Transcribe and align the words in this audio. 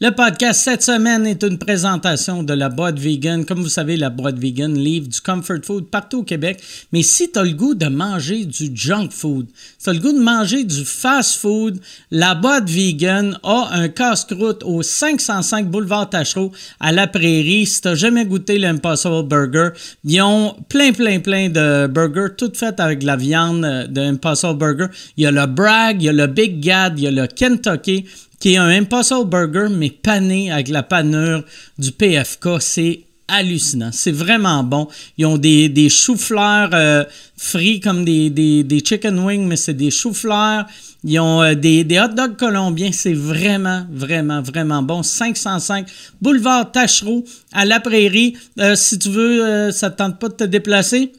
Le 0.00 0.10
podcast 0.12 0.60
cette 0.60 0.84
semaine 0.84 1.26
est 1.26 1.42
une 1.42 1.58
présentation 1.58 2.44
de 2.44 2.54
la 2.54 2.68
boîte 2.68 3.00
vegan. 3.00 3.44
Comme 3.44 3.60
vous 3.60 3.68
savez, 3.68 3.96
la 3.96 4.10
boîte 4.10 4.38
vegan 4.38 4.78
livre 4.78 5.08
du 5.08 5.20
comfort 5.20 5.58
food 5.64 5.90
partout 5.90 6.18
au 6.18 6.22
Québec. 6.22 6.62
Mais 6.92 7.02
si 7.02 7.32
tu 7.32 7.36
as 7.36 7.42
le 7.42 7.50
goût 7.50 7.74
de 7.74 7.86
manger 7.86 8.44
du 8.44 8.70
junk 8.72 9.08
food, 9.10 9.48
si 9.76 9.82
tu 9.82 9.90
as 9.90 9.92
le 9.94 9.98
goût 9.98 10.12
de 10.12 10.20
manger 10.20 10.62
du 10.62 10.84
fast 10.84 11.40
food, 11.40 11.80
la 12.12 12.36
boîte 12.36 12.70
vegan 12.70 13.40
a 13.42 13.70
un 13.72 13.88
casse-croûte 13.88 14.62
au 14.64 14.82
505 14.82 15.68
boulevard 15.68 16.08
Tachereau 16.08 16.52
à 16.78 16.92
la 16.92 17.08
Prairie. 17.08 17.66
Si 17.66 17.80
tu 17.80 17.96
jamais 17.96 18.24
goûté 18.24 18.56
l'Impossible 18.60 19.24
Burger, 19.24 19.70
ils 20.04 20.22
ont 20.22 20.54
plein, 20.68 20.92
plein, 20.92 21.18
plein 21.18 21.48
de 21.48 21.88
burgers, 21.88 22.36
toutes 22.36 22.56
faites 22.56 22.78
avec 22.78 23.00
de 23.00 23.06
la 23.06 23.16
viande 23.16 23.88
de 23.90 24.00
Impossible 24.00 24.58
Burger. 24.58 24.86
Il 25.16 25.24
y 25.24 25.26
a 25.26 25.32
le 25.32 25.46
Bragg, 25.46 26.00
il 26.00 26.04
y 26.04 26.08
a 26.08 26.12
le 26.12 26.28
Big 26.28 26.60
Gad, 26.60 27.00
il 27.00 27.02
y 27.02 27.06
a 27.08 27.10
le 27.10 27.26
Kentucky 27.26 28.04
qui 28.40 28.54
est 28.54 28.56
un 28.56 28.68
Impossible 28.68 29.26
Burger, 29.26 29.68
mais 29.70 29.90
pané 29.90 30.52
avec 30.52 30.68
la 30.68 30.82
panure 30.82 31.44
du 31.78 31.92
PFK. 31.92 32.60
C'est 32.60 33.00
hallucinant. 33.28 33.90
C'est 33.92 34.12
vraiment 34.12 34.64
bon. 34.64 34.88
Ils 35.18 35.26
ont 35.26 35.36
des, 35.36 35.68
des 35.68 35.88
choux-fleurs 35.88 36.70
euh, 36.72 37.04
frits 37.36 37.80
comme 37.80 38.04
des, 38.04 38.30
des, 38.30 38.64
des, 38.64 38.82
chicken 38.84 39.18
wings, 39.18 39.46
mais 39.46 39.56
c'est 39.56 39.74
des 39.74 39.90
choux-fleurs. 39.90 40.66
Ils 41.04 41.20
ont 41.20 41.42
euh, 41.42 41.54
des, 41.54 41.84
des 41.84 42.00
hot 42.00 42.08
dogs 42.08 42.36
colombiens. 42.36 42.90
C'est 42.92 43.12
vraiment, 43.12 43.86
vraiment, 43.90 44.40
vraiment 44.40 44.82
bon. 44.82 45.02
505 45.02 45.86
Boulevard 46.22 46.72
Tachereau 46.72 47.24
à 47.52 47.64
la 47.64 47.80
Prairie. 47.80 48.36
Euh, 48.58 48.74
si 48.74 48.98
tu 48.98 49.10
veux, 49.10 49.70
ça 49.72 49.90
ne 49.90 49.94
tente 49.94 50.18
pas 50.18 50.28
de 50.28 50.34
te 50.34 50.44
déplacer? 50.44 51.12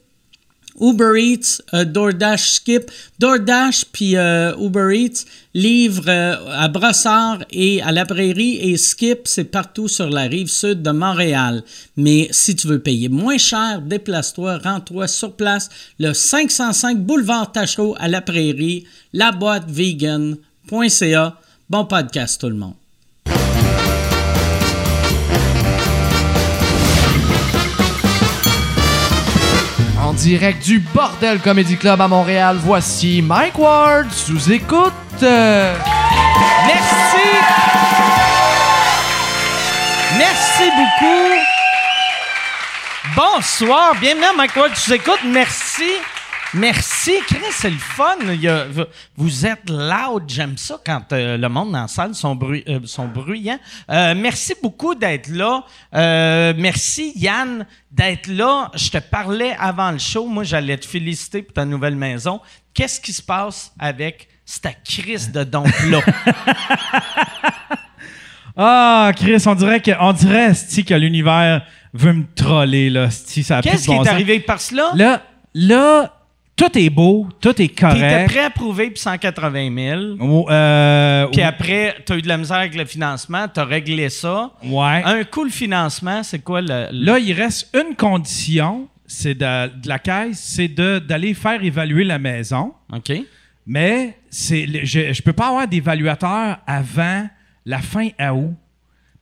Uber 0.80 1.12
Eats, 1.16 1.62
euh, 1.74 1.84
DoorDash 1.84 2.50
Skip. 2.50 2.90
DoorDash 3.18 3.84
puis 3.92 4.16
euh, 4.16 4.56
Uber 4.56 4.90
Eats 4.94 5.24
livrent 5.54 6.08
euh, 6.08 6.36
à 6.50 6.68
Brossard 6.68 7.44
et 7.50 7.82
à 7.82 7.92
la 7.92 8.06
Prairie 8.06 8.56
et 8.56 8.76
Skip, 8.76 9.26
c'est 9.26 9.44
partout 9.44 9.88
sur 9.88 10.08
la 10.08 10.22
rive 10.22 10.48
sud 10.48 10.82
de 10.82 10.90
Montréal. 10.90 11.62
Mais 11.96 12.28
si 12.30 12.56
tu 12.56 12.66
veux 12.66 12.80
payer 12.80 13.08
moins 13.08 13.38
cher, 13.38 13.82
déplace-toi, 13.82 14.58
rends-toi 14.58 15.06
sur 15.08 15.36
place, 15.36 15.68
le 15.98 16.12
505 16.12 16.98
boulevard 16.98 17.52
Tachereau 17.52 17.94
à 17.98 18.08
la 18.08 18.20
Prairie, 18.22 18.84
la 19.12 19.32
boîte 19.32 19.68
vegan.ca. 19.68 21.38
Bon 21.68 21.84
podcast 21.84 22.40
tout 22.40 22.48
le 22.48 22.56
monde. 22.56 22.79
Direct 30.20 30.62
du 30.62 30.80
Bordel 30.80 31.38
Comedy 31.40 31.78
Club 31.78 31.98
à 32.00 32.06
Montréal, 32.06 32.58
voici 32.62 33.22
Mike 33.22 33.58
Ward 33.58 34.10
sous 34.12 34.52
écoute. 34.52 34.92
Merci. 35.22 35.56
Merci 40.18 40.70
beaucoup. 40.76 41.32
Bonsoir, 43.16 43.94
bienvenue 43.98 44.24
à 44.24 44.32
Mike 44.36 44.56
Ward 44.56 44.76
sous 44.76 44.92
écoute. 44.92 45.20
Merci. 45.24 45.90
Merci, 46.54 47.12
Chris, 47.28 47.38
c'est 47.52 47.70
le 47.70 47.78
fun. 47.78 48.16
vous 49.16 49.46
êtes 49.46 49.70
loud, 49.70 50.24
j'aime 50.26 50.56
ça 50.56 50.80
quand 50.84 51.12
euh, 51.12 51.36
le 51.36 51.48
monde 51.48 51.70
dans 51.70 51.82
la 51.82 51.88
salle 51.88 52.12
sont, 52.12 52.36
euh, 52.42 52.80
sont 52.84 53.06
bruyants. 53.06 53.60
Euh, 53.88 54.14
merci 54.16 54.54
beaucoup 54.60 54.96
d'être 54.96 55.28
là. 55.28 55.62
merci, 56.56 57.12
Yann, 57.14 57.64
d'être 57.92 58.26
là. 58.26 58.70
Je 58.74 58.90
te 58.90 58.98
parlais 58.98 59.54
avant 59.60 59.92
le 59.92 59.98
show. 59.98 60.26
Moi, 60.26 60.42
j'allais 60.42 60.76
te 60.76 60.86
féliciter 60.86 61.42
pour 61.42 61.54
ta 61.54 61.64
nouvelle 61.64 61.94
maison. 61.94 62.40
Qu'est-ce 62.74 63.00
qui 63.00 63.12
se 63.12 63.22
passe 63.22 63.72
avec 63.78 64.28
cette 64.44 64.82
crise 64.84 65.30
de 65.30 65.44
don-là? 65.44 66.00
ah, 68.56 69.12
Chris, 69.14 69.44
on 69.46 69.54
dirait 69.54 69.80
que, 69.80 69.92
on 70.00 70.12
dirait, 70.12 70.52
que 70.52 70.94
l'univers 70.94 71.64
veut 71.94 72.12
me 72.12 72.24
troller, 72.34 72.90
là. 72.90 73.06
Qu'est-ce 73.06 73.86
qui 73.86 73.92
est 73.92 74.08
arrivé 74.08 74.40
par 74.40 74.60
cela? 74.60 74.90
Là, 74.96 75.22
là, 75.54 76.16
tout 76.60 76.78
est 76.78 76.90
beau, 76.90 77.26
tout 77.40 77.60
est 77.62 77.68
correct. 77.68 78.00
T'étais 78.00 78.24
prêt 78.26 78.44
à 78.44 78.50
prouver 78.50 78.90
pour 78.90 78.98
180 78.98 79.74
000. 80.18 80.50
Euh, 80.50 81.26
puis 81.28 81.40
après, 81.40 81.96
t'as 82.04 82.18
eu 82.18 82.22
de 82.22 82.28
la 82.28 82.36
misère 82.36 82.58
avec 82.58 82.74
le 82.74 82.84
financement, 82.84 83.48
t'as 83.48 83.64
réglé 83.64 84.10
ça. 84.10 84.52
Ouais. 84.62 85.00
Un 85.02 85.24
coup, 85.24 85.44
le 85.44 85.50
financement, 85.50 86.22
c'est 86.22 86.40
quoi 86.40 86.60
le, 86.60 86.88
Là, 86.92 87.18
il 87.18 87.32
reste 87.32 87.74
une 87.74 87.96
condition, 87.96 88.88
c'est 89.06 89.34
de, 89.34 89.88
la 89.88 89.98
caisse, 89.98 90.38
c'est 90.38 90.68
d'aller 90.68 91.32
faire 91.32 91.64
évaluer 91.64 92.04
la 92.04 92.18
maison. 92.18 92.74
OK. 92.92 93.10
Mais 93.66 94.18
c'est, 94.28 94.84
je 94.84 95.08
ne 95.08 95.22
peux 95.22 95.32
pas 95.32 95.48
avoir 95.48 95.66
d'évaluateur 95.66 96.58
avant 96.66 97.26
la 97.64 97.78
fin 97.78 98.08
août. 98.18 98.54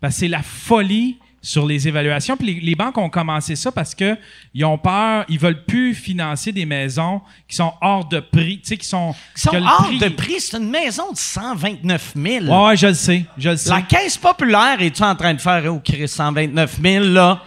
Parce 0.01 0.15
que 0.15 0.21
c'est 0.21 0.29
la 0.29 0.43
folie 0.43 1.19
sur 1.41 1.67
les 1.67 1.87
évaluations. 1.87 2.37
Puis 2.37 2.61
les, 2.61 2.75
banques 2.75 2.99
ont 2.99 3.09
commencé 3.09 3.57
ça 3.57 3.73
parce 3.73 3.95
que 3.95 4.17
ils 4.55 4.65
ont 4.65 4.79
peur, 4.79 5.25
ils 5.29 5.39
veulent 5.39 5.65
plus 5.65 5.95
financer 5.95 6.53
des 6.53 6.67
maisons 6.67 7.21
qui 7.47 7.57
sont 7.57 7.73
hors 7.81 8.07
de 8.07 8.21
prix, 8.21 8.61
tu 8.61 8.69
sais, 8.69 8.77
qui 8.77 8.87
sont... 8.87 9.15
Qui 9.35 9.43
sont 9.43 9.55
hors 9.55 9.91
de 10.01 10.09
prix, 10.09 10.41
c'est 10.41 10.57
une 10.57 10.71
maison 10.71 11.13
de 11.13 11.17
129 11.17 12.15
000. 12.17 12.45
Ouais, 12.47 12.77
je 12.77 12.89
le 12.89 12.95
sais, 12.95 13.25
je 13.37 13.51
le 13.51 13.57
sais. 13.57 13.71
La 13.71 13.83
caisse 13.83 14.17
populaire, 14.17 14.81
es-tu 14.81 15.03
en 15.03 15.15
train 15.15 15.35
de 15.35 15.41
faire, 15.41 15.63
oh, 15.73 15.81
Chris, 15.85 16.09
129 16.09 16.79
000, 16.83 17.05
là? 17.07 17.43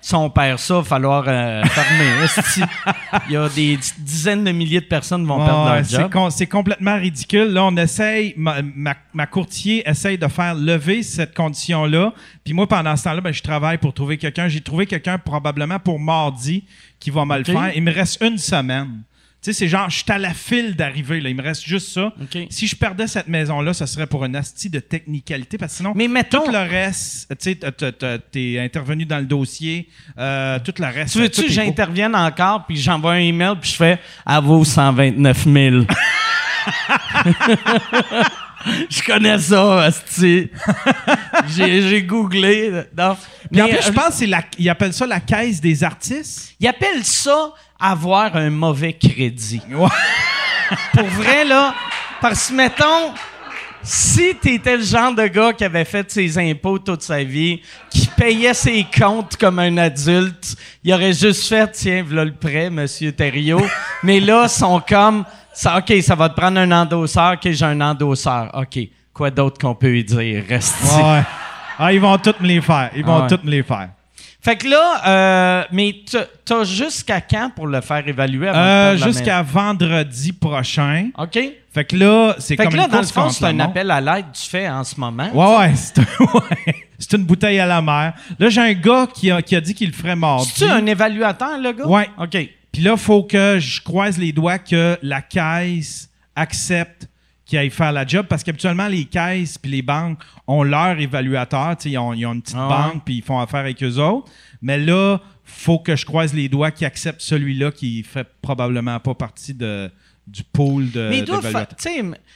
Si 0.00 0.14
on 0.14 0.30
perd 0.30 0.58
ça, 0.58 0.74
il 0.74 0.78
va 0.78 0.84
falloir 0.84 1.24
euh, 1.26 1.62
fermer. 1.64 2.66
il 3.28 3.32
y 3.32 3.36
a 3.36 3.48
des 3.48 3.78
dizaines 3.98 4.44
de 4.44 4.52
milliers 4.52 4.80
de 4.80 4.86
personnes 4.86 5.22
qui 5.22 5.28
vont 5.28 5.44
perdre 5.44 5.74
leur 5.74 5.84
job. 5.84 6.30
C'est 6.30 6.46
complètement 6.46 6.96
ridicule. 6.96 7.48
Là, 7.52 7.64
on 7.64 7.76
essaye, 7.76 8.34
ma, 8.36 9.26
courtier 9.26 9.88
essaye 9.88 10.16
de 10.16 10.28
faire 10.28 10.54
lever 10.54 11.02
cette 11.02 11.34
condition-là. 11.34 12.14
Puis 12.44 12.54
moi, 12.54 12.66
pendant 12.66 12.96
ce 12.96 13.04
temps-là, 13.04 13.20
ben, 13.20 13.32
je 13.32 13.42
travaille 13.42 13.78
pour 13.78 13.92
trouver 13.92 14.16
quelqu'un. 14.16 14.48
J'ai 14.48 14.62
trouvé 14.62 14.86
quelqu'un 14.86 15.18
probablement 15.18 15.78
pour 15.78 16.00
mardi 16.00 16.64
qui 16.98 17.10
va 17.10 17.24
me 17.24 17.38
le 17.38 17.44
faire. 17.44 17.72
Il 17.74 17.82
me 17.82 17.92
reste 17.92 18.22
une 18.22 18.38
semaine. 18.38 19.02
Tu 19.42 19.54
sais, 19.54 19.58
c'est 19.58 19.68
genre, 19.68 19.88
je 19.88 19.96
suis 19.96 20.04
à 20.08 20.18
la 20.18 20.34
file 20.34 20.76
d'arriver, 20.76 21.18
là. 21.18 21.30
Il 21.30 21.34
me 21.34 21.42
reste 21.42 21.64
juste 21.64 21.94
ça. 21.94 22.12
Si 22.50 22.66
je 22.66 22.76
perdais 22.76 23.06
cette 23.06 23.28
maison-là, 23.28 23.72
ce 23.72 23.86
serait 23.86 24.06
pour 24.06 24.22
une 24.26 24.36
astie 24.36 24.68
de 24.68 24.80
technicalité, 24.80 25.56
parce 25.56 25.72
que 25.72 25.76
sinon, 25.78 25.94
Mais 25.96 26.08
mettons... 26.08 26.44
tout 26.44 26.52
le 26.52 26.58
reste, 26.58 27.34
tu 27.40 27.56
sais, 27.58 28.20
t'es 28.30 28.58
intervenu 28.58 29.06
dans 29.06 29.18
le 29.18 29.24
dossier, 29.24 29.88
euh, 30.18 30.58
tout 30.62 30.74
le 30.78 30.84
reste... 30.84 31.14
Tu 31.14 31.20
veux-tu 31.20 31.44
que 31.44 31.50
j'intervienne 31.50 32.14
encore, 32.14 32.66
puis 32.66 32.76
j'envoie 32.76 33.12
un 33.12 33.20
email, 33.20 33.54
puis 33.58 33.70
je 33.70 33.76
fais 33.76 33.98
«à 34.26 34.40
vos 34.40 34.62
129 34.62 35.44
000». 35.44 35.84
Je 38.90 39.02
connais 39.02 39.38
ça, 39.38 39.88
J'ai 41.48 42.02
googlé. 42.02 42.70
Non. 42.96 43.16
Mais 43.50 43.62
en 43.62 43.68
plus, 43.68 43.82
je 43.82 43.88
euh, 43.88 43.92
pense 43.92 44.22
qu'ils 44.50 44.68
appellent 44.68 44.92
ça 44.92 45.06
la 45.06 45.20
caisse 45.20 45.62
des 45.62 45.82
artistes. 45.82 46.54
Ils 46.60 46.68
appellent 46.68 47.04
ça 47.04 47.54
avoir 47.80 48.36
un 48.36 48.50
mauvais 48.50 48.92
crédit. 48.92 49.62
Pour 50.92 51.06
vrai, 51.06 51.44
là, 51.44 51.74
parce 52.20 52.48
que, 52.48 52.54
mettons, 52.54 53.14
si 53.82 54.34
t'étais 54.34 54.76
le 54.76 54.82
genre 54.82 55.14
de 55.14 55.26
gars 55.26 55.52
qui 55.52 55.64
avait 55.64 55.84
fait 55.84 56.10
ses 56.10 56.38
impôts 56.38 56.78
toute 56.78 57.02
sa 57.02 57.24
vie, 57.24 57.60
qui 57.88 58.06
payait 58.06 58.54
ses 58.54 58.86
comptes 58.96 59.36
comme 59.36 59.58
un 59.58 59.76
adulte, 59.78 60.56
il 60.84 60.92
aurait 60.92 61.12
juste 61.12 61.48
fait, 61.48 61.70
tiens, 61.72 62.04
voilà 62.06 62.26
le 62.26 62.34
prêt, 62.34 62.70
monsieur 62.70 63.12
Thériault. 63.12 63.66
Mais 64.02 64.20
là, 64.20 64.44
ils 64.44 64.50
sont 64.50 64.82
comme, 64.86 65.24
ça, 65.52 65.78
OK, 65.78 66.02
ça 66.02 66.14
va 66.14 66.28
te 66.28 66.38
prendre 66.38 66.58
un 66.58 66.70
endosseur. 66.70 67.32
OK, 67.32 67.50
j'ai 67.50 67.64
un 67.64 67.80
endosseur. 67.80 68.50
OK, 68.54 68.78
quoi 69.12 69.30
d'autre 69.30 69.58
qu'on 69.58 69.74
peut 69.74 69.96
y 69.96 70.04
dire? 70.04 70.44
Reste 70.48 70.76
ouais. 70.96 71.22
Ah, 71.78 71.92
ils 71.92 72.00
vont 72.00 72.18
tous 72.18 72.34
me 72.40 72.46
les 72.46 72.60
faire. 72.60 72.90
Ils 72.94 73.04
vont 73.04 73.26
tous 73.26 73.40
me 73.42 73.50
les 73.50 73.62
faire. 73.62 73.88
Fait 74.42 74.56
que 74.56 74.68
là, 74.68 75.02
euh, 75.06 75.64
mais 75.70 75.96
t'as 76.44 76.64
jusqu'à 76.64 77.20
quand 77.20 77.50
pour 77.54 77.66
le 77.66 77.80
faire 77.82 78.06
évaluer? 78.08 78.48
Euh, 78.48 78.96
jusqu'à 78.96 79.42
vendredi 79.42 80.32
prochain. 80.32 81.10
OK. 81.18 81.38
Fait 81.72 81.84
que 81.84 81.96
là, 81.96 82.34
c'est 82.38 82.56
comme 82.56 82.70
que 82.70 82.76
là, 82.76 82.88
dans 82.88 83.00
le 83.00 83.06
fond, 83.06 83.28
c'est 83.28 83.44
un 83.44 83.60
appel 83.60 83.90
à 83.90 84.00
l'aide 84.00 84.32
que 84.32 84.36
tu 84.38 84.48
fais 84.48 84.68
en 84.68 84.82
ce 84.82 84.98
moment. 84.98 85.28
Ouais, 85.32 85.68
ouais. 86.34 86.74
C'est 86.98 87.16
une 87.16 87.24
bouteille 87.24 87.60
à 87.60 87.66
la 87.66 87.82
mer. 87.82 88.14
Là, 88.38 88.48
j'ai 88.48 88.60
un 88.60 88.72
gars 88.72 89.06
qui 89.12 89.30
a, 89.30 89.42
qui 89.42 89.54
a 89.54 89.60
dit 89.60 89.74
qu'il 89.74 89.88
le 89.88 89.94
ferait 89.94 90.16
mardi. 90.16 90.50
C'est-tu 90.54 90.70
un 90.70 90.84
évaluateur, 90.86 91.58
le 91.58 91.72
gars? 91.72 91.86
Ouais. 91.86 92.08
OK. 92.18 92.36
Puis 92.72 92.82
là, 92.82 92.92
il 92.92 92.98
faut 92.98 93.22
que 93.22 93.58
je 93.58 93.80
croise 93.82 94.18
les 94.18 94.32
doigts 94.32 94.58
que 94.58 94.98
la 95.02 95.20
caisse 95.22 96.08
accepte 96.34 97.08
qu'il 97.50 97.58
aille 97.58 97.70
faire 97.70 97.90
la 97.90 98.06
job 98.06 98.26
parce 98.28 98.44
qu'habituellement, 98.44 98.86
les 98.86 99.04
caisses 99.04 99.58
puis 99.58 99.72
les 99.72 99.82
banques 99.82 100.20
ont 100.46 100.62
leur 100.62 100.98
évaluateur. 101.00 101.74
Ils 101.84 101.98
ont, 101.98 102.14
ils 102.14 102.24
ont 102.24 102.34
une 102.34 102.42
petite 102.42 102.56
ah 102.56 102.68
banque 102.68 103.02
puis 103.04 103.16
ils 103.16 103.22
font 103.22 103.40
affaire 103.40 103.60
avec 103.60 103.82
eux 103.82 103.98
autres. 103.98 104.30
Mais 104.62 104.78
là, 104.78 105.18
faut 105.44 105.80
que 105.80 105.96
je 105.96 106.06
croise 106.06 106.32
les 106.32 106.48
doigts 106.48 106.70
qu'ils 106.70 106.86
acceptent 106.86 107.20
celui-là 107.20 107.72
qui 107.72 108.04
fait 108.04 108.26
probablement 108.40 109.00
pas 109.00 109.14
partie 109.14 109.52
de, 109.52 109.90
du 110.28 110.44
pool 110.44 110.92
de. 110.92 111.08
Mais 111.10 111.24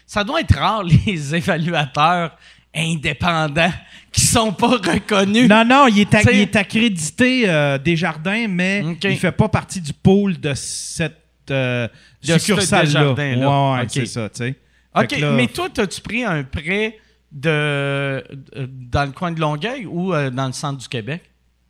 ça 0.05 0.25
doit 0.25 0.41
être 0.41 0.59
rare, 0.59 0.83
les 1.07 1.35
évaluateurs 1.37 2.37
indépendants 2.75 3.73
qui 4.11 4.23
sont 4.23 4.53
pas 4.53 4.67
reconnus. 4.67 5.49
Non, 5.49 5.65
non, 5.65 5.87
il 5.87 6.01
est, 6.01 6.57
accrédité 6.57 7.49
euh, 7.49 7.79
des 7.79 7.95
jardins, 7.95 8.49
mais 8.49 8.83
il 9.01 9.11
il 9.11 9.17
fait 9.17 9.31
pas 9.31 9.49
partie 9.49 9.81
du 9.81 9.93
pool 9.93 10.41
de 10.41 10.55
cette 10.55 11.15
euh, 11.53 11.87
succursale-là. 12.21 13.13
Ouais, 13.13 13.87
c'est 13.89 14.07
ça, 14.07 14.29
tu 14.29 14.39
sais. 14.39 14.57
OK, 14.95 15.17
mais 15.37 15.47
toi, 15.49 15.69
as-tu 15.77 16.01
pris 16.01 16.25
un 16.25 16.45
prêt 16.45 16.99
de, 17.33 17.49
euh, 17.51 18.21
dans 18.69 19.05
le 19.07 19.13
coin 19.13 19.33
de 19.33 19.41
Longueuil 19.41 19.87
ou 19.87 20.15
euh, 20.15 20.31
dans 20.31 20.47
le 20.47 20.53
centre 20.53 20.79
du 20.79 20.89
Québec? 20.89 21.23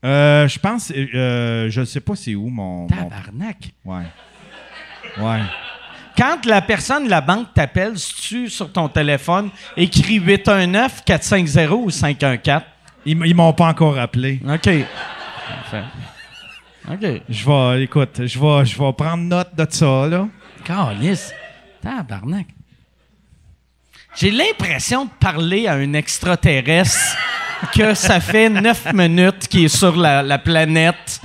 Euh, 0.04 0.46
je 0.46 0.58
pense, 0.58 0.92
euh, 0.94 1.70
je 1.70 1.84
sais 1.84 2.00
pas 2.00 2.14
c'est 2.14 2.34
où 2.34 2.48
mon. 2.48 2.82
mon- 2.82 2.86
Tabarnak. 2.88 3.70
Ouais. 3.84 4.02
Ouais. 5.18 5.40
Quand 6.18 6.44
la 6.46 6.60
personne 6.62 7.06
de 7.06 7.10
la 7.10 7.22
banque 7.22 7.48
t'appelle, 7.54 7.98
si 7.98 8.14
tu 8.14 8.48
sur 8.50 8.70
ton 8.70 8.88
téléphone, 8.88 9.48
écris 9.76 10.20
819-450 10.20 11.68
ou 11.70 11.90
514. 11.90 12.62
Ils, 13.06 13.18
ils 13.26 13.34
m'ont 13.34 13.52
pas 13.54 13.68
encore 13.68 13.98
appelé. 13.98 14.40
OK. 14.46 14.68
OK. 16.90 17.22
Je 17.28 17.46
vais, 17.46 17.84
écoute, 17.84 18.26
je 18.26 18.38
vais, 18.38 18.64
je 18.66 18.78
vais 18.78 18.92
prendre 18.92 19.24
note 19.24 19.54
de 19.56 19.66
ça, 19.70 20.06
là. 20.06 20.28
Calice. 20.64 21.32
Tabarnak. 21.82 22.46
J'ai 24.16 24.30
l'impression 24.30 25.06
de 25.06 25.10
parler 25.18 25.66
à 25.66 25.74
un 25.74 25.92
extraterrestre 25.94 27.16
que 27.74 27.94
ça 27.94 28.20
fait 28.20 28.48
neuf 28.48 28.92
minutes 28.92 29.48
qu'il 29.48 29.64
est 29.64 29.68
sur 29.76 29.96
la, 29.96 30.22
la 30.22 30.38
planète. 30.38 31.20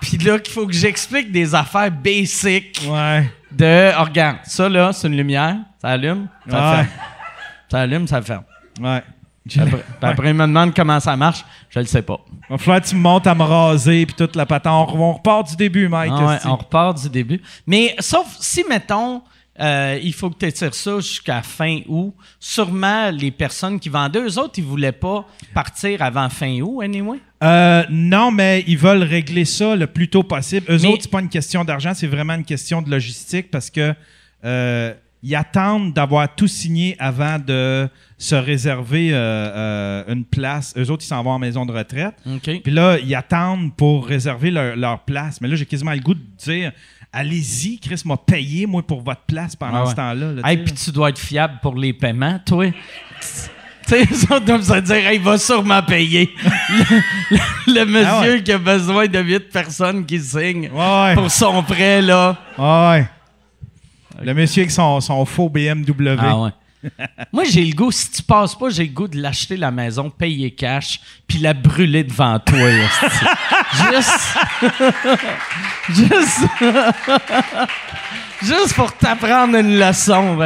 Puis 0.00 0.18
là, 0.18 0.38
qu'il 0.38 0.52
faut 0.52 0.66
que 0.66 0.72
j'explique 0.72 1.30
des 1.32 1.54
affaires 1.54 1.90
basiques 1.90 2.80
Ouais. 2.88 3.30
de... 3.50 3.90
Oh, 3.98 4.04
regarde, 4.04 4.38
ça 4.44 4.68
là, 4.68 4.92
c'est 4.92 5.08
une 5.08 5.16
lumière. 5.16 5.56
Ça 5.80 5.88
allume, 5.88 6.28
ça 6.48 6.56
Ouais. 6.70 6.76
ferme. 6.76 6.88
Ça 7.70 7.80
allume, 7.80 8.06
ça 8.06 8.22
ferme. 8.22 8.44
Ouais. 8.80 9.02
Après, 9.58 9.70
puis 10.00 10.08
après, 10.10 10.28
il 10.28 10.34
me 10.34 10.46
demande 10.46 10.74
comment 10.74 11.00
ça 11.00 11.16
marche. 11.16 11.44
Je 11.70 11.80
le 11.80 11.86
sais 11.86 12.02
pas. 12.02 12.20
Va 12.48 12.58
falloir 12.58 12.80
que 12.80 12.86
tu 12.86 12.94
me 12.94 13.00
montes 13.00 13.26
à 13.26 13.34
me 13.34 13.42
raser 13.42 14.06
puis 14.06 14.14
toute 14.14 14.36
la 14.36 14.46
patente. 14.46 14.90
On, 14.92 15.00
on 15.00 15.12
repart 15.14 15.48
du 15.48 15.56
début, 15.56 15.88
Mike. 15.88 16.12
Ah 16.14 16.26
ouais, 16.26 16.38
on 16.44 16.56
repart 16.56 17.00
du 17.02 17.08
début. 17.08 17.40
Mais 17.66 17.94
sauf 17.98 18.26
si, 18.40 18.62
mettons, 18.68 19.22
euh, 19.60 19.98
il 20.02 20.14
faut 20.14 20.30
que 20.30 20.38
tu 20.38 20.46
étires 20.46 20.74
ça 20.74 20.96
jusqu'à 20.96 21.42
fin 21.42 21.80
août, 21.86 22.14
sûrement 22.40 23.10
les 23.10 23.30
personnes 23.30 23.78
qui 23.78 23.88
vendaient, 23.90 24.20
eux 24.20 24.38
autres, 24.38 24.54
ils 24.58 24.64
voulaient 24.64 24.92
pas 24.92 25.26
partir 25.52 26.00
avant 26.02 26.28
fin 26.30 26.60
août, 26.60 26.80
anyway. 26.82 27.18
Euh, 27.42 27.82
non, 27.90 28.30
mais 28.30 28.64
ils 28.66 28.78
veulent 28.78 29.02
régler 29.02 29.44
ça 29.44 29.76
le 29.76 29.86
plus 29.86 30.08
tôt 30.08 30.22
possible. 30.22 30.66
Eux 30.70 30.78
Mais- 30.80 30.88
autres, 30.88 31.02
c'est 31.02 31.10
pas 31.10 31.20
une 31.20 31.28
question 31.28 31.64
d'argent, 31.64 31.92
c'est 31.94 32.06
vraiment 32.06 32.34
une 32.34 32.44
question 32.44 32.80
de 32.80 32.90
logistique 32.90 33.50
parce 33.50 33.68
que 33.68 33.92
euh, 34.44 34.94
ils 35.24 35.34
attendent 35.36 35.92
d'avoir 35.92 36.34
tout 36.34 36.48
signé 36.48 36.96
avant 36.98 37.38
de 37.38 37.88
se 38.18 38.34
réserver 38.34 39.10
euh, 39.12 40.02
une 40.08 40.24
place. 40.24 40.74
Eux 40.76 40.90
autres, 40.90 41.04
ils 41.04 41.08
s'en 41.08 41.22
vont 41.22 41.30
en 41.30 41.38
maison 41.38 41.64
de 41.66 41.72
retraite. 41.72 42.14
Puis 42.42 42.72
là, 42.72 42.98
ils 42.98 43.14
attendent 43.14 43.74
pour 43.76 44.06
réserver 44.06 44.50
leur, 44.50 44.74
leur 44.76 45.00
place. 45.04 45.40
Mais 45.40 45.46
là, 45.48 45.54
j'ai 45.56 45.66
quasiment 45.66 45.92
le 45.92 46.00
goût 46.00 46.14
de 46.14 46.20
dire 46.38 46.72
allez-y, 47.12 47.78
Chris 47.78 48.02
m'a 48.04 48.16
payé, 48.16 48.66
moi, 48.66 48.82
pour 48.82 49.02
votre 49.02 49.22
place 49.22 49.54
pendant 49.56 49.78
Ah 49.78 49.84
ouais. 49.84 49.90
ce 49.90 49.94
temps-là. 49.96 50.32
là, 50.32 50.42
Hey, 50.50 50.58
puis 50.58 50.72
tu 50.72 50.90
dois 50.90 51.10
être 51.10 51.18
fiable 51.18 51.58
pour 51.62 51.74
les 51.76 51.92
paiements, 51.92 52.38
toi. 52.44 52.66
Tu 53.86 53.96
sais, 54.06 54.32
autres 54.32 54.44
doivent 54.44 54.62
se 54.62 54.80
dire, 54.80 54.96
Hey, 55.06 55.16
il 55.18 55.22
va 55.22 55.36
sûrement 55.38 55.82
payer. 55.82 56.30
le, 56.70 57.36
le- 57.36 57.74
le 57.80 57.84
monsieur 57.84 58.06
Ah 58.08 58.20
ouais. 58.22 58.42
qui 58.42 58.52
a 58.52 58.58
besoin 58.58 59.06
de 59.06 59.18
huit 59.20 59.50
personnes 59.50 60.06
qui 60.06 60.18
signent 60.20 60.70
ouais. 60.72 61.14
pour 61.14 61.30
son 61.30 61.62
prêt, 61.62 62.00
là. 62.00 62.36
Ouais. 62.56 63.06
Le 64.22 64.34
monsieur 64.34 64.62
avec 64.62 64.70
son, 64.70 65.00
son 65.00 65.24
faux 65.24 65.48
BMW. 65.48 66.16
Ah 66.18 66.38
ouais. 66.38 66.50
Moi, 67.32 67.44
j'ai 67.44 67.64
le 67.64 67.74
goût, 67.74 67.90
si 67.92 68.10
tu 68.10 68.22
passes 68.22 68.54
pas, 68.54 68.68
j'ai 68.70 68.84
le 68.84 68.92
goût 68.92 69.08
de 69.08 69.20
l'acheter 69.20 69.56
la 69.56 69.70
maison, 69.70 70.10
payer 70.10 70.50
cash, 70.50 71.00
puis 71.26 71.38
la 71.38 71.54
brûler 71.54 72.04
devant 72.04 72.38
toi. 72.38 72.58
Juste. 73.92 74.38
Juste. 75.88 76.40
Juste 78.42 78.74
pour 78.74 78.92
t'apprendre 78.96 79.56
une 79.56 79.78
leçon. 79.78 80.36
Bon, 80.36 80.44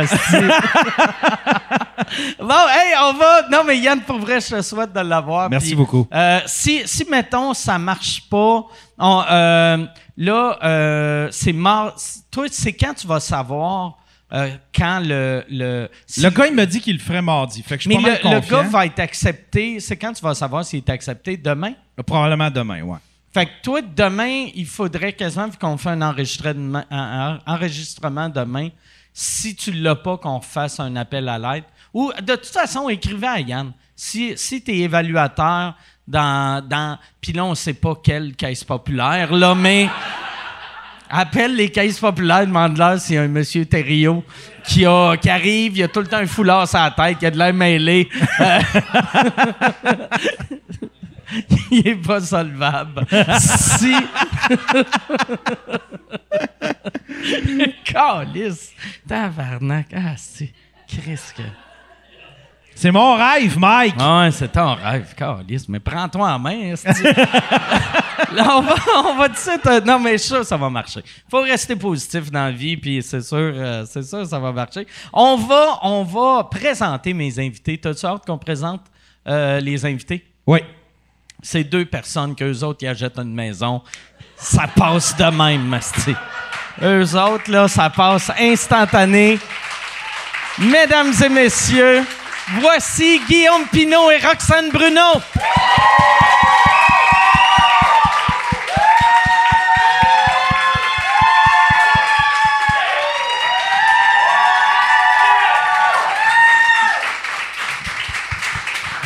hey, 2.69 2.95
on 3.03 3.13
va. 3.15 3.49
Non, 3.51 3.65
mais 3.67 3.79
Yann, 3.79 4.01
pour 4.03 4.19
vrai, 4.19 4.41
je 4.41 4.57
te 4.57 4.63
souhaite 4.63 4.93
de 4.93 5.01
l'avoir. 5.01 5.49
Merci 5.49 5.75
beaucoup. 5.75 6.07
euh, 6.13 6.41
si, 6.47 6.83
si, 6.85 7.07
mettons, 7.11 7.55
ça 7.55 7.79
marche 7.79 8.23
pas, 8.29 8.65
on, 8.99 9.25
euh, 9.31 9.87
là, 10.17 10.59
euh, 10.63 11.29
c'est 11.31 11.53
mort. 11.53 11.95
Toi, 12.31 12.47
c'est 12.51 12.75
quand 12.75 12.95
tu 12.95 13.07
vas 13.07 13.21
savoir 13.21 13.97
euh, 14.33 14.51
quand 14.75 15.01
le. 15.05 15.45
Le, 15.49 15.89
si- 16.07 16.21
Le 16.23 16.31
gars, 16.31 16.47
il 16.47 16.55
m'a 16.55 16.67
dit 16.67 16.81
qu'il 16.81 16.95
le 16.97 17.03
ferait 17.03 17.23
mardi. 17.23 17.63
Fait 17.63 17.77
que 17.77 17.85
je 17.85 17.89
suis 17.89 17.97
mais 17.97 18.03
pas 18.21 18.29
mal 18.29 18.35
le, 18.43 18.51
gars 18.51 18.63
va 18.63 18.87
être 18.87 18.99
accepté. 19.01 19.79
C'est 19.81 19.97
quand 19.97 20.13
tu 20.13 20.23
vas 20.23 20.35
savoir 20.35 20.65
s'il 20.65 20.79
est 20.79 20.91
accepté? 20.91 21.37
Demain? 21.37 21.73
Probablement 22.07 22.51
demain, 22.51 22.83
ouais. 22.83 22.99
Fait 23.33 23.47
que 23.47 23.51
toi, 23.63 23.81
demain, 23.83 24.47
il 24.55 24.67
faudrait 24.67 25.13
quasiment, 25.13 25.47
vu 25.49 25.59
qu'on 25.59 25.77
fait 25.77 25.91
un 25.91 26.03
enregistrement, 26.03 26.83
un- 26.91 27.39
un 27.47 27.53
enregistrement 27.55 28.29
demain, 28.31 28.71
si 29.13 29.55
tu 29.55 29.73
l'as 29.73 29.95
pas, 29.95 30.17
qu'on 30.17 30.41
fasse 30.41 30.81
un 30.81 30.97
appel 30.97 31.29
à 31.29 31.39
l'aide. 31.39 31.65
Ou, 31.95 32.13
de 32.21 32.35
toute 32.35 32.47
façon, 32.47 32.89
écrivez 32.89 33.27
à 33.27 33.41
Yann. 33.41 33.73
Si, 33.95 34.37
si 34.37 34.63
tu 34.63 34.73
es 34.73 34.79
évaluateur 34.81 35.75
dans. 36.09 36.67
dans 36.67 36.99
Puis 37.21 37.33
là, 37.33 37.45
on 37.45 37.55
sait 37.55 37.75
pas 37.75 37.95
quelle 38.03 38.35
caisse 38.35 38.65
populaire, 38.65 39.33
là, 39.33 39.55
mais. 39.55 39.89
Appelle 41.09 41.57
les 41.57 41.71
caisses 41.71 42.01
populaires, 42.01 42.47
demande-leur 42.47 43.01
s'il 43.01 43.15
y 43.15 43.19
a 43.19 43.23
un 43.23 43.29
monsieur 43.29 43.65
Thériault 43.65 44.25
qui, 44.65 44.85
a, 44.85 45.17
qui 45.17 45.31
arrive, 45.31 45.77
il 45.77 45.83
a 45.85 45.89
tout 45.89 46.01
le 46.01 46.07
temps 46.07 46.19
un 46.19 46.27
foulard 46.27 46.69
sur 46.69 46.79
la 46.79 46.91
tête, 46.91 47.19
il 47.21 47.27
a 47.27 47.31
de 47.31 47.39
l'air 47.39 47.55
mêlé. 47.55 48.09
Il 51.71 51.89
est 51.89 51.95
pas 51.97 52.21
solvable. 52.21 53.07
si. 53.39 53.95
Calice. 57.85 58.73
Tabarnak. 59.09 59.87
Ah, 59.95 60.15
c'est. 60.17 60.53
Christ. 60.89 61.43
C'est 62.79 62.91
mon 62.91 63.15
rêve, 63.17 63.59
Mike! 63.59 63.95
Ah 63.99 64.21
ouais, 64.21 64.31
c'est 64.31 64.53
ton 64.53 64.75
rêve, 64.75 65.15
Calice. 65.17 65.67
Mais 65.67 65.81
prends-toi 65.81 66.29
en 66.31 66.39
main. 66.39 66.75
Là, 68.33 68.59
on 68.59 68.61
va, 68.61 68.75
on 68.97 69.17
va 69.17 69.29
tout 69.31 69.35
de 69.35 69.39
suite. 69.39 69.67
euh, 69.67 69.81
non, 69.81 69.99
mais 69.99 70.17
que 70.17 70.43
ça 70.43 70.57
va 70.59 70.69
marcher. 70.69 71.01
faut 71.31 71.41
rester 71.41 71.75
positif 71.75 72.31
dans 72.31 72.45
la 72.45 72.51
vie, 72.51 72.77
puis 72.77 73.03
c'est 73.03 73.23
sûr, 73.23 73.39
euh, 73.39 73.85
c'est 73.89 74.03
sûr 74.03 74.19
que 74.19 74.25
ça 74.27 74.39
va 74.39 74.53
marcher. 74.53 74.87
On 75.11 75.37
va, 75.37 75.79
on 75.83 76.03
va 76.03 76.45
présenter 76.45 77.15
mes 77.15 77.39
invités. 77.39 77.79
T'as-tu 77.79 78.05
hâte 78.05 78.27
qu'on 78.27 78.37
présente 78.37 78.83
euh, 79.27 79.59
les 79.61 79.87
invités? 79.87 80.23
Oui. 80.47 80.61
C'est 81.43 81.65
deux 81.65 81.87
personnes 81.87 82.35
qu'eux 82.37 82.61
autres, 82.63 82.81
ils 82.83 82.89
achètent 82.89 83.19
une 83.19 83.35
maison. 83.35 83.81
Ça 84.37 84.67
passe 84.67 85.17
de 85.17 85.25
même, 85.25 85.63
Masti. 85.67 86.15
Eux 86.83 87.15
autres, 87.17 87.51
là, 87.51 87.69
ça 87.69 87.89
passe 87.89 88.31
instantané. 88.39 89.39
Mesdames 90.59 91.13
et 91.25 91.29
messieurs, 91.31 92.03
voici 92.61 93.21
Guillaume 93.29 93.67
Pinot 93.73 94.11
et 94.11 94.19
Roxane 94.27 94.71
Bruno. 94.71 95.21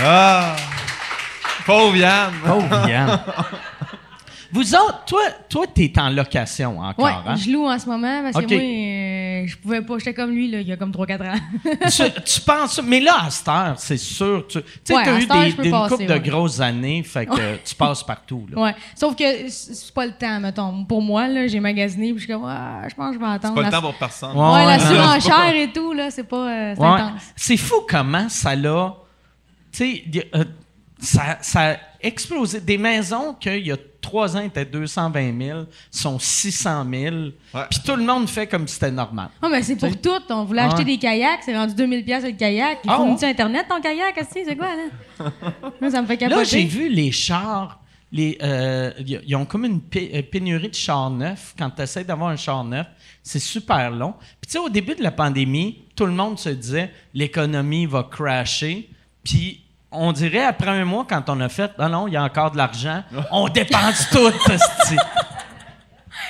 Ah! 0.03 0.57
Pauvre 1.67 1.97
Yann! 1.97 2.33
Oh, 2.49 2.63
Yann. 2.89 3.21
Vous 4.53 4.75
autres, 4.75 5.05
toi, 5.07 5.21
toi, 5.49 5.67
t'es 5.73 5.93
en 5.97 6.09
location 6.11 6.81
encore, 6.81 7.05
Ouais, 7.05 7.13
hein? 7.25 7.37
je 7.37 7.51
loue 7.51 7.67
en 7.67 7.79
ce 7.79 7.87
moment 7.87 8.23
parce 8.23 8.35
Ok. 8.37 8.49
que 8.49 8.55
moi, 8.55 8.63
euh, 8.65 9.10
je 9.51 9.57
pouvais 9.59 9.83
pas. 9.83 9.99
J'étais 9.99 10.15
comme 10.15 10.31
lui, 10.31 10.51
là, 10.51 10.61
il 10.61 10.69
y 10.69 10.73
a 10.73 10.77
comme 10.77 10.91
3-4 10.93 11.23
ans. 11.31 11.39
tu, 11.91 12.23
tu 12.25 12.41
penses, 12.41 12.81
mais 12.83 13.01
là, 13.01 13.25
à 13.27 13.31
cette 13.31 13.49
heure, 13.49 13.75
c'est 13.79 13.97
sûr, 13.97 14.47
tu 14.49 14.59
tu 14.63 14.69
sais, 14.85 14.95
Ouais, 14.97 15.05
t'as 15.05 15.15
à 15.15 15.19
eu 15.21 15.23
heure, 15.51 15.63
des, 15.63 15.71
passer, 15.71 15.95
couple 15.97 16.07
de 16.07 16.19
grosses 16.19 16.61
années, 16.61 17.03
fait 17.03 17.27
que 17.27 17.57
tu 17.65 17.75
passes 17.75 18.03
partout, 18.03 18.47
là. 18.51 18.63
ouais. 18.63 18.75
Sauf 18.95 19.15
que 19.17 19.25
c'est 19.49 19.93
pas 19.95 20.07
le 20.07 20.13
temps, 20.13 20.41
mettons. 20.41 20.85
Pour 20.85 21.03
moi, 21.03 21.29
là, 21.29 21.47
j'ai 21.47 21.61
magasiné, 21.61 22.11
puis 22.13 22.21
je 22.21 22.25
suis 22.25 22.33
comme, 22.33 22.45
ah, 22.47 22.83
je 22.89 22.95
pense 22.95 23.09
que 23.09 23.21
je 23.21 23.25
vais 23.25 23.31
attendre. 23.33 23.55
Pas 23.55 23.63
le 23.63 23.71
temps 23.71 23.81
pour 23.83 23.95
personne. 23.95 24.37
Ouais. 24.37 24.53
Ouais, 24.55 24.65
la 24.67 24.79
surenchère 24.79 25.55
et 25.57 25.71
tout, 25.73 25.93
là, 25.93 26.11
c'est 26.11 26.25
pas. 26.25 26.49
euh, 26.51 26.75
c'est 26.77 26.81
Ouais. 26.83 26.89
intense. 26.89 27.23
C'est 27.37 27.57
fou 27.57 27.85
comment 27.89 28.29
ça 28.29 28.55
l'a. 28.57 28.95
Tu 29.73 29.79
sais, 29.79 30.05
euh, 30.35 30.45
ça, 30.99 31.39
ça 31.41 31.71
a 31.73 31.77
explosé. 32.03 32.61
Des 32.61 32.79
maisons 32.79 33.35
qu'il 33.35 33.67
y 33.67 33.73
a 33.73 33.77
trois 34.01 34.37
ans 34.37 34.41
étaient 34.41 34.65
220 34.65 35.39
000, 35.41 35.65
sont 35.91 36.19
600 36.19 36.87
000. 36.91 37.15
Ouais. 37.55 37.63
Puis 37.71 37.81
tout 37.85 37.97
le 37.97 38.05
monde 38.05 38.29
fait 38.29 38.47
comme 38.47 38.67
si 38.67 38.75
c'était 38.75 38.91
normal. 38.91 39.29
Ah, 39.43 39.49
mais 39.51 39.63
c'est 39.63 39.77
pour 39.77 39.95
tout. 40.01 40.11
On 40.31 40.45
voulait 40.45 40.63
Ouais. 40.63 40.69
acheter 40.69 40.85
des 40.85 40.99
kayaks, 40.99 41.41
c'est 41.45 41.57
rendu 41.57 41.75
2000$ 41.75 42.05
piastres 42.05 42.29
le 42.31 42.37
kayak. 42.37 42.79
Il 42.85 42.91
Ah 42.91 42.97
fournit-tu 42.97 43.25
ouais? 43.25 43.31
Internet 43.31 43.67
ton 43.69 43.81
kayak, 43.81 44.15
c'est 44.33 44.57
quoi, 44.57 44.69
là? 44.75 45.31
Moi, 45.81 45.91
ça 45.91 46.01
me 46.03 46.07
fait 46.07 46.21
Là, 46.29 46.45
j'ai 46.45 46.63
capoter. 46.63 46.65
vu 46.65 46.89
les 46.89 47.13
chars. 47.13 47.79
Les, 48.13 48.37
euh, 48.43 48.91
ils 49.07 49.37
ont 49.37 49.45
comme 49.45 49.65
une 49.65 49.81
euh, 49.97 50.23
pénurie 50.23 50.69
de 50.69 50.75
chars 50.75 51.11
neufs. 51.11 51.55
Quand 51.57 51.71
tu 51.71 51.83
essaies 51.83 52.03
d'avoir 52.03 52.31
un 52.31 52.37
char 52.37 52.65
neuf, 52.65 52.87
c'est 53.23 53.39
super 53.39 53.89
long. 53.93 54.15
Puis, 54.41 54.49
tu 54.49 54.53
sais, 54.53 54.59
au 54.59 54.69
début 54.69 54.97
de 54.97 55.03
la 55.05 55.13
pandémie, 55.13 55.85
tout 55.95 56.07
le 56.07 56.13
monde 56.13 56.37
se 56.37 56.49
disait 56.49 56.91
l'économie 57.15 57.87
va 57.87 58.03
crasher. 58.11 58.89
Puis, 59.23 59.63
on 59.93 60.13
dirait 60.13 60.45
après 60.45 60.71
un 60.71 60.85
mois, 60.85 61.07
quand 61.09 61.29
on 61.29 61.41
a 61.41 61.49
fait, 61.49 61.71
ah 61.79 61.89
non, 61.89 62.07
il 62.09 62.13
y 62.15 62.17
a 62.17 62.23
encore 62.23 62.51
de 62.51 62.57
l'argent, 62.57 63.03
on 63.33 63.49
dépense 63.49 64.09
tout. 64.11 64.31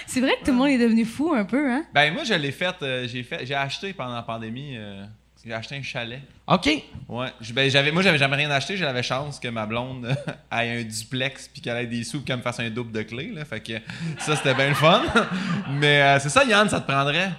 C'est 0.07 0.21
vrai 0.21 0.33
que 0.40 0.45
tout 0.47 0.50
le 0.50 0.57
monde 0.57 0.69
est 0.69 0.79
devenu 0.79 1.05
fou 1.05 1.33
un 1.35 1.45
peu, 1.45 1.71
hein? 1.71 1.85
Ben 1.95 2.12
moi 2.12 2.25
je 2.25 2.35
l'ai 2.35 2.52
fait, 2.52 2.75
euh, 2.83 3.07
j'ai 3.09 3.23
fait, 3.23 3.45
j'ai 3.47 3.55
acheté 3.55 3.93
pendant 3.93 4.14
la 4.14 4.23
pandémie. 4.23 4.76
euh, 4.76 5.05
J'ai 5.45 5.55
acheté 5.55 5.76
un 5.76 5.83
chalet. 5.83 6.21
OK. 6.47 6.69
Ouais. 7.09 7.29
Je- 7.40 7.52
ben, 7.55 7.71
j'avais, 7.71 7.90
moi, 7.93 8.02
j'avais 8.02 8.19
jamais 8.19 8.37
rien 8.37 8.50
acheté. 8.50 8.76
J'avais 8.76 9.02
chance 9.02 9.38
que 9.40 9.49
ma 9.49 9.64
blonde 9.67 10.05
ait 10.52 10.81
un 10.81 10.83
duplex 10.83 11.49
puis 11.49 11.62
qu'elle 11.62 11.76
ait 11.79 11.87
des 11.87 12.05
sous 12.05 12.23
qu'elle 12.23 12.37
me 12.38 12.43
fasse 12.43 12.61
un 12.61 12.69
double 12.69 12.93
de 12.93 13.02
clés. 13.02 13.31
Là. 13.33 13.45
Fait 13.47 13.61
que 13.61 13.73
ça, 14.19 14.37
c'était 14.37 14.52
bien 14.55 14.69
le 14.69 14.75
fun. 14.75 15.00
Mais 15.71 16.02
euh, 16.02 16.19
c'est 16.19 16.29
ça, 16.29 16.45
Yann, 16.45 16.69
ça 16.69 16.81
te 16.81 16.90
prendrait? 16.90 17.31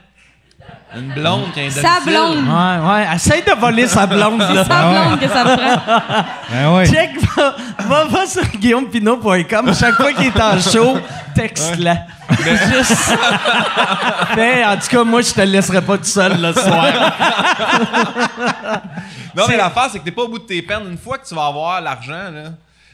Une 0.93 1.13
blonde 1.13 1.53
qui 1.53 1.61
a 1.61 1.63
un 1.63 1.69
Sa 1.69 2.01
blonde. 2.05 2.45
Ouais, 2.45 2.89
ouais. 2.89 3.15
Essaye 3.15 3.43
de 3.43 3.51
voler 3.57 3.87
sa 3.87 4.05
blonde, 4.05 4.41
là. 4.41 4.65
Sa 4.69 4.89
blonde 4.89 5.19
que 5.19 5.27
ça 5.27 5.43
prend. 5.43 6.25
Ben 6.49 6.75
oui. 6.75 6.85
Check, 6.85 7.11
va, 7.35 7.55
va, 7.87 8.03
va 8.05 8.25
sur 8.25 8.45
guillaumepinot.com. 8.45 9.73
Chaque 9.73 9.95
fois 9.95 10.11
qu'il 10.11 10.25
est 10.25 10.41
en 10.41 10.59
show, 10.59 10.97
texte-la. 11.33 11.95
Juste. 12.39 13.17
Mais 14.35 14.65
en 14.65 14.75
tout 14.75 14.87
cas, 14.89 15.03
moi, 15.05 15.21
je 15.21 15.31
te 15.31 15.41
laisserai 15.41 15.81
pas 15.81 15.97
tout 15.97 16.03
seul 16.03 16.41
le 16.41 16.53
soir. 16.53 16.85
Non, 19.33 19.45
mais 19.47 19.55
l'affaire, 19.55 19.87
c'est 19.89 19.99
que 19.99 20.03
t'es 20.03 20.11
pas 20.11 20.23
au 20.23 20.27
bout 20.27 20.39
de 20.39 20.43
tes 20.43 20.61
peines. 20.61 20.85
Une 20.89 20.97
fois 20.97 21.17
que 21.17 21.25
tu 21.25 21.33
vas 21.33 21.45
avoir 21.45 21.79
l'argent, 21.79 22.29
là, 22.33 22.49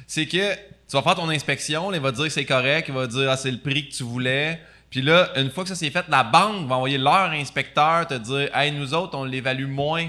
c'est 0.05 0.27
que 0.27 0.53
tu 0.53 0.93
vas 0.93 1.01
faire 1.01 1.15
ton 1.15 1.27
inspection, 1.29 1.91
il 1.91 1.99
va 1.99 2.11
te 2.11 2.17
dire 2.17 2.25
que 2.25 2.31
c'est 2.31 2.45
correct, 2.45 2.85
il 2.87 2.93
va 2.93 3.07
te 3.07 3.13
dire 3.13 3.27
ah, 3.31 3.35
c'est 3.35 3.49
le 3.49 3.57
prix 3.57 3.89
que 3.89 3.95
tu 3.95 4.03
voulais. 4.03 4.61
Puis 4.89 5.01
là, 5.01 5.29
une 5.35 5.49
fois 5.49 5.63
que 5.63 5.69
ça 5.69 5.75
c'est 5.75 5.89
fait, 5.89 6.05
la 6.09 6.23
banque 6.23 6.67
va 6.67 6.75
envoyer 6.75 6.97
leur 6.97 7.31
inspecteur 7.31 8.07
te 8.07 8.13
dire 8.15 8.49
Hey, 8.55 8.71
nous 8.71 8.93
autres, 8.93 9.17
on 9.17 9.23
l'évalue 9.25 9.67
moins 9.67 10.05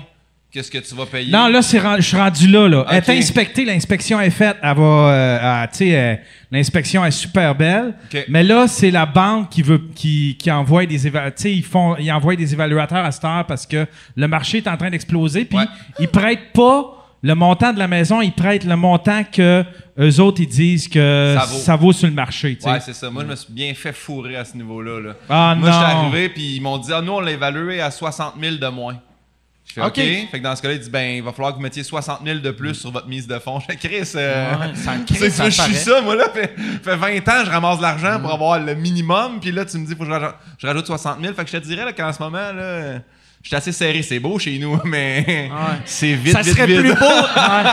que 0.54 0.62
ce 0.62 0.70
que 0.70 0.78
tu 0.78 0.94
vas 0.94 1.04
payer. 1.04 1.30
Non, 1.30 1.48
là, 1.48 1.60
c'est 1.60 1.78
je 1.96 2.00
suis 2.00 2.16
rendu 2.16 2.46
là. 2.48 2.68
là. 2.68 2.86
Elle 2.90 2.96
est 2.96 3.10
inspectée, 3.18 3.66
l'inspection 3.66 4.18
est 4.18 4.30
faite. 4.30 4.56
Elle 4.62 4.76
va, 4.76 4.82
euh, 4.82 5.66
tu 5.70 5.76
sais, 5.78 5.98
euh, 5.98 6.14
l'inspection 6.50 7.04
est 7.04 7.10
super 7.10 7.54
belle. 7.54 7.94
Mais 8.28 8.42
là, 8.42 8.66
c'est 8.66 8.90
la 8.90 9.04
banque 9.04 9.50
qui 9.50 9.60
veut, 9.60 9.82
qui, 9.94 10.36
qui 10.38 10.50
envoie 10.50 10.86
des 10.86 11.06
éva- 11.06 11.26
tu 11.26 11.42
sais, 11.42 11.52
ils 11.52 11.62
font, 11.64 11.96
ils 11.98 12.10
envoient 12.10 12.34
des 12.36 12.50
évaluateurs 12.54 13.04
à 13.04 13.12
cette 13.12 13.24
heure 13.26 13.44
parce 13.46 13.66
que 13.66 13.86
le 14.16 14.26
marché 14.28 14.58
est 14.58 14.68
en 14.68 14.76
train 14.78 14.88
d'exploser. 14.88 15.44
Puis 15.44 15.58
Ouais. 15.58 15.66
ils 16.00 16.08
prêtent 16.08 16.52
pas 16.54 16.94
le 17.22 17.34
montant 17.34 17.72
de 17.72 17.78
la 17.78 17.88
maison, 17.88 18.20
ils 18.20 18.32
prêtent 18.32 18.64
le 18.64 18.76
montant 18.76 19.24
que 19.24 19.64
eux 19.98 20.20
autres 20.20 20.40
ils 20.40 20.46
disent 20.48 20.86
que 20.88 21.34
Ça 21.38 21.46
ça 21.46 21.76
vaut. 21.76 21.92
sur 21.92 22.06
le 22.06 22.14
marché. 22.14 22.54
tu 22.56 22.62
sais. 22.62 22.70
Ouais, 22.70 22.80
c'est 22.80 22.92
ça. 22.94 23.10
Moi, 23.10 23.24
je 23.24 23.28
me 23.30 23.34
suis 23.36 23.52
bien 23.52 23.74
fait 23.74 23.92
fourrer 23.92 24.36
à 24.36 24.44
ce 24.44 24.56
niveau-là. 24.56 25.00
Là. 25.00 25.14
Ah, 25.28 25.54
Moi, 25.58 25.70
j'étais 25.70 25.94
non. 25.94 26.00
arrivé, 26.08 26.28
puis 26.28 26.56
ils 26.56 26.60
m'ont 26.60 26.78
dit 26.78 26.92
Ah, 26.92 27.00
nous, 27.00 27.12
on 27.12 27.20
l'a 27.20 27.32
évalué 27.32 27.80
à 27.80 27.90
60 27.90 28.34
000 28.40 28.56
de 28.56 28.66
moins. 28.68 28.96
Je 29.66 29.72
fais 29.74 29.80
OK. 29.82 29.88
OK. 29.88 29.94
Fait 30.30 30.38
que 30.38 30.42
dans 30.44 30.54
ce 30.56 30.62
cas-là, 30.62 30.74
ils 30.74 30.78
disent 30.80 30.90
Ben, 30.90 31.16
il 31.16 31.22
va 31.22 31.32
falloir 31.32 31.50
que 31.52 31.56
vous 31.56 31.62
mettiez 31.62 31.82
60 31.82 32.20
000 32.24 32.38
de 32.38 32.50
plus 32.52 32.74
sur 32.74 32.92
votre 32.92 33.08
mise 33.08 33.26
de 33.26 33.38
fonds. 33.40 33.58
Je 33.60 33.66
fais 33.66 33.76
Chris, 33.76 34.12
euh, 34.14 34.54
Ouais, 34.56 34.74
ça 34.76 34.92
crée, 35.06 35.28
je 35.30 35.50
suis 35.50 35.74
ça, 35.74 36.00
moi, 36.00 36.14
là. 36.14 36.28
Fait, 36.32 36.54
fait 36.82 36.96
20 36.96 37.16
ans, 37.28 37.44
je 37.44 37.50
ramasse 37.50 37.78
de 37.78 37.82
l'argent 37.82 38.20
pour 38.20 38.32
avoir 38.32 38.60
le 38.60 38.74
minimum, 38.76 39.40
puis 39.40 39.50
là, 39.50 39.64
tu 39.64 39.76
me 39.78 39.84
dis 39.86 39.92
Faut 39.94 40.04
que 40.04 40.06
je 40.06 40.10
rajoute, 40.12 40.34
je 40.58 40.66
rajoute 40.68 40.86
60 40.86 41.20
000. 41.20 41.34
Fait 41.34 41.44
que 41.44 41.50
je 41.50 41.56
te 41.58 41.64
dirais 41.64 41.84
là, 41.84 41.92
qu'en 41.92 42.12
ce 42.12 42.22
moment, 42.22 42.52
là. 42.54 43.00
Je 43.42 43.48
suis 43.48 43.56
assez 43.56 43.72
serré, 43.72 44.02
c'est 44.02 44.18
beau 44.18 44.38
chez 44.38 44.58
nous, 44.58 44.78
mais 44.84 45.50
c'est 45.84 46.14
vite, 46.14 46.32
ça 46.32 46.42
vite, 46.42 46.52
serait 46.54 46.66
vite. 46.66 46.80
plus 46.80 46.94
beau. 46.94 46.98
Ouais, 47.06 47.64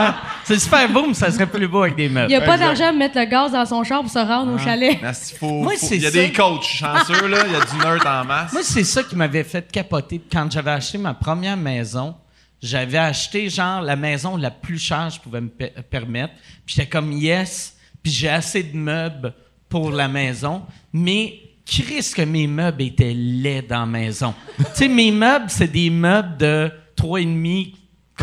ouais. 0.00 0.10
C'est 0.44 0.58
super 0.58 0.88
beau, 0.88 1.06
mais 1.06 1.14
ça 1.14 1.30
serait 1.30 1.46
plus 1.46 1.68
beau 1.68 1.82
avec 1.82 1.94
des 1.94 2.06
Il 2.06 2.12
meubles. 2.12 2.28
n'y 2.28 2.34
a 2.34 2.40
pas 2.40 2.58
d'argent 2.58 2.88
à 2.88 2.92
mettre 2.92 3.16
le 3.16 3.26
gaz 3.26 3.52
dans 3.52 3.64
son 3.64 3.84
char 3.84 4.00
pour 4.02 4.10
se 4.10 4.18
rendre 4.18 4.52
au 4.52 4.58
chalet. 4.58 4.98
Merci, 5.00 5.34
faut- 5.36 5.62
Moi, 5.62 5.74
faut- 5.78 5.86
c'est 5.86 5.96
Il 5.96 6.02
y 6.02 6.06
a 6.06 6.10
ça. 6.10 6.18
des 6.18 6.32
coachs 6.32 6.64
chanceux, 6.64 7.28
là. 7.28 7.44
Il 7.46 7.52
y 7.52 7.54
a 7.56 7.64
du 7.64 7.76
nerd 7.78 8.04
en 8.06 8.24
masse. 8.24 8.52
Moi, 8.52 8.62
c'est 8.64 8.82
ça 8.84 9.04
qui 9.04 9.14
m'avait 9.14 9.44
fait 9.44 9.70
capoter. 9.70 10.20
Quand 10.32 10.50
j'avais 10.50 10.72
acheté 10.72 10.98
ma 10.98 11.14
première 11.14 11.56
maison, 11.56 12.16
j'avais 12.60 12.98
acheté, 12.98 13.48
genre, 13.50 13.82
la 13.82 13.94
maison 13.94 14.36
la 14.36 14.50
plus 14.50 14.78
chère 14.80 15.08
que 15.08 15.14
je 15.14 15.20
pouvais 15.20 15.40
me 15.40 15.48
pe- 15.48 15.80
permettre. 15.88 16.34
Puis 16.66 16.74
j'étais 16.76 16.88
comme, 16.88 17.12
yes, 17.12 17.76
puis 18.02 18.10
j'ai 18.10 18.28
assez 18.28 18.64
de 18.64 18.76
meubles 18.76 19.32
pour 19.68 19.92
la 19.92 20.08
maison. 20.08 20.62
Mais, 20.92 21.34
Chris, 21.64 22.12
que 22.14 22.22
mes 22.22 22.46
meubles 22.46 22.82
étaient 22.82 23.14
laids 23.14 23.62
dans 23.62 23.80
la 23.80 23.86
maison. 23.86 24.34
tu 24.58 24.64
sais, 24.74 24.88
mes 24.88 25.10
meubles, 25.10 25.46
c'est 25.48 25.70
des 25.70 25.90
meubles 25.90 26.36
de 26.36 26.70
3,5 26.96 27.74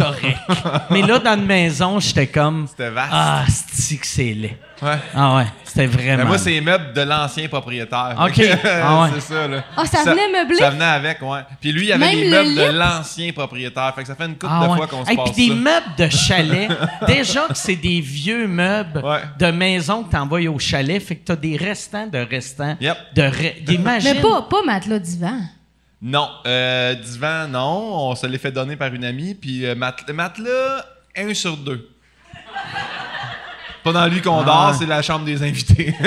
corrects. 0.03 0.37
Mais 0.89 1.01
là, 1.01 1.19
dans 1.19 1.35
une 1.37 1.45
maison, 1.45 1.99
j'étais 1.99 2.27
comme, 2.27 2.67
C'était 2.67 2.89
vaste. 2.89 3.09
ah, 3.11 3.43
c'est 3.71 3.97
que 3.97 4.07
c'est 4.07 4.33
laid. 4.33 4.57
Ouais. 4.81 4.95
Ah 5.13 5.35
ouais, 5.35 5.45
c'était 5.65 5.87
vraiment. 5.87 6.19
Ben, 6.23 6.27
moi, 6.29 6.37
c'est 6.37 6.51
les 6.51 6.61
meubles 6.61 6.93
de 6.93 7.01
l'ancien 7.01 7.49
propriétaire. 7.49 8.15
Ok. 8.17 8.31
Que, 8.37 8.67
Ah 8.81 9.01
ouais. 9.03 9.09
c'est 9.15 9.33
ça, 9.33 9.45
là. 9.45 9.61
Ah, 9.75 9.85
ça 9.85 10.03
venait 10.09 10.31
meubler? 10.31 10.55
Ça 10.55 10.69
venait 10.69 10.85
avec, 10.85 11.21
ouais. 11.21 11.39
Puis 11.59 11.73
lui, 11.73 11.87
il 11.87 11.91
avait 11.91 12.05
Même 12.05 12.15
les 12.17 12.29
le 12.29 12.43
meubles 12.43 12.55
de 12.73 12.77
l'ancien 12.79 13.33
propriétaire. 13.33 13.91
Fait 13.93 14.03
que 14.03 14.07
ça 14.07 14.15
fait 14.15 14.25
une 14.27 14.35
couple 14.37 14.47
Ah 14.49 14.63
de 14.65 14.69
ouais. 14.71 14.77
fois 14.77 14.87
qu'on 14.87 15.03
se 15.03 15.11
Hey, 15.11 15.17
passe 15.17 15.31
puis 15.33 15.47
des 15.49 15.53
ça. 15.53 15.59
meubles 15.59 15.95
de 15.97 16.09
chalet. 16.09 16.69
Déjà 17.07 17.41
que 17.49 17.55
c'est 17.57 17.75
des 17.75 17.99
vieux 17.99 18.47
meubles 18.47 19.01
Ouais. 19.03 19.19
de 19.37 19.47
maison 19.51 20.03
que 20.03 20.11
t'envoies 20.11 20.47
au 20.47 20.59
chalet, 20.59 21.01
fait 21.03 21.15
que 21.17 21.25
t'as 21.25 21.35
des 21.35 21.57
restants 21.57 22.07
de 22.07 22.19
restants. 22.19 22.77
Yep. 22.79 22.97
De 23.15 23.21
re- 23.23 23.71
Imagine. 23.73 24.13
Mais 24.15 24.21
pas, 24.21 24.43
pas 24.43 24.63
matelas 24.65 24.99
divan. 24.99 25.41
Non. 26.01 26.29
Euh, 26.45 26.95
divan, 26.95 27.47
non. 27.47 28.09
On 28.09 28.15
se 28.15 28.25
l'est 28.27 28.37
fait 28.37 28.51
donner 28.51 28.75
par 28.75 28.93
une 28.93 29.03
amie. 29.03 29.35
Puis 29.35 29.65
euh, 29.65 29.75
matelas, 29.75 30.85
un 31.15 31.33
sur 31.33 31.57
deux. 31.57 31.89
Pas 33.83 33.91
dans 33.93 34.07
lui 34.07 34.21
qu'on 34.21 34.43
dort, 34.43 34.75
c'est 34.75 34.85
la 34.85 35.01
chambre 35.01 35.25
des 35.25 35.41
invités. 35.43 35.93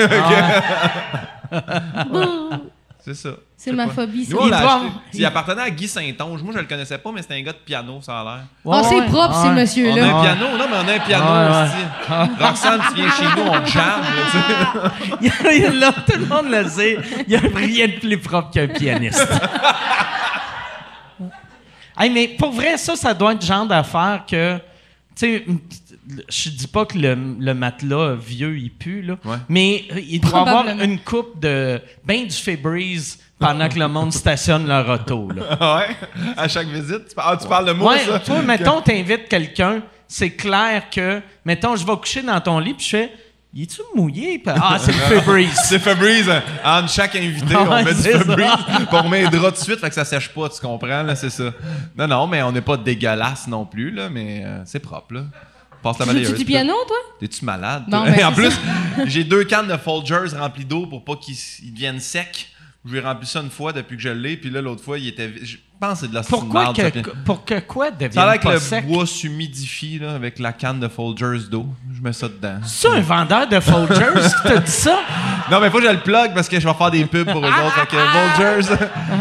c'est 3.05 3.15
ça. 3.15 3.31
C'est 3.57 3.73
ma 3.73 3.89
phobie, 3.89 4.25
ça. 4.25 4.33
Nous, 4.35 4.39
on 4.41 4.47
l'a 4.49 4.81
Il 5.13 5.25
appartenait 5.25 5.63
à 5.63 5.71
Guy 5.71 5.87
Saint-Onge. 5.89 6.43
Moi, 6.43 6.53
je 6.55 6.59
le 6.61 6.67
connaissais 6.67 6.99
pas, 6.99 7.11
mais 7.13 7.23
c'était 7.23 7.35
un 7.35 7.43
gars 7.43 7.53
de 7.53 7.59
piano, 7.59 8.01
ça 8.03 8.21
a 8.21 8.25
l'air. 8.25 8.41
Ouais, 8.65 8.77
Ah, 8.81 8.83
c'est 8.89 8.95
ouais. 9.01 9.07
propre, 9.07 9.37
Ouais. 9.41 9.49
ces 9.49 9.55
messieurs-là. 9.55 10.03
On 10.07 10.17
a 10.17 10.19
un 10.19 10.23
piano, 10.23 10.47
non, 10.59 10.65
mais 10.71 10.77
on 10.85 10.89
a 10.89 10.93
un 10.93 10.99
piano 11.01 11.25
Ouais, 11.25 11.63
aussi. 11.65 12.43
Roxane, 12.45 12.81
tu 12.89 12.95
viens 12.95 13.11
chez 13.11 13.25
nous, 13.37 13.43
on 13.49 13.65
jam. 13.67 14.01
là, 14.01 14.93
tu 15.21 15.29
sais. 15.29 15.35
Il 15.57 15.63
y 15.63 15.67
a- 15.67 15.71
là, 15.73 15.93
tout 15.93 16.19
le 16.19 16.27
monde 16.27 16.47
le 16.51 16.69
sait. 16.69 16.99
Il 17.27 17.29
n'y 17.29 17.37
a 17.37 17.41
rien 17.55 17.87
de 17.89 17.93
plus 18.01 18.19
propre 18.19 18.51
qu'un 18.51 18.69
pianiste. 18.69 19.29
hey, 21.99 22.11
mais 22.11 22.29
pour 22.39 22.53
vrai, 22.53 22.77
ça, 22.79 22.97
ça 22.97 23.15
doit 23.15 23.33
être 23.33 23.41
le 23.43 23.47
genre 23.47 23.67
d'affaire 23.67 24.25
que. 24.29 24.57
Tu 25.15 25.27
sais, 25.27 25.45
je 26.29 26.51
dis 26.51 26.67
pas 26.67 26.85
que 26.85 26.99
le, 26.99 27.15
le 27.39 27.55
matelas 27.55 28.15
vieux, 28.15 28.59
il 28.59 28.71
pue, 28.71 29.03
là. 29.03 29.15
Ouais. 29.25 29.37
Mais 29.49 29.85
il 30.11 30.21
doit 30.21 30.41
avoir 30.41 30.69
une 30.69 30.99
coupe 30.99 31.41
de. 31.41 31.81
Ben 32.05 32.27
du 32.27 32.35
Febreze 32.37 33.19
pendant 33.39 33.69
que 33.69 33.79
le 33.79 33.89
monde 33.89 34.13
stationne 34.13 34.67
leur 34.67 34.89
auto, 34.89 35.29
là. 35.31 35.43
Ah 35.61 35.77
ouais? 35.79 35.97
À 36.37 36.49
chaque 36.49 36.69
visite? 36.69 37.09
Tu, 37.09 37.15
par- 37.15 37.29
ah, 37.29 37.37
tu 37.37 37.47
parles 37.49 37.67
de 37.67 37.73
moi, 37.73 37.93
Ouais, 37.95 37.99
ça? 38.05 38.19
toi, 38.21 38.43
mettons, 38.43 38.81
t'invites 38.81 39.29
quelqu'un, 39.29 39.83
c'est 40.09 40.31
clair 40.31 40.85
que, 40.91 41.21
mettons, 41.45 41.75
je 41.77 41.85
vais 41.87 41.97
coucher 41.97 42.23
dans 42.23 42.41
ton 42.41 42.59
lit, 42.61 42.75
puis 42.75 42.85
je 42.85 42.91
fais, 42.91 43.13
il 43.55 43.63
est-tu 43.65 43.81
mouillé? 43.97 44.41
Ah, 44.47 44.77
c'est 44.79 44.93
le 44.93 44.99
Febreze. 45.21 45.59
C'est 45.65 45.79
Febreze. 45.81 46.31
hein. 46.31 46.43
Entre 46.65 46.91
chaque 46.93 47.17
invité, 47.17 47.55
Ouais, 47.57 47.63
on 47.69 47.83
met 47.85 47.95
du. 47.95 48.01
Febreze. 48.03 48.49
on 48.93 49.09
met 49.09 49.23
les 49.23 49.29
draps 49.29 49.55
tout 49.59 49.61
de 49.61 49.71
suite, 49.71 49.81
fait 49.81 49.89
que 49.89 49.95
ça 49.95 50.05
sèche 50.05 50.29
pas, 50.29 50.49
tu 50.49 50.61
comprends, 50.61 51.03
là, 51.03 51.15
c'est 51.17 51.31
ça. 51.31 51.53
Non, 51.97 52.07
non, 52.07 52.27
mais 52.29 52.43
on 52.43 52.53
n'est 52.53 52.61
pas 52.61 52.77
dégueulasse 52.77 53.47
non 53.49 53.67
plus, 53.67 53.91
là, 53.91 54.09
mais 54.09 54.43
euh, 54.45 54.63
c'est 54.65 54.81
propre, 54.81 55.15
là. 55.15 55.25
Passe 55.83 55.99
la 55.99 56.05
Tu 56.05 56.09
balayeuse. 56.13 56.29
du 56.31 56.35
puis- 56.37 56.45
piano, 56.45 56.75
toi? 56.87 56.97
T'es-tu 57.21 57.45
malade? 57.45 57.85
Non, 57.89 58.05
en 58.25 58.33
plus, 58.33 58.53
j'ai 59.07 59.25
deux 59.25 59.45
cannes 59.45 59.69
de 59.69 59.77
Folgers 59.77 60.37
remplies 60.39 60.65
d'eau 60.65 60.87
pour 60.87 61.05
pas 61.05 61.17
qu'ils 61.17 61.37
deviennent 61.73 62.01
secs. 62.01 62.49
Je 62.85 62.91
lui 62.93 62.99
ai 62.99 63.01
rempli 63.01 63.27
ça 63.29 63.41
une 63.41 63.51
fois 63.51 63.73
depuis 63.73 63.97
que 63.97 64.03
je 64.03 64.09
l'ai, 64.09 64.37
puis 64.37 64.51
là, 64.51 64.61
l'autre 64.61 64.83
fois, 64.83 64.99
il 64.99 65.07
était. 65.07 65.33
Je 65.43 65.57
pense 65.79 66.01
que 66.01 66.07
c'est 66.07 66.11
de 66.11 66.15
la 66.17 66.23
Pourquoi 66.23 66.73
que, 66.73 66.83
ça, 66.83 66.91
pour 67.25 67.45
que 67.45 67.61
quoi 67.61 67.87
Ça 67.87 67.93
a 67.93 68.09
devienne 68.09 68.25
l'air 68.27 68.41
que 68.41 68.49
le 68.49 68.59
sec? 68.59 68.87
bois 68.89 69.07
s'humidifie 69.07 70.01
là, 70.01 70.15
avec 70.15 70.41
la 70.41 70.53
canne 70.53 70.81
de 70.81 70.89
Folgers 70.89 71.49
d'eau. 71.49 71.67
Je 71.97 72.01
mets 72.03 72.13
ça 72.13 72.27
dedans. 72.29 72.59
C'est 72.65 72.89
un 72.89 73.01
vendeur 73.01 73.47
de 73.49 73.61
Folgers 73.61 74.21
qui 74.21 74.49
t'a 74.49 74.57
dit 74.59 74.71
ça? 74.71 74.99
Non, 75.51 75.61
mais 75.61 75.71
faut 75.71 75.79
que 75.79 75.85
je 75.87 75.91
le 75.91 75.99
plug 76.01 76.33
parce 76.35 76.49
que 76.49 76.59
je 76.61 76.67
vais 76.67 76.73
faire 76.75 76.91
des 76.91 77.05
pubs 77.05 77.31
pour 77.31 77.45
eux 77.45 77.49
autres. 77.49 77.73
Fait 77.75 77.87
que 77.89 77.97
Folgers, 77.97 78.77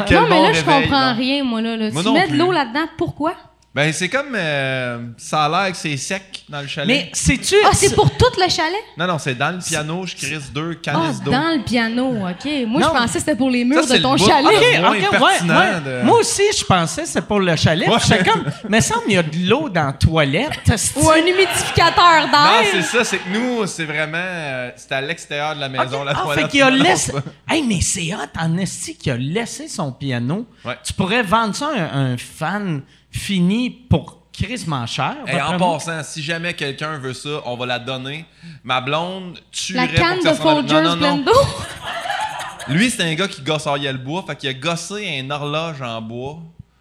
quel 0.08 0.18
non, 0.22 0.24
mais 0.30 0.36
bon 0.36 0.44
là, 0.44 0.53
je 0.53 0.60
réveil, 0.63 0.84
comprends 0.84 1.10
non. 1.12 1.18
rien, 1.18 1.44
moi, 1.44 1.62
là. 1.62 1.77
là. 1.77 1.91
Moi 1.91 2.03
tu 2.03 2.12
mets 2.13 2.27
de 2.30 2.38
l'eau 2.38 2.51
là-dedans, 2.51 2.86
pourquoi? 2.98 3.34
Ben, 3.74 3.94
c'est 3.94 4.10
comme. 4.10 4.36
euh, 4.36 5.00
ça 5.18 5.46
a 5.46 5.50
l'air 5.63 5.72
que 5.72 5.78
c'est 5.78 5.96
sec 5.96 6.44
dans 6.50 6.60
le 6.60 6.68
chalet. 6.68 6.88
Mais 7.06 7.10
sais-tu... 7.13 7.56
Ah, 7.66 7.70
c'est 7.74 7.96
pour 7.96 8.12
tout 8.18 8.25
le 8.38 8.50
chalet? 8.50 8.75
Non, 8.98 9.08
non, 9.08 9.18
c'est 9.18 9.34
dans 9.36 9.51
le 9.51 9.60
piano, 9.60 10.06
je 10.06 10.13
crisse 10.13 10.51
deux 10.51 10.78
Ah, 10.78 10.92
canisses 10.92 11.22
d'eau. 11.24 11.32
dans 11.32 11.56
le 11.58 11.63
piano, 11.63 12.28
OK. 12.28 12.51
Moi, 12.68 12.82
Non. 12.82 12.88
je 12.90 12.92
pensais 13.00 13.13
que 13.13 13.20
c'était 13.20 13.36
pour 13.38 13.50
les 13.50 13.63
murs 13.63 13.86
c'est 13.88 14.00
de 14.00 14.04
ton 14.04 14.13
le 14.16 14.20
bout. 14.20 14.28
chalet. 14.28 14.46
Ok. 14.58 14.80
moins 14.82 14.90
Ok, 14.90 14.96
ouais, 15.13 15.20
pertinent 15.20 15.60
ouais. 15.60 15.82
de- 16.01 16.04
Moi 16.06 16.18
aussi, 16.20 16.44
je 16.60 16.66
pensais 16.66 17.04
que 17.04 17.08
c'était 17.08 17.22
pour 17.22 17.40
le 17.40 17.56
chalet. 17.56 17.88
Ouais. 17.88 17.96
J'étais 18.06 18.30
comme, 18.30 18.44
mais 18.68 18.82
semble 18.82 19.04
il 19.08 19.13
y 19.13 19.18
a 19.18 19.24
de 19.24 19.38
l'eau 19.50 19.70
dans 19.70 19.86
la 19.86 19.94
toilette. 19.94 20.51
esti. 20.70 21.00
Ou 21.00 21.10
un 21.10 21.16
humidificateur 21.20 22.25
Non, 22.25 22.32
d'air. 22.32 22.63
c'est 22.74 22.82
ça, 22.82 23.04
c'est 23.06 23.20
que 23.20 23.30
nous, 23.30 23.66
c'est 23.68 23.86
vraiment. 23.86 24.18
euh, 24.18 24.72
c'est 24.75 24.92
à 24.92 25.00
l'extérieur 25.00 25.56
de 25.56 25.62
la 25.62 25.70
maison, 25.70 26.00
Ok. 26.01 26.06
la 26.08 26.12
Ah, 26.18 26.22
toilette. 26.24 26.44
fait 26.46 26.51
qu'il 26.51 26.62
a 26.62 26.72
Non, 26.72 26.84
laissé. 26.84 27.13
pas- 27.13 27.22
Hey, 27.50 27.63
mais 27.63 27.80
c'est 27.80 28.13
hot 28.13 28.38
en 28.38 28.58
esti 28.58 28.98
qu'il 28.98 29.13
a 29.13 29.18
laissé 29.18 29.70
son 29.70 29.94
piano. 29.94 30.46
Ouais. 30.66 30.75
Tu 30.84 30.92
pourrais 30.92 31.24
vendre 31.24 31.56
ça 31.56 31.68
à 31.74 31.96
un, 31.98 32.13
un 32.13 32.18
fan 32.18 32.82
fini 33.12 33.70
pour 33.70 34.20
crissement 34.34 34.86
cher. 34.88 35.15
Hey, 35.27 35.41
en 35.41 35.58
moi. 35.58 35.74
passant, 35.77 36.01
si 36.03 36.24
jamais 36.24 36.53
quelqu'un 36.53 36.98
veut 36.98 37.13
ça, 37.13 37.41
on 37.46 37.56
va 37.58 37.65
la 37.65 37.80
donner. 37.80 38.25
Ma 38.63 38.82
blonde 38.82 39.36
La 39.36 39.41
tuerait 39.88 39.88
canne 39.89 40.20
pour 40.20 40.24
que 40.24 40.30
de 40.30 40.34
Folgers 40.36 40.74
Non, 40.75 40.82
non, 40.82 40.96
non. 40.96 40.98
pleine 40.98 41.24
d'eau. 41.25 41.32
Lui, 42.68 42.89
c'est 42.89 43.03
un 43.03 43.13
gars 43.15 43.27
qui 43.27 43.41
gossaillait 43.41 43.91
le 43.91 43.98
bois. 43.98 44.24
Fait 44.25 44.36
qu'il 44.36 44.50
a 44.50 44.53
gossé 44.53 45.20
un 45.20 45.30
horloge 45.30 45.82
en 45.82 46.01
bois 46.01 46.38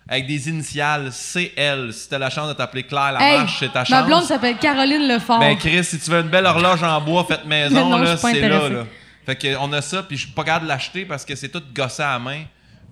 avec 0.08 0.26
des 0.26 0.48
initiales 0.48 1.10
CL. 1.12 1.92
Si 1.92 2.08
t'as 2.08 2.18
la 2.18 2.30
chance 2.30 2.48
de 2.48 2.52
t'appeler 2.52 2.82
Claire 2.84 3.16
Hey, 3.20 3.32
Lamarche, 3.34 3.56
c'est 3.60 3.72
ta 3.72 3.84
chance. 3.84 3.90
ma 3.90 4.02
blonde 4.02 4.24
s'appelle 4.24 4.56
Caroline 4.58 5.08
Lefort. 5.08 5.40
Ben, 5.40 5.56
Chris, 5.56 5.84
si 5.84 5.98
tu 5.98 6.10
veux 6.10 6.20
une 6.20 6.28
belle 6.28 6.46
horloge 6.46 6.82
en 6.82 7.00
bois 7.00 7.24
faite 7.24 7.44
maison, 7.46 7.88
Non, 7.90 7.98
là, 7.98 8.16
c'est 8.16 8.40
là, 8.48 8.68
là. 8.68 8.84
Fait 9.26 9.36
que 9.36 9.56
on 9.58 9.72
a 9.72 9.80
ça, 9.82 10.02
puis 10.02 10.16
je 10.16 10.24
suis 10.26 10.32
pas 10.32 10.44
capable 10.44 10.64
de 10.64 10.68
l'acheter 10.70 11.04
parce 11.04 11.24
que 11.24 11.34
c'est 11.34 11.48
tout 11.48 11.62
gossé 11.74 12.02
à 12.02 12.12
la 12.12 12.18
main. 12.18 12.42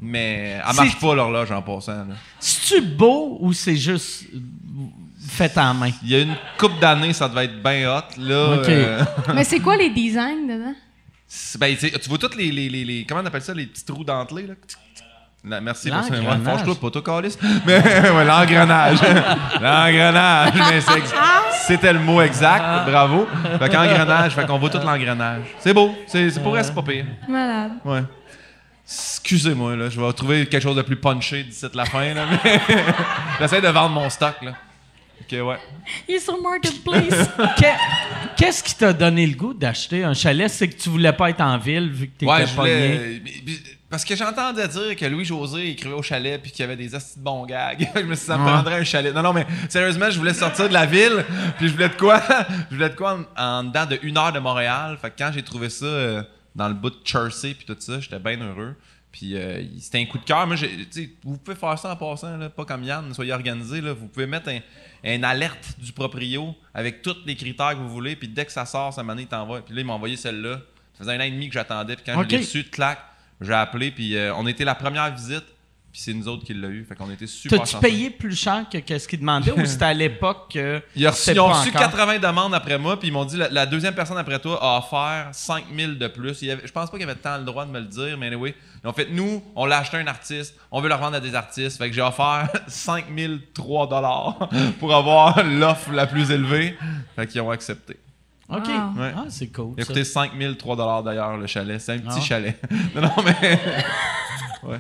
Mais 0.00 0.60
elle 0.68 0.76
marche 0.76 0.98
pas 1.00 1.14
l'horloge 1.14 1.50
en 1.50 1.62
passant. 1.62 1.92
là. 1.92 2.14
C'est-tu 2.38 2.80
beau 2.82 3.38
ou 3.40 3.52
c'est 3.52 3.76
juste 3.76 4.24
fait 5.28 5.56
en 5.58 5.74
main? 5.74 5.90
Il 6.02 6.08
y 6.10 6.14
a 6.16 6.20
une 6.20 6.36
coupe 6.58 6.78
d'années, 6.80 7.12
ça 7.12 7.28
devait 7.28 7.46
être 7.46 7.62
bien 7.62 7.90
hot. 7.90 8.02
Là, 8.20 8.54
Ok. 8.60 8.68
euh, 8.68 9.04
Mais 9.34 9.44
c'est 9.44 9.60
quoi 9.60 9.76
les 9.76 9.90
designs 9.90 10.46
dedans? 10.48 10.74
c'est- 11.26 11.58
ben, 11.58 11.74
tu 11.76 11.88
sais, 11.88 11.98
tu 11.98 12.08
vois 12.08 12.18
tous 12.18 12.36
les, 12.36 12.50
les, 12.50 12.68
les, 12.68 12.84
les- 12.84 13.04
Comment 13.06 13.20
on 13.22 13.26
appelle 13.26 13.42
ça, 13.42 13.52
les 13.54 13.66
petits 13.66 13.84
trous 13.84 14.04
dentelés, 14.04 14.46
là? 14.46 14.54
Là, 15.44 15.60
merci 15.60 15.88
pour 15.90 16.02
ça. 16.02 16.10
Ouais, 16.10 16.16
L'engrenage. 16.20 16.56
Fâche-toi 16.58 16.74
pas, 16.80 16.90
toi, 16.90 17.02
Calis. 17.02 17.36
Mais 17.66 17.78
ouais, 17.78 18.24
l'engrenage. 18.24 18.98
l'engrenage. 19.62 20.52
Mais 20.70 20.80
c'est 20.80 20.98
ex- 20.98 21.14
c'était 21.66 21.92
le 21.92 22.00
mot 22.00 22.20
exact. 22.22 22.86
Bravo. 22.90 23.26
Fait 23.58 23.68
qu'engrenage, 23.68 24.32
fait 24.34 24.46
qu'on 24.46 24.58
voit 24.58 24.70
tout 24.70 24.78
l'engrenage. 24.78 25.42
C'est 25.60 25.72
beau. 25.74 25.94
C'est, 26.06 26.30
c'est 26.30 26.40
pour 26.42 26.56
elle, 26.58 26.64
c'est 26.64 26.74
pas 26.74 26.82
pire. 26.82 27.04
Malade. 27.28 27.72
Ouais. 27.84 28.02
Excusez-moi, 28.90 29.76
là. 29.76 29.90
Je 29.90 30.00
vais 30.00 30.12
trouver 30.14 30.46
quelque 30.46 30.62
chose 30.62 30.76
de 30.76 30.82
plus 30.82 30.96
punché 30.96 31.44
d'ici 31.44 31.66
la 31.74 31.84
fin, 31.84 32.14
là. 32.14 32.24
Mais 32.42 32.60
j'essaie 33.40 33.60
de 33.60 33.68
vendre 33.68 33.90
mon 33.94 34.08
stock, 34.08 34.36
là. 34.42 34.52
Ok, 35.20 35.32
ouais. 35.46 35.58
Il 36.08 36.14
est 36.14 36.20
sur 36.20 36.40
Marketplace. 36.40 37.28
Que- 37.58 38.36
Qu'est-ce 38.36 38.62
qui 38.62 38.74
t'a 38.76 38.92
donné 38.92 39.26
le 39.26 39.34
goût 39.34 39.52
d'acheter 39.52 40.04
un 40.04 40.14
chalet? 40.14 40.48
C'est 40.48 40.68
que 40.68 40.80
tu 40.80 40.88
voulais 40.88 41.12
pas 41.12 41.28
être 41.30 41.40
en 41.40 41.58
ville 41.58 41.90
vu 41.90 42.06
que 42.06 42.12
t'étais 42.18 42.30
Ouais, 42.32 42.44
voulais. 42.44 43.20
Parce 43.90 44.04
que 44.04 44.14
j'entendais 44.14 44.68
dire 44.68 44.96
que 44.96 45.04
Louis-José 45.06 45.70
écrivait 45.70 45.94
au 45.94 46.02
chalet 46.02 46.40
puis 46.40 46.50
qu'il 46.52 46.60
y 46.60 46.64
avait 46.64 46.76
des 46.76 46.94
astis 46.94 47.18
de 47.18 47.24
bons 47.24 47.44
gags. 47.46 47.86
je 47.96 48.00
me 48.02 48.14
suis 48.14 48.20
dit, 48.22 48.26
ça 48.26 48.38
me 48.38 48.44
Ouais. 48.44 48.52
prendrait 48.52 48.80
un 48.80 48.84
chalet. 48.84 49.12
Non, 49.14 49.22
non, 49.22 49.32
mais 49.32 49.46
sérieusement, 49.68 50.08
je 50.10 50.18
voulais 50.18 50.34
sortir 50.34 50.68
de 50.68 50.74
la 50.74 50.86
ville 50.86 51.24
puis 51.58 51.66
je 51.68 51.72
voulais 51.72 51.88
de 51.88 51.94
quoi? 51.94 52.22
je 52.70 52.76
voulais 52.76 52.90
de 52.90 52.94
quoi 52.94 53.18
en, 53.36 53.42
en 53.42 53.64
dedans 53.64 53.86
de 53.86 53.98
une 54.02 54.16
heure 54.16 54.32
de 54.32 54.38
Montréal. 54.38 54.96
Fait 55.02 55.10
que 55.10 55.14
quand 55.18 55.30
j'ai 55.34 55.42
trouvé 55.42 55.68
ça 55.68 55.84
euh, 55.86 56.22
dans 56.54 56.68
le 56.68 56.74
bout 56.74 56.90
de 56.90 56.98
Chersey 57.04 57.54
puis 57.54 57.64
tout 57.66 57.76
ça, 57.78 58.00
j'étais 58.00 58.18
bien 58.18 58.40
heureux. 58.40 58.74
Puis 59.10 59.36
euh, 59.36 59.62
c'était 59.80 59.98
un 60.00 60.04
coup 60.06 60.18
de 60.18 60.24
cœur. 60.24 60.46
Moi, 60.46 60.56
vous 61.24 61.38
pouvez 61.38 61.56
faire 61.56 61.78
ça 61.78 61.92
en 61.92 61.96
passant, 61.96 62.36
là, 62.36 62.50
pas 62.50 62.64
comme 62.64 62.84
Yann, 62.84 63.12
soyez 63.14 63.32
organisé. 63.32 63.80
Là. 63.80 63.92
Vous 63.94 64.06
pouvez 64.06 64.26
mettre 64.26 64.50
un, 64.50 64.60
un 65.04 65.22
alerte 65.22 65.76
du 65.78 65.92
proprio 65.92 66.54
avec 66.74 67.00
tous 67.02 67.16
les 67.24 67.34
critères 67.34 67.70
que 67.70 67.78
vous 67.78 67.88
voulez. 67.88 68.16
Puis 68.16 68.28
dès 68.28 68.44
que 68.44 68.52
ça 68.52 68.66
sort, 68.66 68.92
ça 68.92 69.02
m'en 69.02 69.16
t'envoie. 69.24 69.62
Puis 69.64 69.74
là, 69.74 69.80
il 69.80 69.86
m'a 69.86 69.94
envoyé 69.94 70.16
celle-là. 70.16 70.60
Ça 70.92 71.04
faisait 71.04 71.12
un 71.12 71.20
an 71.20 71.24
et 71.24 71.30
demi 71.30 71.48
que 71.48 71.54
j'attendais. 71.54 71.96
Puis 71.96 72.04
quand 72.04 72.20
Ok. 72.20 72.26
je 72.28 72.36
l'ai 72.36 72.42
reçu, 72.42 72.64
clac, 72.64 72.98
j'ai 73.40 73.52
appelé. 73.54 73.90
Puis 73.90 74.14
euh, 74.16 74.34
on 74.34 74.46
était 74.46 74.64
la 74.64 74.74
première 74.74 75.14
visite. 75.14 75.44
Puis 75.90 76.02
c'est 76.02 76.12
nous 76.12 76.28
autres 76.28 76.44
qui 76.44 76.52
l'a 76.52 76.68
eu. 76.68 76.84
Fait 76.84 76.94
qu'on 76.94 77.10
était 77.10 77.26
super 77.26 77.58
T'as-tu 77.60 77.76
payé 77.78 78.10
plus 78.10 78.36
cher 78.36 78.66
que 78.70 78.76
qu'est-ce 78.78 79.08
qu'ils 79.08 79.20
demandaient 79.20 79.52
ou 79.52 79.64
c'était 79.64 79.86
à 79.86 79.94
l'époque 79.94 80.50
que 80.52 80.82
Ils 80.94 81.06
ont 81.06 81.10
reçu, 81.10 81.20
c'était 81.22 81.36
ils 81.36 81.40
ont 81.40 81.48
pas 81.48 81.60
reçu 81.60 81.70
encore? 81.70 81.90
80 81.90 82.18
demandes 82.18 82.54
après 82.54 82.78
moi, 82.78 82.98
puis 82.98 83.08
ils 83.08 83.10
m'ont 83.12 83.24
dit 83.24 83.36
la, 83.38 83.48
la 83.48 83.64
deuxième 83.64 83.94
personne 83.94 84.18
après 84.18 84.38
toi 84.38 84.58
a 84.62 84.78
offert 84.78 85.28
5000 85.32 85.98
de 85.98 86.06
plus. 86.08 86.42
Il 86.42 86.48
y 86.48 86.50
avait- 86.50 86.66
je 86.66 86.70
pense 86.72 86.90
pas 86.90 86.98
qu'il 86.98 87.06
y 87.06 87.10
avait 87.10 87.18
tant 87.18 87.38
le 87.38 87.44
droit 87.44 87.64
de 87.64 87.70
me 87.70 87.80
le 87.80 87.86
dire, 87.86 88.18
mais 88.18 88.26
anyway, 88.26 88.54
ils 88.84 88.86
ont 88.86 88.92
fait 88.92 89.08
nous, 89.10 89.42
on 89.56 89.64
l'a 89.64 89.78
acheté 89.78 89.96
à 89.96 90.00
un 90.00 90.06
artiste, 90.06 90.54
on 90.70 90.80
veut 90.82 90.88
le 90.90 90.94
revendre 90.94 91.16
à 91.16 91.20
des 91.20 91.34
artistes. 91.34 91.78
Fait 91.78 91.88
que 91.88 91.94
j'ai 91.94 92.02
offert 92.02 92.48
5003 92.68 93.88
dollars 93.88 94.48
pour 94.80 94.94
avoir 94.94 95.42
l'offre 95.42 95.90
la 95.92 96.06
plus 96.06 96.30
élevée. 96.30 96.76
Fait 97.16 97.26
qu'ils 97.26 97.40
ont 97.40 97.50
accepté. 97.50 97.96
OK. 98.50 98.66
Wow. 98.66 99.00
Ouais. 99.02 99.12
Ah, 99.16 99.24
c'est 99.28 99.48
cool. 99.48 99.74
Il 99.76 99.82
a 99.82 99.86
coûté 99.86 100.04
5003 100.04 100.76
dollars 100.76 101.02
d'ailleurs 101.02 101.36
le 101.36 101.46
chalet. 101.46 101.80
C'est 101.80 101.92
un 101.94 101.98
petit 101.98 102.18
Ah. 102.18 102.20
chalet. 102.20 102.60
non, 102.94 103.02
non, 103.02 103.10
mais. 103.24 103.60
ouais. 104.62 104.78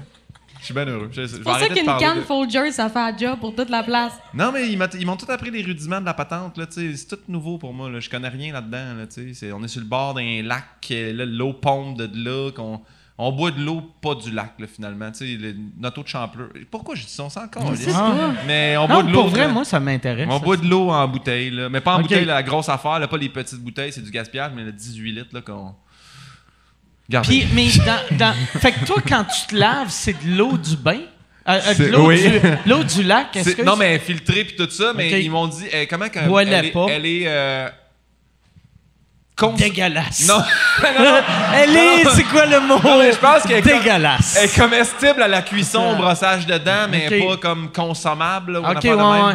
Je 0.68 0.74
suis 0.74 0.84
bien 0.84 0.92
heureux. 0.92 1.08
Je, 1.10 1.22
je 1.22 1.26
vais 1.26 1.28
C'est 1.28 1.40
pour 1.42 1.56
ça 1.58 1.68
qu'une 1.68 1.86
canne 1.98 2.16
de- 2.18 2.22
Folger, 2.22 2.70
ça 2.72 2.90
fait 2.90 2.98
un 2.98 3.16
job 3.16 3.38
pour 3.40 3.54
toute 3.54 3.70
la 3.70 3.82
place. 3.82 4.12
Non, 4.34 4.52
mais 4.52 4.68
ils 4.70 5.06
m'ont 5.06 5.16
tout 5.16 5.30
appris 5.30 5.50
les 5.50 5.62
rudiments 5.62 6.00
de 6.00 6.04
la 6.06 6.12
patente. 6.12 6.60
C'est 6.70 7.08
tout 7.08 7.18
nouveau 7.26 7.56
pour 7.56 7.72
moi. 7.72 7.88
Là. 7.88 8.00
Je 8.00 8.10
connais 8.10 8.28
rien 8.28 8.52
là-dedans. 8.52 8.94
Là, 8.98 9.54
on 9.54 9.64
est 9.64 9.68
sur 9.68 9.80
le 9.80 9.86
bord 9.86 10.12
d'un 10.12 10.42
lac. 10.42 10.64
euh, 10.90 11.12
là, 11.14 11.24
l'eau 11.24 11.54
pompe 11.54 11.96
de 11.96 12.10
là. 12.22 12.50
Qu'on, 12.52 12.82
on 13.16 13.32
boit 13.32 13.50
de 13.50 13.60
l'eau, 13.64 13.80
pas 14.02 14.14
du 14.14 14.30
lac, 14.30 14.52
là, 14.58 14.66
finalement. 14.66 15.10
Tu 15.10 15.18
sais, 15.18 15.36
le- 15.40 15.56
notre 15.78 16.00
eau 16.00 16.02
de 16.02 16.08
champleur. 16.08 16.48
Pourquoi 16.70 16.94
je 16.96 17.04
dis 17.04 17.10
ça? 17.10 17.24
On 17.24 17.30
s'en 17.30 17.44
encore. 17.44 17.72
Ah. 17.94 18.32
Mais 18.46 18.76
on 18.76 18.86
boit 18.86 19.02
de 19.02 19.08
l'eau. 19.10 19.22
pour 19.22 19.28
vrai, 19.30 19.46
là. 19.46 19.48
moi, 19.48 19.64
ça 19.64 19.80
m'intéresse. 19.80 20.28
on 20.30 20.38
ça. 20.38 20.44
boit 20.44 20.56
de 20.58 20.66
l'eau 20.68 20.90
en 20.90 21.08
bouteille. 21.08 21.50
Là. 21.50 21.70
Mais 21.70 21.80
pas 21.80 21.94
en 21.96 22.02
bouteille, 22.02 22.26
la 22.26 22.42
grosse 22.42 22.68
affaire. 22.68 22.98
Là, 22.98 23.08
pas 23.08 23.16
les 23.16 23.30
petites 23.30 23.58
bouteilles. 23.60 23.90
C'est 23.92 24.02
du 24.04 24.10
gaspillage, 24.10 24.52
mais 24.54 24.64
le 24.64 24.72
18 24.72 25.12
litres 25.12 25.30
là, 25.32 25.40
qu'on. 25.40 25.74
Puis, 27.22 27.46
mais 27.54 27.68
dans, 27.86 28.16
dans- 28.18 28.34
Fait 28.60 28.72
que 28.72 28.84
toi, 28.84 28.96
quand 29.06 29.24
tu 29.24 29.46
te 29.48 29.56
laves, 29.56 29.88
c'est 29.88 30.12
de 30.12 30.36
l'eau 30.36 30.58
du 30.58 30.76
bain? 30.76 31.00
Euh, 31.48 31.58
euh, 31.80 31.88
l'eau, 31.90 32.08
oui. 32.08 32.20
du, 32.30 32.40
l'eau 32.66 32.84
du 32.84 33.02
lac, 33.02 33.34
est-ce 33.34 33.50
C'est- 33.50 33.54
que 33.56 33.62
non, 33.62 33.76
mais 33.76 33.98
filtré 33.98 34.44
puis 34.44 34.54
tout 34.56 34.68
ça, 34.68 34.92
mais 34.94 35.22
ils 35.22 35.30
m'ont 35.30 35.46
dit 35.46 35.64
euh, 35.72 35.86
comment 35.88 36.04
Bois-la 36.26 36.58
elle, 36.58 36.64
est, 36.66 36.70
pas. 36.70 36.86
elle 36.90 37.06
est 37.06 37.22
euh, 37.26 37.68
cons- 39.34 39.54
Dégueulasse. 39.54 40.28
Non, 40.28 40.42
Elle 41.54 41.74
est, 41.76 42.04
c'est 42.14 42.24
quoi 42.24 42.44
le 42.44 42.60
mot? 42.60 42.78
Non, 42.84 42.98
mais 42.98 43.12
je 43.12 43.16
pense 43.18 43.42
qu'elle 43.44 43.66
est 43.66 43.70
elle 43.70 44.44
est 44.44 44.54
comestible 44.58 45.22
à 45.22 45.28
la 45.28 45.40
cuisson, 45.40 45.92
au 45.92 45.96
brossage 45.96 46.44
de 46.46 46.58
dents, 46.58 46.86
mais 46.90 47.08
pas 47.26 47.36
comme 47.38 47.72
consommable. 47.72 48.52
là, 48.52 48.60
OK, 48.70 48.84
ouais, 48.84 48.90
même. 48.96 49.00
ouais. 49.26 49.34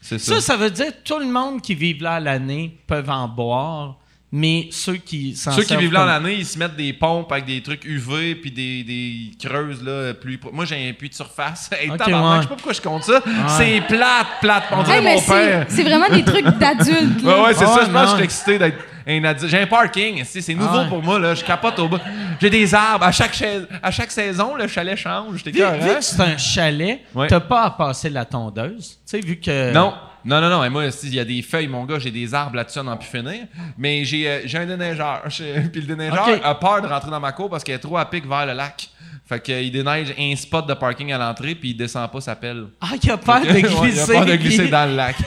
C'est 0.00 0.18
ça. 0.18 0.36
Ça, 0.36 0.40
ça 0.40 0.56
veut 0.56 0.70
dire 0.70 0.86
que 0.86 1.02
tout 1.04 1.18
le 1.18 1.26
monde 1.26 1.60
qui 1.60 1.74
vit 1.74 1.98
là 1.98 2.14
à 2.14 2.20
l'année 2.20 2.74
peuvent 2.86 3.10
en 3.10 3.28
boire, 3.28 3.96
mais 4.36 4.66
ceux 4.72 4.96
qui 4.96 5.36
s'en 5.36 5.52
Ceux 5.52 5.62
qui 5.62 5.76
vivent 5.76 5.92
là 5.92 6.00
en 6.00 6.02
comme- 6.06 6.26
année, 6.26 6.34
ils 6.40 6.44
se 6.44 6.58
mettent 6.58 6.74
des 6.74 6.92
pompes 6.92 7.30
avec 7.30 7.44
des 7.44 7.62
trucs 7.62 7.84
UV 7.84 8.34
puis 8.34 8.50
des, 8.50 8.82
des 8.82 9.30
creuses 9.40 9.80
là, 9.84 10.12
plus. 10.12 10.40
Moi, 10.52 10.64
j'ai 10.64 10.88
un 10.88 10.92
puits 10.92 11.08
de 11.08 11.14
surface. 11.14 11.70
Hey, 11.80 11.88
Ok, 11.88 11.98
tabarnak, 11.98 12.30
ouais. 12.30 12.36
Je 12.38 12.42
sais 12.42 12.48
pas 12.48 12.54
pourquoi 12.56 12.72
je 12.72 12.80
compte 12.80 13.04
ça. 13.04 13.22
C'est 13.56 13.80
plate, 13.86 14.26
plate. 14.40 14.64
On 14.72 14.82
dirait 14.82 14.96
Hey, 14.98 15.04
mais 15.04 15.14
mon 15.14 15.20
c'est 15.20 15.32
père. 15.32 15.66
c'est 15.68 15.82
vraiment 15.84 16.08
des 16.08 16.24
trucs 16.24 16.44
d'adultes. 16.58 17.22
Ouais, 17.22 17.30
là. 17.30 17.42
ouais, 17.44 17.54
c'est 17.54 17.64
ça. 17.64 17.82
Je 17.86 17.90
pense 17.92 18.02
que 18.02 18.08
je 18.10 18.14
suis 18.16 18.24
excité 18.24 18.58
d'être 18.58 18.78
un 19.06 19.22
adulte. 19.22 19.50
J'ai 19.52 19.60
un 19.60 19.66
parking. 19.68 20.22
C'est 20.24 20.40
c'est 20.40 20.54
nouveau 20.54 20.80
Ah 20.80 20.86
pour 20.88 21.00
moi. 21.00 21.20
là. 21.20 21.34
Je 21.36 21.44
capote 21.44 21.78
au 21.78 21.86
bout. 21.88 22.00
J'ai 22.40 22.50
des 22.50 22.74
arbres. 22.74 23.04
À 23.04 23.12
chaque, 23.12 23.40
à 23.82 23.90
chaque 23.92 24.10
saison, 24.10 24.56
le 24.56 24.66
chalet 24.66 24.96
change. 24.98 25.44
T'es 25.44 25.52
Vu, 25.52 25.58
vu 25.60 25.94
que 25.94 26.00
c'est 26.00 26.20
un 26.20 26.36
chalet, 26.36 27.02
Ouais. 27.14 27.28
t'as 27.28 27.38
pas 27.40 27.62
à 27.66 27.70
passer 27.70 28.10
la 28.10 28.24
tondeuse. 28.24 28.96
Tu 28.96 28.96
sais, 29.04 29.20
vu 29.20 29.36
que. 29.38 29.72
Non. 29.72 29.94
Non, 30.24 30.40
non, 30.40 30.48
non. 30.50 30.64
Et 30.64 30.68
moi, 30.70 30.90
s'il 30.90 31.14
y 31.14 31.20
a 31.20 31.24
des 31.24 31.42
feuilles, 31.42 31.68
mon 31.68 31.84
gars, 31.84 31.98
j'ai 31.98 32.10
des 32.10 32.32
arbres 32.34 32.56
là-dessus 32.56 32.78
à 32.78 32.82
n'en 32.82 32.96
plus 32.96 33.08
finir. 33.08 33.46
Mais 33.78 34.04
j'ai 34.04 34.28
euh, 34.28 34.40
j'ai 34.44 34.58
un 34.58 34.66
déneigeur. 34.66 35.22
Puis 35.28 35.80
le 35.80 35.86
déneigeur 35.86 36.26
a 36.44 36.54
peur 36.58 36.80
de 36.82 36.86
rentrer 36.86 37.10
dans 37.10 37.20
ma 37.20 37.32
cour 37.32 37.48
parce 37.50 37.62
qu'il 37.64 37.74
est 37.74 37.78
trop 37.78 37.96
à 37.98 38.04
pic 38.08 38.26
vers 38.26 38.46
le 38.46 38.52
lac. 38.54 38.88
Fait 39.26 39.40
qu'il 39.40 39.72
déneige 39.72 40.14
un 40.18 40.36
spot 40.36 40.66
de 40.68 40.74
parking 40.74 41.10
à 41.12 41.16
l'entrée, 41.16 41.54
puis 41.54 41.70
il 41.70 41.74
descend 41.74 42.10
pas 42.12 42.20
sa 42.20 42.36
pelle. 42.36 42.66
Ah, 42.78 42.88
il 43.02 43.10
a 43.10 43.16
peur 43.16 43.40
de 43.42 43.46
Ouais, 43.46 43.62
glisser. 43.62 43.90
il 43.94 43.98
a 43.98 44.06
peur 44.06 44.26
de 44.26 44.36
glisser 44.36 44.68
dans 44.68 44.90
le 44.90 44.96
lac. 44.96 45.16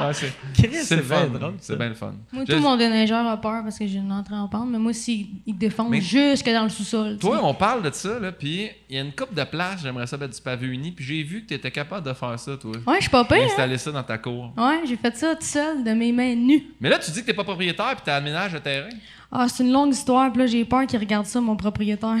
Ouais, 0.00 0.12
c'est 0.12 0.96
bien 0.96 1.02
fun. 1.02 1.26
drôle. 1.26 1.54
C'est 1.60 1.76
bien 1.76 1.88
le 1.88 1.94
fun. 1.94 2.12
Moi, 2.32 2.44
Je- 2.48 2.54
tout 2.54 2.60
mon 2.60 2.76
déneigeur 2.76 3.26
a 3.26 3.36
peur 3.40 3.62
parce 3.62 3.78
que 3.78 3.86
j'ai 3.86 3.98
une 3.98 4.12
entrée 4.12 4.34
en 4.34 4.48
pente, 4.48 4.68
mais 4.70 4.78
moi, 4.78 4.92
s'il 4.92 5.26
il 5.46 5.56
défonce 5.56 5.90
Mais- 5.90 6.00
jusque 6.00 6.46
dans 6.50 6.64
le 6.64 6.68
sous-sol. 6.68 7.18
Toi, 7.18 7.36
sais. 7.38 7.42
on 7.44 7.54
parle 7.54 7.82
de 7.82 7.90
ça, 7.92 8.18
là, 8.18 8.32
puis 8.32 8.68
il 8.88 8.96
y 8.96 8.98
a 8.98 9.02
une 9.02 9.12
coupe 9.12 9.34
de 9.34 9.44
place, 9.44 9.80
j'aimerais 9.82 10.06
ça 10.06 10.16
mettre 10.16 10.34
du 10.34 10.40
pavé 10.40 10.66
uni, 10.66 10.92
puis 10.92 11.04
j'ai 11.04 11.22
vu 11.22 11.42
que 11.42 11.48
tu 11.48 11.54
étais 11.54 11.70
capable 11.70 12.06
de 12.06 12.12
faire 12.14 12.38
ça, 12.38 12.56
toi. 12.56 12.72
Ouais, 12.86 12.96
je 12.96 13.02
suis 13.02 13.10
pas 13.10 13.24
pire. 13.24 13.37
Hein? 13.40 13.44
Installer 13.46 13.78
ça 13.78 13.90
dans 13.92 14.02
ta 14.02 14.18
cour. 14.18 14.52
Ouais, 14.56 14.80
j'ai 14.86 14.96
fait 14.96 15.16
ça 15.16 15.34
tout 15.34 15.44
seul, 15.46 15.82
de 15.84 15.90
mes 15.92 16.12
mains 16.12 16.34
nues. 16.34 16.64
Mais 16.80 16.88
là, 16.88 16.98
tu 16.98 17.10
dis 17.10 17.20
que 17.22 17.26
t'es 17.26 17.34
pas 17.34 17.44
propriétaire, 17.44 17.94
puis 17.96 18.04
t'aménages 18.04 18.52
le 18.52 18.60
terrain. 18.60 18.88
Ah, 19.30 19.46
c'est 19.48 19.62
une 19.64 19.72
longue 19.72 19.92
histoire, 19.92 20.30
puis 20.32 20.40
là, 20.42 20.46
j'ai 20.46 20.64
peur 20.64 20.86
qu'il 20.86 20.98
regarde 20.98 21.26
ça, 21.26 21.40
mon 21.40 21.56
propriétaire. 21.56 22.16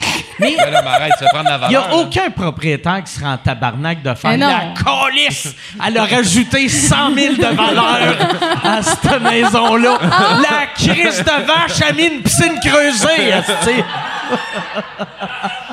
Mais 0.38 0.54
Ben 0.56 0.70
là, 0.70 0.82
mais 0.82 0.88
arrête, 0.90 1.12
tu 1.18 1.24
vas 1.24 1.30
prendre 1.30 1.48
la 1.50 1.56
il 1.56 1.68
n'y 1.70 1.74
valeur. 1.74 1.86
a 1.86 1.90
là. 1.90 1.96
aucun 1.96 2.30
propriétaire 2.30 3.02
qui 3.02 3.12
sera 3.12 3.32
en 3.32 3.38
tabarnak 3.38 4.00
de 4.04 4.14
faire 4.14 4.38
la 4.38 4.72
calice. 4.84 5.52
Elle 5.84 5.98
a 5.98 6.04
rajouté 6.04 6.68
100 6.68 7.14
000 7.14 7.34
de 7.34 7.56
valeur 7.56 8.16
à 8.62 8.80
cette 8.80 9.20
maison-là. 9.20 9.98
La 10.40 10.66
crise 10.76 11.18
de 11.24 11.44
vache 11.44 11.82
a 11.82 11.92
mis 11.92 12.04
une 12.06 12.22
piscine 12.22 12.54
creusée. 12.64 13.32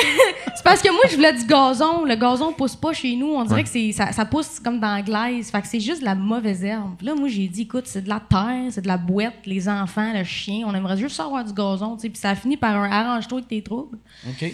C'est 0.54 0.64
parce 0.64 0.82
que 0.82 0.90
moi, 0.92 1.02
je 1.10 1.16
voulais 1.16 1.32
du 1.32 1.44
gazon. 1.44 2.04
Le 2.04 2.14
gazon 2.14 2.52
pousse 2.52 2.76
pas 2.76 2.92
chez 2.92 3.16
nous. 3.16 3.34
On 3.34 3.44
dirait 3.44 3.62
que 3.62 3.68
c'est, 3.68 3.92
ça, 3.92 4.12
ça 4.12 4.24
pousse 4.24 4.60
comme 4.60 4.78
dans 4.78 4.94
la 4.94 5.02
glaise. 5.02 5.50
Fait 5.50 5.60
que 5.60 5.66
c'est 5.66 5.80
juste 5.80 6.00
de 6.00 6.04
la 6.04 6.14
mauvaise 6.14 6.62
herbe. 6.64 7.00
Là, 7.02 7.14
moi, 7.14 7.28
j'ai 7.28 7.48
dit, 7.48 7.62
écoute, 7.62 7.84
c'est 7.86 8.02
de 8.02 8.08
la 8.08 8.20
terre, 8.20 8.70
c'est 8.70 8.82
de 8.82 8.88
la 8.88 8.96
boîte, 8.96 9.34
les 9.46 9.68
enfants, 9.68 10.12
le 10.12 10.24
chien. 10.24 10.64
On 10.66 10.74
aimerait 10.74 10.96
juste 10.96 11.18
avoir 11.18 11.44
du 11.44 11.52
gazon, 11.52 11.96
tu 11.96 12.02
sais. 12.02 12.08
Puis 12.10 12.18
ça 12.18 12.30
a 12.30 12.34
fini 12.34 12.56
par 12.56 12.76
un 12.76 12.90
arrange-toi 12.90 13.38
avec 13.38 13.48
tes 13.48 13.62
troubles. 13.62 13.98
OK. 14.28 14.52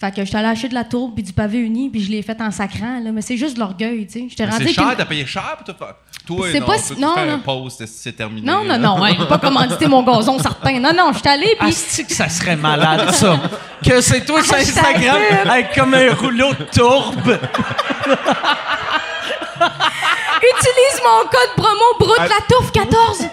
Fait 0.00 0.14
que 0.14 0.24
j'étais 0.24 0.36
allée 0.38 0.48
acheter 0.48 0.68
de 0.68 0.74
la 0.74 0.84
tourbe 0.84 1.14
puis 1.14 1.22
du 1.22 1.32
pavé 1.32 1.58
uni, 1.58 1.88
puis 1.88 2.00
je 2.00 2.10
l'ai 2.10 2.22
fait 2.22 2.40
en 2.40 2.50
sacrant, 2.50 3.00
là. 3.00 3.12
Mais 3.12 3.22
c'est 3.22 3.36
juste 3.36 3.54
de 3.54 3.60
l'orgueil, 3.60 4.06
tu 4.06 4.12
sais. 4.12 4.26
J'étais 4.28 4.46
Mais 4.46 4.52
rendue 4.52 4.66
C'est 4.66 4.72
cher, 4.72 4.94
t'as 4.96 5.06
payé 5.06 5.26
cher 5.26 5.56
pour 5.56 5.72
tout 5.72 5.78
faire. 5.78 5.94
Toi, 6.26 6.46
C'est 6.52 6.60
pas 6.62 6.78
si- 6.78 6.98
non, 6.98 7.14
non. 7.26 7.38
post, 7.40 7.78
c'est- 7.78 7.86
c'est 7.86 8.12
terminé. 8.12 8.46
Non, 8.50 8.64
non, 8.64 8.78
non, 8.78 8.98
ouais, 9.02 9.14
j'ai 9.18 9.26
pas 9.26 9.36
commandité 9.38 9.86
mon 9.86 10.02
gazon 10.02 10.38
certain. 10.38 10.80
Non, 10.80 10.92
non, 10.96 11.12
je 11.12 11.18
suis 11.18 11.28
allée, 11.28 11.54
puis 11.60 11.68
Asti 11.68 12.06
que 12.06 12.14
ça 12.14 12.28
serait 12.30 12.56
malade, 12.56 13.10
ça. 13.12 13.36
Que 13.84 14.00
c'est 14.00 14.24
toi 14.24 14.42
sur 14.42 14.54
Instagram 14.54 15.18
avec 15.46 15.74
comme 15.74 15.92
un 15.92 16.14
rouleau 16.14 16.54
de 16.54 16.64
tourbe. 16.64 17.38
utilise 20.46 21.00
mon 21.02 21.20
code 21.28 21.54
promo 21.56 21.88
Broute 21.98 22.18
la 22.18 22.40
touffe 22.48 22.72
14. 22.72 23.24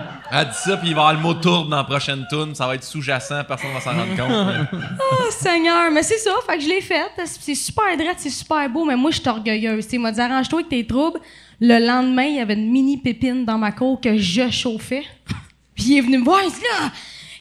Elle 0.32 0.48
dit 0.48 0.54
ça, 0.54 0.76
puis 0.76 0.90
il 0.90 0.94
va 0.94 1.02
y 1.02 1.04
avoir 1.04 1.12
le 1.14 1.20
mot 1.20 1.34
tourbe 1.34 1.68
dans 1.68 1.78
la 1.78 1.84
prochaine 1.84 2.24
tune. 2.30 2.54
Ça 2.54 2.66
va 2.66 2.76
être 2.76 2.84
sous-jacent, 2.84 3.42
personne 3.44 3.72
va 3.72 3.80
s'en 3.80 3.92
rendre 3.92 4.16
compte. 4.16 4.68
Oh, 5.12 5.24
Seigneur, 5.30 5.90
mais 5.90 6.02
c'est 6.02 6.18
ça, 6.18 6.30
fait 6.46 6.58
que 6.58 6.62
je 6.62 6.68
l'ai 6.68 6.80
faite. 6.80 7.12
C'est 7.24 7.54
super 7.54 7.96
drôle, 7.96 8.14
c'est 8.16 8.30
super 8.30 8.68
beau, 8.68 8.84
mais 8.84 8.96
moi, 8.96 9.10
je 9.10 9.20
suis 9.20 9.28
orgueilleuse. 9.28 9.86
Il 9.92 10.00
m'a 10.00 10.12
dit, 10.12 10.20
arrange-toi 10.20 10.60
avec 10.60 10.68
tes 10.68 10.86
troubles. 10.86 11.20
Le 11.60 11.84
lendemain, 11.84 12.24
il 12.24 12.36
y 12.36 12.40
avait 12.40 12.54
une 12.54 12.70
mini 12.70 12.96
pépine 12.96 13.44
dans 13.44 13.58
ma 13.58 13.72
cour 13.72 14.00
que 14.00 14.16
je 14.16 14.50
chauffais. 14.50 15.04
Puis 15.74 15.84
il 15.88 15.98
est 15.98 16.02
venu 16.02 16.18
me 16.18 16.24
voir, 16.24 16.40
il 16.44 16.50
dit 16.50 16.60
là, 16.60 16.90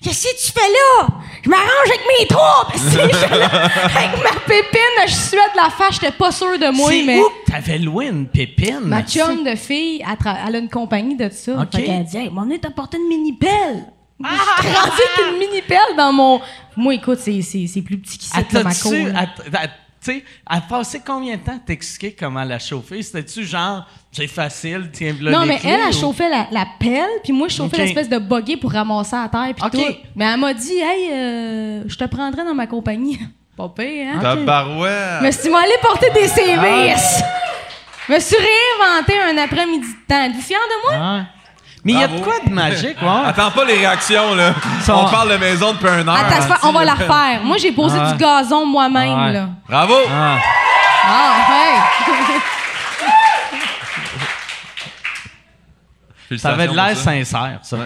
Qu'est-ce 0.02 0.28
que 0.28 0.46
tu 0.46 0.52
fais 0.52 0.60
là? 0.60 1.08
Je 1.44 1.50
m'arrange 1.50 1.68
avec 1.88 2.02
mes 2.20 2.28
troupes! 2.28 2.74
Avec 3.96 4.24
ma 4.24 4.40
pépine, 4.42 4.80
je 5.08 5.14
suais 5.14 5.38
de 5.38 5.58
la 5.58 5.70
face, 5.70 5.96
j'étais 5.96 6.12
pas 6.12 6.32
sûre 6.32 6.58
de 6.58 6.72
moi, 6.76 6.92
mais. 7.06 7.20
où 7.20 7.26
t'avais 7.46 7.78
loué 7.78 8.08
une 8.08 8.28
pépine? 8.28 8.80
Ma 8.84 9.04
chum 9.04 9.44
de 9.44 9.56
fille, 9.56 10.02
elle, 10.02 10.34
elle 10.48 10.56
a 10.56 10.60
une 10.60 10.70
compagnie 10.70 11.16
de 11.16 11.30
ça. 11.30 11.54
Ok. 11.54 11.76
Fait 11.76 11.84
qu'elle 11.84 12.04
dit, 12.06 12.18
hey, 12.18 12.30
m'en 12.30 12.50
est 12.50 12.66
apporté 12.66 12.98
une 12.98 13.08
mini-pelle. 13.08 13.86
Je 14.22 14.28
suis 14.28 14.76
rendue 14.76 14.92
avec 14.92 15.32
une 15.32 15.40
mini-pelle 15.40 15.96
dans 15.98 16.12
mon. 16.12 16.42
Moi, 16.76 16.96
écoute, 16.96 17.20
c'est, 17.20 17.42
plus 17.82 17.98
petit 18.00 18.18
qu'ici, 18.18 18.34
Elle 18.36 18.64
ma 18.64 18.74
cour. 18.74 18.94
Tu 20.02 20.12
sais, 20.14 20.24
elle 20.50 20.58
a 20.58 20.62
passé 20.62 21.02
combien 21.06 21.36
de 21.36 21.42
temps 21.42 21.56
à 21.56 21.60
t'expliquer 21.60 22.16
comment 22.18 22.44
la 22.44 22.58
chauffer? 22.58 23.02
C'était-tu 23.04 23.44
genre, 23.46 23.86
c'est 24.12 24.28
facile, 24.28 24.90
tiens, 24.94 25.14
là 25.20 25.32
Non, 25.32 25.42
les 25.42 25.48
mais 25.48 25.58
clés, 25.60 25.72
elle, 25.72 25.82
elle 25.88 25.94
chauffait 25.94 26.30
la, 26.30 26.48
la 26.52 26.66
pelle, 26.80 27.10
puis 27.24 27.34
moi, 27.34 27.48
je 27.50 27.56
chauffais 27.56 27.78
l'espèce 27.78 28.08
de 28.08 28.18
buggy 28.18 28.56
pour 28.56 28.72
ramasser 28.72 29.16
à 29.18 29.28
terre, 29.28 29.54
puis 29.56 29.66
Ok. 29.66 29.72
tout. 29.72 29.96
Mais 30.16 30.26
elle 30.26 30.40
m'a 30.40 30.54
dit, 30.54 30.78
hey, 30.78 31.10
euh, 31.12 31.84
je 31.88 31.96
te 31.98 32.06
prendrai 32.06 32.44
dans 32.46 32.56
ma 32.56 32.66
compagnie. 32.68 33.20
Pas 33.58 33.68
pire, 33.76 34.08
hein? 34.16 34.20
Tabarouette. 34.22 35.22
Mais 35.22 35.32
si 35.34 35.50
moi 35.50 35.60
aller 35.64 35.74
porter 35.82 36.10
des 36.14 36.28
services. 36.28 37.22
Je 38.08 38.14
me 38.16 38.20
suis 38.20 38.38
réinventé 38.38 39.14
un 39.20 39.38
après-midi 39.38 39.86
de 39.86 40.08
temps. 40.08 40.24
Êtes-vous 40.24 40.42
fiers 40.42 40.56
de 40.56 40.90
moi? 40.90 41.00
Ah. 41.00 41.26
Mais 41.86 41.94
il 41.94 42.00
y 42.00 42.04
a 42.04 42.08
de 42.08 42.20
quoi 42.20 42.34
de 42.46 42.52
magique, 42.52 43.02
ouais? 43.02 43.08
Attends 43.26 43.52
pas 43.52 43.64
les 43.66 43.76
réactions, 43.78 44.36
là. 44.36 44.54
Ça 44.82 44.96
On 44.98 45.06
va. 45.06 45.12
parle 45.12 45.32
de 45.32 45.38
maison 45.38 45.72
depuis 45.74 45.88
un 45.88 46.08
heure. 46.08 46.16
Attends, 46.16 46.68
on 46.68 46.72
va 46.74 46.84
la 46.84 46.94
refaire. 46.94 47.42
Moi, 47.44 47.58
j'ai 47.58 47.72
posé 47.72 47.98
Ah. 48.02 48.12
du 48.12 48.18
gazon 48.18 48.66
moi-même, 48.66 49.18
Ouais. 49.26 49.32
là. 49.34 49.50
Bravo! 49.68 49.96
Ah. 50.12 50.38
Ah, 51.06 51.34
hey! 51.50 51.80
Ça 56.38 56.50
avait 56.52 56.68
de 56.68 56.76
l'air 56.76 56.90
ça. 56.96 57.06
sincère, 57.06 57.60
ça. 57.64 57.78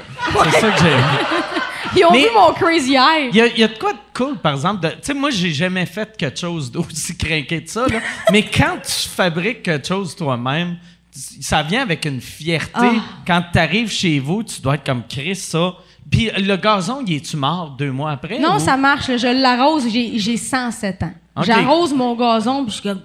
C'est 0.52 0.60
ça 0.60 0.70
que 0.72 0.80
j'ai 0.82 0.92
aimé. 0.92 1.04
Ils 1.96 2.06
ont 2.06 2.12
Mais- 2.12 2.24
vu 2.24 2.30
mon 2.34 2.52
crazy 2.54 2.96
eye. 2.96 3.30
Il 3.32 3.36
y, 3.38 3.42
a, 3.42 3.46
il 3.48 3.58
y 3.60 3.64
a 3.64 3.68
de 3.68 3.78
quoi 3.78 3.94
de 3.94 4.00
cool, 4.14 4.36
par 4.38 4.54
exemple. 4.54 4.86
Tu 4.90 4.96
sais, 5.04 5.14
moi, 5.14 5.30
j'ai 5.30 5.52
jamais 5.54 5.86
fait 5.86 6.18
quelque 6.18 6.40
chose 6.40 6.72
d'aussi 6.72 7.16
craqué 7.16 7.62
de 7.62 7.70
ça, 7.70 7.86
là. 7.88 8.00
Mais 8.32 8.42
quand 8.44 8.78
tu 8.84 9.08
fabriques 9.10 9.62
quelque 9.64 9.88
chose 9.88 10.16
toi-même, 10.16 10.78
ça 11.14 11.64
vient 11.64 11.82
avec 11.82 12.06
une 12.06 12.22
fierté. 12.22 12.72
Ah. 12.74 12.94
Quand 13.26 13.44
tu 13.52 13.60
arrives 13.60 13.90
chez 13.92 14.20
vous, 14.20 14.44
tu 14.44 14.62
dois 14.62 14.76
être 14.76 14.86
comme 14.86 15.04
Chris, 15.08 15.36
ça. 15.36 15.74
Puis 16.12 16.30
le 16.38 16.56
gazon, 16.58 17.04
il 17.06 17.14
est-tu 17.16 17.38
mort 17.38 17.72
deux 17.78 17.92
mois 17.92 18.12
après? 18.12 18.40
Non, 18.40 18.56
ou- 18.56 18.60
ça 18.60 18.76
marche. 18.78 19.08
Je 19.18 19.42
l'arrose. 19.42 19.88
J'ai 19.90 20.18
j'ai 20.20 20.38
107 20.38 21.04
ans. 21.04 21.14
J'arrose 21.42 21.94
mon 21.94 22.16
gazon, 22.16 22.64
puis 22.66 22.72
je 22.76 22.80
suis 22.82 22.90
comme... 22.90 23.02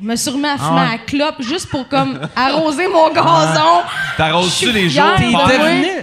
Me 0.00 0.16
suis 0.16 0.30
remis 0.30 0.46
à 0.46 0.56
fumer 0.58 0.68
Ah 0.70 0.74
ouais. 0.74 0.80
à 0.80 0.92
la 0.92 0.98
clope 0.98 1.36
juste 1.42 1.68
pour 1.70 1.86
comme 1.88 2.18
arroser 2.34 2.88
mon 2.88 3.08
gazon. 3.12 3.82
T'arroses-tu 4.16 4.72
les 4.72 4.88
jours? 4.90 5.04
T'es. 5.16 5.26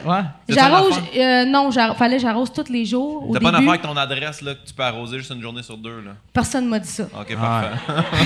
Ouais. 0.05 0.21
Ça 0.49 0.55
J'arrose... 0.55 0.99
euh, 1.17 1.45
non, 1.45 1.69
fallait 1.95 2.15
que 2.15 2.21
j'arrose 2.23 2.51
tous 2.51 2.71
les 2.71 2.83
jours 2.85 3.29
T'as 3.33 3.39
pas 3.39 3.51
d'affaire 3.51 3.69
avec 3.69 3.81
ton 3.83 3.95
adresse, 3.95 4.41
là, 4.41 4.55
que 4.55 4.65
tu 4.65 4.73
peux 4.73 4.81
arroser 4.83 5.17
juste 5.19 5.31
une 5.31 5.41
journée 5.41 5.61
sur 5.61 5.77
deux, 5.77 6.01
là? 6.01 6.11
Personne 6.33 6.67
m'a 6.67 6.79
dit 6.79 6.87
ça. 6.89 7.03
Ok, 7.19 7.35
parfait. 7.35 7.67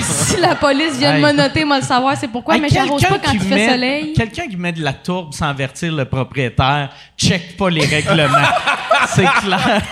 si 0.00 0.40
la 0.40 0.54
police 0.54 0.96
vient 0.96 1.18
de 1.18 1.22
me 1.24 1.32
noter, 1.32 1.64
moi 1.64 1.80
le 1.80 1.84
savoir, 1.84 2.16
c'est 2.16 2.28
pourquoi, 2.28 2.54
Hey, 2.54 2.60
mais 2.62 2.68
j'arrose 2.70 3.00
quelqu'un 3.02 3.18
pas 3.18 3.24
quand 3.26 3.30
qui 3.32 3.36
il 3.36 3.42
fait 3.42 3.54
met- 3.56 3.68
soleil. 3.70 4.12
Quelqu'un 4.14 4.46
qui 4.48 4.56
met 4.56 4.72
de 4.72 4.82
la 4.82 4.92
tourbe 4.94 5.34
sans 5.34 5.48
avertir 5.48 5.92
le 5.92 6.04
propriétaire, 6.06 6.90
check 7.18 7.56
pas 7.58 7.68
les 7.68 7.84
règlements. 7.84 8.38
C'est 9.08 9.26
clair. 9.26 9.82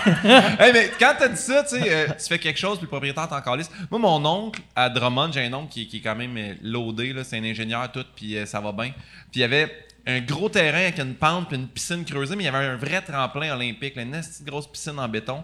hey, 0.59 0.71
mais 0.73 0.91
quand 0.99 1.13
t'as 1.19 1.27
dit 1.27 1.37
ça, 1.39 1.63
tu 1.63 1.77
sais, 1.77 1.83
euh, 1.87 2.07
tu 2.07 2.27
fais 2.27 2.39
quelque 2.39 2.59
chose, 2.59 2.77
puis 2.77 2.85
le 2.85 2.89
propriétaire 2.89 3.27
t'en 3.27 3.41
calisse. 3.41 3.69
Moi, 3.91 3.99
mon 3.99 4.25
oncle, 4.25 4.59
à 4.75 4.89
Drummond, 4.89 5.31
j'ai 5.33 5.45
un 5.45 5.67
qui, 5.67 5.89
est 5.91 5.99
quand 5.99 6.15
même 6.15 6.37
euh, 6.37 6.53
loadé, 6.61 7.13
c'est 7.23 7.37
un 7.37 7.43
ingénieur, 7.43 7.91
tout, 7.91 8.05
puis 8.15 8.37
euh, 8.37 8.45
ça 8.45 8.61
va 8.61 8.71
bien. 8.71 8.91
Puis 9.31 9.35
il 9.35 9.41
y 9.41 9.43
avait 9.43 9.85
un 10.05 10.21
gros 10.21 10.49
terrain 10.49 10.79
avec 10.79 10.99
une 10.99 11.15
pente, 11.15 11.49
puis 11.49 11.57
une 11.57 11.67
piscine 11.67 12.05
creusée, 12.05 12.35
mais 12.35 12.43
il 12.43 12.45
y 12.45 12.49
avait 12.49 12.65
un 12.65 12.77
vrai 12.77 13.01
tremplin 13.01 13.53
olympique, 13.53 13.95
une 13.97 14.21
grosse 14.45 14.67
piscine 14.67 14.99
en 14.99 15.07
béton. 15.07 15.43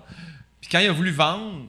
Puis 0.61 0.69
quand 0.71 0.79
il 0.79 0.87
a 0.87 0.91
voulu 0.91 1.11
vendre, 1.11 1.67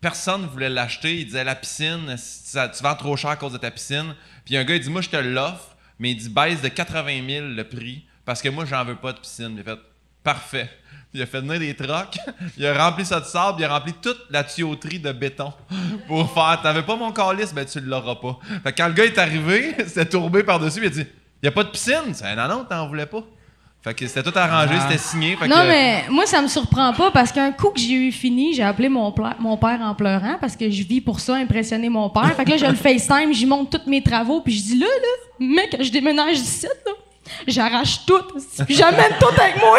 personne 0.00 0.42
ne 0.42 0.46
voulait 0.46 0.68
l'acheter. 0.68 1.20
Il 1.20 1.26
disait 1.26 1.44
la 1.44 1.54
piscine, 1.54 2.14
tu 2.16 2.82
vends 2.82 2.94
trop 2.94 3.16
cher 3.16 3.30
à 3.30 3.36
cause 3.36 3.52
de 3.52 3.58
ta 3.58 3.70
piscine. 3.70 4.14
Puis 4.44 4.56
un 4.56 4.64
gars, 4.64 4.74
il 4.74 4.80
dit 4.80 4.90
Moi, 4.90 5.00
je 5.00 5.08
te 5.08 5.16
l'offre, 5.16 5.76
mais 5.98 6.10
il 6.10 6.16
dit 6.16 6.28
baisse 6.28 6.60
de 6.60 6.68
80 6.68 7.26
000 7.26 7.46
le 7.48 7.64
prix 7.64 8.04
parce 8.24 8.42
que 8.42 8.48
moi, 8.48 8.64
j'en 8.64 8.84
veux 8.84 8.96
pas 8.96 9.12
de 9.12 9.20
piscine. 9.20 9.58
A 9.60 9.62
fait 9.62 9.78
Parfait. 10.22 10.70
Puis 11.14 11.20
il 11.20 11.22
a 11.22 11.26
fait 11.26 11.40
venir 11.40 11.60
des 11.60 11.74
trocs, 11.74 12.18
il 12.58 12.66
a 12.66 12.74
rempli 12.86 13.04
ça 13.04 13.20
de 13.20 13.24
sable, 13.24 13.60
il 13.60 13.64
a 13.64 13.68
rempli 13.68 13.92
toute 14.02 14.18
la 14.30 14.42
tuyauterie 14.42 14.98
de 14.98 15.12
béton 15.12 15.52
pour 16.08 16.28
faire 16.34 16.58
T'avais 16.60 16.82
pas 16.82 16.96
mon 16.96 17.12
calice, 17.12 17.54
ben 17.54 17.64
tu 17.64 17.78
l'auras 17.78 18.16
pas. 18.16 18.36
Fait 18.64 18.72
que 18.72 18.76
quand 18.78 18.88
le 18.88 18.94
gars 18.94 19.04
est 19.04 19.16
arrivé, 19.16 19.76
c'était 19.86 20.06
tourbé 20.06 20.42
par-dessus, 20.42 20.80
il 20.82 20.86
a 20.86 20.90
dit 20.90 21.06
Y 21.40 21.46
a 21.46 21.52
pas 21.52 21.62
de 21.62 21.68
piscine? 21.68 22.12
C'est 22.14 22.34
Non, 22.34 22.48
non, 22.48 22.64
t'en 22.68 22.88
voulais 22.88 23.06
pas. 23.06 23.22
Fait 23.84 23.94
que 23.94 24.04
c'était 24.08 24.28
tout 24.28 24.36
arrangé, 24.36 24.74
c'était 24.80 24.98
signé. 24.98 25.36
Fait 25.36 25.46
Non, 25.46 25.54
que- 25.54 25.68
mais 25.68 26.04
moi, 26.10 26.26
ça 26.26 26.42
me 26.42 26.48
surprend 26.48 26.92
pas 26.92 27.12
parce 27.12 27.30
qu'un 27.30 27.52
coup 27.52 27.68
que 27.68 27.78
j'ai 27.78 27.92
eu 27.92 28.10
fini, 28.10 28.52
j'ai 28.52 28.64
appelé 28.64 28.88
mon, 28.88 29.12
père 29.12 29.78
en 29.82 29.94
pleurant 29.94 30.38
parce 30.40 30.56
que 30.56 30.68
je 30.68 30.82
vis 30.82 31.00
pour 31.00 31.20
ça, 31.20 31.36
impressionner 31.36 31.90
mon 31.90 32.10
père. 32.10 32.34
Fait 32.34 32.44
que 32.44 32.50
là, 32.50 32.56
je 32.56 32.66
le 32.66 32.74
FaceTime, 32.74 33.32
j'y 33.32 33.46
montre 33.46 33.78
tous 33.78 33.88
mes 33.88 34.02
travaux, 34.02 34.40
puis 34.40 34.52
je 34.52 34.62
dis 34.62 34.78
là, 34.80 34.86
là, 34.86 35.46
mec, 35.46 35.76
je 35.78 35.90
déménage 35.92 36.38
d'ici, 36.38 36.66
là. 36.66 36.92
J'arrache 37.46 38.04
tout. 38.04 38.22
Puis 38.66 38.74
j'amène 38.74 39.12
tout 39.20 39.40
avec 39.40 39.56
moi. 39.60 39.78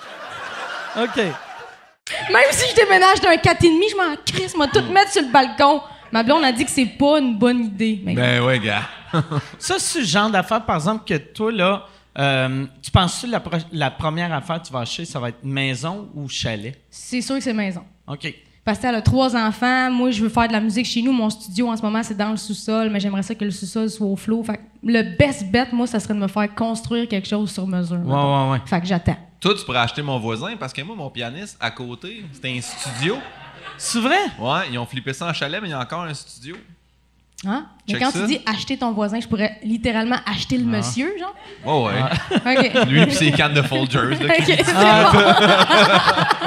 OK. 0.97 1.17
Même 1.17 2.43
si 2.51 2.69
je 2.71 2.75
déménage 2.75 3.21
d'un 3.21 3.35
4,5, 3.35 3.91
je 3.91 3.95
m'en 3.95 4.15
crisse, 4.25 4.55
moi, 4.55 4.67
tout 4.67 4.81
mettre 4.91 5.11
sur 5.11 5.21
le 5.21 5.31
balcon. 5.31 5.81
Ma 6.11 6.23
blonde 6.23 6.43
a 6.43 6.51
dit 6.51 6.65
que 6.65 6.71
c'est 6.71 6.85
pas 6.85 7.19
une 7.19 7.37
bonne 7.37 7.65
idée. 7.65 8.01
Mais 8.03 8.13
Ben 8.13 8.43
ouais, 8.43 8.59
gars. 8.59 8.83
Ça, 9.59 9.79
c'est 9.79 9.99
le 9.99 10.05
genre 10.05 10.29
d'affaire, 10.29 10.65
par 10.65 10.75
exemple, 10.75 11.05
que 11.05 11.17
toi, 11.17 11.51
là, 11.51 11.85
euh, 12.19 12.65
tu 12.81 12.91
penses 12.91 13.21
que 13.21 13.27
la, 13.71 13.91
première 13.91 14.33
affaire 14.33 14.61
que 14.61 14.67
tu 14.67 14.73
vas 14.73 14.79
acheter, 14.79 15.05
ça 15.05 15.19
va 15.19 15.29
être 15.29 15.43
maison 15.43 16.09
ou 16.13 16.27
chalet? 16.27 16.77
c'est 16.89 17.21
sûr 17.21 17.35
que 17.35 17.41
c'est 17.43 17.53
maison. 17.53 17.83
OK. 18.07 18.33
Parce 18.63 18.77
qu'elle 18.77 18.95
a 18.95 19.01
trois 19.01 19.35
enfants. 19.35 19.89
Moi, 19.89 20.11
je 20.11 20.21
veux 20.21 20.29
faire 20.29 20.47
de 20.47 20.53
la 20.53 20.59
musique 20.59 20.85
chez 20.85 21.01
nous. 21.01 21.13
Mon 21.13 21.29
studio, 21.29 21.69
en 21.69 21.77
ce 21.77 21.81
moment, 21.81 22.03
c'est 22.03 22.17
dans 22.17 22.29
le 22.29 22.37
sous-sol, 22.37 22.89
mais 22.91 22.99
j'aimerais 22.99 23.23
ça 23.23 23.33
que 23.33 23.43
le 23.43 23.51
sous-sol 23.51 23.89
soit 23.89 24.05
au 24.05 24.15
flot. 24.15 24.43
Fait 24.43 24.57
que 24.57 24.61
le 24.83 25.17
best 25.17 25.49
bet, 25.49 25.67
moi, 25.71 25.87
ça 25.87 25.99
serait 25.99 26.13
de 26.13 26.19
me 26.19 26.27
faire 26.27 26.53
construire 26.53 27.07
quelque 27.07 27.27
chose 27.27 27.51
sur 27.51 27.65
mesure. 27.65 27.97
Ouais, 27.97 28.03
mettons. 28.03 28.45
ouais, 28.45 28.51
ouais. 28.51 28.61
Fait 28.65 28.81
que 28.81 28.85
j'attends. 28.85 29.17
Toi, 29.41 29.55
tu 29.57 29.65
pourrais 29.65 29.79
acheter 29.79 30.01
mon 30.03 30.19
voisin 30.19 30.55
parce 30.59 30.71
que 30.71 30.81
moi, 30.83 30.95
mon 30.95 31.09
pianiste, 31.09 31.57
à 31.59 31.71
côté, 31.71 32.23
c'était 32.31 32.55
un 32.55 32.61
studio. 32.61 33.17
C'est 33.77 33.99
vrai? 33.99 34.19
Ouais, 34.37 34.69
ils 34.71 34.77
ont 34.77 34.85
flippé 34.85 35.11
ça 35.13 35.25
en 35.25 35.33
chalet, 35.33 35.59
mais 35.61 35.67
il 35.69 35.71
y 35.71 35.73
a 35.73 35.79
encore 35.79 36.03
un 36.03 36.13
studio. 36.13 36.55
Hein? 37.47 37.65
Mais 37.87 37.93
Check 37.95 38.03
quand 38.03 38.11
ça. 38.11 38.19
tu 38.19 38.25
dis 38.27 38.39
acheter 38.45 38.77
ton 38.77 38.91
voisin, 38.91 39.19
je 39.19 39.27
pourrais 39.27 39.57
littéralement 39.63 40.17
acheter 40.27 40.59
le 40.59 40.65
monsieur, 40.65 41.11
genre? 41.17 41.33
Ouais, 41.65 41.91
ouais. 42.45 42.69
OK. 42.83 42.87
Lui 42.87 43.05
pis 43.07 43.15
ses 43.15 43.31
cannes 43.31 43.55
de 43.55 43.63
Folgers. 43.63 44.15
là, 44.19 44.35
OK, 44.37 44.43
qui- 44.45 44.55
c'est 44.63 44.73
bon. 44.75 44.79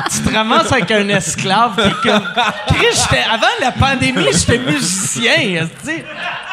Tu 0.12 0.22
te 0.22 0.32
ramasses 0.32 0.70
avec 0.70 0.88
un 0.92 1.08
esclave 1.08 1.74
qui 2.00 2.08
comme... 2.08 2.28
Chris, 2.68 2.86
j'étais- 2.92 3.24
avant 3.28 3.46
la 3.60 3.72
pandémie, 3.72 4.26
j'étais 4.32 4.58
musicien, 4.58 5.66
tu 5.82 5.86
sais. 5.86 6.04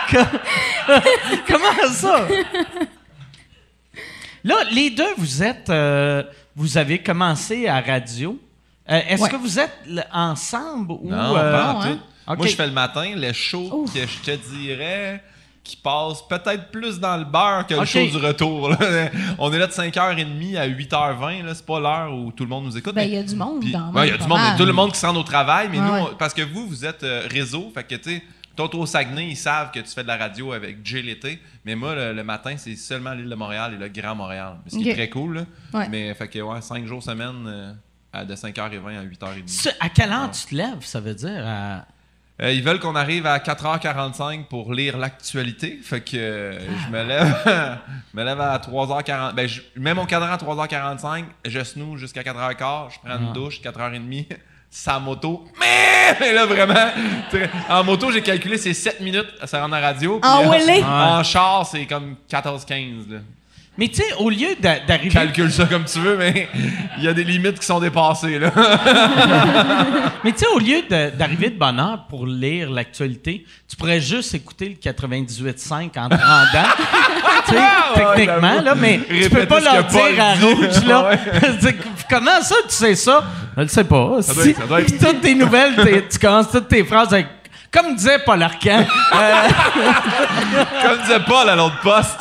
Com- 0.10 0.26
Comment 1.48 1.92
ça? 1.94 2.26
Là, 4.44 4.56
les 4.72 4.90
deux, 4.90 5.14
vous 5.18 5.44
êtes... 5.44 5.70
euh, 5.70 6.24
vous 6.56 6.78
avez 6.78 7.00
commencé 7.00 7.68
à 7.68 7.80
radio. 7.80 8.38
Euh, 8.90 9.00
Est-ce 9.08 9.22
Ouais. 9.24 9.30
que 9.30 9.36
vous 9.38 9.60
êtes 9.60 9.72
ensemble 10.12 10.92
ou... 10.94 11.10
Non, 11.10 11.36
euh, 11.38 11.52
pas 11.52 11.74
en 11.74 11.82
tout. 11.82 11.88
hein? 12.28 12.36
Moi, 12.38 12.48
je 12.48 12.56
fais 12.56 12.68
le 12.68 12.74
matin, 12.74 13.14
le 13.16 13.32
show 13.34 13.70
Ouf. 13.84 13.94
que 13.94 14.00
je 14.06 14.20
te 14.20 14.32
dirais 14.54 15.24
qui 15.64 15.76
passe 15.78 16.24
peut-être 16.28 16.72
plus 16.72 17.00
dans 17.00 17.16
le 17.18 17.24
beurre 17.24 17.68
que 17.68 17.76
le 17.76 17.82
Ok. 17.82 17.86
show 17.86 18.06
du 18.08 18.18
retour. 18.18 18.70
là. 18.70 18.78
On 19.38 19.54
est 19.54 19.60
là 19.60 19.68
de 19.68 19.72
5h30 19.72 20.58
à 20.58 20.68
8h20. 20.68 21.46
là. 21.46 21.54
C'est 21.54 21.66
pas 21.66 21.80
l'heure 21.80 22.12
où 22.14 22.32
tout 22.32 22.44
le 22.44 22.50
monde 22.50 22.66
nous 22.66 22.78
écoute. 22.78 22.96
Ben, 22.96 23.04
il 23.04 23.14
y 23.14 23.18
a 23.18 23.24
du 23.24 23.36
monde 23.36 23.64
ouais, 23.64 24.08
il 24.08 24.12
y 24.12 24.14
a 24.14 24.18
du 24.18 24.28
monde, 24.28 24.40
tout 24.58 24.66
le 24.66 24.74
monde 24.74 24.92
qui 24.92 24.98
se 25.00 25.06
rend 25.06 25.16
au 25.16 25.24
travail, 25.24 25.68
mais 25.72 25.80
Ouais, 25.80 25.86
nous, 25.86 25.94
ouais. 25.94 26.10
on- 26.14 26.16
parce 26.16 26.34
que 26.34 26.42
vous, 26.42 26.68
vous 26.68 26.84
êtes 26.84 27.04
euh, 27.04 27.28
réseau, 27.30 27.72
fait 27.76 27.84
que 27.84 27.96
tu 27.96 28.10
sais, 28.10 28.24
toi, 28.70 28.82
au 28.82 28.86
Saguenay, 28.86 29.30
ils 29.30 29.36
savent 29.38 29.72
que 29.72 29.80
tu 29.80 29.88
fais 29.92 30.04
de 30.04 30.08
la 30.08 30.18
radio 30.18 30.54
avec 30.54 30.78
Jay 30.86 31.02
l'été, 31.02 31.40
mais 31.66 31.76
moi, 31.76 31.96
le, 31.96 32.14
le 32.14 32.24
matin, 32.24 32.56
c'est 32.58 32.76
seulement 32.76 33.14
l'île 33.14 33.30
de 33.30 33.36
Montréal 33.36 33.74
et 33.74 33.78
le 33.78 33.88
Grand 33.90 34.16
Montréal, 34.16 34.58
ce 34.68 34.78
qui 34.78 34.90
est 34.90 34.94
très 34.94 35.10
cool. 35.10 35.36
là. 35.36 35.46
Ouais. 35.74 35.90
Mais 35.90 36.14
fait 36.14 36.28
que, 36.28 36.40
ouais, 36.40 36.62
5 36.62 36.86
jours 36.86 37.02
semaine, 37.04 37.46
euh, 37.48 37.74
à- 38.14 38.26
de 38.26 38.36
5h20 38.36 38.98
à 38.98 39.04
8h30. 39.04 39.48
Ça, 39.48 39.72
à 39.80 39.90
quelle 39.90 40.12
heure 40.12 40.32
tu 40.32 40.46
te 40.46 40.56
lèves, 40.56 40.82
ça 40.82 41.00
veut 41.00 41.16
dire? 41.16 41.44
à- 41.46 41.86
Euh, 42.42 42.52
ils 42.52 42.64
veulent 42.64 42.80
qu'on 42.80 42.96
arrive 42.96 43.28
à 43.28 43.38
4h45 43.38 44.46
pour 44.48 44.74
lire 44.74 44.98
l'actualité. 44.98 45.78
Fait 45.84 46.02
que 46.02 46.18
euh, 46.18 46.60
je 46.86 46.90
me 46.92 47.04
lève, 47.04 47.36
je 48.12 48.18
me 48.18 48.24
lève 48.24 48.42
à 48.42 48.58
3h40. 48.58 49.36
Ben, 49.36 49.48
je 49.48 49.62
mets 49.76 49.94
mon 49.94 50.06
cadran 50.08 50.32
à 50.32 50.38
3h45, 50.38 51.26
je 51.46 51.64
snooze 51.64 52.00
jusqu'à 52.00 52.24
4h15, 52.24 52.94
je 52.94 53.00
prends 53.04 53.20
une 53.20 53.34
douche, 53.34 53.62
4h30. 53.62 54.26
Sa 54.74 55.00
moto, 55.00 55.44
mais 56.22 56.32
là 56.32 56.46
vraiment, 56.46 56.92
en 57.70 57.84
moto 57.84 58.10
j'ai 58.10 58.22
calculé 58.22 58.58
c'est 58.58 58.74
7 58.74 59.02
minutes, 59.02 59.28
ça 59.44 59.60
rend 59.60 59.70
à 59.74 59.82
la 59.82 59.88
radio. 59.88 60.18
puis, 60.22 60.30
En 60.30 60.50
euh? 60.90 61.20
En 61.20 61.24
char 61.24 61.66
c'est 61.66 61.86
comme 61.86 62.16
14-15. 62.32 63.20
Mais 63.82 63.88
tu 63.88 63.96
sais, 63.96 64.14
au 64.20 64.30
lieu 64.30 64.50
d'a- 64.60 64.80
d'arriver. 64.82 65.10
Calcule 65.10 65.52
ça 65.52 65.66
comme 65.66 65.86
tu 65.86 65.98
veux, 65.98 66.16
mais 66.16 66.48
il 67.00 67.04
y 67.04 67.08
a 67.08 67.14
des 67.14 67.24
limites 67.24 67.58
qui 67.58 67.66
sont 67.66 67.80
dépassées 67.80 68.38
là. 68.38 68.52
Mais 70.24 70.32
tu 70.34 70.38
sais, 70.38 70.46
au 70.54 70.60
lieu 70.60 70.84
de- 70.88 71.10
d'arriver 71.18 71.50
de 71.50 71.58
bonne 71.58 71.80
heure 71.80 72.06
pour 72.08 72.28
lire 72.28 72.70
l'actualité, 72.70 73.44
tu 73.68 73.76
pourrais 73.76 74.00
juste 74.00 74.36
écouter 74.36 74.70
le 74.70 74.92
98.5 74.92 75.98
en 75.98 76.10
te 76.10 76.14
rendant. 76.14 76.70
tu 77.48 77.54
sais, 77.56 78.06
techniquement, 78.16 78.62
là, 78.62 78.76
mais 78.76 79.00
tu 79.10 79.30
peux 79.32 79.48
pas 79.48 79.60
leur 79.62 79.88
Paul 79.88 80.14
dire 80.14 80.24
à 80.24 80.34
rouge, 80.36 80.86
là. 80.86 81.10
Ouais. 81.64 81.76
Comment 82.08 82.40
ça, 82.44 82.56
tu 82.70 82.76
sais 82.76 82.94
ça? 82.94 83.24
Je 83.58 83.62
le 83.64 83.68
sais 83.68 83.84
pas. 83.84 83.96
doit 83.98 84.22
si. 84.22 84.50
être- 84.52 84.58
ça 84.60 84.68
doit 84.68 84.82
être- 84.82 84.96
Puis 84.96 85.00
toutes 85.08 85.22
tes 85.22 85.34
nouvelles, 85.34 86.04
tu 86.08 86.20
commences 86.20 86.52
toutes 86.52 86.68
tes 86.68 86.84
phrases 86.84 87.12
avec. 87.14 87.26
Comme 87.74 87.96
disait 87.96 88.20
Paul 88.26 88.44
Arcand, 88.44 88.86
euh, 89.16 89.48
comme 90.84 91.02
disait 91.02 91.20
Paul 91.26 91.50
à 91.50 91.56
l'autre 91.56 91.80
poste. 91.82 92.20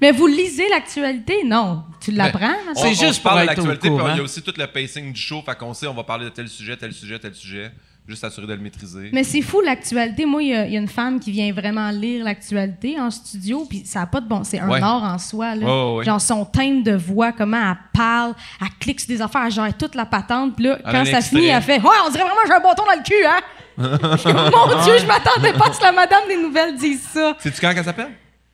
Mais 0.00 0.12
vous 0.12 0.26
lisez 0.26 0.68
l'actualité? 0.68 1.42
Non. 1.44 1.82
Tu 2.00 2.12
l'apprends? 2.12 2.46
On- 2.46 2.66
maintenant? 2.66 2.82
C'est 2.82 2.94
juste 2.94 3.22
pour 3.22 3.32
l'actualité, 3.32 3.88
il 3.88 4.16
y 4.16 4.20
a 4.20 4.22
aussi 4.22 4.42
tout 4.42 4.54
le 4.56 4.66
pacing 4.66 5.12
du 5.12 5.20
show, 5.20 5.42
fait 5.44 5.56
qu'on 5.56 5.74
sait 5.74 5.86
on 5.86 5.94
va 5.94 6.04
parler 6.04 6.24
de 6.26 6.30
tel 6.30 6.48
sujet, 6.48 6.76
tel 6.76 6.92
sujet, 6.92 7.18
tel 7.18 7.34
sujet, 7.34 7.72
juste 8.06 8.20
s'assurer 8.22 8.46
de 8.46 8.52
le 8.54 8.60
maîtriser. 8.60 9.10
Mais 9.12 9.24
c'est 9.24 9.42
fou 9.42 9.60
l'actualité. 9.60 10.24
Moi, 10.24 10.42
il 10.44 10.48
y, 10.50 10.54
a- 10.54 10.66
il 10.66 10.72
y 10.72 10.76
a 10.76 10.80
une 10.80 10.88
femme 10.88 11.18
qui 11.18 11.32
vient 11.32 11.52
vraiment 11.52 11.90
lire 11.90 12.24
l'actualité 12.24 12.98
en 13.00 13.10
studio, 13.10 13.66
puis 13.68 13.82
ça 13.84 14.00
n'a 14.00 14.06
pas 14.06 14.20
de 14.20 14.28
bon. 14.28 14.44
C'est 14.44 14.60
un 14.60 14.68
Ouais. 14.68 14.80
art 14.80 15.02
en 15.02 15.18
soi. 15.18 15.54
Là. 15.56 16.02
Genre 16.04 16.20
son 16.20 16.44
thème 16.44 16.82
de 16.84 16.94
voix, 16.94 17.32
comment 17.32 17.70
elle 17.70 17.76
parle, 17.92 18.34
elle 18.62 18.68
clique 18.80 19.00
sur 19.00 19.08
des 19.08 19.20
affaires, 19.20 19.42
elle 19.46 19.52
gère 19.52 19.76
toute 19.76 19.94
la 19.96 20.06
patente. 20.06 20.54
Puis 20.56 20.66
là, 20.66 20.78
quand 20.84 20.92
ça 21.04 21.18
extrait. 21.18 21.22
finit, 21.22 21.46
elle 21.48 21.62
fait 21.62 21.80
Ouais, 21.80 21.96
on 22.06 22.10
dirait 22.10 22.22
vraiment 22.24 22.40
que 22.42 22.48
j'ai 22.48 22.54
un 22.54 22.60
bâton 22.60 22.84
dans 22.84 22.96
le 22.96 23.02
cul, 23.02 23.26
hein? 23.26 23.40
Mon 23.78 24.82
Dieu, 24.84 24.94
je 24.98 25.06
m'attendais 25.06 25.52
pas 25.52 25.68
à 25.68 25.72
ce 25.72 25.78
que 25.78 25.84
la 25.84 25.92
madame 25.92 26.22
des 26.28 26.36
nouvelles 26.36 26.76
dise 26.76 27.02
ça. 27.12 27.36
Sais-tu 27.40 27.60
quand 27.60 27.74
qu'elle 27.74 27.84
s'appelle? 27.84 28.10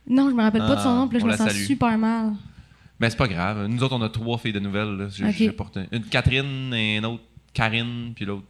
Non, 0.07 0.29
je 0.29 0.35
me 0.35 0.41
rappelle 0.43 0.61
pas 0.61 0.75
de 0.75 0.81
son 0.81 0.89
Ah, 0.89 0.95
nom, 0.95 1.07
puis 1.07 1.17
là, 1.17 1.23
je 1.25 1.31
me 1.31 1.35
sens 1.37 1.47
salue. 1.51 1.65
super 1.65 1.97
mal. 1.97 2.33
Mais 2.99 3.09
c'est 3.09 3.17
pas 3.17 3.27
grave. 3.27 3.65
Nous 3.67 3.83
autres, 3.83 3.95
on 3.95 4.01
a 4.01 4.09
trois 4.09 4.37
filles 4.37 4.53
de 4.53 4.59
nouvelles. 4.59 4.95
Là. 4.97 5.05
J'ai- 5.09 5.25
Ok. 5.25 5.33
j'ai 5.37 5.51
porté 5.51 5.81
Une 5.91 6.03
Catherine, 6.03 6.73
et 6.73 6.97
une 6.97 7.05
autre 7.05 7.23
Karine, 7.53 8.13
puis 8.15 8.25
l'autre 8.25 8.43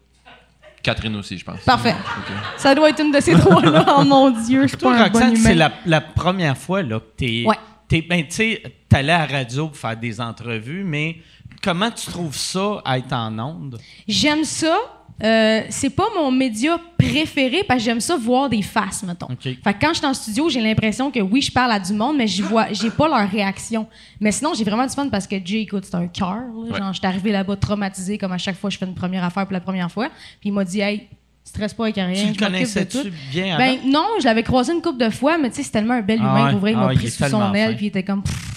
Catherine 0.84 1.15
aussi, 1.15 1.38
je 1.38 1.44
pense. 1.46 1.62
Parfait. 1.62 1.96
Ok. 2.18 2.34
Ça 2.58 2.76
doit 2.76 2.89
être 2.89 3.02
une 3.02 3.12
de 3.12 3.20
ces 3.20 3.34
trois-là. 3.34 3.86
Oh 3.98 4.04
mon 4.04 4.30
Dieu, 4.30 4.63
je 4.63 4.68
suis 4.68 4.78
toi, 4.78 4.91
pas 4.96 5.04
un 5.06 5.10
bon 5.10 5.13
Roxane, 5.20 5.36
c'est 5.38 5.56
la, 5.56 5.72
la 5.86 6.02
première 6.02 6.58
fois 6.58 6.84
là, 6.84 7.00
que 7.00 7.06
t'es. 7.18 7.44
Ouais. 7.48 7.56
t'es- 7.88 8.02
ben, 8.04 8.24
tu 8.24 8.32
sais, 8.36 8.63
t'allais 8.88 9.13
à 9.13 9.26
la 9.28 9.39
radio 9.39 9.68
pour 9.68 9.78
faire 9.78 9.98
des 9.98 10.22
entrevues, 10.22 10.84
mais 10.84 11.18
comment 11.63 11.89
tu 11.89 12.06
trouves 12.12 12.36
ça 12.36 12.82
à 12.86 13.00
être 13.00 13.13
en 13.13 13.38
onde? 13.39 13.80
J'aime 14.08 14.44
ça. 14.44 14.78
Euh, 15.23 15.62
c'est 15.69 15.91
pas 15.91 16.08
mon 16.17 16.30
média 16.30 16.78
préféré 16.97 17.63
parce 17.65 17.80
que 17.80 17.86
j'aime 17.86 18.01
ça 18.01 18.17
voir 18.17 18.49
des 18.49 18.62
faces, 18.62 19.04
mettons. 19.04 19.28
Fait 19.39 19.56
que 19.56 19.80
quand 19.80 19.93
je 19.93 19.99
suis 19.99 20.06
en 20.06 20.13
studio, 20.13 20.49
j'ai 20.49 20.60
l'impression 20.60 21.10
que 21.10 21.19
oui, 21.21 21.41
je 21.41 21.51
parle 21.51 21.71
à 21.71 21.80
du 21.80 21.93
monde, 21.93 22.17
mais 22.17 22.28
je 22.28 22.43
vois, 22.43 22.67
j'ai 22.73 22.89
pas 22.89 23.08
leur 23.08 23.30
réaction. 23.30 23.88
Mais 24.19 24.32
sinon, 24.34 24.54
j'ai 24.54 24.65
vraiment 24.65 24.86
du 24.86 24.93
fun 24.93 25.08
parce 25.10 25.25
que 25.25 25.36
Jay, 25.43 25.62
écoute, 25.62 25.86
c'est 25.86 25.95
un 25.95 26.08
cœur. 26.08 26.39
Ouais. 26.54 26.78
Genre, 26.78 26.91
je 26.91 26.97
suis 26.99 27.08
arrivé 27.08 27.32
là-bas 27.32 27.56
traumatisé 27.56 28.17
comme 28.17 28.34
à 28.34 28.38
chaque 28.38 28.58
fois 28.58 28.69
je 28.69 28.78
fais 28.78 28.86
une 28.86 28.93
première 28.95 29.23
affaire 29.23 29.45
pour 29.45 29.54
la 29.54 29.62
première 29.62 29.89
fois. 29.89 30.10
Puis 30.41 30.49
il 30.49 30.51
m'a 30.54 30.65
dit, 30.65 30.82
hey, 30.82 31.08
stresse 31.45 31.73
pas 31.73 31.84
avec 31.84 31.95
rien. 31.95 32.13
tu 32.13 32.28
le 32.34 32.45
connaissais-tu 32.45 32.97
tout. 33.04 33.08
bien 33.32 33.58
Ben 33.58 33.78
non, 33.86 34.06
je 34.19 34.25
l'avais 34.25 34.43
croisé 34.43 34.73
une 34.73 34.82
couple 34.82 34.97
de 35.04 35.10
fois, 35.10 35.38
mais 35.38 35.49
tu 35.49 35.58
sais, 35.58 35.63
c'est 35.63 35.71
tellement 35.71 35.93
un 35.93 36.01
bel 36.01 36.19
Ah 36.21 36.25
humain 36.25 36.45
ouais. 36.45 36.51
pour 36.51 36.60
vrai. 36.60 36.71
Il 36.71 36.78
Ah 36.78 36.88
m'a 36.88 36.93
pris 36.93 37.10
sous 37.10 37.23
son 37.25 37.54
aile, 37.54 37.75
puis 37.78 37.86
il 37.86 37.89
était 37.89 38.04
comme. 38.04 38.21
pff. 38.21 38.55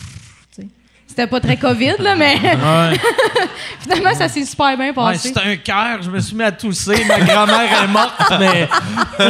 C'était 1.19 1.31
pas 1.31 1.41
très 1.41 1.57
COVID, 1.57 1.95
là, 1.99 2.15
mais 2.15 2.37
finalement, 3.81 4.15
ça 4.15 4.29
s'est 4.29 4.45
super 4.45 4.77
bien 4.77 4.91
Ouais, 4.91 4.95
passé. 4.95 5.33
c'est 5.35 5.41
un 5.41 5.57
cœur, 5.57 6.01
je 6.01 6.09
me 6.09 6.21
suis 6.21 6.37
mis 6.37 6.45
à 6.45 6.53
tousser, 6.53 7.05
ma 7.07 7.19
grand-mère 7.19 7.83
est 7.83 7.89
morte, 7.89 8.23
mais 8.39 8.69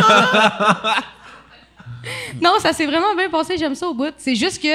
Non, 2.42 2.58
ça 2.60 2.74
s'est 2.74 2.84
vraiment 2.84 3.14
bien 3.16 3.30
passé, 3.30 3.56
j'aime 3.56 3.74
ça 3.74 3.88
au 3.88 3.94
bout. 3.94 4.12
C'est 4.18 4.34
juste 4.34 4.62
que 4.62 4.68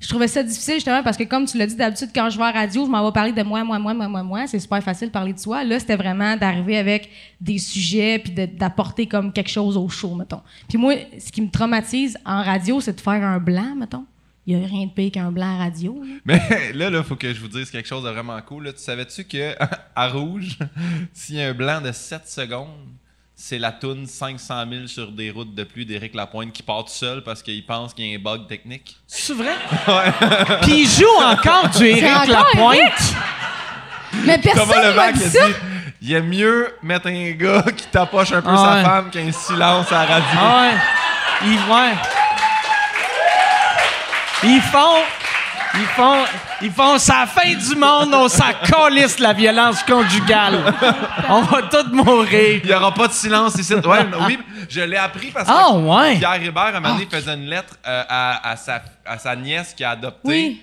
je 0.00 0.08
trouvais 0.08 0.26
ça 0.26 0.42
difficile 0.42 0.74
justement 0.74 1.04
parce 1.04 1.16
que 1.16 1.22
comme 1.22 1.46
tu 1.46 1.56
l'as 1.56 1.68
dit 1.68 1.76
d'habitude 1.76 2.10
quand 2.12 2.30
je 2.30 2.36
vais 2.36 2.42
à 2.42 2.52
la 2.52 2.58
radio, 2.62 2.84
je 2.84 2.90
m'en 2.90 3.06
vais 3.06 3.12
parler 3.12 3.30
de 3.30 3.42
moi, 3.44 3.62
moi, 3.62 3.78
moi, 3.78 3.94
moi, 3.94 4.08
moi, 4.08 4.24
moi, 4.24 4.46
c'est 4.48 4.58
super 4.58 4.82
facile 4.82 5.06
de 5.06 5.12
parler 5.12 5.34
de 5.34 5.38
soi. 5.38 5.62
Là, 5.62 5.78
c'était 5.78 5.94
vraiment 5.94 6.36
d'arriver 6.36 6.78
avec 6.78 7.10
des 7.40 7.58
sujets 7.58 8.18
puis 8.18 8.32
d'apporter 8.32 9.06
comme 9.06 9.32
quelque 9.32 9.50
chose 9.50 9.76
au 9.76 9.88
show, 9.88 10.16
mettons. 10.16 10.42
Puis 10.68 10.78
moi, 10.78 10.94
ce 11.16 11.30
qui 11.30 11.42
me 11.42 11.48
traumatise 11.48 12.18
en 12.26 12.42
radio, 12.42 12.80
c'est 12.80 12.96
de 12.96 13.00
faire 13.00 13.22
un 13.22 13.38
blanc, 13.38 13.76
mettons. 13.76 14.04
Il 14.46 14.56
y 14.58 14.64
a 14.64 14.66
rien 14.66 14.86
de 14.86 14.92
pire 14.92 15.10
qu'un 15.12 15.30
blanc 15.32 15.54
à 15.58 15.64
radio. 15.64 16.00
là. 16.04 16.14
Mais 16.24 16.72
là, 16.72 16.88
il 16.92 17.02
faut 17.02 17.16
que 17.16 17.32
je 17.34 17.40
vous 17.40 17.48
dise 17.48 17.70
quelque 17.70 17.88
chose 17.88 18.04
de 18.04 18.10
vraiment 18.10 18.40
cool. 18.42 18.64
là. 18.66 18.72
Tu 18.72 18.78
savais-tu 18.80 19.24
que 19.24 19.54
à 19.96 20.08
rouge, 20.08 20.56
s'il 21.12 21.36
y 21.36 21.42
a 21.42 21.48
un 21.48 21.52
blanc 21.54 21.80
de 21.80 21.90
7 21.92 22.28
secondes, 22.28 22.68
c'est 23.34 23.58
la 23.58 23.72
toune 23.72 24.06
500 24.06 24.64
000 24.70 24.86
sur 24.86 25.12
des 25.12 25.30
routes 25.30 25.54
de 25.54 25.64
pluie 25.64 25.84
d'Éric 25.84 26.14
Lapointe 26.14 26.52
qui 26.52 26.62
part 26.62 26.84
tout 26.84 26.92
seul 26.92 27.22
parce 27.22 27.42
qu'il 27.42 27.66
pense 27.66 27.92
qu'il 27.92 28.06
y 28.06 28.14
a 28.14 28.18
un 28.18 28.22
bug 28.22 28.46
technique? 28.46 28.96
c'est 29.06 29.34
vrai? 29.34 29.52
Puis 30.62 30.82
il 30.82 30.88
joue 30.88 31.04
encore 31.22 31.68
du 31.68 31.84
Éric 31.84 32.28
Lapointe. 32.28 33.14
Mais 34.24 34.38
personne 34.38 34.82
Levac 34.82 35.14
dit 35.16 35.24
a 35.24 35.28
ça. 35.28 35.48
dit 35.48 35.54
il 36.02 36.12
est 36.14 36.22
mieux 36.22 36.68
mettre 36.82 37.08
un 37.08 37.30
gars 37.32 37.64
qui 37.76 37.86
tapoche 37.88 38.32
un 38.32 38.40
peu 38.40 38.48
Ah 38.52 38.56
sa 38.56 38.74
ouais. 38.76 38.82
femme 38.84 39.10
qu'un 39.10 39.32
silence 39.32 39.90
à 39.92 40.06
la 40.06 40.14
radio. 40.14 40.38
Ah 40.40 40.70
ouais. 40.70 41.48
Ils, 41.50 41.72
ouais. 41.72 41.92
Ils 44.42 44.60
font. 44.60 45.02
Ils 45.74 45.86
font. 45.86 46.24
Ils 46.62 46.70
font. 46.70 46.98
C'est 46.98 47.12
la 47.12 47.26
fin 47.26 47.52
du 47.52 47.76
monde, 47.76 48.14
on 48.14 48.28
s'en 48.28 48.52
calisse 48.64 49.18
la 49.18 49.32
violence 49.32 49.82
conjugale. 49.82 50.72
On 51.28 51.42
va 51.42 51.62
tous 51.62 51.92
mourir. 51.92 52.60
Il 52.62 52.66
n'y 52.66 52.72
aura 52.74 52.92
pas 52.94 53.08
de 53.08 53.12
silence 53.12 53.54
ici. 53.56 53.74
Ouais, 53.74 54.06
oui, 54.26 54.38
je 54.68 54.80
l'ai 54.80 54.96
appris 54.96 55.30
parce 55.30 55.48
que 55.48 55.54
Ah 55.54 55.72
ouais. 55.72 56.16
Pierre 56.16 56.42
Hébert, 56.42 56.62
à 56.62 56.68
un 56.76 56.80
moment 56.80 56.94
donné, 56.94 57.08
faisait 57.10 57.34
une 57.34 57.46
lettre 57.46 57.74
euh, 57.86 58.02
à, 58.08 58.50
à 58.50 58.56
sa, 58.56 58.82
à 59.04 59.18
sa 59.18 59.36
nièce 59.36 59.74
qui 59.76 59.84
a 59.84 59.90
adopté. 59.90 60.20
Oui. 60.28 60.62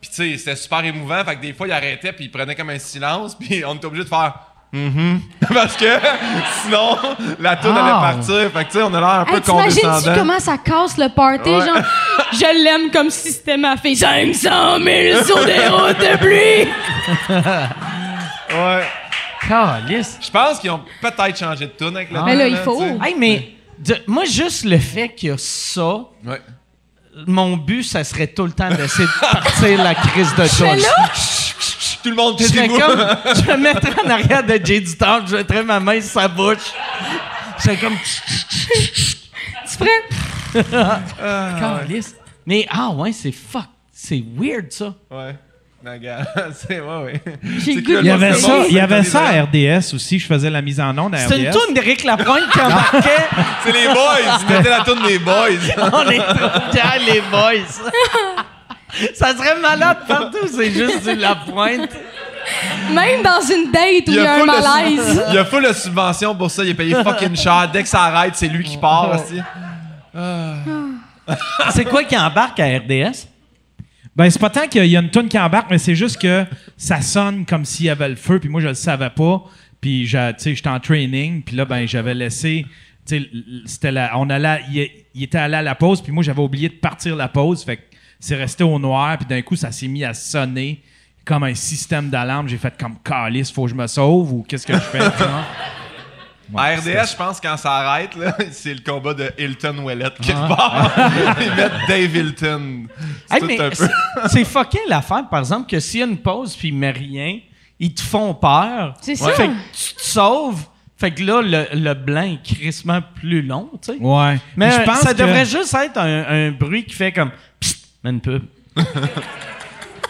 Puis, 0.00 0.10
tu 0.10 0.16
sais, 0.16 0.38
c'était 0.38 0.56
super 0.56 0.84
émouvant. 0.84 1.24
Fait 1.24 1.36
que 1.36 1.40
des 1.42 1.52
fois, 1.54 1.66
il 1.68 1.72
arrêtait, 1.72 2.12
puis 2.12 2.24
il 2.24 2.30
prenait 2.30 2.54
comme 2.56 2.70
un 2.70 2.78
silence, 2.78 3.36
puis 3.38 3.64
on 3.64 3.74
était 3.76 3.86
obligé 3.86 4.04
de 4.04 4.08
faire. 4.08 4.34
Mhm. 4.72 5.20
Parce 5.52 5.76
que 5.76 5.84
sinon, 6.62 6.96
la 7.38 7.56
toune 7.56 7.74
Ah. 7.76 7.82
allait 8.00 8.14
partir. 8.16 8.50
Fait 8.52 8.64
que, 8.64 8.70
tu 8.72 8.78
sais, 8.78 8.82
on 8.82 8.94
a 8.94 9.00
l'air 9.00 9.08
un 9.08 9.24
peu 9.26 9.34
Hey, 9.36 9.40
T'imagines-tu 9.42 9.80
condescendant. 9.86 10.16
comment 10.18 10.38
ça 10.40 10.56
casse 10.58 10.96
le 10.96 11.08
party? 11.08 11.50
Ouais. 11.50 11.66
Genre, 11.66 11.76
je 12.32 12.64
l'aime 12.64 12.90
comme 12.90 13.10
si 13.10 13.32
c'était 13.32 13.58
ma 13.58 13.76
fille. 13.76 13.96
500 13.96 14.78
000 14.82 15.24
sur 15.24 15.44
des 15.44 15.68
routes 15.68 15.98
de 15.98 16.16
pluie! 16.18 16.70
Ouais. 18.54 18.84
Calisse. 19.48 20.18
Je 20.20 20.30
pense 20.30 20.58
qu'ils 20.58 20.70
ont 20.70 20.80
peut-être 21.00 21.36
changé 21.38 21.66
de 21.66 21.72
tune 21.72 21.96
avec 21.96 22.10
le 22.10 22.22
Mais 22.22 22.36
là, 22.36 22.46
il 22.48 22.56
faut. 22.58 22.82
Hey, 23.02 23.14
mais. 23.18 23.52
de- 23.78 23.96
moi, 24.06 24.24
juste 24.24 24.64
le 24.64 24.78
fait 24.78 25.08
qu'il 25.10 25.30
y 25.30 25.32
a 25.32 25.36
ça, 25.38 26.00
Ouais. 26.24 26.40
Mon 27.26 27.56
but, 27.56 27.82
ça 27.82 28.04
serait 28.04 28.28
tout 28.28 28.44
le 28.44 28.52
temps 28.52 28.70
d'essayer 28.70 29.06
de 29.06 29.20
partir 29.20 29.82
la 29.82 29.94
crise 29.94 30.34
de 30.34 30.42
là, 30.42 30.76
Tout 32.02 32.10
le 32.10 32.16
monde 32.16 32.36
Je 32.38 32.44
serais 32.44 32.68
comme. 32.68 33.06
Je 33.36 33.50
me 33.50 33.56
mettrais 33.56 33.94
en 34.04 34.10
arrière 34.10 34.44
de 34.44 34.60
Jay 34.64 34.80
du 34.80 34.96
Temple, 34.96 35.28
je 35.28 35.36
mettrais 35.36 35.62
ma 35.62 35.80
main 35.80 36.00
sur 36.00 36.20
sa 36.20 36.28
bouche. 36.28 36.72
Je 37.58 37.62
serais 37.62 37.76
comme. 37.76 37.96
tu. 37.96 38.22
Calisse. 41.60 42.14
Mais 42.46 42.66
ah 42.70 42.90
ouais, 42.90 43.12
c'est 43.12 43.32
fuck. 43.32 43.64
C'est 43.92 44.22
weird 44.36 44.72
ça. 44.72 44.94
Ouais. 45.10 45.36
C'est 46.54 46.80
ouais, 46.80 47.02
ouais. 47.04 47.20
Il 47.66 48.04
y 48.04 48.10
avait 48.10 48.34
ça, 48.34 48.48
bon, 48.48 48.64
il 48.68 48.74
y 48.76 48.80
avait 48.80 49.02
ça 49.02 49.22
à 49.24 49.42
RDS 49.42 49.94
aussi. 49.94 50.18
Je 50.18 50.26
faisais 50.26 50.50
la 50.50 50.62
mise 50.62 50.80
en 50.80 50.96
onde 50.96 51.14
à 51.14 51.18
C'est 51.18 51.38
une 51.38 51.48
RDS. 51.48 51.52
toune 51.52 51.74
d'Éric 51.74 52.04
Lapointe 52.04 52.50
qui 52.52 52.60
embarquait. 52.60 53.00
C'est 53.64 53.72
les 53.72 53.88
boys! 53.88 54.38
Mettaient 54.48 54.70
la 54.70 54.80
toune 54.84 55.02
des 55.06 55.18
boys! 55.18 55.48
On 55.92 56.08
est 56.08 56.18
trop 56.18 57.04
les 57.06 57.20
boys. 57.30 57.66
Ça 59.14 59.34
serait 59.36 59.58
malade 59.58 59.98
partout, 60.06 60.46
c'est 60.54 60.70
juste 60.70 61.08
du 61.08 61.16
Lapointe. 61.16 61.88
Même 62.92 63.22
dans 63.22 63.40
une 63.40 63.72
date 63.72 64.06
où 64.06 64.10
il 64.10 64.14
y 64.16 64.18
a 64.18 64.34
un 64.34 64.44
malaise. 64.44 65.24
il 65.28 65.34
y 65.34 65.38
a 65.38 65.44
full 65.46 65.66
de 65.66 65.72
subventions 65.72 66.34
pour 66.34 66.50
ça. 66.50 66.62
Il 66.62 66.70
est 66.70 66.74
payé 66.74 66.94
fucking 67.02 67.34
cher. 67.34 67.70
Dès 67.72 67.82
que 67.82 67.88
ça 67.88 68.02
arrête, 68.02 68.34
c'est 68.36 68.48
lui 68.48 68.62
qui 68.62 68.76
part. 68.76 69.14
aussi. 69.14 69.40
C'est 71.70 71.86
quoi 71.86 72.04
qui 72.04 72.18
embarque 72.18 72.60
à 72.60 72.66
RDS? 72.66 73.31
Ben, 74.14 74.28
c'est 74.28 74.38
pas 74.38 74.50
tant 74.50 74.68
qu'il 74.68 74.84
y 74.86 74.96
a 74.96 75.00
une 75.00 75.10
toune 75.10 75.28
qui 75.28 75.38
embarque, 75.38 75.70
mais 75.70 75.78
c'est 75.78 75.94
juste 75.94 76.20
que 76.20 76.44
ça 76.76 77.00
sonne 77.00 77.46
comme 77.46 77.64
s'il 77.64 77.86
y 77.86 77.90
avait 77.90 78.10
le 78.10 78.16
feu, 78.16 78.38
puis 78.38 78.48
moi, 78.50 78.60
je 78.60 78.68
le 78.68 78.74
savais 78.74 79.08
pas. 79.10 79.44
Puis, 79.80 80.02
tu 80.04 80.10
sais, 80.10 80.54
j'étais 80.54 80.68
en 80.68 80.80
training, 80.80 81.42
puis 81.42 81.56
là, 81.56 81.64
ben, 81.64 81.86
j'avais 81.88 82.14
laissé. 82.14 82.66
C'était 83.06 83.90
la- 83.90 84.16
on 84.18 84.28
allait, 84.30 84.60
il, 84.70 84.88
il 85.14 85.22
était 85.24 85.38
allé 85.38 85.54
à 85.56 85.62
la 85.62 85.74
pause, 85.74 86.02
puis 86.02 86.12
moi, 86.12 86.22
j'avais 86.22 86.42
oublié 86.42 86.68
de 86.68 86.74
partir 86.74 87.16
la 87.16 87.28
pause. 87.28 87.64
Fait 87.64 87.78
que 87.78 87.82
c'est 88.20 88.36
resté 88.36 88.62
au 88.64 88.78
noir, 88.78 89.16
puis 89.18 89.26
d'un 89.26 89.42
coup, 89.42 89.56
ça 89.56 89.72
s'est 89.72 89.88
mis 89.88 90.04
à 90.04 90.14
sonner 90.14 90.82
comme 91.24 91.42
un 91.44 91.54
système 91.54 92.10
d'alarme. 92.10 92.48
J'ai 92.48 92.58
fait 92.58 92.74
comme 92.78 92.96
calice, 93.02 93.50
faut 93.50 93.64
que 93.64 93.70
je 93.70 93.74
me 93.74 93.86
sauve 93.86 94.32
ou 94.32 94.42
qu'est-ce 94.46 94.66
que 94.66 94.74
je 94.74 94.78
fais? 94.78 95.00
À 96.56 96.76
RDS, 96.76 97.10
je 97.12 97.16
pense 97.16 97.40
quand 97.40 97.56
ça 97.56 97.72
arrête, 97.72 98.14
là, 98.16 98.36
c'est 98.50 98.74
le 98.74 98.80
combat 98.80 99.14
de 99.14 99.30
Hilton 99.38 99.78
Ouellette 99.78 100.14
Ah. 100.20 100.22
quelque 100.24 100.48
part. 100.48 100.90
Ils 101.40 101.54
mettent 101.54 101.72
Dave 101.88 102.16
Hilton. 102.16 102.86
C'est 103.26 103.34
Hey, 103.34 103.40
tout 103.40 103.46
mais 103.46 103.60
un 103.60 103.68
peu. 103.70 103.74
c'est- 103.74 104.28
c'est 104.28 104.44
fucké 104.44 104.78
l'affaire, 104.88 105.28
par 105.30 105.40
exemple, 105.40 105.70
que 105.70 105.80
s'il 105.80 106.00
y 106.00 106.02
a 106.02 106.06
une 106.06 106.18
pause 106.18 106.54
puis 106.56 106.68
il 106.68 106.74
met 106.74 106.90
rien, 106.90 107.38
ils 107.80 107.94
te 107.94 108.02
font 108.02 108.34
peur. 108.34 108.94
C'est 109.00 109.14
ça. 109.16 109.30
Fait 109.32 109.48
que 109.48 109.52
tu 109.72 109.94
te 109.94 110.02
sauves. 110.02 110.62
Fait 110.96 111.10
que 111.10 111.22
là, 111.24 111.42
le, 111.42 111.66
le 111.72 111.94
blanc 111.94 112.22
est 112.22 112.42
crissement 112.44 113.00
plus 113.16 113.42
long, 113.42 113.68
tu 113.84 113.92
sais. 113.92 113.98
Ouais. 113.98 114.38
Mais 114.56 114.70
je 114.70 114.82
pense 114.82 115.00
ça 115.00 115.12
que- 115.12 115.18
devrait 115.18 115.44
juste 115.46 115.74
être 115.74 115.98
un, 115.98 116.24
un 116.28 116.50
bruit 116.52 116.84
qui 116.84 116.94
fait 116.94 117.10
comme 117.10 117.30
Psst, 117.58 117.86
mets 118.04 118.10
une 118.10 118.20
pub. 118.20 118.42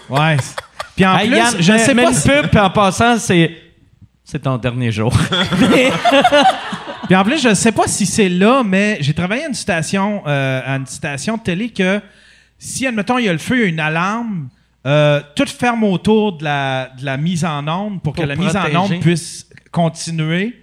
Ouais. 0.09 0.37
Puis 0.95 1.07
en 1.07 1.17
Hey, 1.17 1.29
plus, 1.29 1.37
Yann, 1.39 1.55
je 1.59 1.79
sais 1.79 1.95
mets 1.95 2.03
pas 2.05 2.11
une 2.13 2.21
pub, 2.21 2.51
puis 2.51 2.59
en 2.61 2.71
passant, 2.71 3.17
c'est. 3.19 3.62
C'est 4.33 4.39
ton 4.41 4.57
dernier 4.57 4.91
jour. 4.91 5.13
Puis 7.07 7.15
en 7.15 7.23
plus, 7.23 7.43
je 7.43 7.53
sais 7.53 7.73
pas 7.73 7.87
si 7.87 8.07
c'est 8.07 8.31
là, 8.31 8.63
mais 8.65 8.97
j'ai 9.01 9.13
travaillé 9.13 9.45
à 9.45 9.49
une 9.49 9.53
station, 9.53 10.23
euh, 10.27 10.63
à 10.65 10.77
une 10.77 10.87
station 10.87 11.37
de 11.37 11.43
télé 11.43 11.69
que 11.69 12.01
si, 12.59 12.87
admettons, 12.87 13.19
il 13.19 13.27
y 13.27 13.29
a 13.29 13.33
le 13.33 13.39
feu, 13.39 13.57
il 13.59 13.61
y 13.61 13.65
a 13.65 13.69
une 13.69 13.79
alarme, 13.81 14.49
euh, 14.87 15.21
tout 15.37 15.45
ferme 15.45 15.85
autour 15.85 16.39
de 16.39 16.45
la, 16.45 16.91
de 16.99 17.05
la 17.05 17.19
mise 17.19 17.45
en 17.45 17.69
onde 17.69 18.01
pour, 18.01 18.15
que 18.15 18.23
la 18.23 18.37
mise 18.37 18.57
en 18.57 18.85
onde 18.85 18.89
puisse 19.01 19.47
continuer, 19.71 20.59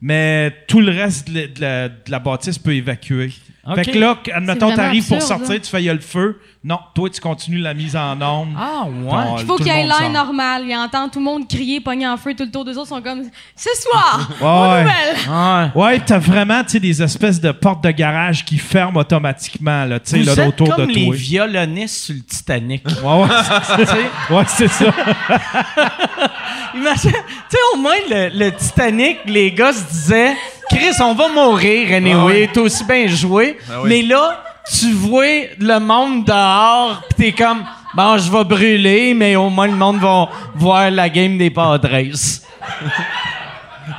mais 0.00 0.52
tout 0.66 0.80
le 0.80 0.90
reste 0.90 1.30
de 1.30 1.34
la, 1.38 1.46
de 1.46 1.60
la- 1.60 1.88
de 1.90 2.10
la 2.10 2.18
bâtisse 2.18 2.58
peut 2.58 2.74
évacuer. 2.74 3.32
Ok. 3.64 3.76
Fait 3.76 3.92
que 3.92 3.98
là, 3.98 4.18
admettons, 4.34 4.74
t'arrives 4.74 5.06
pour 5.06 5.22
sortir, 5.22 5.50
là. 5.52 5.58
tu 5.60 5.70
fais, 5.70 5.80
il 5.82 5.84
y 5.84 5.90
a 5.90 5.94
le 5.94 6.00
feu. 6.00 6.40
Non, 6.64 6.78
toi, 6.94 7.08
tu 7.10 7.20
continues 7.20 7.58
la 7.60 7.74
mise 7.74 7.94
en 7.96 8.20
onde. 8.20 8.50
Ah, 8.58 8.84
Bon, 8.88 9.36
Il 9.38 9.46
faut 9.46 9.56
qu'il 9.56 9.66
y 9.66 9.70
ait 9.70 9.84
l'air 9.86 10.10
normal. 10.10 10.62
Il 10.66 10.74
entend 10.76 11.08
tout 11.08 11.18
le 11.20 11.24
monde 11.24 11.48
crier, 11.48 11.80
pogner 11.80 12.06
en 12.08 12.16
feu 12.16 12.34
tout 12.34 12.42
le 12.44 12.50
tour. 12.50 12.64
Deux 12.64 12.76
autres 12.78 12.88
sont 12.88 13.02
comme 13.02 13.22
Ce 13.54 13.68
soir, 13.80 14.28
Ouais, 14.40 14.84
ouais. 14.84 15.32
Ouais. 15.32 15.70
Ouais, 15.94 16.00
t'as 16.04 16.18
vraiment, 16.18 16.62
tu 16.64 16.70
sais, 16.70 16.80
des 16.80 17.02
espèces 17.02 17.40
de 17.40 17.52
portes 17.52 17.82
de 17.84 17.90
garage 17.92 18.44
qui 18.44 18.58
ferment 18.58 18.98
automatiquement, 19.00 19.84
là, 19.84 20.00
tu 20.00 20.10
sais, 20.24 20.36
là, 20.36 20.48
autour 20.48 20.74
comme 20.76 20.86
de 20.88 20.92
les 20.94 21.06
toi. 21.06 21.14
violonistes 21.16 22.04
sur 22.06 22.14
le 22.14 22.22
Titanic. 22.22 22.84
Ouais, 22.86 23.22
ouais, 23.22 23.28
c'est 23.76 23.86
ça. 23.86 23.96
Ouais, 24.30 24.44
c'est 24.48 24.68
ça. 24.68 24.84
Imagine, 26.74 27.10
tu 27.12 27.16
sais, 27.50 27.58
au 27.74 27.76
moins, 27.78 27.94
le, 28.08 28.28
le 28.38 28.50
Titanic, 28.52 29.18
les 29.26 29.52
gars 29.52 29.72
se 29.72 29.84
disaient 29.84 30.34
Chris, 30.70 30.96
on 31.00 31.14
va 31.14 31.28
mourir, 31.28 31.94
anyway, 31.94 32.48
t'as 32.52 32.60
aussi 32.60 32.84
bien 32.84 33.06
joué. 33.06 33.58
Ah 33.70 33.82
oui. 33.82 33.88
Mais 33.88 34.02
là, 34.02 34.42
tu 34.78 34.92
vois 34.92 35.46
le 35.58 35.78
monde 35.78 36.24
dehors, 36.24 37.02
pis 37.08 37.14
t'es 37.16 37.32
comme 37.32 37.64
Bon, 37.94 38.16
je 38.16 38.32
vais 38.32 38.44
brûler, 38.44 39.12
mais 39.12 39.36
au 39.36 39.50
moins 39.50 39.66
le 39.66 39.74
monde 39.74 39.98
va 39.98 40.30
voir 40.54 40.90
la 40.90 41.10
game 41.10 41.36
des 41.36 41.50
Padres. 41.50 41.90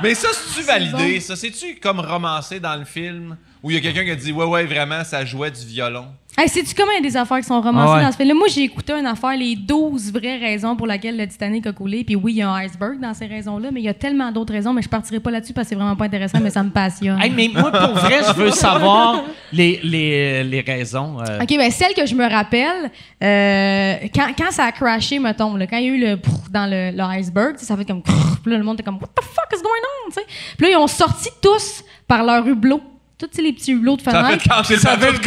Mais 0.02 0.14
ça, 0.14 0.28
c'est-tu 0.32 0.66
validé? 0.66 1.20
Ça, 1.20 1.36
c'est-tu 1.36 1.76
comme 1.76 2.00
romancé 2.00 2.58
dans 2.58 2.74
le 2.74 2.84
film? 2.84 3.36
Où 3.64 3.70
il 3.70 3.74
y 3.74 3.78
a 3.78 3.80
quelqu'un 3.80 4.04
qui 4.04 4.10
a 4.10 4.14
dit, 4.16 4.30
ouais, 4.30 4.44
ouais, 4.44 4.64
vraiment, 4.66 5.02
ça 5.04 5.24
jouait 5.24 5.50
du 5.50 5.64
violon. 5.64 6.04
Hey, 6.36 6.48
Sais-tu 6.48 6.74
comment 6.74 6.90
il 6.92 6.96
y 7.02 7.06
a 7.06 7.08
des 7.08 7.16
affaires 7.16 7.38
qui 7.38 7.44
sont 7.44 7.60
romancées 7.62 7.92
Ah 7.92 7.96
ouais. 7.98 8.02
dans 8.04 8.10
ce 8.12 8.16
film-là? 8.18 8.34
Moi, 8.34 8.48
j'ai 8.48 8.64
écouté 8.64 8.92
une 8.92 9.06
affaire, 9.06 9.36
les 9.38 9.54
12 9.56 10.12
vraies 10.12 10.36
raisons 10.36 10.74
pour 10.76 10.86
lesquelles 10.86 11.16
le 11.16 11.26
Titanic 11.28 11.66
a 11.68 11.72
coulé. 11.72 12.02
Puis 12.04 12.14
oui, 12.16 12.32
il 12.32 12.36
y 12.38 12.42
a 12.42 12.50
un 12.50 12.56
iceberg 12.56 13.00
dans 13.00 13.14
ces 13.14 13.24
raisons-là, 13.26 13.70
mais 13.72 13.80
il 13.80 13.84
y 13.84 13.88
a 13.88 13.94
tellement 13.94 14.30
d'autres 14.32 14.52
raisons, 14.52 14.72
mais 14.74 14.82
je 14.82 14.88
partirai 14.88 15.20
pas 15.20 15.30
là-dessus 15.30 15.52
parce 15.54 15.66
que 15.66 15.68
c'est 15.70 15.74
vraiment 15.76 15.94
pas 15.96 16.04
intéressant, 16.06 16.40
mais 16.42 16.50
ça 16.50 16.62
me 16.62 16.70
passionne. 16.70 17.18
Hey, 17.22 17.30
mais 17.30 17.48
moi, 17.54 17.70
pour 17.70 17.94
vrai, 17.94 18.18
je 18.28 18.32
veux 18.34 18.50
savoir 18.50 19.22
les, 19.52 19.80
les, 19.84 20.42
les 20.44 20.60
raisons. 20.60 21.20
euh. 21.22 21.40
OK, 21.40 21.56
ben 21.56 21.70
celle 21.70 21.94
que 21.94 22.04
je 22.04 22.14
me 22.16 22.28
rappelle, 22.28 22.90
euh, 23.22 23.94
quand, 24.14 24.26
quand 24.36 24.50
ça 24.50 24.64
a 24.64 24.72
crashé, 24.72 25.18
mettons, 25.20 25.54
là, 25.56 25.66
quand 25.66 25.76
il 25.78 25.84
y 25.84 25.88
a 25.88 25.92
eu 25.92 26.00
le 26.10 26.16
prrr 26.18 26.50
dans 26.50 26.66
le, 26.68 26.90
le 26.94 27.02
iceberg, 27.18 27.56
ça 27.58 27.76
fait 27.76 27.84
comme 27.84 28.02
puis 28.02 28.52
là, 28.52 28.58
le 28.58 28.64
monde 28.64 28.74
était 28.74 28.82
comme 28.82 28.96
What 28.98 29.08
the 29.16 29.22
fuck 29.24 29.46
is 29.56 29.62
going 29.62 29.70
on? 30.06 30.10
tu 30.10 30.14
sais? 30.14 30.26
Puis 30.58 30.66
là, 30.66 30.72
ils 30.72 30.76
ont 30.82 30.86
sorti 30.88 31.30
tous 31.40 31.82
par 32.06 32.24
leur 32.24 32.46
hublot. 32.46 32.80
Tous 33.16 33.40
les 33.40 33.52
petits 33.52 33.72
hublots 33.72 33.96
de 33.96 34.02
Ça 34.02 34.10
fait 34.10 34.18
fenêtre. 34.18 34.44
quand 34.48 34.64
c'est 34.64 34.74
le 34.74 34.80
Ça 34.80 34.96
bateau. 34.96 35.14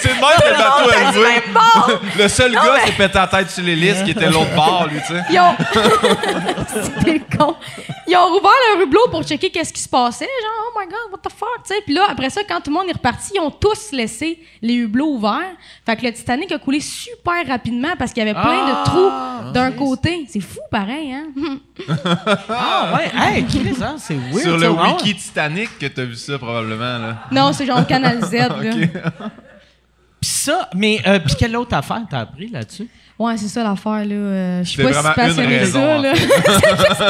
C'est 0.00 0.08
le 0.08 0.14
même 0.14 0.22
que 0.38 0.48
le 0.48 0.58
bateau 0.58 0.90
est 0.90 1.12
levé. 1.12 2.22
Le 2.22 2.28
seul 2.28 2.52
gars 2.52 2.80
s'est 2.84 2.92
pété 2.92 3.14
la 3.14 3.26
tête 3.26 3.50
sur 3.50 3.64
l'hélice 3.64 4.02
qui 4.04 4.10
était 4.12 4.30
l'autre 4.30 4.54
bord, 4.54 4.86
lui, 4.90 5.00
tu 5.00 5.14
sais. 5.14 5.22
Ils 5.30 5.40
ont... 5.40 5.54
C'était 6.98 7.12
le 7.14 7.36
con. 7.36 7.56
Ils 8.06 8.16
ont 8.16 8.26
rouvert 8.26 8.50
leur 8.74 8.82
hublot 8.82 9.08
pour 9.10 9.22
checker 9.24 9.50
qu'est-ce 9.50 9.72
qui 9.72 9.80
se 9.80 9.88
passait. 9.88 10.26
Genre, 10.26 10.66
oh 10.68 10.78
my 10.78 10.86
God, 10.86 11.12
what 11.12 11.18
the 11.18 11.32
fuck, 11.32 11.62
tu 11.66 11.74
sais. 11.74 11.80
Puis 11.84 11.94
là, 11.94 12.06
après 12.10 12.30
ça, 12.30 12.42
quand 12.48 12.60
tout 12.60 12.70
le 12.70 12.76
monde 12.76 12.88
est 12.88 12.92
reparti, 12.92 13.32
ils 13.34 13.40
ont 13.40 13.50
tous 13.50 13.92
laissé 13.92 14.38
les 14.62 14.74
hublots 14.74 15.14
ouverts. 15.14 15.56
Fait 15.84 15.96
que 15.96 16.04
le 16.04 16.12
Titanic 16.12 16.52
a 16.52 16.58
coulé 16.58 16.80
super 16.80 17.46
rapidement 17.46 17.94
parce 17.98 18.12
qu'il 18.12 18.24
y 18.24 18.28
avait 18.28 18.40
plein 18.40 18.66
de 18.68 18.84
trous 18.84 19.52
d'un 19.52 19.72
côté. 19.72 20.26
C'est 20.28 20.40
fou, 20.40 20.60
pareil, 20.70 21.12
hein? 21.12 21.26
Ah, 22.48 22.94
ouais. 22.96 23.10
Hey, 23.14 23.44
Chris, 23.46 23.76
hein, 23.82 23.96
c'est 23.98 24.14
weird. 24.14 24.40
Sur 24.40 24.58
le 24.58 24.70
ouais. 24.70 24.92
wiki 24.94 25.14
Titanic 25.14 25.78
que 25.78 25.86
t'as 25.86 26.04
vu 26.04 26.14
ça, 26.14 26.38
probablement, 26.38 26.98
là. 26.98 27.18
Non, 27.30 27.52
c'est 27.52 27.66
genre 27.66 27.86
Canal 27.86 28.24
Z, 28.24 28.32
là. 28.32 28.50
Pis 30.20 30.28
ça, 30.28 30.68
mais 30.74 31.00
euh, 31.06 31.18
pis 31.18 31.34
quelle 31.36 31.56
autre 31.56 31.76
affaire 31.76 32.02
t'as 32.08 32.20
appris 32.20 32.48
là-dessus? 32.48 32.88
Ouais, 33.18 33.36
c'est 33.38 33.48
ça 33.48 33.62
l'affaire, 33.64 34.04
là. 34.04 34.14
Euh, 34.14 34.62
je 34.62 34.68
suis 34.68 34.82
C'est 34.82 34.92
pas 34.92 35.02
si 35.02 35.14
passionnée 35.14 35.56
raison, 35.58 35.80
ça, 35.80 35.96
en 35.98 36.02
là. 36.02 36.12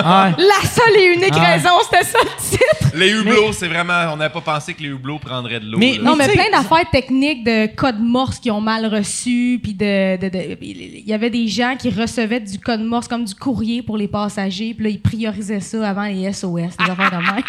Ah, 0.05 0.31
La 0.38 0.69
seule 0.69 0.97
et 1.01 1.14
unique 1.14 1.33
Ah. 1.37 1.53
raison, 1.55 1.71
c'était 1.90 2.05
ça 2.05 2.19
le 2.23 2.49
titre. 2.51 2.92
Les 2.95 3.11
hublots, 3.11 3.53
c'est 3.53 3.66
vraiment... 3.66 4.12
On 4.12 4.16
n'avait 4.16 4.33
pas 4.33 4.40
pensé 4.40 4.73
que 4.73 4.83
les 4.83 4.88
hublots 4.90 5.19
prendraient 5.19 5.59
de 5.59 5.66
l'eau. 5.71 5.79
Mais- 5.79 5.95
là. 5.97 6.03
Non, 6.05 6.14
mais 6.16 6.29
plein 6.29 6.49
d'affaires 6.53 6.88
techniques 6.92 7.42
de 7.45 7.66
code 7.75 7.99
morse 8.01 8.38
qui 8.38 8.51
ont 8.53 8.61
mal 8.61 8.87
reçu, 8.87 9.59
puis 9.61 9.75
de, 9.75 10.16
de- 10.16 10.29
de- 10.29 10.57
il 10.62 11.03
y 11.07 11.12
avait 11.12 11.29
des 11.29 11.49
gens 11.49 11.75
qui 11.77 11.90
recevaient 11.90 12.40
du 12.40 12.59
code 12.61 12.81
morse 12.83 13.09
comme 13.09 13.25
du 13.25 13.35
courrier 13.35 13.83
pour 13.83 13.97
les 13.99 14.09
passagers, 14.09 14.75
puis 14.75 14.85
là 14.85 14.90
ils 14.90 15.01
priorisaient 15.03 15.61
ça 15.61 15.88
avant 15.90 16.05
les 16.05 16.33
SOS, 16.33 16.77
des 16.79 16.90
affaires 16.90 17.11
de 17.11 17.16
même. 17.16 17.42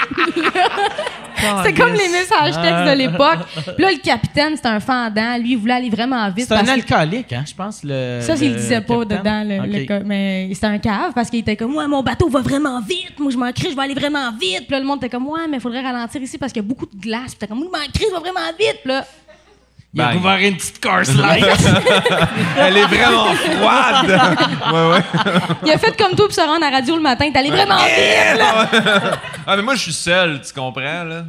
C'est 1.63 1.73
comme 1.73 1.93
les 1.93 2.09
messages 2.09 2.55
textes 2.61 2.91
de 2.91 2.97
l'époque. 2.97 3.39
Puis 3.75 3.83
là 3.85 3.91
le 3.91 4.01
capitaine, 4.03 4.55
c'était 4.55 4.69
un 4.69 4.79
fendant, 4.79 5.37
lui 5.37 5.51
il 5.51 5.57
voulait 5.57 5.75
aller 5.75 5.89
vraiment 5.89 6.27
vite 6.31 6.47
C'est 6.47 6.55
un 6.55 6.63
que 6.63 6.69
alcoolique, 6.71 7.31
hein, 7.31 7.43
je 7.47 7.53
pense. 7.53 7.81
Le, 7.83 8.19
ça, 8.21 8.33
il 8.41 8.46
le 8.49 8.55
disait 8.55 8.81
pas 8.81 8.99
capitaine. 8.99 9.17
dedans, 9.19 9.43
le, 9.45 9.59
Ok. 9.61 9.67
le 9.79 9.85
co- 9.99 10.05
mais 10.05 10.49
c'était 10.53 10.67
un 10.67 10.77
cave 10.79 11.11
parce 11.15 11.29
qu'il 11.29 11.39
était 11.39 11.55
comme, 11.55 11.75
ouais, 11.75 11.87
mon 11.87 12.01
bateau 12.03 12.29
va 12.29 12.41
vraiment 12.41 12.79
vite, 12.81 13.17
moi 13.19 13.31
je 13.31 13.37
m'en 13.37 13.51
crie, 13.51 13.71
je 13.71 13.75
vais 13.75 13.81
aller 13.83 13.93
vraiment 13.93 14.31
vite. 14.31 14.61
Puis 14.67 14.71
là, 14.71 14.79
le 14.79 14.85
monde 14.85 14.97
était 14.97 15.09
comme, 15.09 15.27
ouais, 15.27 15.47
mais 15.49 15.57
il 15.57 15.61
faudrait 15.61 15.81
ralentir 15.81 16.21
ici 16.21 16.37
parce 16.37 16.51
qu'il 16.53 16.61
y 16.61 16.65
a 16.65 16.67
beaucoup 16.67 16.85
de 16.85 16.99
glace. 16.99 17.29
Puis 17.35 17.37
t'es 17.39 17.47
comme, 17.47 17.59
moi 17.59 17.67
je 17.73 17.79
m'en 17.79 17.85
crie, 17.93 18.05
je 18.09 18.13
vais 18.15 18.19
vraiment 18.19 18.47
vite. 18.59 18.79
Puis 18.83 18.91
là, 18.91 19.05
Il 19.93 20.01
a 20.01 20.15
ouvert 20.15 20.37
une 20.37 20.55
petite 20.57 20.79
car 20.79 21.03
slide. 21.05 21.23
Elle 22.59 22.77
est 22.77 22.85
vraiment 22.85 23.33
froide. 23.33 24.09
ouais, 24.73 24.89
ouais. 24.91 25.01
il 25.65 25.71
a 25.71 25.77
fait 25.77 25.95
comme 25.97 26.15
toi 26.15 26.25
pour 26.25 26.33
se 26.35 26.41
rendre 26.41 26.63
à 26.63 26.69
la 26.69 26.77
radio 26.77 26.95
le 26.95 27.01
matin, 27.01 27.29
t'es 27.31 27.39
allé 27.39 27.49
vraiment 27.49 27.77
vite. 27.77 28.37
là. 28.37 29.19
Ah, 29.49 29.55
mais 29.55 29.61
moi, 29.61 29.75
je 29.75 29.83
suis 29.83 29.93
seul, 29.93 30.41
tu 30.41 30.53
comprends, 30.53 31.03
là? 31.05 31.23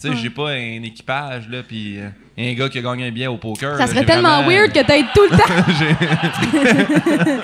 Tu 0.00 0.08
sais, 0.08 0.16
j'ai 0.16 0.30
pas 0.30 0.50
un 0.52 0.82
équipage, 0.84 1.48
là, 1.50 1.58
puis 1.66 1.98
euh, 1.98 2.08
un 2.38 2.52
gars 2.54 2.68
qui 2.68 2.78
a 2.78 2.82
gagné 2.82 3.08
un 3.08 3.10
billet 3.10 3.26
au 3.26 3.36
poker. 3.36 3.72
Ça 3.72 3.78
là, 3.78 3.86
serait 3.88 4.04
tellement 4.04 4.42
vraiment- 4.42 4.48
weird 4.48 4.72
que 4.72 4.84
t'aies 4.84 5.04
tout 5.12 5.24
le 5.28 5.36
temps. 5.36 5.44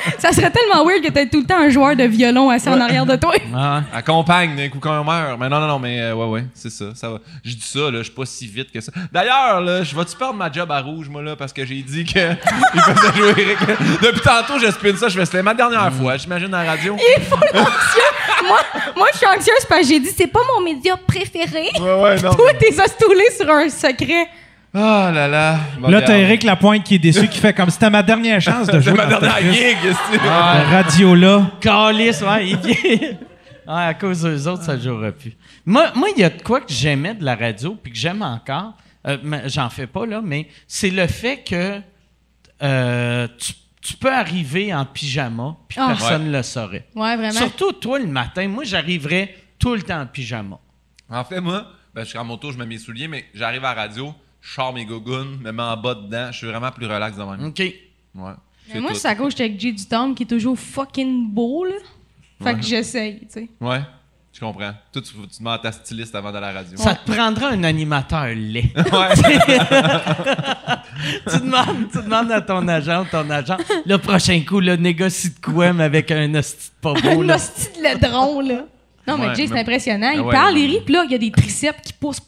ça 0.18 0.33
serait 0.33 0.50
tellement 0.50 0.85
weird 0.87 1.02
que 1.02 1.11
t'aies 1.11 1.26
tout 1.26 1.40
le 1.40 1.46
temps 1.46 1.59
un 1.59 1.68
joueur 1.68 1.96
de 1.96 2.04
violon 2.04 2.48
assis 2.50 2.68
en 2.68 2.80
arrière 2.80 3.07
de 3.07 3.16
toi. 3.16 3.35
Ah. 3.57 3.83
Accompagne 3.94 4.57
d'un 4.57 4.68
coup 4.68 4.80
qu'on 4.80 5.04
meurt. 5.04 5.38
Mais 5.38 5.48
non, 5.48 5.61
non, 5.61 5.68
non, 5.68 5.78
mais 5.78 6.00
euh, 6.00 6.14
ouais, 6.14 6.26
ouais, 6.26 6.44
c'est 6.54 6.70
ça. 6.70 6.87
ça 6.94 7.09
va. 7.09 7.18
Je 7.44 7.54
dis 7.54 7.62
ça, 7.62 7.88
là, 7.90 7.98
je 7.98 8.02
suis 8.04 8.12
pas 8.12 8.26
si 8.26 8.46
vite 8.48 8.72
que 8.72 8.80
ça. 8.80 8.90
D'ailleurs, 9.12 9.61
là, 9.61 9.83
je 9.85 9.94
vais-tu 9.94 10.16
perdre 10.16 10.35
ma 10.35 10.50
job 10.50 10.70
à 10.72 10.80
rouge, 10.80 11.09
moi, 11.09 11.22
là, 11.22 11.37
parce 11.37 11.52
que 11.52 11.64
j'ai 11.64 11.80
dit 11.83 12.04
que 12.04 12.33
il 12.74 12.80
faisait 12.80 13.12
jouer 13.16 13.35
Eric. 13.42 13.59
Depuis 14.02 14.20
tantôt, 14.20 14.59
je 14.59 14.70
spin 14.72 14.96
ça, 14.96 15.09
je 15.09 15.16
fais, 15.18 15.24
c'était 15.24 15.42
ma 15.42 15.54
dernière 15.54 15.92
fois, 15.92 16.16
j'imagine, 16.16 16.52
à 16.52 16.64
la 16.64 16.70
radio. 16.72 16.96
Il 16.98 17.59
anxieux. 17.59 18.48
moi, 18.48 18.59
moi, 18.96 19.07
je 19.12 19.18
suis 19.18 19.26
anxieuse 19.26 19.64
parce 19.68 19.83
que 19.83 19.87
j'ai 19.88 20.00
dit, 20.00 20.11
c'est 20.16 20.26
pas 20.26 20.40
mon 20.54 20.61
média 20.64 20.96
préféré. 21.07 21.68
Ouais, 21.80 22.02
ouais, 22.02 22.22
non. 22.22 22.35
Toi, 22.35 22.52
t'es 22.59 22.72
sur 22.72 23.50
un 23.50 23.68
secret. 23.68 24.26
Ah 24.77 25.13
là 25.15 25.29
là. 25.29 25.59
Bon, 25.79 25.89
Là, 25.89 26.03
t'as. 26.03 26.19
Eric 26.19 26.43
Lapointe 26.43 26.83
qui 26.85 26.97
est 26.97 26.99
déçu, 26.99 27.29
qui 27.29 27.39
fait 27.39 27.53
comme 27.55 27.71
c'était 27.71 27.91
ma 27.91 28.03
dernière 28.03 28.41
chance 28.41 28.67
de 28.67 28.73
C'est 28.73 28.83
jouer 28.83 28.95
ma 28.95 29.07
dans 29.07 29.21
dernière 29.21 29.53
gig, 29.53 29.77
que- 29.83 30.71
radio-là. 30.73 31.51
Calice, 31.61 32.23
ouais, 32.23 33.17
à 33.67 33.95
cause 33.95 34.23
des 34.23 34.47
autres, 34.49 34.65
ça 34.65 34.77
jouera 34.79 35.13
plus. 35.13 35.35
Moi, 35.65 35.93
moi, 35.95 36.09
il 36.17 36.21
y 36.21 36.25
a 36.25 36.31
de 36.31 36.43
quoi 36.43 36.61
que 36.61 36.73
j'aimais 36.73 37.15
de 37.15 37.25
la 37.25 37.37
radio, 37.37 37.77
puis 37.81 37.93
que 37.93 37.99
j'aime 37.99 38.23
encore. 38.23 38.75
Euh, 39.07 39.17
mais 39.23 39.49
J'en 39.49 39.71
fais 39.71 39.87
pas, 39.87 40.07
là, 40.07 40.21
mais 40.23 40.49
c'est 40.67 40.91
le 40.91 41.07
fait 41.07 41.45
que 41.49 41.81
euh, 42.63 43.29
tu, 43.39 43.53
tu 43.81 43.95
peux 43.97 44.13
arriver 44.13 44.75
en 44.75 44.85
pyjama, 44.85 45.57
puis 45.69 45.79
Ah. 45.81 45.89
personne 45.97 46.27
ne 46.27 46.33
le 46.37 46.43
saurait. 46.43 46.87
Ouais, 46.95 47.16
vraiment. 47.16 47.33
Surtout 47.33 47.72
toi 47.72 47.99
le 47.99 48.07
matin. 48.07 48.49
Moi, 48.49 48.64
j'arriverais 48.64 49.35
tout 49.59 49.75
le 49.75 49.83
temps 49.83 50.01
en 50.01 50.07
pyjama. 50.07 50.59
En 51.11 51.25
fait, 51.25 51.41
moi, 51.41 51.66
ben, 51.95 52.03
je 52.03 52.09
suis 52.09 52.18
en 52.18 52.25
moto, 52.25 52.51
je 52.51 52.59
mets 52.59 52.66
mes 52.66 52.79
souliers, 52.79 53.09
mais 53.09 53.27
j'arrive 53.35 53.64
à 53.64 53.75
la 53.75 53.83
radio, 53.83 54.14
je 54.45 54.55
sors 54.55 54.72
mes 54.74 54.84
gougounes, 54.84 55.38
me 55.40 55.53
mets 55.53 55.62
en 55.62 55.76
bas 55.76 55.95
dedans, 55.95 56.28
je 56.30 56.36
suis 56.36 56.47
vraiment 56.47 56.70
plus 56.70 56.86
relax 56.86 57.16
de 57.16 57.22
même. 57.22 57.47
OK. 57.47 57.59
Ouais. 57.61 58.32
Mais 58.72 58.80
moi, 58.80 58.92
c'est 58.95 59.09
à 59.09 59.14
cause 59.14 59.30
j'étais 59.32 59.45
avec 59.45 59.59
Jay 59.59 59.72
Dutom 59.72 60.14
qui 60.14 60.24
est 60.24 60.26
toujours 60.26 60.59
fucking 60.59 61.30
beau, 61.30 61.64
là. 61.64 61.76
Fait 62.42 62.55
que 62.55 62.62
j'essaye, 62.62 63.20
tu 63.20 63.26
sais. 63.30 63.49
Ouais, 63.61 63.80
je 64.32 64.40
comprends. 64.40 64.72
Toi, 64.92 65.03
tu, 65.03 65.12
tu 65.12 65.38
demandes 65.38 65.55
à 65.55 65.59
ta 65.59 65.72
styliste 65.72 66.14
avant 66.14 66.30
d'aller 66.30 66.47
à 66.47 66.53
la 66.53 66.61
radio. 66.61 66.76
Ça 66.76 66.95
te 66.95 67.11
prendra 67.11 67.49
un 67.49 67.64
animateur 67.64 68.26
laid. 68.26 68.70
Ouais. 68.76 69.14
tu, 71.30 71.38
demandes, 71.40 71.88
tu 71.90 72.03
demandes 72.03 72.30
à 72.30 72.42
ton 72.42 72.68
agent, 72.68 73.07
ton 73.11 73.28
agent, 73.30 73.57
le 73.86 73.97
prochain 73.97 74.42
coup, 74.47 74.61
là, 74.61 74.76
négocie 74.76 75.30
de 75.30 75.40
quoi, 75.40 75.72
mais 75.72 75.84
avec 75.84 76.11
un 76.11 76.34
hostie 76.34 76.68
de 76.68 76.74
pas 76.82 76.92
beau, 76.92 77.22
Un 77.22 77.30
hostie 77.30 77.68
de 77.78 77.82
ledron, 77.82 78.40
là. 78.40 78.66
Non, 79.07 79.16
mais 79.18 79.34
Jay, 79.34 79.47
c'est 79.47 79.59
impressionnant. 79.59 80.11
Il 80.11 80.20
Ah 80.20 80.24
ouais, 80.24 80.32
parle, 80.32 80.59
il 80.59 80.70
rit, 80.70 80.80
puis 80.84 80.92
là, 80.95 81.05
il 81.07 81.12
y 81.12 81.14
a 81.14 81.18
des 81.18 81.30
triceps 81.30 81.80
qui 81.82 81.92
poussent. 81.95 82.20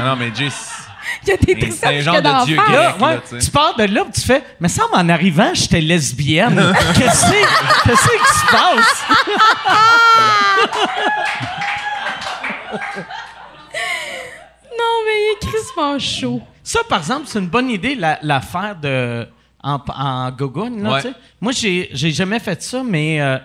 Non, 0.00 0.06
non, 0.10 0.16
mais 0.16 0.32
Jay, 0.34 0.50
c'est- 0.50 0.88
Il 1.22 1.28
y 1.28 1.32
a 1.32 1.36
des 1.36 1.54
triceps 1.58 1.80
c'est 1.80 1.98
un 1.98 2.00
genre 2.00 2.16
de 2.22 2.44
dieu. 2.46 2.56
Là, 2.56 2.96
ouais, 2.96 3.14
là, 3.14 3.38
tu 3.40 3.50
pars 3.50 3.74
de 3.76 3.84
là, 3.84 4.04
tu 4.14 4.20
fais, 4.20 4.42
mais 4.60 4.68
ça, 4.68 4.84
en 4.92 5.08
arrivant, 5.08 5.50
j'étais 5.54 5.80
lesbienne. 5.80 6.56
Qu'est-ce 6.94 7.26
que- 7.26 7.84
qu'est-ce 7.84 8.08
qui 8.08 8.38
se 8.38 8.46
passe? 8.52 9.04
Non, 14.78 14.94
mais 15.04 15.12
il 15.16 15.34
est 15.36 15.46
crispement 15.46 15.98
chaud. 15.98 16.42
Ça, 16.62 16.80
par 16.88 16.98
exemple, 16.98 17.26
c'est 17.26 17.38
une 17.38 17.48
bonne 17.48 17.70
idée, 17.70 17.94
la- 17.94 18.18
l'affaire 18.22 18.76
de 18.76 19.26
en, 19.62 19.78
en 19.94 20.30
gogoune. 20.30 20.82
là, 20.82 20.92
Ouais. 20.92 21.02
tu 21.02 21.08
sais. 21.08 21.14
Moi, 21.40 21.52
j'ai 21.52 21.90
j'ai 21.92 22.10
jamais 22.12 22.38
fait 22.38 22.62
ça, 22.62 22.82
mais 22.82 23.20
euh, 23.20 23.36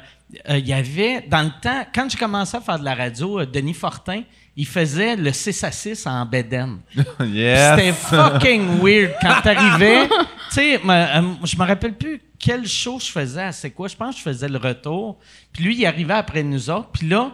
euh, 0.49 0.57
il 0.57 0.67
y 0.67 0.73
avait, 0.73 1.21
dans 1.27 1.41
le 1.41 1.51
temps, 1.61 1.85
quand 1.93 2.09
j'ai 2.09 2.17
commencé 2.17 2.55
à 2.55 2.61
faire 2.61 2.79
de 2.79 2.85
la 2.85 2.95
radio, 2.95 3.39
euh, 3.39 3.45
Denis 3.45 3.73
Fortin, 3.73 4.21
il 4.57 4.65
faisait 4.65 5.15
le 5.15 5.31
6 5.31 5.63
à 5.63 5.71
6 5.71 6.07
en 6.07 6.25
Béden. 6.25 6.77
Yes. 7.25 7.75
C'était 7.75 7.93
fucking 7.93 8.79
weird 8.81 9.13
quand 9.21 9.41
t'arrivais. 9.43 10.07
tu 10.07 10.15
sais, 10.51 10.79
je 10.79 11.57
me 11.57 11.65
rappelle 11.65 11.93
plus 11.95 12.21
quel 12.39 12.67
show 12.67 12.99
je 12.99 13.11
faisais 13.11 13.51
C'est 13.51 13.71
quoi? 13.71 13.87
Je 13.87 13.95
pense 13.95 14.15
que 14.15 14.19
je 14.19 14.23
faisais 14.23 14.47
le 14.47 14.57
retour. 14.57 15.17
Puis 15.51 15.63
lui, 15.63 15.75
il 15.77 15.85
arrivait 15.85 16.13
après 16.13 16.43
nous 16.43 16.69
autres. 16.69 16.89
Puis 16.93 17.07
là, 17.07 17.31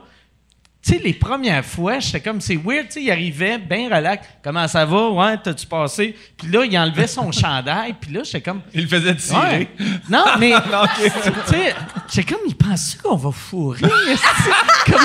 tu 0.84 0.93
sais, 0.93 1.01
les 1.03 1.13
premières 1.13 1.63
fois, 1.63 1.99
j'étais 1.99 2.21
comme, 2.21 2.41
c'est 2.41 2.55
weird, 2.55 2.88
tu 2.88 2.93
sais, 2.93 3.03
il 3.03 3.11
arrivait 3.11 3.59
bien 3.59 3.86
relax. 3.95 4.27
Comment 4.43 4.67
ça 4.67 4.84
va? 4.84 5.09
Ouais, 5.09 5.38
t'as-tu 5.38 5.67
passé? 5.67 6.15
Puis 6.38 6.47
là, 6.51 6.65
il 6.65 6.75
enlevait 6.77 7.05
son 7.05 7.32
chandail. 7.32 7.93
Puis 8.01 8.11
là, 8.11 8.21
j'étais 8.23 8.41
comme, 8.41 8.61
Il 8.73 8.82
le 8.84 8.88
faisait 8.88 9.15
tirer. 9.15 9.39
Ouais. 9.39 9.67
Non, 10.09 10.23
mais. 10.39 10.53
tu 10.55 11.09
sais, 11.53 11.75
j'ai 12.11 12.23
comme, 12.23 12.39
il 12.47 12.55
pense 12.55 12.95
qu'on 12.95 13.15
va 13.15 13.32
fourrer? 13.32 13.79
comment, 14.86 14.97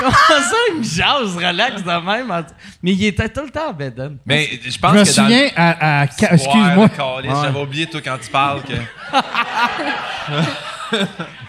comment 0.00 0.10
ça, 0.10 0.56
il 0.72 0.78
me 0.78 0.82
jase, 0.82 1.36
relax 1.36 1.82
de 1.82 2.04
même? 2.04 2.44
Mais 2.82 2.92
il 2.92 3.04
était 3.04 3.28
tout 3.28 3.42
le 3.42 3.50
temps 3.50 3.68
à 3.68 3.72
Beden. 3.72 4.18
Mais 4.26 4.50
je 4.66 4.76
pense 4.78 4.92
Je 4.94 4.98
me 4.98 5.04
que 5.04 5.16
dans 5.16 5.22
le- 5.22 5.28
souviens 5.28 5.48
à. 5.54 6.00
à- 6.00 6.04
Ouais, 6.04 6.08
Excuse-moi. 6.32 6.88
calice, 6.88 7.30
J'avais 7.42 7.60
oublié, 7.60 7.86
toi, 7.86 8.00
quand 8.04 8.18
tu 8.20 8.30
parles, 8.30 8.62
que. 8.62 8.72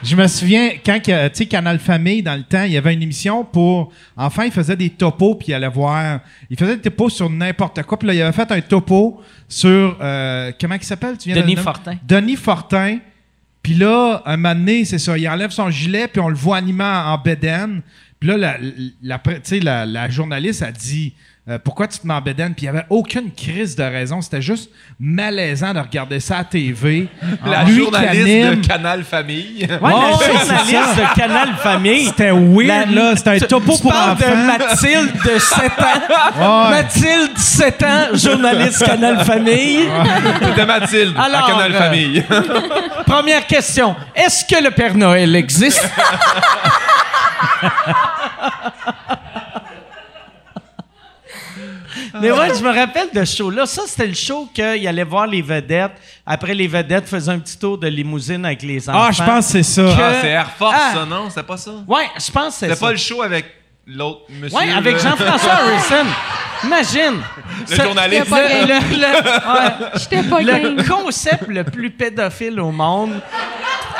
Je 0.03 0.15
me 0.15 0.27
souviens 0.27 0.71
quand 0.85 0.99
tu 1.01 1.11
sais 1.33 1.45
Canal 1.45 1.79
Famille 1.79 2.21
dans 2.21 2.35
le 2.35 2.43
temps, 2.43 2.63
il 2.63 2.73
y 2.73 2.77
avait 2.77 2.93
une 2.93 3.01
émission 3.01 3.43
pour 3.43 3.91
enfin 4.15 4.45
il 4.45 4.51
faisait 4.51 4.75
des 4.75 4.89
topos 4.89 5.35
puis 5.35 5.47
il 5.49 5.53
allait 5.53 5.67
voir, 5.67 6.19
il 6.49 6.57
faisait 6.57 6.75
des 6.77 6.81
topos 6.83 7.09
sur 7.09 7.29
n'importe 7.29 7.81
quoi 7.83 7.97
puis 7.97 8.07
là 8.07 8.13
il 8.13 8.21
avait 8.21 8.31
fait 8.31 8.51
un 8.51 8.61
topo 8.61 9.21
sur 9.47 9.97
euh, 10.01 10.51
comment 10.59 10.75
il 10.75 10.83
s'appelle 10.83 11.17
tu 11.17 11.31
viens 11.31 11.41
Denis? 11.41 11.55
Fortin. 11.55 11.95
Denis 12.07 12.35
Fortin. 12.35 12.99
Puis 13.61 13.73
là 13.73 14.21
un 14.25 14.37
moment 14.37 14.55
donné, 14.55 14.85
c'est 14.85 14.99
ça, 14.99 15.17
il 15.17 15.27
enlève 15.27 15.51
son 15.51 15.69
gilet 15.69 16.07
puis 16.07 16.21
on 16.21 16.29
le 16.29 16.35
voit 16.35 16.57
animant 16.57 17.05
en 17.13 17.17
bedaine. 17.17 17.81
Puis 18.19 18.29
là 18.29 18.37
la, 18.37 18.57
la, 19.01 19.19
tu 19.19 19.31
sais, 19.43 19.59
la, 19.59 19.85
la 19.85 20.09
journaliste 20.09 20.61
a 20.61 20.71
dit 20.71 21.13
euh, 21.47 21.59
pourquoi 21.63 21.87
tu 21.87 21.99
te 21.99 22.07
mets 22.07 22.13
en 22.15 22.21
bedaine? 22.21 22.55
Puis 22.55 22.65
il 22.65 22.71
n'y 22.71 22.75
avait 22.77 22.87
aucune 22.89 23.31
crise 23.31 23.75
de 23.75 23.83
raison. 23.83 24.19
C'était 24.21 24.41
juste 24.41 24.71
malaisant 24.99 25.73
de 25.73 25.79
regarder 25.79 26.19
ça 26.19 26.39
à 26.39 26.43
TV. 26.43 27.07
La 27.45 27.63
Lui 27.65 27.73
qui 27.77 27.83
journaliste 27.83 28.21
anime. 28.23 28.61
de 28.61 28.67
Canal 28.67 29.03
Famille. 29.03 29.67
Ouais, 29.81 29.91
la 29.91 30.11
journaliste 30.11 30.95
de 30.97 31.15
Canal 31.15 31.49
Famille. 31.61 32.05
C'était 32.05 32.31
weird, 32.31 32.91
là. 32.91 33.15
C'était 33.15 33.29
un 33.29 33.37
Tu- 33.39 33.47
topo 33.47 33.73
tu 33.75 33.81
pour 33.83 33.91
parles 33.91 34.11
enfants. 34.13 34.25
de 34.31 34.35
Mathilde 34.47 35.13
de 35.23 35.37
7 35.39 35.71
ans. 35.79 36.01
Ouais. 36.65 36.69
Mathilde, 36.71 37.37
7 37.37 37.83
ans, 37.83 38.05
journaliste 38.13 38.83
Canal 38.85 39.23
Famille. 39.23 39.87
C'était 40.43 40.65
Mathilde, 40.65 41.13
Alors, 41.17 41.45
à 41.45 41.47
Canal 41.51 41.71
euh, 41.75 41.77
Famille. 41.79 42.23
Première 43.05 43.45
question. 43.47 43.95
Est-ce 44.15 44.43
que 44.45 44.63
le 44.63 44.71
Père 44.71 44.95
Noël 44.95 45.35
existe? 45.35 45.87
Mais 52.21 52.31
ouais, 52.31 52.53
je 52.57 52.63
me 52.63 52.73
rappelle 52.73 53.09
de 53.13 53.23
ce 53.25 53.37
show-là. 53.37 53.65
Ça, 53.65 53.83
c'était 53.87 54.07
le 54.07 54.13
show 54.13 54.49
qu'il 54.53 54.87
allait 54.87 55.03
voir 55.03 55.27
les 55.27 55.41
vedettes. 55.41 55.93
Après, 56.25 56.53
les 56.53 56.67
vedettes 56.67 57.07
faisaient 57.07 57.31
un 57.31 57.39
petit 57.39 57.57
tour 57.57 57.77
de 57.77 57.87
limousine 57.87 58.45
avec 58.45 58.61
les 58.63 58.89
enfants. 58.89 59.05
Ah, 59.07 59.11
je 59.11 59.23
pense 59.23 59.45
que 59.47 59.51
c'est 59.51 59.63
ça. 59.63 59.81
Que- 59.83 60.01
Ah, 60.01 60.13
c'est 60.21 60.27
Air 60.29 60.51
Force, 60.57 60.75
Ah. 60.77 60.91
ça, 60.93 61.05
non? 61.05 61.29
C'était 61.29 61.43
pas 61.43 61.57
ça? 61.57 61.71
Ouais, 61.87 62.07
je 62.17 62.31
pense 62.31 62.47
que 62.47 62.51
c'est 62.53 62.65
C'était 62.67 62.75
ça. 62.79 62.85
pas 62.85 62.91
le 62.91 62.97
show 62.97 63.21
avec 63.21 63.45
l'autre 63.87 64.21
monsieur. 64.29 64.57
Ouais, 64.57 64.71
avec? 64.73 64.99
Jean-François 64.99 65.51
Harrison. 65.53 66.09
Imagine. 66.63 67.21
Le 67.69 67.75
journaliste. 67.75 68.29
Le, 68.29 68.65
le- 68.67 68.97
le- 68.97 70.29
pas 70.29 70.41
le 70.41 70.87
concept 70.89 71.47
le 71.47 71.63
plus 71.63 71.91
pédophile 71.91 72.59
au 72.59 72.71
monde 72.71 73.21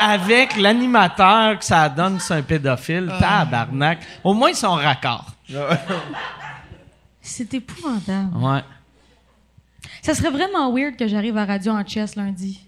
avec 0.00 0.56
l'animateur 0.56 1.58
que 1.58 1.64
ça 1.64 1.88
donne 1.88 2.18
c'est 2.18 2.34
un 2.34 2.42
pédophile, 2.42 3.10
tabarnak. 3.20 3.98
Au 4.24 4.34
moins, 4.34 4.50
ils 4.50 4.56
sont 4.56 4.72
raccords. 4.74 5.26
C'est 7.26 7.52
épouvantable. 7.54 8.36
Ouais. 8.36 8.62
Ça 10.00 10.14
serait 10.14 10.30
vraiment 10.30 10.72
weird 10.72 10.96
que 10.96 11.08
j'arrive 11.08 11.36
à 11.36 11.44
radio 11.44 11.72
en 11.72 11.84
chess 11.84 12.14
lundi. 12.14 12.60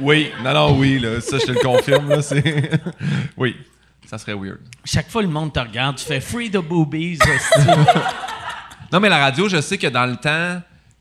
Oui, 0.00 0.30
non, 0.44 0.54
non, 0.54 0.78
oui, 0.78 1.00
là, 1.00 1.20
ça, 1.20 1.38
je 1.38 1.46
te 1.46 1.52
le 1.52 1.58
confirme, 1.58 2.08
là, 2.08 2.22
c'est... 2.22 2.70
oui, 3.36 3.56
ça 4.06 4.16
serait 4.18 4.34
weird. 4.34 4.60
Chaque 4.84 5.10
fois, 5.10 5.22
le 5.22 5.28
monde 5.28 5.52
te 5.52 5.58
regarde, 5.58 5.96
tu 5.96 6.04
fais 6.04 6.20
free 6.20 6.50
the 6.50 6.58
boobies. 6.58 7.18
Non, 8.92 8.98
mais 8.98 9.08
la 9.08 9.18
radio, 9.18 9.48
je 9.48 9.60
sais 9.60 9.78
que 9.78 9.86
dans 9.86 10.04
le 10.04 10.16
temps, 10.16 10.60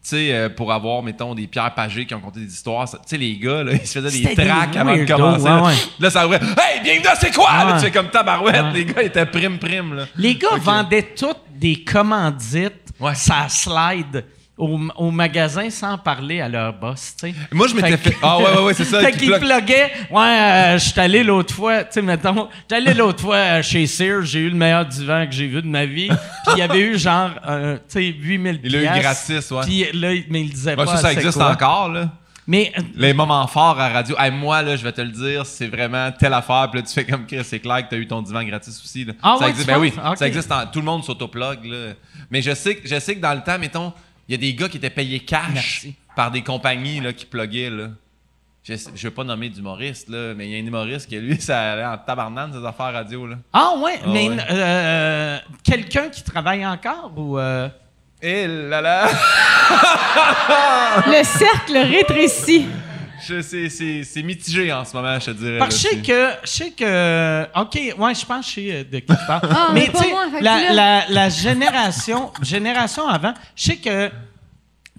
tu 0.10 0.16
sais, 0.16 0.34
euh, 0.34 0.50
pour 0.50 0.72
avoir, 0.74 1.04
mettons, 1.04 1.36
des 1.36 1.46
Pierre 1.48 1.74
Pagé 1.76 2.06
qui 2.06 2.16
ont 2.16 2.20
conté 2.20 2.40
des 2.40 2.52
histoires, 2.52 2.90
tu 2.90 2.98
sais, 3.06 3.18
les 3.18 3.38
gars, 3.38 3.64
là, 3.64 3.74
ils 3.74 3.86
se 3.88 4.00
faisaient 4.00 4.22
des 4.24 4.34
tracks 4.36 4.76
avant 4.76 4.96
de 4.98 5.06
commencer. 5.06 5.44
ouais, 5.44 5.50
là. 5.50 5.64
ouais. 5.64 5.74
Là, 6.00 6.10
ça 6.10 6.26
ouvrait. 6.26 6.40
Hey, 6.42 6.82
bienvenue 6.84 7.04
C'est 7.20 7.34
quoi? 7.36 7.50
Là, 7.66 7.74
tu 7.78 7.86
fais 7.86 7.92
comme 7.92 8.10
tabarouette. 8.10 8.66
Les 8.74 8.86
gars 8.86 9.04
étaient 9.04 9.26
prime-prime, 9.26 9.94
là. 9.96 10.06
Les 10.16 10.36
gars 10.36 10.58
vendaient 10.60 11.14
toutes 11.16 11.38
des 11.56 11.84
commandites, 11.84 12.74
Ouais. 13.00 13.14
ça 13.16 13.48
slide. 13.50 14.26
Au, 14.60 14.78
au 14.98 15.10
magasin 15.10 15.70
sans 15.70 15.98
parler 15.98 16.42
à 16.42 16.50
leur 16.50 16.74
boss, 16.74 17.16
tu 17.18 17.30
sais. 17.30 17.36
Moi, 17.52 17.68
je 17.70 17.76
m'étais 17.76 17.96
Fait 17.96 18.10
fait. 18.12 18.18
Ah, 18.22 18.38
ouais, 18.40 18.44
ouais, 18.58 18.62
ouais, 18.66 18.74
c'est 18.74 18.84
ça. 18.84 19.00
Fait 19.04 19.14
qui 19.14 19.20
qu'ils 19.20 19.30
plug- 19.32 19.40
pluguaient. 19.40 19.90
Ouais, 20.12 20.22
euh, 20.22 20.78
je 20.78 20.84
suis 20.90 21.00
allé 21.00 21.24
l'autre 21.24 21.56
fois, 21.56 21.86
tu 21.86 21.94
sais, 21.94 22.02
mettons, 22.02 22.50
j'étais 22.64 22.76
allé 22.76 22.94
l'autre 22.94 23.22
fois 23.22 23.36
euh, 23.38 23.62
chez 23.62 23.88
Sears, 23.88 24.26
j'ai 24.26 24.40
eu 24.40 24.50
le 24.50 24.58
meilleur 24.58 24.86
divan 24.86 25.26
que 25.26 25.32
j'ai 25.32 25.48
vu 25.48 25.62
de 25.62 25.68
ma 25.68 25.86
vie. 25.86 26.10
Puis 26.46 26.54
il 26.56 26.60
y 26.60 26.62
avait 26.62 26.82
eu 26.82 27.00
genre, 27.00 27.32
euh, 27.48 27.78
tu 27.78 27.82
sais, 27.88 28.04
8000 28.08 28.60
Il 28.66 28.72
l'a 28.74 28.98
eu 28.98 29.00
gratis, 29.02 29.50
ouais. 29.52 29.62
Puis 29.64 29.86
là, 29.94 30.10
mais 30.30 30.42
il 30.42 30.50
disait 30.50 30.72
Ouais, 30.72 30.76
pas 30.86 30.88
ça, 30.88 30.98
ça 30.98 31.14
existe 31.14 31.38
quoi. 31.38 31.52
encore, 31.52 31.88
là. 31.90 32.10
Mais 32.46 32.74
euh, 32.78 32.82
Les 32.96 33.14
moments 33.14 33.46
forts 33.48 33.80
à 33.80 33.90
radio. 33.90 34.16
Hey, 34.20 34.32
moi, 34.32 34.62
là, 34.64 34.76
je 34.76 34.84
vais 34.84 34.92
te 34.92 35.02
le 35.02 35.12
dire, 35.12 35.46
c'est 35.46 35.68
vraiment 35.68 36.12
telle 36.12 36.34
affaire. 36.34 36.68
Puis 36.72 36.82
là, 36.82 36.86
tu 36.88 36.94
fais 36.94 37.06
comme 37.06 37.26
Chris, 37.28 37.44
c'est 37.44 37.60
clair 37.60 37.84
que 37.86 37.90
tu 37.90 37.96
as 37.96 38.00
eu 38.00 38.08
ton 38.08 38.22
divan 38.24 38.44
gratis 38.44 38.82
aussi. 38.84 39.06
Là. 39.06 39.14
Ah 39.22 39.36
ça 39.38 39.46
ouais, 39.46 39.52
existe. 39.52 39.68
Ben 39.68 39.78
oui, 39.80 39.94
ça 40.18 40.28
existe. 40.28 40.52
en- 40.52 40.66
tout 40.66 40.80
le 40.80 40.86
monde 40.86 41.04
s'autoplug. 41.06 41.64
là. 41.64 41.94
Mais 42.32 42.42
je 42.42 42.54
sais, 42.56 42.76
que- 42.76 42.88
je 42.88 43.00
sais 43.00 43.16
que 43.16 43.22
dans 43.22 43.34
le 43.36 43.42
temps, 43.42 43.60
mettons, 43.60 43.94
il 44.30 44.34
y 44.34 44.36
a 44.36 44.38
des 44.38 44.54
gars 44.54 44.70
qui 44.70 44.78
étaient 44.78 44.92
payés 44.92 45.20
cash 45.22 45.50
Merci. 45.52 45.96
par 46.16 46.30
des 46.30 46.44
compagnies 46.44 47.00
là, 47.00 47.12
qui 47.14 47.26
pluguaient. 47.26 47.72
Là. 47.72 47.88
Je, 48.64 48.76
je 48.94 49.08
veux 49.08 49.14
pas 49.14 49.24
nommer 49.24 49.50
d'humoriste, 49.50 50.08
là, 50.08 50.36
mais 50.36 50.46
il 50.48 50.52
y 50.52 50.56
a 50.56 50.64
un 50.64 50.68
humoriste 50.68 51.10
qui, 51.10 51.18
lui, 51.18 51.42
ça 51.42 51.72
allait 51.74 51.86
en 51.86 51.98
tabarnane, 51.98 52.54
ses 52.54 52.64
affaires 52.64 52.94
radio. 52.94 53.26
Là. 53.26 53.38
ah 53.54 53.72
ouais, 53.80 54.00
mais 54.06 54.30
ouais. 54.30 54.38
euh, 54.52 55.40
quelqu'un 55.64 56.10
qui 56.10 56.22
travaille 56.24 56.64
encore 56.64 57.12
ou 57.18 57.40
euh, 57.40 57.68
Et 58.22 58.46
là 58.48 58.82
là! 58.82 59.08
Le 61.08 61.24
cercle 61.24 61.78
rétrécit. 61.78 62.68
Je 63.28 63.42
sais, 63.42 63.70
c'est, 64.04 64.24
mitigé 64.24 64.72
en 64.72 64.86
ce 64.86 64.96
moment, 64.96 65.20
je 65.20 65.26
te 65.28 65.32
dirais. 65.32 65.58
Parce 65.60 65.76
que 65.76 65.82
je 65.90 65.96
sais 65.96 66.02
que, 66.02 66.30
je 66.44 66.50
sais 66.50 66.72
que, 66.72 67.44
ok, 67.62 67.76
ouais, 67.98 68.16
je 68.16 68.26
pense 68.26 68.46
que 68.46 68.62
je 68.62 68.68
sais 68.68 68.76
euh, 68.76 68.84
de 68.84 69.00
qui 69.00 69.06
tu 69.08 69.26
parles. 69.28 69.50
Ah, 69.52 69.70
mais 69.74 69.88
tu 69.90 69.98
sais, 69.98 70.42
la, 70.42 70.74
la, 70.74 71.06
la 71.10 71.30
génération, 71.30 72.32
génération 72.42 73.08
avant, 73.08 73.34
je 73.56 73.64
sais 73.64 73.78
que, 73.78 74.08
tu 74.08 74.14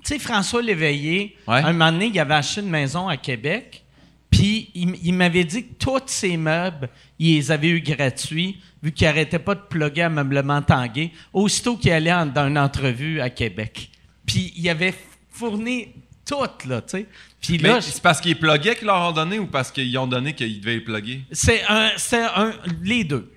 sais, 0.04 0.18
François 0.18 0.62
Léveillé, 0.62 1.36
Ouais. 1.46 1.56
un 1.58 1.72
moment 1.72 1.92
donné, 1.92 2.06
il 2.06 2.18
avait 2.20 2.34
acheté 2.34 2.60
une 2.60 2.70
maison 2.70 3.08
à 3.08 3.16
Québec, 3.16 3.84
puis 4.30 4.70
il, 4.74 5.12
m'avait 5.14 5.44
dit 5.44 5.64
que 5.66 5.74
tous 5.84 6.02
ses 6.06 6.36
meubles, 6.36 6.88
il 7.18 7.34
les 7.36 7.50
avait 7.50 7.68
eu 7.68 7.80
gratuits, 7.80 8.60
vu 8.82 8.92
qu'il 8.92 9.06
arrêtait 9.06 9.38
pas 9.40 9.54
de 9.54 9.60
plugger 9.60 10.02
à 10.02 10.08
Meublement 10.08 10.62
Tanguay, 10.62 11.10
aussitôt 11.32 11.76
qu'il 11.76 11.90
allait 11.92 12.12
en- 12.12 12.26
dans 12.26 12.46
une 12.46 12.58
entrevue 12.58 13.20
à 13.20 13.28
Québec. 13.28 13.90
Puis 14.24 14.52
il 14.56 14.68
avait 14.68 14.94
fourni 15.30 15.88
tout, 16.24 16.36
là, 16.68 16.80
tu 16.80 16.88
sais. 16.98 17.06
Puis 17.40 17.60
c'est 17.80 18.02
parce 18.02 18.20
qu'ils 18.20 18.38
pluguaient 18.38 18.76
qu'ils 18.76 18.86
leur 18.86 19.08
ont 19.08 19.12
donné 19.12 19.38
ou 19.38 19.46
parce 19.46 19.70
qu'ils 19.70 19.96
ont 19.98 20.06
donné 20.06 20.34
qu'ils 20.34 20.60
devaient 20.60 20.74
les 20.74 20.80
plugger? 20.80 21.22
C'est 21.32 21.62
un, 21.68 21.90
c'est 21.96 22.22
un, 22.22 22.52
les 22.82 23.04
deux. 23.04 23.32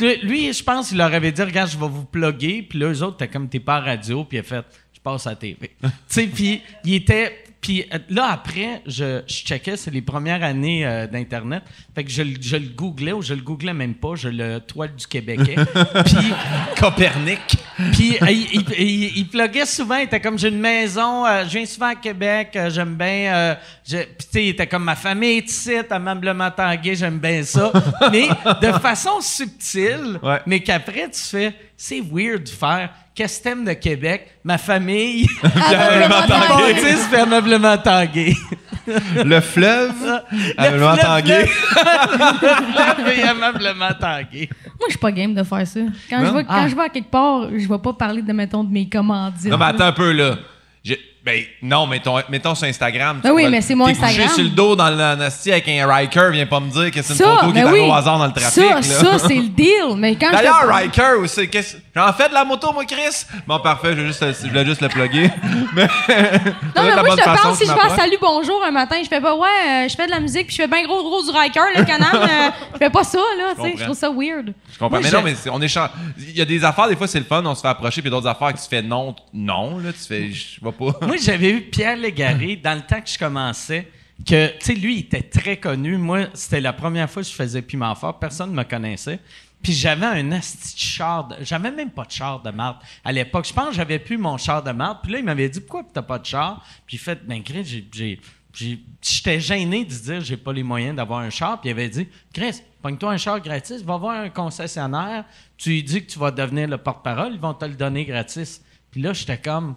Lui, 0.00 0.16
lui, 0.22 0.52
je 0.52 0.62
pense 0.64 0.88
qu'il 0.88 0.98
leur 0.98 1.12
avait 1.12 1.32
dit, 1.32 1.42
regarde, 1.42 1.70
je 1.70 1.78
vais 1.78 1.88
vous 1.88 2.04
plugger. 2.04 2.62
Puis 2.62 2.78
là, 2.78 2.92
eux 2.92 3.02
autres, 3.02 3.18
t'es 3.18 3.28
comme, 3.28 3.48
t'es 3.48 3.60
pas 3.60 3.76
à 3.76 3.80
radio. 3.80 4.24
Puis 4.24 4.38
il 4.38 4.40
a 4.40 4.42
fait, 4.42 4.64
je 4.92 5.00
passe 5.00 5.26
à 5.26 5.30
la 5.30 5.36
TV. 5.36 5.70
tu 5.82 5.88
sais, 6.08 6.26
puis 6.26 6.60
il 6.84 6.94
était. 6.94 7.44
Puis 7.66 7.84
euh, 7.92 7.98
là, 8.10 8.26
après, 8.30 8.80
je, 8.86 9.22
je 9.26 9.34
checkais, 9.44 9.76
c'est 9.76 9.90
les 9.90 10.00
premières 10.00 10.40
années 10.44 10.86
euh, 10.86 11.08
d'Internet. 11.08 11.64
Fait 11.96 12.04
que 12.04 12.10
je, 12.12 12.22
le- 12.22 12.36
je 12.40 12.54
le 12.56 12.68
googlais 12.68 13.10
ou 13.10 13.22
je 13.22 13.34
le 13.34 13.40
googlais 13.40 13.74
même 13.74 13.94
pas, 13.94 14.14
je 14.14 14.28
le 14.28 14.60
toile 14.60 14.94
du 14.94 15.04
Québécois. 15.04 15.64
puis 16.04 16.32
Copernic. 16.78 17.56
Puis 17.92 18.16
euh, 18.22 18.30
il, 18.30 18.46
il, 18.52 18.64
il- 18.78 19.18
il 19.18 19.28
pluguait 19.28 19.66
souvent, 19.66 19.96
il 19.96 20.04
était 20.04 20.20
comme 20.20 20.38
j'ai 20.38 20.48
une 20.48 20.60
maison, 20.60 21.26
euh, 21.26 21.42
je 21.44 21.50
viens 21.58 21.66
souvent 21.66 21.88
à 21.88 21.94
Québec, 21.96 22.56
j'aime 22.68 22.94
bien. 22.94 23.56
Puis 23.84 23.96
tu 23.98 24.26
sais, 24.30 24.44
il 24.44 24.48
était 24.50 24.68
comme 24.68 24.84
ma 24.84 24.94
famille 24.96 25.38
est 25.38 25.50
ici, 25.50 25.72
aimablement 25.90 26.50
tangué, 26.52 26.94
j'aime 26.94 27.18
bien 27.18 27.42
ça. 27.42 27.72
Mais 28.12 28.28
de 28.62 28.72
façon 28.78 29.20
subtile, 29.20 30.20
Ouais. 30.22 30.38
mais 30.46 30.60
qu'après 30.60 31.10
tu 31.10 31.20
fais, 31.20 31.52
c'est 31.76 32.00
weird 32.00 32.44
de 32.44 32.48
faire. 32.48 32.90
Qu'est-ce 33.16 33.38
que 33.38 33.44
t'aimes 33.44 33.64
de 33.64 33.72
Québec? 33.72 34.28
Ma 34.44 34.58
famille. 34.58 35.26
Aimablement 35.42 36.26
tangué. 36.28 36.72
Baptiste, 36.74 37.08
puis 37.10 37.20
aimablement 37.20 37.78
tangué. 37.82 38.36
Le 39.24 39.40
fleuve, 39.40 39.92
fleuve, 40.56 40.98
tangué. 41.00 41.44
Puis 43.04 43.20
aimablement 43.20 43.92
tangué. 43.98 44.48
Moi, 44.66 44.86
je 44.86 44.90
suis 44.90 44.98
pas 44.98 45.10
game 45.12 45.34
de 45.34 45.42
faire 45.42 45.66
ça. 45.66 45.80
Quand, 46.10 46.24
je 46.26 46.30
vais, 46.32 46.44
quand 46.44 46.50
Ah. 46.50 46.68
je 46.68 46.74
vais 46.76 46.82
à 46.82 46.88
quelque 46.90 47.10
part, 47.10 47.48
je 47.50 47.66
vais 47.68 47.78
pas 47.78 47.92
parler 47.94 48.22
de, 48.22 48.32
mettons, 48.32 48.62
de 48.64 48.72
mes 48.72 48.88
commandites. 48.88 49.50
Non, 49.50 49.56
mais 49.58 49.64
attends 49.64 49.86
un 49.86 49.92
peu, 49.92 50.12
là. 50.12 50.36
J'ai- 50.84 51.00
Ben, 51.26 51.42
non, 51.60 51.88
mettons, 51.88 52.20
mettons 52.28 52.54
sur 52.54 52.68
Instagram. 52.68 53.20
Ah 53.24 53.32
oui, 53.34 53.48
mais 53.50 53.60
c'est 53.60 53.74
mon 53.74 53.88
Instagram. 53.88 54.28
sur 54.28 54.44
le 54.44 54.50
dos 54.50 54.76
dans 54.76 54.90
le 54.90 54.94
nasty 54.94 55.50
avec 55.50 55.66
un 55.66 55.84
Riker, 55.84 56.30
viens 56.30 56.46
pas 56.46 56.60
me 56.60 56.70
dire 56.70 56.92
que 56.92 57.02
c'est 57.02 57.14
une 57.14 57.18
photo 57.18 57.52
qui 57.52 57.58
est 57.58 57.64
oui. 57.64 57.80
au 57.80 57.92
hasard 57.92 58.20
dans 58.20 58.26
le 58.26 58.32
trafic. 58.32 58.62
Ça, 58.62 58.74
là. 58.76 58.82
ça 58.82 59.18
c'est 59.26 59.34
le 59.34 59.48
deal. 59.48 59.96
Mais 59.96 60.14
quand 60.14 60.28
je 60.28 60.36
D'ailleurs, 60.36 60.68
Riker, 60.68 61.48
qu'est-ce- 61.50 61.78
j'en 61.96 62.12
fais 62.12 62.28
de 62.28 62.34
la 62.34 62.44
moto, 62.44 62.72
moi, 62.72 62.84
Chris? 62.84 63.26
Bon, 63.44 63.58
parfait, 63.58 63.96
je, 63.96 64.06
juste, 64.06 64.24
je 64.40 64.48
voulais 64.48 64.64
juste 64.64 64.80
le 64.80 64.88
plugger. 64.88 65.28
mais 65.74 65.88
Non, 66.76 66.82
mais 66.84 66.94
moi, 66.94 67.10
je 67.10 67.16
te 67.16 67.24
parle, 67.24 67.56
si 67.56 67.66
je 67.66 67.72
fais 67.72 67.96
salut, 67.96 68.18
bonjour 68.20 68.62
un 68.64 68.70
matin, 68.70 68.94
je 69.02 69.08
fais 69.08 69.20
pas, 69.20 69.34
ouais, 69.34 69.48
euh, 69.48 69.88
je 69.88 69.96
fais 69.96 70.06
de 70.06 70.12
la 70.12 70.20
musique, 70.20 70.46
puis 70.46 70.54
je 70.54 70.62
fais 70.62 70.68
bien 70.68 70.84
gros, 70.84 71.02
gros 71.02 71.24
du 71.24 71.36
Riker, 71.36 71.60
le 71.76 71.84
canal. 71.84 72.14
euh, 72.14 72.50
je 72.74 72.78
fais 72.78 72.90
pas 72.90 73.02
ça, 73.02 73.18
là, 73.18 73.54
tu 73.56 73.62
sais. 73.62 73.74
Je 73.78 73.82
trouve 73.82 73.96
ça 73.96 74.10
weird. 74.10 74.54
Je 74.72 74.78
comprends. 74.78 75.00
Mais 75.00 75.08
je- 75.08 75.16
non, 75.16 75.22
mais 75.24 75.34
on 75.50 75.60
échange. 75.60 75.88
Il 76.18 76.38
y 76.38 76.40
a 76.40 76.44
des 76.44 76.62
affaires, 76.62 76.88
des 76.88 76.94
fois, 76.94 77.08
c'est 77.08 77.18
le 77.18 77.24
fun, 77.24 77.42
on 77.44 77.54
se 77.56 77.62
fait 77.62 77.66
approcher, 77.66 78.00
puis 78.00 78.12
d'autres 78.12 78.28
affaires 78.28 78.52
que 78.52 78.58
tu 78.60 78.68
fais 78.70 78.82
non, 78.82 79.16
non, 79.34 79.78
là, 79.78 79.92
tu 79.92 80.06
fais, 80.06 80.30
je 80.30 80.60
vois 80.62 80.70
pas. 80.70 81.15
Moi, 81.16 81.24
j'avais 81.24 81.50
eu 81.50 81.62
Pierre 81.62 81.96
Légaré 81.96 82.56
dans 82.56 82.74
le 82.74 82.82
temps 82.82 83.00
que 83.00 83.08
je 83.08 83.18
commençais, 83.18 83.88
que, 84.26 84.48
tu 84.58 84.66
sais, 84.66 84.74
lui, 84.74 84.96
il 84.96 85.00
était 85.00 85.22
très 85.22 85.56
connu. 85.56 85.96
Moi, 85.96 86.26
c'était 86.34 86.60
la 86.60 86.74
première 86.74 87.08
fois 87.08 87.22
que 87.22 87.28
je 87.28 87.32
faisais 87.34 87.62
Piment 87.62 87.94
Fort. 87.94 88.18
Personne 88.18 88.50
ne 88.50 88.56
me 88.56 88.64
connaissait. 88.64 89.18
Puis 89.62 89.72
j'avais 89.72 90.04
un 90.04 90.30
asti 90.32 90.74
de 90.74 90.78
char. 90.78 91.28
de- 91.28 91.36
J'avais 91.42 91.70
même 91.70 91.90
pas 91.90 92.04
de 92.04 92.10
char 92.10 92.42
de 92.42 92.50
marde 92.50 92.76
à 93.02 93.12
l'époque. 93.12 93.46
Je 93.48 93.52
pense 93.54 93.70
que 93.70 93.74
j'avais 93.76 93.98
plus 93.98 94.18
mon 94.18 94.36
char 94.36 94.62
de 94.62 94.70
marde. 94.72 94.98
Puis 95.02 95.12
là, 95.12 95.18
il 95.20 95.24
m'avait 95.24 95.48
dit 95.48 95.60
Pourquoi 95.60 95.84
t'as 95.90 96.02
pas 96.02 96.18
de 96.18 96.26
char? 96.26 96.62
Puis 96.86 96.96
il 96.98 97.00
fait 97.00 97.26
Ben, 97.26 97.42
Chris, 97.42 97.64
j'ai- 97.64 97.88
j'ai. 97.92 98.20
j'ai- 98.52 98.78
J'étais 99.02 99.40
gêné 99.40 99.84
de 99.86 99.90
dire 99.94 100.20
j'ai 100.20 100.36
pas 100.36 100.52
les 100.52 100.62
moyens 100.62 100.94
d'avoir 100.96 101.20
un 101.20 101.30
char. 101.30 101.58
Puis 101.62 101.70
il 101.70 101.72
avait 101.72 101.88
dit 101.88 102.06
Chris, 102.34 102.60
pogne-toi 102.82 103.12
un 103.12 103.16
char 103.16 103.40
gratis, 103.40 103.82
va 103.82 103.96
voir 103.96 104.20
un 104.20 104.28
concessionnaire, 104.28 105.24
tu 105.56 105.70
lui 105.70 105.82
dis 105.82 106.04
que 106.04 106.12
tu 106.12 106.18
vas 106.18 106.30
devenir 106.30 106.68
le 106.68 106.76
porte-parole, 106.76 107.32
ils 107.32 107.40
vont 107.40 107.54
te 107.54 107.64
le 107.64 107.74
donner 107.74 108.04
gratis. 108.04 108.62
Puis 108.90 109.00
là, 109.00 109.14
j'étais 109.14 109.38
comme 109.38 109.74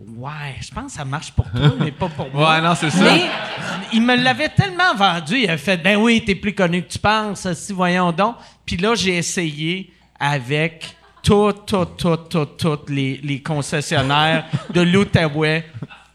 Ouais, 0.00 0.56
je 0.60 0.70
pense 0.70 0.86
que 0.86 0.92
ça 0.92 1.04
marche 1.04 1.30
pour 1.32 1.44
toi, 1.50 1.74
mais 1.78 1.90
pas 1.92 2.08
pour 2.08 2.30
moi. 2.32 2.52
Ouais, 2.54 2.60
non, 2.62 2.74
c'est 2.74 2.88
ça. 2.88 3.04
Mais 3.04 3.26
il 3.92 4.00
me 4.00 4.16
l'avait 4.16 4.48
tellement 4.48 4.94
vendu, 4.94 5.40
il 5.40 5.50
a 5.50 5.58
fait 5.58 5.76
Ben 5.76 5.98
oui, 5.98 6.24
t'es 6.24 6.34
plus 6.34 6.54
connu 6.54 6.82
que 6.82 6.88
tu 6.88 6.98
penses, 6.98 7.52
si 7.52 7.72
voyons 7.74 8.10
donc. 8.10 8.36
Puis 8.64 8.78
là, 8.78 8.94
j'ai 8.94 9.16
essayé 9.18 9.92
avec 10.18 10.96
tout, 11.22 11.52
tout, 11.66 11.84
tout, 11.84 12.16
tout, 12.16 12.46
toutes 12.46 12.88
les, 12.88 13.20
les 13.22 13.42
concessionnaires 13.42 14.46
de 14.72 14.80
l'Outaouais. 14.80 15.66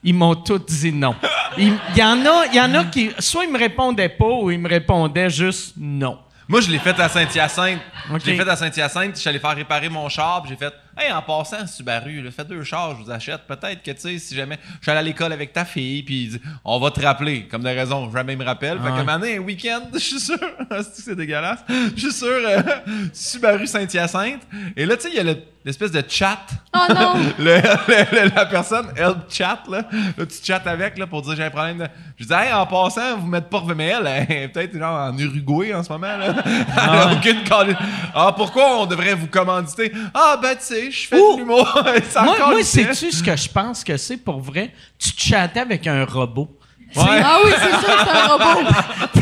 Ils 0.03 0.15
m'ont 0.15 0.35
tous 0.35 0.59
dit 0.65 0.91
non. 0.91 1.15
Il 1.57 1.73
y, 1.95 2.03
en 2.03 2.25
a, 2.25 2.45
il 2.47 2.55
y 2.55 2.61
en 2.61 2.73
a 2.75 2.85
qui, 2.85 3.11
soit 3.19 3.43
ils 3.45 3.51
me 3.51 3.57
répondaient 3.57 4.09
pas 4.09 4.25
ou 4.25 4.49
ils 4.51 4.59
me 4.59 4.69
répondaient 4.69 5.29
juste 5.29 5.73
non. 5.77 6.19
Moi, 6.47 6.61
je 6.61 6.69
l'ai 6.69 6.77
fait 6.79 6.99
à 6.99 7.09
Saint-Hyacinthe. 7.09 7.79
Ok. 8.11 8.21
Je 8.23 8.31
l'ai 8.31 8.37
fait 8.37 8.47
à 8.47 8.55
Saint-Hyacinthe. 8.55 9.15
Je 9.15 9.19
suis 9.19 9.29
allé 9.29 9.39
faire 9.39 9.55
réparer 9.55 9.89
mon 9.89 10.07
char. 10.09 10.43
J'ai 10.47 10.55
fait, 10.55 10.71
hey, 10.97 11.11
en 11.11 11.21
passant, 11.21 11.65
Subaru, 11.67 12.21
là, 12.21 12.31
fais 12.31 12.45
deux 12.45 12.63
chars, 12.63 12.95
je 12.97 13.03
vous 13.03 13.11
achète. 13.11 13.41
Peut-être 13.47 13.83
que, 13.83 13.91
tu 13.91 13.99
sais, 13.99 14.17
si 14.19 14.35
jamais 14.35 14.57
je 14.79 14.83
suis 14.83 14.91
allé 14.91 14.99
à 14.99 15.03
l'école 15.03 15.33
avec 15.33 15.53
ta 15.53 15.65
fille, 15.65 16.03
puis 16.03 16.23
il 16.23 16.29
dit, 16.31 16.41
on 16.63 16.79
va 16.79 16.91
te 16.91 17.01
rappeler. 17.01 17.47
Comme 17.47 17.63
de 17.63 17.69
raison, 17.69 18.11
jamais 18.11 18.33
il 18.33 18.39
me 18.39 18.45
rappelle. 18.45 18.77
Fait 18.79 18.85
Ah 18.87 18.91
que, 18.91 18.95
un 19.01 19.03
moment 19.03 19.19
donné, 19.19 19.37
un 19.37 19.41
week-end, 19.41 19.81
je 19.93 19.99
suis 19.99 20.19
sûr, 20.19 20.37
c'est 20.69 20.95
c'est 21.01 21.15
dégueulasse. 21.15 21.59
Je 21.95 21.99
suis 22.01 22.11
sûr, 22.13 22.27
euh, 22.29 22.61
Subaru 23.13 23.67
Saint-Hyacinthe. 23.67 24.41
Et 24.75 24.85
là, 24.85 24.95
tu 24.97 25.03
sais, 25.03 25.09
il 25.09 25.15
y 25.15 25.19
a 25.19 25.23
le- 25.23 25.37
l'espèce 25.63 25.91
de 25.91 26.03
chat. 26.07 26.39
Oh 26.75 26.93
non! 26.93 27.13
Le- 27.39 27.43
le- 27.55 28.23
le- 28.29 28.35
la 28.35 28.45
personne, 28.45 28.87
elle 28.95 29.15
chat, 29.29 29.59
là. 29.69 29.83
Là, 30.17 30.25
tu 30.25 30.35
chattes 30.43 30.67
avec, 30.67 30.97
là, 30.97 31.07
pour 31.07 31.21
dire 31.23 31.35
j'ai 31.35 31.43
un 31.43 31.49
problème 31.49 31.79
de. 31.79 31.87
Je 32.17 32.25
dis, 32.25 32.33
hey, 32.33 32.53
en 32.53 32.65
passant, 32.67 33.17
vous 33.17 33.27
mettez 33.27 33.49
pas 33.49 33.61
mais 33.75 33.87
elle, 33.87 34.07
elle 34.07 34.31
est 34.43 34.47
peut-être 34.49 34.77
genre 34.77 34.97
en 35.09 35.17
Uruguay 35.17 35.73
en 35.73 35.83
ce 35.83 35.91
moment, 35.91 36.15
là. 36.17 36.35
Elle 36.45 36.79
a 36.99 37.13
aucune 37.13 37.43
call- 37.43 37.75
Ah, 38.13 38.33
pourquoi 38.35 38.81
on 38.81 38.85
devrait 38.85 39.15
vous 39.15 39.27
commanditer? 39.27 39.91
Ah, 40.13 40.37
ben, 40.41 40.55
tu 40.55 40.63
sais, 40.63 40.84
je 40.91 41.07
fais 41.07 41.17
Ouh! 41.19 41.33
de 41.35 41.39
l'humour. 41.39 41.67
Moi, 42.23 42.37
moi 42.49 42.63
sais-tu 42.63 43.11
ce 43.11 43.23
que 43.23 43.35
je 43.35 43.49
pense 43.49 43.83
que 43.83 43.97
c'est 43.97 44.17
pour 44.17 44.39
vrai? 44.39 44.71
Tu 44.99 45.11
chattais 45.17 45.59
avec 45.61 45.85
un 45.87 46.05
robot. 46.05 46.49
Ouais. 46.95 47.21
Ah 47.23 47.39
oui, 47.43 47.51
c'est 47.57 47.69
sûr 47.69 47.97
que 47.97 48.03
c'est 48.05 48.17
un 48.17 48.27
robot. 48.27 48.69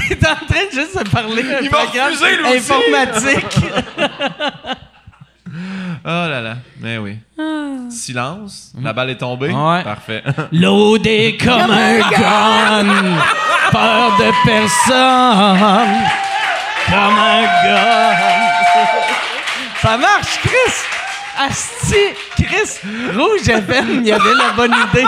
T'es 0.10 0.28
en 0.28 0.36
train 0.36 0.66
de 0.66 0.72
juste 0.72 1.04
de 1.04 1.10
parler 1.10 1.42
un 1.42 1.60
Il 1.62 1.70
m'a 1.72 1.78
programme 1.78 2.14
informatique. 2.56 3.58
Oh 6.06 6.28
là 6.28 6.42
là. 6.42 6.56
Mais 6.82 6.98
oui. 6.98 7.18
Silence. 7.90 8.74
La 8.82 8.92
balle 8.92 9.12
est 9.12 9.18
tombée. 9.18 9.52
Ouais. 9.52 9.84
Parfait. 9.84 10.24
Loadé 10.52 11.38
comme 11.42 11.72
un 11.72 12.00
gun, 12.00 13.18
peur 13.72 14.18
de 14.18 14.32
personne, 14.46 16.04
comme 16.90 17.18
un 17.20 17.44
gun. 17.64 18.16
Ça 19.82 19.98
marche, 19.98 20.40
Chris! 20.42 20.74
Asti, 21.40 21.96
Chris, 22.36 22.80
Rouge 23.16 23.48
FM, 23.48 24.02
il 24.02 24.08
y 24.08 24.12
avait 24.12 24.34
la 24.36 24.52
bonne 24.56 24.74
idée. 24.90 25.06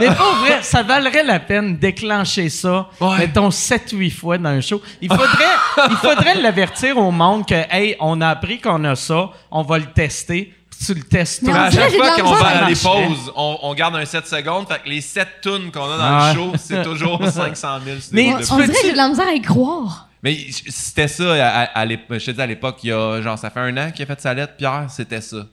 Mais 0.00 0.06
pour 0.14 0.34
vrai, 0.40 0.58
ça 0.62 0.82
valerait 0.82 1.22
la 1.22 1.38
peine 1.40 1.74
de 1.76 1.80
déclencher 1.80 2.48
ça, 2.48 2.88
Ouais. 3.00 3.18
mettons 3.18 3.50
7-8 3.50 4.10
fois 4.10 4.38
dans 4.38 4.48
un 4.50 4.60
show. 4.60 4.80
Il 5.00 5.08
faudrait, 5.08 5.88
il 5.90 5.96
faudrait 5.96 6.34
l'avertir 6.40 6.96
au 6.98 7.10
monde 7.10 7.46
que, 7.46 7.54
hey, 7.70 7.96
on 8.00 8.20
a 8.20 8.28
appris 8.28 8.60
qu'on 8.60 8.82
a 8.84 8.96
ça, 8.96 9.30
on 9.50 9.62
va 9.62 9.78
le 9.78 9.86
tester, 9.86 10.52
puis 10.70 10.86
tu 10.86 10.94
le 10.94 11.02
testes. 11.02 11.42
On 11.46 11.54
à 11.54 11.70
chaque 11.70 11.92
fois 11.92 12.10
qu'on 12.20 12.32
va 12.32 12.48
à 12.48 12.64
des 12.66 12.74
pauses, 12.74 13.32
on, 13.36 13.58
on 13.62 13.74
garde 13.74 13.94
un 13.96 14.04
7 14.04 14.26
secondes. 14.26 14.66
Fait 14.68 14.80
que 14.82 14.88
les 14.88 15.00
7 15.00 15.28
tunes 15.42 15.70
qu'on 15.72 15.84
a 15.90 15.96
dans 15.96 16.02
Ah 16.04 16.28
ouais. 16.28 16.34
le 16.34 16.40
show, 16.40 16.52
c'est 16.58 16.82
toujours 16.82 17.20
500 17.28 17.68
000. 17.84 17.96
c'est 18.00 18.12
Mais 18.12 18.34
tu 18.44 18.52
on 18.52 18.56
dirait 18.56 18.68
que 18.68 18.74
j'ai 18.82 18.92
de 18.92 18.96
la 18.96 19.08
misère 19.08 19.28
à 19.28 19.32
y 19.34 19.42
croire. 19.42 20.08
Mais 20.22 20.36
c'était 20.68 21.08
ça, 21.08 21.32
à, 21.34 21.62
à, 21.62 21.64
à 21.80 21.84
l'ép- 21.84 22.06
je 22.18 22.26
te 22.26 22.30
dis 22.30 22.40
à 22.40 22.46
l'époque, 22.46 22.78
il 22.84 22.88
y 22.88 22.92
a, 22.92 23.20
genre, 23.20 23.38
ça 23.38 23.50
fait 23.50 23.60
un 23.60 23.76
an 23.76 23.90
qu'il 23.90 24.02
a 24.04 24.06
fait 24.06 24.20
sa 24.20 24.32
lettre, 24.34 24.54
Pierre, 24.56 24.86
c'était 24.88 25.20
ça. 25.20 25.46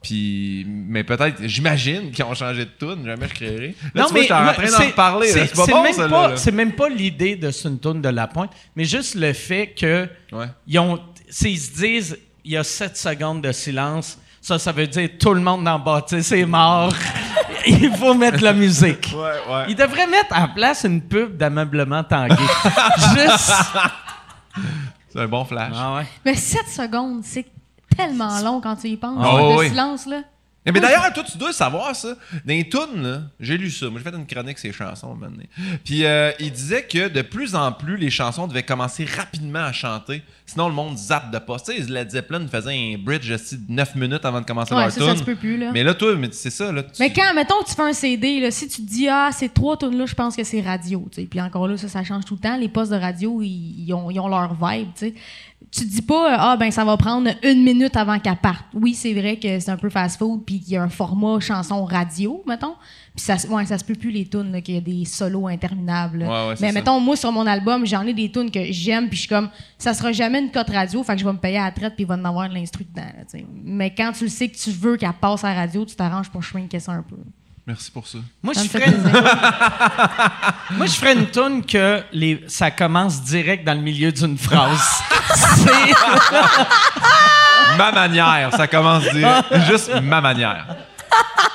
Puis, 0.00 0.64
mais 0.68 1.02
peut-être, 1.02 1.42
j'imagine 1.44 2.12
qu'ils 2.12 2.24
ont 2.24 2.34
changé 2.34 2.64
de 2.64 2.70
tune, 2.78 3.04
jamais 3.04 3.26
je 3.28 3.34
créerai. 3.34 3.74
Là, 3.94 4.04
tu 4.06 4.12
vois, 4.12 4.22
j'étais 4.22 4.32
en 4.32 4.52
train 4.52 4.70
d'en 4.86 4.90
parler, 4.92 5.26
c'est- 5.28 5.54
pas 5.56 5.66
bon, 5.66 5.82
même 5.82 5.96
pas- 5.96 6.28
là. 6.28 6.36
C'est 6.36 6.52
même 6.52 6.72
pas 6.72 6.88
l'idée 6.88 7.34
de 7.34 7.50
c'est 7.50 7.68
une 7.68 7.80
tourne 7.80 8.00
de 8.00 8.08
la 8.08 8.28
pointe, 8.28 8.52
mais 8.76 8.84
juste 8.84 9.16
le 9.16 9.32
fait 9.32 9.74
que 9.76 10.08
Ouais. 10.32 10.46
ils 10.68 10.78
ont, 10.78 11.00
se 11.28 11.44
disent, 11.76 12.16
il 12.44 12.52
y 12.52 12.56
a 12.56 12.62
7 12.64 12.96
secondes 12.96 13.42
de 13.42 13.50
silence, 13.50 14.18
ça, 14.48 14.58
ça 14.58 14.72
veut 14.72 14.86
dire 14.86 15.10
tout 15.20 15.34
le 15.34 15.42
monde 15.42 15.62
dans 15.62 15.76
le 15.76 15.84
bâtisse 15.84 16.32
est 16.32 16.46
mort. 16.46 16.90
il 17.66 17.94
faut 17.94 18.14
mettre 18.14 18.42
la 18.42 18.54
musique. 18.54 19.14
Ouais, 19.14 19.20
ouais. 19.20 19.64
Ils 19.68 19.76
devraient 19.76 20.06
mettre 20.06 20.34
en 20.34 20.48
place 20.48 20.84
une 20.84 21.02
pub 21.02 21.36
d'ameublement 21.36 22.02
tangué. 22.02 22.34
Juste. 23.14 23.52
C'est 25.10 25.20
un 25.20 25.28
bon 25.28 25.44
flash. 25.44 25.74
Ah 25.76 25.96
ouais. 25.96 26.06
Mais 26.24 26.34
7 26.34 26.66
secondes, 26.66 27.20
c'est 27.24 27.44
tellement 27.94 28.40
long 28.40 28.62
quand 28.62 28.76
tu 28.76 28.88
y 28.88 28.96
penses. 28.96 29.22
Ah 29.22 29.36
le 29.36 29.56
oui. 29.58 29.68
silence, 29.68 30.06
là. 30.06 30.22
Mais 30.72 30.80
d'ailleurs, 30.80 31.12
toi, 31.12 31.22
tu 31.24 31.38
dois 31.38 31.52
savoir 31.52 31.94
ça. 31.96 32.08
Dans 32.32 32.38
les 32.46 32.68
tunes, 32.68 33.28
j'ai 33.40 33.56
lu 33.58 33.70
ça. 33.70 33.88
Moi, 33.88 34.00
j'ai 34.04 34.10
fait 34.10 34.16
une 34.16 34.26
chronique 34.26 34.58
sur 34.58 34.68
les 34.68 34.72
chansons, 34.74 35.12
un 35.12 35.14
moment 35.14 35.30
donné. 35.30 35.48
Puis, 35.84 36.04
euh, 36.04 36.30
il 36.40 36.50
disait 36.52 36.82
que 36.84 37.08
de 37.08 37.22
plus 37.22 37.54
en 37.54 37.72
plus, 37.72 37.96
les 37.96 38.10
chansons 38.10 38.46
devaient 38.46 38.62
commencer 38.62 39.04
rapidement 39.04 39.60
à 39.64 39.72
chanter. 39.72 40.22
Sinon, 40.46 40.68
le 40.68 40.74
monde 40.74 40.96
zappe 40.96 41.30
de 41.30 41.38
pas. 41.38 41.58
Tu 41.58 41.72
sais, 41.76 41.78
Led 41.90 42.10
Zeppelin 42.10 42.46
faisait 42.48 42.72
un 42.72 42.96
bridge 42.98 43.28
de 43.28 43.38
9 43.68 43.94
minutes 43.96 44.24
avant 44.24 44.40
de 44.40 44.46
commencer 44.46 44.74
Ouais, 44.74 44.80
leur 44.82 44.90
ça, 44.92 45.00
ça 45.00 45.06
tune. 45.08 45.16
se 45.18 45.24
peut 45.24 45.36
plus, 45.36 45.58
là. 45.58 45.72
Mais 45.72 45.82
là, 45.82 45.92
toi, 45.92 46.14
mais 46.16 46.28
c'est 46.32 46.48
ça. 46.50 46.72
Là, 46.72 46.82
tu- 46.82 46.90
Mais 47.00 47.12
quand, 47.12 47.34
mettons 47.34 47.62
tu 47.66 47.74
fais 47.74 47.82
un 47.82 47.92
CD, 47.92 48.40
là, 48.40 48.50
si 48.50 48.66
tu 48.66 48.82
te 48.82 48.88
dis, 48.90 49.08
ah, 49.08 49.28
ces 49.32 49.50
trois 49.50 49.76
tunes 49.76 49.98
là 49.98 50.06
je 50.06 50.14
pense 50.14 50.34
que 50.34 50.44
c'est 50.44 50.62
radio, 50.62 51.06
tu 51.12 51.20
sais. 51.20 51.26
Puis 51.26 51.38
encore 51.40 51.68
là, 51.68 51.76
ça, 51.76 51.88
ça 51.88 52.02
change 52.02 52.24
tout 52.24 52.34
le 52.34 52.40
temps. 52.40 52.56
Les 52.56 52.68
postes 52.68 52.90
de 52.92 52.96
radio, 52.96 53.42
ils, 53.42 53.84
ils 53.86 53.92
ont, 53.92 54.10
ils 54.10 54.18
ont 54.20 54.28
leur 54.28 54.54
vibe, 54.54 54.88
tu 54.98 55.08
sais. 55.08 55.14
Tu 55.70 55.80
te 55.84 55.90
dis 55.90 56.02
pas, 56.02 56.34
ah, 56.38 56.56
ben, 56.56 56.70
ça 56.70 56.82
va 56.84 56.96
prendre 56.96 57.28
une 57.42 57.62
minute 57.62 57.94
avant 57.96 58.18
qu'elle 58.18 58.36
parte. 58.36 58.64
Oui, 58.72 58.94
c'est 58.94 59.12
vrai 59.12 59.38
que 59.38 59.58
c'est 59.60 59.70
un 59.70 59.76
peu 59.76 59.90
fast-food, 59.90 60.44
puis 60.46 60.60
qu'il 60.60 60.72
y 60.72 60.76
a 60.76 60.82
un 60.82 60.88
format 60.88 61.40
chanson 61.40 61.84
radio, 61.84 62.42
mettons. 62.46 62.74
Puis 63.14 63.24
ça, 63.24 63.36
se- 63.36 63.46
ouais, 63.48 63.66
ça 63.66 63.76
se 63.76 63.84
peut 63.84 63.94
plus, 63.94 64.10
les 64.10 64.24
tunes, 64.26 64.62
qu'il 64.62 64.76
y 64.76 64.78
a 64.78 64.80
des 64.80 65.04
solos 65.04 65.46
interminables. 65.48 66.22
Ouais, 66.22 66.28
ouais, 66.28 66.54
Mais 66.60 66.68
ça. 66.68 66.72
mettons, 66.72 67.00
moi, 67.00 67.16
sur 67.16 67.32
mon 67.32 67.46
album, 67.46 67.84
j'en 67.84 68.02
ai 68.06 68.14
des 68.14 68.30
tunes 68.30 68.50
que 68.50 68.64
j'aime, 68.70 69.08
puis 69.08 69.16
je 69.16 69.22
suis 69.22 69.28
comme, 69.28 69.50
ça 69.76 69.92
sera 69.92 70.10
jamais 70.12 70.38
une 70.40 70.50
cote 70.50 70.70
radio, 70.70 71.02
fait 71.02 71.14
que 71.14 71.20
je 71.20 71.24
vais 71.26 71.32
me 71.32 71.38
payer 71.38 71.58
à 71.58 71.64
la 71.64 71.72
traite, 71.72 71.94
puis 71.96 72.04
il 72.04 72.06
va 72.06 72.14
en 72.14 72.24
avoir 72.24 72.48
de 72.48 72.54
l'instru 72.54 72.84
dedans, 72.84 73.02
là. 73.06 73.40
Mais 73.64 73.92
quand 73.94 74.12
tu 74.12 74.24
le 74.24 74.30
sais 74.30 74.48
que 74.48 74.56
tu 74.56 74.70
veux 74.70 74.96
qu'elle 74.96 75.12
passe 75.20 75.44
à 75.44 75.48
la 75.52 75.60
radio, 75.60 75.84
tu 75.84 75.94
t'arranges 75.96 76.30
pour 76.30 76.42
shrinker 76.42 76.80
ça 76.80 76.92
un 76.92 77.02
peu. 77.02 77.16
Merci 77.68 77.90
pour 77.90 78.06
ça. 78.06 78.16
Moi, 78.42 78.54
Ça 78.54 78.62
je 78.62 78.68
ferais 78.68 78.86
une, 78.86 79.02
moi, 80.78 80.86
je 80.86 80.92
ferais 80.92 81.12
une 81.12 81.26
toune 81.26 81.62
que 81.66 82.02
les, 82.12 82.42
ça 82.48 82.70
commence 82.70 83.22
direct 83.22 83.62
dans 83.62 83.74
le 83.74 83.80
milieu 83.82 84.10
d'une 84.10 84.38
phrase. 84.38 84.80
C'est- 85.34 85.94
Ma 87.76 87.92
manière, 87.92 88.50
ça 88.56 88.66
commence 88.66 89.04
à 89.06 89.12
dire 89.12 89.44
juste 89.68 89.92
ma 90.02 90.20
manière. 90.22 90.66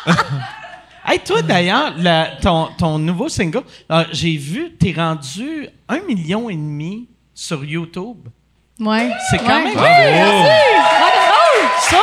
Hey, 1.05 1.19
toi, 1.19 1.41
d'ailleurs, 1.41 1.91
la- 1.97 2.27
ton, 2.41 2.69
ton 2.77 2.97
nouveau 2.97 3.27
single, 3.27 3.63
euh, 3.91 4.05
j'ai 4.13 4.37
vu, 4.37 4.71
t'es 4.79 4.93
rendu 4.95 5.67
un 5.89 5.99
million 5.99 6.49
et 6.49 6.55
demi 6.55 7.09
sur 7.33 7.65
YouTube. 7.65 8.19
Ouais. 8.79 9.11
C'est 9.29 9.37
quand 9.39 9.47
Ouais. 9.47 9.63
même- 9.65 9.73
merci. 9.75 10.49
Rock'n'roll. 11.01 11.69
Ça. 11.89 11.97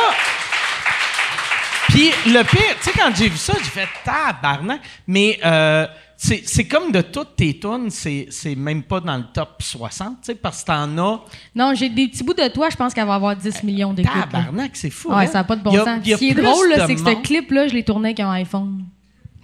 Puis 2.01 2.33
le 2.33 2.41
pire, 2.43 2.75
tu 2.81 2.89
sais, 2.89 2.91
quand 2.97 3.11
j'ai 3.13 3.29
vu 3.29 3.37
ça, 3.37 3.53
j'ai 3.59 3.69
fait 3.69 3.87
tabarnak. 4.03 4.81
Mais 5.05 5.39
euh, 5.45 5.85
c'est 6.17 6.67
comme 6.67 6.91
de 6.91 7.01
toutes 7.01 7.35
tes 7.35 7.59
tunes, 7.59 7.91
c'est 7.91 8.55
même 8.55 8.81
pas 8.81 8.99
dans 9.01 9.17
le 9.17 9.25
top 9.31 9.61
60, 9.61 10.09
tu 10.09 10.15
sais, 10.23 10.35
parce 10.35 10.61
que 10.61 10.67
t'en 10.67 10.97
as. 10.97 11.21
Non, 11.53 11.73
j'ai 11.75 11.89
des 11.89 12.07
petits 12.07 12.23
bouts 12.23 12.33
de 12.33 12.47
toi, 12.47 12.69
je 12.71 12.75
pense 12.75 12.95
qu'elle 12.95 13.05
va 13.05 13.13
avoir 13.13 13.35
10 13.35 13.61
millions 13.61 13.93
d'écoutes. 13.93 14.11
Tabarnak, 14.31 14.71
c'est 14.73 14.89
fou. 14.89 15.09
Ouais, 15.09 15.25
hein? 15.25 15.27
ça 15.27 15.39
n'a 15.39 15.43
pas 15.43 15.55
de 15.55 15.61
bon 15.61 15.77
a- 15.77 15.85
sens. 15.85 15.99
il 16.03 16.09
y 16.09 16.13
a 16.13 16.17
Ce 16.17 16.19
qui 16.19 16.29
est 16.29 16.33
drôle, 16.33 16.73
c'est 16.87 16.95
que 16.95 17.01
ce 17.01 17.21
clip-là, 17.21 17.67
je 17.67 17.75
l'ai 17.75 17.83
tourné 17.83 18.09
avec 18.09 18.19
un 18.19 18.31
iPhone. 18.31 18.85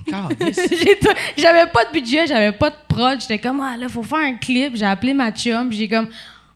J'avais 1.37 1.67
pas 1.71 1.85
de 1.85 1.91
budget, 1.91 2.27
j'avais 2.27 2.53
pas 2.53 2.69
de 2.69 2.75
prod. 2.87 3.19
J'étais 3.19 3.39
comme, 3.39 3.59
ah 3.59 3.75
là, 3.77 3.89
faut 3.89 4.03
faire 4.03 4.19
un 4.19 4.35
clip. 4.35 4.77
J'ai 4.77 4.85
appelé 4.85 5.13
ma 5.13 5.31
chum, 5.31 5.69
j'ai 5.69 5.89
comme, 5.89 6.07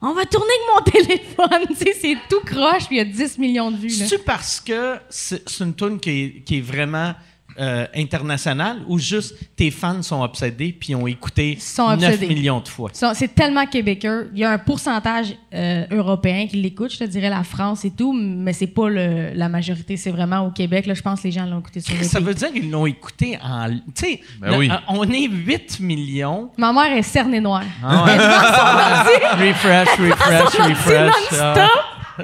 on 0.02 0.14
va 0.14 0.26
tourner 0.26 0.48
avec 0.48 0.86
mon 0.86 0.92
téléphone. 0.92 1.68
tu 1.70 1.76
sais, 1.76 1.94
c'est 2.00 2.18
tout 2.30 2.42
croche, 2.46 2.88
puis 2.88 2.96
il 2.96 2.98
y 2.98 3.02
a 3.02 3.06
10 3.06 3.38
millions 3.38 3.72
de 3.72 3.78
vues. 3.78 3.90
C'est 3.90 4.26
parce 4.26 4.60
que 4.60 4.98
c'est 5.10 5.60
une 5.60 5.76
tune 5.76 6.00
qui 6.00 6.44
est 6.50 6.62
vraiment 6.62 7.14
euh, 7.62 7.86
internationale 7.96 8.80
ou 8.88 8.98
juste 9.00 9.36
tes 9.56 9.70
fans 9.72 10.02
sont 10.02 10.22
obsédés 10.24 10.76
puis 10.78 10.96
ont 10.96 11.06
écouté 11.08 11.58
Sont 11.60 11.96
9 11.96 12.04
obsédés. 12.16 12.28
millions 12.28 12.60
de 12.60 12.68
fois? 12.68 12.90
C'est 13.14 13.36
tellement 13.36 13.66
québécois. 13.68 14.24
Il 14.34 14.40
y 14.40 14.44
a 14.44 14.52
un 14.52 14.58
pourcentage 14.58 15.36
euh, 15.54 15.86
européen 15.92 16.48
qui 16.48 16.58
l'écoute, 16.58 16.92
je 16.92 16.98
te 17.00 17.04
dirais 17.04 17.30
la 17.30 17.44
France 17.44 17.86
et 17.86 17.92
tout, 17.92 18.14
mais 18.14 18.54
c'est 18.54 18.68
pas 18.68 18.90
le- 18.90 19.32
la 19.34 19.48
majorité. 19.50 19.96
C'est 19.98 20.12
vraiment 20.12 20.40
au 20.48 20.52
Québec. 20.52 20.86
Là, 20.88 20.94
je 20.96 21.02
pense 21.02 21.22
que 21.22 21.28
les 21.28 21.32
gens 21.32 21.46
l'ont 21.46 21.60
écouté 21.60 21.82
sur 21.82 21.96
le 21.96 22.04
Ça 22.04 22.20
veut 22.20 22.34
dire 22.34 22.52
qu'ils 22.52 22.70
l'ont 22.72 22.86
écouté 22.88 23.38
en. 23.44 23.70
Tu 23.70 23.80
sais, 23.96 24.22
Ben 24.42 24.58
oui. 24.58 24.70
euh, 24.72 24.76
on 24.88 25.04
est 25.10 25.28
8 25.30 25.80
millions. 25.82 26.50
Ma 26.58 26.74
mère 26.74 26.92
est 26.98 27.04
cernée 27.04 27.40
noire. 27.40 27.64
Ah 27.84 28.06
ouais. 28.06 28.18
refresh, 29.52 29.90
refresh, 29.90 30.68
refresh. 30.68 31.40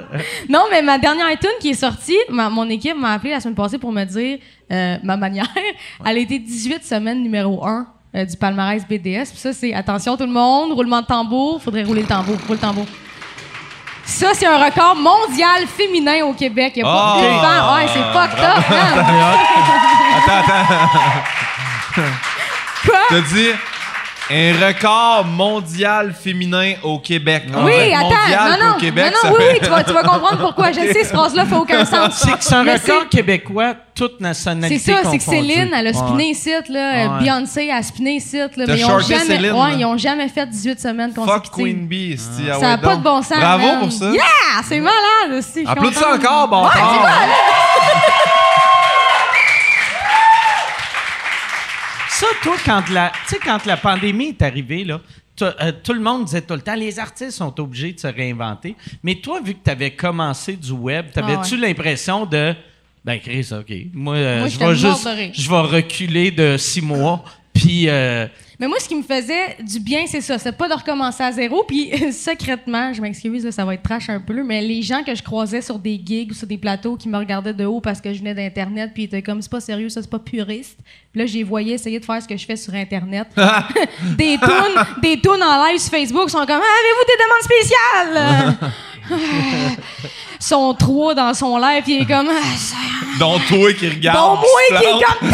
Non, 0.48 0.64
mais 0.70 0.82
ma 0.82 0.98
dernière 0.98 1.26
tune 1.38 1.50
qui 1.60 1.70
est 1.70 1.74
sortie, 1.74 2.16
ma- 2.28 2.48
mon 2.50 2.68
équipe 2.68 2.96
m'a 2.96 3.12
appelé 3.14 3.30
la 3.32 3.40
semaine 3.40 3.54
passée 3.54 3.78
pour 3.78 3.92
me 3.92 4.04
dire 4.04 4.38
euh, 4.72 4.96
ma 5.02 5.16
manière. 5.16 5.48
Elle 6.06 6.16
a 6.16 6.20
été 6.20 6.38
18 6.38 6.84
semaines 6.84 7.22
numéro 7.22 7.64
1 7.66 7.86
euh, 8.16 8.24
du 8.24 8.36
palmarès 8.36 8.82
BDS. 8.86 9.28
Puis 9.30 9.36
ça, 9.38 9.52
c'est 9.52 9.74
attention 9.74 10.16
tout 10.16 10.24
le 10.26 10.32
monde, 10.32 10.72
roulement 10.72 11.00
de 11.02 11.06
tambour. 11.06 11.60
Faudrait 11.62 11.84
rouler 11.84 12.02
le 12.02 12.08
tambour. 12.08 12.36
Roule 12.46 12.56
le 12.56 12.60
tambour. 12.60 12.86
Ça, 14.04 14.28
c'est 14.32 14.46
un 14.46 14.56
record 14.64 14.96
mondial 14.96 15.66
féminin 15.66 16.24
au 16.24 16.32
Québec. 16.32 16.72
Il 16.76 16.82
n'y 16.82 16.88
a 16.88 16.92
pas 16.92 17.16
Oh! 17.18 17.40
femme. 17.42 17.74
Ouais, 17.74 17.86
c'est 17.92 18.02
fucked 18.12 18.42
up. 18.42 18.64
Attends, 20.18 20.40
attends. 20.40 22.02
Quoi? 22.86 22.98
T'as 23.10 23.20
dit 23.20 23.48
un 24.30 24.66
record 24.66 25.24
mondial 25.24 26.12
féminin 26.12 26.74
au 26.82 26.98
Québec. 26.98 27.44
En 27.54 27.64
Oui, 27.64 27.72
fait, 27.72 27.94
attends. 27.94 28.04
mondial 28.08 28.50
non, 28.60 28.66
non, 28.66 28.72
au 28.76 28.78
Québec, 28.80 29.04
non, 29.14 29.20
ça 29.22 29.28
non, 29.30 29.34
oui, 29.38 29.44
fait- 29.44 29.52
oui, 29.54 29.58
tu 29.62 29.70
vas, 29.70 29.84
tu 29.84 29.92
vas 29.92 30.02
comprendre 30.02 30.38
pourquoi. 30.38 30.70
Je 30.72 30.80
sais, 30.80 30.92
cette 30.92 31.08
phrase-là 31.12 31.46
fait 31.46 31.54
aucun 31.54 31.84
sens. 31.84 32.14
C'est 32.24 32.32
que 32.36 32.44
c'est 32.44 32.54
un 32.54 32.64
Mais 32.64 32.74
record 32.74 33.08
québécois, 33.08 33.74
toute 33.94 34.14
C'est 34.18 34.22
nationalité 34.24 34.78
ça, 34.92 34.98
c'est 35.10 35.18
que. 35.18 35.24
Céline, 35.24 35.70
elle 35.74 35.86
a 35.86 35.90
Ouais. 35.90 35.92
spiné 35.96 36.30
ici, 36.30 36.50
là. 36.68 37.08
Ouais. 37.16 37.24
Beyoncé 37.24 37.70
a 37.70 37.82
spiné 37.82 38.16
ici, 38.16 38.36
là. 38.38 38.48
T'as 38.54 38.66
Mais 38.66 38.78
ils 38.78 38.84
ont, 38.84 38.98
jamais, 39.00 39.24
Céline, 39.24 39.52
ouais, 39.52 39.70
là. 39.70 39.74
ils 39.78 39.84
ont 39.86 39.96
jamais 39.96 40.28
fait 40.28 40.46
18 40.46 40.78
semaines 40.80 41.12
Fuck 41.14 41.24
consécutives. 41.26 41.64
Queen 41.64 41.86
Bee, 41.88 42.16
ah 42.18 42.52
ça 42.54 42.58
ouais, 42.60 42.66
n'a 42.68 42.78
pas 42.78 42.96
de 42.96 43.02
bon 43.02 43.22
sens. 43.22 43.38
Bravo 43.38 43.66
man. 43.66 43.78
pour 43.80 43.92
ça. 43.92 44.10
Yeah! 44.10 44.22
C'est 44.68 44.78
malade 44.80 45.38
aussi. 45.38 45.64
contente. 45.96 46.24
encore, 46.24 46.48
bon 46.48 46.64
Ouais, 46.64 46.70
toi, 52.42 52.56
quand 52.64 52.88
la, 52.90 53.12
quand 53.44 53.64
la 53.66 53.76
pandémie 53.76 54.28
est 54.28 54.42
arrivée, 54.42 54.84
là, 54.84 55.00
euh, 55.42 55.72
tout 55.82 55.92
le 55.92 56.00
monde 56.00 56.24
disait 56.24 56.40
tout 56.42 56.54
le 56.54 56.60
temps, 56.60 56.74
les 56.74 56.98
artistes 56.98 57.32
sont 57.32 57.58
obligés 57.60 57.92
de 57.92 58.00
se 58.00 58.06
réinventer. 58.06 58.74
Mais 59.02 59.16
toi, 59.16 59.40
vu 59.40 59.54
que 59.54 59.64
tu 59.64 59.70
avais 59.70 59.92
commencé 59.92 60.54
du 60.56 60.72
web, 60.72 61.06
t'avais-tu 61.12 61.54
Ah 61.54 61.66
l'impression 61.66 62.26
de, 62.26 62.54
ben, 63.04 63.20
Chris, 63.20 63.48
OK, 63.52 63.72
moi, 63.92 64.16
euh, 64.16 64.38
Moi, 64.40 64.48
je 64.48 64.58
vais 64.58 64.74
juste, 64.74 65.08
je 65.34 65.48
vais 65.48 65.60
reculer 65.60 66.30
de 66.30 66.56
six 66.56 66.82
mois, 66.82 67.24
puis 67.52 67.88
euh, 67.88 68.26
Mais 68.60 68.66
moi, 68.66 68.78
ce 68.80 68.88
qui 68.88 68.96
me 68.96 69.02
faisait 69.02 69.56
du 69.60 69.78
bien, 69.78 70.00
c'est 70.08 70.20
ça. 70.20 70.36
C'est 70.36 70.50
pas 70.50 70.68
de 70.68 70.74
recommencer 70.74 71.22
à 71.22 71.30
zéro. 71.30 71.62
Puis, 71.62 71.92
secrètement, 72.12 72.92
je 72.92 73.00
m'excuse, 73.00 73.44
là, 73.44 73.52
ça 73.52 73.64
va 73.64 73.74
être 73.74 73.84
trash 73.84 74.08
un 74.08 74.18
peu, 74.18 74.42
mais 74.42 74.60
les 74.62 74.82
gens 74.82 75.04
que 75.04 75.14
je 75.14 75.22
croisais 75.22 75.62
sur 75.62 75.78
des 75.78 76.00
gigs 76.04 76.32
ou 76.32 76.34
sur 76.34 76.48
des 76.48 76.58
plateaux 76.58 76.96
qui 76.96 77.08
me 77.08 77.16
regardaient 77.16 77.54
de 77.54 77.64
haut 77.64 77.80
parce 77.80 78.00
que 78.00 78.12
je 78.12 78.18
venais 78.18 78.34
d'Internet, 78.34 78.90
puis 78.92 79.04
ils 79.04 79.06
étaient 79.06 79.22
comme, 79.22 79.40
c'est 79.42 79.50
pas 79.50 79.60
sérieux, 79.60 79.88
ça, 79.88 80.02
c'est 80.02 80.10
pas 80.10 80.18
puriste. 80.18 80.76
Puis 81.12 81.20
là, 81.20 81.26
j'ai 81.26 81.44
voyé 81.44 81.74
essayer 81.74 82.00
de 82.00 82.04
faire 82.04 82.20
ce 82.20 82.26
que 82.26 82.36
je 82.36 82.44
fais 82.44 82.56
sur 82.56 82.74
Internet. 82.74 83.28
des 84.16 84.36
tunes, 84.38 84.84
des 85.02 85.20
tunes 85.20 85.42
en 85.42 85.64
live 85.66 85.78
sur 85.78 85.92
Facebook 85.92 86.28
sont 86.28 86.44
comme, 86.44 86.60
Ah, 86.60 86.78
avez-vous 86.80 87.04
des 87.06 87.16
demandes 87.24 87.44
spéciales? 87.44 88.56
sont 90.40 90.74
trois 90.74 91.14
dans 91.14 91.32
son 91.34 91.58
live, 91.58 91.82
puis 91.84 91.94
il 91.94 92.02
est 92.02 92.06
comme, 92.06 92.28
Ah, 92.28 92.42
Dont 93.20 93.38
toi 93.48 93.72
qui 93.72 93.88
regarde. 93.88 94.18
bon, 94.18 94.34
moi 94.36 94.80
qui 94.80 94.84
est 94.84 95.04
comme, 95.04 95.30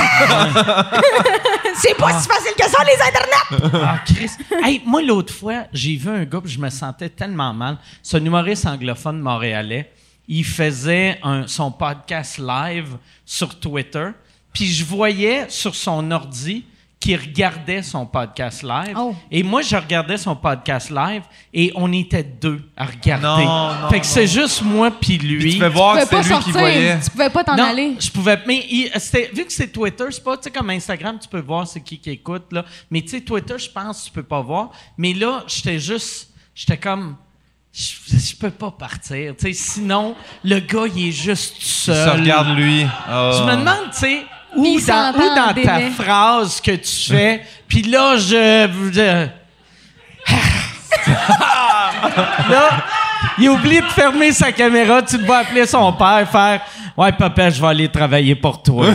c'est 1.77 1.97
pas 1.97 2.21
si 2.21 2.29
facile 2.29 2.53
que 2.57 2.69
ça, 2.69 2.79
les 2.85 3.01
Internets! 3.03 3.81
Ah, 3.85 3.99
Chris. 4.05 4.31
Hey, 4.63 4.83
moi, 4.85 5.03
l'autre 5.03 5.33
fois, 5.33 5.65
j'ai 5.73 5.97
vu 5.97 6.11
un 6.11 6.25
gars, 6.25 6.41
je 6.45 6.59
me 6.59 6.71
sentais 6.71 7.09
tellement 7.09 7.53
mal. 7.53 7.79
C'est 8.03 8.17
un 8.17 8.25
humoriste 8.25 8.67
anglophone 8.67 9.21
montréalais. 9.21 9.93
Il 10.27 10.45
faisait 10.45 11.21
son 11.47 11.71
podcast 11.71 12.39
live 12.39 12.97
sur 13.27 13.59
Twitter, 13.59 14.09
puis 14.53 14.67
je 14.67 14.85
voyais 14.85 15.47
sur 15.49 15.75
son 15.75 16.11
ordi 16.11 16.65
qu'il 17.05 17.17
regardait 17.21 17.83
son 17.83 18.07
podcast 18.07 18.63
live. 18.63 18.95
Oh. 18.99 19.15
Et 19.31 19.43
moi, 19.43 19.61
je 19.63 19.77
regardais 19.77 20.17
son 20.17 20.35
podcast 20.35 20.91
live, 20.91 21.23
et 21.53 21.71
on 21.75 21.93
était 21.93 22.23
deux 22.23 22.63
à 22.77 22.87
regarder. 22.87 23.45
Non, 23.45 23.75
non, 23.83 23.89
fait 23.91 24.01
que 24.01 24.07
c'est 24.07 24.27
juste 24.27 24.63
moi 24.63 24.91
puis 24.91 25.19
lui. 25.19 25.53
Tu 25.55 25.59
fais 25.59 25.69
voir 25.69 25.97
Tu 25.99 26.05
que 26.05 26.09
pouvais 26.09 26.23
c'était 26.23 26.35
pas 26.35 26.39
lui 26.39 26.45
qui 26.45 26.53
sortir, 26.53 26.61
voyait. 26.61 27.01
tu 27.01 27.11
pouvais 27.11 27.31
pas 27.31 27.45
t'en 27.45 27.57
non, 27.57 27.65
aller. 27.65 27.95
je 28.01 28.11
pouvais. 28.11 28.39
Mais 28.47 28.65
il- 28.71 28.91
c'était- 28.97 29.31
vu 29.35 29.45
que 29.45 29.53
c'est 29.53 29.69
Twitter, 29.69 30.05
c'est 30.11 30.25
pas 30.25 30.37
tu 30.37 30.45
sais, 30.45 30.51
comme 30.51 30.71
Instagram, 30.71 31.19
tu 31.21 31.29
peux 31.29 31.41
voir 31.41 31.67
c'est 31.69 31.81
qui 31.83 31.99
qui 31.99 32.11
écoute. 32.11 32.45
Là. 32.53 32.65
Mais 32.91 33.03
tu 33.03 33.09
sais, 33.09 33.21
Twitter, 33.21 33.59
je 33.59 33.71
pense 33.71 34.01
que 34.01 34.05
tu 34.07 34.11
peux 34.13 34.23
pas 34.23 34.41
voir. 34.41 34.71
Mais 34.97 35.13
là, 35.13 35.45
j'étais 35.47 35.79
juste. 35.79 36.31
J'étais 36.55 36.77
comme. 36.79 37.17
Je, 37.73 38.17
je 38.17 38.37
peux 38.37 38.51
pas 38.53 38.71
partir. 38.71 39.35
tu 39.37 39.47
sais, 39.49 39.53
sinon, 39.53 40.15
le 40.45 40.61
gars, 40.61 40.85
il 40.95 41.09
est 41.09 41.13
juste 41.13 41.57
tout 41.57 41.65
Ça 41.67 42.05
seul. 42.13 42.21
regarde 42.21 42.57
lui. 42.57 42.87
Ah. 43.09 43.33
Je 43.37 43.43
me 43.43 43.51
demande, 43.57 43.91
tu 43.93 43.99
sais, 43.99 44.23
il 44.57 44.85
dans, 44.87 45.13
ta 45.13 45.53
délai. 45.53 45.91
phrase 45.91 46.61
que 46.61 46.73
tu 46.73 47.13
fais, 47.13 47.43
puis 47.69 47.83
là, 47.83 48.17
je. 48.17 48.69
je- 48.93 49.27
là, 52.51 52.69
il 53.39 53.49
oublie 53.51 53.81
de 53.81 53.87
fermer 53.87 54.33
sa 54.33 54.53
caméra, 54.53 55.03
tu 55.03 55.19
vois 55.19 55.39
appeler 55.39 55.67
son 55.67 55.93
père, 55.93 56.29
faire 56.31 56.61
Ouais, 56.97 57.11
papa, 57.11 57.51
je 57.51 57.61
vais 57.61 57.67
aller 57.67 57.89
travailler 57.89 58.37
pour 58.37 58.63
toi. 58.63 58.87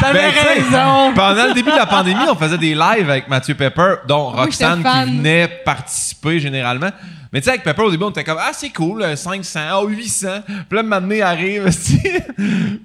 T'avais 0.00 0.30
Ben, 0.30 0.32
raison. 0.46 1.12
Pendant 1.14 1.46
le 1.46 1.54
début 1.54 1.70
de 1.70 1.76
la 1.76 1.86
pandémie, 1.86 2.24
on 2.30 2.34
faisait 2.34 2.58
des 2.58 2.74
lives 2.74 3.08
avec 3.08 3.28
Mathieu 3.28 3.54
Pepper, 3.54 3.94
dont 4.06 4.32
Moi, 4.32 4.42
Roxane 4.44 4.82
qui 4.82 5.16
venait 5.16 5.48
participer 5.64 6.38
généralement. 6.38 6.90
Mais 7.34 7.40
tu 7.40 7.46
sais, 7.46 7.50
avec 7.50 7.64
Pepper, 7.64 7.82
au 7.82 7.90
début, 7.90 8.04
on 8.04 8.10
était 8.10 8.22
comme 8.22 8.38
Ah, 8.40 8.52
c'est 8.52 8.70
cool, 8.70 9.02
euh, 9.02 9.16
500, 9.16 9.60
ah, 9.68 9.82
800. 9.84 10.42
Puis 10.46 10.76
là, 10.76 10.84
maintenant, 10.84 11.20
arrive, 11.20 11.68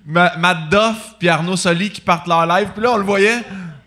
Matt 0.08 0.70
Doff 0.72 1.14
puis 1.20 1.30
Arnaud 1.30 1.56
Soli 1.56 1.92
qui 1.92 2.02
partent 2.02 2.28
leur 2.28 2.48
live. 2.48 2.70
Puis 2.74 2.82
là, 2.82 2.94
on 2.94 2.98
le 2.98 3.04
voyait 3.04 3.44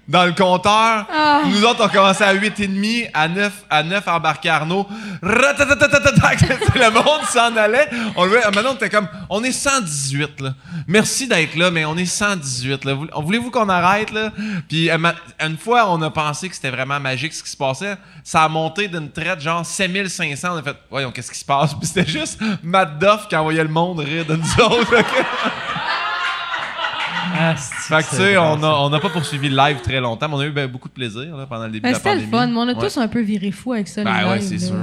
dans 0.09 0.25
le 0.25 0.33
compteur. 0.33 1.07
Ah. 1.13 1.43
Nous 1.47 1.65
autres, 1.65 1.85
on 1.85 1.89
commençait 1.89 2.25
à 2.25 2.35
8,5, 2.35 3.11
à 3.15 3.29
9, 3.29 3.53
à 3.71 3.83
9 3.83 4.09
embarqué 4.09 4.49
Arnaud. 4.49 4.87
Le 5.23 6.91
monde 6.91 7.25
s'en 7.31 7.57
allait. 7.57 7.89
On 8.17 8.25
le. 8.25 8.37
Maintenant, 8.53 8.71
on 8.73 8.75
était 8.75 8.91
comme, 8.91 9.09
on 9.31 9.43
est 9.45 9.53
118, 9.53 10.41
là. 10.41 10.51
Merci 10.87 11.29
d'être 11.29 11.55
là, 11.57 11.71
mais 11.71 11.85
on 11.85 11.97
est 11.97 12.05
118, 12.07 12.85
là. 12.85 12.95
Voulez- 12.95 13.11
Voulez-vous 13.15 13.51
qu'on 13.51 13.69
arrête, 13.69 14.11
là? 14.11 14.31
Puis, 14.69 14.91
euh, 14.91 14.99
une 15.41 15.57
fois, 15.57 15.91
on 15.91 16.01
a 16.03 16.11
pensé 16.11 16.49
que 16.49 16.55
c'était 16.55 16.71
vraiment 16.71 16.99
magique 17.01 17.33
ce 17.33 17.43
qui 17.43 17.51
se 17.51 17.57
passait. 17.57 17.97
Ça 18.25 18.43
a 18.43 18.49
monté 18.49 18.89
d'une 18.89 19.11
traite, 19.11 19.41
genre 19.41 19.65
7500. 19.65 20.49
On 20.55 20.57
a 20.59 20.63
fait, 20.63 20.77
voyons, 20.91 21.11
qu'est-ce 21.13 21.31
qui 21.31 21.39
se 21.39 21.45
passe? 21.45 21.75
Puis 21.75 21.87
c'était 21.87 22.07
juste 22.11 22.41
Matt 22.63 22.99
Duff 22.99 23.29
qui 23.29 23.37
envoyait 23.37 23.63
le 23.63 23.69
monde 23.71 24.01
rire 24.01 24.25
de 24.27 24.37
nous 24.37 24.65
autres. 24.65 24.95
Ok? 27.33 27.59
Fait 27.59 28.03
que, 28.03 28.11
tu 28.11 28.16
sais, 28.16 28.37
on 28.37 28.62
a- 28.62 28.68
on 28.85 28.91
n'a 28.91 29.01
pas 29.01 29.09
poursuivi 29.11 29.49
le 29.49 29.57
live 29.57 29.80
très 29.80 30.01
longtemps, 30.01 30.28
mais 30.28 30.35
on 30.35 30.41
a 30.41 30.47
eu 30.47 30.51
ben, 30.53 30.68
beaucoup 30.70 30.89
de 30.89 30.95
plaisir 30.95 31.37
là, 31.37 31.47
pendant 31.47 31.64
le 31.66 31.70
début 31.72 31.83
Ben, 31.83 31.89
de 31.89 31.93
la 31.95 31.99
c'était 31.99 32.11
pandémie. 32.11 32.30
le 32.30 32.37
fun, 32.39 32.47
mais 32.49 32.57
on 32.59 32.68
a 32.68 32.74
Ouais. 32.74 32.89
tous 32.89 32.97
un 32.99 33.09
peu 33.09 33.20
viré 33.20 33.51
fou 33.51 33.72
avec 33.72 33.89
ça. 33.89 34.05
Ben 34.05 34.22
les 34.22 34.28
ouais, 34.28 34.41
c'est 34.41 34.59
sûr. 34.59 34.74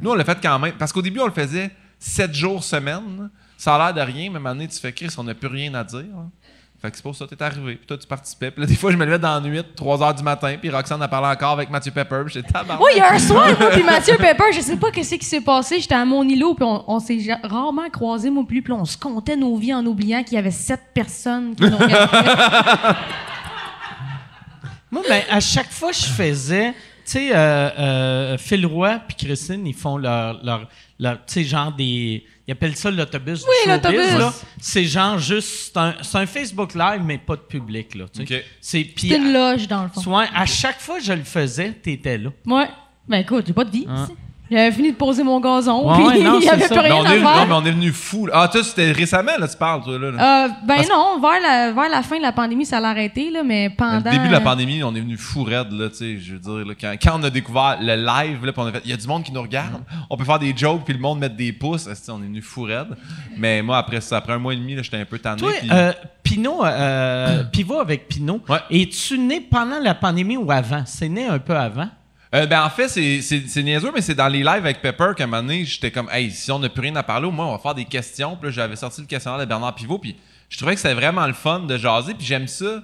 Nous, 0.00 0.10
on 0.10 0.14
l'a 0.14 0.24
fait 0.24 0.38
quand 0.42 0.58
même. 0.58 0.72
Parce 0.78 0.92
qu'au 0.92 1.02
début, 1.02 1.20
on 1.20 1.26
le 1.26 1.32
faisait 1.32 1.70
7 1.98 2.34
jours 2.34 2.62
semaine. 2.64 3.30
Ça 3.56 3.74
a 3.76 3.92
l'air 3.92 3.94
de 4.06 4.10
rien, 4.12 4.30
mais 4.32 4.38
maintenant, 4.38 4.66
tu 4.66 4.78
fais 4.78 4.90
Chris, 4.92 5.14
on 5.18 5.24
n'a 5.24 5.34
plus 5.34 5.48
rien 5.48 5.74
à 5.74 5.84
dire. 5.84 5.98
là. 6.00 6.24
Fait 6.80 6.90
que 6.90 6.96
c'est 6.96 7.02
pour 7.02 7.14
ça 7.14 7.26
que 7.26 7.34
t'es 7.34 7.44
arrivé. 7.44 7.74
Puis 7.76 7.86
toi, 7.86 7.98
tu 7.98 8.06
participais. 8.06 8.50
Puis 8.50 8.62
là, 8.62 8.66
des 8.66 8.74
fois, 8.74 8.90
je 8.90 8.96
me 8.96 9.04
levais 9.04 9.18
dans 9.18 9.34
la 9.34 9.40
nuit, 9.40 9.60
3 9.76 9.98
h 9.98 10.16
du 10.16 10.22
matin. 10.22 10.56
Puis 10.58 10.70
Roxane 10.70 11.02
a 11.02 11.08
parlé 11.08 11.28
encore 11.28 11.50
avec 11.50 11.68
Mathieu 11.68 11.92
Pepper. 11.92 12.22
Puis 12.24 12.34
j'étais 12.34 12.50
tabarnak. 12.50 12.80
Oui, 12.82 12.92
il 12.94 12.98
y 12.98 13.00
a 13.02 13.12
un 13.12 13.18
soir, 13.18 13.48
moi 13.58 13.68
puis 13.70 13.82
Mathieu 13.82 14.16
Pepper, 14.16 14.44
je 14.54 14.60
sais 14.60 14.76
pas 14.78 14.90
qu'est-ce 14.90 15.16
qui 15.16 15.26
s'est 15.26 15.42
passé. 15.42 15.78
J'étais 15.78 15.94
à 15.94 16.06
mon 16.06 16.22
îlot, 16.22 16.54
puis 16.54 16.64
on, 16.64 16.90
on 16.90 16.98
s'est 16.98 17.18
ja- 17.18 17.38
rarement 17.44 17.90
croisés, 17.90 18.30
moi 18.30 18.44
plus, 18.48 18.62
puis 18.62 18.72
on 18.72 18.86
se 18.86 18.96
comptait 18.96 19.36
nos 19.36 19.56
vies 19.56 19.74
en 19.74 19.84
oubliant 19.84 20.22
qu'il 20.24 20.34
y 20.34 20.38
avait 20.38 20.50
sept 20.50 20.80
personnes 20.94 21.54
qui 21.54 21.64
nous 21.64 21.76
regardaient. 21.76 22.28
Moi, 24.90 25.02
ben, 25.08 25.22
à 25.30 25.38
chaque 25.38 25.70
fois 25.70 25.90
que 25.90 25.96
je 25.96 26.06
faisais, 26.06 26.72
tu 26.72 26.76
sais, 27.04 27.30
euh, 27.32 27.36
euh, 27.78 28.38
Phil 28.38 28.66
Roy 28.66 28.98
puis 29.06 29.16
Christine, 29.26 29.64
ils 29.66 29.74
font 29.74 29.96
leur 29.98 30.68
tu 31.00 31.18
sais, 31.26 31.44
genre 31.44 31.72
des, 31.72 32.24
ils 32.46 32.52
appellent 32.52 32.76
ça 32.76 32.90
l'autobus 32.90 33.44
Oui, 33.44 33.72
du 33.72 33.82
showbiz. 33.82 34.44
C'est 34.60 34.84
genre 34.84 35.18
juste, 35.18 35.72
c'est 35.72 35.76
un, 35.78 35.94
c'est 36.02 36.18
un 36.18 36.26
Facebook 36.26 36.74
Live, 36.74 37.02
mais 37.04 37.18
pas 37.18 37.36
de 37.36 37.42
public, 37.42 37.94
là, 37.94 38.06
tu. 38.12 38.24
C'est, 38.60 38.82
une 39.04 39.32
loge, 39.32 39.66
dans 39.68 39.84
le 39.84 39.88
fond. 39.88 40.00
soit, 40.00 40.28
à 40.34 40.46
chaque 40.46 40.80
fois 40.80 40.98
que 40.98 41.04
je 41.04 41.12
le 41.12 41.24
faisais, 41.24 41.72
t'étais 41.72 42.18
là. 42.18 42.30
Ouais. 42.46 42.68
Ben 43.08 43.18
écoute, 43.18 43.44
j'ai 43.46 43.52
pas 43.52 43.64
de 43.64 43.70
vie. 43.70 43.86
Hein? 43.88 44.08
J'avais 44.50 44.72
fini 44.72 44.90
de 44.92 44.96
poser 44.96 45.22
mon 45.22 45.38
gazon, 45.40 45.88
Ouais, 45.88 46.12
puis 46.14 46.22
non, 46.22 46.38
il 46.40 46.44
y 46.44 46.48
avait 46.48 46.66
plus 46.66 46.78
rien 46.78 46.96
on, 46.96 47.04
à 47.04 47.14
est, 47.14 47.20
faire. 47.20 47.36
non, 47.36 47.46
mais 47.46 47.54
on 47.54 47.64
est 47.66 47.70
venu 47.70 47.92
fou. 47.92 48.28
Ah, 48.32 48.48
toi, 48.48 48.62
c'était 48.64 48.90
récemment, 48.92 49.32
là, 49.38 49.46
tu 49.46 49.56
parles, 49.56 49.82
toi, 49.82 49.98
là. 49.98 50.10
là. 50.10 50.44
Euh, 50.44 50.48
ben 50.64 50.82
non, 50.90 51.20
vers 51.20 51.40
la, 51.40 51.72
vers 51.72 51.88
la 51.88 52.02
fin 52.02 52.16
de 52.16 52.22
la 52.22 52.32
pandémie, 52.32 52.66
ça 52.66 52.80
l'a 52.80 52.88
arrêté, 52.88 53.30
là, 53.30 53.42
mais 53.44 53.70
pendant... 53.70 53.98
Au 53.98 54.12
début 54.12 54.26
de 54.28 54.32
la 54.32 54.40
pandémie, 54.40 54.82
on 54.82 54.94
est 54.94 55.00
venu 55.00 55.16
fou 55.16 55.44
raide, 55.44 55.70
là, 55.72 55.88
tu 55.88 55.94
sais, 55.96 56.18
je 56.18 56.32
veux 56.34 56.38
dire, 56.40 56.66
là, 56.66 56.74
quand, 56.80 56.92
quand 57.00 57.20
on 57.20 57.22
a 57.22 57.30
découvert 57.30 57.78
le 57.80 57.94
live, 57.96 58.44
là, 58.44 58.52
puis 58.52 58.62
on 58.62 58.66
a 58.66 58.72
fait, 58.72 58.82
il 58.84 58.90
y 58.90 58.94
a 58.94 58.96
du 58.96 59.06
monde 59.06 59.22
qui 59.22 59.32
nous 59.32 59.42
regarde, 59.42 59.80
on 60.08 60.16
peut 60.16 60.24
faire 60.24 60.38
des 60.38 60.52
jokes, 60.56 60.82
puis 60.84 60.94
le 60.94 61.00
monde 61.00 61.20
mettre 61.20 61.36
des 61.36 61.52
pouces, 61.52 61.88
on 62.08 62.18
est 62.22 62.26
venu 62.26 62.42
fou 62.42 62.62
raide? 62.62 62.88
Mais 63.36 63.62
moi, 63.62 63.78
après 63.78 64.00
ça, 64.00 64.16
après 64.16 64.32
un 64.32 64.38
mois 64.38 64.52
et 64.52 64.56
demi, 64.56 64.74
là, 64.74 64.82
j'étais 64.82 64.96
un 64.98 65.04
peu 65.04 65.18
tanné. 65.18 65.38
Toi, 65.38 65.52
puis- 65.60 65.68
euh, 65.72 65.92
Pinot, 66.22 66.64
euh, 66.64 67.42
Pivot 67.44 67.80
avec 67.80 68.06
Pinot, 68.08 68.40
Ouais. 68.48 68.58
es-tu 68.70 69.18
né 69.18 69.40
pendant 69.40 69.78
la 69.80 69.94
pandémie 69.94 70.36
ou 70.36 70.50
avant? 70.50 70.82
C'est 70.86 71.08
né 71.08 71.26
un 71.26 71.38
peu 71.38 71.56
avant? 71.56 71.88
Euh, 72.32 72.46
ben, 72.46 72.62
en 72.62 72.70
fait, 72.70 72.88
c'est- 72.88 73.62
niaiseux, 73.62 73.90
mais 73.92 74.00
c'est 74.00 74.14
dans 74.14 74.28
les 74.28 74.38
lives 74.38 74.48
avec 74.48 74.80
Pepper 74.80 75.12
qu'à 75.16 75.24
un 75.24 75.26
moment 75.26 75.42
donné, 75.42 75.64
j'étais 75.64 75.90
comme, 75.90 76.08
hey, 76.12 76.30
si 76.30 76.52
on 76.52 76.60
n'a 76.60 76.68
plus 76.68 76.82
rien 76.82 76.94
à 76.96 77.02
parler, 77.02 77.26
au 77.26 77.32
moins, 77.32 77.46
on 77.46 77.52
va 77.52 77.58
faire 77.58 77.74
des 77.74 77.84
questions. 77.84 78.36
Puis 78.40 78.52
j'avais 78.52 78.76
sorti 78.76 79.00
le 79.00 79.06
questionnaire 79.08 79.40
de 79.40 79.44
Bernard 79.46 79.74
Pivot, 79.74 79.98
puis 79.98 80.16
je 80.48 80.56
trouvais 80.56 80.74
que 80.74 80.80
c'était 80.80 80.94
vraiment 80.94 81.26
le 81.26 81.32
fun 81.32 81.60
de 81.60 81.76
jaser, 81.76 82.14
puis 82.14 82.24
j'aime 82.24 82.46
ça, 82.46 82.82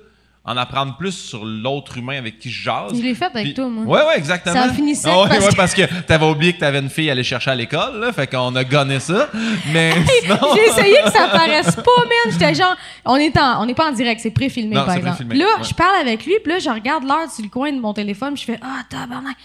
en 0.49 0.57
apprendre 0.57 0.97
plus 0.97 1.13
sur 1.13 1.45
l'autre 1.45 1.99
humain 1.99 2.17
avec 2.19 2.39
qui 2.39 2.51
je 2.51 2.63
jase. 2.63 2.93
Je 2.97 3.03
l'ai 3.03 3.15
fait 3.15 3.25
avec 3.27 3.45
Puis- 3.47 3.55
toi, 3.55 3.67
moi. 3.69 3.85
Ouais, 3.85 4.07
ouais, 4.09 4.17
exactement. 4.17 4.55
Ça 4.55 4.63
a 4.63 4.73
fini 4.73 4.95
sec 4.95 5.11
Ah 5.13 5.23
ouais, 5.23 5.29
parce 5.29 5.45
ouais, 5.45 5.51
que- 5.51 5.57
parce 5.57 5.75
que 5.75 5.83
t'avais 6.07 6.27
oublié 6.27 6.53
que 6.53 6.61
t'avais 6.61 6.79
une 6.79 6.89
fille 6.89 7.09
à 7.09 7.13
aller 7.13 7.25
chercher 7.25 7.51
à 7.51 7.55
l'école, 7.57 7.99
là, 8.01 8.13
fait 8.13 8.29
qu'on 8.29 8.55
a 8.55 8.63
gonné 8.63 9.01
ça. 9.01 9.29
Mais 9.73 9.93
sinon. 10.23 10.39
J'ai 10.55 10.67
essayé 10.67 10.97
que 11.05 11.11
ça 11.11 11.29
paraisse 11.33 11.75
pas, 11.75 11.83
man. 11.83 12.33
J'étais 12.33 12.55
genre, 12.55 12.77
on 13.05 13.17
est 13.17 13.37
en, 13.37 13.63
on 13.63 13.67
n'est 13.67 13.75
pas 13.75 13.89
en 13.91 13.93
direct, 13.93 14.21
c'est 14.23 14.31
pré-filmé 14.31 14.75
par 14.77 14.93
exemple. 14.93 15.25
Là, 15.35 15.45
ouais. 15.45 15.65
je 15.69 15.75
parle 15.75 15.97
avec 16.01 16.25
lui, 16.25 16.35
puis 16.43 16.53
là, 16.53 16.59
je 16.61 16.71
regarde 16.71 17.03
l'heure 17.05 17.29
sur 17.31 17.43
le 17.45 17.51
coin 17.51 17.73
de 17.73 17.81
mon 17.81 17.93
téléphone, 17.93 18.37
je 18.37 18.45
fais 18.45 18.59
ah 18.63 18.83
tabarnak. 18.89 19.37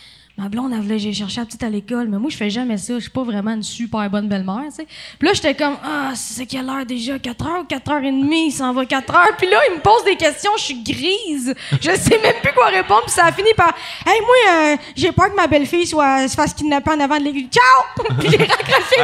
Ma 0.42 0.50
blonde, 0.50 0.72
elle 0.74 0.82
voulait 0.82 0.96
que 0.96 1.04
j'ai 1.04 1.14
cherché 1.14 1.40
la 1.40 1.46
petite 1.46 1.62
à 1.62 1.70
l'école, 1.70 2.08
mais 2.08 2.18
moi, 2.18 2.32
je 2.32 2.36
fais 2.36 2.50
jamais 2.50 2.76
ça. 2.80 2.96
Je 2.96 3.02
suis 3.02 3.12
pas 3.12 3.22
vraiment 3.22 3.52
une 3.52 3.62
super 3.62 4.10
bonne 4.10 4.28
belle-mère, 4.28 4.64
tu 4.70 4.78
sais. 4.78 4.88
Puis 5.20 5.28
là, 5.28 5.36
j'étais 5.36 5.54
comme, 5.54 5.78
ah, 5.84 6.14
c'est 6.16 6.48
quelle 6.48 6.68
heure 6.68 6.84
déjà? 6.84 7.20
4 7.20 7.46
heures? 7.46 7.62
Ou 7.62 7.66
4 7.66 7.92
heures 7.92 8.04
et 8.04 8.12
demie? 8.12 8.48
Il 8.48 8.52
s'en 8.52 8.74
va 8.74 8.84
4 8.88 9.14
heures. 9.14 9.38
Puis 9.38 9.48
là, 9.48 9.60
il 9.70 9.76
me 9.76 9.82
pose 9.82 10.04
des 10.04 10.16
questions, 10.16 10.50
je 10.58 10.64
suis 10.64 10.82
grise. 10.82 11.54
Je 11.74 11.92
sais 11.96 12.20
même 12.24 12.42
plus 12.42 12.54
quoi 12.54 12.70
répondre. 12.70 13.04
Puis 13.04 13.12
ça 13.12 13.26
a 13.26 13.32
fini 13.32 13.50
par, 13.56 13.72
hey, 14.04 14.20
moi, 14.20 14.36
euh, 14.52 14.78
j'ai 14.96 15.12
peur 15.12 15.30
que 15.30 15.36
ma 15.36 15.46
belle-fille 15.46 15.86
soit, 15.86 16.28
se 16.28 16.34
fasse 16.34 16.56
kidnapper 16.56 16.90
en 16.90 17.00
avant 17.02 17.20
de 17.20 17.26
l'église. 17.26 17.50
Ciao! 17.52 18.06
puis 18.20 18.32
j'ai 18.32 18.38
raccroché. 18.38 19.00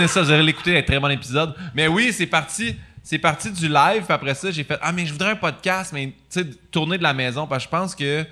Hey, 0.00 0.08
ça, 0.08 0.22
vous 0.22 0.30
allez 0.30 0.42
l'écouter, 0.42 0.78
un 0.78 0.82
très 0.82 0.98
bon 0.98 1.10
épisode. 1.10 1.54
Mais 1.74 1.86
oui, 1.86 2.14
c'est 2.14 2.24
parti. 2.24 2.74
C'est 3.02 3.18
parti 3.18 3.50
du 3.50 3.68
live, 3.68 4.04
puis 4.04 4.14
après 4.14 4.34
ça, 4.34 4.50
j'ai 4.50 4.64
fait 4.64 4.78
Ah, 4.80 4.90
mais 4.90 5.04
je 5.04 5.12
voudrais 5.12 5.32
un 5.32 5.36
podcast, 5.36 5.92
mais 5.92 6.06
tu 6.06 6.40
sais, 6.40 6.46
tourner 6.70 6.96
de 6.96 7.02
la 7.02 7.12
maison, 7.12 7.46
parce 7.46 7.62
que 7.62 7.70
je 7.70 7.76
pense 7.76 7.94
que. 7.94 8.24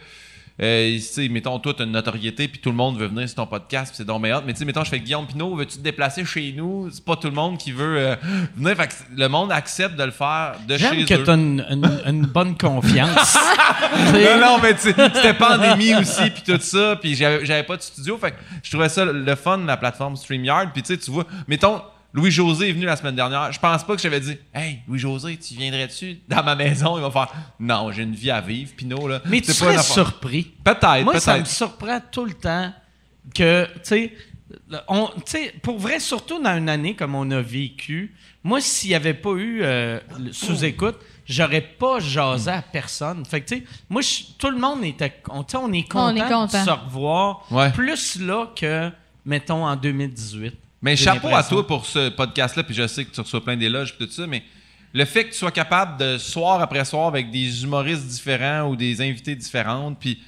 Euh, 0.62 0.94
tu 0.96 1.00
sais, 1.00 1.28
mettons, 1.28 1.58
toi, 1.58 1.72
t'as 1.76 1.84
une 1.84 1.92
notoriété, 1.92 2.46
puis 2.46 2.61
tout 2.61 2.68
le 2.70 2.76
monde 2.76 2.98
veut 2.98 3.06
venir 3.06 3.26
sur 3.28 3.36
ton 3.36 3.46
podcast, 3.46 3.90
puis 3.92 3.96
c'est 3.96 4.04
donc 4.04 4.22
hot. 4.24 4.42
Mais 4.46 4.52
tu 4.52 4.58
sais, 4.58 4.64
mettons, 4.66 4.84
je 4.84 4.90
fais 4.90 5.00
Guillaume 5.00 5.26
Pinot, 5.26 5.54
veux-tu 5.56 5.78
te 5.78 5.82
déplacer 5.82 6.24
chez 6.24 6.52
nous? 6.56 6.90
C'est 6.92 7.04
pas 7.04 7.16
tout 7.16 7.28
le 7.28 7.34
monde 7.34 7.56
qui 7.56 7.72
veut 7.72 7.96
euh, 7.98 8.16
venir. 8.56 8.76
Fait 8.76 8.88
que 8.88 8.92
le 9.16 9.28
monde 9.28 9.50
accepte 9.52 9.96
de 9.96 10.04
le 10.04 10.11
faire 10.11 10.56
de 10.68 10.76
chez 10.76 10.84
J'aime 10.84 11.04
que 11.06 11.14
eux. 11.14 11.24
tu 11.24 11.30
as 11.30 11.34
une, 11.34 11.64
une- 11.70 12.00
une 12.06 12.26
bonne 12.26 12.56
confiance. 12.58 13.38
Non, 14.12 14.38
non, 14.40 14.58
mais 14.62 14.74
tu 14.74 14.80
c'était 14.92 15.34
pandémie 15.34 15.94
aussi, 15.96 16.30
puis 16.30 16.42
tout 16.46 16.61
ça, 16.61 16.96
puis 17.00 17.14
j'avais 17.14 17.44
j'avais 17.44 17.62
pas 17.64 17.76
de 17.76 17.82
studio. 17.82 18.16
Fait 18.18 18.32
que 18.32 18.36
je 18.62 18.70
trouvais 18.70 18.88
ça 18.88 19.04
le 19.04 19.34
fun, 19.34 19.58
la 19.66 19.76
plateforme 19.76 20.16
StreamYard. 20.16 20.70
Puis 20.72 20.82
tu 20.82 20.94
sais, 20.94 20.98
tu 21.00 21.11
vois, 21.11 21.24
mettons, 21.48 21.80
Louis-José 22.12 22.70
est 22.70 22.72
venu 22.72 22.86
la 22.86 22.96
semaine 22.96 23.14
dernière. 23.14 23.52
Je 23.52 23.61
pense 23.61 23.84
pas 23.84 23.94
que 23.94 24.02
j'avais 24.02 24.20
dit, 24.20 24.36
hey, 24.54 24.80
Louis-José, 24.88 25.36
tu 25.36 25.54
viendrais-tu 25.54 26.18
dans 26.28 26.42
ma 26.42 26.56
maison? 26.56 26.96
Il 26.98 27.02
va 27.02 27.11
faire, 27.11 27.32
non, 27.61 27.92
j'ai 27.92 28.02
une 28.02 28.14
vie 28.14 28.30
à 28.30 28.40
vivre, 28.40 28.72
Pinot, 28.76 29.06
là. 29.08 29.20
Mais 29.26 29.40
tu 29.40 29.52
serais 29.52 29.78
surpris. 29.82 30.50
Peut-être, 30.64 31.04
Moi, 31.04 31.20
ça 31.20 31.38
me 31.38 31.44
surprend 31.44 32.00
tout 32.11 32.24
le 32.24 32.34
temps 32.34 32.72
que, 33.34 33.64
tu 33.74 33.78
sais, 33.84 34.12
on- 34.88 35.06
tu 35.08 35.22
sais, 35.26 35.54
pour 35.62 35.78
vrai, 35.78 36.00
surtout 36.00 36.42
dans 36.42 36.56
une 36.56 36.68
année 36.68 36.96
comme 36.96 37.14
on 37.14 37.30
a 37.30 37.40
vécu, 37.40 38.14
moi, 38.42 38.61
s'il 38.61 38.88
n'y 38.90 38.96
avait 38.96 39.14
pas 39.14 39.34
eu 39.34 39.61
euh, 39.62 40.00
sous-écoute, 40.32 40.96
j'aurais 41.26 41.61
pas 41.61 42.00
jasé 42.00 42.50
à 42.50 42.62
personne. 42.62 43.24
Fait 43.24 43.40
que, 43.42 43.48
tu 43.48 43.56
sais, 43.58 43.64
moi, 43.88 44.02
tout 44.38 44.50
le 44.50 44.58
monde 44.58 44.82
était. 44.82 45.12
On, 45.28 45.44
tu 45.44 45.52
sais, 45.52 45.56
on 45.58 45.72
est 45.72 45.82
content, 45.88 46.06
On 46.12 46.16
est 46.16 46.20
content. 46.28 46.46
de 46.46 46.64
se 46.66 46.70
revoir 46.70 47.46
Ouais. 47.52 47.70
plus 47.70 48.18
là 48.18 48.48
que, 48.56 48.90
mettons, 49.24 49.64
en 49.64 49.76
2018. 49.76 50.54
Mais 50.82 50.96
chapeau 50.96 51.28
à 51.34 51.42
toi 51.42 51.66
pour 51.66 51.84
ce 51.86 52.08
podcast-là, 52.08 52.62
puis 52.62 52.74
je 52.74 52.86
sais 52.86 53.04
que 53.04 53.10
tu 53.10 53.20
reçois 53.20 53.44
plein 53.44 53.56
d'éloges 53.56 53.94
et 54.00 54.06
tout 54.06 54.10
ça, 54.12 54.26
mais 54.26 54.42
le 54.92 55.04
fait 55.04 55.24
que 55.24 55.32
tu 55.32 55.38
sois 55.38 55.50
capable 55.52 55.98
de 55.98 56.18
soir 56.18 56.60
après 56.62 56.84
soir 56.84 57.06
avec 57.08 57.30
des 57.30 57.62
humoristes 57.64 58.06
différents 58.06 58.62
ou 58.68 58.76
des 58.76 59.00
invités 59.02 59.34
différentes, 59.36 59.98
puis 60.00 60.22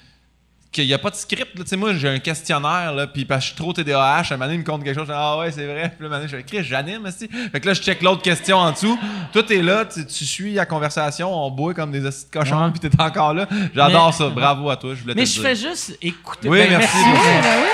qu'il 0.70 0.86
n'y 0.86 0.94
a 0.94 0.98
pas 0.98 1.10
de 1.10 1.16
script. 1.16 1.58
là. 1.58 1.64
Tu 1.64 1.68
sais, 1.70 1.76
moi, 1.76 1.92
j'ai 1.94 2.08
un 2.08 2.18
questionnaire, 2.18 2.92
là, 2.94 3.06
puis 3.06 3.24
parce 3.26 3.40
que 3.40 3.50
je 3.50 3.54
suis 3.54 3.56
trop 3.62 3.72
TDAH, 3.74 3.98
à 4.00 4.20
un 4.20 4.22
moment 4.36 4.44
donné, 4.44 4.54
il 4.54 4.60
me 4.60 4.64
compte 4.64 4.82
quelque 4.84 4.94
chose, 4.94 5.06
je 5.06 5.12
fais, 5.12 5.18
ah 5.18 5.36
ouais, 5.38 5.50
c'est 5.52 5.66
vrai. 5.66 5.94
Puis 5.98 6.08
là, 6.08 6.16
un 6.16 6.26
je 6.26 6.62
j'anime, 6.62 7.04
aussi. 7.04 7.28
Fait 7.28 7.60
que 7.60 7.66
là, 7.66 7.74
je 7.74 7.82
check 7.82 8.00
l'autre 8.00 8.22
question 8.22 8.56
en 8.56 8.70
dessous. 8.72 8.98
Toi, 9.32 9.42
t'es 9.42 9.60
là, 9.60 9.84
tu, 9.84 10.06
tu 10.06 10.24
suis 10.24 10.54
la 10.54 10.64
conversation, 10.64 11.30
on 11.34 11.50
boit 11.50 11.74
comme 11.74 11.90
des 11.92 12.04
hosties 12.06 12.26
de 12.26 12.30
cochons, 12.30 12.64
Ouais. 12.66 12.70
puis 12.70 12.88
t'es 12.88 13.02
encore 13.02 13.34
là. 13.34 13.46
J'adore 13.74 14.06
Mais- 14.06 14.12
ça. 14.12 14.28
Bravo 14.30 14.70
à 14.70 14.76
toi, 14.76 14.94
je 14.94 15.02
voulais 15.02 15.14
Mais 15.14 15.24
te 15.24 15.28
je 15.30 15.40
fais 15.40 15.56
juste 15.56 15.98
écouter. 16.00 16.48
Oui, 16.48 16.58
Ben, 16.60 16.70
merci. 16.78 16.96
Ouais, 16.96 17.42
ben 17.42 17.56
oui. 17.62 17.68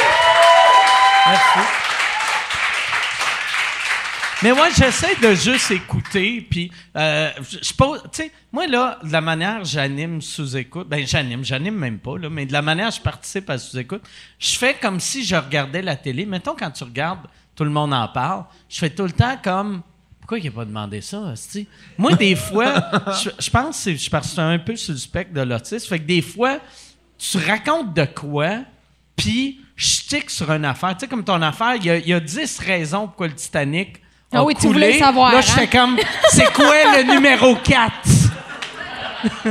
Merci. 1.26 1.68
Mais 4.42 4.52
moi, 4.52 4.68
j'essaie 4.70 5.16
de 5.16 5.34
juste 5.34 5.72
écouter, 5.72 6.46
puis 6.48 6.70
euh, 6.96 7.30
je 7.40 7.74
pose, 7.74 8.00
tu 8.12 8.22
sais, 8.22 8.32
moi 8.52 8.68
là, 8.68 9.00
de 9.02 9.10
la 9.10 9.20
manière 9.20 9.64
j'anime 9.64 10.22
sous-écoute, 10.22 10.88
ben 10.88 11.04
j'anime, 11.04 11.44
j'anime 11.44 11.74
même 11.74 11.98
pas 11.98 12.16
là, 12.16 12.30
mais 12.30 12.46
de 12.46 12.52
la 12.52 12.62
manière 12.62 12.92
je 12.92 13.00
participe 13.00 13.50
à 13.50 13.58
sous-écoute, 13.58 14.02
je 14.38 14.56
fais 14.56 14.74
comme 14.74 15.00
si 15.00 15.24
je 15.24 15.34
regardais 15.34 15.82
la 15.82 15.96
télé. 15.96 16.24
Mettons 16.24 16.54
quand 16.54 16.70
tu 16.70 16.84
regardes, 16.84 17.26
tout 17.56 17.64
le 17.64 17.70
monde 17.70 17.92
en 17.92 18.06
parle, 18.06 18.44
je 18.68 18.78
fais 18.78 18.90
tout 18.90 19.02
le 19.02 19.10
temps 19.10 19.36
comme 19.42 19.82
pourquoi 20.20 20.38
il 20.38 20.44
n'a 20.44 20.50
pas 20.52 20.64
demandé 20.66 21.00
ça? 21.00 21.34
Moi, 21.96 22.12
des 22.14 22.36
fois, 22.36 22.90
je, 23.24 23.30
je 23.40 23.50
pense 23.50 23.76
que 23.76 23.82
c'est 23.82 23.96
je 23.96 24.28
suis 24.28 24.40
un 24.40 24.58
peu 24.60 24.76
sur 24.76 24.92
le 24.92 24.98
spectre 24.98 25.32
de 25.32 25.40
l'autisme. 25.40 25.88
Fait 25.88 25.98
que 25.98 26.04
des 26.04 26.22
fois, 26.22 26.60
tu 27.16 27.38
racontes 27.38 27.94
de 27.94 28.04
quoi, 28.04 28.58
puis 29.16 29.62
je 29.74 30.02
tique 30.06 30.30
sur 30.30 30.50
une 30.52 30.66
affaire. 30.66 30.92
Tu 30.92 31.00
sais, 31.00 31.08
comme 31.08 31.24
ton 31.24 31.40
affaire, 31.42 31.74
il 31.76 31.86
y 31.86 31.90
a, 31.90 31.96
il 31.96 32.08
y 32.08 32.12
a 32.12 32.20
10 32.20 32.58
raisons 32.60 33.06
pourquoi 33.06 33.28
le 33.28 33.34
Titanic 33.34 34.00
Ah 34.32 34.44
oui, 34.44 34.54
tu 34.60 34.66
voulais 34.66 34.98
savoir, 34.98 35.32
Là, 35.32 35.38
hein? 35.38 35.42
j'étais 35.42 35.66
comme, 35.68 35.96
c'est 36.30 36.52
quoi 36.52 36.74
le 36.96 37.14
numéro 37.14 37.56
4? 37.56 37.92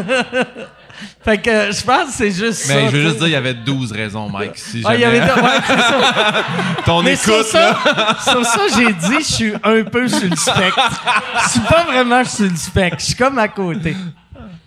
fait 1.25 1.37
que 1.39 1.49
euh, 1.49 1.71
je 1.71 1.83
pense 1.83 2.05
que 2.05 2.11
c'est 2.11 2.31
juste 2.31 2.59
ça. 2.59 2.75
Mais 2.75 2.87
je 2.87 2.95
veux 2.95 3.01
juste 3.01 3.17
dire, 3.17 3.27
il 3.27 3.31
y 3.31 3.35
avait 3.35 3.55
12 3.55 3.91
raisons, 3.91 4.29
Mike. 4.29 4.55
Si 4.55 4.83
Ah, 4.85 4.95
il 4.95 5.01
y 5.01 5.03
avait 5.03 5.19
ouais, 5.19 5.59
c'est 5.65 5.77
ça. 5.77 6.45
ton 6.85 7.01
Mais 7.01 7.15
sur 7.15 7.33
écoute, 7.33 7.53
là. 7.53 7.77
ça, 8.19 8.31
sur 8.31 8.45
ça, 8.45 8.61
j'ai 8.77 8.93
dit, 8.93 9.15
je 9.19 9.33
suis 9.33 9.53
un 9.63 9.83
peu 9.83 10.07
sur 10.07 10.29
le 10.29 10.35
spectre. 10.35 11.03
Je 11.43 11.49
suis 11.49 11.59
pas 11.61 11.83
vraiment 11.85 12.23
sur 12.23 12.45
le 12.45 12.55
spectre. 12.55 12.97
Je 12.99 13.05
suis 13.05 13.15
comme 13.15 13.39
à 13.39 13.47
côté. 13.47 13.95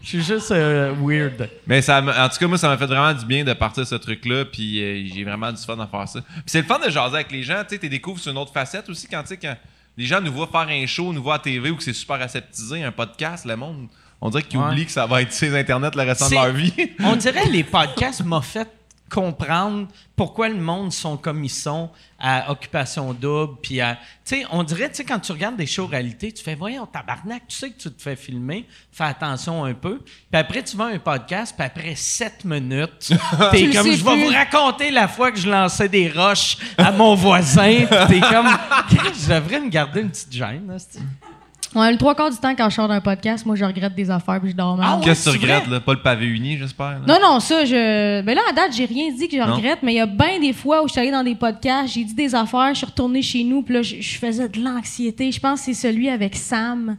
Je 0.03 0.09
suis 0.09 0.23
juste 0.23 0.51
euh, 0.51 0.93
weird. 1.01 1.49
Mais 1.67 1.83
ça, 1.83 2.01
en 2.01 2.29
tout 2.29 2.39
cas, 2.39 2.47
moi, 2.49 2.59
ça 2.59 2.69
m'a 2.69 2.77
fait 2.79 2.87
vraiment 2.87 3.13
du 3.13 3.25
bien 3.27 3.45
de 3.45 3.53
partir 3.53 3.87
ce 3.87 3.95
truc-là, 3.95 4.45
puis 4.47 4.83
euh, 4.83 5.09
j'ai 5.15 5.25
vraiment 5.25 5.53
du 5.53 5.63
fun 5.63 5.79
à 5.79 5.87
faire 5.87 6.09
ça. 6.09 6.21
Puis 6.21 6.43
c'est 6.47 6.63
le 6.63 6.67
fun 6.67 6.79
de 6.79 6.91
jaser 6.91 7.15
avec 7.15 7.31
les 7.31 7.43
gens, 7.43 7.63
tu 7.63 7.75
sais, 7.75 7.79
tu 7.79 7.89
découvres 7.89 8.19
sur 8.19 8.33
une 8.33 8.39
autre 8.39 8.53
facette 8.53 8.89
aussi 8.89 9.07
quand, 9.07 9.23
tu 9.23 9.29
sais, 9.29 9.37
quand 9.37 9.55
les 9.97 10.07
gens 10.07 10.21
nous 10.21 10.33
voient 10.33 10.49
faire 10.51 10.69
un 10.69 10.87
show, 10.87 11.13
nous 11.13 11.23
voient 11.23 11.37
à 11.37 11.39
TV 11.39 11.71
ou 11.71 11.77
que 11.77 11.83
c'est 11.83 11.93
super 11.93 12.21
aseptisé, 12.23 12.83
un 12.83 12.93
podcast, 12.93 13.45
le 13.45 13.57
monde, 13.57 13.89
on 14.21 14.31
dirait 14.31 14.43
qu'ils 14.43 14.59
Ouais. 14.59 14.67
oublient 14.67 14.87
que 14.87 14.93
ça 14.93 15.07
va 15.07 15.23
être 15.23 15.33
sur 15.33 15.55
Internet 15.55 15.95
le 15.95 16.03
restant 16.03 16.29
de 16.29 16.35
leur 16.35 16.53
vie. 16.53 16.73
On 17.01 17.17
dirait 17.17 17.47
les 17.47 17.65
podcasts 17.65 18.25
m'ont 18.25 18.41
fait 18.43 18.69
comprendre 19.11 19.89
pourquoi 20.17 20.49
le 20.49 20.61
monde 20.61 20.93
sont 20.93 21.17
comme 21.17 21.43
ils 21.45 21.51
sont 21.51 21.91
à 22.19 22.51
Occupation 22.51 23.13
Double. 23.13 23.57
Puis 23.63 23.81
à, 23.81 23.97
tu 24.25 24.37
sais, 24.37 24.45
on 24.51 24.63
dirait, 24.63 24.89
tu 24.89 24.97
sais, 24.97 25.05
quand 25.05 25.19
tu 25.19 25.33
regardes 25.33 25.57
des 25.57 25.67
shows 25.67 25.87
réalité, 25.87 26.31
tu 26.33 26.43
fais, 26.43 26.55
voyons, 26.55 26.87
tabarnak, 26.87 27.43
tu 27.49 27.57
sais 27.57 27.71
que 27.71 27.79
tu 27.79 27.91
te 27.91 28.01
fais 28.01 28.17
filmer, 28.17 28.67
fais 28.93 29.05
attention 29.05 29.65
un 29.65 29.75
peu. 29.75 29.99
Puis 29.99 30.41
après, 30.41 30.63
tu 30.63 30.77
vas 30.77 30.85
à 30.85 30.89
un 30.89 30.99
podcast, 30.99 31.55
puis 31.57 31.67
après 31.67 31.95
sept 31.97 32.45
minutes, 32.45 33.13
t'es 33.51 33.71
comme, 33.71 33.91
je 33.91 34.05
vais 34.05 34.25
vous 34.25 34.33
raconter 34.33 34.91
la 34.91 35.09
fois 35.09 35.33
que 35.33 35.39
je 35.39 35.51
lançais 35.51 35.89
des 35.89 36.09
roches 36.09 36.57
à 36.79 36.93
mon 36.93 37.15
voisin. 37.15 37.87
T'es 38.09 38.21
comme, 38.21 38.49
je 38.91 39.35
devrais 39.35 39.61
me 39.61 39.69
garder 39.69 40.03
une 40.03 40.11
petite 40.11 40.33
gêne. 40.33 40.69
là, 40.69 40.79
c'est-tu? 40.79 41.05
Ouais, 41.75 41.93
le 41.93 41.97
trois 41.99 42.17
quarts 42.17 42.31
du 42.31 42.37
temps, 42.37 42.53
quand 42.57 42.69
je 42.69 42.75
sors 42.75 42.89
d'un 42.89 43.01
podcast, 43.01 43.47
moi, 43.47 43.55
je 43.55 43.65
regrette 43.65 43.95
des 43.95 44.11
affaires 44.11 44.41
puis 44.41 44.51
je 44.51 44.57
dors 44.57 44.77
mal. 44.77 44.87
Ah 44.91 44.97
ouais? 44.99 45.05
Qu'est-ce 45.05 45.31
que 45.31 45.37
tu 45.37 45.41
regrettes, 45.43 45.69
là? 45.69 45.79
Pas 45.79 45.93
le 45.95 46.03
pavé 46.03 46.27
uni, 46.27 46.59
j'espère. 46.59 46.99
là? 46.99 47.01
Non, 47.07 47.19
non, 47.23 47.39
ça, 47.41 47.65
je. 47.65 48.23
Ben 48.23 48.35
là, 48.35 48.41
à 48.51 48.53
date, 48.53 48.73
j'ai 48.73 48.87
rien 48.87 49.13
dit 49.13 49.29
que 49.29 49.37
je 49.37 49.41
Non. 49.43 49.55
regrette, 49.55 49.79
mais 49.85 49.93
il 49.93 49.97
y 49.97 50.01
a 50.01 50.07
bien 50.07 50.41
des 50.41 50.53
fois 50.53 50.83
où 50.83 50.89
je 50.89 50.93
suis 50.93 51.01
allée 51.01 51.13
dans 51.13 51.23
des 51.23 51.37
podcasts, 51.37 51.95
j'ai 51.95 52.03
dit 52.03 52.15
des 52.15 52.35
affaires, 52.35 52.71
je 52.71 52.79
suis 52.79 52.87
retournée 52.87 53.23
chez 53.23 53.45
nous, 53.45 53.63
puis 53.63 53.75
là, 53.75 53.83
je, 53.83 54.01
je 54.01 54.19
faisais 54.19 54.49
de 54.49 54.61
l'anxiété. 54.61 55.31
Je 55.31 55.39
pense 55.39 55.61
que 55.61 55.67
c'est 55.67 55.75
celui 55.89 56.09
avec 56.09 56.35
Sam. 56.35 56.97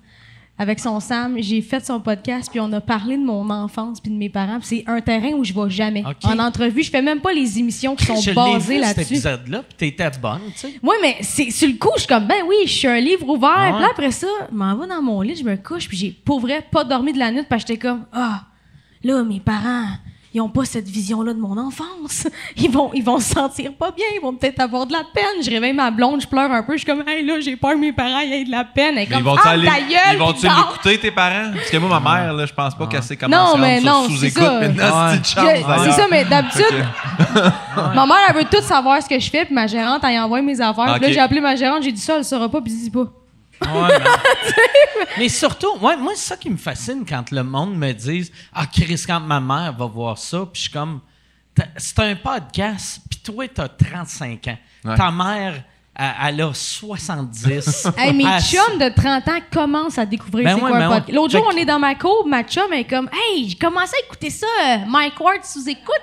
Avec 0.62 0.80
son 0.80 1.00
Sam, 1.00 1.38
j'ai 1.40 1.60
fait 1.64 1.84
son 1.84 2.00
podcast, 2.00 2.48
puis 2.52 2.60
on 2.60 2.72
a 2.72 2.80
parlé 2.80 3.18
de 3.18 3.24
mon 3.24 3.50
enfance 3.50 4.00
puis 4.00 4.12
de 4.12 4.16
mes 4.16 4.30
parents. 4.30 4.60
c'est 4.62 4.84
un 4.86 5.02
terrain 5.02 5.32
où 5.32 5.44
je 5.44 5.54
vais 5.54 5.72
jamais. 5.72 6.04
En 6.24 6.38
entrevue, 6.38 6.84
je 6.84 6.92
fais 6.92 7.02
même 7.02 7.20
pas 7.20 7.34
les 7.34 7.58
émissions 7.58 7.96
qui 7.96 8.06
sont 8.06 8.22
je 8.22 8.30
basées 8.32 8.76
vu, 8.76 8.84
cet 8.84 8.98
là-dessus. 8.98 9.14
épisode-là, 9.16 9.64
puis 9.64 9.76
t'étais 9.76 10.12
bonne, 10.22 10.42
tu 10.54 10.60
sais. 10.60 10.74
Oui, 10.84 10.96
mais 11.02 11.18
c'est 11.22 11.50
sur 11.50 11.68
le 11.68 11.74
coup, 11.80 11.90
je 11.96 12.02
suis 12.02 12.08
comme 12.08 12.28
ben 12.28 12.44
oui, 12.48 12.58
je 12.66 12.74
suis 12.74 12.88
un 12.88 13.00
livre 13.00 13.28
ouvert. 13.28 13.50
Ah 13.52 13.66
ouais? 13.66 13.72
Puis 13.72 13.82
là 13.82 13.88
après 13.90 14.12
ça, 14.12 14.28
je 14.52 14.56
m'en 14.56 14.76
vais 14.76 14.86
dans 14.86 15.02
mon 15.02 15.20
lit, 15.22 15.36
je 15.36 15.44
me 15.44 15.56
couche, 15.56 15.88
puis 15.88 15.98
j'ai 15.98 16.12
pour 16.12 16.40
vrai 16.40 16.64
pas 16.72 16.84
dormi 16.84 17.12
de 17.12 17.18
la 17.18 17.32
nuit 17.32 17.42
parce 17.50 17.64
que 17.64 17.70
j'étais 17.70 17.88
comme 17.88 18.06
ah 18.14 18.44
là 19.04 19.24
mes 19.24 19.40
parents, 19.40 19.88
ils 20.34 20.40
ont 20.40 20.50
pas 20.50 20.64
cette 20.64 20.88
vision-là 20.88 21.34
de 21.34 21.40
mon 21.40 21.58
enfance. 21.58 22.28
Ils 22.58 22.72
vont 22.72 22.92
ils 22.94 23.04
vont 23.04 23.20
se 23.20 23.34
sentir 23.34 23.74
pas 23.74 23.92
bien, 23.92 24.06
ils 24.16 24.22
vont 24.22 24.34
peut-être 24.34 24.60
avoir 24.60 24.86
de 24.86 24.94
la 24.94 25.04
peine. 25.14 25.44
Je 25.44 25.50
réveille 25.50 25.74
ma 25.74 25.92
blonde, 25.92 26.22
je 26.22 26.28
pleure 26.28 26.52
un 26.52 26.64
peu, 26.64 26.74
je 26.74 26.80
suis 26.80 26.86
comme 26.86 27.08
hey 27.08 27.26
là, 27.26 27.40
j'ai 27.40 27.56
peur 27.56 27.72
que 27.72 27.78
mes 27.78 27.92
parents 27.94 28.20
aient 28.20 28.44
de 28.44 28.52
la 28.52 28.64
peine. 28.64 28.98
Elle 28.98 29.04
est 29.04 29.10
Mais 29.10 29.18
ils 29.20 29.28
ah, 29.28 29.50
aller- 29.50 29.68
ta 29.68 29.80
gueule, 29.80 30.14
ils 30.14 30.20
vont-tu 30.20 30.46
l'écouter, 30.48 30.98
tes 31.00 31.12
parents? 31.12 31.52
Parce 31.54 31.70
que 31.70 31.78
moi, 31.78 32.00
ma 32.00 32.18
mère, 32.18 32.34
là, 32.34 32.46
je 32.46 32.54
pense 32.54 32.76
pas 32.76 32.88
qu'elle 32.88 33.04
sait 33.04 33.18
comment 33.18 33.36
Non, 33.36 33.58
mais 33.58 33.80
sur 33.82 33.90
non, 33.90 34.04
sous-écoute 34.06 34.44
c'est 34.44 34.46
ça. 34.46 34.60
maintenant. 34.60 35.84
C'est 35.84 35.92
ça, 35.92 36.08
mais 36.10 36.26
d'habitude, 36.26 36.86
ma 37.76 38.06
mère, 38.06 38.18
elle 38.30 38.36
veut 38.36 38.46
tout 38.50 38.62
savoir 38.62 39.02
ce 39.02 39.10
que 39.10 39.20
je 39.20 39.30
fais, 39.30 39.46
puis 39.46 39.54
ma 39.54 39.68
gérante, 39.68 40.02
elle 40.04 40.20
envoie 40.20 40.42
mes 40.42 40.60
affaires. 40.60 40.94
Puis 40.96 41.08
là, 41.08 41.12
j'ai 41.12 41.20
appelé 41.20 41.42
ma 41.42 41.56
gérante, 41.56 41.84
j'ai 41.84 41.92
dit 41.92 42.02
ça, 42.02 42.14
elle 42.14 42.20
le 42.20 42.24
saura 42.24 42.50
pas, 42.50 42.62
puis 42.62 42.74
dis 42.74 42.90
pas. 42.90 43.08
Ouais, 43.62 44.00
mais... 44.00 45.06
mais 45.20 45.30
surtout, 45.30 45.78
ouais, 45.80 45.98
moi, 45.98 46.14
c'est 46.16 46.30
ça 46.30 46.38
qui 46.38 46.50
me 46.50 46.58
fascine 46.58 47.06
quand 47.08 47.32
le 47.32 47.44
monde 47.44 47.76
me 47.76 47.92
dit 47.94 48.32
Ah, 48.54 48.66
Chris, 48.66 49.04
quand 49.06 49.20
ma 49.20 49.40
mère 49.40 49.74
va 49.78 49.86
voir 49.86 50.18
ça, 50.18 50.40
puis 50.40 50.56
je 50.56 50.62
suis 50.62 50.72
comme 50.72 51.02
C'est 51.78 52.00
un 52.00 52.16
podcast, 52.16 53.02
puis 53.10 53.20
toi, 53.20 53.48
t'as 53.48 53.68
35 53.70 54.48
ans. 54.48 54.58
Ouais. 54.86 54.96
Ta 54.96 55.12
mère, 55.12 55.64
elle, 55.96 56.12
elle 56.28 56.42
a 56.42 56.54
70. 56.54 57.88
Hey, 57.98 58.14
mes 58.14 58.40
chums 58.40 58.80
de 58.80 58.90
30 58.90 59.28
ans 59.28 59.40
commencent 59.52 59.98
à 59.98 60.06
découvrir 60.06 60.46
Ben 60.46 60.56
c'est 60.56 60.64
ouais, 60.64 60.70
quoi 60.70 60.80
ben 60.80 60.86
un 60.86 60.90
ouais. 60.90 60.96
podcast. 60.98 61.16
L'autre 61.16 61.32
jour, 61.32 61.50
on 61.54 61.58
est 61.58 61.66
dans 61.66 61.80
ma 61.80 61.96
cour, 61.96 62.26
ma 62.28 62.44
chum 62.44 62.72
est 62.74 62.86
comme 62.86 63.10
Hey, 63.14 63.50
j'ai 63.50 63.56
commencé 63.56 63.94
à 64.02 64.06
écouter 64.06 64.30
ça, 64.30 64.48
euh, 64.48 64.78
Mike 64.88 65.20
Ward 65.20 65.44
sous 65.44 65.68
écoute. 65.70 66.02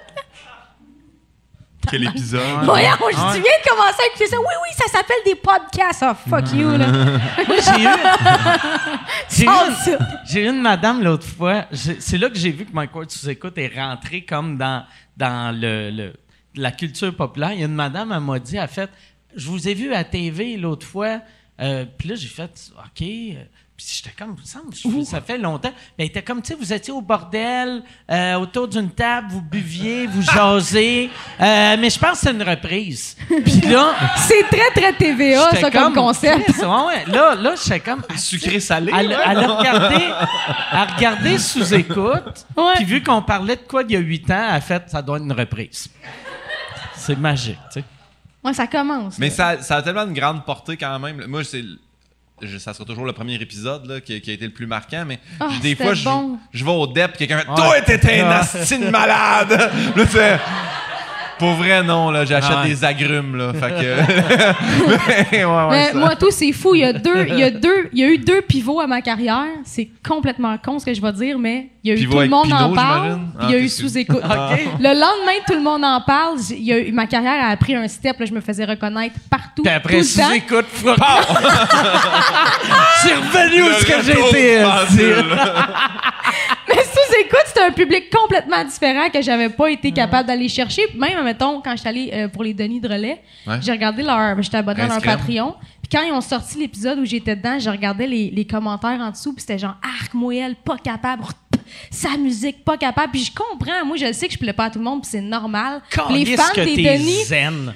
Quel 1.91 2.05
épisode. 2.05 2.41
Voyons, 2.64 2.89
je 3.11 3.16
viens 3.16 3.41
de 3.41 3.68
commencer 3.68 4.03
à 4.03 4.07
écouter 4.09 4.26
ça. 4.26 4.39
Oui, 4.39 4.45
oui, 4.62 4.74
ça 4.76 4.86
s'appelle 4.91 5.16
des 5.24 5.34
podcasts. 5.34 6.05
Oh, 6.07 6.14
fuck 6.28 6.53
you, 6.53 6.70
là. 6.76 6.86
Moi, 7.47 7.57
j'ai 7.61 7.82
eu. 7.82 7.89
J'ai 9.30 9.45
eu, 9.45 9.49
une- 9.49 9.74
ça. 9.74 9.99
j'ai 10.26 10.45
eu 10.45 10.49
une 10.49 10.61
madame 10.62 11.03
l'autre 11.03 11.26
fois. 11.26 11.66
C'est 11.72 12.18
là 12.18 12.28
que 12.28 12.36
j'ai 12.39 12.51
vu 12.51 12.64
que 12.64 12.72
Mike 12.72 12.95
Ward 12.95 13.11
sous 13.11 13.28
écoute 13.28 13.57
est 13.59 13.72
rentré 13.74 14.22
comme 14.22 14.57
dans, 14.57 14.84
dans 15.16 15.55
le, 15.59 15.91
le- 15.91 16.12
la 16.55 16.72
culture 16.72 17.14
populaire. 17.14 17.53
Il 17.53 17.61
y 17.61 17.62
a 17.62 17.66
une 17.66 17.74
madame, 17.74 18.12
elle 18.12 18.20
m'a 18.20 18.39
dit, 18.39 18.57
elle 18.57 18.62
a 18.62 18.66
fait 18.68 18.91
Je 19.36 19.49
vous 19.49 19.68
ai 19.68 19.74
vu 19.74 19.93
à 19.95 20.03
TV 20.05 20.57
l'autre 20.57 20.86
fois. 20.86 21.20
Euh, 21.61 21.84
puis 21.99 22.09
là, 22.09 22.14
j'ai 22.16 22.28
fait 22.28 22.51
OK. 22.78 23.07
Puis 23.79 24.03
j'étais 24.03 24.11
comme, 24.18 24.35
ça, 24.43 24.59
ça 25.05 25.20
fait 25.20 25.39
longtemps. 25.39 25.70
Mais 25.97 26.07
elle 26.07 26.07
était 26.07 26.22
comme, 26.22 26.43
tu 26.43 26.49
sais, 26.49 26.55
vous 26.59 26.72
étiez 26.72 26.93
au 26.93 27.01
bordel, 27.01 27.85
euh, 28.11 28.35
autour 28.35 28.66
d'une 28.66 28.91
table, 28.91 29.29
vous 29.31 29.41
buviez, 29.41 30.09
vous 30.09 30.20
jasez. 30.35 31.09
Euh, 31.41 31.76
mais 31.79 31.89
je 31.89 31.97
pense 31.97 32.14
que 32.14 32.26
c'est 32.26 32.33
une 32.33 32.43
reprise. 32.43 33.16
Puis 33.29 33.61
là, 33.61 33.95
C'est 34.16 34.43
très, 34.49 34.70
très 34.74 34.93
TVA, 34.95 35.53
ça, 35.55 35.70
comme, 35.70 35.95
concept. 35.95 36.53
Chris, 36.53 36.61
ouais, 36.61 36.66
ouais. 36.66 37.05
Là, 37.07 37.37
là 37.37 37.55
j'étais 37.55 37.79
comme. 37.79 38.03
Sucré 38.16 38.59
salé. 38.59 38.93
Elle, 38.93 39.11
ouais. 39.11 39.16
elle 39.24 39.39
a 39.39 39.47
regardé, 39.47 40.05
elle 40.72 40.76
a 40.76 40.85
regardé 40.85 41.39
sous 41.39 41.72
écoute. 41.72 42.47
Puis 42.74 42.85
vu 42.85 43.01
qu'on 43.01 43.22
parlait 43.22 43.55
de 43.55 43.62
quoi 43.62 43.85
il 43.85 43.93
y 43.93 43.97
a 43.97 44.01
huit 44.01 44.29
ans, 44.29 44.45
elle 44.49 44.57
a 44.57 44.61
fait 44.61 44.83
ça 44.89 45.01
doit 45.03 45.18
être 45.18 45.24
une 45.24 45.33
reprise. 45.33 45.89
C'est 46.97 47.16
magique, 47.16 47.61
tu 47.72 47.79
sais. 47.79 47.85
Ouais, 48.43 48.55
ça 48.55 48.66
commence. 48.66 49.20
Mais 49.20 49.31
ça, 49.31 49.62
ça 49.62 49.76
a 49.76 49.83
tellement 49.83 50.05
une 50.05 50.14
grande 50.14 50.45
portée 50.45 50.76
quand 50.76 50.99
même. 50.99 51.24
Moi, 51.29 51.45
c'est. 51.45 51.62
Je- 52.43 52.59
ça 52.59 52.72
sera 52.74 52.84
toujours 52.84 53.05
le 53.05 53.12
premier 53.12 53.34
épisode 53.34 53.86
là, 53.86 54.01
qui, 54.01 54.20
qui 54.20 54.30
a 54.30 54.34
été 54.34 54.45
le 54.47 54.53
plus 54.53 54.66
marquant, 54.66 55.05
mais 55.07 55.18
Ah, 55.41 55.49
des 55.62 55.70
c'était 55.70 55.84
fois, 55.84 55.95
je, 55.95 56.05
bon. 56.05 56.39
je 56.53 56.64
vais 56.64 56.70
au 56.70 56.86
DEP, 56.86 57.16
quelqu'un 57.16 57.39
fait 57.39 57.45
Toi, 57.47 57.80
t'étais 57.82 58.20
un 58.20 58.30
asti 58.30 58.78
de 58.78 58.89
malade! 58.91 59.51
là. 59.97 60.39
Pour 61.39 61.53
vrai, 61.55 61.82
non, 61.82 62.11
là, 62.11 62.24
j'achète 62.24 62.51
Ah 62.57 62.62
ouais. 62.62 62.68
des 62.68 62.84
agrumes, 62.84 63.36
là. 63.36 63.53
Fait 63.53 63.70
que. 63.70 65.36
ouais, 65.36 65.45
ouais, 65.45 65.68
Mais 65.70 65.93
ça- 65.93 65.99
moi, 65.99 66.16
tout, 66.16 66.30
c'est 66.30 66.53
fou. 66.53 66.74
Il 66.74 66.80
y, 66.80 66.84
a 66.84 66.93
deux, 66.93 67.26
il, 67.28 67.39
y 67.39 67.43
a 67.43 67.51
deux, 67.51 67.89
il 67.93 67.99
y 68.01 68.05
a 68.05 68.09
eu 68.09 68.18
deux 68.18 68.43
pivots 68.43 68.80
à 68.80 68.86
ma 68.86 69.01
carrière. 69.03 69.45
C'est 69.64 69.89
complètement 70.07 70.57
con 70.59 70.78
ce 70.78 70.84
que 70.86 70.95
je 70.95 71.01
vais 71.01 71.12
dire, 71.12 71.39
mais 71.39 71.68
il 71.84 71.91
y 71.91 71.93
a 71.93 71.97
eu 71.97 71.99
Pivot 72.01 72.14
tout 72.16 72.20
le 72.24 72.28
monde 72.28 72.53
en 72.53 72.72
parle. 72.74 73.18
puis 73.39 73.47
il 73.49 73.51
y 73.53 73.55
a 73.55 73.59
Ah, 73.59 73.61
eu 73.62 73.68
sous-écoute. 73.68 74.22
Le 74.22 74.89
lendemain, 74.89 75.39
tout 75.47 75.55
le 75.55 75.62
monde 75.62 75.84
en 75.84 76.01
parle. 76.01 76.39
j'ai- 76.49 76.57
il 76.57 76.64
y 76.64 76.72
a 76.72 76.78
eu- 76.78 76.93
ma 76.93 77.07
carrière 77.07 77.49
a 77.49 77.57
pris 77.57 77.74
un 77.74 77.86
step. 77.89 78.18
Là, 78.20 78.26
je 78.26 78.32
me 78.32 78.41
faisais 78.41 78.64
reconnaître 78.64 79.14
partout. 79.30 79.62
Puis 79.62 79.72
après, 79.72 79.99
le 79.99 80.03
sous 80.03 80.18
temps. 80.20 80.30
écoute, 80.32 80.66
C'est 83.03 83.14
revenu 83.14 83.62
où 83.62 83.72
ce 83.78 83.84
que 83.86 83.97
retour 83.97 84.26
j'étais. 84.32 84.62
Mais 86.69 86.83
sous-écoute, 86.83 87.43
c'était 87.47 87.62
un 87.62 87.71
public 87.73 88.11
complètement 88.11 88.62
différent 88.64 89.09
que 89.11 89.23
j'avais 89.23 89.49
pas 89.49 89.71
été 89.71 89.91
capable 89.93 90.29
d'aller 90.29 90.49
chercher. 90.49 90.83
Même, 90.97 91.23
mettons, 91.25 91.61
quand 91.62 91.75
j'étais 91.77 91.89
allée 91.89 92.11
euh, 92.12 92.29
pour 92.29 92.43
les 92.45 92.55
Denis 92.55 92.81
de 92.81 92.89
relais, 92.89 93.21
Ouais. 93.47 93.59
j'ai 93.62 93.73
regardé 93.73 94.03
leur. 94.03 94.41
J'étais 94.43 94.59
abonné 94.59 94.83
à 94.83 94.89
leur 94.89 95.01
Crème. 95.01 95.16
Patreon. 95.19 95.55
Puis 95.83 95.89
quand 95.91 96.03
ils 96.07 96.12
ont 96.12 96.21
sorti 96.21 96.59
l'épisode 96.59 96.99
où 96.99 97.05
j'étais 97.05 97.35
dedans, 97.37 97.59
je 97.59 97.71
regardais 97.71 98.07
les, 98.07 98.31
les 98.31 98.45
commentaires 98.47 99.01
en 99.01 99.11
dessous, 99.11 99.33
puis 99.33 99.41
c'était 99.41 99.59
genre 99.59 99.77
Arc, 99.83 100.12
Moël, 100.14 100.55
pas 100.62 100.77
capable. 100.77 101.25
Sa 101.91 102.16
musique, 102.16 102.64
pas 102.64 102.77
capable. 102.77 103.12
Puis 103.12 103.25
je 103.25 103.33
comprends. 103.35 103.85
Moi, 103.85 103.97
je 103.97 104.12
sais 104.12 104.27
que 104.27 104.33
je 104.35 104.39
plais 104.39 104.53
pas 104.55 104.64
à 104.66 104.71
tout 104.71 104.79
le 104.79 104.85
monde, 104.85 105.03
puis 105.03 105.11
c'est 105.11 105.21
normal. 105.21 105.81
les 106.11 106.25
fans 106.37 106.43
que 106.55 106.61
des 106.62 106.75
t'es 106.83 106.99
Denis. 106.99 107.25
zen. 107.25 107.75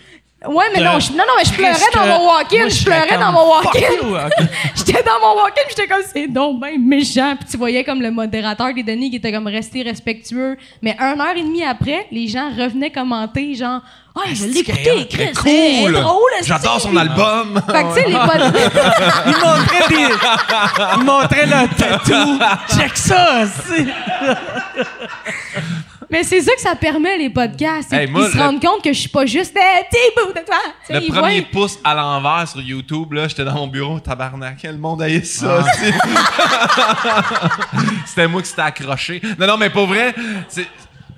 Ouais, 0.49 0.65
mais 0.75 0.83
non, 0.83 0.99
je, 0.99 1.13
non, 1.13 1.19
non, 1.19 1.35
mais 1.39 1.45
je 1.45 1.53
pleurais 1.53 1.91
dans 1.95 2.07
mon 2.07 2.27
walk-in. 2.27 2.69
Je 2.69 2.85
pleurais 2.85 3.19
dans 3.19 3.33
mon 3.33 3.49
walk-in. 3.49 4.29
J'étais 4.75 5.03
dans 5.05 5.21
mon 5.21 5.41
walk-in, 5.41 5.63
j'étais 5.69 5.87
comme, 5.87 6.03
c'est 6.13 6.27
donc 6.27 6.61
ben 6.61 6.81
méchant. 6.81 7.35
Puis 7.39 7.49
tu 7.51 7.57
voyais 7.57 7.85
comme 7.85 8.03
le 8.03 8.11
modérateur 8.11 8.75
des 8.75 8.83
Denis 8.83 9.11
qui 9.11 9.17
était 9.17 9.33
comme 9.33 9.47
resté 9.47 9.83
respectueux. 9.83 10.57
Mais 10.83 10.97
une 10.99 11.21
heure 11.21 11.37
et 11.37 11.43
demie 11.43 11.65
après, 11.65 12.07
les 12.11 12.27
gens 12.27 12.51
revenaient 12.51 12.91
commenter, 12.91 13.55
genre, 13.55 13.81
ah, 14.15 14.21
je 14.33 14.45
l'ai 14.45 14.59
écouté, 14.59 15.07
Chris, 15.09 15.31
c'est 15.43 15.81
cool! 15.85 15.93
drôle. 15.93 16.31
J'adore 16.43 16.81
son 16.81 16.95
album! 16.97 17.63
Fait 17.71 17.83
que 17.85 17.95
tu 17.95 18.01
sais, 18.03 18.09
les 18.09 18.15
pod- 18.15 18.53
Il 19.27 19.33
montrait 19.33 19.89
des. 19.89 20.15
Il 20.99 21.05
montrait 21.05 21.47
le 21.47 21.77
tatou. 21.77 22.39
Check 22.77 22.97
ça, 22.97 23.45
c'est. 23.47 23.87
Mais 26.13 26.23
c'est 26.23 26.43
ça 26.43 26.55
que 26.55 26.61
ça 26.61 26.77
permet, 26.77 27.19
les 27.19 27.31
podcasts. 27.31 27.93
Hey, 27.93 28.07
moi, 28.07 28.31
se 28.31 28.37
le- 28.37 28.43
rendent 28.43 28.61
compte 28.63 28.85
que 28.85 28.93
je 28.93 28.99
suis 29.01 29.09
pas 29.09 29.25
juste 29.27 29.53
des 29.55 29.61
petits 29.91 30.13
bouts 30.15 30.33
de 30.33 30.45
toi. 30.45 30.57
Tu 30.87 30.87
sais, 30.87 30.93
Le 31.01 31.07
ils 31.07 31.13
premier 31.13 31.41
voient- 31.41 31.49
pouce 31.63 31.79
à 31.83 31.95
l'envers 31.95 32.47
sur 32.47 32.61
YouTube, 32.61 33.15
là, 33.15 33.27
j'étais 33.29 33.45
dans 33.45 33.55
mon 33.55 33.67
bureau, 33.67 33.99
tabarnak, 33.99 34.63
le 34.63 34.77
monde 34.77 35.01
haït 35.03 35.25
ça. 35.27 35.61
Ah. 35.61 35.65
c'est- 35.81 35.93
C'était 38.07 38.29
moi 38.29 38.43
qui 38.43 38.49
s'était 38.49 38.63
accroché. 38.63 39.21
Non, 39.39 39.47
non, 39.47 39.57
mais 39.57 39.71
pour 39.71 39.87
vrai, 39.87 40.15
c'est- 40.49 40.63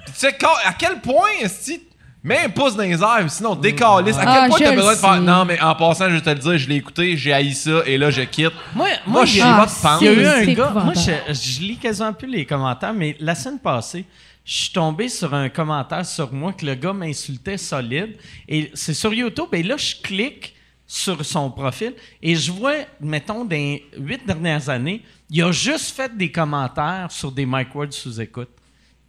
tu 0.07 0.13
sais, 0.15 0.33
quand- 0.41 0.49
à 0.65 0.73
quel 0.73 1.01
point, 1.01 1.47
si 1.49 1.81
Mets 2.27 2.45
un 2.47 2.49
pouce 2.49 2.75
dans 2.75 2.85
les 2.85 3.03
airs, 3.03 3.27
sinon 3.29 3.55
décalisse. 3.55 4.17
À 4.17 4.21
quel 4.21 4.29
Ah, 4.31 4.47
point 4.49 4.57
je 4.59 4.65
t'as 4.65 4.71
le 4.71 4.77
besoin 4.77 4.95
de 4.95 4.99
faire. 4.99 5.21
Non, 5.21 5.45
mais 5.45 5.61
en 5.61 5.75
passant, 5.75 6.09
je 6.09 6.15
vais 6.15 6.21
te 6.23 6.31
le 6.31 6.37
dire, 6.37 6.57
je 6.57 6.69
l'ai 6.71 6.77
écouté, 6.77 7.19
j'ai 7.19 7.35
haï 7.35 7.53
ça, 7.53 7.83
et 7.85 7.99
là, 7.99 8.11
je 8.11 8.23
quitte. 8.23 8.51
Moi, 8.75 8.89
Moi, 8.89 8.97
moi, 9.07 9.25
je 9.27 9.33
j'ai- 9.35 9.41
sais 9.41 9.47
Ah, 9.47 9.57
pas 9.59 9.67
de 9.67 9.83
pense. 9.83 10.01
Il 10.01 10.07
y 10.07 10.09
a 10.09 10.13
eu 10.15 10.25
C'est 10.25 10.31
un 10.31 10.45
gars. 10.55 10.71
épouvantable. 10.71 10.85
Moi, 10.85 10.95
je, 11.29 11.35
je 11.35 11.61
lis 11.61 11.77
quasiment 11.77 12.15
plus 12.15 12.29
les 12.29 12.47
commentaires, 12.47 12.95
mais 12.95 13.15
la 13.21 13.35
semaine 13.35 13.59
passée, 13.59 14.07
je 14.45 14.55
suis 14.55 14.73
tombé 14.73 15.09
sur 15.09 15.33
un 15.33 15.49
commentaire 15.49 16.05
sur 16.05 16.33
moi 16.33 16.53
que 16.53 16.67
le 16.67 16.75
gars 16.75 16.93
m'insultait 16.93 17.57
solide. 17.57 18.17
Et 18.47 18.71
c'est 18.75 18.95
sur 18.95 19.15
YouTube. 19.15 19.49
Et 19.53 19.63
là, 19.63 19.77
je 19.77 19.97
clique 20.03 20.55
sur 20.87 21.25
son 21.25 21.51
profil 21.51 21.95
et 22.23 22.37
je 22.37 22.53
vois, 22.53 22.85
mettons, 23.01 23.45
dans 23.45 23.57
les 23.57 23.89
huit 23.97 24.27
dernières 24.27 24.69
années, 24.69 25.03
il 25.31 25.43
a 25.43 25.51
juste 25.51 25.97
fait 25.97 26.15
des 26.15 26.31
commentaires 26.31 27.09
sur 27.11 27.33
des 27.33 27.47
Mike 27.47 27.75
Ward 27.75 27.93
sous 27.93 28.21
écoute. 28.21 28.51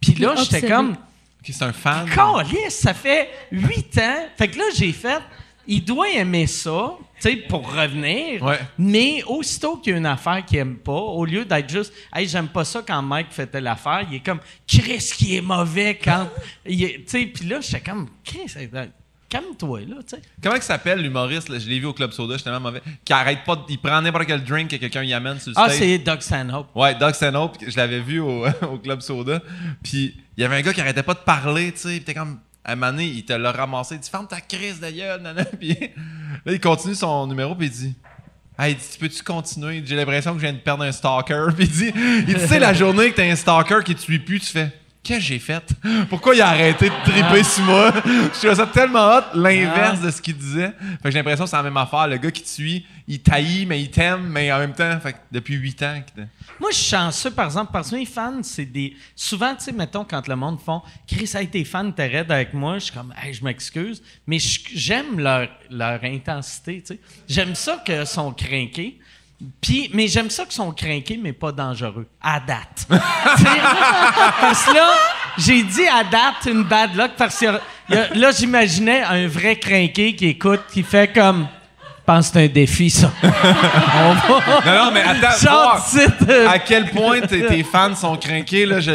Puis 0.00 0.14
là, 0.14 0.34
j'étais 0.36 0.66
comme. 0.66 0.92
Ok, 0.92 1.50
c'est 1.52 1.62
un 1.62 1.72
fan. 1.72 2.08
Calisse, 2.08 2.80
ça 2.80 2.94
fait 2.94 3.28
huit 3.52 3.96
ans. 3.98 4.26
Fait 4.36 4.48
que 4.48 4.58
là, 4.58 4.64
j'ai 4.74 4.92
fait. 4.92 5.20
Il 5.68 5.84
doit 5.84 6.08
aimer 6.10 6.46
ça, 6.46 6.92
tu 7.20 7.28
sais, 7.30 7.36
pour 7.36 7.72
revenir. 7.74 8.42
Ouais. 8.42 8.58
Mais 8.78 9.22
aussitôt 9.26 9.76
qu'il 9.76 9.92
y 9.92 9.94
a 9.94 9.98
une 9.98 10.06
affaire 10.06 10.44
qu'il 10.44 10.58
aime 10.58 10.76
pas, 10.76 10.92
au 10.92 11.24
lieu 11.24 11.44
d'être 11.44 11.68
juste, 11.70 11.92
hey, 12.14 12.28
j'aime 12.28 12.48
pas 12.48 12.64
ça 12.64 12.82
quand 12.86 13.02
Mike 13.02 13.28
fait 13.30 13.46
telle 13.46 13.66
affaire, 13.66 14.06
il 14.10 14.16
est 14.16 14.20
comme, 14.24 14.40
Chris 14.66 15.10
qui 15.16 15.36
est 15.36 15.40
mauvais 15.40 15.98
quand. 16.02 16.28
Tu 16.64 17.02
sais, 17.06 17.26
puis 17.26 17.46
là, 17.48 17.60
j'étais 17.60 17.80
comme, 17.80 18.08
Chris, 18.24 18.46
calme-toi, 19.28 19.80
là, 19.80 19.96
tu 20.08 20.14
sais. 20.16 20.22
Comment 20.40 20.54
il 20.54 20.62
s'appelle 20.62 21.00
l'humoriste, 21.00 21.48
là, 21.48 21.58
je 21.58 21.68
l'ai 21.68 21.80
vu 21.80 21.86
au 21.86 21.92
Club 21.92 22.12
Soda, 22.12 22.34
j'étais 22.36 22.44
tellement 22.50 22.60
mauvais, 22.60 22.80
qui 23.04 23.12
arrête 23.12 23.42
pas, 23.44 23.56
de- 23.56 23.62
il 23.68 23.78
prend 23.78 24.00
n'importe 24.00 24.26
quel 24.26 24.44
drink 24.44 24.70
que 24.70 24.76
quelqu'un 24.76 25.02
y 25.02 25.12
amène 25.12 25.40
sur 25.40 25.50
le 25.50 25.56
Ah, 25.58 25.68
stage. 25.68 25.78
c'est 25.80 25.98
Doug 25.98 26.20
Stanhope. 26.20 26.68
Ouais, 26.76 26.94
Doug 26.94 27.12
Stanhope, 27.12 27.56
je 27.66 27.76
l'avais 27.76 27.98
vu 28.00 28.20
au, 28.20 28.46
au 28.70 28.78
Club 28.78 29.00
Soda. 29.00 29.42
Puis 29.82 30.14
il 30.36 30.42
y 30.42 30.44
avait 30.44 30.56
un 30.56 30.60
gars 30.62 30.72
qui 30.72 30.80
arrêtait 30.80 31.02
pas 31.02 31.14
de 31.14 31.18
parler, 31.20 31.72
tu 31.72 31.78
sais. 31.78 32.00
T'es 32.00 32.14
comme, 32.14 32.38
à 32.66 32.72
un 32.72 32.76
moment 32.76 32.98
il 32.98 33.24
te 33.24 33.32
l'a 33.32 33.52
ramassé. 33.52 33.94
Il 33.94 34.00
dit, 34.00 34.10
ferme 34.10 34.26
ta 34.26 34.40
crise 34.40 34.80
gueule, 34.80 35.22
nana. 35.22 35.44
Puis 35.58 35.78
là, 36.44 36.52
il 36.52 36.60
continue 36.60 36.96
son 36.96 37.26
numéro, 37.26 37.54
puis 37.54 37.68
il 37.68 37.72
dit, 37.72 37.94
Hey, 38.58 38.72
il 38.72 38.76
dit, 38.76 38.84
tu 38.92 38.98
peux-tu 38.98 39.22
continuer? 39.22 39.82
J'ai 39.84 39.94
l'impression 39.96 40.32
que 40.32 40.38
je 40.38 40.46
viens 40.46 40.52
de 40.52 40.58
perdre 40.58 40.82
un 40.82 40.92
stalker. 40.92 41.46
Puis 41.56 41.66
il 41.66 41.70
dit, 41.70 41.92
il 41.94 42.24
dit, 42.24 42.34
tu 42.34 42.58
la 42.58 42.74
journée 42.74 43.12
que 43.12 43.16
t'as 43.16 43.30
un 43.30 43.36
stalker 43.36 43.84
qui 43.84 43.94
te 43.94 44.00
suit 44.00 44.18
plus, 44.18 44.40
tu 44.40 44.46
fais, 44.46 44.72
que 45.06 45.20
j'ai 45.20 45.38
fait? 45.38 45.62
Pourquoi 46.08 46.34
il 46.34 46.40
a 46.42 46.48
arrêté 46.48 46.88
de 46.88 47.10
triper 47.10 47.42
sur 47.42 47.64
moi? 47.64 47.92
Je 48.04 48.38
trouvais 48.38 48.54
ça 48.54 48.66
tellement 48.66 49.16
hot, 49.16 49.22
l'inverse 49.34 50.00
de 50.00 50.10
ce 50.10 50.20
qu'il 50.20 50.36
disait. 50.36 50.72
Fait 51.02 51.04
que 51.04 51.10
j'ai 51.10 51.18
l'impression 51.18 51.44
que 51.44 51.50
c'est 51.50 51.56
la 51.56 51.62
même 51.62 51.76
affaire. 51.76 52.08
Le 52.08 52.16
gars 52.16 52.30
qui 52.30 52.42
te 52.42 52.48
suit, 52.48 52.84
il 53.08 53.20
taillit, 53.20 53.66
mais 53.66 53.80
il 53.80 53.90
t'aime, 53.90 54.26
mais 54.28 54.52
en 54.52 54.58
même 54.58 54.74
temps, 54.74 54.98
fait 55.00 55.12
que 55.12 55.18
depuis 55.30 55.54
huit 55.54 55.82
ans. 55.82 56.02
que 56.14 56.22
Moi, 56.60 56.70
je 56.70 56.76
suis 56.76 56.90
chanceux, 56.90 57.30
par 57.30 57.46
exemple, 57.46 57.70
parce 57.72 57.90
que 57.90 57.96
mes 57.96 58.06
fans, 58.06 58.42
c'est 58.42 58.66
des. 58.66 58.96
Souvent, 59.14 59.54
tu 59.54 59.64
sais, 59.64 59.72
mettons, 59.72 60.04
quand 60.04 60.26
le 60.26 60.36
monde 60.36 60.60
font 60.60 60.82
Chris, 61.06 61.30
hey, 61.34 61.48
tes 61.48 61.64
fans, 61.64 61.90
t'es 61.90 62.06
raide 62.06 62.30
avec 62.30 62.52
moi, 62.52 62.78
je 62.78 62.84
suis 62.84 62.92
comme, 62.92 63.14
hey, 63.22 63.32
je 63.32 63.44
m'excuse. 63.44 64.02
Mais 64.26 64.38
j'aime 64.38 65.20
leur, 65.20 65.48
leur 65.70 66.02
intensité, 66.04 66.80
tu 66.80 66.94
sais. 66.94 67.00
J'aime 67.28 67.54
ça 67.54 67.82
qu'ils 67.84 68.06
sont 68.06 68.32
crinqués. 68.32 68.98
Puis, 69.60 69.90
mais 69.92 70.08
j'aime 70.08 70.30
ça 70.30 70.44
qu'ils 70.44 70.54
sont 70.54 70.72
crinqués, 70.72 71.18
mais 71.22 71.32
pas 71.32 71.52
dangereux. 71.52 72.06
À 72.22 72.40
date. 72.40 72.86
Parce 72.88 74.64
que 74.64 74.74
là, 74.74 74.88
j'ai 75.36 75.62
dit 75.62 75.86
à 75.86 76.04
date 76.04 76.46
une 76.46 76.62
bad 76.62 76.96
luck 76.96 77.12
parce 77.18 77.38
que 77.38 77.46
là, 78.18 78.30
j'imaginais 78.30 79.02
un 79.02 79.28
vrai 79.28 79.56
crinqué 79.56 80.14
qui 80.14 80.28
écoute, 80.28 80.62
qui 80.72 80.82
fait 80.82 81.12
comme. 81.12 81.46
Je 81.82 82.12
pense 82.12 82.28
que 82.28 82.34
c'est 82.34 82.44
un 82.44 82.48
défi, 82.48 82.88
ça. 82.88 83.12
Non, 83.22 84.14
non, 84.84 84.90
mais 84.92 85.02
attends, 85.02 85.36
voir 85.42 85.86
euh, 86.28 86.48
à 86.48 86.58
quel 86.60 86.88
point 86.90 87.20
tes, 87.20 87.64
fans 87.64 87.94
sont 87.96 88.16
crinqués, 88.16 88.64
là, 88.64 88.78
je... 88.80 88.92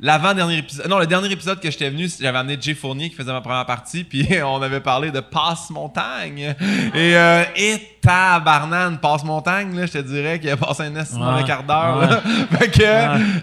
L'avant-dernier 0.00 0.58
épisode... 0.58 0.88
Non, 0.88 0.98
le 0.98 1.06
dernier 1.06 1.30
épisode 1.30 1.60
que 1.60 1.70
j'étais 1.70 1.88
venu, 1.88 2.08
j'avais 2.20 2.36
amené 2.36 2.58
Jay 2.60 2.74
Fournier 2.74 3.10
qui 3.10 3.14
faisait 3.16 3.30
ma 3.32 3.40
première 3.40 3.64
partie, 3.64 4.02
puis 4.04 4.26
on 4.44 4.60
avait 4.60 4.80
parlé 4.80 5.10
de 5.12 5.20
Passe-Montagne. 5.20 6.54
Et, 6.94 7.16
euh, 7.16 7.44
et 7.56 7.78
tabarnane, 8.02 8.98
Passe-Montagne, 8.98 9.74
là, 9.78 9.86
je 9.86 9.92
te 9.92 9.98
dirais 9.98 10.40
qu'il 10.40 10.50
a 10.50 10.56
passé 10.56 10.82
un 10.82 10.90
de 10.90 11.18
mauvais 11.18 11.40
Ouais. 11.42 11.44
quart 11.46 11.62
d'heure, 11.62 11.96
là. 12.00 12.20
Fait 12.58 12.68
que, 12.70 12.82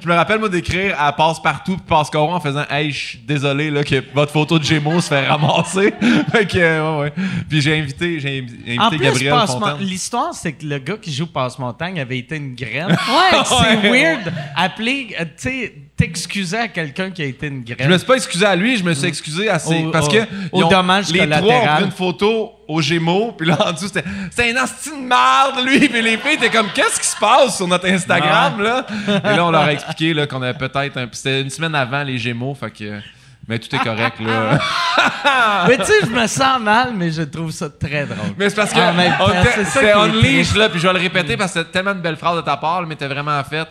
je 0.04 0.08
me 0.08 0.14
rappelle, 0.14 0.40
moi, 0.40 0.50
d'écrire 0.50 0.96
à 1.00 1.14
Passe-Partout 1.14 1.78
puis 1.78 1.86
Passe-Coron 1.88 2.36
en 2.36 2.40
faisant 2.42 2.66
«Hey, 2.70 2.92
je 2.92 3.00
suis 3.08 3.18
désolé, 3.20 3.72
là, 3.72 3.84
que 3.84 4.04
votre 4.14 4.34
photo 4.34 4.60
de 4.60 4.64
Gémeaux 4.64 5.00
se 5.02 5.08
fait 5.08 5.26
ramasser.» 5.28 5.94
Fait 6.32 6.46
que, 6.46 6.58
ouais, 6.98 7.02
ouais. 7.04 7.14
Puis 7.50 7.62
j'ai 7.62 7.80
invité, 7.80 8.20
j'ai 8.20 8.40
invité 8.40 8.78
En 8.80 8.90
plus, 8.90 9.00
Gabriel 9.00 9.34
Passe-Mon- 9.34 9.60
Fontaine. 9.68 9.88
l'histoire, 9.88 10.34
c'est 10.34 10.52
que 10.54 10.66
le 10.66 10.78
gars 10.80 10.98
qui 11.02 11.14
joue 11.14 11.28
Passe-Montagne 11.28 12.00
avait 12.00 12.20
été 12.20 12.36
une 12.36 12.54
graine. 12.56 12.88
Ouais. 12.90 13.40
c'est 13.46 13.90
weird. 13.90 14.34
Appeler, 14.56 15.16
euh, 15.20 15.24
tu 15.24 15.32
sais, 15.38 15.74
t'excuser 16.02 16.58
à 16.58 16.68
quelqu'un 16.68 17.12
qui 17.12 17.22
a 17.22 17.26
été 17.26 17.48
une 17.48 17.64
Je 17.68 17.74
graine. 17.74 17.90
me 17.90 17.98
suis 17.98 18.08
pas 18.08 18.16
excusé 18.16 18.46
à 18.46 18.56
lui, 18.56 18.76
je 18.78 18.84
me 18.84 18.94
suis 18.94 19.08
excusé 19.08 19.50
à 19.50 19.60
ses. 19.60 19.86
Au- 19.86 19.92
parce 19.92 20.08
au- 20.08 20.12
que. 20.12 20.18
au 20.52 20.60
ils 20.60 20.64
ont- 20.64 20.70
dommage 20.70 21.10
Les 21.12 21.30
trois 21.30 21.56
ont 21.56 21.76
pris 21.76 21.84
une 21.86 21.92
photo 21.92 22.52
aux 22.68 22.82
Gémeaux, 22.82 23.34
puis 23.38 23.48
là 23.48 23.58
en 23.68 23.72
dessous, 23.74 23.88
c'était. 23.88 24.04
C'est 24.32 24.52
un 24.52 24.64
asti 24.64 24.90
de 24.90 24.96
merde, 24.96 25.66
lui! 25.66 25.88
Puis 25.90 26.02
les 26.02 26.18
filles 26.18 26.34
étaient 26.36 26.50
comme, 26.50 26.70
qu'est-ce 26.74 27.00
qui 27.00 27.08
se 27.08 27.18
passe 27.18 27.58
sur 27.58 27.68
notre 27.68 27.88
Instagram, 27.88 28.62
là? 28.62 28.86
Et 29.26 29.36
là, 29.36 29.46
on 29.46 29.52
leur 29.52 29.62
a 29.64 29.74
expliqué 29.74 30.14
là, 30.14 30.26
qu'on 30.28 30.42
avait 30.42 30.58
peut-être 30.58 30.98
un. 30.98 31.08
puis 31.08 31.18
C'était 31.18 31.42
une 31.42 31.50
semaine 31.50 31.76
avant 31.76 32.04
les 32.04 32.18
Gémeaux, 32.18 32.56
fait 32.56 32.72
que. 32.72 33.00
Mais 33.48 33.58
tout 33.60 33.76
est 33.76 33.80
correct, 33.80 34.20
là. 34.20 34.60
Mais 35.68 35.78
tu 35.78 35.86
sais, 35.86 35.94
je 36.04 36.10
me 36.12 36.28
sens 36.28 36.60
mal, 36.62 36.94
mais 36.96 37.12
je 37.12 37.24
trouve 37.24 37.52
ça 37.52 37.70
très 37.70 38.06
drôle. 38.06 38.34
Mais 38.38 38.50
c'est 38.50 38.56
parce 38.56 38.72
que. 38.72 38.80
On 38.80 39.30
était- 39.30 39.50
c'est 39.56 39.64
ça 39.66 39.72
C'était 39.80 39.86
qui 39.94 39.98
est 39.98 40.02
Unleash, 40.02 40.22
triste. 40.48 40.58
là, 40.58 40.70
puis 40.70 40.80
je 40.80 40.88
vais 40.88 40.94
le 40.94 41.00
répéter 41.00 41.36
parce 41.38 41.52
que 41.54 41.60
c'était 41.60 41.72
tellement 41.72 41.92
une 41.94 42.02
belle 42.02 42.18
phrase 42.18 42.36
de 42.38 42.42
ta 42.42 42.56
part, 42.58 42.84
mais 42.88 42.96
t'es 42.96 43.08
vraiment 43.08 43.44
fait. 43.44 43.68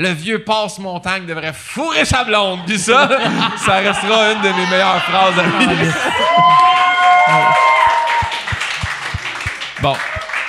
Le 0.00 0.10
vieux 0.10 0.44
passe-montagne 0.44 1.26
devrait 1.26 1.52
fourrer 1.52 2.04
sa 2.04 2.22
blonde. 2.22 2.60
Puis 2.64 2.78
ça, 2.78 3.08
ça 3.56 3.78
restera 3.78 4.30
une 4.30 4.42
de 4.42 4.48
mes 4.48 4.70
meilleures 4.70 5.02
phrases 5.02 5.36
à 5.36 5.42
lui. 5.42 5.66
Bon. 9.80 9.94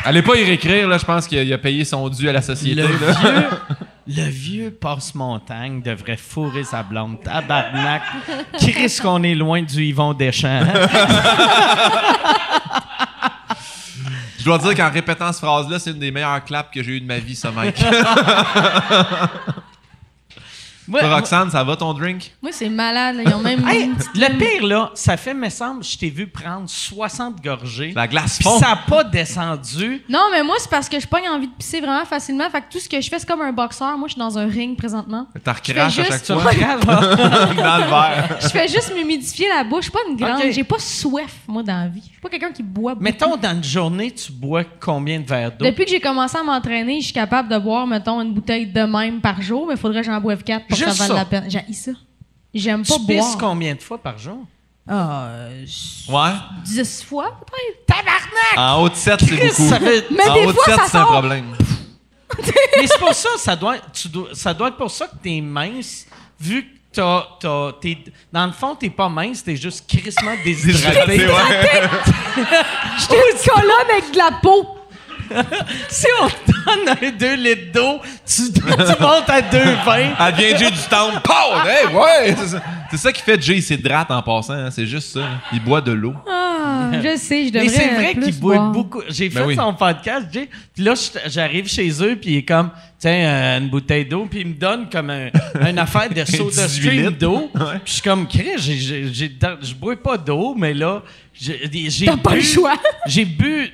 Allez 0.04 0.24
pas 0.24 0.36
y 0.38 0.44
réécrire, 0.44 0.88
là. 0.88 0.98
Je 0.98 1.06
pense 1.06 1.28
qu'il 1.28 1.54
a, 1.54 1.58
payé 1.60 1.86
son 1.86 2.10
dû 2.10 2.28
à 2.28 2.32
la 2.32 2.42
société. 2.42 2.82
Le 2.82 2.88
là. 2.88 3.12
vieux, 3.12 3.46
le 4.24 4.30
vieux 4.30 4.72
passe-montagne 4.72 5.84
devrait 5.84 6.18
fourrer 6.18 6.64
sa 6.64 6.82
blonde. 6.82 7.22
Tabarnak. 7.22 8.02
Chris 8.58 8.98
qu'on 9.00 9.22
est 9.22 9.36
loin 9.36 9.62
du 9.62 9.84
Yvon 9.84 10.16
Deschamps. 10.16 10.64
Je 14.40 14.44
dois 14.46 14.58
dire 14.58 14.74
qu'en 14.76 14.90
répétant 14.90 15.32
cette 15.32 15.44
phrase-là, 15.44 15.78
c'est 15.80 15.92
une 15.92 16.00
des 16.00 16.12
meilleures 16.12 16.44
claps 16.44 16.74
que 16.74 16.82
j'ai 16.82 16.94
eues 16.94 17.02
de 17.02 17.06
ma 17.06 17.20
vie, 17.20 17.36
ça, 17.36 17.52
mec. 17.52 17.80
Moi- 20.88 21.02
Toi, 21.02 21.16
Roxane, 21.18 21.52
ça 21.52 21.64
va 21.64 21.76
ton 21.76 21.94
drink? 21.94 22.32
Moi, 22.42 22.52
c'est 22.52 22.68
malade. 22.68 23.18
là. 23.18 23.22
Ils 23.24 23.34
ont 23.36 23.42
même. 23.42 23.64
Hey, 23.68 23.84
une 23.84 23.96
petite- 23.96 24.10
le 24.16 24.38
pire, 24.40 24.66
là, 24.66 24.90
ça 24.96 25.18
fait, 25.18 25.36
me 25.36 25.48
semble, 25.50 25.84
je 25.84 25.96
t'ai 25.96 26.10
vu 26.10 26.26
prendre 26.26 26.68
60 26.68 27.44
gorgées. 27.44 27.94
La 27.96 28.08
glace 28.08 28.38
Puis 28.40 28.44
fond. 28.46 28.58
ça 28.58 28.70
n'a 28.70 28.76
pas 28.78 29.04
descendu. 29.04 30.02
Non, 30.10 30.30
mais 30.32 30.42
moi, 30.42 30.56
c'est 30.58 30.70
parce 30.72 30.90
que 30.90 31.00
je 31.00 31.06
pogne 31.06 31.30
envie 31.30 31.46
de 31.46 31.54
pisser 31.54 31.80
vraiment 31.80 32.06
facilement. 32.06 32.50
Fait 32.50 32.62
que 32.62 32.72
tout 32.72 32.80
ce 32.80 32.90
que 32.90 33.00
je 33.00 33.08
fais, 33.08 33.20
c'est 33.20 33.28
comme 33.28 33.42
un 33.44 33.52
boxeur. 33.52 33.96
Moi, 34.00 34.08
je 34.08 34.14
suis 34.14 34.20
dans 34.20 34.36
un 34.40 34.48
ring 34.48 34.76
présentement. 34.76 35.28
T'as 35.44 35.54
recraché 35.54 36.02
à 36.02 36.06
chaque 36.06 36.26
fois 36.26 36.38
Regarde, 36.38 36.84
dans 36.86 37.78
le 37.78 37.84
verre. 37.84 38.38
Je 38.42 38.48
fais 38.48 38.68
juste 38.68 38.92
m'humidifier 38.96 39.48
la 39.48 39.64
bouche. 39.64 39.82
Je 39.86 39.90
suis 39.90 39.92
pas 39.92 40.00
une 40.10 40.18
grande. 40.18 40.40
Ok. 40.44 40.52
J'ai 40.52 40.64
pas 40.64 40.80
soif, 40.80 41.36
moi, 41.48 41.62
dans 41.62 41.82
la 41.82 41.88
vie. 41.88 42.10
Je 42.22 42.28
suis 42.28 42.38
pas 42.38 42.38
quelqu'un 42.38 42.52
qui 42.54 42.64
boit 42.64 42.96
beaucoup. 42.96 43.04
Mettons, 43.06 43.38
dans 43.38 43.56
une 43.56 43.64
journée, 43.64 44.12
tu 44.12 44.34
bois 44.34 44.66
combien 44.82 45.22
de 45.22 45.26
verres 45.26 45.54
d'eau? 45.56 45.64
Depuis 45.64 45.86
que 45.86 45.92
j'ai 45.92 46.02
commencé 46.02 46.38
à 46.38 46.44
m'entraîner, 46.44 47.00
je 47.00 47.06
suis 47.06 47.14
capable 47.14 47.48
de 47.48 47.58
boire, 47.58 47.88
mettons, 47.88 48.20
une 48.20 48.34
bouteille 48.34 48.68
de 48.68 48.82
même 48.82 49.22
par 49.22 49.42
jour, 49.42 49.66
mais 49.68 49.76
il 49.76 49.80
faudrait 49.80 50.02
que 50.02 50.08
j'en 50.08 50.20
boive 50.20 50.44
quatre 50.44 50.68
pour 50.68 50.78
que 50.78 50.84
Juste 50.84 50.98
ça 50.98 51.08
vaille 51.08 51.08
ça. 51.08 51.14
la 51.14 51.26
peine. 51.26 51.46
J'ai 51.50 51.74
ça. 51.74 51.92
J'aime 52.54 52.84
Tu 52.84 52.92
pas 52.92 52.98
pisses 53.08 53.16
boire. 53.20 53.38
combien 53.40 53.74
de 53.74 53.82
fois 53.82 53.98
par 54.00 54.18
jour? 54.18 54.40
Ah, 54.86 55.28
euh, 55.30 55.66
Ouais. 56.10 56.32
10 56.66 57.04
fois, 57.04 57.40
peut-être. 57.46 57.86
Tabarnak! 57.86 58.58
En 58.58 58.82
haut 58.84 58.90
de 58.90 58.96
7, 58.96 59.20
c'est 59.22 59.36
beaucoup. 59.38 59.70
ça 59.70 59.80
fait- 59.80 60.06
Mais 60.12 60.28
en 60.28 60.34
des 60.34 60.40
haut 60.46 60.48
de 60.48 60.52
fois, 60.58 60.66
7, 60.66 60.76
ça 60.76 60.82
c'est 60.90 60.98
un 60.98 61.02
sort. 61.04 61.12
problème. 61.12 61.46
Mais 62.78 62.88
c'est 62.88 63.00
pour 63.00 63.14
ça, 63.14 63.30
ça 63.38 63.56
doit, 63.56 63.78
tu 63.94 64.10
dois- 64.10 64.30
ça 64.34 64.54
doit 64.54 64.68
être 64.70 64.78
pour 64.78 64.92
ça 64.92 65.08
que 65.08 65.16
t'es 65.24 65.40
mince, 65.40 66.06
vu 66.40 66.64
que 66.64 66.79
t'as, 66.94 67.28
t'as- 67.40 67.74
t'es, 67.82 67.98
dans 68.32 68.46
le 68.48 68.52
fond, 68.52 68.76
t'es 68.76 68.90
pas 68.90 69.10
mince, 69.10 69.44
t'es 69.44 69.56
juste 69.56 69.86
crissement 69.88 70.36
déshydraté. 70.44 71.28
J'étais 73.00 73.16
une 73.32 73.52
colonne 73.52 73.90
avec 73.92 74.12
de 74.12 74.18
la 74.18 74.32
peau. 74.42 74.76
si 75.90 76.06
on 76.22 76.28
te 76.30 76.52
donne 76.66 76.98
un 77.02 77.12
2 77.18 77.36
litres 77.36 77.72
d'eau, 77.74 78.00
tu, 78.26 78.52
tu 78.54 78.62
montes 79.02 79.30
à 79.30 79.42
2,20. 79.42 80.10
Elle 80.20 80.36
vient 80.36 80.58
Jay 80.58 80.72
du 80.72 80.78
temple. 80.90 81.20
Pow! 81.24 81.34
Hey, 81.68 81.96
ouais! 81.96 82.36
C'est 82.92 82.98
ça. 82.98 83.12
Qui 83.12 83.22
fait 83.22 83.42
Jay, 83.42 83.56
il 83.58 83.64
s'hydrate 83.64 84.10
en 84.12 84.22
passant. 84.22 84.54
hein. 84.54 84.72
C'est 84.72 84.86
juste 84.88 85.14
ça. 85.14 85.22
Il 85.54 85.62
boit 85.64 85.82
de 85.82 85.92
l'eau. 85.92 86.14
Ah, 86.28 86.92
je 86.94 87.18
sais, 87.18 87.46
je 87.48 87.52
devrais 87.52 87.66
Mais 87.66 87.70
c'est 87.70 87.94
vrai 87.94 88.14
boivent 88.16 88.40
boire. 88.40 88.72
beaucoup. 88.72 89.02
J'ai 89.10 89.30
Ben 89.30 89.42
fait 89.42 89.46
oui. 89.48 89.56
son 89.56 89.74
podcast, 89.74 90.28
Jay. 90.32 90.50
Puis 90.74 90.84
là, 90.84 90.94
j'arrive 91.28 91.68
chez 91.68 91.90
eux, 92.04 92.16
puis 92.20 92.32
il 92.32 92.38
est 92.38 92.44
comme, 92.44 92.72
tiens, 92.98 93.12
euh, 93.12 93.60
une 93.60 93.70
bouteille 93.70 94.06
d'eau, 94.06 94.28
puis 94.30 94.42
il 94.42 94.48
me 94.48 94.54
donne 94.54 94.90
comme 94.90 95.10
un, 95.12 95.30
une 95.70 95.78
affaire 95.78 96.10
de 96.10 96.24
soda 96.26 96.66
18 96.68 96.70
stream 96.70 96.94
litres. 97.08 97.18
d'eau. 97.20 97.52
Ouais. 97.54 97.62
Puis 97.84 97.86
je 97.86 97.92
suis 97.94 98.02
comme, 98.02 98.28
Chris, 98.28 98.50
j'ai- 98.58 98.78
j'ai- 98.78 99.14
j'ai- 99.14 99.38
je 99.62 99.74
bois 99.76 99.96
pas 100.02 100.18
d'eau, 100.18 100.56
mais 100.58 100.74
là, 100.74 101.02
j'ai 101.40 101.70
j'ai 101.90 102.06
T'as 102.06 102.18
pas 102.18 102.32
bu- 102.32 102.38
le 102.38 102.42
choix. 102.44 102.74
J'ai 103.06 103.26
bu 103.26 103.70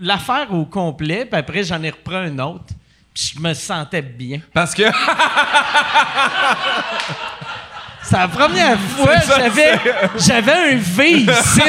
l'affaire 0.00 0.52
au 0.52 0.64
complet, 0.64 1.24
puis 1.26 1.38
après, 1.38 1.62
j'en 1.62 1.82
ai 1.82 1.90
repris 1.90 2.16
un 2.16 2.38
autre. 2.38 2.72
Puis 3.12 3.34
je 3.34 3.40
me 3.40 3.54
sentais 3.54 4.02
bien. 4.02 4.40
Parce 4.52 4.74
que. 4.74 4.82
C'est 8.02 8.16
la 8.16 8.28
première 8.28 8.78
fois 8.80 9.16
que 9.18 9.26
j'avais 10.16 10.52
un 10.52 10.76
V 10.76 11.10
ici. 11.10 11.60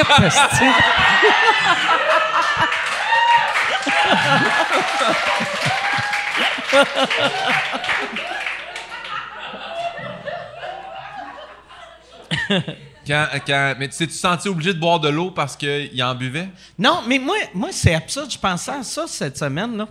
Quand, 13.07 13.27
quand- 13.47 13.75
mais 13.79 13.89
tu 13.89 13.97
t'es-tu 13.97 14.13
senti 14.13 14.47
obligé 14.47 14.73
de 14.73 14.79
boire 14.79 14.99
de 14.99 15.09
l'eau 15.09 15.31
parce 15.31 15.55
qu'il 15.55 16.03
en 16.03 16.13
buvait? 16.15 16.49
Non, 16.77 17.01
mais 17.07 17.17
moi, 17.19 17.35
moi 17.53 17.69
c'est 17.71 17.93
absurde. 17.95 18.31
Je 18.31 18.37
pensais 18.37 18.71
à 18.71 18.83
ça 18.83 19.05
cette 19.07 19.37
semaine. 19.37 19.75
Là. 19.77 19.87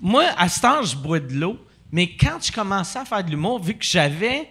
Moi, 0.00 0.24
à 0.36 0.48
ce 0.48 0.60
temps, 0.60 0.82
je 0.82 0.96
bois 0.96 1.20
de 1.20 1.32
l'eau. 1.34 1.56
Mais 1.92 2.08
quand 2.16 2.38
je 2.42 2.50
commençais 2.50 2.98
à 2.98 3.04
faire 3.04 3.22
de 3.22 3.30
l'humour, 3.30 3.62
vu 3.62 3.74
que 3.74 3.84
j'avais. 3.84 4.48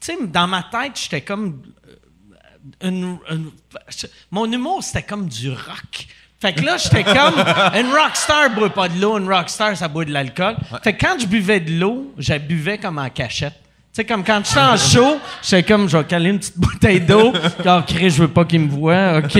Tu 0.00 0.12
sais, 0.12 0.18
dans 0.26 0.46
ma 0.46 0.62
tête, 0.64 0.98
j'étais 1.00 1.22
comme. 1.22 1.62
euh, 1.88 2.88
une- 2.88 3.18
une- 3.30 3.50
mon 4.30 4.50
humour, 4.50 4.82
c'était 4.82 5.02
comme 5.02 5.28
du 5.28 5.50
rock. 5.50 6.06
Fait 6.40 6.52
que 6.52 6.60
là, 6.60 6.76
j'étais 6.76 7.04
comme. 7.04 7.14
Une 7.80 7.90
rockstar 7.90 8.50
boit 8.54 8.68
pas 8.68 8.88
de 8.88 9.00
l'eau, 9.00 9.16
une 9.16 9.32
rockstar, 9.32 9.74
ça 9.78 9.88
boit 9.88 10.04
de 10.04 10.12
l'alcool. 10.12 10.56
Fait 10.82 10.92
que 10.92 11.00
quand 11.06 11.18
je 11.18 11.26
buvais 11.26 11.60
de 11.60 11.72
l'eau, 11.78 12.12
je 12.18 12.34
buvais 12.36 12.76
comme 12.76 12.98
en 12.98 13.08
cachette. 13.08 13.54
Tu 13.94 14.00
sais, 14.00 14.04
comme 14.06 14.24
quand 14.24 14.42
j'étais 14.44 14.58
en 14.58 14.76
show, 14.76 15.18
j'étais 15.40 15.62
comme, 15.62 15.88
je 15.88 15.96
vais 15.96 16.04
caler 16.04 16.30
une 16.30 16.38
petite 16.40 16.58
bouteille 16.58 17.00
d'eau. 17.00 17.32
Genre, 17.64 17.86
Chris, 17.86 18.10
je 18.10 18.22
veux 18.22 18.28
pas 18.28 18.44
qu'il 18.44 18.58
me 18.62 18.68
voie, 18.68 19.18
OK? 19.18 19.38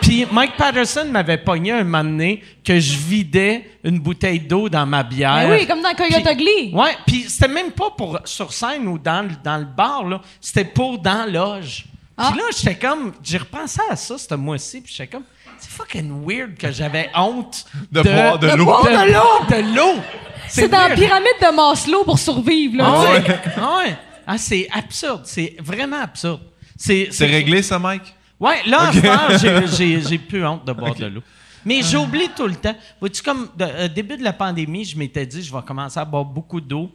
Puis 0.00 0.26
Mike 0.32 0.56
Patterson 0.56 1.04
m'avait 1.10 1.36
pogné 1.36 1.72
un 1.72 1.84
moment 1.84 2.02
donné 2.04 2.42
que 2.64 2.80
je 2.80 2.96
vidais 2.96 3.68
une 3.84 3.98
bouteille 3.98 4.40
d'eau 4.40 4.70
dans 4.70 4.86
ma 4.86 5.02
bière. 5.02 5.48
Ben 5.48 5.58
oui, 5.58 5.66
comme 5.66 5.82
dans 5.82 5.92
Coyote 5.94 6.26
Ugly. 6.32 6.72
Ouais, 6.72 6.96
puis 7.06 7.26
c'était 7.28 7.48
même 7.52 7.70
pas 7.72 7.90
pour 7.90 8.18
sur 8.24 8.50
scène 8.52 8.86
ou 8.88 8.98
dans, 8.98 9.22
le- 9.28 9.36
dans 9.44 9.58
le 9.58 9.66
bar, 9.66 10.04
là. 10.06 10.20
C'était 10.40 10.64
pour 10.64 10.98
dans 10.98 11.30
loge. 11.30 11.84
Ah. 12.16 12.28
Puis 12.30 12.38
là, 12.40 12.44
j'étais 12.56 12.76
comme, 12.76 13.12
j'ai 13.22 13.36
repensé 13.38 13.80
à 13.90 13.96
ça 13.96 14.16
ce 14.16 14.34
mois-ci, 14.36 14.80
puis 14.80 14.94
j'étais 14.96 15.08
comme, 15.08 15.24
c'est 15.58 15.70
fucking 15.70 16.24
weird 16.26 16.56
que 16.56 16.72
j'avais 16.72 17.10
honte 17.14 17.66
De 17.92 18.00
boire 18.00 18.38
de 18.38 18.46
l'eau. 18.48 18.54
de 18.84 19.12
l'eau. 19.12 19.46
De 19.50 19.76
l'eau. 19.76 20.00
C'est 20.48 20.68
dans 20.68 20.88
la 20.88 20.94
pyramide 20.94 21.26
de 21.40 21.54
Maslow 21.54 22.04
pour 22.04 22.18
survivre, 22.18 22.76
là. 22.78 22.84
Ah 22.88 23.00
tu 23.00 23.06
sais. 23.22 23.30
ouais. 23.32 23.40
Ah 23.56 23.76
ouais. 23.78 23.96
Ah, 24.26 24.38
c'est 24.38 24.68
absurde. 24.72 25.22
C'est 25.24 25.56
vraiment 25.60 26.00
absurde. 26.02 26.40
C'est 26.76 27.08
réglé, 27.26 27.62
ça, 27.62 27.78
Mike? 27.78 28.14
Ouais, 28.38 28.62
là, 28.66 28.88
en 28.88 28.92
ce 28.92 28.98
moment, 29.00 29.38
j'ai- 29.70 29.76
j'ai 30.00 30.08
j'ai 30.08 30.18
plus 30.18 30.44
honte 30.46 30.64
de 30.64 30.72
boire 30.72 30.94
de 30.94 31.06
l'eau. 31.06 31.22
Mais 31.64 31.80
j'oublie 31.82 32.28
tout 32.36 32.46
le 32.46 32.54
temps. 32.56 32.74
Vois-tu, 33.00 33.22
comme 33.22 33.48
de- 33.56 33.64
euh, 33.64 33.88
début 33.88 34.16
de 34.16 34.22
la 34.22 34.32
pandémie, 34.32 34.84
je 34.84 34.96
m'étais 34.98 35.24
dit, 35.26 35.42
je 35.42 35.52
vais 35.52 35.62
commencer 35.66 35.98
à 35.98 36.04
boire 36.04 36.24
beaucoup 36.24 36.60
d'eau. 36.60 36.90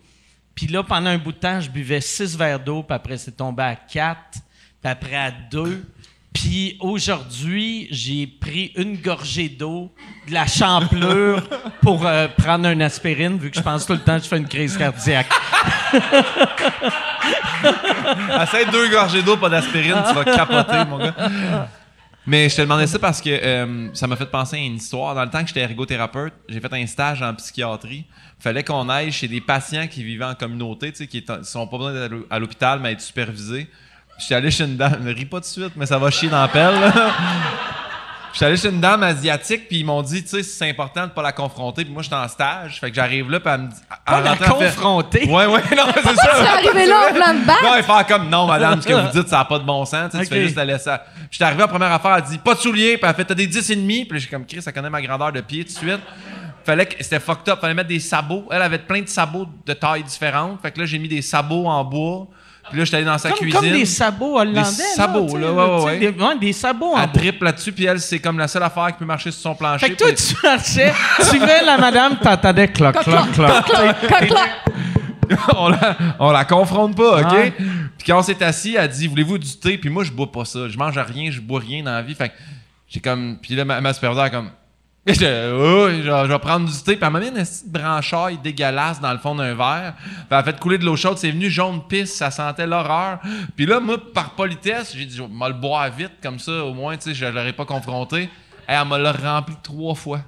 Puis 0.54 0.68
là, 0.68 0.84
pendant 0.84 1.10
un 1.10 1.18
bout 1.18 1.32
de 1.32 1.38
temps, 1.38 1.60
je 1.60 1.70
buvais 1.70 2.00
six 2.02 2.38
verres 2.38 2.60
d'eau, 2.60 2.84
puis 2.84 2.94
après, 2.96 3.18
c'est 3.18 3.32
tombé 3.36 3.64
à 3.64 3.76
quatre, 3.76 4.40
puis 4.82 4.92
après 4.92 5.16
à 5.16 5.32
deux. 5.32 5.84
Puis 6.34 6.78
aujourd'hui, 6.80 7.88
j'ai 7.92 8.26
pris 8.26 8.72
une 8.76 8.96
gorgée 8.98 9.50
d'eau, 9.50 9.92
de 10.28 10.34
la 10.34 10.48
champlure 10.48 11.42
pour 11.82 12.06
euh, 12.06 12.28
prendre 12.38 12.68
un 12.68 12.80
aspirine, 12.80 13.38
vu 13.38 13.52
que 13.52 13.58
je 13.58 13.62
pense 13.62 13.86
tout 13.86 13.94
le 13.94 14.00
temps 14.00 14.18
que 14.18 14.24
je 14.24 14.30
fais 14.30 14.38
une 14.38 14.48
crise 14.48 14.78
cardiaque. 14.78 15.28
Essaye 18.42 18.66
deux 18.72 18.90
gorgées 18.90 19.22
d'eau, 19.24 19.36
pas 19.36 19.50
d'aspirine, 19.50 20.02
tu 20.08 20.14
vas 20.16 20.24
capoter, 20.24 20.86
mon 20.86 21.00
gars. 21.00 21.16
Mais 22.26 22.50
je 22.50 22.56
te 22.56 22.62
demandais 22.62 22.88
ça 22.88 23.00
parce 23.00 23.20
que 23.20 23.30
euh, 23.30 23.94
ça 23.94 24.08
m'a 24.08 24.16
fait 24.16 24.28
penser 24.28 24.56
à 24.56 24.60
une 24.60 24.76
histoire. 24.76 25.16
Dans 25.16 25.24
le 25.24 25.30
temps 25.30 25.42
que 25.42 25.48
j'étais 25.48 25.62
ergothérapeute, 25.62 26.34
j'ai 26.48 26.60
fait 26.60 26.74
un 26.74 26.86
stage 26.86 27.22
en 27.22 27.34
psychiatrie. 27.34 28.06
fallait 28.40 28.64
qu'on 28.64 28.88
aille 28.90 29.12
chez 29.12 29.28
des 29.28 29.42
patients 29.42 29.88
qui 29.88 30.04
vivaient 30.04 30.26
en 30.26 30.36
communauté, 30.36 30.92
qui 30.92 31.26
ne 31.28 31.44
sont 31.44 31.68
pas 31.68 31.78
besoin 31.78 31.94
d'être 31.94 32.16
à 32.30 32.40
l'hôpital, 32.40 32.80
mais 32.80 32.94
être 32.94 33.02
supervisés. 33.02 33.68
J'étais 34.22 34.36
allé 34.36 34.52
chez 34.52 34.64
une 34.64 34.78
dame, 34.78 35.04
ne 35.04 35.14
ris 35.14 35.26
pas 35.26 35.38
tout 35.38 35.42
de 35.42 35.46
suite, 35.46 35.74
mais 35.76 35.86
ça 35.86 35.98
va 35.98 36.10
chier 36.12 36.30
dans 36.30 36.42
la 36.42 36.48
pelle. 36.48 36.80
là. 36.80 37.12
J'étais 38.34 38.46
allé 38.46 38.56
chez 38.56 38.70
une 38.70 38.80
dame 38.80 39.04
asiatique, 39.04 39.68
puis 39.68 39.80
ils 39.80 39.86
m'ont 39.86 40.02
dit, 40.02 40.24
tu 40.24 40.30
sais, 40.30 40.44
c'est 40.44 40.70
important 40.70 41.06
de 41.06 41.12
pas 41.12 41.22
la 41.22 41.34
confronter. 41.34 41.84
Puis 41.84 41.94
moi, 41.94 42.02
j'étais 42.02 42.16
en 42.16 42.28
stage, 42.30 42.80
fait 42.80 42.90
que 42.90 42.96
j'arrive 42.96 43.30
là, 43.30 43.40
puis 43.42 43.52
elle 43.54 43.62
me 43.62 43.68
dit. 43.68 43.76
Pas 44.06 44.22
la 44.22 44.38
confronter? 44.38 45.26
Ouais, 45.28 45.46
ouais, 45.48 45.62
non, 45.76 45.84
c'est 45.94 46.02
ça. 46.02 46.14
Tu 46.16 46.44
es 46.44 46.70
arrivé 46.70 46.86
là 46.86 47.10
en 47.10 47.14
plan 47.14 47.34
de 47.34 47.46
battre. 47.46 47.64
Non, 47.64 47.76
il 47.78 47.84
fait 47.84 48.08
comme 48.08 48.30
non, 48.30 48.48
madame, 48.48 48.82
ce 48.82 48.88
que 48.88 48.94
vous 48.94 49.08
dites, 49.20 49.28
ça 49.28 49.40
n'a 49.40 49.46
pas 49.46 49.60
de 49.60 49.66
bon 49.66 49.84
sens. 49.84 50.12
Tu, 50.12 50.18
sais, 50.18 50.24
tu 50.24 50.30
fais 50.34 50.44
juste 50.44 50.56
la 50.56 50.64
laisser. 50.66 50.96
Puis 51.16 51.28
j'étais 51.32 51.44
arrivé 51.44 51.64
en 51.64 51.68
première 51.68 51.92
affaire, 51.92 52.16
elle 52.16 52.24
dit 52.24 52.38
pas 52.38 52.54
de 52.54 52.60
souliers, 52.60 52.98
puis 52.98 53.10
elle 53.10 53.16
fait 53.16 53.26
t'as 53.26 53.34
des 53.34 53.48
10 53.48 53.70
et 53.70 53.76
demi, 53.76 54.06
puis 54.06 54.20
j'ai 54.20 54.28
comme 54.30 54.46
Chris, 54.46 54.62
ça 54.62 54.72
connaît 54.72 54.90
ma 54.90 55.02
grandeur 55.02 55.34
de 55.34 55.42
pied 55.42 55.66
tout 55.66 55.74
de 55.74 55.78
suite. 55.78 56.02
Fallait 56.64 56.86
que 56.86 57.04
c'était 57.04 57.20
fucked 57.20 57.50
up, 57.50 57.60
fallait 57.60 57.74
mettre 57.74 57.90
des 57.90 58.00
sabots. 58.00 58.48
Elle 58.52 58.62
avait 58.62 58.78
plein 58.78 59.02
de 59.02 59.08
sabots 59.10 59.48
de 59.66 59.74
tailles 59.74 60.04
différentes. 60.04 60.62
Fait 60.62 60.72
que 60.72 60.80
là, 60.80 60.86
j'ai 60.86 61.00
mis 61.00 61.08
des 61.10 61.22
sabots 61.22 61.66
en 61.66 61.84
bois. 61.84 62.28
Puis 62.70 62.78
là, 62.80 62.86
j'étais 62.86 62.98
allé 62.98 63.06
dans 63.06 63.18
sa 63.18 63.30
Comme, 63.30 63.40
cuisine. 63.40 63.60
comme 63.60 63.70
des 63.70 63.86
sabots 63.86 64.40
hollandais. 64.40 64.62
Des 64.62 64.96
sabots, 64.96 65.38
là, 65.38 65.52
ouais, 65.52 65.84
ouais, 65.84 66.00
Des, 66.00 66.08
ouais, 66.10 66.38
des 66.40 66.54
sabots 66.54 66.94
en 66.94 67.02
Elle 67.04 67.12
triple 67.12 67.44
là-dessus, 67.46 67.72
puis 67.72 67.86
elle, 67.86 68.00
c'est 68.00 68.20
comme 68.20 68.38
la 68.38 68.48
seule 68.48 68.64
affaire 68.64 68.88
qui 68.88 68.94
peut 69.00 69.06
marcher 69.06 69.32
sur 69.32 69.42
son 69.42 69.56
plancher. 69.56 69.88
Fait 69.88 69.94
que 69.94 69.98
toi, 70.04 70.14
tu 70.14 70.36
marchais, 70.44 70.94
tu 71.30 71.40
mets 71.40 71.64
la 71.64 71.78
madame, 71.78 72.18
t'entendais 72.18 72.68
cloc, 72.70 72.94
cloc, 73.04 73.32
cloc. 73.34 73.66
Coq-là. 73.66 74.46
on, 75.56 75.70
la, 75.70 75.98
on 76.20 76.32
la 76.32 76.46
confronte 76.46 76.96
pas, 76.96 77.22
OK? 77.22 77.54
Puis 77.98 78.08
quand 78.08 78.20
on 78.20 78.24
s'est 78.24 78.42
assis, 78.44 78.76
elle 78.78 78.90
dit 78.90 79.08
Voulez-vous 79.08 79.38
du 79.38 79.56
thé? 79.58 79.78
Puis 79.78 79.90
moi, 79.90 80.04
je 80.04 80.12
bois 80.12 80.32
pas 80.32 80.46
ça. 80.46 80.68
Je 80.68 80.78
mange 80.78 80.98
rien, 80.98 81.32
je 81.32 81.40
bois 81.40 81.60
rien 81.60 81.84
dans 81.84 81.92
la 81.92 82.02
vie. 82.02 82.16
Fait 82.16 82.30
que 82.30 82.34
j'ai 82.88 83.00
comme. 83.00 83.38
Puis 83.42 83.56
là, 83.56 83.64
ma, 83.66 83.80
ma 83.82 83.94
superviseure, 83.94 84.26
elle 84.26 84.32
comme. 84.32 84.50
Oh, 85.08 85.14
je, 85.14 85.20
vais- 85.24 86.04
je 86.04 86.32
vais 86.32 86.40
prendre 86.40 86.68
du 86.70 86.78
thé. 86.84 86.96
Puis 86.96 87.00
elle 87.06 87.10
m'a 87.12 87.20
mis 87.20 87.28
une 87.30 87.34
petite 87.34 87.68
branchaille 87.72 88.38
dégueulasse 88.38 89.02
dans 89.02 89.12
le 89.12 89.18
fond 89.18 89.34
d'un 89.34 89.56
verre. 89.56 89.94
Puis 89.98 90.14
elle 90.30 90.38
a 90.38 90.44
fait 90.44 90.60
couler 90.60 90.78
de 90.78 90.86
l'eau 90.86 90.96
chaude. 90.96 91.18
C'est 91.18 91.32
venu 91.32 91.50
jaune 91.50 91.82
pisse. 91.88 92.16
Ça 92.16 92.30
sentait 92.30 92.68
l'horreur. 92.68 93.18
Puis 93.56 93.66
là, 93.66 93.80
moi, 93.80 93.98
par 94.14 94.32
politesse, 94.32 94.94
j'ai 94.96 95.06
dit, 95.06 95.18
je 95.18 95.24
vais 95.24 95.48
le 95.48 95.54
boire 95.54 95.90
vite. 95.90 96.12
Comme 96.22 96.38
ça, 96.38 96.52
au 96.52 96.74
moins, 96.76 96.96
tu 96.98 97.10
sais, 97.10 97.14
je 97.16 97.26
l'aurais 97.26 97.54
pas 97.54 97.66
confronté. 97.66 98.24
Et 98.70 98.74
elle 98.74 98.86
me 98.88 98.98
l'a 98.98 99.12
rempli 99.12 99.56
trois 99.64 99.96
fois. 99.96 100.20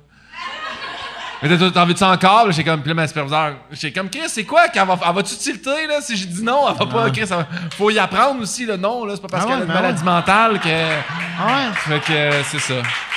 Mais 1.43 1.49
t'as 1.57 1.81
envie 1.81 1.93
de 1.93 1.99
ça 1.99 2.07
encore? 2.09 2.49
J'ai 2.53 2.63
comme, 2.63 2.79
puis 2.79 2.87
là, 2.89 2.95
ma 2.95 3.05
superviseure, 3.07 3.55
j'ai 3.69 3.91
comme, 3.91 4.09
Chris, 4.09 4.21
c'est 4.29 4.45
quoi? 4.45 4.69
qu'elle 4.69 4.87
va, 4.87 4.97
elle 5.05 5.13
va-tu 5.13 5.35
tilter, 5.35 5.87
là? 5.87 5.99
Si 5.99 6.15
j'ai 6.15 6.25
dit 6.25 6.41
non, 6.41 6.69
elle 6.69 6.77
va 6.77 6.85
pas, 6.85 7.09
Chris, 7.11 7.23
elle 7.23 7.27
va- 7.27 7.47
faut 7.77 7.89
y 7.91 7.99
apprendre 7.99 8.41
aussi, 8.41 8.65
le 8.65 8.77
non, 8.77 9.03
là. 9.03 9.15
C'est 9.17 9.21
pas 9.21 9.27
parce 9.27 9.43
Ah 9.43 9.47
qu'elle 9.49 9.57
a 9.57 9.61
une 9.61 9.67
ben 9.67 9.73
maladie 9.73 10.03
mentale 10.05 10.59
que. 10.61 10.69
Ah 10.69 11.45
ouais. 11.47 11.73
Fait 11.75 11.99
que, 11.99 12.13
euh, 12.13 12.43
c'est 12.45 12.59
ça. 12.59 12.75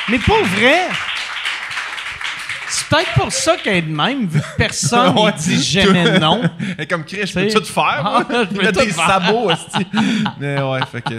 Mais 0.09 0.19
pour 0.19 0.43
vrai, 0.43 0.89
c'est 2.79 2.89
peut-être 2.89 3.13
pour 3.15 3.33
ça 3.33 3.57
qu'elle 3.57 3.77
est 3.77 3.83
de 3.83 3.95
même, 3.95 4.27
vu 4.27 4.41
que 4.41 4.57
personne 4.57 5.15
ne 5.15 5.31
dit 5.39 5.63
jamais 5.63 6.19
non. 6.19 6.43
Et 6.79 6.87
comme, 6.87 7.05
Chris, 7.05 7.27
je 7.27 7.33
peux 7.35 7.49
tout 7.49 7.65
faire, 7.65 8.03
Ah, 8.05 8.25
moi? 8.29 8.45
je 8.51 8.55
peux 8.57 8.63
Mettre 8.63 8.81
tout 8.81 8.87
des 8.87 8.93
faire. 8.93 9.07
sabots, 9.07 9.51
aussi. 9.51 9.87
Mais 10.41 10.61
ouais, 10.61 10.81
fait 10.91 11.03
que. 11.03 11.15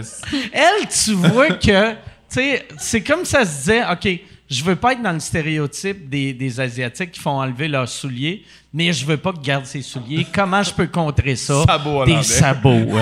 Elle, 0.53 0.87
tu 0.87 1.13
vois 1.13 1.49
que, 1.49 1.91
tu 1.91 1.95
sais, 2.29 2.67
c'est 2.77 3.01
comme 3.01 3.25
ça 3.25 3.43
se 3.45 3.57
disait, 3.57 3.83
OK, 3.91 4.07
je 4.49 4.63
veux 4.63 4.75
pas 4.75 4.93
être 4.93 5.01
dans 5.01 5.11
le 5.11 5.19
stéréotype 5.19 6.09
des, 6.09 6.33
des 6.33 6.59
Asiatiques 6.59 7.11
qui 7.11 7.19
font 7.19 7.31
enlever 7.39 7.67
leurs 7.67 7.89
souliers, 7.89 8.43
mais 8.77 8.93
je 8.93 9.05
veux 9.05 9.17
pas 9.17 9.33
qu'ils 9.33 9.41
gardent 9.41 9.65
ses 9.65 9.81
souliers. 9.81 10.27
Comment 10.31 10.61
je 10.61 10.71
peux 10.71 10.85
contrer 10.87 11.35
ça? 11.35 11.63
Sabots 11.67 12.05
Des 12.05 12.21
sabots. 12.21 12.99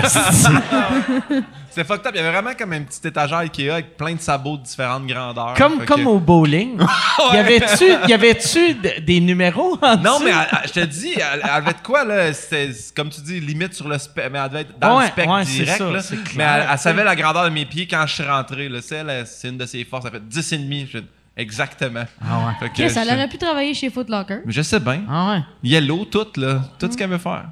C'est 1.70 1.86
fucked 1.86 2.06
up. 2.06 2.12
Il 2.14 2.16
y 2.16 2.20
avait 2.20 2.32
vraiment 2.32 2.54
comme 2.58 2.72
un 2.72 2.82
petit 2.84 3.06
étagère 3.06 3.36
Ikea 3.38 3.70
avec 3.70 3.98
plein 3.98 4.14
de 4.14 4.20
sabots 4.20 4.56
de 4.56 4.62
différentes 4.62 5.06
grandeurs. 5.06 5.52
comme, 5.58 5.84
que- 5.84 6.04
au 6.06 6.18
bowling. 6.18 6.78
Y 7.32 7.36
avait-tu, 7.36 7.84
y 8.08 8.12
avait-tu 8.14 8.74
d- 8.74 9.00
des 9.06 9.20
numéros 9.20 9.76
en 9.82 9.96
Non, 9.98 10.18
mais 10.24 10.30
elle- 10.30 10.46
elle- 10.62 10.68
je 10.68 10.72
te 10.72 10.80
dis, 10.86 11.12
elle, 11.16 11.40
elle 11.44 11.50
avait 11.50 11.72
de 11.72 11.78
quoi, 11.84 12.04
là? 12.04 12.32
C'était, 12.32 12.70
comme 12.96 13.10
tu 13.10 13.20
dis, 13.20 13.40
limite 13.40 13.74
sur 13.74 13.88
le 13.88 13.98
spectre. 13.98 14.30
Mais 14.32 14.38
elle 14.38 14.48
devait 14.48 14.60
être 14.62 14.78
dans 14.78 14.96
Ouais, 14.96 15.04
le 15.04 15.10
spectre 15.10 15.34
ouais, 15.34 15.44
direct, 15.44 15.76
ça, 15.78 15.90
là. 15.90 16.00
c'est 16.00 16.22
clair, 16.24 16.34
mais 16.66 16.66
elle, 16.72 16.78
savait 16.78 17.04
la 17.04 17.14
grandeur 17.16 17.44
de 17.44 17.50
mes 17.50 17.66
pieds 17.66 17.86
quand 17.86 18.06
je 18.06 18.14
suis 18.14 18.24
rentré, 18.24 18.70
là. 18.70 18.78
C'est, 18.80 19.48
une 19.48 19.58
de 19.58 19.66
ses 19.66 19.84
forces. 19.84 20.06
Elle 20.06 20.12
fait 20.12 20.26
10 20.28 20.52
et 20.52 20.58
demi. 20.58 20.88
Je 20.90 20.98
Exactement. 21.36 22.04
Ah 22.20 22.46
ouais. 22.46 22.52
Fait 22.58 22.82
que 22.88 22.98
elle 22.98 23.08
aurait 23.14 23.28
pu 23.28 23.36
travailler 23.38 23.74
chez 23.74 23.90
Foot 23.90 24.08
Locker. 24.08 24.38
Je 24.46 24.62
sais 24.62 24.80
bien. 24.80 25.02
Ah 25.08 25.32
ouais. 25.32 25.40
Yellow, 25.62 26.04
tout, 26.06 26.26
là. 26.36 26.62
Tout 26.78 26.90
ce 26.90 26.96
qu'elle 26.96 27.10
veut 27.10 27.18
faire. 27.18 27.50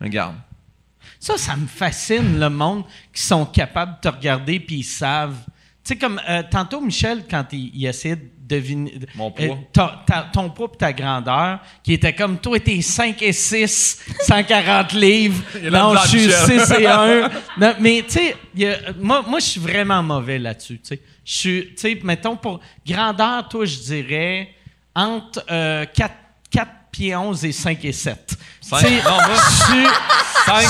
Regarde. 0.00 0.36
Ça, 1.18 1.36
ça 1.36 1.56
me 1.56 1.66
fascine, 1.66 2.38
le 2.38 2.50
monde 2.50 2.84
qui 3.12 3.22
sont 3.22 3.46
capables 3.46 3.96
de 3.96 4.08
te 4.08 4.14
regarder 4.14 4.60
puis 4.60 4.76
ils 4.76 4.82
savent. 4.84 5.36
Tu 5.84 5.92
sais, 5.92 5.96
comme 5.96 6.20
euh, 6.28 6.42
tantôt, 6.50 6.80
Michel, 6.80 7.24
quand 7.28 7.44
il, 7.52 7.70
il 7.74 7.86
essayait 7.86 8.16
de 8.16 8.28
deviner. 8.46 9.00
Mon 9.14 9.30
poids. 9.30 9.58
ta- 9.72 10.02
ta- 10.06 10.26
ton 10.32 10.48
poids 10.50 10.70
et 10.72 10.76
ta 10.78 10.92
grandeur, 10.92 11.60
qui 11.82 11.94
était 11.94 12.14
comme 12.14 12.38
toi, 12.38 12.58
t'es 12.60 12.80
5 12.80 13.20
et 13.22 13.32
6, 13.32 14.00
140 14.20 14.92
livres. 14.94 15.42
Non, 15.70 15.94
je 16.02 16.08
suis 16.08 16.26
Michel. 16.26 16.60
6 16.60 16.72
et 16.80 16.86
1. 16.86 17.30
Non, 17.58 17.74
mais 17.80 18.04
tu 18.06 18.12
sais, 18.12 18.36
moi, 18.98 19.22
moi 19.28 19.40
je 19.40 19.44
suis 19.46 19.60
vraiment 19.60 20.02
mauvais 20.02 20.38
là-dessus. 20.38 20.78
tu 20.78 20.88
sais. 20.88 21.00
Je 21.24 21.32
suis, 21.34 21.66
tu 21.74 21.74
sais, 21.76 21.98
mettons, 22.04 22.36
pour 22.36 22.60
grandeur, 22.86 23.48
toi, 23.48 23.64
je 23.64 23.76
dirais 23.78 24.50
entre 24.94 25.40
4, 25.46 26.12
4 26.50 26.70
pieds 26.92 27.16
11 27.16 27.44
et 27.44 27.52
5 27.52 27.84
et 27.84 27.92
7. 27.92 28.36
Cinq- 28.60 28.78
Tu 28.80 28.84
sais, 28.84 28.94
non, 29.04 29.10
moi- 29.10 29.26
je 29.34 29.64
suis. 29.64 29.86
5, 30.46 30.66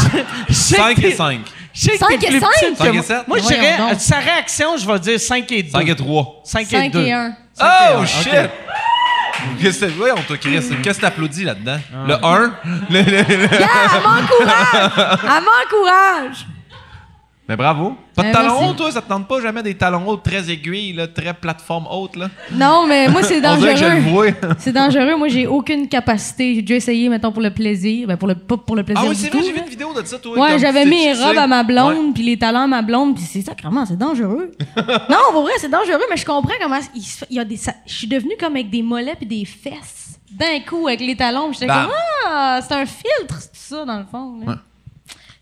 Je 0.48 0.54
sais 0.54 0.76
5 0.76 0.94
que 0.94 1.00
et 1.00 1.02
t'es- 1.10 1.16
5. 1.16 1.40
je 1.74 1.80
sais 1.80 1.90
que 1.92 1.98
Cinq 1.98 2.08
t'es 2.20 2.26
et 2.26 2.30
plus 2.30 2.40
cinq? 2.40 2.48
petite 2.52 2.70
que 2.70 2.76
Cinq 2.78 2.86
et 2.86 2.92
moi. 2.92 3.02
sept? 3.02 3.28
Moi, 3.28 3.38
je 3.38 3.46
dirais, 3.48 3.76
euh, 3.80 3.98
sa 3.98 4.18
réaction, 4.20 4.76
je 4.76 4.86
vais 4.86 4.98
dire 5.00 5.20
5 5.20 5.50
et 5.52 5.62
2. 5.64 5.70
5 5.70 5.88
et 5.88 5.96
3. 5.96 6.40
5 6.44 6.60
et 6.62 6.64
5 6.66 6.92
2. 6.92 7.04
et 7.06 7.12
1. 7.12 7.36
Oh, 7.60 8.04
shit! 8.06 8.32
Qu'est-ce 9.60 9.80
que 9.80 9.90
voyons, 9.90 10.16
toi, 10.26 10.36
Chris, 10.38 10.60
qu'est-ce 10.82 10.96
que 10.98 11.02
t'applaudis 11.02 11.44
là-dedans? 11.44 11.78
Le 12.06 12.14
1? 12.24 12.54
Le- 12.90 13.00
le- 13.02 13.02
le- 13.10 13.58
Yeah, 13.58 13.68
elle 13.92 14.02
m'encourage! 14.02 15.18
Elle 15.22 15.44
m'encourage! 15.44 16.46
Mais 17.46 17.56
bravo. 17.56 17.94
Pas 18.16 18.22
de 18.22 18.28
Ben, 18.28 18.32
talons 18.32 18.54
merci. 18.54 18.64
hauts, 18.70 18.72
toi? 18.72 18.90
Ça 18.90 19.02
te 19.02 19.08
tente 19.08 19.28
pas 19.28 19.38
jamais 19.42 19.62
des 19.62 19.74
talons 19.74 20.08
hauts 20.08 20.16
très 20.16 20.50
aiguilles, 20.50 20.94
là, 20.94 21.06
très 21.06 21.34
plateforme 21.34 21.86
haute, 21.90 22.16
là? 22.16 22.30
Non, 22.52 22.86
mais 22.88 23.06
moi, 23.08 23.22
c'est 23.24 23.44
On 23.46 23.56
dirait 23.56 23.74
que 23.74 23.80
je 23.80 23.84
le 23.84 23.90
dangereux. 23.90 24.10
vois. 24.10 24.26
C'est 24.58 24.72
dangereux. 24.72 25.16
Moi, 25.18 25.28
j'ai 25.28 25.46
aucune 25.46 25.86
capacité. 25.86 26.54
J'ai 26.54 26.62
déjà 26.62 26.76
essayé, 26.76 27.08
mettons, 27.10 27.32
pour 27.32 27.42
le 27.42 27.52
plaisir. 27.52 28.08
Ben, 28.08 28.16
pour 28.16 28.28
le, 28.28 28.34
pas 28.34 28.56
pour 28.56 28.76
le 28.76 28.82
plaisir 28.82 29.02
Ah 29.04 29.08
oui, 29.10 29.14
c'est 29.14 29.28
tout. 29.28 29.36
vrai, 29.36 29.46
j'ai 29.46 29.52
vu 29.52 29.58
une 29.60 29.68
vidéo 29.68 29.92
de 29.92 30.06
ça, 30.06 30.18
toi. 30.18 30.38
Ouais, 30.38 30.58
j'avais 30.58 30.86
mis 30.86 31.04
les 31.04 31.12
robes 31.22 31.36
à 31.36 31.46
ma 31.46 31.62
blonde, 31.64 32.14
puis 32.14 32.22
les 32.22 32.38
talons 32.38 32.60
à 32.60 32.66
ma 32.66 32.80
blonde, 32.80 33.14
puis 33.14 33.24
c'est 33.24 33.42
sacrément, 33.42 33.84
c'est 33.84 33.98
dangereux. 33.98 34.50
non, 34.76 35.18
pour 35.32 35.42
vrai, 35.42 35.52
c'est 35.58 35.70
dangereux, 35.70 36.04
mais 36.08 36.16
je 36.16 36.24
comprends 36.24 36.54
comment 36.62 36.78
il, 36.94 37.36
y 37.36 37.38
a 37.40 37.44
des. 37.44 37.56
ça- 37.58 37.74
je 37.86 37.92
suis 37.92 38.06
devenue 38.06 38.36
comme 38.40 38.54
avec 38.54 38.70
des 38.70 38.80
mollets 38.82 39.16
puis 39.16 39.26
des 39.26 39.44
fesses 39.44 40.18
d'un 40.32 40.60
coup 40.66 40.86
avec 40.88 41.00
les 41.00 41.14
talons. 41.14 41.52
J'étais 41.52 41.66
Bam. 41.66 41.84
comme 41.86 41.94
ah, 42.26 42.60
c'est 42.66 42.74
un 42.74 42.86
filtre, 42.86 43.38
c'est 43.38 43.74
ça 43.74 43.84
dans 43.84 43.98
le 43.98 44.06
fond. 44.10 44.38
là. 44.46 44.52
Ouais. 44.52 44.58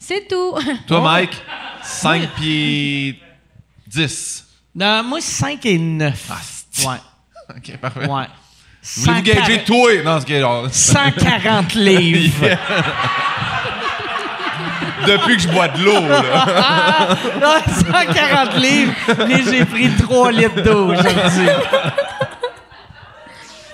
C'est 0.04 0.26
tout. 0.28 0.54
Toi, 0.86 1.00
Mike, 1.00 1.36
5 1.82 2.28
pieds 2.34 3.18
10. 3.86 4.46
Non, 4.74 5.02
moi, 5.04 5.20
5 5.20 5.64
et 5.66 5.78
9. 5.78 6.30
Ah, 6.30 6.88
ouais, 6.90 6.96
OK, 7.56 7.76
parfait. 7.78 8.00
ouais. 8.08 8.24
Voulez-vous 8.96 9.14
140 9.16 9.24
gager 9.24 9.64
toi? 9.64 10.02
Non, 10.04 10.18
c'est 10.18 10.26
que 10.26 10.40
genre... 10.40 10.66
140 10.68 11.74
livres. 11.76 12.48
Depuis 15.06 15.36
que 15.36 15.42
je 15.42 15.48
bois 15.48 15.68
de 15.68 15.82
l'eau, 15.84 16.00
là. 16.08 17.16
Non, 17.40 17.54
140 17.90 18.56
livres, 18.58 18.92
mais 19.28 19.42
j'ai 19.48 19.64
pris 19.64 19.88
3 19.96 20.32
litres 20.32 20.62
d'eau 20.62 20.92
aujourd'hui. 20.92 21.48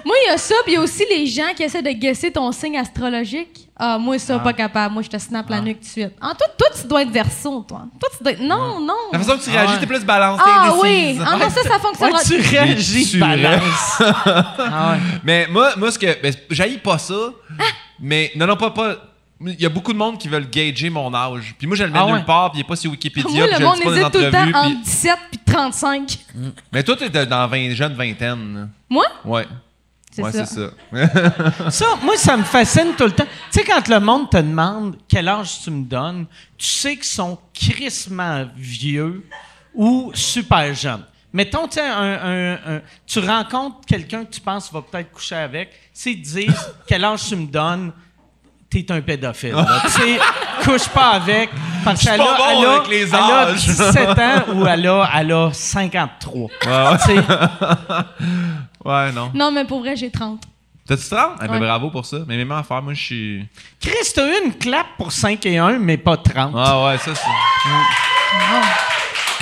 Moi, 0.09 0.17
il 0.25 0.31
y 0.31 0.33
a 0.33 0.39
ça, 0.39 0.55
puis 0.65 0.73
il 0.73 0.77
y 0.77 0.79
a 0.79 0.81
aussi 0.81 1.05
les 1.11 1.27
gens 1.27 1.53
qui 1.55 1.63
essaient 1.63 1.83
de 1.83 1.91
guesser 1.91 2.31
ton 2.33 2.51
signe 2.51 2.79
astrologique. 2.79 3.69
Ah, 3.77 3.99
moi, 3.99 4.19
ça, 4.19 4.39
pas 4.39 4.55
capable. 4.55 4.95
Moi, 4.95 5.03
je 5.03 5.11
te 5.11 5.19
snap 5.19 5.51
la 5.51 5.61
nuque 5.61 5.81
tout 5.81 5.85
de 5.85 5.91
suite. 5.91 6.13
Ah, 6.19 6.33
toi, 6.37 6.47
toi, 6.57 6.69
tu 6.81 6.89
dois 6.89 7.03
être 7.03 7.11
verso, 7.11 7.63
toi. 7.69 7.83
Toi, 8.01 8.09
tu 8.17 8.25
dois 8.25 8.33
être... 8.33 8.41
Non, 8.41 8.81
non. 8.81 8.95
La 9.13 9.19
façon 9.19 9.37
que 9.37 9.45
tu 9.45 9.51
réagis, 9.51 9.75
ouais. 9.75 9.81
t'es 9.81 9.87
plus 9.87 10.03
balance, 10.07 10.39
t'es 10.39 10.51
Ah 10.51 10.73
oui. 10.81 11.19
Ah 11.21 11.37
non, 11.37 11.51
ça, 11.51 11.63
ça 11.63 11.75
Ouais, 11.75 11.79
fonctionnera. 11.79 12.21
tu 12.23 12.41
réagis, 12.41 13.11
Tu 13.11 13.19
balance. 13.19 14.01
ah 14.01 14.93
ouais. 14.93 14.99
Mais 15.25 15.47
moi, 15.51 15.73
moi 15.77 15.93
ce 15.93 15.99
que. 15.99 16.23
Ben, 16.23 16.33
j'haïs 16.51 16.79
pas 16.79 16.97
ça. 16.97 17.15
Mais 18.01 18.33
non, 18.35 18.47
non, 18.47 18.57
pas. 18.57 18.71
pas 18.71 18.97
il 19.45 19.61
y 19.61 19.67
a 19.67 19.69
beaucoup 19.69 19.93
de 19.93 19.99
monde 19.99 20.17
qui 20.19 20.27
veulent 20.27 20.49
gager 20.51 20.89
mon 20.91 21.13
âge. 21.15 21.55
Puis 21.59 21.67
moi, 21.67 21.77
je 21.77 21.85
le 21.85 21.91
mets 21.91 21.99
Ah 22.01 22.07
nulle 22.07 22.15
ouais? 22.15 22.25
part, 22.25 22.51
puis 22.51 22.61
il 22.61 22.65
pas 22.65 22.75
sur 22.77 22.91
Wikipédia, 22.91 23.47
Moi, 23.47 23.59
le 23.59 23.65
monde 23.65 23.77
hésite 23.95 24.11
tout 24.11 24.19
le 24.19 24.31
temps 24.31 24.49
entre 24.49 24.63
puis- 24.71 24.83
17 24.85 25.19
puis 25.31 25.41
35. 25.47 26.19
Mais 26.73 26.83
toi, 26.83 26.97
t'es 26.97 27.27
dans 27.27 27.47
20 27.47 27.71
jeunes 27.75 27.93
vingtaine. 27.95 28.71
Moi? 28.89 29.05
Ouais. 29.25 29.47
C'est 30.19 30.25
ouais, 30.25 30.33
ça. 30.33 30.47
c'est 30.47 31.65
ça. 31.65 31.71
Ça, 31.71 31.87
moi, 32.03 32.17
ça 32.17 32.37
me 32.37 32.43
fascine 32.43 32.93
tout 32.97 33.05
le 33.05 33.13
temps. 33.13 33.27
Tu 33.53 33.61
sais, 33.61 33.65
quand 33.65 33.87
le 33.89 34.01
monde 34.01 34.29
te 34.31 34.37
demande 34.39 34.97
quel 35.07 35.29
âge 35.29 35.61
tu 35.63 35.71
me 35.71 35.85
donnes, 35.85 36.27
tu 36.57 36.67
sais 36.67 36.97
qu'ils 36.97 37.05
sont 37.05 37.39
crissement 37.55 38.47
vieux 38.57 39.25
ou 39.75 40.11
super 40.15 40.75
jeunes. 40.75 41.05
Mettons, 41.33 41.69
un, 41.79 41.83
un- 41.83 42.53
un- 42.77 42.81
tu 43.07 43.19
rencontres 43.21 43.79
quelqu'un 43.87 44.25
que 44.25 44.31
tu 44.33 44.41
penses 44.41 44.73
va 44.73 44.83
peut-être 44.83 45.13
coucher 45.13 45.37
avec, 45.37 45.71
s'ils 45.93 46.21
te 46.23 46.29
disent 46.29 46.71
quel 46.87 47.05
âge 47.05 47.27
tu 47.29 47.37
me 47.37 47.47
donnes, 47.47 47.93
t'es 48.71 48.91
un 48.91 49.01
pédophile. 49.03 49.55
tu 49.85 49.91
sais, 49.91 50.19
couche 50.65 50.89
pas 50.89 51.11
avec, 51.11 51.51
parce 51.85 52.03
qu'elle 52.03 52.21
a, 52.21 52.25
bon 52.25 52.33
elle 52.51 52.67
a- 52.67 52.73
avec 52.77 52.89
les 52.89 53.03
elle 53.09 53.15
a 53.15 53.41
âges. 53.49 53.65
17 53.67 54.09
ans 54.19 54.43
ou 54.55 54.67
elle 54.67 54.87
a, 54.89 55.11
elle 55.17 55.33
a 55.33 55.51
53. 55.53 56.49
Tu 56.99 57.07
sais, 57.07 57.17
Ouais, 58.85 59.13
non. 59.13 59.31
Non, 59.35 59.51
mais 59.51 59.65
pour 59.65 59.81
vrai, 59.81 59.97
j'ai 59.97 60.11
30. 60.11 60.43
T'as-tu 60.87 61.09
30? 61.09 61.33
Eh 61.43 61.47
ben, 61.47 61.53
Ouais. 61.53 61.59
bravo 61.61 61.91
pour 61.91 62.07
ça. 62.07 62.19
Mais 62.27 62.37
même 62.37 62.51
affaire, 62.53 62.83
moi, 62.83 62.95
je 62.95 63.03
suis. 63.03 63.47
Chris, 63.81 64.13
t'as 64.15 64.27
eu 64.27 64.45
une 64.47 64.55
clap 64.55 64.87
pour 64.97 65.13
5 65.13 65.45
et 65.47 65.59
1, 65.59 65.79
mais 65.79 65.97
pas 65.99 66.17
30. 66.17 66.55
Ah, 66.57 66.85
ouais, 66.87 66.99
ça, 66.99 67.15
c'est. 67.15 67.29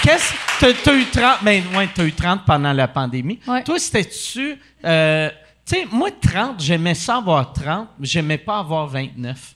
Qu'est-ce 0.03 0.33
t'as, 0.61 0.73
t'as 0.73 0.95
eu 0.95 1.05
30 1.07 1.43
ben 1.43 1.63
ouais, 1.75 1.89
t'as 1.93 2.05
eu 2.05 2.13
30 2.13 2.45
pendant 2.45 2.73
la 2.73 2.89
pandémie. 2.89 3.41
Ouais. 3.47 3.63
Toi, 3.65 3.79
c'était-tu 3.79 4.59
euh, 4.85 5.31
tu 5.67 5.75
sais, 5.75 5.87
moi 5.91 6.11
30, 6.21 6.61
j'aimais 6.61 6.95
ça 6.95 7.17
avoir 7.17 7.53
30, 7.53 7.89
mais 7.99 8.07
j'aimais 8.07 8.39
pas 8.39 8.59
avoir 8.59 8.87
29. 8.87 9.56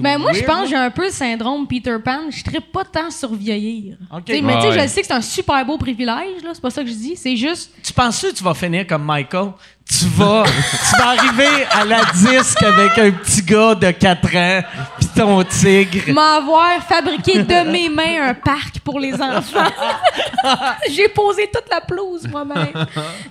Ben 0.00 0.18
moi, 0.18 0.32
je 0.32 0.42
pense 0.44 0.62
que 0.62 0.68
j'ai 0.68 0.76
un 0.76 0.90
peu 0.90 1.06
le 1.06 1.10
syndrome 1.10 1.66
Peter 1.66 1.96
Pan. 2.02 2.30
Je 2.30 2.42
ne 2.50 2.60
pas 2.60 2.84
tant 2.84 3.10
sur 3.10 3.34
vieillir. 3.34 3.96
Mais 4.28 4.40
Ouais, 4.40 4.54
tu 4.60 4.72
sais, 4.72 4.82
je 4.82 4.86
sais 4.88 5.00
que 5.00 5.06
c'est 5.06 5.12
un 5.12 5.20
super 5.20 5.66
beau 5.66 5.76
privilège. 5.78 6.42
C'est 6.52 6.60
pas 6.62 6.70
ça 6.70 6.82
que 6.82 6.88
je 6.88 6.94
dis. 6.94 7.16
C'est 7.16 7.36
juste. 7.36 7.72
Tu 7.82 7.92
penses 7.92 8.22
que 8.22 8.32
tu 8.32 8.44
vas 8.44 8.54
finir 8.54 8.86
comme 8.86 9.04
Michael? 9.04 9.50
Tu 9.86 10.06
vas 10.06 10.44
tu 10.44 10.96
vas 10.98 11.08
arriver 11.10 11.66
à 11.70 11.84
la 11.84 12.00
disque 12.14 12.62
avec 12.62 12.98
un 12.98 13.10
petit 13.10 13.42
gars 13.42 13.74
de 13.74 13.90
4 13.90 14.36
ans 14.36 14.62
puis 14.98 15.08
ton 15.14 15.42
tigre. 15.44 16.12
m'avoir 16.12 16.82
fabriqué 16.88 17.42
de 17.42 17.70
mes 17.70 17.88
mains 17.90 18.28
un 18.30 18.34
parc 18.34 18.80
pour 18.80 18.98
les 18.98 19.14
enfants. 19.14 19.70
j'ai 20.90 21.08
posé 21.08 21.50
toute 21.52 21.70
la 21.70 21.80
pelouse 21.82 22.26
moi-même. 22.28 22.72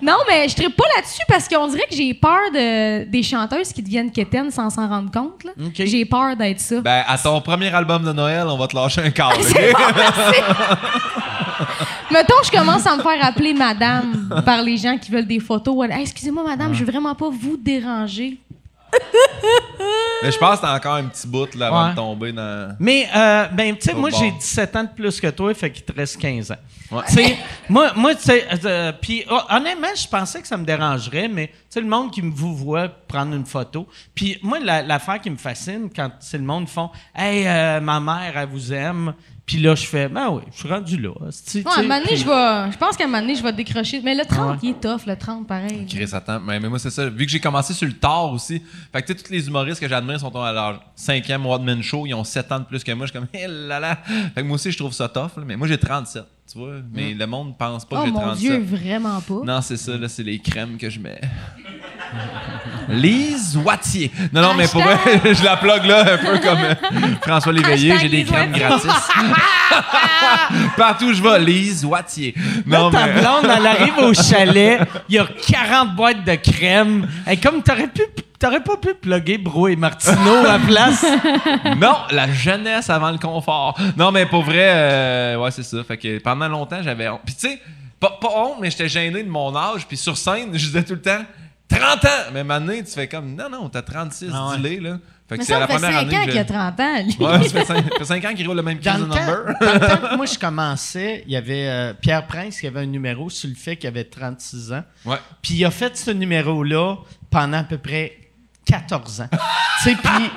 Non, 0.01 0.17
mais 0.27 0.47
je 0.47 0.61
ne 0.61 0.67
pas 0.69 0.85
là-dessus 0.95 1.23
parce 1.27 1.47
qu'on 1.47 1.67
dirait 1.67 1.87
que 1.89 1.95
j'ai 1.95 2.13
peur 2.13 2.51
de, 2.53 3.05
des 3.05 3.23
chanteuses 3.23 3.73
qui 3.73 3.81
deviennent 3.81 4.11
quétaines 4.11 4.51
sans 4.51 4.69
s'en 4.69 4.87
rendre 4.87 5.11
compte. 5.11 5.47
J'ai 5.73 6.05
peur 6.05 6.35
d'être 6.35 6.59
ça. 6.59 6.81
Ben, 6.81 7.03
à 7.07 7.17
ton 7.17 7.41
premier 7.41 7.73
album 7.73 8.03
de 8.03 8.13
Noël, 8.13 8.45
on 8.47 8.57
va 8.57 8.67
te 8.67 8.75
lâcher 8.75 9.01
un 9.01 9.09
câble. 9.11 9.37
Mettons, 12.13 12.35
je 12.45 12.51
commence 12.51 12.85
à 12.85 12.95
me 12.95 13.01
faire 13.01 13.25
appeler 13.25 13.53
madame 13.53 14.41
par 14.45 14.61
les 14.61 14.77
gens 14.77 14.97
qui 14.97 15.11
veulent 15.11 15.25
des 15.27 15.39
photos. 15.39 15.89
Hey, 15.89 16.01
excusez-moi, 16.03 16.43
madame, 16.43 16.73
je 16.73 16.83
veux 16.83 16.91
vraiment 16.91 17.15
pas 17.15 17.29
vous 17.29 17.57
déranger. 17.57 18.37
Mais 20.21 20.31
je 20.31 20.37
pense 20.37 20.57
que 20.57 20.61
t'as 20.61 20.75
encore 20.75 20.93
un 20.95 21.05
petit 21.05 21.27
bout 21.27 21.53
là, 21.55 21.67
avant 21.67 21.83
Ouais. 21.85 21.89
de 21.91 21.95
tomber 21.95 22.31
dans. 22.31 22.75
Mais, 22.79 23.07
euh, 23.13 23.47
ben, 23.47 23.75
tu 23.75 23.81
sais, 23.89 23.93
Au 23.93 23.97
moi, 23.97 24.11
bord. 24.11 24.19
j'ai 24.19 24.29
17 24.31 24.75
ans 24.75 24.83
de 24.83 24.89
plus 24.89 25.19
que 25.19 25.27
toi, 25.31 25.51
fait 25.55 25.71
qu'il 25.71 25.83
te 25.83 25.91
reste 25.91 26.17
15 26.17 26.51
ans. 26.51 26.57
Ouais. 26.91 27.01
Tu 27.07 27.13
sais, 27.15 27.37
moi, 27.67 27.91
moi 27.95 28.13
tu 28.13 28.21
sais, 28.21 28.45
euh, 28.65 28.91
puis 29.01 29.25
oh, 29.31 29.39
honnêtement, 29.49 29.87
je 29.95 30.07
pensais 30.07 30.41
que 30.41 30.47
ça 30.47 30.55
me 30.57 30.63
dérangerait, 30.63 31.27
mais 31.27 31.47
tu 31.47 31.53
sais, 31.71 31.81
le 31.81 31.87
monde 31.87 32.11
qui 32.11 32.21
me 32.21 32.31
vous 32.31 32.55
voit 32.55 32.87
prendre 32.87 33.33
une 33.35 33.45
photo. 33.47 33.87
Puis 34.13 34.37
moi, 34.43 34.59
la- 34.59 34.83
l'affaire 34.83 35.19
qui 35.19 35.31
me 35.31 35.37
fascine, 35.37 35.89
quand 35.93 36.11
c'est 36.19 36.37
le 36.37 36.43
monde 36.43 36.65
qui 36.67 36.73
font 36.73 36.91
«Hey, 37.15 37.47
euh, 37.47 37.81
ma 37.81 37.99
mère, 37.99 38.33
elle 38.37 38.47
vous 38.47 38.71
aime», 38.71 39.13
puis 39.45 39.57
là, 39.57 39.75
je 39.75 39.85
fais 39.85 40.07
«Ben 40.09 40.29
oui, 40.31 40.41
je 40.53 40.59
suis 40.59 40.69
rendu 40.69 40.97
là.» 40.97 41.09
Ouais, 41.19 41.63
à 41.65 41.79
un 41.79 41.81
moment 41.83 41.99
donné, 41.99 42.15
je 42.15 42.25
vais. 42.25 42.71
Je 42.71 42.77
pense 42.77 42.95
qu'à 42.95 43.03
un 43.03 43.07
moment 43.07 43.19
donné, 43.21 43.35
je 43.35 43.43
vais 43.43 43.51
décrocher. 43.51 44.01
Mais 44.01 44.15
le 44.15 44.23
30, 44.25 44.51
Ouais. 44.51 44.57
il 44.63 44.69
est 44.69 44.79
tough, 44.79 45.05
le 45.05 45.15
30, 45.17 45.45
pareil. 45.47 45.85
Chris, 45.89 46.07
attends. 46.13 46.39
Mais, 46.39 46.59
mais 46.61 46.69
moi, 46.69 46.79
c'est 46.79 46.89
ça. 46.89 47.09
Vu 47.09 47.25
que 47.25 47.31
j'ai 47.31 47.39
commencé 47.41 47.73
sur 47.73 47.85
le 47.87 47.93
tard 47.93 48.31
aussi. 48.31 48.61
Fait 48.93 49.01
que, 49.01 49.11
tu 49.11 49.17
sais, 49.17 49.23
tous 49.25 49.31
les 49.31 49.45
humoristes 49.47 49.81
que 49.81 49.87
j'admire 49.89 50.19
sont 50.19 50.33
à 50.41 50.53
leur 50.53 50.81
cinquième 50.95 51.45
One 51.45 51.63
Man 51.65 51.83
Show. 51.83 52.05
Ils 52.07 52.13
ont 52.13 52.23
7 52.23 52.51
ans 52.53 52.59
de 52.59 52.65
plus 52.65 52.83
que 52.83 52.91
moi. 52.93 53.05
Je 53.05 53.11
suis 53.11 53.19
comme, 53.19 53.27
hé 53.33 53.47
là 53.49 53.79
là. 53.81 53.97
Fait 54.33 54.41
que 54.41 54.47
moi 54.47 54.55
aussi, 54.55 54.71
je 54.71 54.77
trouve 54.77 54.93
ça 54.93 55.09
tough. 55.09 55.35
là. 55.37 55.43
Mais 55.45 55.57
moi, 55.57 55.67
j'ai 55.67 55.77
37. 55.77 56.23
Tu 56.51 56.57
vois. 56.57 56.75
Mais 56.93 57.13
le 57.13 57.25
monde 57.27 57.57
pense 57.57 57.85
pas 57.85 57.97
Oh 57.97 58.01
que 58.01 58.05
j'ai 58.07 58.11
mon 58.13 58.19
37. 58.21 58.39
Dieu, 58.39 58.59
vraiment 58.77 59.19
pas. 59.21 59.41
Non, 59.45 59.61
c'est 59.61 59.77
ça, 59.77 59.95
là, 59.97 60.07
c'est 60.09 60.23
les 60.23 60.39
crèmes 60.39 60.77
que 60.77 60.89
je 60.89 60.99
mets. 60.99 61.19
Lise 62.89 63.57
Wattier. 63.57 64.11
Non, 64.31 64.41
non, 64.41 64.53
mais 64.55 64.67
pour 64.67 64.81
vrai, 64.81 64.97
je 65.33 65.43
la 65.43 65.57
plug 65.57 65.85
là, 65.85 66.01
un 66.13 66.17
peu 66.17 66.37
comme 66.39 66.59
euh, 66.59 66.75
François 67.21 67.53
Léveillé, 67.53 67.97
j'ai 67.99 68.09
des 68.09 68.23
crèmes 68.25 68.51
gratis. 68.51 68.89
Partout 70.77 71.05
où 71.05 71.13
je 71.13 71.21
vais, 71.21 71.39
Lise 71.39 71.85
Wattier. 71.85 72.33
Non, 72.65 72.91
Ta 72.91 73.07
mais. 73.07 73.13
blonde, 73.21 73.45
elle 73.57 73.67
arrive 73.67 73.97
au 73.99 74.13
chalet, 74.13 74.81
il 75.09 75.15
y 75.15 75.19
a 75.19 75.25
40 75.25 75.95
boîtes 75.95 76.23
de 76.25 76.35
crème. 76.35 77.07
Et 77.29 77.37
comme 77.37 77.63
t'aurais 77.63 77.87
pu, 77.87 78.01
t'aurais 78.37 78.61
pas 78.61 78.77
pu 78.77 78.93
plugger 78.93 79.37
Bro 79.37 79.69
et 79.69 79.75
Martineau 79.75 80.45
à 80.45 80.57
la 80.57 80.59
place? 80.59 81.05
Non, 81.77 81.95
la 82.11 82.31
jeunesse 82.31 82.89
avant 82.89 83.11
le 83.11 83.17
confort. 83.17 83.77
Non, 83.97 84.11
mais 84.11 84.25
pour 84.25 84.43
vrai, 84.43 84.67
euh, 84.69 85.37
ouais, 85.37 85.51
c'est 85.51 85.63
ça. 85.63 85.77
Fait 85.83 85.97
que 85.97 86.19
pendant 86.19 86.47
longtemps, 86.47 86.81
j'avais 86.83 87.07
honte. 87.09 87.21
Puis 87.25 87.35
tu 87.35 87.47
sais, 87.47 87.59
pas, 87.99 88.17
pas 88.21 88.29
honte, 88.35 88.57
mais 88.61 88.69
j'étais 88.69 88.89
gêné 88.89 89.23
de 89.23 89.29
mon 89.29 89.55
âge. 89.55 89.85
Puis 89.87 89.97
sur 89.97 90.17
scène, 90.17 90.49
je 90.53 90.65
disais 90.65 90.83
tout 90.83 90.93
le 90.93 91.01
temps 91.01 91.23
30 91.69 92.05
ans. 92.05 92.09
Mais 92.33 92.43
maintenant, 92.43 92.73
tu 92.77 92.91
fais 92.91 93.07
comme 93.07 93.35
non, 93.35 93.49
non, 93.49 93.69
t'as 93.69 93.81
36, 93.81 94.29
Ah 94.33 94.49
ouais. 94.49 94.57
dis-le, 94.57 94.89
là. 94.89 94.99
Fait 95.27 95.35
que 95.35 95.39
Mais 95.39 95.45
c'est 95.45 95.53
ça, 95.53 95.59
la 95.59 95.67
fait 95.67 95.73
première 95.75 95.91
5 95.91 95.99
année 95.99 96.17
ans 96.17 96.25
qu'il 96.25 96.37
a 96.37 96.45
30 96.45 96.79
ans, 96.79 97.03
lui. 97.03 97.15
Ouais, 97.25 97.49
ça 97.49 97.65
fait 97.65 98.05
5, 98.05 98.25
ans 98.25 98.33
qu'il 98.35 98.47
roule 98.47 98.57
le 98.57 98.61
même 98.63 98.79
Dans 98.79 98.97
le, 98.97 99.07
temps, 99.07 99.15
number. 99.15 99.55
dans 99.59 99.73
le 99.73 99.79
temps 99.79 100.07
que 100.09 100.15
moi 100.17 100.25
je 100.25 100.37
commençais, 100.37 101.23
il 101.25 101.31
y 101.31 101.37
avait 101.37 101.67
euh, 101.67 101.93
Pierre 101.93 102.27
Prince 102.27 102.59
qui 102.59 102.67
avait 102.67 102.81
un 102.81 102.85
numéro 102.85 103.29
sur 103.29 103.49
le 103.49 103.55
fait 103.55 103.77
qu'il 103.77 103.87
avait 103.87 104.03
36 104.03 104.73
ans. 104.73 104.83
Ouais. 105.05 105.17
Puis 105.41 105.55
il 105.55 105.65
a 105.65 105.71
fait 105.71 105.95
ce 105.95 106.11
numéro-là 106.11 106.97
pendant 107.31 107.59
à 107.59 107.63
peu 107.63 107.77
près 107.77 108.17
14 108.65 109.21
ans. 109.21 109.29
tu 109.83 109.89
sais, 109.89 109.95
puis 109.95 110.29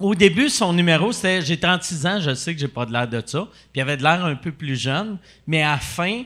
au 0.00 0.14
début, 0.14 0.48
son 0.48 0.72
numéro, 0.72 1.12
c'était 1.12 1.42
J'ai 1.42 1.58
36 1.60 2.06
ans, 2.06 2.20
je 2.20 2.34
sais 2.34 2.52
que 2.54 2.60
j'ai 2.60 2.68
pas 2.68 2.86
de 2.86 2.92
l'air 2.92 3.06
de 3.06 3.22
ça. 3.24 3.46
Puis 3.72 3.76
il 3.76 3.80
avait 3.80 3.96
de 3.96 4.02
l'air 4.02 4.24
un 4.24 4.34
peu 4.34 4.50
plus 4.50 4.74
jeune. 4.74 5.18
Mais 5.46 5.62
à 5.62 5.72
la 5.72 5.78
fin, 5.78 6.22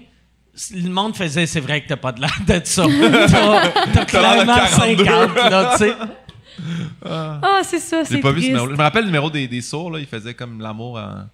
le 0.75 0.89
monde 0.91 1.17
faisait 1.17 1.47
C'est 1.47 1.61
vrai 1.61 1.81
que 1.83 1.89
t'as 1.89 1.97
pas 1.97 2.13
de 2.13 2.21
l'air 2.21 2.35
de 2.47 2.61
ça. 2.65 2.85
T'as- 3.93 4.05
clairement 4.05 4.55
42. 4.55 5.05
50, 5.05 5.35
là, 5.51 5.71
tu 5.73 5.79
sais. 5.85 5.95
Ah, 7.05 7.61
c'est 7.63 7.79
ça, 7.79 8.05
c'est 8.05 8.19
pas 8.19 8.31
vu 8.31 8.37
ce 8.37 8.47
triste. 8.47 8.49
numéro. 8.51 8.67
Je 8.69 8.73
me 8.73 8.83
rappelle 8.83 9.03
le 9.03 9.07
numéro 9.09 9.31
des, 9.31 9.49
des 9.49 9.61
sourds, 9.61 9.91
là. 9.91 9.99
Il 9.99 10.07
faisait 10.07 10.35
comme 10.35 10.61
l'amour. 10.61 10.97
en- 10.99 11.27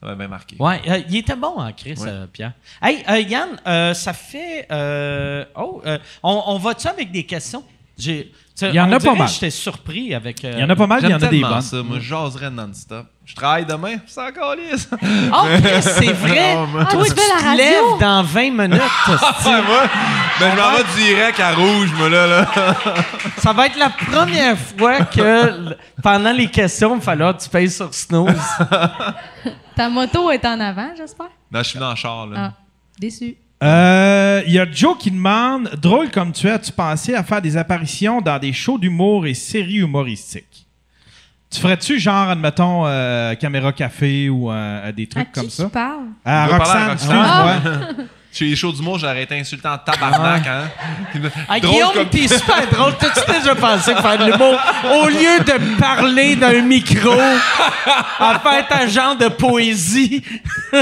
Ça 0.00 0.06
m'a 0.08 0.14
bien 0.16 0.28
marqué. 0.28 0.56
Ouais, 0.58 0.80
euh, 0.88 1.00
il 1.08 1.16
était 1.16 1.36
bon 1.36 1.54
en 1.56 1.72
Chris, 1.72 1.94
Ouais. 1.98 2.08
euh, 2.08 2.26
Pierre. 2.26 2.52
Hey, 2.82 3.04
euh, 3.08 3.20
Yann, 3.20 3.48
euh, 3.66 3.94
ça 3.94 4.12
fait. 4.12 4.66
euh, 4.70 5.44
oh, 5.56 5.80
euh, 5.86 5.98
on, 6.22 6.42
on 6.46 6.58
va-tu 6.58 6.88
avec 6.88 7.10
des 7.12 7.24
questions? 7.24 7.62
Il 7.98 8.26
y 8.60 8.80
en 8.80 8.90
a 8.90 8.98
pas 8.98 9.14
mal. 9.14 9.28
J'étais 9.28 9.50
surpris 9.50 10.14
avec. 10.14 10.44
euh, 10.44 10.52
Il 10.56 10.60
y 10.60 10.64
en 10.64 10.70
a 10.70 10.76
pas 10.76 10.86
mal, 10.86 11.00
il 11.04 11.10
y 11.10 11.14
en 11.14 11.22
a 11.22 11.26
des 11.28 11.40
bonnes. 11.40 11.60
ça. 11.60 11.82
Moi, 11.82 11.98
je 12.00 12.04
jaserais 12.08 12.50
non-stop. 12.50 13.06
Je 13.26 13.34
travaille 13.34 13.64
demain, 13.64 13.96
c'est 14.06 14.20
encore 14.20 14.54
lisse. 14.54 14.88
Oh, 14.92 15.46
c'est 15.80 16.12
vrai! 16.12 16.54
Non, 16.56 16.68
Ah, 16.80 16.84
Toi, 16.90 17.04
tu 17.04 17.14
la 17.14 17.38
te 17.38 17.44
radio? 17.44 17.56
lèves 17.64 18.00
dans 18.00 18.22
20 18.22 18.50
minutes. 18.50 18.80
hostie. 19.08 19.48
Ouais, 19.48 19.62
moi, 19.62 19.82
ben, 20.40 20.50
je 20.52 20.60
m'en 20.60 20.70
vais 20.76 20.84
direct 21.04 21.40
à 21.40 21.52
rouge, 21.54 21.90
moi, 21.96 22.08
là. 22.10 22.26
là. 22.26 22.46
ça 23.38 23.52
va 23.54 23.66
être 23.66 23.78
la 23.78 23.88
première 23.90 24.58
fois 24.58 25.04
que, 25.06 25.74
pendant 26.02 26.32
les 26.32 26.48
questions, 26.48 26.92
il 26.94 26.98
va 26.98 27.04
falloir 27.04 27.36
que 27.36 27.42
tu 27.42 27.48
payes 27.48 27.70
sur 27.70 27.92
snooze. 27.94 28.34
Ta 29.74 29.88
moto 29.88 30.30
est 30.30 30.44
en 30.44 30.60
avant, 30.60 30.90
j'espère? 30.96 31.30
Non, 31.50 31.62
je 31.62 31.68
suis 31.70 31.78
dans 31.78 31.90
le 31.90 31.96
char, 31.96 32.26
là. 32.26 32.36
Ah, 32.38 32.52
déçu. 32.98 33.36
Euh, 33.62 34.42
Il 34.46 34.52
y 34.52 34.58
a 34.58 34.70
Joe 34.70 34.98
qui 34.98 35.10
demande 35.10 35.70
Drôle 35.80 36.10
comme 36.10 36.32
tu 36.32 36.46
es, 36.46 36.50
as-tu 36.50 36.72
pensé 36.72 37.14
à 37.14 37.22
faire 37.24 37.40
des 37.40 37.56
apparitions 37.56 38.20
dans 38.20 38.38
des 38.38 38.52
shows 38.52 38.76
d'humour 38.78 39.26
et 39.26 39.32
séries 39.34 39.76
humoristiques? 39.78 40.53
Tu 41.54 41.60
ferais-tu 41.60 42.00
genre, 42.00 42.28
admettons, 42.30 42.84
euh, 42.86 43.34
Caméra 43.36 43.72
Café 43.72 44.28
ou 44.28 44.50
euh, 44.50 44.90
des 44.90 45.04
À 45.04 45.06
trucs 45.06 45.26
qui 45.32 45.32
comme 45.40 45.44
tu 45.48 45.50
ça? 45.50 45.68
parles? 45.68 46.06
À 46.24 46.46
Je 46.48 46.52
veux 46.52 46.58
parler 46.58 46.80
à 46.80 46.88
Roxane, 46.88 47.10
Roxane. 47.12 47.54
excuse-moi. 47.84 48.06
Chez 48.32 48.46
les 48.46 48.56
shows 48.56 48.72
d'humour, 48.72 48.98
j'aurais 48.98 49.22
été 49.22 49.38
insultant 49.38 49.74
en 49.74 49.78
tabarnak, 49.78 50.44
hein. 50.48 50.64
Ah, 51.48 51.60
Drôle 51.60 51.72
Guillaume, 51.74 51.92
comme- 51.94 52.08
t'es 52.08 52.26
super 52.26 52.66
drôle. 52.68 52.94
T'as-tu 52.98 53.30
déjà 53.38 53.54
pensé 53.54 53.94
faire 53.94 54.18
de 54.18 54.24
l'humour? 54.24 54.58
Au 54.92 55.06
lieu 55.06 55.38
de 55.44 55.78
parler 55.78 56.34
d'un 56.34 56.60
micro, 56.62 57.12
à 58.18 58.40
faire 58.40 58.66
ta 58.66 58.88
genre 58.88 59.14
de 59.16 59.28
poésie? 59.28 60.24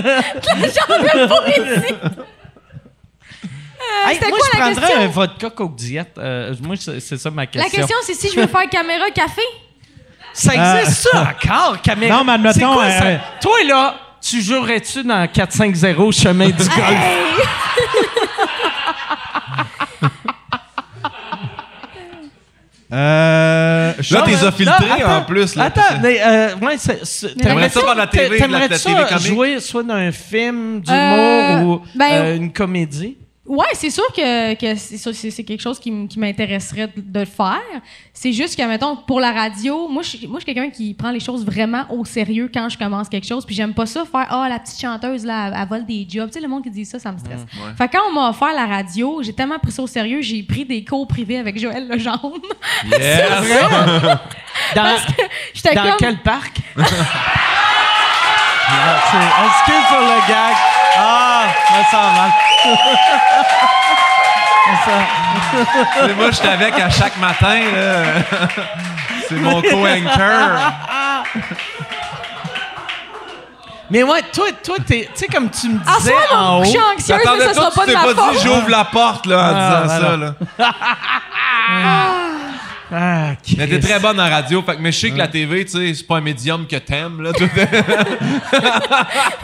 Hey, 4.07 4.15
c'était 4.15 4.29
moi, 4.31 4.39
quoi 4.39 4.49
je 4.53 4.59
la 4.59 4.65
prendrais 4.65 4.87
question? 4.87 5.03
un 5.03 5.07
vodka 5.09 5.51
coke 5.51 5.75
diète. 5.77 6.13
Euh, 6.19 6.55
moi, 6.63 6.77
c'est 6.79 6.99
c'est 7.01 7.17
ça 7.19 7.31
ma 7.31 7.47
question. 7.47 7.71
La 7.71 7.79
question, 7.79 7.97
c'est 8.05 8.15
si 8.15 8.31
je 8.35 8.41
veux 8.41 8.47
faire 8.47 8.69
caméra 8.71 9.11
café. 9.15 9.43
Ça 10.35 10.55
existe 10.55 11.09
ça 11.13 11.35
encore, 11.49 11.81
caméra? 11.83 12.17
Non, 12.19 12.25
mais 12.25 12.33
admettons, 12.33 12.73
quoi, 12.75 12.91
ça? 12.91 13.05
euh, 13.05 13.17
Toi, 13.41 13.53
là, 13.69 13.95
tu 14.21 14.41
jouerais-tu 14.43 15.03
dans 15.05 15.25
4-5-0 15.27 16.13
chemin 16.23 16.47
du 16.47 16.53
golf? 16.53 16.69
Hey! 16.79 17.45
Euh, 22.93 23.95
je- 24.01 24.15
Là, 24.15 24.23
t'es 24.23 24.33
Non, 24.33 24.53
filtré 24.53 24.87
non, 24.87 24.95
attends, 24.97 25.17
en 25.17 25.23
plus. 25.23 25.55
Là, 25.57 25.65
Attends, 25.65 25.81
mais 26.03 26.21
euh, 26.23 26.55
ouais, 26.61 26.75
c'est- 26.77 27.03
c'est- 27.05 27.35
Mais 27.37 27.43
t'aimerais 27.45 27.63
la 27.63 27.69
ça 27.71 27.81
de 27.81 27.99
la 27.99 28.07
TV, 28.07 28.39
la- 28.39 28.69
la 28.69 28.79
ça 28.79 28.91
TV 28.91 29.05
comique? 29.09 29.27
jouer 29.27 29.61
soit 29.61 29.83
dans 29.83 29.95
un 29.95 30.13
film 30.13 30.81
d'humour 30.83 31.17
Euh, 31.19 31.61
ou 31.63 31.83
ben, 31.95 32.13
euh, 32.13 32.37
une 32.37 32.53
comédie? 32.53 33.17
Ouais, 33.45 33.67
c'est 33.75 33.91
sûr 33.91 34.05
que, 34.17 34.55
que 34.55 34.77
c'est 34.77 34.97
ça, 34.99 35.13
c'est- 35.13 35.33
c'est 35.33 35.43
quelque 35.43 35.61
chose 35.61 35.81
qui, 35.81 35.89
m- 35.89 36.07
qui 36.07 36.21
m'intéresserait 36.21 36.87
de, 36.97 37.01
de 37.21 37.25
faire. 37.25 37.59
C'est 38.15 38.33
juste 38.33 38.57
que, 38.57 38.63
mettons, 38.65 38.95
pour 38.95 39.19
la 39.19 39.33
radio, 39.33 39.89
moi, 39.89 40.05
je 40.05 40.11
suis 40.11 40.27
moi, 40.29 40.39
je 40.39 40.45
suis 40.45 40.55
quelqu'un 40.55 40.71
qui 40.71 40.95
prend 40.95 41.11
les 41.11 41.19
choses 41.19 41.45
vraiment 41.45 41.85
au 41.91 42.05
sérieux 42.05 42.49
quand 42.55 42.69
je 42.69 42.79
commence 42.79 43.09
quelque 43.09 43.27
chose. 43.27 43.45
Puis 43.45 43.57
j'aime 43.57 43.75
pas 43.75 43.85
ça 43.87 44.05
faire 44.05 44.29
Ah, 44.31 44.47
la 44.49 44.61
petite 44.61 44.81
chanteuse, 44.81 45.25
là, 45.25 45.49
elle, 45.49 45.57
elle 45.61 45.69
vole 45.69 45.85
des 45.85 46.07
jobs. 46.09 46.29
Tu 46.31 46.35
sais, 46.35 46.41
le 46.41 46.47
monde 46.47 46.63
qui 46.63 46.71
dit 46.71 46.85
ça, 46.85 47.01
ça 47.01 47.11
me 47.11 47.19
stresse. 47.19 47.45
Fait 47.77 47.89
que 47.89 47.97
quand 47.97 48.05
on 48.11 48.13
m'a 48.15 48.29
offert 48.31 48.53
la 48.55 48.67
radio, 48.67 49.21
j'ai 49.25 49.33
tellement 49.33 49.59
pris 49.59 49.73
ça 49.73 49.83
au 49.83 49.89
sérieux, 49.89 50.21
j'ai 50.23 50.45
pris 50.45 50.65
des 50.65 50.85
cours 50.85 51.09
privés 51.09 51.39
avec 51.39 51.59
Joël 51.59 51.89
Legendre. 51.89 52.35
Yes! 52.93 53.29
Dans, 54.77 54.97
J'étais 55.53 55.75
dans 55.75 55.83
comme. 55.83 55.97
quel 55.99 56.19
parc? 56.19 56.59
C'est- 56.77 56.83
Excuse 59.47 59.85
pour 59.89 60.01
le 60.01 60.29
gag. 60.29 60.55
Ah, 60.99 61.45
ça 61.69 61.85
sent 61.91 62.07
mal. 62.17 62.31
Ça- 64.85 66.07
Et 66.09 66.15
moi, 66.15 66.27
je 66.31 66.37
suis 66.37 66.49
avec 66.49 66.79
à 66.79 66.89
chaque 66.89 67.17
matin. 67.19 67.61
là. 67.75 68.03
C'est 69.29 69.35
mon 69.37 69.61
co-anchor. 69.61 70.73
Mais 73.91 74.03
ouais, 74.03 74.23
toi, 74.33 74.47
toi 74.65 74.77
t'es- 74.87 75.09
tu 75.13 75.19
sais, 75.21 75.27
comme 75.27 75.51
tu 75.51 75.69
me 75.69 75.79
disais 75.79 76.15
en 76.35 76.59
haut. 76.59 76.63
coucher 76.63 76.79
anxieuse, 76.81 77.09
mais 77.09 77.27
Attendez, 77.29 77.45
ça 77.47 77.55
sera 77.55 77.71
toi, 77.71 77.75
pas 77.75 77.83
tu 77.85 77.89
de 77.91 77.95
t'es 77.95 78.07
ma 78.07 78.15
pas 78.15 78.31
dit 78.33 78.39
j'ouvre 78.43 78.69
la 78.71 78.85
porte 78.85 79.27
là, 79.27 79.37
en 79.37 79.55
Ah, 79.55 79.83
disant 79.83 79.99
voilà. 79.99 80.09
ça. 80.11 80.17
Là. 80.17 80.73
Ah, 81.69 82.13
Mais 83.57 83.67
t'es 83.67 83.81
très 83.81 83.99
bonne 83.99 84.21
en 84.21 84.29
radio. 84.29 84.63
Fait 84.63 84.77
que, 84.77 84.81
mais 84.81 84.93
je 84.93 84.99
sais 84.99 85.11
que 85.11 85.17
la 85.17 85.29
TV, 85.29 85.65
tu 85.65 85.73
sais, 85.73 85.95
c'est 85.95 86.07
pas 86.07 86.19
un 86.19 86.21
médium 86.21 86.67
que 86.67 86.77
t'aimes. 86.77 87.23
Là, 87.23 87.33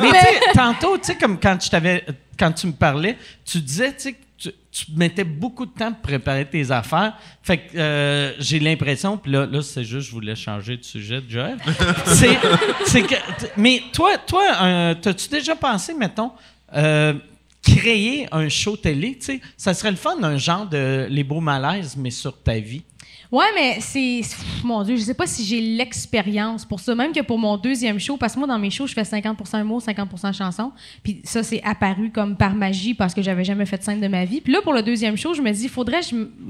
Mais 0.01 0.41
tantôt, 0.55 0.99
tu 0.99 1.05
sais, 1.05 1.17
comme 1.17 1.39
quand, 1.41 1.57
je 1.63 1.71
t'avais, 1.71 2.05
quand 2.39 2.53
tu 2.53 2.67
me 2.67 2.73
parlais, 2.73 3.17
tu 3.45 3.61
disais, 3.61 3.93
tu 3.93 3.99
sais, 3.99 4.13
que 4.13 4.19
tu, 4.39 4.53
tu 4.71 4.87
mettais 4.97 5.25
beaucoup 5.25 5.67
de 5.67 5.73
temps 5.73 5.93
pour 5.93 6.03
préparer 6.03 6.45
tes 6.45 6.71
affaires. 6.71 7.15
Fait 7.43 7.59
que 7.59 7.77
euh, 7.77 8.33
j'ai 8.39 8.61
l'impression, 8.61 9.17
puis 9.17 9.33
là, 9.33 9.47
là 9.47 9.63
c'est 9.63 9.85
juste, 9.85 10.09
je 10.09 10.13
voulais 10.13 10.37
changer 10.37 10.77
de 10.77 10.85
sujet 10.85 11.21
de 11.21 11.29
Joël. 11.29 11.57
c'est, 12.07 12.39
c'est 12.87 13.03
que, 13.03 13.17
mais 13.57 13.83
toi, 13.93 14.17
toi, 14.19 14.45
euh, 14.63 14.95
t'as-tu 14.95 15.29
déjà 15.29 15.57
pensé, 15.57 15.95
mettons, 15.95 16.31
euh, 16.75 17.15
créer 17.63 18.29
un 18.31 18.49
show 18.49 18.77
télé, 18.77 19.17
tu 19.19 19.27
sais, 19.27 19.41
ça 19.57 19.75
serait 19.75 19.91
le 19.91 19.97
fun, 19.97 20.23
un 20.23 20.37
genre 20.37 20.67
de 20.67 21.07
Les 21.11 21.25
Beaux 21.25 21.41
Malaises, 21.41 21.97
mais 21.97 22.11
sur 22.11 22.41
ta 22.41 22.59
vie. 22.59 22.83
Ouais, 23.31 23.45
mais 23.55 23.79
c'est. 23.81 24.23
Mon 24.65 24.83
Dieu, 24.83 24.97
je 24.97 25.03
sais 25.03 25.15
pas 25.15 25.27
si 25.27 25.45
j'ai 25.45 25.61
l'expérience 25.61 26.65
pour 26.65 26.81
ça. 26.81 26.95
Même 26.95 27.13
que 27.13 27.21
pour 27.21 27.39
mon 27.39 27.57
deuxième 27.59 27.99
show, 27.99 28.17
parce 28.17 28.35
que 28.35 28.39
moi, 28.39 28.49
dans 28.49 28.59
mes 28.59 28.71
shows, 28.71 28.87
je 28.87 28.95
fais 28.95 29.03
50% 29.03 29.61
humour, 29.61 29.83
50% 29.83 30.33
chanson. 30.33 30.73
Puis 31.03 31.21
ça, 31.25 31.43
c'est 31.43 31.63
apparu 31.63 32.11
comme 32.11 32.37
par 32.37 32.55
magie 32.55 32.95
parce 32.95 33.13
que 33.13 33.21
j'avais 33.21 33.45
jamais 33.45 33.67
fait 33.67 33.79
de 33.79 33.83
scène 33.83 34.01
de 34.01 34.09
ma 34.09 34.25
vie. 34.25 34.41
Puis 34.41 34.53
là, 34.53 34.63
pour 34.63 34.73
le 34.73 34.83
deuxième 34.83 35.17
show, 35.17 35.35
je 35.35 35.43
me 35.43 35.51
dis, 35.53 35.65
il 35.65 35.69
faudrait 35.69 36.01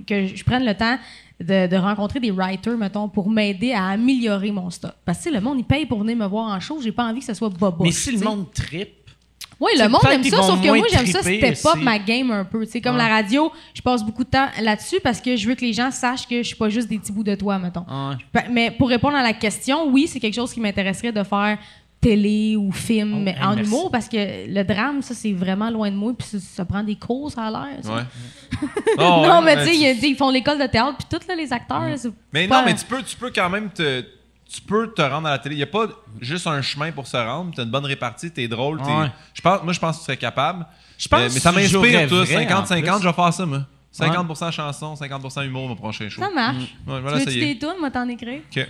que 0.07 0.27
je 0.27 0.45
prenne 0.45 0.65
le 0.65 0.75
temps 0.75 0.99
de, 1.41 1.67
de 1.67 1.77
rencontrer 1.77 2.21
des 2.21 2.31
writers, 2.31 2.77
mettons, 2.77 3.09
pour 3.09 3.29
m'aider 3.29 3.73
à 3.73 3.89
améliorer 3.89 4.53
mon 4.53 4.71
stock. 4.71 4.95
Parce 5.05 5.25
que 5.25 5.31
le 5.31 5.41
monde, 5.41 5.59
il 5.59 5.65
paye 5.65 5.87
pour 5.87 6.01
venir 6.01 6.17
me 6.17 6.27
voir 6.27 6.49
en 6.49 6.61
show. 6.61 6.81
J'ai 6.81 6.93
pas 6.93 7.05
envie 7.05 7.21
que 7.21 7.27
ce 7.27 7.35
soit 7.35 7.49
bobo. 7.49 7.85
mais 7.85 7.91
si 7.91 8.13
le 8.13 8.21
monde 8.25 8.53
tripe, 8.53 8.98
Oui, 9.61 9.73
le 9.77 9.89
monde 9.89 10.01
aime 10.13 10.23
ça, 10.23 10.43
sauf 10.43 10.61
que 10.63 10.69
moi, 10.69 10.87
j'aime 10.91 11.07
ça 11.07 11.19
up 11.19 11.25
aussi. 11.75 11.83
ma 11.85 11.99
game 11.99 12.31
un 12.31 12.45
peu. 12.45 12.65
Tu 12.65 12.73
sais, 12.73 12.81
comme 12.81 12.97
la 12.97 13.09
radio, 13.09 13.51
je 13.75 13.83
passe 13.83 14.05
beaucoup 14.05 14.23
de 14.25 14.31
temps 14.31 14.47
là-dessus 14.63 15.01
parce 15.03 15.21
que 15.21 15.35
je 15.37 15.49
veux 15.49 15.55
que 15.57 15.63
les 15.65 15.73
gens 15.73 15.91
sachent 15.91 16.29
que 16.29 16.39
je 16.39 16.47
suis 16.47 16.57
pas 16.57 16.69
juste 16.69 16.89
des 16.89 16.99
petits 16.99 17.11
bouts 17.13 17.25
de 17.25 17.35
toi, 17.35 17.59
mettons. 17.59 17.85
Ouais. 17.89 18.45
Mais 18.51 18.71
pour 18.71 18.89
répondre 18.89 19.17
à 19.17 19.23
la 19.23 19.33
question, 19.33 19.89
oui, 19.91 20.07
c'est 20.07 20.21
quelque 20.21 20.35
chose 20.37 20.53
qui 20.53 20.61
m'intéresserait 20.61 21.11
de 21.13 21.23
faire 21.25 21.59
télé 22.01 22.55
ou 22.57 22.71
film 22.71 23.15
Oh, 23.17 23.21
mais 23.21 23.33
hey, 23.33 23.43
en 23.43 23.57
merci. 23.57 23.63
humour 23.69 23.91
parce 23.91 24.09
que 24.09 24.17
le 24.49 24.63
drame, 24.63 25.03
ça, 25.03 25.15
c'est 25.15 25.33
vraiment 25.33 25.69
loin 25.69 25.91
de 25.91 25.97
moi. 25.97 26.13
Puis 26.17 26.39
ça, 26.39 26.65
prend 26.65 26.85
des 26.85 26.95
cours, 26.95 27.31
ça 27.33 27.47
a 27.47 27.51
l'air. 27.51 27.79
ça. 27.83 27.95
Ouais. 27.97 28.03
Oh, 29.01 29.23
non, 29.27 29.43
mais 29.43 29.57
tu 29.65 29.73
sais, 29.75 30.09
ils 30.09 30.17
font 30.17 30.31
l'école 30.31 30.59
de 30.59 30.67
théâtre, 30.67 30.97
puis 30.99 31.19
tous 31.19 31.27
les 31.37 31.53
acteurs. 31.53 31.83
c'est 31.97 32.11
Mais 32.33 32.47
pas- 32.49 32.61
non, 32.61 32.67
mais 32.67 32.75
tu 32.75 32.85
peux, 32.85 33.03
tu 33.03 33.17
peux 33.17 33.31
quand 33.35 33.49
même 33.51 33.71
te. 33.71 34.05
Tu 34.51 34.61
peux 34.63 34.91
te 34.93 35.03
rendre 35.03 35.29
à 35.29 35.33
la 35.33 35.39
télé. 35.39 35.55
Il 35.57 35.59
n'y 35.59 35.63
a 35.65 35.67
pas 35.67 35.87
juste 36.21 36.47
un 36.47 36.63
chemin 36.63 36.91
pour 36.91 37.07
se 37.07 37.17
rendre. 37.17 37.53
Tu 37.55 37.61
as 37.61 37.65
une 37.65 37.71
bonne 37.71 37.85
répartie, 37.85 38.31
tu 38.33 38.43
es 38.43 38.49
drôle. 38.49 38.81
t'es- 38.81 38.89
Ouais. 38.91 39.11
Je 39.35 39.41
pense, 39.43 39.63
moi, 39.63 39.73
je 39.75 39.79
pense 39.79 39.97
que 39.97 40.01
tu 40.01 40.05
serais 40.07 40.17
capable. 40.17 40.65
Je 40.97 41.07
pense 41.07 41.21
Euh, 41.21 41.29
mais 41.35 41.41
ça 41.41 41.53
m'inspire, 41.53 41.79
en 41.81 42.07
50-50, 42.07 42.67
plus. 42.97 43.03
je 43.03 43.09
vais 43.09 43.13
faire 43.13 43.33
ça, 43.35 43.47
moi. 43.47 43.61
50% 43.93 44.51
chanson, 44.53 44.95
50% 44.95 45.43
humour, 45.45 45.69
mon 45.69 45.75
prochain 45.77 46.09
show. 46.09 46.23
Ça 46.23 46.31
marche. 46.31 46.57
Ouais, 46.57 46.65
Tu 46.97 47.03
voilà, 47.03 47.19
veux 47.19 47.25
tu 47.27 47.39
des 47.41 47.59
tunes, 47.59 47.75
moi 47.81 47.91
t'en 47.91 48.09
écrire? 48.09 48.41
Ok. 48.51 48.67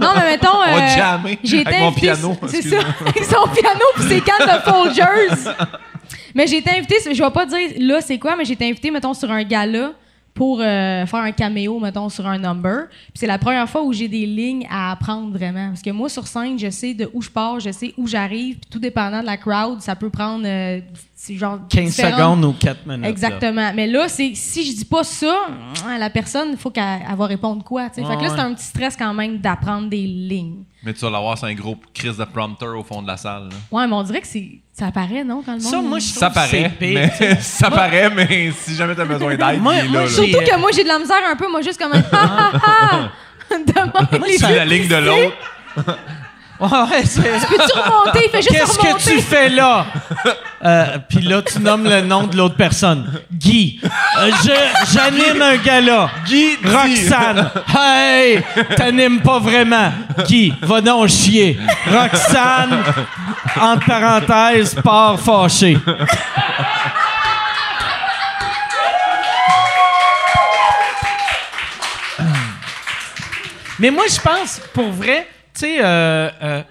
Non, 0.00 0.12
mais 0.16 0.24
mettons. 0.32 0.48
On 0.54 0.76
va 0.76 0.84
euh, 0.84 0.96
jammer 0.96 1.38
j'ai 1.42 1.60
été 1.60 1.68
avec 1.68 1.80
mon 1.80 1.92
piano, 1.92 2.36
C'est 2.48 2.62
ça, 2.62 2.76
avec 3.00 3.24
son 3.24 3.48
piano 3.48 3.84
puis 3.94 4.04
ses 4.04 4.20
cannes 4.20 4.46
de 4.46 4.70
Folgers. 4.70 5.50
mais 6.34 6.46
j'ai 6.46 6.58
été 6.58 6.70
invitée, 6.70 6.96
je 7.12 7.22
vais 7.22 7.30
pas 7.30 7.46
dire 7.46 7.58
là 7.78 8.00
c'est 8.00 8.18
quoi, 8.18 8.36
mais 8.36 8.44
j'ai 8.44 8.54
été 8.54 8.68
invitée, 8.68 8.90
mettons, 8.90 9.14
sur 9.14 9.30
un 9.30 9.42
gala 9.42 9.92
pour 10.38 10.60
euh, 10.60 11.04
faire 11.04 11.18
un 11.18 11.32
caméo, 11.32 11.80
mettons, 11.80 12.08
sur 12.08 12.24
un 12.24 12.38
number. 12.38 12.86
Puis 12.88 13.14
c'est 13.16 13.26
la 13.26 13.38
première 13.38 13.68
fois 13.68 13.82
où 13.82 13.92
j'ai 13.92 14.06
des 14.06 14.24
lignes 14.24 14.68
à 14.70 14.92
apprendre 14.92 15.36
vraiment. 15.36 15.70
Parce 15.70 15.82
que 15.82 15.90
moi, 15.90 16.08
sur 16.08 16.28
scène, 16.28 16.56
je 16.56 16.70
sais 16.70 16.94
de 16.94 17.10
où 17.12 17.20
je 17.20 17.28
pars, 17.28 17.58
je 17.58 17.72
sais 17.72 17.92
où 17.96 18.06
j'arrive, 18.06 18.56
puis 18.60 18.70
tout 18.70 18.78
dépendant 18.78 19.20
de 19.20 19.26
la 19.26 19.36
crowd, 19.36 19.80
ça 19.80 19.96
peut 19.96 20.10
prendre 20.10 20.44
euh, 20.46 20.80
genre 21.36 21.58
15 21.68 21.84
différentes- 21.90 22.14
secondes 22.18 22.44
ou 22.44 22.52
4 22.52 22.86
minutes. 22.86 23.02
là. 23.02 23.08
Exactement. 23.08 23.72
Mais 23.74 23.86
là, 23.86 24.08
c'est 24.08 24.32
si 24.34 24.64
je 24.64 24.76
dis 24.76 24.84
pas 24.84 25.04
ça, 25.04 25.34
la 25.98 26.10
personne, 26.10 26.48
il 26.52 26.56
faut 26.56 26.70
qu'elle 26.70 27.00
elle 27.10 27.16
va 27.16 27.26
répondre 27.26 27.62
quoi. 27.64 27.88
fait 27.90 28.02
que 28.02 28.06
là, 28.08 28.28
c'est 28.30 28.40
un 28.40 28.54
petit 28.54 28.64
stress 28.64 28.96
quand 28.96 29.12
même 29.12 29.38
d'apprendre 29.38 29.88
des 29.88 30.02
lignes. 30.06 30.64
Mais 30.84 30.92
tu 30.94 31.00
vas 31.00 31.10
l'avoir, 31.10 31.36
c'est 31.36 31.46
un 31.46 31.54
gros 31.54 31.76
crise 31.92 32.16
de 32.16 32.24
prompteur 32.24 32.78
au 32.78 32.84
fond 32.84 33.02
de 33.02 33.08
la 33.08 33.16
salle. 33.16 33.48
là. 33.48 33.56
Ouais, 33.72 33.86
mais 33.86 33.94
on 33.94 34.02
dirait 34.04 34.20
que 34.20 34.28
c'est 34.28 34.60
ça 34.72 34.86
apparaît, 34.86 35.24
non, 35.24 35.42
quand 35.44 35.54
le 35.56 35.60
monde. 35.60 35.70
Ça, 35.72 35.80
moi, 35.82 35.98
je 35.98 36.06
trouve 36.06 36.18
Ça 36.20 36.30
paraît. 36.30 36.72
Mais, 36.80 37.10
ça 37.40 37.68
paraît, 37.68 38.08
mais 38.10 38.52
si 38.56 38.76
jamais 38.76 38.94
tu 38.94 39.00
as 39.00 39.04
besoin 39.04 39.30
d'aide, 39.36 39.60
Moi- 39.60 39.74
moi, 39.74 39.74
là. 39.82 40.00
là. 40.02 40.08
Surtout 40.08 40.38
que 40.38 40.58
moi, 40.60 40.70
j'ai 40.72 40.84
de 40.84 40.88
la 40.88 41.00
misère 41.00 41.16
un 41.28 41.34
peu, 41.34 41.50
moi, 41.50 41.62
juste 41.62 41.80
comme 41.80 41.92
un 41.92 41.98
ha 41.98 42.52
ha 42.52 42.52
ha. 42.54 43.10
Devant 43.50 44.26
les 44.26 44.38
la 44.38 44.64
ligne 44.64 44.86
de 44.88 44.96
l'autre. 44.96 45.98
Ouais, 46.60 46.68
ouais, 46.68 47.04
c'est- 47.04 47.20
Peux-tu 47.22 47.78
remonter? 47.78 48.20
Il 48.24 48.30
fait 48.30 48.42
juste 48.42 48.50
Qu'est-ce 48.50 48.78
remonter. 48.80 49.04
que 49.04 49.10
tu 49.10 49.20
fais 49.22 49.48
là? 49.48 49.86
Euh, 50.64 50.98
Puis 51.08 51.20
là, 51.20 51.40
tu 51.40 51.60
nommes 51.60 51.84
le 51.84 52.00
nom 52.00 52.24
de 52.24 52.36
l'autre 52.36 52.56
personne. 52.56 53.20
Guy. 53.32 53.80
Euh, 53.84 54.30
je- 54.42 54.92
J'anime 54.92 55.40
un 55.40 55.56
gala. 55.56 56.10
Guy. 56.26 56.56
Roxane. 56.64 57.48
Hey! 57.76 58.42
T'animes 58.76 59.20
pas 59.20 59.38
vraiment. 59.38 59.92
Guy, 60.26 60.52
va 60.62 60.80
donc 60.80 61.08
chier. 61.08 61.56
Roxane, 61.92 62.82
entre 63.60 63.86
parenthèses, 63.86 64.74
part 64.82 65.18
fâché. 65.20 65.78
Mais 73.78 73.90
moi, 73.90 74.04
je 74.12 74.20
pense, 74.20 74.60
pour 74.74 74.90
vrai, 74.90 75.28
tu 75.58 75.66
sais, 75.66 75.78
euh, 75.84 76.30
euh, 76.42 76.62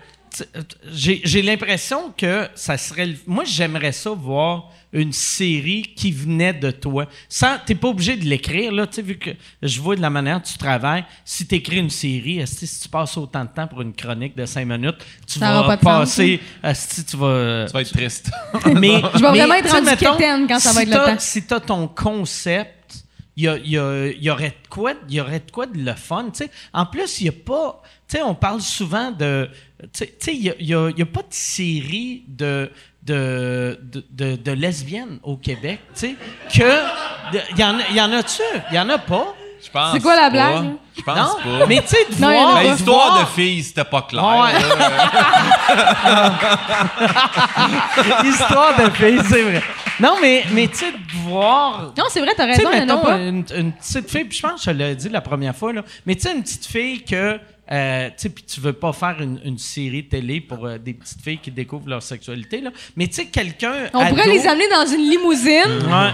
euh, 0.42 0.62
j'ai 0.92 1.22
j'ai 1.24 1.42
l'impression 1.42 2.14
que 2.16 2.48
ça 2.56 2.78
serait. 2.78 3.08
le- 3.08 3.16
Moi, 3.26 3.44
j'aimerais 3.46 3.92
ça 3.92 4.12
voir 4.12 4.72
une 4.94 5.12
série 5.12 5.82
qui 5.96 6.12
venait 6.12 6.54
de 6.54 6.72
toi. 6.72 7.08
Sans, 7.28 7.58
t'es 7.66 7.76
pas 7.76 7.90
obligé 7.90 8.16
de 8.16 8.24
l'écrire, 8.24 8.72
là, 8.72 8.88
tu 8.88 8.96
sais, 8.96 9.02
vu 9.02 9.18
que 9.18 9.32
je 9.62 9.82
vois 9.82 9.96
de 9.96 10.02
la 10.02 10.10
manière 10.10 10.38
dont 10.38 10.46
tu 10.50 10.58
travailles. 10.58 11.04
Si 11.26 11.46
tu 11.46 11.56
écris 11.56 11.78
une 11.80 11.90
série, 11.90 12.42
si 12.48 12.68
tu 12.82 12.88
passes 12.88 13.18
autant 13.18 13.44
de 13.44 13.50
temps 13.50 13.68
pour 13.68 13.82
une 13.82 13.94
chronique 13.94 14.36
de 14.38 14.46
cinq 14.46 14.66
minutes, 14.66 14.98
tu 15.28 15.40
Ça 15.40 15.52
vas 15.62 15.64
pas 15.64 15.78
passer. 15.78 16.40
tu 16.64 17.18
vas. 17.18 17.66
Tu 17.68 17.74
vas 17.74 17.82
être 17.82 17.92
triste. 17.92 18.32
Mais, 18.76 19.02
Je 19.14 19.20
vais 19.20 19.32
mais, 19.32 19.38
vraiment 19.40 19.54
être 19.56 19.68
sais, 19.68 19.74
rendu 19.74 19.86
mettons, 19.90 20.48
quand 20.48 20.60
ça 20.60 20.72
va 20.72 20.76
si 20.76 20.82
être 20.84 20.88
le 20.88 20.94
t'as- 20.94 21.12
temps. 21.14 21.20
Si 21.20 21.46
tu 21.46 21.54
as 21.54 21.60
ton 21.60 21.88
concept, 21.90 22.74
il 23.38 23.44
y, 23.44 23.48
a- 23.48 23.58
y 23.58 23.78
a- 23.78 24.08
y 24.12 24.30
aurait 24.30 24.58
quoi, 24.70 24.94
y 25.08 25.22
aurait 25.22 25.40
de 25.40 25.50
quoi 25.52 25.66
de 25.68 25.78
le 25.78 25.94
fun. 25.94 26.26
tu 26.32 26.44
sais. 26.46 26.52
En 26.74 26.86
plus, 26.86 27.22
il 27.22 27.24
n'y 27.26 27.30
a 27.30 27.34
pas. 27.46 27.82
on 28.24 28.36
parle 28.36 28.62
souvent 28.62 29.12
de. 29.12 29.50
tu 29.82 29.88
sais, 29.94 30.08
tu 30.08 30.14
sais, 30.20 30.36
Il 30.36 30.66
n'y 30.66 30.74
a, 30.74 30.86
a- 30.88 31.06
pas 31.06 31.22
de 31.22 31.28
série 31.30 32.24
de. 32.28 32.70
De, 33.04 33.80
de, 33.84 34.04
de- 34.12 34.36
lesbiennes 34.52 35.20
au 35.24 35.38
Québec, 35.38 35.80
tu 35.96 36.00
que. 36.54 36.82
Il 37.54 37.58
y, 37.60 37.64
en 37.64 37.80
y 37.96 38.02
en 38.02 38.12
a-tu? 38.12 38.42
Il 38.70 38.76
y 38.76 38.80
en 38.80 38.90
a 38.90 38.98
pas? 38.98 39.34
Je 39.64 39.70
pense 39.72 39.92
C'est 39.94 40.00
quoi 40.02 40.16
la 40.16 40.22
pas. 40.24 40.30
blague? 40.30 40.72
Je 40.98 41.02
pense 41.02 41.18
non? 41.46 41.60
pas. 41.60 41.66
Mais 41.68 41.82
tu 41.82 41.88
sais, 41.88 42.06
de 42.10 42.22
Non, 42.22 42.32
voir. 42.32 42.56
Ben, 42.56 42.64
de 42.64 42.70
L'histoire 42.72 43.08
voir- 43.14 43.20
de 43.22 43.26
filles, 43.30 43.64
c'était 43.64 43.84
pas 43.84 44.02
clair. 44.04 44.24
Ouais. 44.24 44.54
là. 46.06 46.32
Histoire 48.24 48.76
de 48.78 48.90
filles, 48.92 49.22
c'est 49.28 49.42
vrai. 49.44 49.62
Non, 50.00 50.18
mais, 50.22 50.44
mais 50.52 50.68
tu 50.68 50.78
sais, 50.78 50.92
de 50.92 50.98
voir. 51.28 51.92
Non, 51.98 52.06
c'est 52.10 52.20
vrai, 52.22 52.34
t'as 52.36 52.48
Tu 52.48 52.54
sais, 52.56 52.68
raison, 52.68 52.70
il 52.74 52.78
y 52.78 52.80
en 52.80 52.84
a 52.84 52.96
mettons, 52.96 53.02
pas. 53.02 53.18
une, 53.18 53.46
une 53.56 53.72
petite 53.74 54.10
fille, 54.10 54.26
puis 54.26 54.38
je 54.38 54.42
pense 54.48 54.64
que 54.64 54.72
je 54.72 54.76
l'ai 54.78 54.96
dit 54.96 55.10
la 55.10 55.22
première 55.22 55.56
fois, 55.56 55.74
là, 55.74 55.82
mais 56.06 56.16
tu 56.16 56.22
sais, 56.22 56.34
une 56.36 56.44
petite 56.44 56.66
fille 56.66 57.04
que, 57.04 57.40
euh, 57.72 58.08
tu 58.10 58.14
sais, 58.18 58.30
puis 58.30 58.44
tu 58.44 58.62
veux 58.62 58.74
pas 58.74 58.94
faire 58.94 59.22
une, 59.22 59.40
une 59.44 59.58
série 59.58 60.08
télé 60.08 60.40
pour 60.40 60.66
euh, 60.66 60.78
des 60.78 60.94
petites 60.94 61.22
filles 61.22 61.40
qui 61.40 61.52
découvrent 61.52 61.90
leur 61.90 62.02
sexualité, 62.02 62.62
là, 62.62 62.70
mais 62.96 63.08
tu 63.08 63.16
sais, 63.16 63.26
quelqu'un. 63.26 63.90
On 63.94 64.06
pourrait 64.06 64.28
les 64.28 64.48
amener 64.48 64.70
dans 64.70 64.86
une 64.86 65.10
limousine. 65.10 65.84
Ouais. 65.86 66.12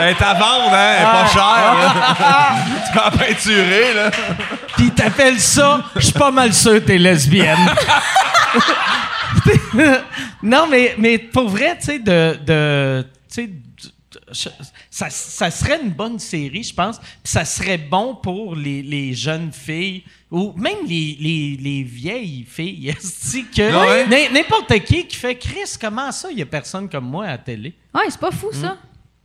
Elle 0.00 0.08
est 0.08 0.22
à 0.22 0.34
vendre, 0.34 0.72
hein? 0.72 0.94
Elle 0.96 1.02
est 1.02 1.12
pas 1.12 1.26
chère, 1.26 1.74
là. 1.74 2.56
tu 2.86 2.92
peux 2.92 3.00
la 3.04 3.10
peinturer, 3.10 3.94
là. 3.94 4.10
Puis 4.76 4.90
t'appelles 4.90 5.40
ça, 5.40 5.84
je 5.96 6.00
suis 6.06 6.12
pas 6.12 6.30
mal 6.30 6.54
sûr 6.54 6.74
que 6.74 6.78
t'es 6.78 6.98
lesbienne. 6.98 7.70
non, 10.42 10.66
mais, 10.70 10.94
mais 10.98 11.18
pour 11.18 11.48
vrai, 11.48 11.76
tu 11.78 11.86
sais, 11.86 11.98
de. 11.98 12.38
de 12.46 13.06
je- 14.32 14.48
ça, 14.90 15.10
ça 15.10 15.50
serait 15.50 15.80
une 15.82 15.90
bonne 15.90 16.18
série, 16.18 16.62
je 16.62 16.74
pense. 16.74 16.98
Puis 16.98 17.08
ça 17.24 17.44
serait 17.44 17.78
bon 17.78 18.14
pour 18.16 18.54
les, 18.56 18.82
les 18.82 19.12
jeunes 19.14 19.52
filles 19.52 20.04
ou 20.30 20.52
même 20.56 20.86
les, 20.86 21.16
les, 21.20 21.56
les 21.60 21.82
vieilles 21.82 22.44
filles. 22.48 22.94
que 23.54 23.72
Ah 23.72 24.06
ouais? 24.08 24.28
N'importe 24.30 24.78
qui 24.84 25.06
qui 25.06 25.16
fait 25.16 25.36
Chris, 25.36 25.74
comment 25.80 26.10
ça, 26.12 26.28
il 26.30 26.38
y 26.38 26.42
a 26.42 26.46
personne 26.46 26.88
comme 26.88 27.04
moi 27.08 27.24
à 27.24 27.30
la 27.32 27.38
télé? 27.38 27.74
Ouais, 27.94 28.04
c'est 28.08 28.20
pas 28.20 28.30
fou, 28.32 28.50
ça. 28.52 28.76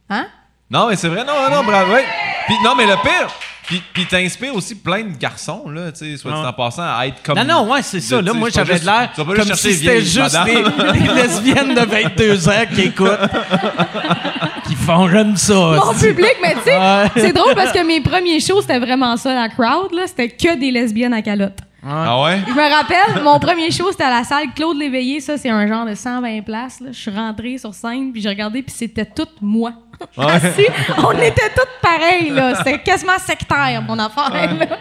Hein? 0.09 0.27
Non, 0.69 0.88
mais 0.89 0.95
c'est 0.95 1.09
vrai, 1.09 1.23
non, 1.26 1.34
non, 1.49 1.55
non, 1.57 1.63
bravo. 1.63 1.93
ouais. 1.93 2.05
Puis, 2.45 2.55
non, 2.63 2.76
mais 2.76 2.85
le 2.85 2.95
pire, 3.01 3.27
puis, 3.69 3.81
puis 3.93 4.05
t'inspires 4.05 4.53
aussi 4.55 4.75
plein 4.75 5.03
de 5.03 5.15
garçons, 5.17 5.69
là, 5.69 5.91
tu 5.91 5.99
sais, 6.11 6.17
soit 6.17 6.31
dit 6.31 6.37
en 6.37 6.53
passant, 6.53 6.81
à 6.83 7.05
être 7.07 7.21
comme. 7.23 7.37
Non, 7.37 7.45
non, 7.45 7.71
ouais, 7.71 7.81
c'est 7.83 7.99
ça. 8.01 8.21
Là, 8.21 8.33
moi, 8.33 8.49
j'avais 8.49 8.79
de 8.79 8.85
l'air 8.85 9.11
comme 9.15 9.53
si 9.55 9.73
c'était 9.75 10.01
juste 10.01 10.37
les 10.45 11.13
lesbiennes 11.13 11.75
de 11.75 11.85
22 11.85 12.49
ans 12.49 12.63
qui 12.73 12.81
écoutent. 12.81 13.09
qui 14.67 14.75
font 14.75 15.07
«j'aime 15.09 15.35
ça». 15.37 15.53
Mon 15.55 15.93
c'est- 15.93 16.09
public, 16.09 16.35
mais 16.41 16.53
tu 16.55 16.61
sais, 16.63 16.77
Ouais. 16.77 17.05
c'est 17.15 17.33
drôle 17.33 17.55
parce 17.55 17.71
que 17.71 17.85
mes 17.85 18.01
premiers 18.01 18.39
shows, 18.39 18.61
c'était 18.61 18.79
vraiment 18.79 19.15
ça, 19.17 19.33
la 19.33 19.49
crowd, 19.49 19.91
là. 19.93 20.03
C'était 20.07 20.29
que 20.29 20.57
des 20.59 20.71
lesbiennes 20.71 21.13
à 21.13 21.21
calotte. 21.21 21.57
Ah 21.87 22.21
ouais? 22.23 22.39
Je 22.47 22.53
me 22.53 22.69
rappelle, 22.75 23.23
mon 23.23 23.39
premier 23.39 23.71
show, 23.71 23.87
c'était 23.91 24.03
à 24.03 24.09
la 24.09 24.23
salle 24.23 24.47
Claude 24.55 24.77
Léveillé. 24.77 25.21
Ça, 25.21 25.37
c'est 25.37 25.49
un 25.49 25.65
genre 25.65 25.85
de 25.85 25.95
120 25.95 26.41
places. 26.41 26.81
là. 26.81 26.89
Je 26.91 26.99
suis 26.99 27.11
rentrée 27.11 27.57
sur 27.57 27.73
scène, 27.73 28.11
puis 28.11 28.21
j'ai 28.21 28.29
regardé, 28.29 28.61
puis 28.61 28.73
c'était 28.75 29.05
tout 29.05 29.27
moi. 29.41 29.71
Assis, 30.17 30.67
on 30.97 31.11
était 31.13 31.49
toutes 31.55 31.81
pareilles, 31.81 32.30
là. 32.30 32.55
C'était 32.55 32.80
quasiment 32.80 33.17
sectaire, 33.17 33.81
mon 33.81 33.99
affaire, 33.99 34.55
là. 34.55 34.77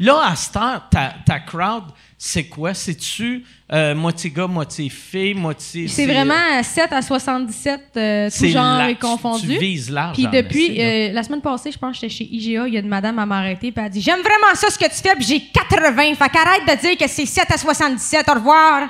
Là, 0.00 0.20
à 0.30 0.36
cette 0.36 0.56
heure, 0.56 0.88
ta, 0.90 1.12
ta 1.26 1.40
crowd, 1.40 1.84
c'est 2.16 2.44
quoi? 2.44 2.72
C'est-tu 2.72 3.44
euh, 3.72 3.94
moitié 3.94 4.30
gars, 4.30 4.46
moitié 4.46 4.88
fille, 4.88 5.34
moitié... 5.34 5.88
C'est 5.88 6.06
vraiment 6.06 6.62
7 6.62 6.92
à 6.92 7.02
77, 7.02 7.80
euh, 7.96 8.30
tout 8.30 8.46
genre 8.46 8.78
large. 8.78 8.90
est 8.90 8.94
confondu. 8.96 9.48
Tu 9.54 9.58
vises 9.58 9.90
large. 9.90 10.14
Puis 10.14 10.26
depuis, 10.26 10.80
euh, 10.80 11.12
la 11.12 11.22
semaine 11.22 11.40
passée, 11.40 11.70
je 11.72 11.78
pense 11.78 11.96
que 11.96 12.00
j'étais 12.00 12.14
chez 12.14 12.24
IGA, 12.24 12.68
il 12.68 12.74
y 12.74 12.76
a 12.76 12.80
une 12.80 12.88
madame 12.88 13.18
à 13.18 13.26
m'arrêter, 13.26 13.72
puis 13.72 13.80
elle 13.80 13.86
a 13.86 13.88
dit 13.88 14.00
J'aime 14.00 14.20
vraiment 14.20 14.54
ça 14.54 14.70
ce 14.70 14.78
que 14.78 14.84
tu 14.86 14.96
fais, 15.02 15.14
puis 15.16 15.24
j'ai 15.24 15.40
80. 15.40 16.14
Fait 16.14 16.28
qu'arrête 16.28 16.62
de 16.66 16.80
dire 16.80 16.96
que 16.96 17.08
c'est 17.08 17.26
7 17.26 17.50
à 17.50 17.58
77, 17.58 18.28
au 18.28 18.34
revoir. 18.34 18.88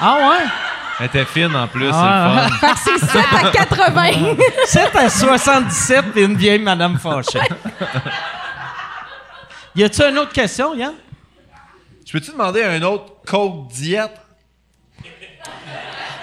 Ah 0.00 0.18
ouais? 0.30 0.46
Elle 1.00 1.06
était 1.06 1.24
fine 1.24 1.54
en 1.56 1.66
plus, 1.66 1.90
Ah. 1.92 2.36
c'est 2.36 2.42
le 2.44 2.48
fun. 2.50 2.56
Fait 2.68 2.72
que 2.74 3.00
c'est 3.00 3.06
7 3.06 3.24
à 3.32 3.50
80. 3.50 4.36
7 4.66 4.96
à 4.96 5.08
77 5.10 6.04
et 6.16 6.22
une 6.22 6.36
vieille 6.36 6.60
madame 6.60 6.98
fâchée. 6.98 7.40
y 9.74 9.82
a-tu 9.82 10.02
une 10.02 10.18
autre 10.18 10.32
question, 10.32 10.74
Yann? 10.74 10.94
Je 12.06 12.12
peux-tu 12.12 12.30
demander 12.30 12.62
un 12.62 12.80
autre 12.82 13.14
code 13.26 13.68
diète? 13.68 14.12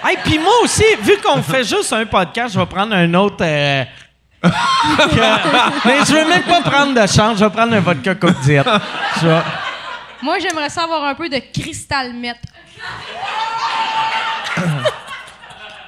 Hey, 0.04 0.16
puis 0.24 0.38
moi 0.38 0.52
aussi, 0.64 0.84
vu 1.00 1.16
qu'on 1.18 1.42
fait 1.42 1.62
juste 1.64 1.92
un 1.92 2.06
podcast, 2.06 2.54
je 2.54 2.58
vais 2.58 2.66
prendre 2.66 2.94
un 2.94 3.12
autre. 3.14 3.36
euh, 3.42 3.84
que- 4.42 5.86
mais 5.88 5.98
je 6.04 6.12
veux 6.12 6.28
même 6.28 6.42
pas 6.42 6.60
prendre 6.62 6.94
de 7.00 7.06
chance, 7.06 7.38
je 7.38 7.44
vais 7.44 7.50
prendre 7.50 7.74
un 7.74 7.80
vodka 7.80 8.14
Coke 8.16 8.40
vais- 8.42 8.62
Moi, 10.22 10.38
j'aimerais 10.40 10.70
ça 10.70 10.84
avoir 10.84 11.04
un 11.04 11.14
peu 11.14 11.28
de 11.28 11.38
cristal 11.52 12.12
met. 12.14 12.34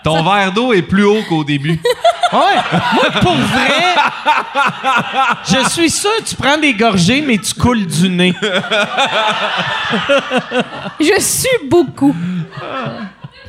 Ton 0.05 0.23
verre 0.23 0.53
d'eau 0.53 0.73
est 0.73 0.83
plus 0.83 1.05
haut 1.05 1.23
qu'au 1.29 1.43
début. 1.45 1.81
Ouais, 2.33 2.57
moi, 2.95 3.11
pour 3.21 3.35
vrai, 3.35 3.95
je 5.45 5.69
suis 5.69 5.89
sûr 5.89 6.11
que 6.19 6.25
tu 6.25 6.35
prends 6.35 6.59
des 6.59 6.75
gorgées, 6.75 7.21
mais 7.21 7.39
tu 7.39 7.55
coules 7.55 7.87
du 7.87 8.09
nez. 8.09 8.35
Je 10.99 11.21
suis 11.21 11.69
beaucoup. 11.69 12.13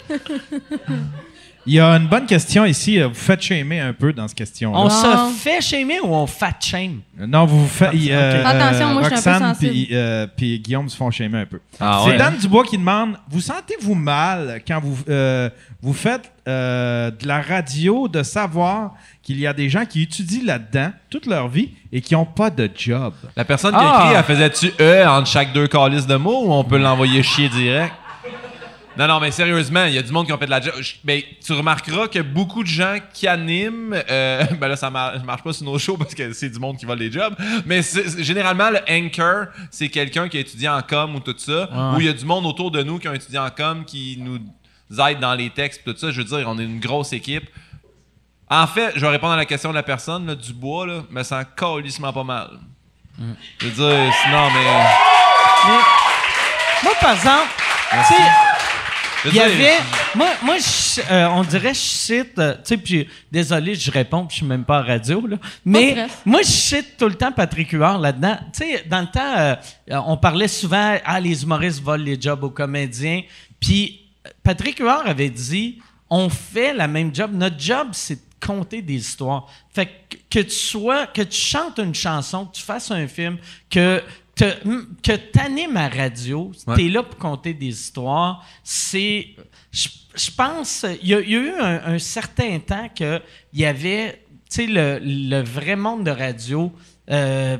Il 1.67 1.73
y 1.73 1.79
a 1.79 1.87
une 1.95 2.07
bonne 2.07 2.27
question 2.27 2.63
ici. 2.63 2.99
euh, 2.99 3.07
Vous 3.07 3.15
faites 3.15 3.41
shamer 3.41 3.79
un 3.79 3.91
peu 3.93 4.13
dans 4.13 4.27
cette 4.27 4.37
question-là. 4.37 4.77
On 4.77 4.83
Non. 4.83 4.89
se 5.31 5.33
fait 5.39 5.61
shamer 5.61 5.99
ou 5.99 6.13
on 6.13 6.27
fat 6.27 6.53
shame? 6.59 6.99
Non, 7.17 7.45
vous 7.45 7.61
vous 7.61 7.67
faites. 7.67 7.89
euh, 7.93 8.43
Attention, 8.45 8.93
moi, 8.93 9.01
je 9.03 9.07
suis 9.07 9.15
un 9.17 9.21
peu 9.21 9.29
Roxane 9.31 9.53
sensible. 9.55 9.71
puis, 9.71 9.87
euh, 9.93 10.27
puis 10.37 10.59
Guillaume 10.59 10.87
se 10.89 10.95
font 10.95 11.09
shamer 11.09 11.39
un 11.39 11.45
peu. 11.47 11.59
Ah 11.79 12.01
C'est 12.03 12.11
ouais, 12.11 12.17
Dan 12.17 12.33
hein? 12.33 12.37
Dubois 12.39 12.63
qui 12.65 12.77
demande 12.77 13.17
Vous 13.29 13.41
sentez-vous 13.41 13.95
mal 13.95 14.61
quand 14.67 14.79
vous, 14.79 14.95
euh, 15.09 15.49
vous 15.81 15.93
faites 15.93 16.31
euh, 16.47 17.09
de 17.09 17.27
la 17.27 17.41
radio 17.41 18.07
de 18.07 18.21
savoir 18.21 18.93
qu'il 19.23 19.39
y 19.39 19.47
a 19.47 19.53
des 19.53 19.67
gens 19.67 19.85
qui 19.85 20.03
étudient 20.03 20.43
là-dedans 20.45 20.91
toute 21.09 21.25
leur 21.25 21.47
vie 21.47 21.71
et 21.91 21.99
qui 21.99 22.13
n'ont 22.13 22.25
pas 22.25 22.51
de 22.51 22.69
job? 22.77 23.13
La 23.35 23.43
personne 23.43 23.71
qui 23.71 23.77
a 23.77 23.81
Ah. 23.91 24.03
écrit, 24.05 24.15
elle 24.19 24.23
faisait-tu 24.23 24.71
E 24.79 25.07
entre 25.07 25.27
chaque 25.27 25.51
deux 25.51 25.67
calices 25.67 26.05
de 26.05 26.15
mots 26.15 26.43
ou 26.45 26.53
on 26.53 26.63
peut 26.63 26.77
l'envoyer 26.77 27.23
chier 27.23 27.49
direct? 27.49 27.91
Non, 28.97 29.07
non, 29.07 29.19
mais 29.19 29.29
sérieusement, 29.31 29.83
il 29.85 29.93
y 29.93 29.97
a 29.97 30.01
du 30.01 30.11
monde 30.11 30.25
qui 30.25 30.31
ont 30.31 30.37
fait 30.37 30.45
de 30.45 30.51
la 30.51 30.61
job. 30.61 30.73
Ben, 31.03 31.21
tu 31.45 31.51
remarqueras 31.51 32.07
que 32.07 32.19
beaucoup 32.19 32.63
de 32.63 32.67
gens 32.69 32.97
qui 33.13 33.27
animent, 33.27 33.93
euh, 34.09 34.43
ben 34.59 34.69
là, 34.69 34.75
ça 34.77 34.89
mar- 34.89 35.21
marche 35.25 35.43
pas 35.43 35.51
sur 35.51 35.65
nos 35.65 35.77
shows 35.77 35.97
parce 35.97 36.15
que 36.15 36.31
c'est 36.31 36.49
du 36.49 36.59
monde 36.59 36.77
qui 36.77 36.85
vole 36.85 36.99
les 36.99 37.11
jobs, 37.11 37.35
mais 37.65 37.81
généralement, 38.19 38.69
le 38.69 38.79
anchor, 38.89 39.47
c'est 39.69 39.89
quelqu'un 39.89 40.29
qui 40.29 40.37
a 40.37 40.39
étudié 40.39 40.69
en 40.69 40.81
com 40.81 41.13
ou 41.15 41.19
tout 41.19 41.35
ça, 41.37 41.69
ou 41.95 41.99
il 41.99 42.05
y 42.05 42.09
a 42.09 42.13
du 42.13 42.23
monde 42.25 42.45
autour 42.45 42.71
de 42.71 42.81
nous 42.83 42.97
qui 42.99 43.07
ont 43.09 43.13
étudié 43.13 43.37
en 43.39 43.49
com 43.49 43.83
qui 43.85 44.17
nous 44.21 44.39
aide 45.05 45.19
dans 45.19 45.33
les 45.33 45.49
textes 45.49 45.81
tout 45.83 45.95
ça. 45.97 46.11
Je 46.11 46.21
veux 46.21 46.23
dire, 46.37 46.45
on 46.47 46.57
est 46.57 46.63
une 46.63 46.79
grosse 46.79 47.11
équipe. 47.11 47.49
En 48.49 48.67
fait, 48.67 48.91
je 48.95 49.01
vais 49.01 49.09
répondre 49.09 49.33
à 49.33 49.37
la 49.37 49.45
question 49.45 49.71
de 49.71 49.75
la 49.75 49.83
personne, 49.83 50.27
là, 50.27 50.35
du 50.35 50.53
bois, 50.53 50.85
là, 50.87 51.01
me 51.09 51.23
sent 51.23 51.41
calissement 51.57 52.13
pas 52.13 52.23
mal. 52.23 52.49
Je 53.59 53.65
veux 53.65 53.71
dire, 53.71 54.13
sinon, 54.23 54.49
mais. 54.53 54.83
Moi, 56.83 56.93
par 57.01 57.13
exemple, 57.13 57.49
tu 57.91 58.13
sais, 58.13 58.21
Il 59.27 59.35
y 59.35 59.39
avait. 59.39 59.77
Moi, 60.15 60.27
moi 60.43 60.55
je- 60.57 61.01
euh, 61.11 61.27
on 61.29 61.43
dirait, 61.43 61.73
je 61.73 61.79
cite. 61.79 62.37
euh, 62.39 62.53
tu 62.55 62.59
sais, 62.65 62.77
puis 62.77 63.07
désolé, 63.31 63.75
je 63.75 63.89
réponds, 63.91 64.25
puis 64.25 64.35
je 64.35 64.37
suis 64.39 64.45
même 64.45 64.63
pas 64.65 64.79
à 64.79 64.81
radio, 64.83 65.25
là. 65.27 65.37
Mais 65.65 65.95
moi, 66.25 66.41
je 66.41 66.47
cite 66.51 66.97
tout 66.97 67.07
le 67.07 67.15
temps 67.15 67.31
Patrick 67.31 67.71
Huard 67.71 67.99
là-dedans. 67.99 68.37
Tu 68.53 68.63
sais, 68.63 68.83
dans 68.87 69.01
le 69.01 69.07
temps, 69.07 69.37
euh, 69.37 69.55
euh, 69.91 70.01
on 70.05 70.17
parlait 70.17 70.47
souvent, 70.47 70.97
ah, 71.03 71.19
les 71.19 71.43
humoristes 71.43 71.81
volent 71.81 72.03
les 72.03 72.19
jobs 72.19 72.43
aux 72.43 72.49
comédiens. 72.49 73.21
Puis 73.59 74.01
euh, 74.25 74.29
Patrick 74.43 74.79
Huard 74.79 75.07
avait 75.07 75.29
dit, 75.29 75.79
on 76.09 76.29
fait 76.29 76.73
la 76.73 76.87
même 76.87 77.13
job. 77.13 77.31
Notre 77.33 77.59
job, 77.59 77.89
c'est 77.93 78.15
de 78.15 78.45
compter 78.45 78.81
des 78.81 78.95
histoires. 78.95 79.47
Fait 79.73 79.87
que, 79.87 80.17
que 80.29 80.39
tu 80.45 80.51
sois, 80.55 81.07
que 81.07 81.23
tu 81.23 81.39
chantes 81.39 81.79
une 81.79 81.95
chanson, 81.95 82.45
que 82.45 82.55
tu 82.57 82.61
fasses 82.61 82.91
un 82.91 83.07
film, 83.07 83.37
que 83.69 84.03
te- 84.35 84.85
que 85.01 85.15
tu 85.15 85.39
animes 85.39 85.77
à 85.77 85.87
radio, 85.89 86.51
Ouais. 86.67 86.75
tu 86.75 86.85
es 86.85 86.89
là 86.89 87.03
pour 87.03 87.17
compter 87.17 87.53
des 87.53 87.67
histoires. 87.67 88.45
C'est. 88.63 89.29
Je 89.71 89.87
je 90.15 90.31
pense. 90.31 90.85
Il 91.01 91.09
y, 91.09 91.13
a 91.13 91.19
il 91.19 91.29
y 91.29 91.35
a 91.35 91.39
eu 91.39 91.49
un, 91.59 91.81
un 91.93 91.99
certain 91.99 92.59
temps 92.59 92.87
qu'il 92.93 93.21
y 93.53 93.65
avait. 93.65 94.21
Tu 94.49 94.65
sais, 94.65 94.67
le, 94.67 94.99
le 95.01 95.41
vrai 95.41 95.75
monde 95.75 96.03
de 96.05 96.11
radio. 96.11 96.71
Euh, 97.11 97.57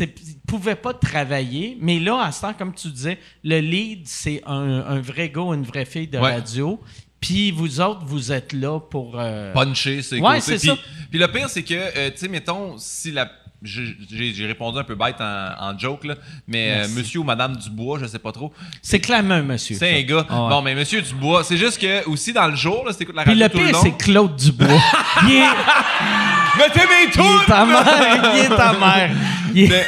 ne 0.00 0.06
pouvaient 0.48 0.74
pas 0.74 0.92
travailler, 0.92 1.78
mais 1.80 2.00
là, 2.00 2.20
à 2.20 2.32
ce 2.32 2.40
temps, 2.40 2.52
comme 2.52 2.74
tu 2.74 2.88
disais, 2.88 3.16
le 3.44 3.60
lead, 3.60 4.08
c'est 4.08 4.42
un, 4.44 4.80
un 4.80 5.00
vrai 5.00 5.30
gars 5.30 5.54
une 5.54 5.62
vraie 5.62 5.84
fille 5.84 6.08
de 6.08 6.18
Ouais. 6.18 6.32
radio. 6.34 6.80
Puis 7.20 7.52
vous 7.52 7.80
autres, 7.80 8.04
vous 8.04 8.32
êtes 8.32 8.52
là 8.52 8.80
pour. 8.80 9.18
euh, 9.20 9.52
puncher, 9.52 10.02
c'est 10.02 10.18
Ouais, 10.20 10.40
c'est 10.40 10.58
ça. 10.58 10.76
Puis 11.10 11.18
le 11.20 11.28
pire, 11.30 11.48
c'est 11.48 11.62
que, 11.62 11.74
euh, 11.74 12.10
tu 12.10 12.16
sais, 12.18 12.28
mettons, 12.28 12.76
si 12.76 13.12
la. 13.12 13.30
J'ai 13.62 14.46
répondu 14.46 14.78
un 14.78 14.84
peu 14.84 14.94
bête 14.94 15.16
en, 15.20 15.70
en 15.70 15.76
joke, 15.78 16.04
là, 16.04 16.14
mais 16.46 16.70
euh, 16.84 16.88
monsieur 16.94 17.18
ou 17.20 17.24
madame 17.24 17.56
Dubois, 17.56 17.98
je 18.00 18.06
sais 18.06 18.20
pas 18.20 18.30
trop. 18.30 18.52
C'est 18.82 19.00
clameux, 19.00 19.42
monsieur. 19.42 19.76
C'est 19.76 19.98
un 19.98 20.02
gars. 20.02 20.24
Ah 20.30 20.42
ouais. 20.44 20.48
Bon, 20.50 20.62
mais 20.62 20.74
monsieur 20.76 21.02
Dubois, 21.02 21.42
c'est 21.42 21.56
juste 21.56 21.80
que, 21.80 22.06
aussi, 22.08 22.32
dans 22.32 22.46
le 22.46 22.54
jour, 22.54 22.84
là, 22.86 22.92
si 22.92 22.98
t'écoutes 22.98 23.16
la 23.16 23.24
Puis 23.24 23.32
radio 23.42 23.46
le 23.46 23.50
tout 23.50 23.66
pire, 23.66 23.80
c'est 23.82 23.96
Claude 23.96 24.36
Dubois. 24.36 24.68
il 25.24 25.34
est, 25.36 25.42
Mettez 26.56 26.80
mes 26.80 27.04
il 27.06 27.10
tours! 27.10 27.42
est 27.42 27.46
ta 27.46 27.64
mère. 27.64 28.32
Il 28.34 28.40
est 28.40 28.48
ta 28.56 28.72
mère. 28.72 29.10
Il, 29.54 29.72
est- 29.72 29.86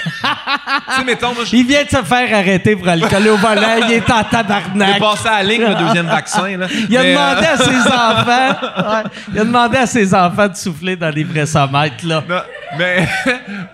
Mais, 0.98 1.04
mettons, 1.04 1.34
moi, 1.34 1.44
je 1.44 1.54
il 1.56 1.66
vient 1.66 1.84
de 1.84 1.88
se 1.90 2.02
faire 2.02 2.34
arrêter 2.38 2.74
pour 2.76 2.88
alcool 2.88 3.28
au 3.28 3.36
volant. 3.36 3.76
Il 3.86 3.92
est 3.92 4.10
en 4.10 4.22
tabarnak. 4.24 4.98
passé 4.98 5.28
à 5.28 5.42
la 5.42 5.48
ligne, 5.48 5.62
le 5.62 5.74
deuxième 5.74 6.06
vaccin, 6.06 6.56
là. 6.56 6.66
Il 6.88 6.96
a 6.96 7.02
Mais, 7.02 7.14
euh, 7.16 7.34
demandé 7.34 7.46
à 7.46 7.56
ses 7.56 7.76
enfants. 7.86 8.92
ouais, 8.94 9.10
il 9.32 9.38
a 9.38 9.44
demandé 9.44 9.76
à 9.78 9.86
ses 9.86 10.14
enfants 10.14 10.48
de 10.48 10.54
souffler 10.56 10.96
dans 10.96 11.10
les 11.10 11.24
pressamètres, 11.24 12.04
là. 12.06 12.22
non. 12.28 12.40
Mais, 12.78 13.08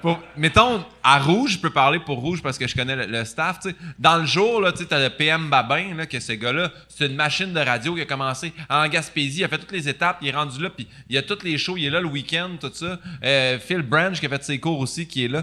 pour- 0.03 0.19
mettons, 0.37 0.85
à 1.03 1.19
Rouge, 1.19 1.53
je 1.53 1.59
peux 1.59 1.71
parler 1.71 1.99
pour 1.99 2.19
Rouge 2.19 2.43
parce 2.43 2.59
que 2.59 2.67
je 2.67 2.75
connais 2.75 2.97
le, 2.97 3.07
le 3.07 3.25
staff. 3.25 3.59
Dans 3.99 4.17
le 4.19 4.27
jour, 4.27 4.63
tu 4.77 4.87
t'as 4.87 4.99
le 4.99 5.11
PM 5.11 5.49
Babin, 5.49 5.95
là, 5.97 6.07
que 6.07 6.19
ce 6.21 6.33
gars-là, 6.33 6.71
c'est 6.89 7.07
une 7.07 7.15
machine 7.17 7.53
de 7.53 7.61
radio 7.61 7.95
qui 7.95 8.01
a 8.03 8.05
commencé 8.07 8.53
en 8.69 8.87
Gaspésie, 8.89 9.41
il 9.41 9.45
a 9.45 9.49
fait 9.49 9.59
toutes 9.59 9.73
les 9.73 9.89
étapes, 9.89 10.19
il 10.23 10.29
est 10.29 10.33
rendu 10.37 10.63
là, 10.63 10.71
puis 10.71 10.87
il 11.09 11.15
y 11.15 11.19
a 11.19 11.23
tous 11.23 11.43
les 11.45 11.59
shows, 11.59 11.77
il 11.77 11.87
est 11.87 11.91
là 11.91 12.01
le 12.01 12.09
week-end, 12.09 12.51
tout 12.61 12.71
ça. 12.73 12.99
Euh, 13.25 13.59
Phil 13.59 13.83
Branch 13.83 14.19
qui 14.19 14.27
a 14.27 14.29
fait 14.29 14.45
ses 14.45 14.59
cours 14.59 14.79
aussi, 14.81 15.07
qui 15.07 15.25
est 15.25 15.29
là. 15.29 15.43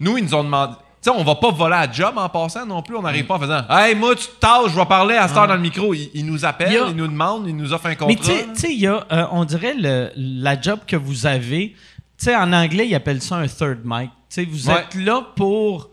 Nous, 0.00 0.18
ils 0.18 0.24
nous 0.24 0.34
ont 0.34 0.44
demandé. 0.44 0.74
Tu 1.02 1.10
sais, 1.10 1.16
on 1.18 1.22
va 1.22 1.34
pas 1.34 1.50
voler 1.50 1.74
à 1.76 1.90
job 1.92 2.14
en 2.16 2.30
passant 2.30 2.64
non 2.64 2.80
plus. 2.80 2.96
On 2.96 3.02
n'arrive 3.02 3.26
pas 3.26 3.34
en 3.34 3.38
faisant 3.38 3.62
Hey, 3.68 3.94
moi, 3.94 4.14
tu 4.16 4.26
te 4.26 4.40
tâches, 4.40 4.70
je 4.70 4.74
vais 4.74 4.86
parler 4.86 5.14
à 5.16 5.28
cette 5.28 5.36
heure 5.36 5.46
dans 5.46 5.54
le 5.54 5.60
micro. 5.60 5.92
Ils 5.92 6.24
nous 6.24 6.46
appellent, 6.46 6.72
Il 6.72 6.78
a- 6.78 6.92
nous 6.92 7.06
demandent, 7.08 7.46
ils 7.46 7.54
nous 7.54 7.74
offrent 7.74 7.84
un 7.88 7.90
Mais 7.90 7.96
contrat. 8.16 8.16
tu 8.16 8.24
sais- 8.24 8.46
tu 8.54 8.60
sais, 8.60 8.72
il 8.72 8.80
y 8.80 8.86
a, 8.86 9.04
euh, 9.12 9.26
on 9.30 9.44
dirait 9.44 9.74
le, 9.76 10.10
la 10.16 10.58
job 10.58 10.78
que 10.86 10.96
vous 10.96 11.26
avez. 11.26 11.74
Tu 12.18 12.26
sais, 12.26 12.36
en 12.36 12.52
anglais, 12.52 12.86
ils 12.88 12.94
appellent 12.94 13.20
ça 13.22 13.36
un 13.36 13.46
third 13.48 13.80
mic. 13.84 14.10
Tu 14.10 14.16
sais, 14.28 14.44
vous 14.44 14.68
Ouais. 14.68 14.80
êtes 14.80 14.94
là 14.94 15.26
pour 15.36 15.90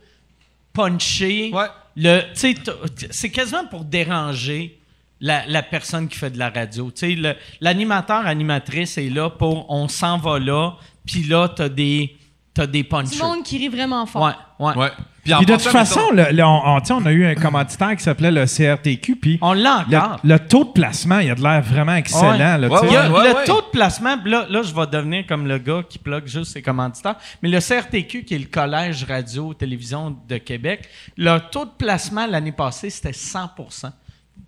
puncher. 0.73 1.51
Ouais. 1.53 1.65
Le, 1.95 2.21
tu 2.33 2.39
sais, 2.39 2.53
t- 2.53 3.07
c'est 3.11 3.29
quasiment 3.29 3.65
pour 3.65 3.83
déranger 3.83 4.79
la, 5.19 5.45
la 5.47 5.61
personne 5.61 6.07
qui 6.07 6.17
fait 6.17 6.29
de 6.29 6.39
la 6.39 6.49
radio. 6.49 6.89
Tu 6.91 7.15
sais, 7.21 7.35
l'animateur, 7.59 8.25
animatrice 8.25 8.97
est 8.97 9.09
là 9.09 9.29
pour 9.29 9.69
on 9.69 9.87
s'en 9.87 10.17
va 10.17 10.39
là, 10.39 10.77
puis 11.05 11.23
là, 11.23 11.49
t'as 11.49 11.69
des, 11.69 12.15
t'as 12.53 12.67
des 12.67 12.83
Du 12.83 12.89
punchers. 12.89 13.23
monde 13.23 13.43
qui 13.43 13.57
rit 13.57 13.69
vraiment 13.69 14.05
fort. 14.05 14.23
Ouais, 14.23 14.65
ouais. 14.67 14.75
Ouais. 14.77 14.89
Puis, 15.23 15.33
de 15.45 15.53
toute 15.53 15.61
façon, 15.61 16.01
le- 16.11 16.31
le- 16.31 16.43
on, 16.43 16.77
on- 16.89 17.05
a 17.05 17.11
eu 17.11 17.25
un 17.27 17.35
commanditaire 17.35 17.95
qui 17.95 18.01
s'appelait 18.03 18.31
le 18.31 18.45
CRTQ, 18.47 19.15
puis 19.17 19.37
On 19.41 19.53
l'a 19.53 19.85
le, 19.87 19.95
encore. 19.97 20.19
le 20.23 20.39
taux 20.39 20.63
de 20.65 20.71
placement, 20.71 21.19
il 21.19 21.29
a 21.29 21.35
de 21.35 21.41
l'air 21.43 21.61
vraiment 21.61 21.93
excellent. 21.93 22.31
Ouais. 22.31 22.37
là, 22.57 22.67
Ouais, 22.67 22.95
a 22.97 23.07
le 23.07 23.13
ouais. 23.35 23.45
taux 23.45 23.61
de 23.61 23.69
placement, 23.71 24.15
là, 24.25 24.47
là, 24.49 24.63
je 24.63 24.73
vais 24.73 24.87
devenir 24.87 25.27
comme 25.27 25.45
le 25.47 25.59
gars 25.59 25.83
qui 25.87 25.99
plug 25.99 26.25
juste 26.25 26.53
ses 26.53 26.63
commanditaires. 26.63 27.17
Mais 27.43 27.49
le 27.49 27.59
CRTQ, 27.59 28.23
qui 28.25 28.33
est 28.33 28.39
le 28.39 28.45
Collège 28.45 29.03
Radio-Télévision 29.03 30.17
de 30.27 30.37
Québec, 30.37 30.89
le 31.17 31.37
taux 31.51 31.65
de 31.65 31.71
placement 31.77 32.25
l'année 32.25 32.51
passée, 32.51 32.89
c'était 32.89 33.13
100 33.13 33.51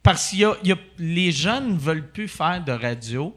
Parce 0.02 0.32
que 0.32 0.58
les 0.98 1.32
jeunes 1.32 1.74
ne 1.76 1.80
veulent 1.80 2.12
plus 2.12 2.28
faire 2.28 2.64
de 2.66 2.72
radio. 2.72 3.36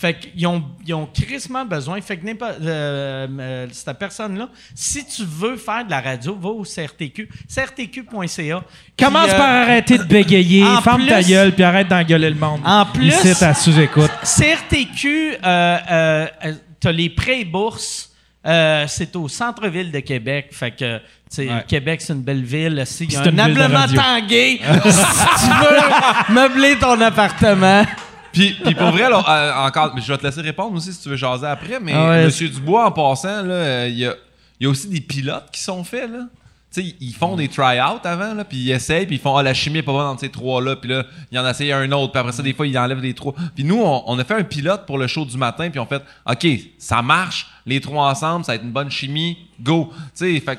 Fait 0.00 0.14
qu'ils 0.14 0.46
ont, 0.46 0.62
ils 0.86 0.94
ont 0.94 1.06
crissement 1.12 1.64
besoin. 1.64 2.00
Fait 2.00 2.16
que 2.16 2.24
n'importe- 2.24 2.60
euh, 2.62 3.26
euh, 3.40 3.66
cette 3.72 3.98
personne-là, 3.98 4.48
si 4.74 5.04
tu 5.04 5.24
veux 5.24 5.56
faire 5.56 5.84
de 5.84 5.90
la 5.90 6.00
radio, 6.00 6.38
va 6.40 6.50
au 6.50 6.62
CRTQ. 6.62 7.28
CRTQ.ca. 7.52 8.62
Commence 8.98 9.24
Puis, 9.26 9.34
euh, 9.34 9.36
par 9.38 9.50
arrêter 9.50 9.98
de 9.98 10.04
bégayer, 10.04 10.64
ferme 10.84 11.06
ta 11.06 11.22
gueule, 11.22 11.52
puis 11.52 11.64
arrête 11.64 11.88
d'engueuler 11.88 12.30
le 12.30 12.36
monde. 12.36 12.60
En 12.64 12.86
plus- 12.86 13.08
Ici, 13.08 13.44
à 13.44 13.54
sous-écoute. 13.54 14.10
CRTQ, 14.22 15.34
euh, 15.44 15.76
euh, 15.90 16.26
t'as 16.80 16.92
les 16.92 17.10
prêts 17.10 17.40
et 17.40 17.44
bourses. 17.44 18.04
euh, 18.46 18.84
c'est 18.88 19.14
au 19.16 19.28
centre-ville 19.28 19.90
de 19.90 19.98
Québec. 20.00 20.50
Fait 20.52 20.70
que, 20.70 20.98
tu 20.98 21.02
sais, 21.28 21.48
Ouais. 21.48 21.64
Québec, 21.66 22.00
c'est 22.00 22.12
une 22.14 22.22
belle 22.22 22.44
ville. 22.44 22.82
S'il 22.86 23.12
y 23.12 23.16
a 23.16 23.22
C'est 23.24 23.28
un 23.28 23.32
tanguay, 23.96 24.60
si 24.84 25.44
tu 25.44 25.50
veux 25.50 26.34
meubler 26.34 26.76
ton 26.78 26.98
appartement. 27.00 27.84
Puis, 28.32 28.56
puis 28.62 28.74
pour 28.74 28.90
vrai, 28.90 29.04
euh, 29.04 29.54
encore, 29.54 29.92
mais 29.94 30.00
je 30.00 30.12
vais 30.12 30.18
te 30.18 30.24
laisser 30.24 30.40
répondre 30.40 30.74
aussi 30.76 30.92
si 30.92 31.02
tu 31.02 31.08
veux 31.08 31.16
jaser 31.16 31.46
après, 31.46 31.80
mais 31.80 31.92
Ah 31.94 32.08
ouais. 32.10 32.24
Monsieur 32.26 32.48
Dubois, 32.48 32.86
en 32.86 32.92
passant, 32.92 33.28
euh, 33.44 33.86
il 33.88 33.98
y, 33.98 34.06
a, 34.06 34.14
il 34.60 34.64
y 34.64 34.66
a 34.66 34.70
aussi 34.70 34.88
des 34.88 35.00
pilotes 35.00 35.50
qui 35.52 35.60
sont 35.60 35.82
faits, 35.84 36.10
là. 36.10 36.26
Ils 36.76 37.14
font 37.14 37.34
des 37.34 37.48
try-outs 37.48 38.04
avant, 38.04 38.34
là, 38.34 38.44
puis 38.44 38.58
ils 38.58 38.70
essayent, 38.70 39.06
puis 39.06 39.16
ils 39.16 39.20
font 39.20 39.34
«Ah, 39.38 39.42
la 39.42 39.54
chimie 39.54 39.78
est 39.78 39.82
pas 39.82 39.90
bonne 39.90 40.04
dans 40.04 40.18
ces 40.18 40.28
trois-là», 40.28 40.76
puis 40.80 40.90
là, 40.90 41.04
ils 41.32 41.38
en 41.38 41.48
essayent 41.48 41.72
un 41.72 41.90
autre, 41.92 42.12
puis 42.12 42.20
après 42.20 42.32
ça, 42.32 42.42
des 42.42 42.52
fois, 42.52 42.66
ils 42.66 42.78
enlèvent 42.78 43.00
les 43.00 43.14
trois. 43.14 43.34
Puis 43.54 43.64
nous, 43.64 43.80
on, 43.82 44.04
on 44.06 44.18
a 44.18 44.22
fait 44.22 44.34
un 44.34 44.44
pilote 44.44 44.84
pour 44.86 44.98
le 44.98 45.06
show 45.06 45.24
du 45.24 45.36
matin, 45.38 45.70
puis 45.70 45.80
on 45.80 45.86
fait 45.86 46.02
«OK, 46.30 46.46
ça 46.78 47.00
marche, 47.02 47.48
les 47.66 47.80
trois 47.80 48.10
ensemble, 48.10 48.44
ça 48.44 48.52
va 48.52 48.56
être 48.56 48.64
une 48.64 48.70
bonne 48.70 48.90
chimie, 48.90 49.38
go». 49.60 49.90
Tu 50.16 50.38
sais, 50.38 50.56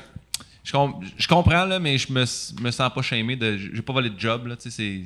je, 0.64 0.72
com- 0.72 0.94
je 1.16 1.28
comprends, 1.28 1.64
là, 1.64 1.78
mais 1.78 1.96
je 1.96 2.12
me, 2.12 2.20
me 2.60 2.70
sens 2.70 2.92
pas 2.92 3.02
shamé. 3.02 3.38
J'ai 3.72 3.80
pas 3.80 3.92
volé 3.92 4.10
de 4.10 4.18
job, 4.20 4.48
là, 4.48 4.56
tu 4.56 4.68
sais, 4.68 4.76
c'est... 4.76 5.02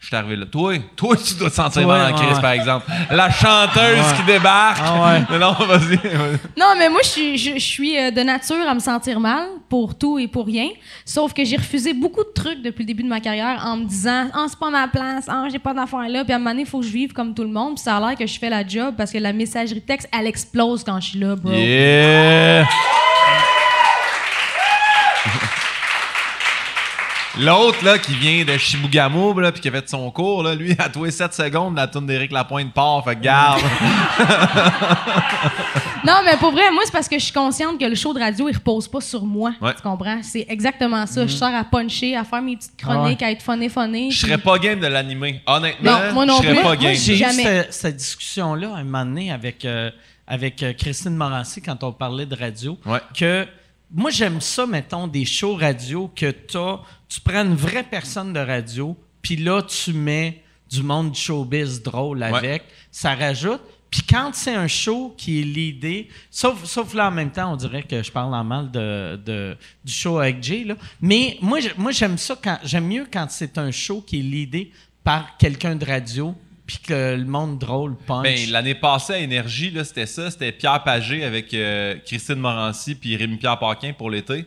Je 0.00 0.06
suis 0.06 0.16
arrivé 0.16 0.36
là. 0.36 0.46
Toi, 0.46 0.74
toi, 0.94 1.16
tu 1.16 1.34
dois 1.34 1.50
te 1.50 1.54
sentir 1.56 1.86
mal 1.86 2.12
en 2.12 2.16
crise, 2.16 2.36
ouais. 2.36 2.40
par 2.40 2.52
exemple. 2.52 2.86
La 3.10 3.30
chanteuse 3.30 4.12
qui 4.16 4.22
débarque. 4.24 4.78
Ah 4.80 5.12
ouais. 5.12 5.38
Non, 5.38 5.52
vas-y. 5.52 5.98
Non, 6.56 6.74
mais 6.78 6.88
moi, 6.88 7.00
je 7.02 7.08
suis, 7.08 7.38
je, 7.38 7.54
je 7.54 7.58
suis 7.58 7.98
euh, 7.98 8.10
de 8.10 8.20
nature 8.20 8.68
à 8.68 8.74
me 8.74 8.80
sentir 8.80 9.18
mal 9.18 9.48
pour 9.68 9.98
tout 9.98 10.18
et 10.18 10.28
pour 10.28 10.46
rien. 10.46 10.68
Sauf 11.04 11.32
que 11.32 11.44
j'ai 11.44 11.56
refusé 11.56 11.92
beaucoup 11.94 12.22
de 12.22 12.30
trucs 12.32 12.62
depuis 12.62 12.82
le 12.82 12.86
début 12.86 13.02
de 13.02 13.08
ma 13.08 13.20
carrière 13.20 13.60
en 13.64 13.76
me 13.76 13.84
disant 13.84 14.28
Ah, 14.32 14.46
c'est 14.48 14.58
pas 14.58 14.70
ma 14.70 14.86
place, 14.86 15.26
ah, 15.28 15.46
j'ai 15.50 15.58
pas 15.58 15.74
d'affaires 15.74 16.08
là. 16.08 16.24
Puis 16.24 16.32
à 16.32 16.36
un 16.36 16.38
moment 16.38 16.50
donné, 16.50 16.62
il 16.62 16.68
faut 16.68 16.80
que 16.80 16.86
je 16.86 16.92
vive 16.92 17.12
comme 17.12 17.34
tout 17.34 17.44
le 17.44 17.50
monde. 17.50 17.74
Puis 17.74 17.82
ça 17.82 17.96
a 17.96 18.00
l'air 18.00 18.16
que 18.16 18.26
je 18.26 18.38
fais 18.38 18.50
la 18.50 18.66
job 18.66 18.94
parce 18.96 19.10
que 19.10 19.18
la 19.18 19.32
messagerie 19.32 19.82
texte, 19.82 20.08
elle 20.16 20.26
explose 20.26 20.84
quand 20.84 21.00
je 21.00 21.10
suis 21.10 21.18
là, 21.18 21.34
bro. 21.34 21.52
Yeah! 21.52 22.66
L'autre, 27.40 27.84
là, 27.84 27.98
qui 27.98 28.14
vient 28.14 28.44
de 28.44 28.56
Chibougamau, 28.58 29.38
là, 29.40 29.52
puis 29.52 29.60
qui 29.60 29.68
a 29.68 29.72
fait 29.72 29.88
son 29.88 30.10
cours, 30.10 30.42
là, 30.42 30.54
lui, 30.54 30.72
à 30.78 30.88
tous 30.88 31.04
les 31.04 31.10
7 31.10 31.32
secondes, 31.32 31.76
la 31.76 31.86
tourne 31.86 32.06
d'Éric 32.06 32.32
Lapointe 32.32 32.72
part, 32.72 33.04
fait 33.04 33.16
que 33.16 33.20
garde. 33.20 33.60
Non, 36.06 36.20
mais 36.24 36.36
pour 36.38 36.52
vrai, 36.52 36.70
moi, 36.72 36.82
c'est 36.86 36.92
parce 36.92 37.08
que 37.08 37.18
je 37.18 37.24
suis 37.24 37.32
consciente 37.32 37.78
que 37.78 37.84
le 37.84 37.94
show 37.96 38.14
de 38.14 38.20
radio, 38.20 38.48
il 38.48 38.54
repose 38.54 38.86
pas 38.88 39.00
sur 39.00 39.24
moi. 39.24 39.52
Ouais. 39.60 39.74
Tu 39.74 39.82
comprends? 39.82 40.20
C'est 40.22 40.46
exactement 40.48 41.04
ça. 41.06 41.26
Je 41.26 41.32
sors 41.32 41.52
à 41.52 41.64
puncher, 41.64 42.16
à 42.16 42.22
faire 42.24 42.40
mes 42.40 42.56
petites 42.56 42.72
Ah 42.80 42.82
chroniques, 42.94 43.22
à 43.22 43.30
être 43.32 43.42
funné, 43.42 43.68
funné. 43.68 44.10
Je 44.10 44.18
serais 44.20 44.38
pas 44.38 44.58
game 44.58 44.78
de 44.78 44.86
l'animer. 44.86 45.42
Honnêtement, 45.44 45.90
Non, 45.98 46.12
moi 46.14 46.24
non 46.24 46.36
je 46.36 46.42
serais 46.42 46.54
plus. 46.54 46.62
pas 46.62 46.68
Moi, 46.68 46.76
game. 46.76 46.94
J'ai 46.94 47.14
eu 47.14 47.16
Jamais. 47.16 47.64
ce- 47.64 47.72
cette 47.72 47.96
discussion-là 47.96 48.74
un 48.76 48.84
moment 48.84 49.04
donné 49.04 49.32
avec, 49.32 49.64
euh, 49.64 49.90
avec 50.26 50.62
euh, 50.62 50.72
Christine 50.72 51.16
Morancy 51.16 51.60
quand 51.60 51.82
on 51.82 51.92
parlait 51.92 52.26
de 52.26 52.36
radio. 52.36 52.78
Ouais. 52.86 53.00
Que 53.14 53.46
moi, 53.92 54.10
j'aime 54.10 54.40
ça, 54.40 54.66
mettons, 54.66 55.06
des 55.06 55.24
shows 55.24 55.54
radio 55.56 56.10
que 56.14 56.30
t'as, 56.30 56.80
tu 57.08 57.20
prends 57.20 57.44
une 57.44 57.54
vraie 57.54 57.84
personne 57.84 58.32
de 58.32 58.40
radio, 58.40 58.96
puis 59.22 59.36
là, 59.36 59.62
tu 59.62 59.92
mets 59.92 60.42
du 60.70 60.82
monde 60.82 61.12
du 61.12 61.20
showbiz 61.20 61.82
drôle 61.82 62.22
avec. 62.22 62.64
Ça 62.90 63.14
rajoute. 63.14 63.60
Puis 63.90 64.02
quand 64.02 64.32
c'est 64.34 64.54
un 64.54 64.66
show 64.68 65.14
qui 65.16 65.40
est 65.40 65.44
l'idée, 65.44 66.08
sauf, 66.30 66.62
sauf 66.66 66.92
là 66.92 67.08
en 67.08 67.10
même 67.10 67.30
temps, 67.32 67.54
on 67.54 67.56
dirait 67.56 67.82
que 67.82 68.02
je 68.02 68.12
parle 68.12 68.34
en 68.34 68.44
mal 68.44 68.70
de, 68.70 69.16
de- 69.24 69.56
du 69.82 69.90
show 69.92 70.18
avec 70.18 70.42
Jay, 70.42 70.64
là. 70.64 70.76
mais 71.00 71.38
moi, 71.40 71.58
moi 71.78 71.90
j'aime 71.90 72.18
ça 72.18 72.36
quand 72.42 72.58
j'aime 72.64 72.86
mieux 72.86 73.06
quand 73.10 73.26
c'est 73.30 73.56
un 73.56 73.70
show 73.70 74.02
qui 74.06 74.18
est 74.18 74.22
l'idée 74.22 74.72
par 75.02 75.38
quelqu'un 75.38 75.74
de 75.74 75.86
radio, 75.86 76.34
puis 76.68 76.78
que 76.86 77.16
le 77.16 77.24
monde 77.24 77.58
drôle 77.58 77.96
punch. 78.06 78.22
Ben, 78.22 78.50
l'année 78.50 78.74
passée 78.74 79.14
à 79.14 79.18
Énergie, 79.18 79.70
là, 79.70 79.82
c'était 79.84 80.04
ça. 80.06 80.30
C'était 80.30 80.52
Pierre 80.52 80.84
Pagé 80.84 81.24
avec 81.24 81.52
euh, 81.54 81.94
Christine 82.06 82.34
Morancy 82.36 82.94
puis 82.94 83.16
Rémi-Pierre 83.16 83.58
Paquin 83.58 83.94
pour 83.96 84.10
l'été. 84.10 84.44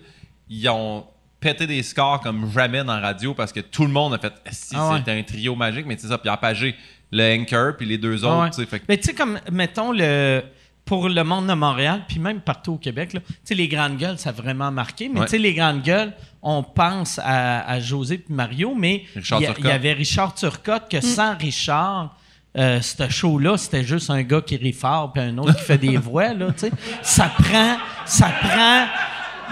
Ils 0.48 0.70
ont 0.70 1.04
pété 1.40 1.66
des 1.66 1.82
scores 1.82 2.22
comme 2.22 2.48
jamais 2.52 2.84
dans 2.84 2.94
la 2.94 3.00
radio 3.00 3.34
parce 3.34 3.52
que 3.52 3.60
tout 3.60 3.82
le 3.84 3.92
monde 3.92 4.14
a 4.14 4.20
fait 4.20 4.34
si 4.52 4.76
Ah 4.78 4.92
ouais. 4.92 4.98
c'était 5.00 5.12
un 5.12 5.24
trio 5.24 5.56
magique, 5.56 5.88
mais 5.88 5.98
c'est 5.98 6.08
ça, 6.10 6.20
Pierre 6.20 6.40
Pagé, 6.40 6.76
le 7.12 7.40
anchor, 7.42 7.76
puis 7.76 7.88
les 7.88 7.98
deux 7.98 8.24
Ah 8.24 8.46
autres. 8.46 8.60
ouais. 8.60 8.66
fait 8.68 8.84
Mais 8.88 8.98
tu 8.98 9.06
sais, 9.06 9.14
comme, 9.16 9.40
mettons, 9.52 9.92
le, 9.92 10.44
pour 10.92 11.08
le 11.08 11.24
monde 11.24 11.48
de 11.48 11.54
Montréal, 11.54 12.02
puis 12.06 12.20
même 12.20 12.42
partout 12.42 12.74
au 12.74 12.78
Québec, 12.78 13.14
là, 13.14 13.22
tu 13.26 13.34
sais, 13.46 13.56
les 13.56 13.70
grandes 13.70 13.96
gueules, 13.96 14.18
ça 14.18 14.32
a 14.32 14.34
vraiment 14.34 14.72
marqué. 14.72 15.08
Mais 15.08 15.22
Ouais. 15.22 15.26
tu 15.26 15.32
sais, 15.32 15.38
les 15.38 15.54
grandes 15.54 15.84
gueules, 15.84 16.12
on 16.42 16.64
pense 16.64 17.18
à, 17.24 17.62
à 17.66 17.80
José 17.80 18.18
puis 18.18 18.34
Mario, 18.34 18.76
mais 18.76 19.06
Richard 19.16 19.40
il 19.40 19.66
y, 19.66 19.72
avait 19.72 19.94
Richard 19.94 20.36
Turcotte, 20.36 20.92
que 20.92 21.00
sans 21.00 21.38
Richard, 21.38 22.14
euh, 22.58 22.82
ce 22.82 23.08
show-là, 23.08 23.56
c'était 23.58 23.86
juste 23.86 24.10
un 24.10 24.22
gars 24.24 24.42
qui 24.42 24.58
rit 24.58 24.74
fort 24.74 25.14
puis 25.14 25.24
un 25.24 25.38
autre 25.38 25.56
qui 25.56 25.64
fait 25.64 25.78
des 25.78 25.96
voix, 26.10 26.34
là, 26.34 26.48
tu 26.52 26.68
sais. 26.68 26.72
Ça 27.02 27.32
prend... 27.42 27.78
Ça 28.04 28.28
prend... 28.28 28.86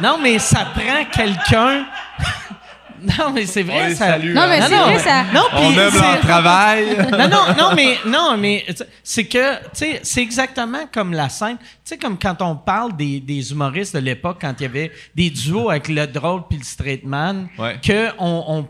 Non, 0.01 0.19
mais 0.21 0.39
ça 0.39 0.65
prend 0.65 1.05
quelqu'un... 1.09 1.85
non, 3.19 3.31
mais 3.33 3.45
c'est 3.45 3.63
vrai, 3.63 3.95
ça... 3.95 4.07
salue, 4.07 4.33
Non, 4.33 4.41
hein. 4.41 4.47
mais 4.49 4.59
Non, 4.59 4.65
c'est 4.67 4.77
vrai, 4.77 4.93
mais- 4.93 4.99
ça. 4.99 5.23
Non, 5.33 5.43
On 5.53 5.71
c'est- 5.73 5.99
en 5.99 6.17
travail. 6.21 6.97
non, 7.11 7.27
non, 7.27 7.43
non, 7.57 7.71
mais, 7.75 7.97
non, 8.05 8.37
mais 8.37 8.65
c'est 9.03 9.25
que, 9.25 9.55
tu 9.57 9.69
sais, 9.73 9.99
c'est 10.03 10.21
exactement 10.21 10.87
comme 10.91 11.13
la 11.13 11.29
scène. 11.29 11.57
Tu 11.59 11.65
sais, 11.83 11.97
comme 11.97 12.17
quand 12.17 12.41
on 12.41 12.55
parle 12.55 12.95
des, 12.95 13.19
des 13.19 13.51
humoristes 13.51 13.93
de 13.95 13.99
l'époque, 14.01 14.37
quand 14.41 14.53
il 14.59 14.63
y 14.63 14.65
avait 14.65 14.91
des 15.15 15.29
duos 15.29 15.69
avec 15.69 15.87
le 15.87 16.05
drôle 16.07 16.43
puis 16.49 16.57
le 16.57 16.63
straight 16.65 17.03
man, 17.05 17.47
Ouais. 17.57 17.79
que 17.81 18.09
on, 18.19 18.43
on, 18.47 18.67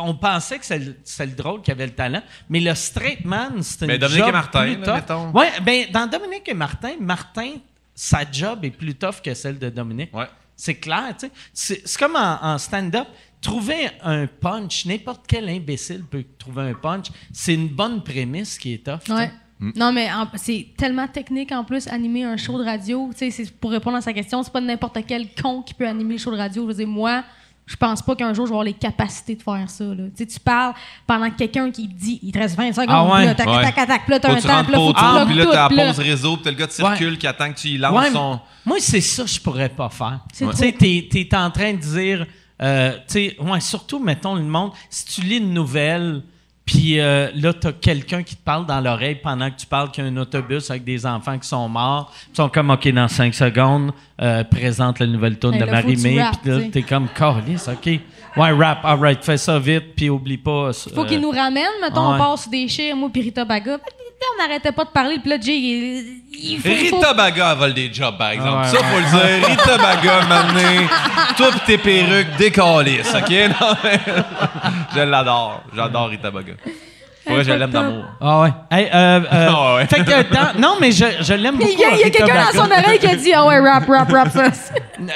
on 0.00 0.14
pensait 0.14 0.58
que 0.58 0.64
c'est 0.64 0.78
le, 0.78 0.96
c'est 1.04 1.26
le 1.26 1.32
drôle 1.32 1.60
qui 1.62 1.70
avait 1.70 1.86
le 1.86 1.92
talent, 1.92 2.22
mais 2.48 2.60
le 2.60 2.74
straight 2.74 3.24
man, 3.24 3.62
c'est 3.62 3.82
une 3.82 3.88
Ben, 3.88 3.98
Dominique 3.98 4.20
job 4.20 4.28
et 4.28 4.32
Martin, 4.32 4.62
plus 4.62 4.76
là, 4.76 4.84
tough. 4.86 4.94
mettons. 4.94 5.30
Ouais, 5.32 5.50
ben, 5.62 5.84
dans 5.92 6.06
Dominique 6.06 6.48
et 6.48 6.54
Martin, 6.54 6.92
Martin, 7.00 7.50
sa 7.94 8.20
job 8.30 8.64
est 8.64 8.70
plus 8.70 8.94
tough 8.94 9.20
que 9.24 9.34
celle 9.34 9.58
de 9.58 9.68
Dominique. 9.68 10.14
Ouais. 10.14 10.26
C'est 10.58 10.76
clair, 10.76 11.08
tu 11.18 11.26
sais. 11.26 11.32
C'est, 11.52 11.82
c'est 11.84 11.98
comme 11.98 12.16
en, 12.16 12.38
en 12.42 12.56
stand-up. 12.56 13.06
Trouver 13.40 13.88
un 14.02 14.26
punch, 14.26 14.86
n'importe 14.86 15.22
quel 15.28 15.48
imbécile 15.48 16.02
peut 16.10 16.24
trouver 16.38 16.62
un 16.70 16.74
punch. 16.74 17.06
C'est 17.32 17.54
une 17.54 17.68
bonne 17.68 18.02
prémisse 18.02 18.58
qui 18.58 18.74
est 18.74 18.84
tough. 18.84 19.14
Non, 19.60 19.92
mais 19.92 20.08
c'est 20.34 20.66
tellement 20.76 21.06
technique 21.08 21.52
en 21.52 21.64
plus, 21.64 21.86
animer 21.88 22.24
un 22.24 22.36
show 22.36 22.58
de 22.58 22.64
radio. 22.64 23.08
Tu 23.12 23.18
sais, 23.18 23.30
c'est- 23.30 23.50
pour 23.58 23.70
répondre 23.70 23.96
à 23.96 24.00
sa 24.02 24.12
question, 24.12 24.42
c'est 24.42 24.52
pas 24.52 24.60
n'importe 24.60 24.98
quel 25.06 25.28
con 25.40 25.62
qui 25.62 25.72
peut 25.74 25.86
animer 25.88 26.14
le 26.14 26.18
show 26.18 26.30
de 26.30 26.36
radio. 26.36 26.62
Je 26.64 26.68
veux 26.68 26.74
dire, 26.74 26.88
moi, 26.88 27.24
je 27.64 27.74
pense 27.76 28.02
pas 28.02 28.14
qu'un 28.14 28.34
jour 28.34 28.46
je 28.46 28.50
vais 28.50 28.54
avoir 28.54 28.64
les 28.64 28.74
capacités 28.74 29.34
de 29.34 29.42
faire 29.42 29.68
ça. 29.70 29.84
Là. 29.84 30.04
Tu 30.08 30.10
sais, 30.16 30.26
tu 30.26 30.38
parles 30.40 30.74
pendant 31.06 31.30
que 31.30 31.36
quelqu'un 31.36 31.70
qui 31.70 31.88
dit 31.88 32.18
il 32.22 32.32
te 32.32 32.38
reste 32.38 32.54
20 32.56 32.72
secondes, 32.72 32.88
Ah 32.90 33.14
ouais? 33.14 33.24
là, 33.24 33.34
tac, 33.34 33.46
Ouais. 33.48 33.62
tac, 33.62 33.74
tac, 33.86 34.08
là, 34.08 34.20
t'as 34.20 34.30
un 34.32 34.40
temps, 34.40 34.62
puis 34.64 34.72
là, 34.72 34.78
faut 34.78 34.92
bloques 34.92 35.26
puis 35.26 35.34
là, 35.36 35.46
t'as 35.46 35.68
la 35.74 35.86
pause 35.86 35.98
réseau, 35.98 36.34
puis 36.36 36.44
t'as 36.44 36.50
le 36.50 36.56
gars 36.56 36.66
de 36.66 36.72
circule 36.72 37.16
qui 37.18 37.26
attend 37.26 37.50
que 37.52 37.58
tu 37.58 37.68
y 37.68 37.78
lances 37.78 37.92
Ouais, 37.98 38.10
son. 38.10 38.40
Moi, 38.64 38.76
c'est 38.80 39.00
ça 39.00 39.22
que 39.24 39.30
je 39.30 39.40
pourrais 39.40 39.68
pas 39.70 39.88
faire. 39.88 40.20
Tu 40.36 40.44
sais, 40.52 40.72
t'es, 40.72 41.08
t'es 41.10 41.34
en 41.34 41.50
train 41.50 41.72
de 41.72 41.78
dire, 41.78 42.26
euh, 42.62 42.92
ouais, 43.14 43.60
surtout, 43.60 43.98
mettons, 43.98 44.34
le 44.34 44.42
monde, 44.42 44.72
si 44.90 45.04
tu 45.06 45.20
lis 45.22 45.38
une 45.38 45.52
nouvelle, 45.52 46.22
puis 46.64 46.98
euh, 46.98 47.30
là, 47.34 47.52
t'as 47.52 47.72
quelqu'un 47.72 48.24
qui 48.24 48.34
te 48.34 48.42
parle 48.42 48.66
dans 48.66 48.80
l'oreille 48.80 49.14
pendant 49.22 49.48
que 49.50 49.56
tu 49.56 49.66
parles 49.66 49.90
qu'il 49.92 50.04
y 50.04 50.06
a 50.08 50.10
un 50.10 50.16
autobus 50.16 50.68
avec 50.68 50.82
des 50.82 51.06
enfants 51.06 51.38
qui 51.38 51.46
sont 51.46 51.68
morts, 51.68 52.12
ils 52.32 52.36
sont 52.36 52.48
comme, 52.48 52.70
OK, 52.70 52.88
dans 52.88 53.06
cinq 53.06 53.34
secondes, 53.34 53.92
euh, 54.20 54.42
présente 54.42 54.98
la 54.98 55.06
nouvelle 55.06 55.38
tune 55.38 55.54
Hey, 55.54 55.60
de 55.60 55.64
Marie-Mé, 55.66 56.24
puis 56.42 56.50
là, 56.50 56.60
t'es 56.72 56.82
comme, 56.82 57.08
Carlis, 57.14 57.62
OK. 57.68 58.00
Ouais, 58.36 58.52
rap, 58.52 58.78
all 58.84 58.98
right, 59.00 59.24
fais 59.24 59.36
ça 59.38 59.58
vite, 59.58 59.94
puis 59.96 60.10
oublie 60.10 60.36
pas. 60.36 60.70
Faut 60.94 61.00
euh, 61.00 61.04
qu'il 61.06 61.20
nous 61.20 61.30
ramène, 61.30 61.64
mettons, 61.80 62.10
ouais. 62.10 62.16
on 62.16 62.18
passe 62.18 62.48
des 62.48 62.68
chires, 62.68 62.94
moi 62.96 63.08
puis 63.12 63.22
Rita 63.22 63.44
Baga. 63.44 63.78
On 64.38 64.42
n'arrêtait 64.42 64.72
pas 64.72 64.84
de 64.84 64.90
parler, 64.90 65.18
puis 65.20 65.30
là, 65.30 65.36
Jay, 65.40 65.56
il, 65.56 66.04
il 66.32 66.58
faut, 66.58 66.68
il 66.68 66.88
faut- 66.88 66.96
Rita 66.96 67.14
Baga 67.14 67.52
elle 67.52 67.58
vole 67.58 67.74
des 67.74 67.92
jobs, 67.92 68.16
par 68.18 68.30
exemple. 68.30 68.50
Ah 68.54 68.62
ouais, 68.62 68.78
ça, 68.78 68.84
faut 68.84 68.98
le 68.98 69.38
dire. 69.38 69.48
Rita 69.48 69.78
Baga, 69.78 70.20
maintenant, 70.28 70.88
toi 71.36 71.46
pis 71.52 71.60
tes 71.66 71.78
perruques, 71.78 72.36
décalissent, 72.38 73.14
OK? 73.14 73.30
Non, 73.60 73.76
mais- 73.84 74.00
je 74.94 75.00
l'adore. 75.00 75.62
J'adore 75.74 76.08
Rita 76.08 76.30
Baga. 76.30 76.54
Vrai, 77.28 77.42
je 77.44 77.52
l'aime 77.52 77.70
d'amour. 77.70 78.04
Ah 78.20 78.40
ouais. 78.40 78.50
Hey, 78.70 78.88
euh, 78.94 79.20
euh, 79.32 79.48
Ah 79.50 79.74
ouais. 79.76 79.86
Fait 79.86 80.04
que 80.04 80.10
euh, 80.12 80.22
dans- 80.30 80.60
non, 80.60 80.76
mais 80.80 80.92
je, 80.92 81.04
je 81.20 81.34
l'aime 81.34 81.56
beaucoup. 81.58 81.70
Il 81.72 81.78
y 81.78 81.84
a, 81.84 81.90
il 81.90 82.04
Rita 82.04 82.10
quelqu'un 82.18 82.44
dans 82.52 82.64
son 82.64 82.70
oreille 82.70 82.98
qui 83.00 83.06
a 83.08 83.16
dit 83.16 83.32
Ah 83.34 83.44
ouais, 83.46 83.58
rap, 83.60 83.84
rap, 83.88 84.10
rap 84.12 84.28
ça. 84.30 84.44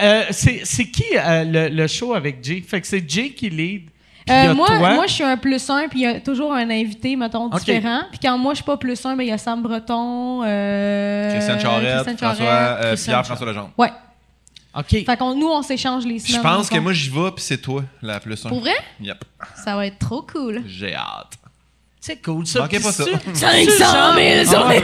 Euh, 0.02 0.24
c'est, 0.31 0.61
c'est 0.65 0.86
qui 0.90 1.05
euh, 1.16 1.44
le, 1.44 1.69
le 1.74 1.86
show 1.86 2.15
avec 2.15 2.43
Jay? 2.44 2.62
Fait 2.66 2.81
que 2.81 2.86
c'est 2.86 3.09
Jay 3.09 3.31
qui 3.31 3.51
lead. 3.51 3.90
Euh, 4.28 4.55
moi, 4.55 4.66
toi. 4.66 4.94
moi, 4.94 5.07
je 5.09 5.15
suis 5.15 5.24
un 5.24 5.36
plus 5.36 5.69
un, 5.70 5.89
puis 5.89 6.01
il 6.01 6.02
y 6.02 6.07
a 6.07 6.20
toujours 6.20 6.52
un 6.52 6.70
invité, 6.70 7.16
mettons, 7.16 7.48
différent. 7.48 8.02
Puis 8.11 8.20
quand 8.23 8.39
moi, 8.39 8.52
je 8.52 8.57
suis 8.57 8.65
pas 8.65 8.77
plus 8.77 9.05
un, 9.05 9.16
ben, 9.16 9.24
il 9.24 9.28
y 9.28 9.32
a 9.32 9.39
Sam 9.39 9.61
Breton, 9.62 10.43
euh, 10.44 11.32
Christiane 11.32 11.59
Charette, 11.61 11.93
Christiane 12.05 12.19
François, 12.19 12.47
Charette, 12.47 12.78
euh, 12.85 12.89
Christiane 12.90 13.15
Pierre 13.15 13.27
François 13.27 13.47
Legendre. 13.47 13.70
Ouais. 13.77 13.90
OK. 14.77 15.05
Fait 15.05 15.16
qu'on 15.19 15.35
nous, 15.35 15.48
on 15.48 15.62
s'échange 15.62 16.07
les 16.07 16.20
Je 16.20 16.39
pense 16.39 16.69
que 16.69 16.78
moi, 16.78 16.93
j'y 16.93 17.11
vais, 17.11 17.31
puis 17.35 17.43
c'est 17.43 17.59
toi, 17.61 17.82
la 18.02 18.20
plus 18.20 18.44
un. 18.47 18.51
Pour 18.51 18.61
vrai? 18.61 18.77
Yep. 19.01 19.24
Ça 19.65 19.74
va 19.74 19.86
être 19.86 19.98
trop 19.98 20.23
cool. 20.23 20.62
J'ai 20.66 20.94
hâte. 20.94 21.32
C'est 22.01 22.23
cool, 22.23 22.47
ça. 22.47 22.61
Manquez 22.61 22.78
pas 22.78 22.93
ça. 22.93 23.05
c'est- 23.05 23.35
500 23.35 24.15
000 24.15 24.44
sur 24.47 24.69
les- 24.69 24.81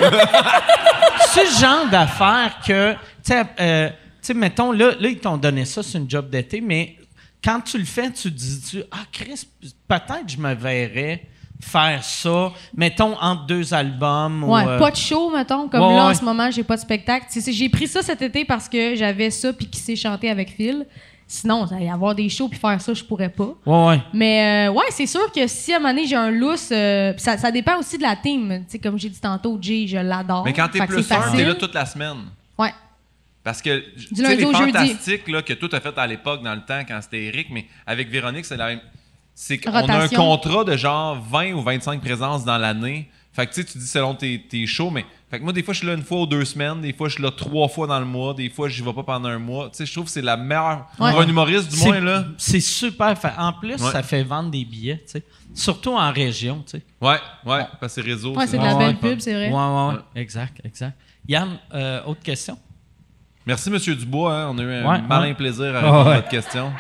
C'est 1.29 1.45
le 1.45 1.61
genre 1.61 1.87
d'affaire 1.91 2.59
que, 2.67 2.93
tu 2.95 2.99
sais, 3.23 3.43
euh, 3.61 3.91
sais, 4.27 4.35
mettons, 4.35 4.73
là, 4.73 4.93
là, 4.99 5.09
ils 5.09 5.19
t'ont 5.19 5.37
donné 5.37 5.65
ça, 5.65 5.83
c'est 5.83 5.99
une 5.99 6.11
job 6.11 6.31
d'été, 6.31 6.61
mais 6.61 6.97
quand 7.43 7.61
tu 7.61 7.79
le 7.79 7.85
fais, 7.85 8.11
tu 8.11 8.25
te 8.25 8.37
dis-tu, 8.37 8.83
ah, 8.91 9.05
Chris, 9.13 9.47
peut-être 9.89 10.29
je 10.29 10.39
me 10.39 10.55
verrais 10.55 11.23
faire 11.61 12.03
ça, 12.03 12.53
mettons, 12.77 13.17
entre 13.21 13.47
deux 13.47 13.73
albums. 13.73 14.45
Ouais, 14.45 14.65
ou, 14.65 14.69
euh, 14.69 14.79
pas 14.79 14.91
de 14.91 14.97
show, 14.97 15.31
mettons. 15.31 15.69
Comme 15.69 15.81
ouais, 15.81 15.95
là, 15.95 16.05
en 16.05 16.09
ouais. 16.09 16.15
ce 16.15 16.25
moment, 16.25 16.51
j'ai 16.51 16.63
pas 16.65 16.77
de 16.77 16.81
spectacle. 16.81 17.27
J'ai 17.35 17.69
pris 17.69 17.87
ça 17.87 18.03
cet 18.03 18.21
été 18.23 18.45
parce 18.45 18.69
que 18.69 18.95
j'avais 18.95 19.31
ça 19.31 19.53
puis 19.53 19.67
qui 19.67 19.81
s'est 19.81 19.97
chanté 19.97 20.29
avec 20.29 20.51
Phil. 20.51 20.87
Sinon, 21.29 21.67
y 21.81 21.89
avoir 21.89 22.15
des 22.15 22.29
shows 22.29 22.49
puis 22.49 22.59
faire 22.59 22.81
ça, 22.81 22.95
je 22.95 23.03
pourrais 23.03 23.29
pas. 23.29 23.55
Ouais, 23.65 23.87
ouais. 23.87 24.01
Mais 24.13 24.69
euh, 24.69 24.73
ouais, 24.73 24.85
c'est 24.91 25.07
sûr 25.07 25.33
que 25.33 25.47
si 25.49 25.73
à 25.73 25.77
un 25.77 25.79
moment 25.81 25.93
donné, 25.93 26.07
j'ai 26.07 26.15
un 26.15 26.31
lousse, 26.31 26.69
euh, 26.71 27.13
pis 27.15 27.23
ça, 27.23 27.37
ça 27.37 27.51
dépend 27.51 27.79
aussi 27.79 27.99
de 27.99 28.03
la 28.03 28.15
team. 28.15 28.61
Tu 28.61 28.73
sais, 28.73 28.79
comme 28.79 28.97
j'ai 28.97 29.09
dit 29.09 29.21
tantôt, 29.21 29.59
Jay, 29.61 29.87
je 29.89 29.97
l'adore. 29.97 30.45
Mais 30.45 30.53
quand 30.53 30.69
t'es 30.69 30.87
plus 30.87 31.03
facile. 31.03 31.37
t'es 31.37 31.45
là 31.45 31.55
toute 31.55 31.75
la 31.75 31.85
semaine. 31.85 32.19
Parce 33.47 33.63
que, 33.63 33.79
tu 33.79 34.17
sais, 34.17 34.35
les 34.35 34.43
fantastiques 34.45 35.29
là, 35.29 35.41
que 35.41 35.53
tout 35.53 35.69
a 35.71 35.79
fait 35.79 35.97
à 35.97 36.05
l'époque, 36.09 36.43
dans 36.43 36.57
le 36.57 36.63
temps, 36.63 36.81
quand 36.81 36.99
c'était 37.01 37.27
Eric, 37.27 37.47
mais 37.53 37.67
avec 37.87 38.11
Véronique, 38.11 38.45
c'est 38.45 38.57
la 38.57 38.67
même. 38.67 38.81
C'est 39.37 39.59
qu'on 39.59 39.71
a 39.73 40.03
un 40.03 40.09
contrat 40.09 40.65
de 40.65 40.77
genre 40.77 41.17
20 41.31 41.53
ou 41.53 41.63
25 41.63 42.01
présences 42.01 42.45
dans 42.45 42.59
l'année. 42.59 43.09
Fait 43.33 43.47
que 43.47 43.53
tu 43.55 43.61
sais, 43.61 43.65
tu 43.69 43.79
dis 43.79 43.87
selon 43.87 44.17
tes, 44.17 44.43
tes 44.49 44.67
shows, 44.67 44.91
mais. 44.91 45.05
Fait 45.31 45.39
que 45.39 45.45
moi, 45.45 45.53
des 45.53 45.63
fois, 45.63 45.75
je 45.75 45.79
suis 45.79 45.87
là 45.87 45.95
une 45.95 46.03
fois 46.03 46.23
ou 46.23 46.27
deux 46.27 46.45
semaines, 46.45 46.81
des 46.81 46.93
fois, 46.93 47.07
je 47.09 47.15
suis 47.15 47.23
là 47.23 47.31
trois 47.31 47.69
fois 47.69 47.87
dans 47.87 48.01
le 48.01 48.05
mois, 48.05 48.35
des 48.35 48.51
fois, 48.51 48.69
je 48.69 48.83
vais 48.83 48.93
pas 48.93 49.05
pendant 49.05 49.29
un 49.29 49.39
mois. 49.39 49.71
Tu 49.71 49.77
sais, 49.77 49.87
je 49.87 49.93
trouve 49.93 50.07
que 50.07 50.11
c'est 50.11 50.23
la 50.23 50.37
meilleure. 50.37 50.89
Ouais. 50.99 51.13
Pour 51.13 51.21
un 51.21 51.29
humoriste, 51.29 51.69
du 51.73 51.77
moins, 51.85 52.01
là. 52.01 52.25
C'est 52.39 52.59
super. 52.59 53.17
Fait- 53.17 53.31
En 53.39 53.53
plus, 53.53 53.81
Ouais. 53.81 53.93
ça 53.93 54.03
fait 54.03 54.25
vendre 54.25 54.51
des 54.51 54.65
billets, 54.65 54.99
tu 55.07 55.13
sais. 55.13 55.23
Surtout 55.55 55.93
en 55.93 56.11
région, 56.13 56.65
tu 56.67 56.79
sais. 56.79 56.83
Ouais, 57.01 57.19
ouais, 57.45 57.65
parce 57.81 57.95
que 57.95 58.01
c'est 58.03 58.09
réseau. 58.09 58.35
Ouais, 58.35 58.49
c'est 58.49 58.59
de 58.59 58.65
la 58.65 58.75
belle 58.75 58.97
pub, 58.97 59.21
c'est 59.21 59.35
vrai. 59.35 59.51
Ouais, 59.51 59.55
ouais, 59.55 59.87
ouais. 59.89 59.95
Ouais. 59.95 60.21
Exact, 60.21 60.61
exact. 60.65 60.99
Yann, 61.29 61.59
euh, 61.75 62.03
autre 62.07 62.23
question? 62.25 62.59
Merci, 63.47 63.71
M. 63.71 63.79
Dubois. 63.95 64.33
hein, 64.35 64.49
On 64.51 64.59
a 64.59 64.63
eu 64.63 64.75
un 64.75 64.85
Ouais, 64.85 64.99
malin 65.09 65.27
ouais. 65.29 65.35
plaisir 65.35 65.67
à 65.77 65.79
répondre 65.81 66.01
à 66.01 66.05
ouais. 66.11 66.17
votre 66.17 66.29
question. 66.29 66.73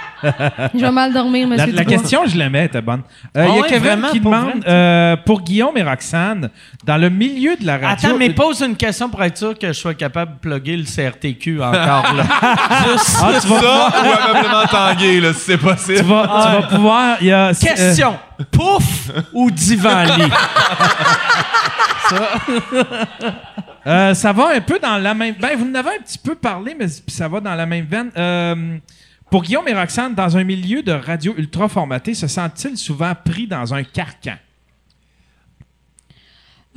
Je 0.74 0.80
vais 0.80 0.90
mal 0.90 1.12
dormir, 1.12 1.46
La, 1.48 1.56
monsieur 1.56 1.72
la 1.72 1.84
Dubois. 1.84 1.98
question, 1.98 2.26
je 2.26 2.36
l'aimais, 2.36 2.58
elle 2.58 2.64
était 2.66 2.80
bonne. 2.82 3.02
Euh, 3.36 3.44
Il 3.46 3.50
Ah 3.50 3.54
y 3.54 3.58
a 3.58 3.60
ouais, 3.62 3.68
Kevin 3.68 3.82
vraiment, 3.84 4.08
qui 4.10 4.18
pour 4.20 4.32
demande, 4.32 4.50
vrai? 4.62 4.62
euh, 4.66 5.16
pour 5.24 5.42
Guillaume 5.42 5.76
et 5.76 5.84
Roxane, 5.84 6.50
dans 6.84 6.96
le 6.96 7.08
milieu 7.08 7.54
de 7.56 7.64
la 7.64 7.78
radio... 7.78 8.08
Attends, 8.08 8.18
mais 8.18 8.30
pose 8.30 8.62
une 8.62 8.74
question 8.76 9.08
pour 9.08 9.22
être 9.22 9.38
sûr 9.38 9.56
que 9.56 9.68
je 9.68 9.72
sois 9.74 9.94
capable 9.94 10.34
de 10.34 10.38
plugger 10.40 10.76
le 10.76 10.82
CRTQ 10.84 11.62
encore, 11.62 12.12
là. 12.14 12.24
Juste- 12.92 13.16
Ah, 13.22 13.30
tu 13.40 13.46
vas, 13.46 13.60
Ça, 13.60 13.92
ou 14.02 14.30
ameublement 14.30 14.66
tangué, 14.68 15.20
là, 15.20 15.32
si 15.34 15.40
c'est 15.40 15.58
possible. 15.58 15.98
tu 15.98 16.04
vas, 16.04 16.22
tu 16.24 16.62
vas 16.62 16.62
pouvoir... 16.76 17.16
il 17.20 17.26
Y 17.28 17.32
a, 17.32 17.52
Question. 17.54 18.18
Pouf 18.50 19.10
ou 19.32 19.50
divan-lit? 19.52 20.30
Euh, 22.12 23.30
ça 24.14 24.32
va 24.32 24.48
un 24.54 24.60
peu 24.60 24.78
dans 24.78 24.98
la 24.98 25.14
même. 25.14 25.36
Ben, 25.38 25.56
vous 25.56 25.64
en 25.70 25.74
avez 25.74 25.90
un 25.90 26.02
petit 26.02 26.18
peu 26.18 26.34
parlé, 26.34 26.74
mais 26.78 26.86
ça 26.88 27.28
va 27.28 27.40
dans 27.40 27.54
la 27.54 27.66
même 27.66 27.86
veine. 27.86 28.10
Euh, 28.16 28.78
pour 29.30 29.42
Guillaume 29.42 29.66
et 29.68 29.74
dans 30.14 30.36
un 30.36 30.44
milieu 30.44 30.82
de 30.82 30.92
radio 30.92 31.34
ultra 31.36 31.68
formaté, 31.68 32.14
se 32.14 32.26
sentent-ils 32.26 32.76
souvent 32.76 33.12
pris 33.14 33.46
dans 33.46 33.74
un 33.74 33.82
carcan? 33.84 34.36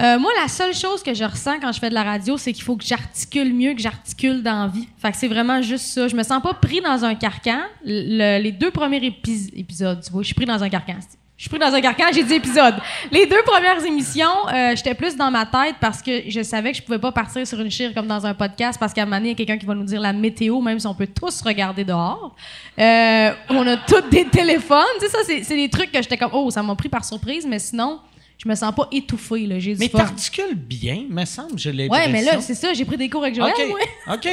Euh, 0.02 0.18
moi, 0.18 0.32
la 0.42 0.48
seule 0.48 0.74
chose 0.74 1.04
que 1.04 1.14
je 1.14 1.26
ressens 1.26 1.60
quand 1.60 1.74
je 1.74 1.80
fais 1.80 1.90
de 1.90 1.94
la 1.94 2.04
radio, 2.04 2.38
c'est 2.38 2.54
qu'il 2.54 2.64
faut 2.64 2.78
que 2.78 2.86
j'articule 2.86 3.54
mieux 3.54 3.74
que 3.74 3.82
j'articule 3.82 4.42
dans 4.42 4.68
vie. 4.68 4.88
Fait 4.98 5.12
que 5.12 5.18
c'est 5.18 5.28
vraiment 5.28 5.62
juste 5.62 5.86
ça. 5.88 6.08
Je 6.08 6.16
me 6.16 6.24
sens 6.24 6.42
pas 6.42 6.54
pris 6.54 6.80
dans 6.80 7.04
un 7.04 7.16
carcan. 7.16 7.60
Le- 7.84 8.42
les 8.42 8.52
deux 8.54 8.72
premiers 8.72 9.00
épis- 9.02 9.52
épisodes, 9.56 10.02
tu 10.02 10.12
vois, 10.12 10.22
je 10.22 10.28
suis 10.28 10.36
pris 10.36 10.46
dans 10.46 10.64
un 10.64 10.70
carcan. 10.70 10.96
Je 11.40 11.44
suis 11.44 11.50
pris 11.52 11.60
dans 11.60 11.74
un 11.74 11.80
carcan, 11.80 12.04
j'ai 12.14 12.26
dit 12.26 12.34
épisode. 12.34 12.76
Les 13.14 13.26
deux 13.26 13.42
premières 13.44 13.82
émissions, 13.86 14.28
euh, 14.54 14.76
j'étais 14.76 14.94
plus 14.94 15.16
dans 15.16 15.32
ma 15.32 15.46
tête 15.46 15.76
parce 15.80 16.02
que 16.02 16.30
je 16.30 16.44
savais 16.44 16.74
que 16.74 16.78
je 16.78 16.84
pouvais 16.84 17.00
pas 17.00 17.14
partir 17.14 17.48
sur 17.48 17.62
une 17.62 17.72
chire 17.72 17.94
comme 17.94 18.08
dans 18.08 18.26
un 18.26 18.34
podcast 18.34 18.78
parce 18.78 18.92
qu'à 18.92 19.04
un 19.04 19.06
moment 19.06 19.20
donné, 19.20 19.30
il 19.30 19.32
y 19.32 19.36
a 19.36 19.38
quelqu'un 19.38 19.58
qui 19.58 19.66
va 19.66 19.74
nous 19.74 19.86
dire 19.86 20.02
la 20.02 20.12
météo, 20.12 20.60
même 20.60 20.78
si 20.82 20.86
on 20.86 20.94
peut 20.94 21.08
tous 21.08 21.42
regarder 21.42 21.86
dehors. 21.86 22.36
Euh, 22.78 23.32
on 23.52 23.66
a 23.68 23.78
tous 23.78 24.02
des 24.12 24.26
téléphones. 24.26 24.84
Tu 25.00 25.06
sais, 25.08 25.12
ça, 25.14 25.20
c'est 25.24 25.56
des 25.56 25.70
trucs 25.70 25.94
que 25.94 26.02
j'étais 26.02 26.18
comme, 26.18 26.32
oh, 26.34 26.52
ça 26.52 26.62
m'a 26.62 26.76
pris 26.76 26.90
par 26.90 27.06
surprise, 27.06 27.48
mais 27.48 27.60
sinon, 27.60 28.02
je 28.38 28.50
me 28.50 28.56
sens 28.56 28.76
pas 28.76 28.90
étouffée. 28.92 29.48
là. 29.48 29.60
J'ai 29.60 29.76
Mais 29.76 29.88
t'articules 29.88 30.56
bien, 30.56 31.06
me 31.10 31.24
semble, 31.24 31.58
j'ai 31.58 31.72
l'impression. 31.72 32.06
Ouais, 32.06 32.12
mais 32.12 32.22
là, 32.22 32.42
c'est 32.42 32.54
ça, 32.54 32.74
j'ai 32.74 32.84
pris 32.84 32.98
des 32.98 33.10
cours 33.10 33.24
avec 33.24 33.36
Joël, 33.36 33.54
OK. 33.58 33.66
moi. 33.70 33.80
OK. 34.14 34.28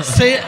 C'est... 0.00 0.40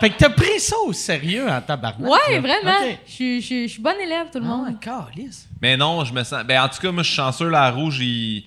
Fait 0.00 0.10
que 0.10 0.16
t'as 0.16 0.30
pris 0.30 0.58
ça 0.58 0.76
au 0.86 0.92
sérieux 0.92 1.48
en 1.48 1.60
tabarnak. 1.60 2.10
Ouais, 2.10 2.34
là. 2.34 2.40
vraiment. 2.40 2.78
Je 3.06 3.12
suis- 3.12 3.40
je 3.40 3.46
suis- 3.46 3.68
je 3.68 3.72
suis 3.74 3.82
bonne 3.82 4.00
élève, 4.02 4.26
tout 4.32 4.38
le 4.40 4.46
Ah, 4.46 4.48
monde. 4.48 4.80
câlisse. 4.80 5.46
Mais 5.60 5.76
non, 5.76 6.04
je 6.04 6.12
me 6.12 6.22
sens. 6.24 6.42
Ben, 6.44 6.62
en 6.62 6.68
tout 6.68 6.80
cas, 6.80 6.90
moi, 6.90 7.02
je 7.02 7.08
suis 7.08 7.16
chanceux, 7.16 7.48
la 7.48 7.70
rouge, 7.70 7.98
il- 8.00 8.44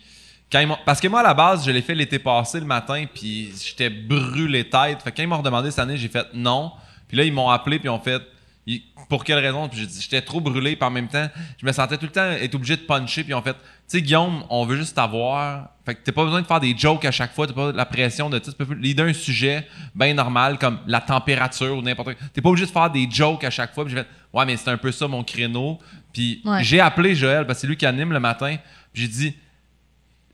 Quand 0.51 0.59
ils 0.59 0.67
m'ont- 0.67 0.77
Parce 0.85 0.99
que 1.01 1.07
moi, 1.07 1.21
à 1.21 1.23
la 1.23 1.34
base, 1.34 1.65
je 1.65 1.71
l'ai 1.71 1.81
fait 1.81 1.95
l'été 1.95 2.19
passé 2.19 2.59
le 2.59 2.65
matin, 2.67 3.05
puis 3.11 3.51
j'étais 3.65 3.89
brûlé 3.89 4.63
tête. 4.69 5.01
Fait 5.01 5.11
que 5.11 5.17
quand 5.17 5.23
ils 5.23 5.27
m'ont 5.27 5.38
redemandé 5.39 5.71
cette 5.71 5.80
année, 5.80 5.97
j'ai 5.97 6.09
fait 6.09 6.27
non. 6.35 6.71
Puis 7.07 7.17
là, 7.17 7.23
ils 7.23 7.34
m'ont 7.34 7.49
appelé, 7.49 7.80
puis 7.80 7.88
ils 7.88 7.89
ont 7.89 7.99
fait. 7.99 8.21
Pour 9.09 9.23
quelle 9.23 9.39
raison? 9.39 9.67
Puis 9.67 9.80
j'ai 9.80 9.88
dit, 9.88 9.99
j'étais 9.99 10.21
trop 10.21 10.39
brûlé, 10.39 10.75
puis 10.75 10.85
en 10.85 10.91
même 10.91 11.07
temps, 11.07 11.27
je 11.59 11.65
me 11.65 11.71
sentais 11.71 11.97
tout 11.97 12.05
le 12.05 12.11
temps 12.11 12.30
être 12.31 12.53
obligé 12.55 12.75
de 12.77 12.81
puncher, 12.84 13.23
puis 13.23 13.31
ils 13.31 13.35
ont 13.35 13.41
fait, 13.41 13.55
sais, 13.98 14.02
Guillaume, 14.02 14.44
on 14.49 14.65
veut 14.65 14.78
juste 14.78 14.95
t'avoir. 14.95 15.70
Fait 15.86 15.95
que 15.95 16.02
t'as 16.03 16.11
pas 16.11 16.24
besoin 16.24 16.41
de 16.41 16.48
faire 16.48 16.60
des 16.60 16.78
jokes 16.78 17.03
à 17.06 17.11
chaque 17.11 17.34
fois, 17.34 17.45
t'as 17.48 17.53
pas 17.53 17.72
la 17.72 17.86
pression 17.86 18.30
de, 18.30 18.40
tu 18.40 18.52
peux 18.52 18.74
leader 18.76 19.07
un 19.07 19.14
sujet 19.14 19.68
bien 19.95 20.14
normal, 20.14 20.57
comme 20.57 20.80
la 20.88 21.02
température 21.02 21.78
ou 21.78 21.82
n'importe 21.82 22.14
quoi. 22.14 22.28
T'es 22.34 22.41
pas 22.41 22.49
obligé 22.49 22.65
de 22.65 22.72
faire 22.72 22.90
des 22.90 23.07
jokes 23.10 23.44
à 23.44 23.49
chaque 23.49 23.74
fois, 23.74 23.84
puis 23.86 23.94
j'ai 23.94 24.02
fait, 24.02 24.07
ouais, 24.34 24.45
mais 24.45 24.56
c'est 24.57 24.70
un 24.70 24.78
peu 24.78 24.91
ça 24.91 25.07
mon 25.07 25.24
créneau. 25.24 25.80
Puis 26.14 26.41
Ouais. 26.45 26.64
j'ai 26.64 26.80
appelé 26.80 27.15
Joël, 27.15 27.45
parce 27.45 27.57
que 27.57 27.61
c'est 27.61 27.68
lui 27.68 27.76
qui 27.78 27.86
anime 27.86 28.14
le 28.14 28.20
matin, 28.20 28.56
puis 28.94 29.02
j'ai 29.03 29.07
dit, 29.10 29.36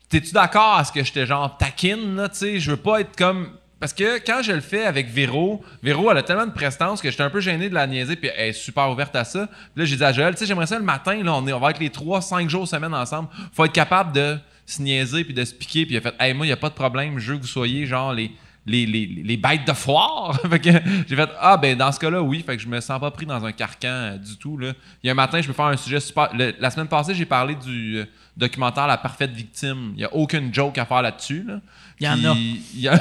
T'es-tu 0.08 0.32
d'accord 0.32 0.74
à 0.74 0.82
ce 0.84 0.90
que 0.90 1.04
j'étais 1.04 1.24
genre 1.24 1.56
taquine, 1.56 2.16
là, 2.16 2.28
tu 2.28 2.34
sais? 2.38 2.58
Je 2.58 2.72
veux 2.72 2.76
pas 2.76 3.00
être 3.00 3.14
comme. 3.16 3.50
Parce 3.80 3.94
que 3.94 4.18
quand 4.18 4.42
je 4.42 4.52
le 4.52 4.60
fais 4.60 4.84
avec 4.84 5.08
Véro, 5.08 5.64
Véro, 5.82 6.10
elle 6.10 6.18
a 6.18 6.22
tellement 6.22 6.46
de 6.46 6.52
prestance 6.52 7.00
que 7.00 7.10
j'étais 7.10 7.22
un 7.22 7.30
peu 7.30 7.40
gêné 7.40 7.70
de 7.70 7.74
la 7.74 7.86
niaiser, 7.86 8.14
puis 8.14 8.30
elle 8.36 8.50
est 8.50 8.52
super 8.52 8.90
ouverte 8.90 9.16
à 9.16 9.24
ça. 9.24 9.46
Puis 9.46 9.82
là, 9.82 9.84
j'ai 9.86 9.96
dit 9.96 10.04
à 10.04 10.12
Joël, 10.12 10.34
tu 10.34 10.40
sais, 10.40 10.46
j'aimerais 10.46 10.66
ça 10.66 10.78
le 10.78 10.84
matin, 10.84 11.22
là, 11.22 11.34
on, 11.34 11.46
est, 11.46 11.52
on 11.52 11.58
va 11.58 11.70
être 11.70 11.80
les 11.80 11.88
3-5 11.88 12.48
jours 12.50 12.68
semaine 12.68 12.94
ensemble. 12.94 13.30
Faut 13.54 13.64
être 13.64 13.72
capable 13.72 14.12
de 14.12 14.38
se 14.66 14.82
niaiser 14.82 15.24
puis 15.24 15.32
de 15.32 15.44
se 15.44 15.54
piquer. 15.54 15.86
Puis 15.86 15.94
il 15.94 15.98
a 15.98 16.02
fait, 16.02 16.14
hey, 16.20 16.34
moi, 16.34 16.46
il 16.46 16.52
a 16.52 16.56
pas 16.56 16.68
de 16.68 16.74
problème, 16.74 17.18
je 17.18 17.32
veux 17.32 17.38
que 17.38 17.42
vous 17.42 17.48
soyez 17.48 17.86
genre 17.86 18.12
les. 18.12 18.30
Les, 18.66 18.86
les, 18.86 19.06
les 19.06 19.36
bêtes 19.36 19.66
de 19.66 19.72
foire. 19.72 20.38
j'ai 20.62 21.16
fait 21.16 21.30
Ah, 21.40 21.56
ben 21.56 21.76
dans 21.76 21.90
ce 21.90 21.98
cas-là, 21.98 22.22
oui. 22.22 22.44
Fait 22.46 22.56
que 22.56 22.62
je 22.62 22.68
me 22.68 22.78
sens 22.80 23.00
pas 23.00 23.10
pris 23.10 23.26
dans 23.26 23.44
un 23.44 23.52
carcan 23.52 23.88
euh, 23.88 24.16
du 24.18 24.36
tout. 24.36 24.56
Là. 24.58 24.72
Il 25.02 25.06
y 25.06 25.10
a 25.10 25.12
un 25.12 25.16
matin, 25.16 25.40
je 25.40 25.46
peux 25.46 25.52
faire 25.54 25.64
un 25.66 25.76
sujet 25.76 25.98
super. 25.98 26.28
le- 26.34 26.54
la 26.60 26.70
semaine 26.70 26.86
passée, 26.88 27.14
j'ai 27.14 27.24
parlé 27.24 27.54
du 27.54 27.96
euh, 27.98 28.04
documentaire 28.36 28.86
La 28.86 28.98
parfaite 28.98 29.32
victime. 29.32 29.92
Il 29.96 30.02
y 30.02 30.04
a 30.04 30.14
aucune 30.14 30.52
joke 30.52 30.76
à 30.78 30.84
faire 30.84 31.02
là-dessus. 31.02 31.44
Là. 31.48 31.54
Il 31.98 32.06
y 32.06 32.08
en 32.08 32.32
a. 32.32 32.36
il 32.36 32.80
y 32.80 32.88
a- 32.88 32.98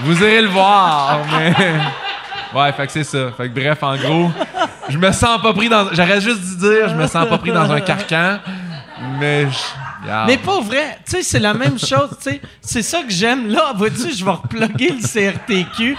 Vous 0.00 0.22
irez 0.22 0.42
le 0.42 0.48
voir, 0.48 1.20
mais. 1.30 1.52
Ouais, 2.54 2.72
fait 2.72 2.90
c'est 2.90 3.04
ça. 3.04 3.30
Fait 3.36 3.48
que 3.48 3.54
bref, 3.54 3.82
en 3.82 3.96
gros, 3.96 4.30
je 4.88 4.98
me 4.98 5.10
sens 5.12 5.40
pas 5.40 5.52
pris 5.52 5.68
dans. 5.68 5.88
J'aurais 5.92 6.20
juste 6.20 6.40
dû 6.40 6.56
dire, 6.56 6.88
je 6.88 6.94
me 6.94 7.06
sens 7.06 7.26
pas 7.28 7.38
pris 7.38 7.50
dans 7.52 7.70
un 7.70 7.80
carcan, 7.80 8.38
mais. 9.18 9.46
je-. 9.50 9.82
Mais 10.26 10.36
pas 10.36 10.60
vrai, 10.60 10.98
tu 11.06 11.12
sais, 11.12 11.22
c'est 11.22 11.38
la 11.38 11.54
même 11.54 11.78
chose, 11.78 12.10
tu 12.20 12.30
sais. 12.30 12.40
C'est 12.60 12.82
ça 12.82 13.02
que 13.02 13.10
j'aime. 13.10 13.48
Là, 13.48 13.72
vois-tu, 13.76 14.12
je 14.12 14.24
vais 14.24 14.32
reploguer 14.32 14.90
le 14.90 15.00
CRTQ. 15.00 15.96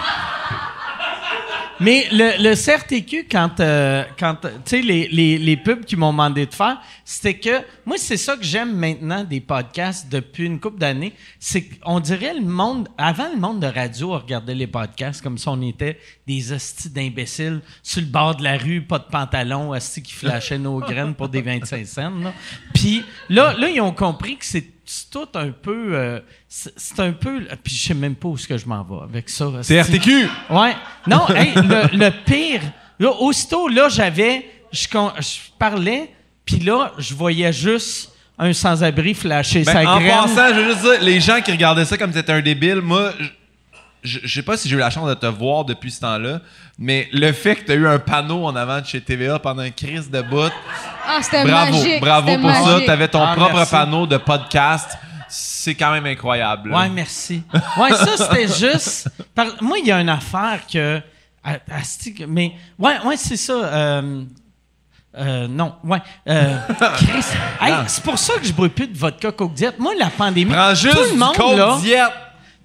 Mais 1.80 2.08
le, 2.12 2.41
le 2.41 2.56
CRTQ, 2.56 3.28
quand, 3.30 3.60
euh, 3.60 4.04
quand 4.18 4.36
tu 4.36 4.48
sais, 4.66 4.82
les, 4.82 5.08
les, 5.10 5.38
les 5.38 5.58
pubs 5.58 5.84
qui 5.86 5.95
m'ont 5.95 6.12
demandé 6.12 6.45
de 6.45 6.54
faire, 6.54 6.80
c'était 7.04 7.34
que, 7.34 7.62
moi, 7.86 7.98
c'est 7.98 8.18
ça 8.18 8.38
que 8.38 8.44
j'aime 8.44 8.76
maintenant 8.76 9.24
des 9.24 9.41
podcasts 9.41 10.08
depuis 10.12 10.45
une 10.45 10.60
couple 10.60 10.78
d'années. 10.80 11.14
C'est 11.40 11.64
qu'on 11.64 12.00
dirait 12.00 12.34
le 12.36 12.45
monde, 12.45 12.88
avant 12.98 13.30
le 13.34 13.40
monde 13.40 13.60
de 13.60 13.68
radio, 13.68 14.14
on 14.14 14.20
regardait 14.20 14.56
les 14.56 14.68
podcasts 14.68 15.22
comme 15.22 15.38
si 15.38 15.48
on 15.48 15.62
était 15.62 16.00
des 16.28 16.54
hosties 16.54 16.90
d'imbéciles 16.90 17.62
sur 17.82 18.02
le 18.02 18.08
bord 18.08 18.36
de 18.36 18.44
la 18.44 18.58
rue, 18.58 18.82
pas 18.82 19.00
de 19.00 19.06
pantalon, 19.06 19.72
hosties 19.72 20.04
qui 20.04 20.14
flashaient 20.14 20.60
nos 20.60 20.80
graines 20.80 21.16
pour 21.16 21.30
des 21.30 21.41
25 21.41 21.86
cents, 21.86 22.10
là. 22.20 22.34
Puis 22.74 23.04
là, 23.30 23.54
là, 23.58 23.70
ils 23.70 23.82
ont 23.82 23.94
compris 23.94 24.38
que 24.38 24.45
c'est 24.45 24.66
c'est 24.86 25.10
tout 25.12 25.30
un 25.36 25.52
peu. 25.52 25.95
euh, 25.95 26.20
c'est 26.76 27.00
un 27.00 27.12
peu. 27.14 27.42
Puis 27.64 27.74
je 27.74 27.88
sais 27.88 27.94
même 27.94 28.16
pas 28.16 28.28
où 28.28 28.36
est-ce 28.36 28.48
que 28.48 28.58
je 28.58 28.66
m'en 28.68 28.84
vais 28.84 29.04
avec 29.04 29.30
ça. 29.30 29.48
C'est 29.64 29.82
RTQ! 29.82 30.28
Ouais. 30.52 30.76
Non, 31.08 31.28
hey, 31.36 31.54
le, 31.56 31.98
le 31.98 32.12
pire. 32.26 32.62
Là, 33.00 33.10
aussitôt, 33.20 33.68
là, 33.68 33.90
j'avais. 33.90 34.46
Je, 34.72 34.88
parlais, 35.60 36.12
puis 36.46 36.60
là, 36.60 36.92
je 36.98 37.14
voyais 37.14 37.52
juste 37.54 38.12
un 38.40 38.54
sans-abri 38.54 39.14
flasher 39.14 39.64
Ben, 39.64 39.74
sa 39.74 39.80
en 39.96 40.00
graine. 40.00 40.10
passant, 40.10 40.50
je 40.50 40.60
veux 40.60 40.72
juste 40.72 40.82
dire, 40.82 41.02
les 41.02 41.20
gens 41.20 41.42
qui 41.42 41.52
regardaient 41.52 41.86
ça 41.86 41.98
comme 41.98 42.12
si 42.12 42.16
t'étais 42.20 42.34
un 42.34 42.42
débile, 42.42 42.82
moi, 42.82 43.12
je- 44.04 44.28
sais 44.28 44.42
pas 44.42 44.58
si 44.58 44.68
j'ai 44.68 44.76
eu 44.76 44.80
la 44.80 44.90
chance 44.90 45.08
de 45.08 45.14
te 45.14 45.26
voir 45.28 45.64
depuis 45.66 45.92
ce 45.92 46.02
temps-là, 46.02 46.40
mais 46.80 47.08
le 47.14 47.32
fait 47.32 47.56
que 47.56 47.66
t'as 47.66 47.76
eu 47.76 47.88
un 47.88 48.00
panneau 48.00 48.46
en 48.46 48.56
avant 48.56 48.82
de 48.82 48.86
chez 48.86 49.00
TVA 49.00 49.38
pendant 49.40 49.62
une 49.64 49.72
crise 49.74 50.10
de 50.10 50.22
bout, 50.24 50.52
Ah, 51.08 51.20
c'était 51.22 51.44
bravo, 51.46 51.72
magique. 51.74 52.02
bravo 52.02 52.30
c'était 52.30 52.42
pour 52.42 52.52
ça. 52.52 52.62
magique. 52.72 52.86
T'avais 52.88 53.08
ton 53.08 53.24
Ah, 53.24 53.36
propre 53.36 53.56
merci. 53.56 53.72
panneau 53.72 54.08
de 54.08 54.18
podcast. 54.18 54.98
C'est 55.35 55.73
quand 55.76 55.91
même 55.91 56.05
incroyable. 56.05 56.69
là. 56.69 56.77
Ouais, 56.81 56.89
merci. 56.89 57.41
Ouais, 57.77 57.89
ça, 57.91 58.18
c'était 58.18 58.47
juste. 58.72 59.10
par- 59.34 59.61
Moi, 59.61 59.80
il 59.80 59.88
y 59.88 59.91
a 59.91 59.99
une 59.99 60.10
affaire 60.10 60.60
que. 60.72 61.01
mais. 62.27 62.53
Ouais, 62.77 62.99
ouais, 63.05 63.18
c'est 63.18 63.38
ça. 63.38 63.53
euh, 63.53 64.23
euh, 65.18 65.47
non, 65.47 65.76
ouais. 65.84 66.01
Euh, 66.27 66.57
hey, 67.61 67.73
c'est 67.88 68.03
pour 68.03 68.18
ça 68.18 68.34
que 68.39 68.45
je 68.45 68.53
bois 68.53 68.69
plus 68.69 68.88
de 68.88 68.97
vodka 68.97 69.31
Coke 69.31 69.53
Diet. 69.53 69.73
Moi, 69.80 69.93
la 69.97 70.10
pandémie. 70.10 70.51
Prends 70.51 70.73
juste 70.76 70.95
tout 70.95 71.11
le 71.14 71.18
monde, 71.18 71.35
Coke 71.35 71.57
là, 71.57 71.77
Diet. 71.81 71.99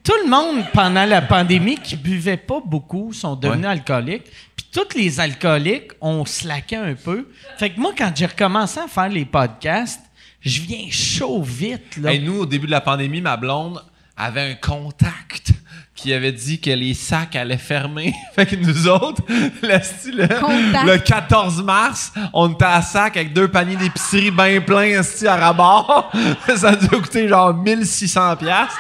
tout 0.05 0.15
le 0.25 0.31
monde, 0.31 0.65
pendant 0.73 1.05
la 1.05 1.21
pandémie, 1.23 1.77
qui 1.77 1.97
buvait 1.97 2.37
pas 2.39 2.61
beaucoup, 2.65 3.13
sont 3.13 3.35
devenus 3.37 3.67
alcooliques. 3.67 4.25
Puis 4.57 4.67
tous 4.73 4.97
les 4.97 5.21
alcooliques 5.21 5.93
ont 6.01 6.25
slacké 6.25 6.77
un 6.77 6.95
peu. 6.95 7.29
Fait 7.59 7.71
que 7.71 7.79
moi, 7.81 7.93
quand 7.97 8.13
j'ai 8.15 8.27
recommencé 8.27 8.81
à 8.81 8.89
faire 8.89 9.09
les 9.09 9.25
podcasts, 9.27 10.01
je 10.49 10.63
viens 10.63 10.87
chaud 10.91 11.43
vite, 11.43 11.97
là. 11.99 12.13
Hey, 12.13 12.21
nous, 12.21 12.41
au 12.41 12.47
début 12.47 12.67
de 12.67 12.73
la 12.73 12.81
pandémie, 12.81 13.21
ma 13.21 13.37
blonde 13.37 13.83
avait 14.17 14.51
un 14.51 14.55
contact 14.55 15.53
qui 15.95 16.13
avait 16.13 16.33
dit 16.33 16.61
que 16.61 16.71
les 16.71 16.95
sacs 16.95 17.35
allaient 17.35 17.57
fermer. 17.57 18.15
fait 18.35 18.47
que 18.47 18.57
nous 18.57 18.87
autres, 18.89 19.23
le, 19.29 20.17
le, 20.17 20.93
le 20.93 20.99
14 20.99 21.63
mars, 21.63 22.13
on 22.33 22.53
était 22.53 22.65
à 22.65 22.83
sac 22.83 23.17
avec 23.17 23.33
deux 23.33 23.49
paniers 23.49 23.77
d'épicerie 23.77 24.31
bien 24.31 24.61
pleins 24.61 25.01
à 25.27 25.37
rabat. 25.37 26.09
Ça 26.57 26.69
a 26.71 26.77
dû 26.77 26.89
coûter 26.89 27.29
genre 27.29 27.53
1600 27.53 28.37
pièces. 28.37 28.75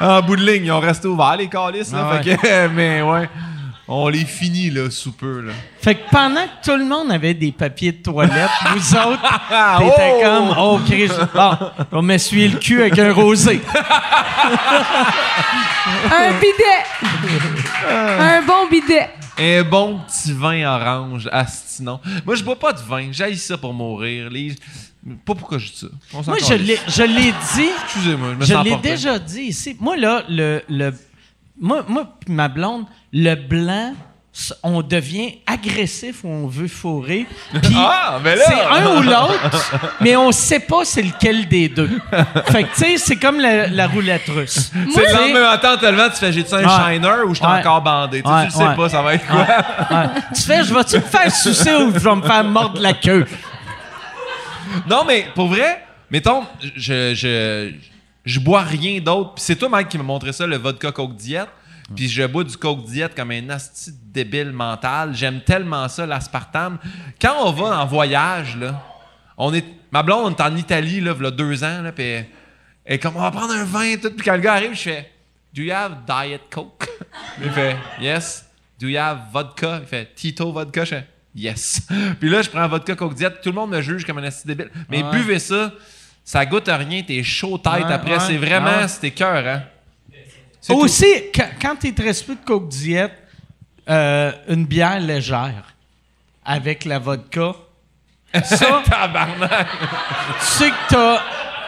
En 0.00 0.20
bout 0.22 0.36
de 0.36 0.44
ligne, 0.44 0.64
ils 0.66 0.72
ont 0.72 0.80
resté 0.80 1.06
ouverts, 1.06 1.36
les 1.36 1.48
calices. 1.48 1.92
là. 1.92 2.10
Ah 2.12 2.22
Fait 2.22 2.36
que, 2.36 2.68
mais 2.68 3.02
ouais, 3.02 3.28
on 3.86 4.08
les 4.08 4.24
finit 4.24 4.70
là, 4.70 4.90
sous 4.90 5.12
peu. 5.12 5.40
Là. 5.40 5.52
Fait 5.80 5.94
que 5.94 6.10
pendant 6.10 6.42
que 6.44 6.64
tout 6.64 6.76
le 6.76 6.84
monde 6.84 7.12
avait 7.12 7.34
des 7.34 7.52
papiers 7.52 7.92
de 7.92 8.02
toilette, 8.02 8.50
vous 8.74 8.96
autres, 8.96 9.20
Ah, 9.50 9.78
t'étais 9.80 10.12
oh! 10.14 10.20
comme, 10.22 10.54
oh, 10.58 10.80
Chris, 10.86 11.10
bon, 11.34 11.50
on 11.92 12.02
m'essuyer 12.02 12.48
le 12.48 12.58
cul 12.58 12.80
avec 12.80 12.98
un 12.98 13.12
rosé. 13.12 13.60
Un 15.86 16.32
bidet. 16.40 16.82
un 18.18 18.42
bon 18.42 18.68
bidet. 18.70 19.10
Un 19.38 19.62
bon 19.64 20.00
petit 20.06 20.32
vin 20.32 20.64
orange, 20.64 21.28
astinon. 21.32 22.00
Moi, 22.24 22.36
je 22.36 22.44
bois 22.44 22.58
pas 22.58 22.72
de 22.72 22.80
vin. 22.80 23.08
J'aille 23.10 23.36
ça 23.36 23.58
pour 23.58 23.74
mourir. 23.74 24.30
Les... 24.30 24.54
Pas 25.26 25.34
pourquoi 25.34 25.58
je 25.58 25.66
dis 25.66 25.78
ça. 25.78 25.86
On 26.14 26.22
Moi, 26.22 26.38
je 26.46 26.54
l'ai, 26.54 26.78
je 26.88 27.02
l'ai 27.02 27.32
dit, 27.32 27.70
Excusez-moi, 27.84 28.30
je 28.32 28.36
me 28.36 28.44
je 28.44 28.64
l'ai 28.64 28.76
déjà 28.76 29.18
dit 29.18 29.42
ici. 29.42 29.76
Moi, 29.80 29.96
là, 29.96 30.22
le, 30.28 30.62
le, 30.68 30.94
moi, 31.60 31.84
moi 31.88 32.06
pis 32.24 32.32
ma 32.32 32.48
blonde, 32.48 32.84
le 33.12 33.34
blanc, 33.34 33.94
on 34.64 34.82
devient 34.82 35.34
agressif 35.46 36.24
ou 36.24 36.28
on 36.28 36.46
veut 36.48 36.66
fourrer. 36.66 37.24
Puis 37.62 37.76
Ah, 37.76 38.18
ben 38.22 38.36
c'est 38.44 38.60
un 38.60 38.96
ou 38.96 39.02
l'autre, 39.02 39.80
mais 40.00 40.16
on 40.16 40.32
sait 40.32 40.58
pas 40.58 40.84
c'est 40.84 41.02
lequel 41.02 41.46
des 41.46 41.68
deux. 41.68 41.90
Fait 42.46 42.64
que, 42.64 42.74
tu 42.74 42.80
sais, 42.80 42.96
c'est 42.98 43.16
comme 43.16 43.38
la, 43.38 43.68
la 43.68 43.86
roulette 43.86 44.24
russe. 44.28 44.72
C'est 44.72 45.00
le 45.00 45.06
Tu 45.06 45.12
sais, 45.12 45.12
lendemain 45.16 45.50
matin, 45.52 45.76
te 45.76 45.86
levant, 45.86 46.08
tu 46.10 46.16
fais 46.16 46.32
j'ai-tu 46.32 46.52
un 46.54 46.58
Ouais. 46.64 46.94
shiner 46.94 47.22
ou 47.26 47.34
je 47.34 47.38
suis 47.38 47.46
Ouais. 47.46 47.60
encore 47.60 47.80
bandé? 47.82 48.22
Tu 48.22 48.28
sais, 48.28 48.34
Ouais, 48.34 48.40
tu 48.48 48.58
le 48.58 48.64
sais 48.70 48.74
pas, 48.76 48.88
ça 48.88 49.02
va 49.02 49.14
être 49.14 49.26
quoi? 49.28 49.46
Tu 50.34 50.42
fais, 50.42 50.64
je 50.64 50.74
vais-tu 50.74 50.96
me 50.96 51.00
faire 51.02 51.32
sucer 51.32 51.74
ou 51.76 51.92
je 51.94 51.98
vais 52.00 52.16
me 52.16 52.22
faire 52.22 52.42
mordre 52.44 52.80
la 52.80 52.92
queue? 52.94 53.26
Non, 54.90 55.04
mais 55.06 55.26
pour 55.34 55.46
vrai, 55.48 55.84
mettons, 56.10 56.42
je, 56.76 57.14
je, 57.14 57.70
je 58.24 58.40
bois 58.40 58.62
rien 58.62 59.00
d'autre. 59.00 59.34
Puis 59.34 59.44
c'est 59.44 59.56
toi, 59.56 59.68
Mike, 59.68 59.88
qui 59.88 59.98
m'a 59.98 60.04
montré 60.04 60.32
ça, 60.32 60.46
le 60.46 60.56
vodka 60.56 60.92
Coke 60.92 61.16
Diet. 61.16 61.46
Puis 61.94 62.08
je 62.08 62.22
bois 62.24 62.44
du 62.44 62.56
Coke 62.56 62.84
Diet 62.84 63.10
comme 63.14 63.30
un 63.30 63.50
asti 63.50 63.92
débile 64.06 64.52
mental. 64.52 65.14
J'aime 65.14 65.42
tellement 65.42 65.86
ça, 65.88 66.06
l'aspartame. 66.06 66.78
Quand 67.20 67.34
on 67.46 67.52
va 67.52 67.80
en 67.80 67.86
voyage, 67.86 68.56
là, 68.56 68.82
on 69.36 69.52
est. 69.52 69.64
Ma 69.92 70.02
blonde, 70.02 70.32
on 70.32 70.34
est 70.34 70.40
en 70.40 70.56
Italie, 70.56 71.00
là, 71.00 71.14
il 71.18 71.22
y 71.22 71.26
a 71.26 71.30
deux 71.30 71.62
ans, 71.62 71.82
là, 71.82 71.92
puis 71.92 72.04
elle 72.04 72.26
est 72.86 72.98
comme, 72.98 73.16
on 73.16 73.20
va 73.20 73.30
prendre 73.30 73.52
un 73.52 73.64
vin, 73.64 73.96
tout. 73.96 74.10
Puis 74.10 74.24
quand 74.24 74.32
le 74.34 74.40
gars 74.40 74.54
arrive, 74.54 74.72
je 74.74 74.80
fais, 74.82 75.10
Do 75.54 75.62
you 75.62 75.72
have 75.72 75.98
Diet 76.06 76.40
Coke? 76.50 76.88
il 77.44 77.50
fait, 77.50 77.76
Yes. 78.00 78.44
Do 78.80 78.88
you 78.88 78.98
have 78.98 79.18
vodka? 79.32 79.78
Il 79.82 79.86
fait, 79.86 80.12
Tito 80.14 80.50
vodka? 80.50 80.84
Je 80.84 80.90
fais, 80.96 81.06
Yes. 81.34 81.86
Puis 82.20 82.28
là, 82.30 82.42
je 82.42 82.50
prends 82.50 82.66
vodka 82.66 82.96
Coke 82.96 83.14
Diet. 83.14 83.30
Tout 83.42 83.50
le 83.50 83.54
monde 83.54 83.70
me 83.70 83.80
juge 83.82 84.04
comme 84.04 84.18
un 84.18 84.24
asti 84.24 84.46
débile. 84.48 84.70
Mais 84.88 85.02
Ouais. 85.02 85.10
buvez 85.12 85.38
ça. 85.38 85.70
Ça 86.24 86.44
goûte 86.46 86.68
à 86.68 86.76
rien. 86.78 87.02
T'es 87.02 87.22
chaud 87.22 87.58
tête 87.58 87.72
Ouais, 87.84 87.92
après. 87.92 88.12
ouais. 88.14 88.20
C'est 88.26 88.36
vraiment, 88.36 88.78
ouais. 88.78 88.88
c'était 88.88 89.10
cœur, 89.10 89.46
hein? 89.46 89.62
Tout. 90.66 90.74
Aussi, 90.74 91.06
quand, 91.34 91.48
quand 91.60 91.76
tu 91.76 91.88
es 91.88 91.92
plus 91.92 92.04
de 92.34 92.44
Coke 92.44 92.68
Diet, 92.68 93.10
euh, 93.90 94.32
une 94.48 94.64
bière 94.64 94.98
légère 94.98 95.74
avec 96.44 96.86
la 96.86 96.98
vodka, 96.98 97.52
ça, 98.44 98.82
Tabarnak. 98.88 99.68
tu 100.40 100.44
sais 100.46 100.70
que 100.70 100.74
t'as. 100.88 101.18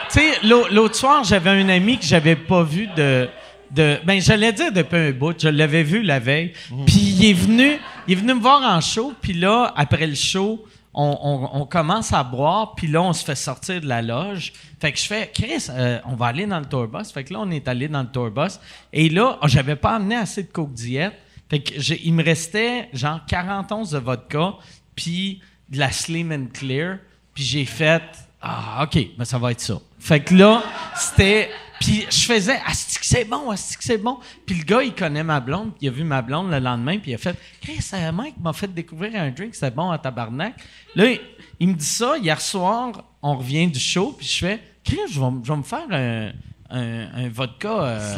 Tu 0.09 0.19
sais, 0.19 0.31
l'au- 0.47 0.67
l'autre 0.69 0.95
soir, 0.95 1.23
j'avais 1.23 1.49
un 1.51 1.69
ami 1.69 1.99
que 1.99 2.05
j'avais 2.05 2.35
pas 2.35 2.63
vu 2.63 2.87
de. 2.95 3.29
de 3.71 3.99
ben, 4.03 4.19
j'allais 4.19 4.51
dire 4.53 4.71
depuis 4.71 4.97
un 4.97 5.11
bout, 5.11 5.35
je 5.39 5.49
l'avais 5.49 5.83
vu 5.83 6.01
la 6.01 6.17
veille. 6.19 6.53
Puis 6.87 6.95
il 6.97 7.25
est 7.29 7.33
venu, 7.33 7.77
il 8.07 8.13
est 8.13 8.15
venu 8.21 8.33
me 8.33 8.39
voir 8.41 8.61
en 8.63 8.81
show, 8.81 9.13
puis 9.21 9.33
là, 9.33 9.71
après 9.75 10.07
le 10.07 10.15
show, 10.15 10.65
on, 10.97 11.65
commence 11.65 12.11
à 12.11 12.23
boire, 12.23 12.73
puis 12.75 12.87
là, 12.87 13.03
on 13.03 13.13
se 13.13 13.23
fait 13.23 13.35
sortir 13.35 13.81
de 13.81 13.85
la 13.87 14.01
loge. 14.01 14.51
Fait 14.79 14.91
que 14.91 14.97
je 14.97 15.05
fais, 15.05 15.29
Chris, 15.31 15.67
euh, 15.69 15.99
on 16.05 16.15
va 16.15 16.27
aller 16.27 16.47
dans 16.47 16.59
le 16.59 16.65
tourbus. 16.65 17.11
Fait 17.13 17.23
que 17.23 17.33
là, 17.33 17.39
on 17.41 17.51
est 17.51 17.67
allé 17.67 17.87
dans 17.87 18.01
le 18.01 18.07
tourbus. 18.07 18.59
Et 18.91 19.09
là, 19.09 19.37
oh, 19.41 19.47
j'avais 19.47 19.75
pas 19.75 19.95
amené 19.95 20.15
assez 20.15 20.43
de 20.43 20.51
coke 20.51 20.73
diète. 20.73 21.13
Fait 21.49 21.59
que 21.59 21.73
il 22.03 22.13
me 22.13 22.23
restait 22.23 22.89
genre 22.93 23.21
40 23.27 23.71
onces 23.71 23.91
de 23.91 23.99
vodka, 23.99 24.55
puis 24.95 25.41
de 25.69 25.77
la 25.77 25.91
Slim 25.91 26.31
and 26.31 26.47
Clear. 26.53 26.97
Puis 27.33 27.43
j'ai 27.43 27.65
fait, 27.65 28.01
ah, 28.41 28.83
OK, 28.83 28.97
ben 29.17 29.25
ça 29.25 29.37
va 29.37 29.51
être 29.51 29.61
ça. 29.61 29.79
Fait 29.99 30.21
que 30.21 30.33
là, 30.33 30.63
c'était. 30.95 31.49
Puis 31.79 32.05
je 32.09 32.19
faisais, 32.25 32.59
ah, 32.65 32.71
c'est 32.73 32.99
que 32.99 33.05
c'est 33.05 33.25
bon, 33.25 33.51
ah, 33.51 33.55
c'est 33.57 33.77
que 33.77 33.83
c'est 33.83 33.97
bon? 33.97 34.17
Puis 34.45 34.55
le 34.55 34.63
gars, 34.63 34.81
il 34.83 34.93
connaît 34.93 35.23
ma 35.23 35.39
blonde, 35.39 35.69
puis 35.75 35.85
il 35.85 35.87
a 35.89 35.91
vu 35.91 36.03
ma 36.03 36.21
blonde 36.21 36.49
le 36.51 36.59
lendemain, 36.59 36.97
puis 36.97 37.11
il 37.11 37.15
a 37.15 37.17
fait, 37.17 37.35
Chris, 37.61 37.79
euh, 37.93 38.11
Mike 38.11 38.35
m'a 38.41 38.53
fait 38.53 38.73
découvrir 38.73 39.21
un 39.21 39.29
drink, 39.31 39.53
c'était 39.53 39.71
bon 39.71 39.91
à 39.91 39.97
tabarnak. 39.97 40.55
Là, 40.95 41.05
il, 41.11 41.19
il 41.59 41.67
me 41.69 41.73
dit 41.73 41.85
ça, 41.85 42.17
hier 42.17 42.39
soir, 42.41 43.03
on 43.21 43.35
revient 43.37 43.67
du 43.67 43.79
show, 43.79 44.15
puis 44.17 44.27
je 44.27 44.37
fais, 44.39 44.59
Chris, 44.83 44.99
je 45.11 45.19
vais, 45.19 45.25
m- 45.27 45.41
je 45.43 45.51
vais 45.51 45.57
me 45.57 45.63
faire 45.63 45.85
un, 45.91 46.31
un, 46.69 47.25
un 47.25 47.29
vodka 47.29 47.69
euh, 47.69 48.15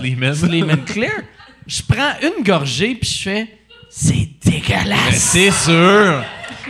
Slim 0.47 0.85
Clear. 0.85 1.21
Je 1.67 1.81
prends 1.83 2.13
une 2.21 2.43
gorgée, 2.43 2.95
puis 2.95 3.09
je 3.09 3.21
fais, 3.23 3.57
c'est 3.89 4.29
dégueulasse. 4.43 5.15
C'est 5.17 5.51
sûr. 5.51 6.23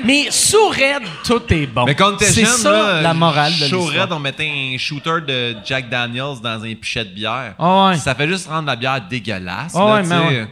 Mais 0.05 0.27
sous 0.31 0.67
raide, 0.69 1.03
tout 1.25 1.41
est 1.53 1.67
bon. 1.67 1.85
Mais 1.85 1.95
quand 1.95 2.15
t'es 2.17 2.25
C'est 2.25 2.45
jeune, 2.45 2.53
ça, 2.57 2.71
là, 2.71 3.01
la 3.01 3.13
morale 3.13 3.53
de 3.53 3.65
l'histoire. 3.65 4.07
on 4.11 4.19
mettait 4.19 4.49
un 4.49 4.77
shooter 4.77 5.21
de 5.27 5.55
Jack 5.65 5.89
Daniels 5.89 6.39
dans 6.41 6.63
un 6.63 6.73
pichet 6.75 7.05
de 7.05 7.09
bière. 7.13 7.55
Ouais. 7.59 7.97
Ça 7.97 8.15
fait 8.15 8.27
juste 8.27 8.47
rendre 8.47 8.67
la 8.67 8.75
bière 8.75 9.01
dégueulasse. 9.09 9.73
Là, 9.73 9.85
ouais, 9.95 10.03
tu 10.03 10.09
mais 10.09 10.17
ouais. 10.17 10.47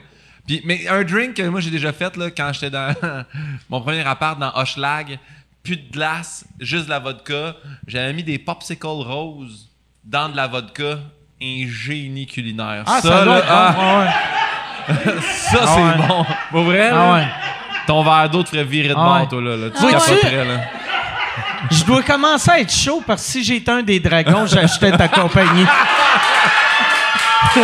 Puis, 0.46 0.62
mais 0.64 0.88
un 0.88 1.04
drink 1.04 1.34
que 1.36 1.42
moi 1.44 1.60
j'ai 1.60 1.70
déjà 1.72 1.92
fait 1.92 2.16
là, 2.16 2.32
quand 2.32 2.52
j'étais 2.54 2.70
dans 2.70 2.94
mon 3.70 3.82
premier 3.82 4.06
appart 4.06 4.40
dans 4.40 4.54
Hochelag. 4.56 5.20
plus 5.62 5.76
de 5.78 5.92
glace, 5.92 6.46
juste 6.60 6.86
de 6.86 6.90
la 6.90 7.00
vodka. 7.00 7.56
J'avais 7.86 8.14
mis 8.14 8.24
des 8.24 8.38
popsicles 8.40 8.86
roses 8.88 9.68
dans 10.06 10.30
de 10.30 10.38
la 10.38 10.48
vodka. 10.48 11.00
Un 11.42 11.68
génie 11.68 12.26
culinaire. 12.26 12.84
Ah, 12.88 13.00
ça, 13.02 13.26
là, 13.26 13.42
ah, 13.48 14.06
Ouais, 14.88 14.96
ça 15.22 15.60
c'est 15.68 16.08
bon. 16.08 16.26
Pour 16.50 16.64
vrai, 16.64 16.90
Ah 16.94 17.14
ouais. 17.14 17.28
Ton 17.88 18.04
verre 18.04 18.30
d'eau 18.30 18.44
te 18.44 18.50
ferait 18.50 18.64
virer 18.64 18.90
de 18.90 18.94
Ah 18.98 19.04
bord, 19.04 19.20
ouais. 19.22 19.28
toi, 19.28 19.42
là. 19.42 19.56
là. 19.58 19.68
Tu 19.76 19.82
Vois-tu? 19.82 19.98
capoterais, 20.16 20.46
là. 20.46 20.60
Je 21.72 21.84
dois 21.84 22.04
commencer 22.04 22.52
à 22.52 22.60
être 22.60 22.72
chaud 22.74 23.02
parce 23.06 23.24
que 23.24 23.30
si 23.32 23.44
j'étais 23.44 23.72
un 23.72 23.82
des 23.82 24.00
dragons, 24.00 24.46
j'achetais 24.46 24.92
ta 24.92 25.08
compagnie. 25.08 25.66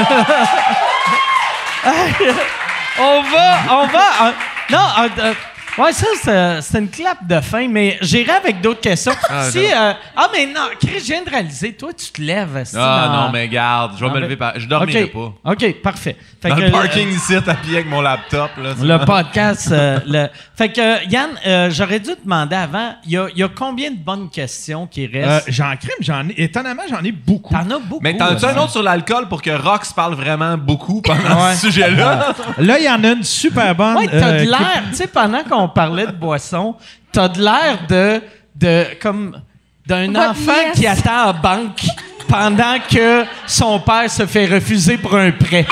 on 3.00 3.22
va, 3.22 3.58
on 3.70 3.86
va. 3.88 4.28
euh, 4.28 4.32
non, 4.72 4.80
euh, 5.00 5.08
euh, 5.20 5.34
ouais, 5.78 5.92
ça, 5.94 6.62
c'est, 6.62 6.80
une 6.80 6.90
clap 6.90 7.26
de 7.28 7.40
fin, 7.42 7.68
mais 7.68 7.98
j'irai 8.02 8.32
avec 8.34 8.62
d'autres 8.62 8.82
questions. 8.82 9.14
Ah, 9.30 9.50
si, 9.50 9.60
euh, 9.60 9.94
ah, 10.16 10.28
mais 10.34 10.46
non, 10.46 10.62
Chris, 10.80 11.00
je 11.00 11.06
viens 11.06 11.24
de 11.24 11.30
réaliser, 11.30 11.74
toi, 11.74 11.92
tu 11.94 12.12
te 12.12 12.22
lèves. 12.22 12.64
Ah 12.76 13.10
dans- 13.12 13.22
non, 13.26 13.32
mais 13.32 13.48
garde, 13.48 13.94
je 13.98 14.04
vais 14.06 14.12
Ah, 14.12 14.16
me 14.16 14.20
lever 14.20 14.36
par... 14.36 14.60
Je 14.60 14.68
dormirai 14.68 15.04
OK. 15.06 15.12
pas. 15.44 15.52
OK, 15.52 15.82
parfait. 15.82 16.16
Fait 16.42 16.50
Dans 16.50 16.56
que, 16.56 16.62
le 16.62 16.68
euh, 16.68 16.72
parking 16.72 17.10
ici, 17.10 17.36
à 17.36 17.42
pied 17.56 17.76
avec 17.76 17.88
mon 17.88 18.02
laptop, 18.02 18.52
là. 18.62 18.74
le 18.80 19.06
podcast. 19.06 19.70
euh, 19.72 20.00
le... 20.06 20.28
Fait 20.56 20.70
que, 20.70 21.08
Yann, 21.10 21.30
euh, 21.48 21.70
j'aurais 21.72 22.00
dû 22.00 22.12
te 22.16 22.24
demander 22.24 22.56
avant, 22.56 22.96
il 23.06 23.12
y 23.12 23.18
a, 23.18 23.28
il 23.34 23.38
y 23.40 23.44
a 23.44 23.48
combien 23.48 23.92
de 23.92 23.98
bonnes 23.98 24.30
questions 24.30 24.86
qui 24.88 25.06
Euh, 25.06 25.10
restent? 25.26 25.52
j'en 25.52 25.76
crime, 25.78 25.92
j'en 26.02 26.28
ai. 26.30 26.34
Étonnamment, 26.44 26.84
j'en 26.90 27.02
ai 27.04 27.12
beaucoup. 27.12 27.54
T'en 27.54 27.70
as 27.72 27.80
beaucoup. 27.80 28.02
Mais 28.04 28.16
t'en 28.18 28.26
as-tu 28.28 28.46
euh, 28.46 28.50
un 28.50 28.58
autre 28.58 28.72
sur 28.72 28.84
l'alcool 28.84 29.28
pour 29.30 29.42
que 29.42 29.50
Rox 29.52 29.94
parle 29.94 30.14
vraiment 30.16 30.58
beaucoup 30.58 31.02
pendant 31.02 31.46
Ouais. 31.46 31.56
ce 31.56 31.68
sujet-là? 31.68 32.34
Là, 32.58 32.80
il 32.80 32.86
y 32.86 32.90
en 32.90 33.04
a 33.04 33.08
une 33.14 33.24
super 33.24 33.74
bonne. 33.76 33.98
Ouais, 33.98 34.08
t'as 34.08 34.28
euh, 34.34 34.44
de 34.46 34.50
l'air, 34.50 34.84
tu 34.90 34.96
sais, 34.96 35.08
pendant 35.08 35.44
qu'on 35.44 35.63
parlait 35.70 36.08
de 36.08 36.12
boisson, 36.12 36.76
t'as 37.12 37.28
de 37.28 37.42
l'air 37.42 37.80
de, 37.88 38.22
de, 38.56 38.86
comme, 39.02 39.40
d'un 39.86 40.16
enfant 40.16 40.72
qui 40.74 40.88
attend 40.88 41.30
en 41.30 41.34
banque 41.34 41.84
pendant 42.28 42.78
que 42.90 43.26
son 43.46 43.80
père 43.80 44.10
se 44.10 44.26
fait 44.26 44.46
refuser 44.46 44.98
pour 44.98 45.16
un 45.16 45.32
prêt. 45.32 45.66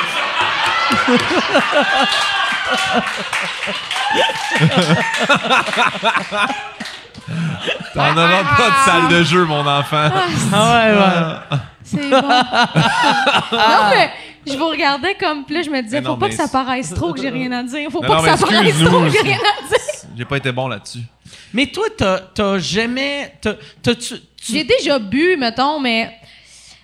T'en 7.94 8.18
auras 8.18 8.44
pas 8.58 8.70
de 8.70 8.86
salle 8.86 9.08
de 9.10 9.24
jeu, 9.24 9.46
mon 9.46 9.66
enfant. 9.66 10.10
Ah 10.54 10.74
ouais, 10.74 10.94
ouais. 10.94 11.58
C'est 11.84 12.10
bon. 12.10 12.22
non, 13.52 13.90
mais 13.90 14.12
je 14.48 14.54
vous 14.58 14.68
regardais 14.68 15.16
comme. 15.16 15.44
Puis 15.46 15.56
là, 15.56 15.62
je 15.62 15.70
me 15.70 15.82
disais, 15.82 15.98
Mais 15.98 16.08
non, 16.08 16.12
faut 16.12 16.18
pas 16.18 16.26
mais 16.28 16.32
que 16.32 16.38
ça 16.38 16.46
c'est- 16.46 16.52
paraisse 16.52 16.94
trop 16.94 17.14
que 17.14 17.22
j'ai 17.22 17.30
rien 17.30 17.52
à 17.52 17.64
dire. 17.64 17.90
Faut 17.92 18.02
Non, 18.02 18.08
pas 18.08 18.18
non, 18.18 18.24
que 18.24 18.30
ça 18.30 18.46
paraisse 18.46 18.68
excuse-nous, 18.70 18.90
trop 18.90 19.02
que 19.02 19.10
j'ai 19.10 19.22
rien 19.22 19.38
à 19.38 19.68
dire. 19.68 19.78
J'ai 20.18 20.26
pas 20.26 20.38
été 20.38 20.52
bon 20.52 20.68
là-dessus. 20.68 21.00
Mais 21.54 21.68
toi, 21.68 21.86
t'as, 21.96 22.20
t'as 22.20 22.60
jamais, 22.60 23.34
t'as, 23.42 23.96
tu- 23.96 24.16
J'ai 24.50 24.64
déjà 24.64 25.00
bu, 25.00 25.36
mettons, 25.38 25.80
mais 25.80 26.12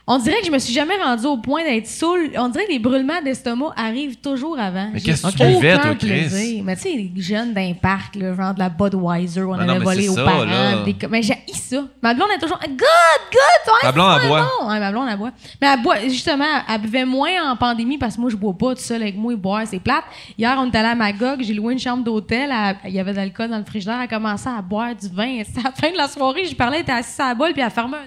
on 0.10 0.18
dirait 0.20 0.40
que 0.40 0.46
je 0.48 0.52
me 0.52 0.58
suis 0.60 0.74
jamais 0.74 0.96
rendue 1.04 1.26
au 1.26 1.38
point 1.38 1.64
d'être 1.64 1.86
saoul. 1.88 2.32
On 2.38 2.48
dirait 2.48 2.66
que 2.66 2.72
les 2.72 2.80
brûlements 2.80 3.22
d'estomac 3.22 3.74
arrivent 3.76 4.16
toujours 4.18 4.58
avant. 4.58 4.90
Mais 4.94 5.02
qu'est-ce 5.02 5.22
que 5.28 5.32
tu 5.32 5.46
buvais, 5.46 5.78
toi, 5.78 5.96
Chris? 5.96 6.08
plaisir. 6.08 6.64
Mais 6.64 6.76
tu 6.78 6.84
sais, 6.84 6.90
les 6.92 7.12
jeunes 7.22 7.54
d'un 7.54 7.74
parc, 7.74 8.16
là, 8.16 8.34
genre 8.34 8.54
de 8.54 8.60
la 8.60 8.70
Budweiser, 8.70 9.44
on 9.44 9.54
avait 9.54 9.80
mais 9.80 9.80
volé 9.80 10.08
aux 10.10 10.16
ça, 10.16 10.24
parents. 10.24 10.46
là. 10.46 10.84
des 10.86 10.94
co- 10.94 11.08
Mais 11.10 11.22
j'ai 11.22 11.36
ça. 11.54 11.84
Ma 12.02 12.14
blonde 12.14 12.30
est 12.36 12.40
toujours 12.40 12.60
good, 12.60 12.78
good. 12.78 13.74
Ta 13.82 13.92
blonde, 13.92 14.20
elle 14.22 14.28
boit. 14.30 14.48
Ouais, 14.70 14.80
ma 14.80 14.92
blonde, 14.92 15.08
elle 15.12 15.18
boit. 15.18 15.32
Mais 15.62 15.68
elle 15.74 15.82
boit, 15.82 16.00
justement, 16.08 16.46
elle 16.70 16.80
buvait 16.82 17.04
moins 17.06 17.52
en 17.52 17.58
pandémie 17.58 17.98
parce 17.98 18.16
que 18.16 18.22
moi, 18.22 18.30
je 18.30 18.38
bois 18.38 18.54
pas 18.58 18.76
tout 18.76 18.82
seul 18.82 19.02
avec 19.02 19.18
moi 19.18 19.34
et 19.34 19.36
boire, 19.36 19.64
c'est 19.66 19.80
plate. 19.80 20.06
Hier, 20.38 20.56
on 20.58 20.68
était 20.68 20.78
allé 20.78 20.88
à 20.90 20.96
Magog, 20.96 21.42
j'ai 21.42 21.54
loué 21.54 21.74
une 21.74 21.80
chambre 21.80 22.04
d'hôtel. 22.06 22.50
Il 22.86 22.92
y 22.92 23.00
avait 23.00 23.12
de 23.12 23.18
l'alcool 23.18 23.50
dans 23.50 23.58
le 23.58 23.66
frigidaire. 23.66 23.96
Elle 23.98 24.04
a 24.04 24.08
commencé 24.08 24.48
à 24.48 24.62
boire 24.62 24.96
du 24.96 25.10
vin. 25.10 25.42
C'était 25.46 25.60
à 25.68 25.70
la 25.70 25.72
fin 25.72 25.92
de 25.92 25.98
la 25.98 26.08
soirée, 26.08 26.46
je 26.46 26.56
parlais, 26.56 26.78
elle 26.78 26.84
était 26.84 26.92
assise 26.94 27.20
à 27.20 27.28
la 27.30 27.36
bolle 27.36 27.52
puis 27.52 27.62
elle 27.62 27.70
fermait 27.72 27.98
un 27.98 28.02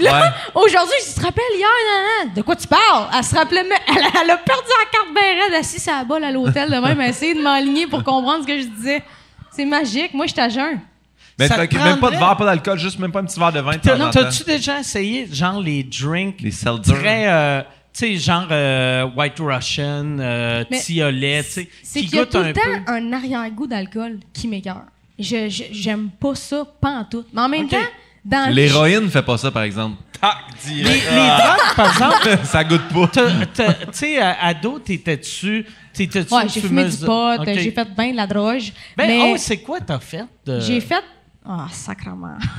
là, 0.00 0.34
aujourd'hui, 0.54 0.96
je 1.08 1.14
te 1.14 1.20
rappelle 1.20 1.44
hier, 1.54 1.68
nan, 1.68 2.26
nan, 2.28 2.34
de 2.34 2.42
quoi 2.42 2.56
tu 2.56 2.66
parles? 2.66 3.08
Elle 3.16 3.24
se 3.24 3.34
rappelait, 3.34 3.64
mais 3.64 3.76
elle, 3.88 4.02
elle 4.22 4.30
a 4.30 4.36
perdu 4.36 4.68
la 4.68 4.90
carte 4.90 5.14
bien 5.14 5.44
raide, 5.44 5.54
assise 5.54 5.88
à 5.88 5.98
la 5.98 6.04
bolle 6.04 6.24
à 6.24 6.30
l'hôtel 6.30 6.70
de 6.70 6.76
même, 6.76 7.00
essayer 7.00 7.34
de 7.34 7.40
m'aligner 7.40 7.86
pour 7.86 8.02
comprendre 8.02 8.42
ce 8.42 8.46
que 8.48 8.60
je 8.60 8.66
disais. 8.66 9.02
C'est 9.50 9.64
magique. 9.64 10.12
Moi, 10.14 10.26
je 10.26 10.32
suis 10.32 10.40
à 10.40 10.48
jeun. 10.48 10.80
Mais 11.38 11.48
Ça 11.48 11.66
te 11.66 11.74
même 11.76 11.98
pas 11.98 12.10
de 12.10 12.16
verre, 12.16 12.36
pas 12.36 12.44
d'alcool, 12.44 12.78
juste 12.78 12.98
même 12.98 13.10
pas 13.10 13.20
un 13.20 13.24
petit 13.24 13.38
verre 13.38 13.52
de 13.52 13.60
vin. 13.60 13.72
T'as-tu 13.78 14.44
déjà 14.44 14.80
essayé, 14.80 15.28
genre, 15.32 15.60
les 15.60 15.82
drinks 15.82 16.40
Les 16.40 16.52
très, 16.52 17.28
euh, 17.28 17.60
tu 17.92 18.06
sais, 18.06 18.16
genre 18.16 18.46
euh, 18.50 19.08
White 19.16 19.38
Russian, 19.40 20.18
euh, 20.18 20.64
Tiolet, 20.70 21.42
tu 21.44 21.50
sais, 21.50 21.68
C'est 21.82 22.00
qui 22.00 22.06
qu'il 22.08 22.18
y 22.18 22.20
a 22.20 22.26
tout 22.26 22.38
un 22.38 22.48
le 22.48 22.52
peu? 22.52 22.60
temps 22.60 22.92
un 22.92 23.12
arrière-goût 23.12 23.66
d'alcool 23.66 24.20
qui 24.32 24.46
m'écœure. 24.46 24.82
Je, 25.18 25.48
j'aime 25.72 26.10
pas 26.10 26.34
ça, 26.34 26.64
pas 26.80 26.90
en 26.90 27.04
tout. 27.04 27.24
Mais 27.32 27.40
en 27.42 27.48
même 27.48 27.68
temps, 27.68 27.76
dans 28.24 28.52
L'héroïne 28.52 29.08
fait 29.10 29.22
pas 29.22 29.36
ça, 29.38 29.50
par 29.50 29.62
exemple. 29.62 29.96
Tac, 30.20 30.36
Les, 30.68 30.82
les 30.82 31.00
drogues, 31.00 31.74
par 31.76 31.86
exemple, 31.92 32.38
ça 32.44 32.64
goûte 32.64 32.88
pas. 32.92 33.08
tu 33.08 33.62
sais, 33.92 34.18
ado, 34.18 34.78
t'étais-tu... 34.78 35.66
T'étais-tu 35.92 36.34
Ouais, 36.34 36.48
j'ai 36.48 36.60
fumé 36.60 36.84
du 36.84 36.90
fumeuse- 36.90 37.04
pot, 37.06 37.34
Ok. 37.40 37.46
j'ai 37.54 37.70
fait 37.70 37.88
bien 37.94 38.10
de 38.10 38.16
la 38.16 38.26
droge. 38.26 38.72
Ben, 38.96 39.06
mais 39.06 39.32
oh, 39.32 39.36
c'est 39.38 39.58
quoi 39.58 39.78
t'as 39.80 40.00
fait? 40.00 40.24
de- 40.44 40.58
j'ai 40.58 40.80
fait. 40.80 41.04
Ah, 41.46 41.66
sacrement. 41.70 42.36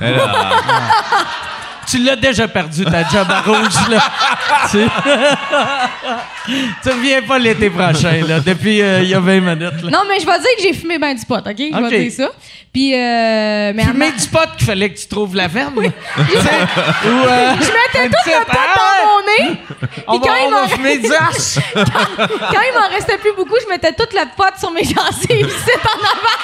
Tu 1.88 1.98
l'as 1.98 2.16
déjà 2.16 2.48
perdu, 2.48 2.84
ta 2.84 3.04
job 3.08 3.26
à 3.30 3.40
rouge, 3.42 3.88
là. 3.90 4.02
tu... 4.70 4.78
tu 6.82 6.88
reviens 6.90 7.22
pas 7.22 7.38
l'été 7.38 7.70
prochain, 7.70 8.20
là, 8.26 8.40
depuis 8.40 8.80
euh, 8.82 9.00
il 9.02 9.08
y 9.08 9.14
a 9.14 9.20
20 9.20 9.40
minutes, 9.40 9.82
là. 9.82 9.90
Non, 9.90 10.02
mais 10.08 10.20
je 10.20 10.26
vais 10.26 10.38
dire 10.38 10.48
que 10.56 10.62
j'ai 10.62 10.72
fumé 10.74 10.98
bien 10.98 11.14
du 11.14 11.24
pot, 11.24 11.36
OK? 11.38 11.56
Je 11.58 11.74
Ok. 11.84 11.90
vais 11.90 12.04
dire 12.08 12.12
ça. 12.12 12.28
Puis, 12.72 12.92
euh, 12.94 13.72
mais 13.74 13.84
Fumer 13.84 14.08
en- 14.14 14.18
du 14.20 14.28
pot 14.28 14.48
qu'il 14.58 14.66
fallait 14.66 14.90
que 14.90 14.98
tu 14.98 15.06
trouves 15.06 15.34
la 15.34 15.48
ferme? 15.48 15.74
Tu 15.82 15.82
sais, 15.82 15.88
ou, 17.06 17.08
euh, 17.08 17.54
Je 17.54 17.58
mettais 17.98 18.08
tout 18.10 18.30
le 18.30 18.44
pot 18.44 18.58
dans 18.76 19.06
mon 19.06 19.20
nez. 19.26 19.60
On 20.06 20.18
Puis 20.18 20.28
va, 20.28 20.34
quand 20.34 20.40
il 20.40 20.46
on 20.46 20.50
va 20.50 20.60
m'en- 20.62 20.68
fumer 20.68 20.98
du 20.98 21.12
hache. 21.12 21.58
Quand 21.74 22.62
il 22.62 22.72
m'en 22.80 22.88
restait 22.94 23.18
plus 23.18 23.32
beaucoup, 23.36 23.56
je 23.64 23.68
mettais 23.68 23.92
toute 23.92 24.12
la 24.12 24.26
pote 24.26 24.54
sur 24.58 24.70
mes 24.72 24.84
gencives 24.84 25.46
ici 25.46 25.70
en 25.84 25.98
avant. 25.98 26.40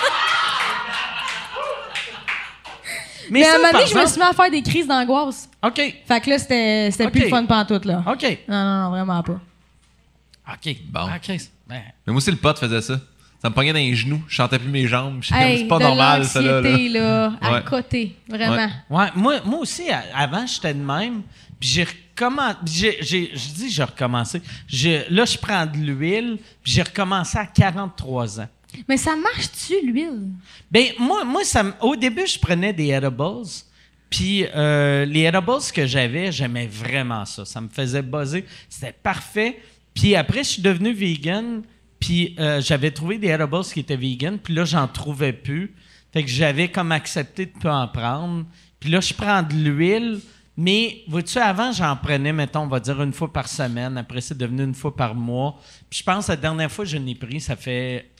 Mais, 3.32 3.42
à 3.42 3.50
ça, 3.50 3.54
un 3.54 3.58
moment 3.58 3.72
donné, 3.72 3.86
je 3.86 3.98
me 3.98 4.06
suis 4.06 4.20
mis 4.20 4.26
à 4.26 4.32
faire 4.32 4.50
des 4.50 4.62
crises 4.62 4.86
d'angoisse. 4.86 5.48
OK. 5.62 5.76
Fait 5.76 6.20
que 6.20 6.30
là, 6.30 6.38
c'était 6.38 6.90
plus 7.10 7.22
le 7.22 7.28
fun 7.28 7.44
pantoute, 7.46 7.84
là. 7.84 8.02
OK. 8.06 8.38
Non, 8.48 8.64
non, 8.64 8.82
non, 8.84 8.90
vraiment 8.90 9.22
pas. 9.22 9.40
OK. 10.52 10.76
Bon. 10.90 11.04
OK. 11.06 11.28
Ben, 11.28 11.38
Mais 11.68 11.82
moi 12.12 12.16
aussi, 12.16 12.30
le 12.30 12.36
pote 12.36 12.58
faisait 12.58 12.80
ça. 12.82 13.00
Ça 13.40 13.48
me 13.50 13.54
pognait 13.54 13.72
dans 13.72 13.78
les 13.78 13.94
genoux. 13.94 14.22
Je 14.28 14.34
chantais 14.36 14.58
plus 14.58 14.68
mes 14.70 14.86
jambes. 14.86 15.18
Je 15.22 15.34
Hey, 15.34 15.58
c'est 15.58 15.64
pas 15.66 15.78
de 15.78 15.82
normal, 15.84 16.24
ça, 16.24 16.40
là. 16.40 16.60
là. 16.60 17.32
à 17.40 17.52
Ouais. 17.54 17.64
côté, 17.64 18.16
vraiment. 18.28 18.68
Ouais. 18.90 18.98
Ouais, 18.98 19.06
moi, 19.16 19.34
moi 19.44 19.58
aussi, 19.60 19.84
avant, 20.14 20.46
j'étais 20.46 20.74
de 20.74 20.80
même. 20.82 21.22
Puis 21.58 21.68
j'ai 21.68 21.84
recommencé. 21.84 22.56
j'ai- 22.66 22.98
j'ai- 23.00 23.30
Je 23.34 23.48
dis 23.54 23.70
j'ai 23.70 23.84
recommencé. 23.84 24.42
Là, 25.10 25.24
je 25.24 25.38
prends 25.38 25.66
de 25.66 25.76
l'huile. 25.76 26.38
Puis 26.62 26.72
j'ai 26.72 26.82
recommencé 26.82 27.38
à 27.38 27.46
43 27.46 28.40
ans. 28.40 28.48
Mais 28.88 28.96
ça 28.96 29.16
marche-tu, 29.16 29.74
l'huile? 29.86 30.28
Ben, 30.70 30.88
moi, 30.98 31.24
moi 31.24 31.44
ça, 31.44 31.64
au 31.80 31.96
début, 31.96 32.26
je 32.26 32.38
prenais 32.38 32.72
des 32.72 32.88
edibles. 32.88 33.42
Puis 34.10 34.46
euh, 34.54 35.04
les 35.04 35.22
edibles 35.22 35.72
que 35.74 35.86
j'avais, 35.86 36.32
j'aimais 36.32 36.66
vraiment 36.66 37.24
ça. 37.24 37.44
Ça 37.44 37.60
me 37.60 37.68
faisait 37.68 38.02
buzzer. 38.02 38.44
C'était 38.68 38.92
parfait. 38.92 39.60
Puis 39.94 40.14
après, 40.16 40.44
je 40.44 40.48
suis 40.48 40.62
devenu 40.62 40.92
vegan. 40.92 41.62
Puis 41.98 42.34
euh, 42.38 42.60
j'avais 42.60 42.90
trouvé 42.90 43.18
des 43.18 43.28
edibles 43.28 43.64
qui 43.64 43.80
étaient 43.80 43.96
vegan. 43.96 44.38
Puis 44.38 44.54
là, 44.54 44.64
j'en 44.64 44.88
trouvais 44.88 45.32
plus. 45.32 45.74
Fait 46.12 46.22
que 46.22 46.28
j'avais 46.28 46.68
comme 46.68 46.92
accepté 46.92 47.46
de 47.46 47.58
pas 47.58 47.74
en 47.74 47.88
prendre. 47.88 48.44
Puis 48.80 48.90
là, 48.90 49.00
je 49.00 49.14
prends 49.14 49.42
de 49.42 49.54
l'huile. 49.54 50.20
Mais, 50.56 51.02
vois-tu, 51.08 51.38
avant, 51.38 51.72
j'en 51.72 51.96
prenais, 51.96 52.32
mettons, 52.32 52.60
on 52.60 52.66
va 52.66 52.78
dire 52.78 53.00
une 53.02 53.14
fois 53.14 53.32
par 53.32 53.48
semaine. 53.48 53.96
Après, 53.96 54.20
c'est 54.20 54.36
devenu 54.36 54.64
une 54.64 54.74
fois 54.74 54.94
par 54.94 55.14
mois. 55.14 55.58
Puis 55.88 56.00
je 56.00 56.04
pense 56.04 56.28
la 56.28 56.36
dernière 56.36 56.70
fois 56.70 56.84
que 56.84 56.90
je 56.90 56.98
n'ai 56.98 57.14
pris, 57.14 57.40
ça 57.40 57.56
fait 57.56 58.10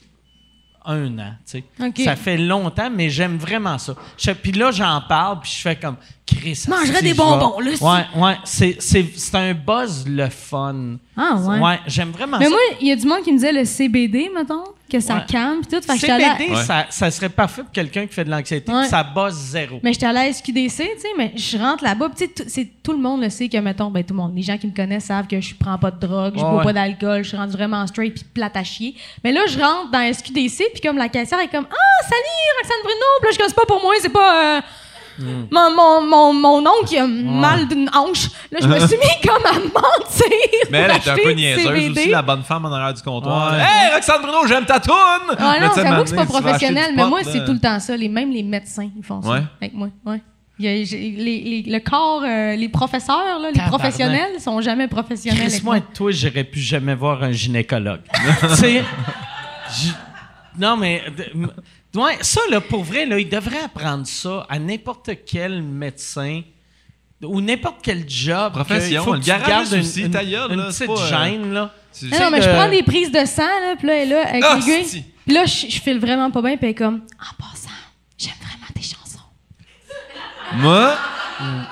un 0.85 1.17
an, 1.19 1.33
tu 1.49 1.59
sais. 1.59 1.63
OK. 1.81 2.01
Ça 2.03 2.15
fait 2.15 2.37
longtemps, 2.37 2.89
mais 2.89 3.09
j'aime 3.09 3.37
vraiment 3.37 3.77
ça. 3.77 3.95
Puis 4.41 4.51
là, 4.51 4.71
j'en 4.71 5.01
parle, 5.07 5.39
puis 5.41 5.51
je 5.55 5.61
fais 5.61 5.75
comme, 5.75 5.95
Chris, 6.25 6.65
mangerais 6.67 7.01
des 7.01 7.13
bonbons, 7.13 7.59
là, 7.59 7.71
Ouais, 7.81 8.21
ouais, 8.21 8.37
c'est, 8.43 8.77
c'est, 8.79 9.05
c'est 9.15 9.35
un 9.35 9.53
buzz 9.53 10.05
le 10.07 10.29
fun. 10.29 10.97
Ah, 11.17 11.35
ouais. 11.35 11.59
Ouais, 11.59 11.79
j'aime 11.87 12.11
vraiment 12.11 12.37
Mais 12.39 12.45
ça. 12.45 12.51
moi, 12.51 12.59
il 12.81 12.87
y 12.87 12.91
a 12.91 12.95
du 12.95 13.05
monde 13.05 13.21
qui 13.23 13.31
me 13.31 13.37
disait 13.37 13.51
le 13.53 13.65
CBD, 13.65 14.29
mettons, 14.33 14.63
que 14.93 14.99
ça 15.01 15.15
Ouais. 15.15 15.21
calme, 15.27 15.61
tout. 15.69 15.81
Fait 15.81 15.93
que 15.93 15.99
j'étais 15.99 16.11
allée 16.11 16.23
à- 16.23 16.37
CBD, 16.37 16.55
Ouais. 16.55 16.63
ça, 16.63 16.85
ça 16.89 17.11
serait 17.11 17.29
parfait 17.29 17.63
pour 17.63 17.71
quelqu'un 17.71 18.05
qui 18.07 18.13
fait 18.13 18.23
de 18.23 18.29
l'anxiété, 18.29 18.71
Ouais. 18.71 18.87
ça 18.87 19.03
buzz 19.03 19.33
zéro. 19.33 19.79
Mais 19.83 19.91
j'étais 19.93 20.05
allée 20.05 20.19
à 20.19 20.27
SQDC, 20.31 20.83
tu 20.95 21.01
sais, 21.01 21.07
mais 21.17 21.33
je 21.35 21.57
rentre 21.57 21.83
là-bas, 21.83 22.09
c'est 22.47 22.69
tout 22.83 22.91
le 22.93 22.99
monde 22.99 23.21
le 23.21 23.29
sait 23.29 23.49
que, 23.49 23.57
mettons, 23.57 23.89
ben 23.89 24.03
tout 24.03 24.13
le 24.13 24.19
monde, 24.21 24.35
les 24.35 24.41
gens 24.43 24.57
qui 24.57 24.67
me 24.67 24.75
connaissent 24.75 25.05
savent 25.05 25.27
que 25.27 25.41
je 25.41 25.53
prends 25.55 25.77
pas 25.77 25.91
de 25.91 25.99
drogue, 25.99 26.33
je 26.37 26.43
Ouais, 26.43 26.49
bois 26.51 26.63
pas 26.63 26.73
d'alcool, 26.73 27.23
je 27.23 27.29
suis 27.29 27.37
rendue 27.37 27.53
vraiment 27.53 27.85
straight 27.87 28.13
puis 28.13 28.23
plate 28.33 28.55
à 28.55 28.63
chier. 28.63 28.95
Mais 29.23 29.31
là, 29.31 29.41
je 29.47 29.59
rentre 29.59 29.91
dans 29.91 29.99
SQDC, 30.13 30.63
puis 30.73 30.81
comme 30.81 30.97
la 30.97 31.09
caissière 31.09 31.39
est 31.39 31.47
comme 31.49 31.67
«Ah, 31.71 32.03
salut, 32.03 32.61
Roxane 32.61 32.83
Bruno!» 32.83 33.05
Puis 33.21 33.25
là, 33.25 33.29
je 33.29 33.31
suis 33.33 33.37
comme 33.41 33.49
«C'est 33.49 33.55
pas 33.55 33.65
pour 33.65 33.81
moi, 33.81 33.93
c'est 34.01 34.09
pas... 34.09 34.57
euh, 34.57 34.61
Mon, 35.19 35.75
mon, 35.75 36.01
mon, 36.01 36.33
mon 36.33 36.59
oncle 36.59 36.91
il 36.91 36.97
a 36.97 37.05
mal 37.07 37.67
d'une 37.67 37.89
hanche. 37.93 38.29
Là, 38.51 38.59
je 38.61 38.67
me 38.67 38.79
suis 38.79 38.97
mis 38.97 39.21
comme 39.27 39.45
à 39.45 39.53
mentir. 39.53 40.67
Mais 40.71 40.79
elle 40.79 40.95
était 40.97 41.09
un 41.11 41.15
peu 41.23 41.31
niaiseuse 41.31 41.63
CBD. 41.67 41.89
aussi, 42.01 42.09
la 42.09 42.21
bonne 42.21 42.43
femme 42.43 42.65
en 42.65 42.71
arrière 42.71 42.93
du 42.93 43.01
comptoir. 43.01 43.51
Ouais. 43.53 43.59
Hey, 43.59 43.93
Roxane 43.93 44.21
Bruno, 44.21 44.47
j'aime 44.47 44.65
ta 44.65 44.79
toune! 44.79 44.95
Mais 45.39 45.59
non, 45.59 45.71
j'avoue 45.75 46.03
que 46.03 46.09
c'est 46.09 46.15
pas 46.15 46.25
professionnel, 46.25 46.93
mais 46.95 47.05
moi, 47.05 47.19
c'est 47.23 47.45
tout 47.45 47.53
le 47.53 47.59
temps 47.59 47.79
ça. 47.79 47.95
Les, 47.95 48.09
même 48.09 48.31
les 48.31 48.43
médecins, 48.43 48.89
ils 48.97 49.03
font 49.03 49.21
ça 49.21 49.29
Ouais. 49.29 49.41
avec 49.61 49.73
moi. 49.73 49.89
Ouais. 50.05 50.21
Il 50.59 50.65
y 50.65 50.67
a- 50.69 50.85
j'ai- 50.85 50.97
les- 51.11 51.41
les- 51.41 51.63
le 51.71 51.79
corps, 51.79 52.21
euh, 52.23 52.55
les 52.55 52.69
professeurs, 52.69 53.39
là, 53.41 53.49
les 53.53 53.59
professionnels, 53.61 54.39
sont 54.39 54.61
jamais 54.61 54.87
professionnels. 54.87 55.41
avec 55.41 55.53
Chris, 55.53 55.61
moi 55.63 55.75
moi. 55.75 55.83
et 55.89 55.93
toi, 55.95 56.11
j'irais 56.11 56.43
plus 56.43 56.61
jamais 56.61 56.93
voir 56.93 57.23
un 57.23 57.31
gynécologue. 57.31 58.01
tu 58.41 58.55
sais, 58.55 58.83
j- 59.75 59.93
non, 60.59 60.77
mais. 60.77 61.01
Ouais, 61.95 62.17
ça, 62.21 62.41
là, 62.49 62.61
pour 62.61 62.83
vrai, 62.83 63.05
là, 63.05 63.19
il 63.19 63.29
devrait 63.29 63.63
apprendre 63.63 64.05
ça 64.07 64.45
à 64.49 64.59
n'importe 64.59 65.09
quel 65.25 65.61
médecin 65.61 66.41
ou 67.21 67.39
n'importe 67.41 67.77
quel 67.81 68.07
job. 68.09 68.53
Profession, 68.53 68.87
que 69.05 69.09
il 69.09 69.11
faut 69.11 69.13
le 69.13 69.19
garage 69.21 69.71
une, 69.73 69.79
aussi, 69.79 70.01
une- 70.01 70.11
ta 70.11 70.25
gueule, 70.25 70.51
une 70.51 70.59
là, 70.59 70.65
petite 70.67 70.87
pas, 70.87 70.93
euh, 70.93 71.09
gêne, 71.25 71.53
là. 71.53 71.73
C'est- 71.91 72.07
Ah 72.11 72.19
non, 72.25 72.31
mais 72.31 72.41
je 72.41 72.49
prends 72.49 72.69
des 72.69 72.83
prises 72.83 73.11
de 73.11 73.25
sang, 73.25 73.43
là, 73.61 73.75
puis 73.77 73.87
là, 73.87 73.93
elle 73.95 74.11
est 74.11 74.13
là, 74.13 74.27
avec 74.27 74.43
Ah, 74.45 74.55
l'aiguille. 74.55 74.85
si. 74.85 75.03
Puis 75.25 75.33
là, 75.35 75.45
je, 75.45 75.67
je 75.69 75.79
file 75.81 75.99
vraiment 75.99 76.29
pas 76.31 76.41
bien, 76.41 76.57
puis 76.57 76.65
elle 76.65 76.71
est 76.71 76.75
comme, 76.75 76.95
en 76.95 77.41
passant, 77.43 77.69
j'aime 78.17 78.33
vraiment 78.41 78.65
tes 78.75 78.81
chansons. 78.81 79.23
Moi, 80.55 80.97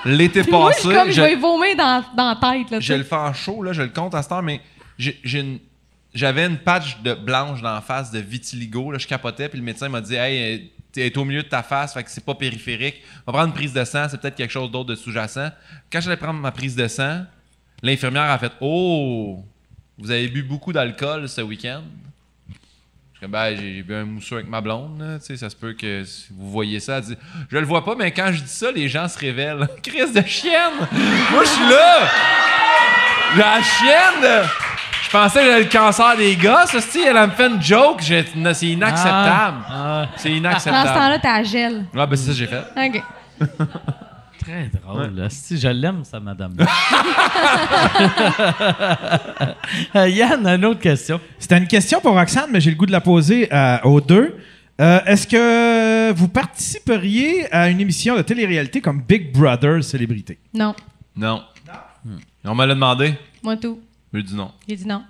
l'été 0.04 0.42
Puis 0.42 0.50
moi, 0.52 0.70
je 0.72 0.76
passé, 0.82 0.94
comme, 0.94 1.08
je 1.08 1.12
je- 1.12 1.20
vais 1.20 1.32
y 1.32 1.36
vomir 1.36 1.76
dans, 1.76 2.04
dans 2.16 2.28
la 2.28 2.36
tête, 2.36 2.70
là, 2.70 2.80
je 2.80 2.94
le 2.94 3.04
fais 3.04 3.14
en 3.16 3.32
show, 3.34 3.62
là, 3.62 3.72
je 3.72 3.82
le 3.82 3.88
compte 3.88 4.14
à 4.14 4.22
cette 4.22 4.32
heure, 4.32 4.42
mais 4.42 4.60
j'ai 4.98 5.18
une- 5.40 5.58
j'avais 6.14 6.46
une 6.46 6.58
patch 6.58 7.00
de 7.02 7.14
blanche 7.14 7.62
dans 7.62 7.74
la 7.74 7.80
face 7.80 8.10
de 8.10 8.18
vitiligo. 8.18 8.90
Là, 8.90 8.98
je 8.98 9.06
capotais, 9.06 9.48
puis 9.48 9.58
le 9.58 9.64
médecin 9.64 9.88
m'a 9.88 10.00
dit 10.00 10.14
Hey, 10.14 10.72
t'es 10.92 11.16
au 11.16 11.24
milieu 11.24 11.42
de 11.42 11.48
ta 11.48 11.62
face, 11.62 11.94
fait 11.94 12.04
que 12.04 12.10
c'est 12.10 12.24
pas 12.24 12.34
périphérique. 12.34 13.02
On 13.26 13.32
va 13.32 13.38
prendre 13.38 13.48
une 13.48 13.54
prise 13.54 13.72
de 13.72 13.84
sang, 13.84 14.06
c'est 14.10 14.20
peut-être 14.20 14.36
quelque 14.36 14.50
chose 14.50 14.70
d'autre 14.70 14.90
de 14.90 14.94
sous-jacent. 14.94 15.50
Quand 15.90 16.00
j'allais 16.00 16.16
prendre 16.16 16.38
ma 16.38 16.52
prise 16.52 16.76
de 16.76 16.86
sang, 16.86 17.24
l'infirmière 17.82 18.30
a 18.30 18.38
fait 18.38 18.52
Oh, 18.60 19.44
vous 19.98 20.10
avez 20.10 20.28
bu 20.28 20.42
beaucoup 20.42 20.72
d'alcool 20.72 21.28
ce 21.28 21.40
week-end? 21.40 21.82
Ben, 23.28 23.56
j'ai 23.56 23.84
bu 23.84 23.94
un 23.94 24.04
mousseux 24.04 24.36
avec 24.36 24.48
ma 24.48 24.60
blonde, 24.60 25.00
là. 25.00 25.20
ça 25.20 25.48
se 25.48 25.54
peut 25.54 25.74
que 25.74 26.02
vous 26.32 26.50
voyez 26.50 26.80
ça. 26.80 26.98
Elle 26.98 27.04
dit, 27.04 27.16
je 27.50 27.56
le 27.56 27.64
vois 27.64 27.84
pas, 27.84 27.94
mais 27.94 28.10
quand 28.10 28.32
je 28.32 28.42
dis 28.42 28.48
ça, 28.48 28.72
les 28.72 28.88
gens 28.88 29.06
se 29.06 29.16
révèlent. 29.16 29.68
Crise 29.82 30.12
de 30.12 30.22
chienne! 30.22 30.72
Moi, 31.30 31.44
je 31.44 31.48
suis 31.48 31.68
là! 31.68 32.10
La 33.36 33.62
chienne! 33.62 34.48
Je 35.12 35.18
pensais 35.18 35.40
que 35.40 35.44
j'avais 35.44 35.64
le 35.64 35.68
cancer 35.68 36.16
des 36.16 36.36
gosses. 36.36 36.78
Si 36.88 37.00
elle 37.02 37.18
elle 37.18 37.26
me 37.26 37.32
fait 37.32 37.46
une 37.48 37.60
joke, 37.62 38.00
j'ai- 38.00 38.24
non, 38.34 38.54
c'est 38.54 38.68
inacceptable. 38.68 39.58
Ah, 39.68 40.06
C'est 40.16 40.28
Dans 40.30 40.34
ce 40.34 40.38
inacceptable. 40.38 40.88
temps-là, 40.88 41.18
t'as 41.18 41.38
la 41.38 41.44
gel. 41.44 41.84
Ouais, 41.94 42.06
ben 42.06 42.16
c'est 42.16 42.16
ça 42.16 42.28
que 42.28 42.36
j'ai 42.38 42.46
fait. 42.46 42.62
OK. 42.76 43.02
très 44.42 44.70
drôle, 44.82 45.14
là. 45.14 45.28
Si 45.28 45.58
je 45.58 45.68
l'aime, 45.68 46.02
ça, 46.04 46.18
madame. 46.18 46.54
Euh, 49.96 50.08
Yann, 50.08 50.46
une 50.46 50.64
autre 50.64 50.80
question. 50.80 51.20
C'était 51.38 51.58
une 51.58 51.66
question 51.66 52.00
pour 52.00 52.14
Roxane, 52.14 52.48
mais 52.50 52.60
j'ai 52.60 52.70
le 52.70 52.76
goût 52.76 52.86
de 52.86 52.92
la 52.92 53.00
poser 53.02 53.52
euh, 53.52 53.78
aux 53.84 54.00
deux. 54.00 54.34
Euh, 54.80 55.00
Est-ce 55.06 55.26
que 55.26 56.12
vous 56.12 56.28
participeriez 56.28 57.52
à 57.54 57.68
une 57.68 57.80
émission 57.80 58.16
de 58.16 58.22
télé-réalité 58.22 58.80
comme 58.80 59.02
Big 59.02 59.30
Brother 59.32 59.84
Célébrité? 59.84 60.38
Non, 60.54 60.74
Non. 61.16 61.42
On 62.44 62.54
me 62.54 62.64
l'a 62.66 62.74
demandé. 62.74 63.14
moi 63.42 63.56
tout. 63.56 63.78
J'ai 64.12 64.22
dit 64.22 64.34
non. 64.34 64.52
J'ai 64.68 64.76
dit 64.76 64.86
non. 64.86 65.02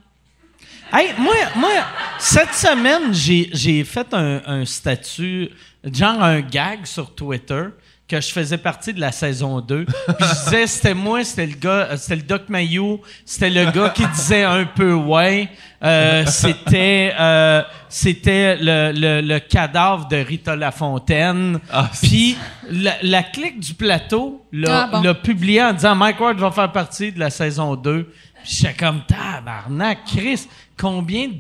Hey, 0.93 1.11
moi, 1.19 1.35
moi, 1.57 1.71
cette 2.19 2.53
semaine, 2.55 3.13
j'ai, 3.13 3.49
j'ai 3.53 3.83
fait 3.83 4.13
un, 4.13 4.41
un 4.47 4.65
statut, 4.65 5.49
genre 5.85 6.23
un 6.23 6.41
gag 6.41 6.85
sur 6.85 7.15
Twitter, 7.15 7.65
que 8.07 8.21
je 8.21 8.31
faisais 8.31 8.59
partie 8.59 8.93
de 8.93 9.01
la 9.01 9.11
saison 9.11 9.61
2. 9.61 9.87
Puis 9.87 9.95
je 10.21 10.45
disais, 10.45 10.67
c'était 10.67 10.93
moi, 10.95 11.25
c'était 11.25 11.47
le 11.47 11.55
gars, 11.55 11.97
c'était 11.97 12.17
le 12.17 12.23
Doc 12.23 12.43
Mayou, 12.49 13.01
c'était 13.25 13.49
le 13.49 13.71
gars 13.71 13.89
qui 13.89 14.07
disait 14.09 14.45
un 14.45 14.67
peu 14.67 14.93
ouais. 14.93 15.49
Euh, 15.83 16.27
c'était, 16.27 17.13
euh, 17.19 17.63
c'était 17.89 18.57
le, 18.61 18.93
le, 18.95 19.21
le 19.27 19.41
cadavre 19.41 20.07
de 20.09 20.17
Rita 20.17 20.55
Lafontaine. 20.55 21.59
Ah, 21.73 21.91
Puis 22.03 22.37
la, 22.71 22.93
la 23.03 23.23
clique 23.23 23.59
du 23.61 23.73
plateau 23.75 24.45
l'a, 24.53 24.91
Ah, 24.93 25.01
bon. 25.03 25.15
publié 25.15 25.63
en 25.63 25.73
disant 25.73 25.95
Mike 25.97 26.21
Ward 26.21 26.39
va 26.39 26.51
faire 26.53 26.71
partie 26.71 27.11
de 27.13 27.19
la 27.19 27.31
saison 27.31 27.75
2. 27.77 28.13
Puis 28.43 28.57
j'étais 28.61 28.75
comme 28.75 29.03
tabarnak, 29.07 29.99
Chris, 30.07 30.47
combien 30.79 31.29
de, 31.29 31.35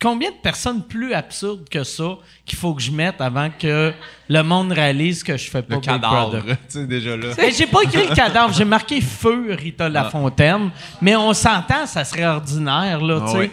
combien 0.00 0.30
de 0.30 0.36
personnes 0.36 0.82
plus 0.82 1.14
absurdes 1.14 1.68
que 1.68 1.82
ça 1.84 2.16
qu'il 2.44 2.58
faut 2.58 2.74
que 2.74 2.82
je 2.82 2.90
mette 2.90 3.20
avant 3.20 3.48
que 3.58 3.92
le 4.28 4.42
monde 4.42 4.72
réalise 4.72 5.22
que 5.22 5.36
je 5.36 5.50
fais 5.50 5.62
pas 5.62 5.74
Le 5.76 5.80
Big 5.80 5.88
cadavre. 5.90 6.30
Brother? 6.30 6.42
tu 6.44 6.56
sais, 6.68 6.86
déjà 6.86 7.16
là. 7.16 7.28
Mais 7.38 7.50
j'ai 7.52 7.66
pas 7.66 7.82
écrit 7.82 8.06
le 8.08 8.14
cadavre, 8.14 8.52
j'ai 8.54 8.64
marqué 8.64 9.00
feu 9.00 9.54
Rita 9.58 9.88
Lafontaine, 9.88 10.70
mais 11.00 11.16
on 11.16 11.32
s'entend, 11.32 11.86
ça 11.86 12.04
serait 12.04 12.26
ordinaire 12.26 13.00
là, 13.00 13.20
Ah 13.22 13.26
tu 13.26 13.32
sais. 13.32 13.38
oui. 13.38 13.50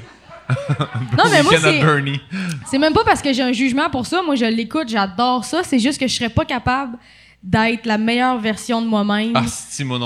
Non, 1.17 1.23
mais 1.31 1.43
moi, 1.43 1.53
c'est. 1.57 1.79
Bernie. 1.79 2.19
C'est 2.65 2.77
même 2.77 2.91
pas 2.93 3.05
parce 3.05 3.21
que 3.21 3.31
j'ai 3.31 3.41
un 3.41 3.53
jugement 3.53 3.89
pour 3.89 4.05
ça. 4.05 4.21
Moi, 4.21 4.35
je 4.35 4.43
l'écoute, 4.43 4.89
j'adore 4.89 5.45
ça. 5.45 5.63
C'est 5.63 5.79
juste 5.79 5.97
que 5.97 6.07
je 6.07 6.13
serais 6.13 6.27
pas 6.29 6.43
capable 6.43 6.97
d'être 7.43 7.85
la 7.87 7.97
meilleure 7.97 8.37
version 8.39 8.81
de 8.81 8.87
moi-même 8.87 9.31
Ah, 9.35 9.43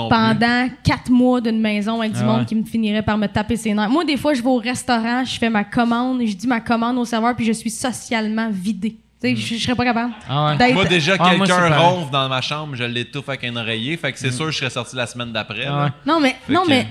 pendant 0.08 0.68
quatre 0.82 1.10
mois 1.10 1.40
d'une 1.40 1.60
maison 1.60 2.00
avec 2.00 2.12
du 2.14 2.20
Ah 2.22 2.24
monde 2.24 2.38
ouais. 2.40 2.44
qui 2.46 2.54
me 2.54 2.64
finirait 2.64 3.02
par 3.02 3.18
me 3.18 3.26
taper 3.26 3.56
ses 3.56 3.74
nerfs. 3.74 3.90
Moi, 3.90 4.04
des 4.04 4.16
fois, 4.16 4.32
je 4.32 4.40
vais 4.42 4.48
au 4.48 4.56
restaurant, 4.56 5.22
je 5.24 5.38
fais 5.38 5.50
ma 5.50 5.64
commande, 5.64 6.22
je 6.24 6.34
dis 6.34 6.46
ma 6.46 6.60
commande 6.60 6.96
au 6.96 7.04
serveur, 7.04 7.36
puis 7.36 7.44
je 7.44 7.52
suis 7.52 7.70
socialement 7.70 8.48
vidée. 8.50 8.96
Tu 9.20 9.28
sais, 9.28 9.36
je, 9.36 9.54
je 9.56 9.62
serais 9.62 9.74
pas 9.74 9.84
capable 9.84 10.12
Ah 10.28 10.56
ouais. 10.58 10.72
Moi, 10.72 10.84
déjà, 10.86 11.16
Ah, 11.18 11.30
quelqu'un 11.30 11.76
ronfle 11.78 12.10
dans 12.10 12.28
ma 12.28 12.40
chambre, 12.40 12.74
je 12.74 12.84
l'étouffe 12.84 13.28
avec 13.28 13.44
un 13.44 13.56
oreiller. 13.56 13.96
Fait 13.96 14.12
que 14.12 14.18
c'est 14.18 14.30
sûr 14.30 14.46
que 14.46 14.50
je 14.52 14.58
serais 14.58 14.70
sorti 14.70 14.96
la 14.96 15.06
semaine 15.06 15.32
d'après. 15.32 15.66
Ah 15.66 15.84
ouais. 15.84 15.90
Non, 16.06 16.20
mais, 16.20 16.36
Fait 16.46 16.52
non, 16.52 16.62
que- 16.62 16.68
mais 16.70 16.86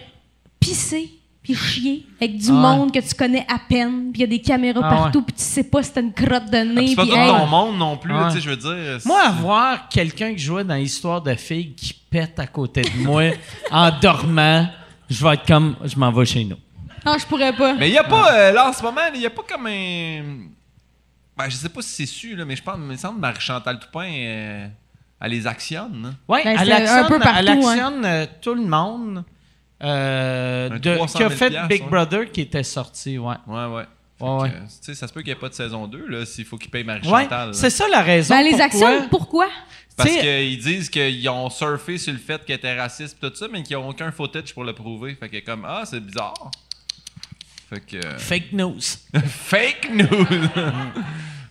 pisser 0.60 1.10
puis 1.46 1.56
chier 1.56 2.06
avec 2.20 2.38
du 2.38 2.48
Ah 2.50 2.54
ouais. 2.54 2.60
monde 2.60 2.92
que 2.92 3.00
tu 3.00 3.14
connais 3.16 3.46
à 3.48 3.60
peine, 3.60 4.12
puis 4.12 4.22
il 4.22 4.22
y 4.22 4.24
a 4.24 4.28
des 4.28 4.42
caméras 4.42 4.82
Ah 4.84 4.90
partout, 4.90 5.22
puis 5.22 5.36
tu 5.36 5.44
sais 5.44 5.64
pas 5.64 5.84
si 5.84 5.94
t'as 5.94 6.02
une 6.02 6.12
crotte 6.12 6.50
de 6.52 6.58
Ah, 6.58 6.64
nez. 6.66 6.88
C'est 6.88 6.96
pas 6.96 7.04
puis 7.04 7.12
tout 7.12 7.18
hey, 7.18 7.28
ton 7.30 7.46
monde 7.46 7.78
non 7.78 7.96
plus, 7.98 8.14
Ouais. 8.14 8.28
tu 8.30 8.36
sais, 8.36 8.42
je 8.42 8.50
veux 8.50 8.58
dire. 8.58 9.00
Moi, 9.06 9.22
avoir 9.22 9.88
quelqu'un 9.90 10.34
qui 10.34 10.40
jouait 10.40 10.64
dans 10.64 10.76
l'histoire 10.76 11.22
de 11.22 11.36
filles 11.36 11.74
qui 11.76 11.94
pète 11.94 12.40
à 12.40 12.48
côté 12.48 12.82
de 12.82 13.04
moi 13.04 13.24
en 13.72 13.92
dormant, 14.02 14.68
je 15.10 15.24
vais 15.24 15.36
être 15.36 15.46
comme 15.46 15.76
je 15.86 15.96
m'en 15.98 16.12
vais 16.12 16.26
chez 16.26 16.44
nous. 16.44 16.58
Non, 17.06 17.16
je 17.20 17.26
pourrais 17.28 17.54
pas. 17.54 17.76
Mais 17.76 17.90
il 17.90 17.92
n'y 17.92 17.98
a 18.00 18.04
pas, 18.04 18.34
euh, 18.34 18.52
là, 18.52 18.70
en 18.70 18.74
ce 18.74 18.82
moment, 18.82 19.02
il 19.14 19.20
n'y 19.20 19.26
a 19.28 19.30
pas 19.30 19.44
comme 19.48 19.68
un. 19.68 20.24
Ben, 21.38 21.50
je 21.50 21.56
sais 21.56 21.70
pas 21.70 21.82
si 21.82 21.90
c'est 21.90 22.06
su, 22.06 22.36
là, 22.36 22.46
mais 22.46 22.56
je 22.56 22.64
pense, 22.64 22.76
il 22.78 22.84
me 22.86 22.96
semble 22.96 23.16
que 23.18 23.22
Marie-Chantal 23.22 23.78
Toupin, 23.80 24.08
euh, 24.10 24.68
elle 25.22 25.32
les 25.32 25.46
actionne. 25.46 26.06
hein. 26.08 26.16
Oui, 26.28 26.40
Ben, 26.44 26.56
elle 26.60 26.66
c'est 26.68 26.74
un 26.74 26.78
actionne, 26.78 27.08
peu 27.08 27.20
partout, 27.20 27.40
elle 27.40 27.50
actionne, 27.50 28.06
euh, 28.06 28.26
tout 28.42 28.56
le 28.56 28.66
monde 28.66 29.24
euh, 29.84 30.70
de- 30.80 30.96
300 30.96 31.18
qui 31.20 31.24
a 31.24 31.30
000 31.30 31.38
fait 31.40 31.68
Big 31.68 31.84
ouais. 31.84 31.90
Brother 31.90 32.32
qui 32.32 32.42
était 32.42 32.64
sorti, 32.64 33.18
ouais. 33.18 33.36
Ouais, 33.48 33.66
ouais. 33.66 33.84
Ouais, 34.22 34.28
que, 34.28 34.44
ouais. 34.44 34.50
tu 34.52 34.66
sais, 34.82 34.96
ça 34.96 35.08
se 35.10 35.14
peut 35.14 35.20
qu'il 35.22 35.34
n'y 35.34 35.38
ait 35.38 35.42
pas 35.42 35.50
de 35.50 35.54
saison 35.54 35.88
2, 35.88 36.06
là, 36.08 36.26
s'il 36.26 36.46
faut 36.46 36.58
qu'il 36.58 36.72
paye 36.72 36.84
Ouais, 36.84 36.88
Marie-Chantal. 37.02 37.54
c'est 37.54 37.70
ça 37.70 37.86
la 37.92 38.02
raison. 38.02 38.34
Ben, 38.34 38.44
les 38.44 38.62
actions, 38.62 39.08
pourquoi? 39.10 39.48
Parce 39.98 40.10
qu'ils 40.10 40.58
disent 40.60 40.90
qu'ils 40.90 41.28
ont 41.30 41.50
surfé 41.50 41.98
sur 41.98 42.14
le 42.14 42.20
fait 42.20 42.44
qu'elle 42.46 42.56
était 42.58 42.80
raciste 42.80 43.18
pis 43.20 43.30
tout 43.30 43.36
ça, 43.36 43.48
mais 43.52 43.62
qu'ils 43.64 43.76
n'ont 43.78 43.90
aucun 43.90 44.12
footage 44.12 44.54
pour 44.54 44.64
le 44.64 44.74
prouver. 44.74 45.16
Fait 45.20 45.28
que 45.30 45.40
comme, 45.46 45.66
ah, 45.68 45.84
c'est 45.86 46.00
bizarre. 46.00 46.34
Fait 47.70 47.80
que. 47.82 47.98
euh, 48.06 48.18
Fake 48.18 48.54
news. 48.54 48.80
Fake 49.28 49.90
news! 49.94 50.28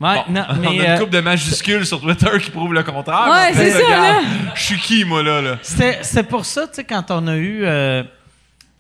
Ouais, 0.01 0.17
Bon, 0.27 0.33
non, 0.33 0.45
on 0.51 0.55
mais 0.57 0.67
a 0.69 0.73
une 0.73 0.81
euh, 0.83 0.99
couple 0.99 1.13
de 1.13 1.21
majuscules 1.21 1.87
sur 1.87 2.01
Twitter 2.01 2.29
qui 2.43 2.51
prouvent 2.51 2.73
le 2.75 2.83
contraire. 2.83 3.29
Ouais, 3.31 3.53
c'est 3.55 3.71
ça, 3.71 3.79
regarde, 3.79 4.25
Je 4.55 4.61
suis 4.63 4.79
qui, 4.79 5.05
moi, 5.05 5.23
là? 5.23 5.41
là? 5.41 5.59
c'était 5.63 6.03
c'était 6.03 6.25
pour 6.29 6.45
ça, 6.45 6.67
tu 6.67 6.75
sais, 6.75 6.85
quand 6.85 7.11
on 7.11 7.27
a 7.29 7.37
eu. 7.37 7.65
euh, 7.65 8.03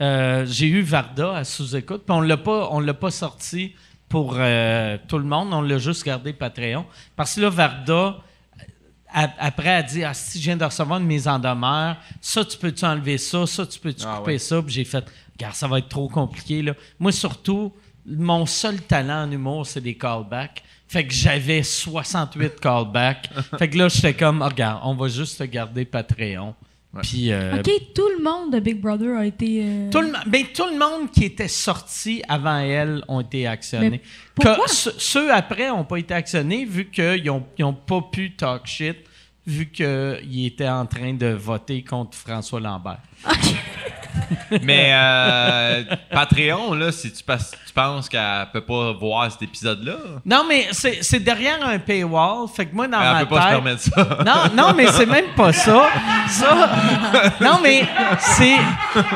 euh, 0.00 0.44
J'ai 0.46 0.66
eu 0.68 0.82
Varda 0.82 1.36
à 1.36 1.44
sous-écoute, 1.44 2.02
puis 2.06 2.14
on 2.16 2.20
l'a 2.20 2.36
pas, 2.36 2.68
on 2.72 2.80
l'a 2.80 2.94
pas 2.94 3.10
sorti 3.10 3.74
pour 4.08 4.34
euh, 4.38 4.96
tout 5.08 5.18
le 5.18 5.24
monde, 5.24 5.52
on 5.52 5.62
l'a 5.62 5.78
juste 5.78 6.04
gardé 6.04 6.32
Patreon. 6.32 6.84
Parce 7.16 7.34
que 7.34 7.40
là, 7.42 7.48
Varda, 7.50 8.18
a- 9.12 9.28
après, 9.38 9.74
a 9.74 9.82
dit 9.82 10.04
Ah, 10.04 10.14
si 10.14 10.38
je 10.38 10.44
viens 10.44 10.56
de 10.56 10.64
recevoir 10.64 10.98
une 11.00 11.06
mise 11.06 11.26
en 11.28 11.38
demeure, 11.38 11.96
ça, 12.20 12.44
tu 12.44 12.56
peux-tu 12.58 12.84
enlever 12.84 13.18
ça, 13.18 13.46
ça, 13.46 13.66
tu 13.66 13.78
peux-tu 13.78 14.04
Ah 14.06 14.16
couper 14.18 14.32
ouais. 14.32 14.38
ça, 14.38 14.60
puis 14.62 14.72
j'ai 14.74 14.84
fait 14.84 15.04
Regarde, 15.36 15.54
ça 15.54 15.66
va 15.66 15.78
être 15.78 15.88
trop 15.88 16.08
compliqué, 16.08 16.62
là. 16.62 16.74
Moi, 17.00 17.10
surtout, 17.10 17.72
mon 18.06 18.46
seul 18.46 18.80
talent 18.82 19.24
en 19.24 19.30
humour, 19.32 19.66
c'est 19.66 19.80
des 19.80 19.96
callbacks. 19.96 20.62
Fait 20.86 21.04
que 21.04 21.12
j'avais 21.12 21.62
68 21.64 22.60
callbacks. 22.60 23.28
fait 23.58 23.68
que 23.70 23.78
là, 23.78 23.88
j'étais 23.88 24.14
comme, 24.14 24.42
Ah, 24.42 24.48
regarde, 24.48 24.80
on 24.84 24.94
va 24.94 25.08
juste 25.08 25.38
te 25.38 25.44
garder 25.44 25.84
Patreon. 25.84 26.54
Puis, 27.02 27.32
euh, 27.32 27.58
OK, 27.58 27.70
tout 27.94 28.08
le 28.16 28.22
monde 28.22 28.52
de 28.52 28.60
Big 28.60 28.80
Brother 28.80 29.16
a 29.18 29.26
été. 29.26 29.62
euh, 29.64 29.90
tout, 29.90 30.00
le, 30.00 30.12
ben, 30.26 30.44
tout 30.54 30.66
le 30.70 30.78
monde 30.78 31.10
qui 31.10 31.24
était 31.24 31.48
sorti 31.48 32.22
avant 32.28 32.58
elle 32.58 33.02
ont 33.08 33.20
été 33.20 33.46
actionnés. 33.46 34.00
Que 34.40 34.48
ce- 34.68 34.90
ceux 34.98 35.32
après 35.32 35.68
n'ont 35.68 35.84
pas 35.84 35.96
été 35.98 36.14
actionnés 36.14 36.64
vu 36.64 36.90
qu'ils 36.90 37.24
n'ont 37.58 37.72
pas 37.74 38.00
pu 38.12 38.32
talk 38.36 38.66
shit, 38.66 38.96
vu 39.46 39.70
qu'ils 39.70 40.46
étaient 40.46 40.68
en 40.68 40.86
train 40.86 41.12
de 41.14 41.26
voter 41.26 41.82
contre 41.82 42.16
François 42.16 42.60
Lambert. 42.60 42.98
Mais 44.62 44.90
euh, 44.92 45.82
Patreon, 46.10 46.74
là, 46.74 46.92
si 46.92 47.12
tu, 47.12 47.22
tu 47.22 47.72
penses 47.74 48.08
qu'elle 48.08 48.46
peut 48.52 48.60
pas 48.60 48.92
voir 48.92 49.30
cet 49.30 49.42
épisode-là, 49.42 49.96
Non, 50.24 50.44
mais 50.48 50.68
c'est 50.72 51.02
c'est 51.02 51.20
derrière 51.20 51.64
un 51.66 51.78
paywall. 51.78 52.48
Fait 52.48 52.66
que 52.66 52.74
moi, 52.74 52.86
dans 52.88 53.00
elle 53.00 53.12
ma 53.12 53.26
peut 53.26 53.34
pas 53.34 53.40
se 53.40 53.46
tête... 53.46 53.52
permettre 53.52 53.82
ça. 53.82 54.18
Non, 54.24 54.62
non, 54.66 54.74
mais 54.74 54.86
c'est 54.88 55.06
même 55.06 55.34
pas 55.36 55.52
ça. 55.52 55.88
Ça. 56.28 56.70
Non, 57.40 57.60
mais 57.62 57.86
c'est. 58.18 58.56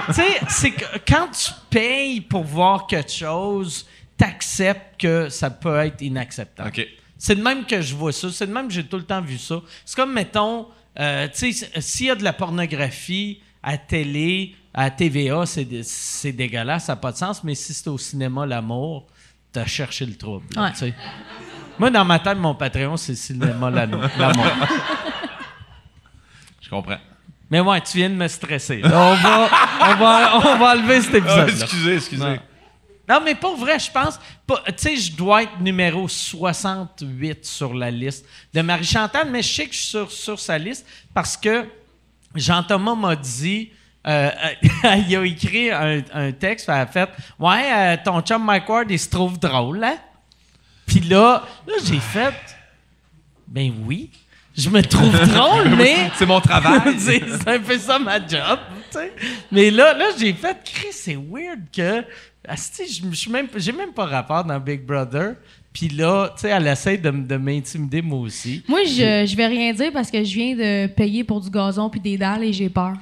Tu 0.06 0.12
sais, 0.14 0.40
c'est 0.48 0.70
que 0.72 0.84
quand 1.06 1.28
tu 1.30 1.50
payes 1.70 2.20
pour 2.20 2.44
voir 2.44 2.86
quelque 2.86 3.12
chose, 3.12 3.86
t'acceptes 4.16 5.00
que 5.00 5.28
ça 5.28 5.50
peut 5.50 5.78
être 5.78 6.02
inacceptable. 6.02 6.68
OK. 6.68 6.86
C'est 7.16 7.34
de 7.34 7.42
même 7.42 7.64
que 7.64 7.80
je 7.80 7.94
vois 7.94 8.12
ça. 8.12 8.28
C'est 8.30 8.46
de 8.46 8.52
même 8.52 8.68
que 8.68 8.74
j'ai 8.74 8.84
tout 8.84 8.96
le 8.96 9.04
temps 9.04 9.20
vu 9.20 9.38
ça. 9.38 9.60
C'est 9.84 9.96
comme, 9.96 10.12
mettons, 10.12 10.68
euh, 10.98 11.26
tu 11.34 11.52
sais, 11.52 11.70
s'il 11.80 12.06
y 12.06 12.10
a 12.10 12.14
de 12.14 12.22
la 12.24 12.32
pornographie 12.32 13.40
à 13.70 13.76
télé, 13.76 14.54
à 14.72 14.90
TVA, 14.90 15.44
c'est 15.44 15.64
dé- 15.64 15.82
c'est 15.82 16.32
dégueulasse, 16.32 16.86
ça 16.86 16.92
n'a 16.92 16.96
pas 16.96 17.12
de 17.12 17.16
sens. 17.18 17.44
Mais 17.44 17.54
si 17.54 17.74
c'est 17.74 17.88
au 17.88 17.98
cinéma, 17.98 18.46
l'amour, 18.46 19.06
t'as 19.52 19.66
cherché 19.66 20.06
le 20.06 20.14
trouble. 20.16 20.46
là, 20.54 20.72
Ouais. 20.80 20.94
Moi, 21.78 21.90
dans 21.90 22.04
ma 22.04 22.18
tête, 22.18 22.38
mon 22.38 22.54
Patreon, 22.54 22.96
c'est 22.96 23.14
cinéma, 23.14 23.70
l'ano- 23.70 24.00
l'amour. 24.18 24.46
Je 26.60 26.68
comprends. 26.70 26.98
Mais 27.50 27.60
ouais, 27.60 27.80
tu 27.80 27.96
viens 27.98 28.10
de 28.10 28.14
me 28.14 28.28
stresser. 28.28 28.78
Là, 28.80 29.00
on, 29.10 29.14
va, 29.14 29.48
on, 29.90 29.94
va, 29.96 30.36
on 30.36 30.58
va 30.58 30.72
enlever 30.76 31.00
cet 31.00 31.14
Ah, 31.14 31.18
épisode. 31.46 31.62
excusez, 31.62 31.94
excusez. 31.96 32.22
Non. 32.24 32.38
Non, 33.08 33.20
mais 33.24 33.34
pour 33.34 33.56
vrai, 33.56 33.78
je 33.78 33.90
pense. 33.90 34.18
Tu 34.46 34.72
sais, 34.76 34.96
je 34.96 35.12
dois 35.12 35.44
être 35.44 35.58
numéro 35.60 36.06
68 36.08 37.44
sur 37.46 37.72
la 37.74 37.90
liste 37.90 38.26
de 38.52 38.60
Marie-Chantal, 38.60 39.30
mais 39.30 39.42
je 39.42 39.48
sais 39.54 39.66
que 39.66 39.72
je 39.72 39.78
suis 39.78 39.88
sur, 39.88 40.10
sur 40.12 40.38
sa 40.38 40.58
liste 40.58 40.86
parce 41.14 41.36
que 41.36 41.66
Jean-Thomas 42.38 42.94
m'a 42.94 43.16
dit. 43.16 43.70
euh, 44.06 44.30
il 45.08 45.16
a 45.16 45.24
écrit 45.24 45.70
un, 45.70 46.02
un 46.14 46.32
texte, 46.32 46.68
elle 46.68 46.74
a 46.74 46.86
fait 46.86 47.08
Ouais, 47.38 47.64
euh, 47.72 47.96
ton 48.04 48.20
chum 48.22 48.44
Mike 48.44 48.68
Ward, 48.68 48.90
il 48.90 48.98
se 48.98 49.08
trouve 49.08 49.38
drôle, 49.38 49.82
hein? 49.84 49.98
Puis 50.86 51.00
là, 51.00 51.44
là 51.66 51.74
j'ai 51.84 51.98
fait 52.00 52.34
Ben 53.46 53.72
oui, 53.86 54.10
je 54.56 54.70
me 54.70 54.82
trouve 54.82 55.12
drôle, 55.28 55.68
mais. 55.76 56.10
C'est 56.16 56.26
mon 56.26 56.40
travail. 56.40 56.98
c'est 56.98 57.22
un 57.48 57.58
peu 57.58 57.78
ça 57.78 57.98
ma 57.98 58.18
job, 58.18 58.58
tu 58.90 58.98
sais. 58.98 59.12
Mais 59.52 59.70
là, 59.70 59.92
là 59.94 60.06
j'ai 60.18 60.32
fait, 60.32 60.56
Chris, 60.64 60.92
c'est 60.92 61.16
weird 61.16 61.60
que. 61.74 62.04
asti, 62.46 62.86
je 62.90 63.08
je 63.08 63.14
suis 63.14 63.30
même, 63.30 63.48
j'ai 63.56 63.72
même 63.72 63.92
pas 63.92 64.06
rapport 64.06 64.44
dans 64.44 64.58
Big 64.58 64.84
Brother. 64.84 65.34
Puis 65.78 65.90
là, 65.90 66.30
tu 66.34 66.40
sais, 66.40 66.48
elle 66.48 66.66
essaie 66.66 66.98
de, 66.98 67.08
de 67.08 67.36
m'intimider 67.36 68.02
moi 68.02 68.18
aussi. 68.18 68.64
Moi, 68.66 68.80
je, 68.84 69.24
je 69.28 69.36
vais 69.36 69.46
rien 69.46 69.72
dire 69.72 69.92
parce 69.92 70.10
que 70.10 70.24
je 70.24 70.34
viens 70.34 70.56
de 70.56 70.88
payer 70.88 71.22
pour 71.22 71.40
du 71.40 71.48
gazon 71.50 71.88
puis 71.88 72.00
des 72.00 72.18
dalles 72.18 72.42
et 72.42 72.52
j'ai 72.52 72.68
peur. 72.68 72.94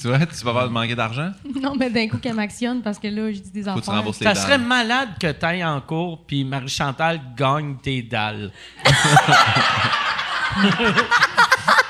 tu 0.00 0.06
vois, 0.06 0.20
tu 0.24 0.44
vas 0.44 0.50
avoir 0.50 0.70
manquer 0.70 0.94
d'argent? 0.94 1.32
Non, 1.60 1.74
mais 1.74 1.90
d'un 1.90 2.06
coup 2.06 2.18
qu'elle 2.18 2.34
m'actionne 2.34 2.80
parce 2.80 2.96
que 3.00 3.08
là, 3.08 3.32
je 3.32 3.40
dis 3.40 3.50
des 3.50 3.62
Faut 3.64 3.70
que 3.70 3.74
tu 3.74 3.80
affaires. 3.80 3.94
rembourses 3.94 4.20
les 4.20 4.26
Ça 4.26 4.34
dalles. 4.34 4.42
serait 4.44 4.58
malade 4.58 5.08
que 5.20 5.32
tu 5.32 5.44
ailles 5.44 5.64
en 5.64 5.80
cours 5.80 6.22
puis 6.28 6.44
Marie-Chantal 6.44 7.20
gagne 7.36 7.74
tes 7.82 8.02
dalles. 8.02 8.52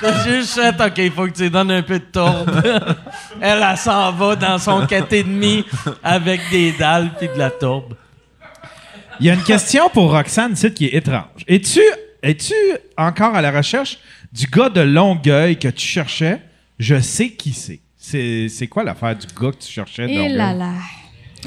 T'as 0.00 0.24
juste 0.24 0.54
fait, 0.60 0.80
OK, 0.80 0.98
il 0.98 1.10
faut 1.10 1.24
que 1.26 1.30
tu 1.32 1.42
lui 1.42 1.50
donnes 1.50 1.70
un 1.70 1.82
peu 1.82 1.98
de 1.98 2.04
tourbe. 2.04 2.60
elle, 3.40 3.62
elle 3.62 3.76
s'en 3.76 4.12
va 4.12 4.36
dans 4.36 4.58
son 4.58 4.82
4,5 4.84 5.64
avec 6.02 6.40
des 6.50 6.72
dalles 6.72 7.10
puis 7.18 7.28
de 7.28 7.38
la 7.38 7.50
tourbe. 7.50 7.94
Il 9.20 9.26
y 9.26 9.30
a 9.30 9.34
une 9.34 9.42
question 9.42 9.88
pour 9.92 10.10
Roxane 10.12 10.52
ici 10.52 10.72
qui 10.72 10.86
est 10.86 10.94
étrange. 10.94 11.42
Es-tu 11.46 11.80
es-tu 12.22 12.54
encore 12.96 13.34
à 13.34 13.40
la 13.42 13.50
recherche 13.50 13.98
du 14.32 14.46
gars 14.46 14.68
de 14.68 14.80
Longueuil 14.80 15.58
que 15.58 15.68
tu 15.68 15.86
cherchais? 15.86 16.40
Je 16.78 17.00
sais 17.00 17.30
qui 17.30 17.52
c'est. 17.52 17.80
C'est 17.96 18.48
c'est 18.48 18.66
quoi 18.66 18.84
l'affaire 18.84 19.16
du 19.16 19.26
gars 19.26 19.50
que 19.52 19.64
tu 19.64 19.70
cherchais 19.72 20.06
de 20.06 20.10
Et 20.12 20.14
Longueuil? 20.16 20.32
là 20.36 20.52
là. 20.54 20.72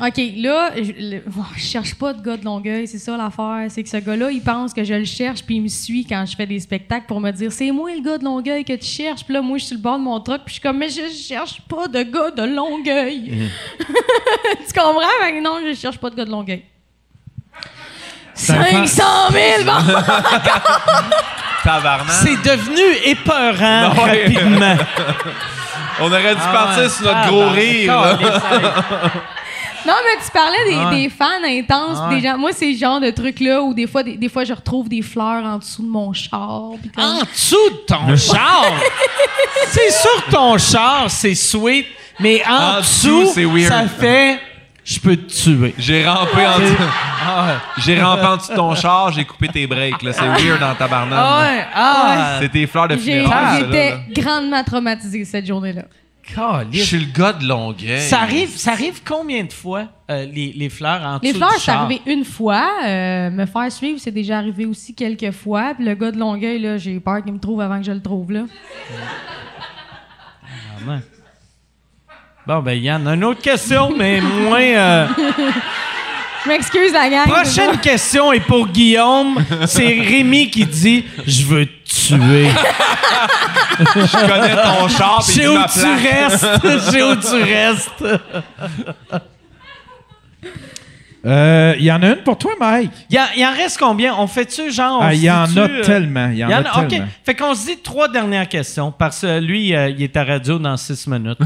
OK, 0.02 0.18
là, 0.38 0.72
je, 0.78 0.92
le- 0.98 1.24
bon, 1.28 1.44
je 1.58 1.62
cherche 1.62 1.94
pas 1.96 2.14
de 2.14 2.22
gars 2.24 2.38
de 2.38 2.46
Longueuil, 2.46 2.88
c'est 2.88 3.00
ça 3.00 3.18
l'affaire. 3.18 3.66
C'est 3.70 3.84
que 3.84 3.90
ce 3.90 3.98
gars-là, 3.98 4.32
il 4.32 4.42
pense 4.42 4.74
que 4.74 4.82
je 4.84 4.94
le 4.94 5.04
cherche, 5.04 5.44
puis 5.44 5.56
il 5.56 5.62
me 5.64 5.68
suit 5.68 6.06
quand 6.06 6.26
je 6.26 6.36
fais 6.38 6.46
des 6.46 6.60
spectacles 6.60 7.06
pour 7.06 7.20
me 7.20 7.32
dire 7.32 7.52
c'est 7.52 7.72
moi 7.72 7.90
le 7.94 8.02
gars 8.02 8.18
de 8.18 8.24
Longueuil 8.24 8.64
que 8.64 8.74
tu 8.74 8.86
cherches. 8.86 9.26
Puis 9.26 9.34
là, 9.34 9.42
moi, 9.42 9.58
je 9.58 9.64
suis 9.66 9.68
sur 9.70 9.78
le 9.78 9.82
bord 9.84 9.98
de 9.98 10.04
mon 10.04 10.20
truck, 10.22 10.42
puis 10.46 10.50
je 10.50 10.54
suis 10.54 10.62
comme 10.62 10.78
mais 10.78 10.88
je 10.90 11.02
cherche 11.14 11.60
pas 11.68 11.88
de 11.90 12.02
gars 12.04 12.32
de 12.32 12.44
Longueuil. 12.56 13.50
tu 13.80 14.74
comprends? 14.74 15.02
Que 15.02 15.44
non, 15.44 15.58
je 15.68 15.74
cherche 15.76 15.98
pas 15.98 16.10
de 16.10 16.16
gars 16.16 16.26
de 16.26 16.32
Longueuil. 16.32 16.64
Un 18.50 18.64
fan- 18.64 18.88
500 18.88 19.04
000! 19.32 19.64
bon. 19.66 19.94
Tabarnak. 21.64 22.12
C'est 22.24 22.42
devenu 22.42 22.82
épeurant 23.06 23.94
Non, 23.94 24.04
ouais. 24.04 24.24
rapidement. 24.26 24.76
On 26.02 26.08
aurait 26.12 26.34
dû 26.36 26.42
Ah 26.42 26.54
partir 26.54 26.90
sur 26.90 27.06
notre 27.06 27.28
gros 27.28 27.50
rire. 27.50 27.94
là. 28.02 28.18
Non, 29.88 29.94
mais 30.06 30.22
tu 30.24 30.30
parlais 30.32 30.66
des, 30.70 30.76
Ah 30.78 30.90
ouais. 30.90 30.96
des 31.04 31.10
fans 31.10 31.42
intenses, 31.46 31.98
Ah 32.02 32.10
des 32.14 32.20
gens. 32.22 32.38
Moi, 32.38 32.52
c'est 32.54 32.70
le 32.70 32.78
genre 32.78 33.00
de 33.00 33.10
truc-là 33.12 33.62
où 33.62 33.74
des 33.74 33.88
fois, 33.88 34.04
des, 34.04 34.18
des 34.18 34.28
fois, 34.28 34.44
je 34.44 34.52
retrouve 34.54 34.90
des 34.90 35.02
fleurs 35.02 35.44
en 35.44 35.58
dessous 35.58 35.82
de 35.84 35.88
mon 35.88 36.12
char. 36.12 36.40
comme- 36.94 37.04
En 37.04 37.22
dessous 37.22 37.56
de 37.72 37.86
ton 37.88 38.16
char? 38.18 38.66
c'est 39.70 39.90
sûr 39.92 40.26
que 40.26 40.32
ton 40.32 40.58
char, 40.58 41.06
c'est 41.08 41.34
sweet, 41.34 41.86
mais 42.20 42.44
en, 42.46 42.54
En 42.54 42.78
dessous, 42.82 43.22
dessous, 43.22 43.32
c'est 43.36 43.46
weird. 43.46 43.72
ça 43.72 43.84
fait 43.88 44.40
je 44.92 45.00
peux 45.00 45.16
te 45.16 45.32
tuer. 45.32 45.76
J'ai 45.78 46.08
rampé 46.08 46.46
en 46.48 46.60
dessous. 46.60 46.76
Ah 47.24 47.46
ouais. 47.46 47.54
J'ai 47.78 48.02
rampé 48.02 48.26
en 48.26 48.38
dessous 48.38 48.52
de 48.52 48.56
ton 48.58 48.74
char, 48.76 49.12
j'ai 49.12 49.24
coupé 49.26 49.48
tes 49.50 49.68
breaks. 49.68 50.02
là. 50.02 50.14
C'est 50.14 50.28
weird 50.44 50.60
dans 50.60 50.74
tabarnak. 50.74 51.20
Ah 51.22 51.42
ouais. 51.42 51.66
Ah 51.76 52.38
C'est 52.42 52.50
tes 52.50 52.66
fleurs 52.66 52.88
de 52.88 52.96
J'ai- 52.96 53.02
funérailles. 53.20 53.60
ça, 53.62 53.66
J'étais 53.66 53.98
grandement 54.22 54.64
traumatisée 54.64 55.26
cette 55.26 55.46
journée-là. 55.46 55.84
Je 56.72 56.84
suis 56.84 57.00
le 57.00 57.12
gars 57.12 57.34
de 57.34 57.44
Longueuil. 57.48 58.02
Ça 58.02 58.20
arrive, 58.22 58.50
ça 58.56 58.74
arrive 58.74 59.02
combien 59.04 59.44
de 59.46 59.52
fois, 59.52 59.86
euh, 60.12 60.26
les, 60.32 60.54
les 60.56 60.70
fleurs 60.70 61.02
en 61.04 61.20
Les 61.24 61.34
fleurs, 61.34 61.54
c'est 61.58 61.72
arrivé 61.72 62.02
une 62.06 62.24
fois. 62.24 62.70
Euh, 62.86 63.30
me 63.32 63.46
faire 63.48 63.72
suivre, 63.72 64.00
c'est 64.00 64.12
déjà 64.12 64.38
arrivé 64.38 64.66
aussi 64.68 64.94
quelques 64.94 65.32
fois. 65.32 65.74
Puis 65.76 65.86
le 65.86 65.96
gars 65.96 66.12
de 66.12 66.18
Longueuil, 66.20 66.60
là, 66.60 66.78
j'ai 66.78 67.00
peur 67.00 67.24
qu'il 67.24 67.34
me 67.34 67.40
trouve 67.40 67.62
avant 67.62 67.80
que 67.80 67.86
je 67.86 67.92
le 67.92 68.02
trouve, 68.02 68.32
là. 68.32 68.42
Ah, 70.44 70.90
ouais. 70.92 71.00
Bon, 72.50 72.62
ben, 72.62 72.74
Yann, 72.82 73.08
une 73.08 73.24
autre 73.26 73.44
question, 73.44 73.92
mais 73.96 74.20
moins... 74.22 74.60
euh, 74.60 75.08
Je 76.44 76.50
m'excuse, 76.50 76.92
la 76.92 77.08
gang. 77.08 77.28
Prochaine 77.28 77.78
question 77.78 78.34
est 78.34 78.40
pour 78.40 78.68
Guillaume. 78.70 79.38
C'est 79.68 79.86
Rémi 79.86 80.50
qui 80.50 80.66
dit 80.66 81.06
«Je 81.28 81.46
veux 81.46 81.68
te 81.68 82.08
tuer. 82.08 82.50
Je 83.96 84.28
connais 84.28 84.56
ton 84.56 84.88
char 84.88 85.22
Je 85.22 85.32
sais 85.32 85.48
où 85.48 85.58
tu 85.58 86.08
restes? 86.08 86.48
Je 86.64 86.80
sais 86.80 87.04
où 87.04 87.16
tu 87.18 87.44
restes? 87.54 88.04
Euh, 91.26 91.76
Il 91.78 91.84
y 91.84 91.92
en 91.92 92.02
a 92.02 92.08
une 92.10 92.24
pour 92.24 92.38
toi, 92.38 92.54
Mike? 92.60 92.92
Il 93.10 93.16
y, 93.16 93.20
en- 93.20 93.24
il 93.36 93.46
en 93.46 93.52
reste 93.54 93.78
combien? 93.78 94.16
On 94.16 94.28
fait-tu 94.28 94.72
genre... 94.72 95.02
Ah, 95.04 95.14
Il 95.14 95.20
se 95.20 95.26
y 95.26 95.30
en 95.32 95.44
a 95.58 95.60
euh, 95.60 95.84
tellement. 95.84 96.30
Il 96.30 96.38
y 96.38 96.46
en 96.46 96.48
il 96.48 96.52
y 96.52 96.54
a 96.54 96.60
en 96.62 96.66
a- 96.66 96.82
OK. 96.84 96.88
tellement. 96.88 97.08
Fait 97.26 97.36
qu'on 97.36 97.54
se 97.54 97.66
dit 97.66 97.78
trois 97.84 98.08
dernières 98.08 98.48
questions 98.48 98.92
parce 98.92 99.22
que 99.22 99.40
lui, 99.40 99.76
euh, 99.76 99.90
il 99.90 100.02
est 100.02 100.16
à 100.16 100.24
radio 100.24 100.58
dans 100.60 100.78
six 100.78 101.08
minutes. 101.08 101.38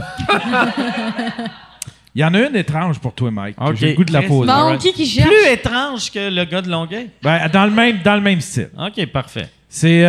Il 2.16 2.22
y 2.22 2.24
en 2.26 2.34
a 2.36 2.40
une 2.40 2.56
étrange 2.56 3.00
pour 3.00 3.14
toi, 3.14 3.32
Mike. 3.32 3.56
J'ai 3.76 3.90
le 3.90 3.94
goût 3.96 4.04
de 4.06 4.14
la 4.14 4.22
poser. 4.22 4.52
Bon, 4.52 4.78
qui 4.78 4.94
qui 4.94 5.06
cherche? 5.08 5.28
Plus 5.28 5.52
étrange 5.52 6.12
que 6.12 6.30
le 6.30 6.46
gars 6.46 6.62
de 6.62 6.70
Longueuil. 6.70 7.10
Ben, 7.24 7.50
dans, 7.52 7.66
le 7.66 7.72
même, 7.72 8.00
dans 8.04 8.16
le 8.16 8.22
même 8.22 8.42
style. 8.42 8.70
OK, 8.78 9.06
parfait. 9.08 9.50
C'est. 9.68 10.06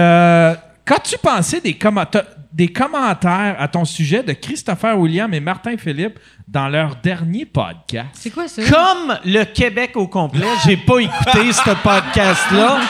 Qu'as-tu 0.86 1.16
pensé 1.18 1.60
des, 1.60 1.72
commenta- 1.74 2.24
des 2.52 2.68
commentaires 2.68 3.56
à 3.58 3.68
ton 3.68 3.84
sujet 3.86 4.22
de 4.22 4.32
Christopher 4.34 4.98
William 4.98 5.32
et 5.32 5.40
Martin 5.40 5.76
Philippe 5.78 6.18
dans 6.46 6.68
leur 6.68 6.96
dernier 6.96 7.46
podcast? 7.46 8.08
C'est 8.12 8.30
quoi 8.30 8.46
ça? 8.48 8.62
Comme 8.70 9.18
le 9.24 9.44
Québec 9.44 9.92
au 9.94 10.06
complet, 10.08 10.46
j'ai 10.66 10.76
pas 10.76 10.98
écouté 10.98 11.52
ce 11.52 11.70
podcast-là. 11.82 12.80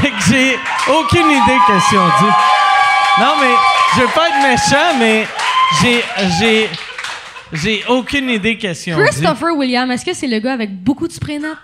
fait 0.00 0.10
que 0.10 0.22
j'ai 0.28 0.56
aucune 0.92 1.30
idée 1.30 1.58
qu'est-ce 1.66 1.88
qu'ils 1.90 1.98
ont 1.98 2.08
dit. 2.20 2.34
Non, 3.20 3.34
mais 3.40 3.54
je 3.94 4.00
veux 4.00 4.08
pas 4.08 4.28
être 4.28 4.42
méchant, 4.42 4.98
mais 4.98 5.26
j'ai 5.80 6.02
j'ai 6.40 6.68
j'ai 7.52 7.84
aucune 7.88 8.28
idée 8.30 8.58
qu'est-ce 8.58 8.82
qu'ils 8.84 8.94
ont 8.94 8.98
dit. 8.98 9.04
Christopher 9.04 9.56
William, 9.56 9.88
est-ce 9.92 10.04
que 10.04 10.12
c'est 10.12 10.26
le 10.26 10.40
gars 10.40 10.52
avec 10.54 10.82
beaucoup 10.82 11.06
de 11.06 11.12
spray 11.12 11.38
net? 11.38 11.56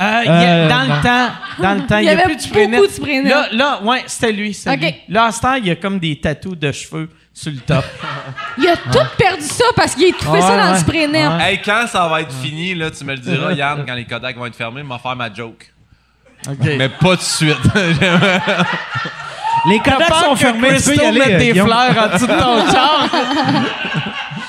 Euh, 0.00 0.20
il 0.24 0.26
y 0.26 0.28
a- 0.30 0.40
Euh, 0.40 0.68
dans 0.68 0.82
le 0.82 1.02
temps, 1.02 1.32
dans 1.58 1.74
le 1.74 1.86
temps, 1.86 1.98
Il 1.98 2.04
y 2.04 2.06
y 2.06 2.08
a 2.08 2.12
avait 2.12 2.22
plus 2.24 2.36
de 2.36 2.70
beaucoup 2.70 2.86
de 2.86 2.92
spray 2.92 3.20
net. 3.22 3.30
Là, 3.32 3.48
là, 3.52 3.80
ouais, 3.82 4.02
c'était 4.06 4.32
lui. 4.32 4.56
Là, 5.08 5.24
à 5.26 5.32
ce 5.32 5.40
temps, 5.40 5.54
il 5.54 5.66
y 5.66 5.70
a 5.70 5.76
comme 5.76 5.98
des 5.98 6.18
tatous 6.18 6.56
de 6.58 6.72
cheveux 6.72 7.08
sur 7.34 7.52
le 7.52 7.58
top. 7.58 7.84
Il 8.58 8.66
a 8.68 8.76
tout 8.76 9.06
perdu 9.18 9.42
ça 9.44 9.64
parce 9.76 9.94
qu'il 9.94 10.12
a 10.14 10.16
trouvé 10.18 10.38
Ouais, 10.40 10.46
ça 10.46 10.56
dans 10.56 10.66
le 10.68 10.72
ouais. 10.72 10.78
spray 10.78 11.06
net. 11.08 11.28
Ouais. 11.30 11.52
Hey, 11.52 11.60
quand 11.62 11.84
ça 11.86 12.08
va 12.08 12.22
être 12.22 12.32
fini, 12.32 12.74
là, 12.74 12.90
tu 12.90 13.04
me 13.04 13.12
le 13.12 13.18
diras, 13.18 13.52
Yann, 13.52 13.84
quand 13.86 13.94
les 13.94 14.04
Kodak 14.06 14.36
vont 14.36 14.46
être 14.46 14.56
fermés, 14.56 14.82
je 14.82 14.88
vais 14.92 14.98
faire 14.98 15.16
ma 15.16 15.32
joke. 15.32 15.70
OK. 16.48 16.56
Mais 16.78 16.88
pas 16.88 17.10
tout 17.10 17.16
de 17.16 17.20
suite. 17.20 17.56
Les 19.68 19.78
Kodak 19.80 20.14
sont 20.24 20.36
fermés. 20.36 20.76
Tu 20.78 20.82
peux 20.90 20.96
y 20.96 21.00
aller. 21.04 21.18
mette 21.18 21.28
euh, 21.32 21.38
des 21.38 21.50
Guillaume. 21.52 21.66
fleurs 21.68 22.04
en 22.04 22.14
dessous 22.14 22.26
de 22.26 22.32
ton 22.32 22.66
char. 22.72 23.06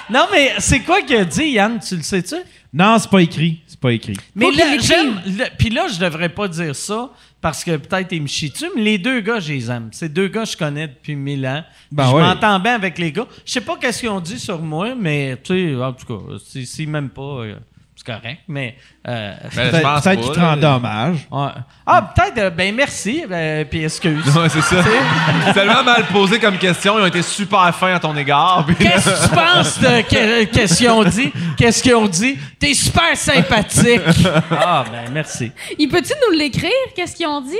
non, 0.10 0.28
mais 0.32 0.53
c'est 0.60 0.80
quoi 0.80 1.02
qu'il 1.02 1.18
a 1.18 1.26
dit, 1.26 1.49
Yann? 1.49 1.80
Tu 1.86 1.98
le 1.98 2.02
sais-tu? 2.03 2.36
Non, 2.73 2.98
c'est 2.99 3.10
pas 3.10 3.22
écrit. 3.22 3.60
C'est 3.68 3.80
pas 3.80 3.91
écrit. 3.91 4.15
Mais 4.35 4.45
Faut 4.45 4.57
là, 4.57 4.77
j'aime. 4.80 5.22
le- 5.26 5.56
Puis 5.57 5.69
là, 5.69 5.88
je 5.88 5.99
devrais 5.99 6.30
pas 6.30 6.48
dire 6.48 6.76
ça 6.76 7.10
parce 7.41 7.64
que 7.64 7.76
peut-être 7.76 8.11
ils 8.14 8.22
me 8.22 8.27
chient 8.27 8.49
dessus, 8.52 8.69
mais 8.76 8.81
les 8.84 8.98
deux 8.98 9.19
gars, 9.19 9.39
je 9.39 9.52
les 9.52 9.69
aime. 9.69 9.89
Ces 9.91 10.07
deux 10.07 10.27
gars, 10.30 10.45
je 10.45 10.56
connais 10.56 10.88
depuis 10.88 11.15
mille 11.15 11.45
ans. 11.45 11.64
Ben 11.91 12.07
je 12.07 12.14
ouais. 12.15 12.22
m'entends 12.22 12.60
bien 12.60 12.76
avec 12.76 12.98
les 12.98 13.11
gars. 13.11 13.27
Je 13.45 13.52
sais 13.52 13.61
pas 13.61 13.76
qu'est-ce 13.77 13.99
qu'ils 13.99 14.10
ont 14.10 14.22
dit 14.22 14.39
sur 14.39 14.61
moi, 14.61 14.95
mais 14.95 15.38
tu 15.43 15.73
sais, 15.73 15.76
en 15.84 15.91
tout 15.91 16.06
cas, 16.06 16.35
si- 16.45 16.65
s'ils 16.65 16.88
m'aiment 16.88 17.10
pas, 17.10 17.22
euh, 17.43 17.56
c'est 18.03 18.14
correct. 18.14 18.40
Mais. 18.48 18.76
euh, 19.07 19.34
Ben, 19.44 19.49
je 19.52 19.69
Peut-être 19.69 19.82
pas, 19.84 20.15
qu'il 20.15 20.32
te 20.32 20.40
rend 20.40 20.57
dommage. 20.57 21.18
ouais. 21.32 21.48
Ah, 21.86 22.11
peut-être, 22.15 22.38
euh, 22.38 22.49
ben 22.49 22.73
merci, 22.73 23.23
ben, 23.30 23.65
puis 23.65 23.84
excuse. 23.84 24.26
Ouais, 24.36 24.49
c'est 24.49 24.61
ça. 24.61 24.78
C'est 25.45 25.53
tellement 25.53 25.84
mal 25.84 26.06
posé 26.11 26.40
comme 26.40 26.57
question. 26.57 26.98
Ils 26.98 27.03
ont 27.03 27.07
été 27.07 27.22
super 27.22 27.73
fins 27.76 27.95
à 27.95 27.99
ton 27.99 28.15
égard. 28.15 28.65
Qu'est-ce 28.80 29.10
que 29.10 29.30
tu 29.30 29.36
penses 29.36 29.80
de 29.80 30.02
que- 30.02 30.44
qu'est-ce 30.45 30.78
qu'ils 30.78 30.90
ont 30.90 31.03
dit? 31.03 31.32
Qu'est-ce 31.57 31.84
qu'ils 31.84 31.95
ont 31.95 32.07
dit? 32.07 32.38
T'es 32.60 32.73
super 32.73 33.15
sympathique. 33.15 34.02
Ah, 34.52 34.84
ben 34.91 35.11
merci. 35.11 35.52
Il 35.78 35.88
peut-tu 35.90 36.14
nous 36.30 36.38
l'écrire? 36.38 36.69
Qu'est-ce 36.95 37.15
qu'ils 37.15 37.28
ont 37.28 37.41
dit? 37.41 37.56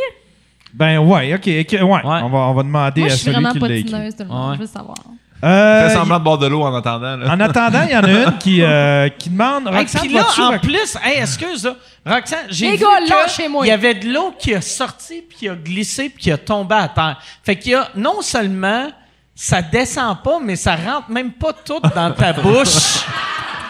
Ben 0.74 1.00
ouais, 1.00 1.34
ok, 1.34 1.40
ok, 1.40 1.72
ouais. 1.82 2.02
On, 2.04 2.30
va, 2.30 2.38
on 2.38 2.54
va 2.54 2.64
demander 2.64 3.02
Moi, 3.02 3.08
à 3.10 3.12
je 3.12 3.16
suis 3.16 3.26
celui 3.26 3.34
vraiment 3.44 3.52
qui 3.52 3.60
l'a 3.60 3.76
écrit. 3.76 3.92
patineuse, 3.92 4.16
tout 4.16 4.24
le 4.24 4.30
monde. 4.30 4.50
Ouais. 4.52 4.56
Je 4.56 4.62
veux 4.62 4.68
savoir. 4.68 4.98
Euh, 5.44 5.88
Fais 5.90 5.96
semblant 5.96 6.20
de 6.20 6.24
boire 6.24 6.38
de 6.38 6.48
l'eau 6.48 6.62
en 6.64 6.76
attendant. 6.76 7.18
Là. 7.18 7.32
En 7.34 7.40
attendant, 7.40 7.82
il 7.84 7.92
y 7.92 7.98
en 7.98 8.04
a 8.04 8.10
une 8.12 8.38
qui, 8.38 8.62
euh, 8.62 9.10
qui 9.10 9.30
demande 9.30 9.68
Hey, 9.68 9.76
Roxane, 9.78 10.02
puis 10.02 10.14
là, 10.14 10.26
en 10.40 10.52
rac- 10.52 10.60
plus, 10.62 10.98
hey, 11.04 11.20
excuse, 11.22 11.64
là, 11.66 11.76
Roxane, 12.06 12.46
j'ai 12.50 12.72
Les 12.72 12.78
vu 12.78 12.84
gars, 12.84 12.98
que 13.06 13.10
lâchez-moi. 13.10 13.66
il 13.66 13.70
y 13.70 13.72
avait 13.72 13.94
de 13.96 14.08
l'eau 14.14 14.34
qui 14.38 14.54
a 14.54 14.62
sorti, 14.62 15.24
puis 15.28 15.38
qui 15.40 15.50
a 15.50 15.56
glissé, 15.56 16.10
puis 16.10 16.24
qui 16.24 16.32
a 16.32 16.38
tombé 16.38 16.76
à 16.76 16.88
terre. 16.88 17.18
Fait 17.44 17.56
qu'il 17.56 17.72
y 17.72 17.76
a, 17.76 17.88
non 17.96 18.22
seulement, 18.22 18.90
ça 19.36 19.62
descend 19.62 20.22
pas, 20.24 20.40
mais 20.42 20.56
ça 20.56 20.76
rentre 20.76 21.10
même 21.10 21.32
pas 21.32 21.54
tout 21.54 21.80
dans 21.96 22.12
ta 22.12 22.34
bouche. 22.42 23.00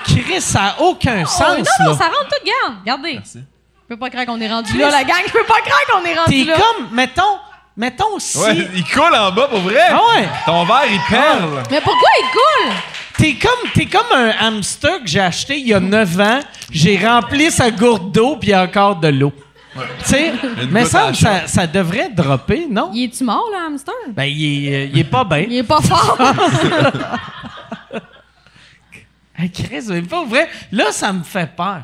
Chris, 0.03 0.41
ça 0.41 0.75
a 0.77 0.81
aucun 0.81 1.21
Oh, 1.23 1.27
sens, 1.27 1.41
non, 1.41 1.85
non, 1.85 1.91
là. 1.91 1.97
ça 1.97 2.05
rentre 2.05 2.27
tout, 2.29 2.45
garde. 2.45 2.77
Regardez. 2.81 3.19
Je 3.33 3.39
peux 3.87 3.97
pas 3.97 4.09
croire 4.09 4.25
qu'on 4.25 4.39
est 4.41 4.49
rendu 4.49 4.77
là, 4.77 4.89
la 4.89 5.03
gang. 5.03 5.17
Je 5.27 5.31
peux 5.31 5.43
pas 5.45 5.61
croire 5.63 5.81
qu'on 5.91 6.05
est 6.05 6.15
rendu 6.17 6.31
T'es 6.45 6.49
là. 6.51 6.55
comme, 6.57 6.87
mettons, 6.95 7.37
mettons 7.75 8.19
si... 8.19 8.37
Ouais, 8.37 8.67
il 8.75 8.83
coule 8.85 9.15
en 9.15 9.31
bas 9.31 9.47
pour 9.47 9.59
vrai. 9.59 9.87
Ah 9.89 9.99
ouais. 10.15 10.29
Ton 10.45 10.65
verre, 10.65 10.83
il 10.91 11.01
perle. 11.09 11.63
Mais 11.69 11.81
pourquoi 11.81 12.09
il 12.19 12.29
coule? 12.31 12.75
T'es 13.17 13.33
comme, 13.35 13.69
t'es 13.73 13.85
comme 13.85 14.11
un 14.13 14.31
hamster 14.39 15.01
que 15.01 15.07
j'ai 15.07 15.19
acheté 15.19 15.57
il 15.57 15.67
y 15.67 15.73
a 15.73 15.79
9 15.79 16.19
ans. 16.19 16.39
J'ai 16.71 16.97
rempli 17.05 17.51
sa 17.51 17.69
gourde 17.69 18.11
d'eau, 18.11 18.37
puis 18.37 18.49
il 18.49 18.51
y 18.51 18.53
a 18.53 18.63
encore 18.63 18.95
de 18.95 19.09
l'eau. 19.09 19.33
Tu 19.73 19.81
sais, 20.05 20.33
mais 20.69 20.83
ça, 20.85 21.13
ça, 21.13 21.47
ça 21.47 21.65
devrait 21.65 22.09
dropper, 22.09 22.67
non? 22.69 22.91
Il 22.93 23.05
est-tu 23.05 23.23
mort, 23.23 23.47
le 23.51 23.67
hamster? 23.67 23.93
Ben, 24.09 24.25
il 24.25 24.67
est, 24.67 24.75
euh, 24.75 24.89
il 24.91 24.99
est 24.99 25.03
pas 25.05 25.23
bien. 25.23 25.45
Il 25.47 25.55
est 25.55 25.63
pas 25.63 25.81
fort. 25.81 26.17
Hey, 29.37 29.49
Chris, 29.49 29.85
mais 29.89 30.03
pas 30.03 30.23
vrai. 30.23 30.47
Là, 30.71 30.91
ça 30.91 31.11
me 31.11 31.23
fait 31.23 31.49
peur 31.55 31.81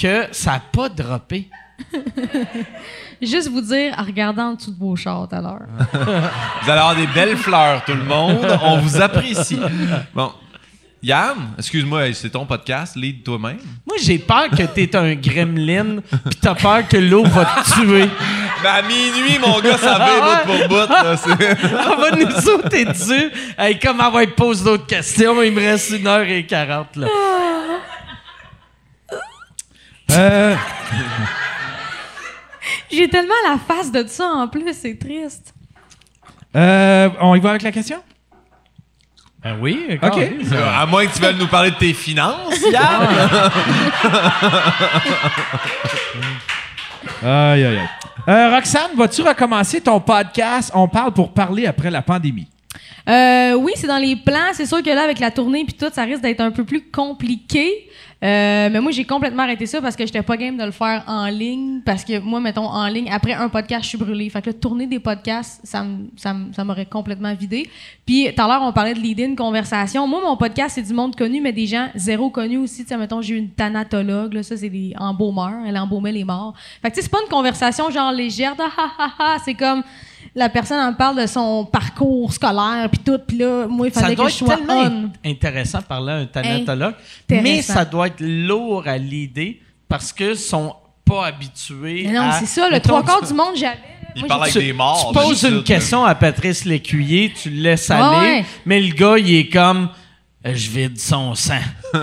que 0.00 0.28
ça 0.30 0.52
n'a 0.52 0.60
pas 0.60 0.88
droppé. 0.88 1.48
Juste 3.22 3.48
vous 3.48 3.60
dire, 3.60 3.94
en 3.98 4.02
regardant 4.04 4.50
en 4.50 4.54
dessous 4.54 4.72
de 4.72 4.78
vos 4.78 4.96
chars 4.96 5.28
tout 5.28 5.36
à 5.36 5.40
l'heure. 5.40 5.66
Vous 5.92 6.70
allez 6.70 6.80
avoir 6.80 6.96
des 6.96 7.06
belles 7.06 7.36
fleurs, 7.36 7.84
tout 7.84 7.94
le 7.94 8.02
monde. 8.02 8.46
On 8.62 8.78
vous 8.78 9.00
apprécie. 9.00 9.60
Bon. 10.14 10.32
Yann, 11.04 11.54
excuse-moi, 11.58 12.12
c'est 12.14 12.30
ton 12.30 12.46
podcast, 12.46 12.94
lead 12.94 13.24
toi-même. 13.24 13.58
Moi, 13.84 13.96
j'ai 14.00 14.20
peur 14.20 14.48
que 14.50 14.62
t'es 14.62 14.94
un 14.94 15.16
gremlin, 15.16 15.96
pis 16.30 16.36
t'as 16.40 16.54
peur 16.54 16.86
que 16.86 16.96
l'eau 16.96 17.24
va 17.24 17.44
te 17.44 17.72
tuer. 17.72 18.08
Ben, 18.62 18.70
à 18.70 18.82
minuit, 18.82 19.36
mon 19.40 19.58
gars, 19.58 19.78
ça 19.78 19.98
va 19.98 20.44
bout 20.44 20.46
pour 20.46 20.68
bout. 20.68 20.88
là, 20.88 21.16
Elle 21.40 22.00
va 22.00 22.10
nous 22.16 22.40
sauter 22.40 22.84
dessus. 22.84 23.32
Hey, 23.58 23.80
comment 23.80 24.12
va 24.12 24.22
être 24.22 24.36
pose 24.36 24.62
d'autres 24.62 24.86
questions? 24.86 25.42
Il 25.42 25.52
me 25.52 25.60
reste 25.60 25.90
une 25.90 26.06
heure 26.06 26.22
et 26.22 26.46
quarante, 26.46 26.94
là. 26.94 27.08
Euh, 30.12 30.54
J'ai 32.92 33.08
tellement 33.08 33.34
la 33.48 33.56
face 33.58 33.90
de 33.90 34.06
ça 34.06 34.26
en 34.26 34.48
plus, 34.48 34.64
c'est 34.74 34.98
triste. 34.98 35.54
euh, 36.54 37.08
on 37.20 37.34
y 37.34 37.40
va 37.40 37.50
avec 37.50 37.62
la 37.62 37.72
question? 37.72 37.98
Ben 39.42 39.56
oui, 39.60 39.98
Ok. 40.00 40.18
Euh, 40.18 40.64
À 40.80 40.86
moins 40.86 41.04
que 41.06 41.12
tu 41.14 41.20
veuilles 41.20 41.36
nous 41.38 41.48
parler 41.48 41.70
de 41.72 41.76
tes 41.76 41.92
finances, 41.94 42.60
Yann. 42.70 43.08
Aïe, 47.24 47.64
aïe, 47.64 47.78
aïe. 47.78 47.88
Euh, 48.28 48.50
Roxane, 48.54 48.90
vas-tu 48.96 49.22
recommencer 49.22 49.80
ton 49.80 49.98
podcast? 50.00 50.70
On 50.74 50.86
parle 50.88 51.12
pour 51.12 51.32
parler 51.32 51.66
après 51.66 51.90
la 51.90 52.02
pandémie 52.02 52.46
Euh, 53.08 53.54
oui, 53.54 53.72
c'est 53.74 53.86
dans 53.88 53.98
les 53.98 54.14
plans. 54.16 54.50
C'est 54.52 54.66
sûr 54.66 54.82
que 54.82 54.90
là, 54.90 55.02
avec 55.02 55.18
la 55.18 55.30
tournée 55.32 55.64
puis 55.64 55.74
tout, 55.74 55.90
ça 55.92 56.02
risque 56.04 56.20
d'être 56.22 56.40
un 56.40 56.50
peu 56.52 56.64
plus 56.64 56.88
compliqué. 56.90 57.88
Euh, 58.22 58.68
mais 58.70 58.80
moi, 58.80 58.92
j'ai 58.92 59.04
complètement 59.04 59.42
arrêté 59.42 59.66
ça 59.66 59.80
parce 59.80 59.96
que 59.96 60.06
j'étais 60.06 60.22
pas 60.22 60.36
game 60.36 60.56
de 60.56 60.64
le 60.64 60.70
faire 60.70 61.02
en 61.08 61.26
ligne. 61.26 61.80
Parce 61.84 62.04
que 62.04 62.20
moi, 62.20 62.40
mettons, 62.40 62.66
en 62.66 62.86
ligne, 62.86 63.10
après 63.10 63.32
un 63.32 63.48
podcast, 63.48 63.82
je 63.82 63.88
suis 63.88 63.98
brûlée. 63.98 64.30
Fait 64.30 64.40
que 64.40 64.50
là, 64.50 64.52
tourner 64.54 64.86
des 64.86 65.00
podcasts, 65.00 65.60
ça 65.64 65.84
ça 66.16 66.36
ça 66.54 66.64
m'aurait 66.64 66.86
complètement 66.86 67.34
vidé. 67.34 67.68
Puis, 68.06 68.32
tout 68.32 68.42
à 68.42 68.46
l'heure, 68.46 68.62
on 68.62 68.72
parlait 68.72 68.94
de 68.94 69.00
lead-in, 69.00 69.34
conversation. 69.34 70.06
Moi, 70.06 70.20
mon 70.24 70.36
podcast, 70.36 70.76
c'est 70.76 70.82
du 70.82 70.94
monde 70.94 71.16
connu, 71.16 71.40
mais 71.40 71.52
des 71.52 71.66
gens 71.66 71.88
zéro 71.96 72.30
connus 72.30 72.58
aussi. 72.58 72.82
Tu 72.82 72.88
sais, 72.88 72.96
mettons, 72.96 73.22
j'ai 73.22 73.34
une 73.36 73.50
thanatologue. 73.50 74.34
Là, 74.34 74.42
ça, 74.44 74.56
c'est 74.56 74.70
des 74.70 74.94
embaumeurs. 74.96 75.64
Elle 75.66 75.76
embaumait 75.76 76.12
les 76.12 76.24
morts. 76.24 76.54
Fait 76.80 76.90
que, 76.90 76.94
tu 76.94 77.00
sais, 77.00 77.02
c'est 77.02 77.10
pas 77.10 77.22
une 77.22 77.30
conversation 77.30 77.90
genre 77.90 78.12
légère. 78.12 78.54
de, 78.54 78.62
ha, 78.62 78.92
ha, 78.98 79.12
ha. 79.18 79.36
C'est 79.44 79.54
comme 79.54 79.82
la 80.34 80.48
personne 80.48 80.80
en 80.80 80.94
parle 80.94 81.20
de 81.20 81.26
son 81.26 81.64
parcours 81.64 82.32
scolaire 82.32 82.88
puis 82.90 83.00
tout 83.04 83.18
puis 83.26 83.38
là 83.38 83.66
moi 83.68 83.88
il 83.88 83.92
Ça 83.94 84.02
fallait 84.02 84.14
doit 84.16 84.26
que 84.26 84.32
je 84.32 84.36
être 84.38 84.46
sois 84.46 84.56
tellement 84.56 84.74
on 84.74 85.28
in- 85.28 85.30
intéressant 85.30 85.78
de 85.78 85.84
parler 85.84 86.12
à 86.12 86.16
un 86.16 86.26
thanatologue, 86.26 86.94
mais 87.30 87.62
ça 87.62 87.84
doit 87.84 88.06
être 88.08 88.20
lourd 88.20 88.84
à 88.86 88.96
l'idée 88.98 89.60
parce 89.88 90.12
que 90.12 90.34
sont 90.34 90.74
pas 91.04 91.26
habitués 91.26 92.04
Mais 92.06 92.12
non 92.18 92.30
c'est 92.38 92.46
ça 92.46 92.68
le 92.70 92.80
trois 92.80 93.02
quarts 93.04 93.20
tu- 93.20 93.26
du 93.28 93.34
monde 93.34 93.54
j'avais. 93.56 93.78
Il 94.14 94.26
parle 94.26 94.42
avec 94.42 94.54
des 94.54 94.74
morts. 94.74 95.10
Tu 95.10 95.18
poses 95.18 95.42
une 95.44 95.58
ça. 95.58 95.64
question 95.64 96.04
à 96.04 96.14
Patrice 96.14 96.66
Lécuyer, 96.66 97.32
tu 97.34 97.48
le 97.48 97.62
laisses 97.62 97.90
aller, 97.90 98.02
Ah 98.04 98.20
ouais. 98.20 98.44
mais 98.66 98.78
le 98.78 98.92
gars, 98.94 99.16
il 99.16 99.34
est 99.34 99.48
comme... 99.48 99.88
euh, 100.46 100.52
Je 100.54 100.68
vide 100.68 100.98
son 101.00 101.34
sang. 101.34 101.54
non 101.94 102.00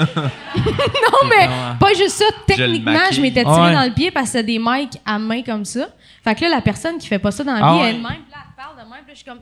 mais 1.30 1.46
comment? 1.48 1.76
pas 1.80 1.94
juste 1.94 2.18
ça 2.18 2.26
techniquement 2.48 3.00
je 3.12 3.22
m'étais 3.22 3.44
tiré 3.44 3.60
Ouais. 3.62 3.74
dans 3.74 3.84
le 3.86 3.92
pied 3.94 4.12
parce 4.12 4.28
que 4.28 4.32
c'est 4.34 4.44
des 4.44 4.60
mics 4.60 5.00
à 5.06 5.20
main 5.20 5.42
comme 5.44 5.66
ça 5.66 5.88
fait 6.24 6.36
que 6.36 6.42
là 6.42 6.50
la 6.50 6.62
personne 6.62 6.98
qui 6.98 7.08
fait 7.08 7.20
pas 7.20 7.32
ça 7.32 7.44
dans 7.44 7.54
la 7.54 7.60
Ah 7.64 7.74
vie 7.74 7.80
ouais. 7.82 7.90
elle-même 7.90 8.04
là 8.04 8.38
elle 8.48 8.56
parle 8.56 8.76
de 8.76 8.82
même 8.82 9.04
puis 9.06 9.08
là, 9.08 9.14
je 9.14 9.16
suis 9.16 9.26
comme 9.26 9.40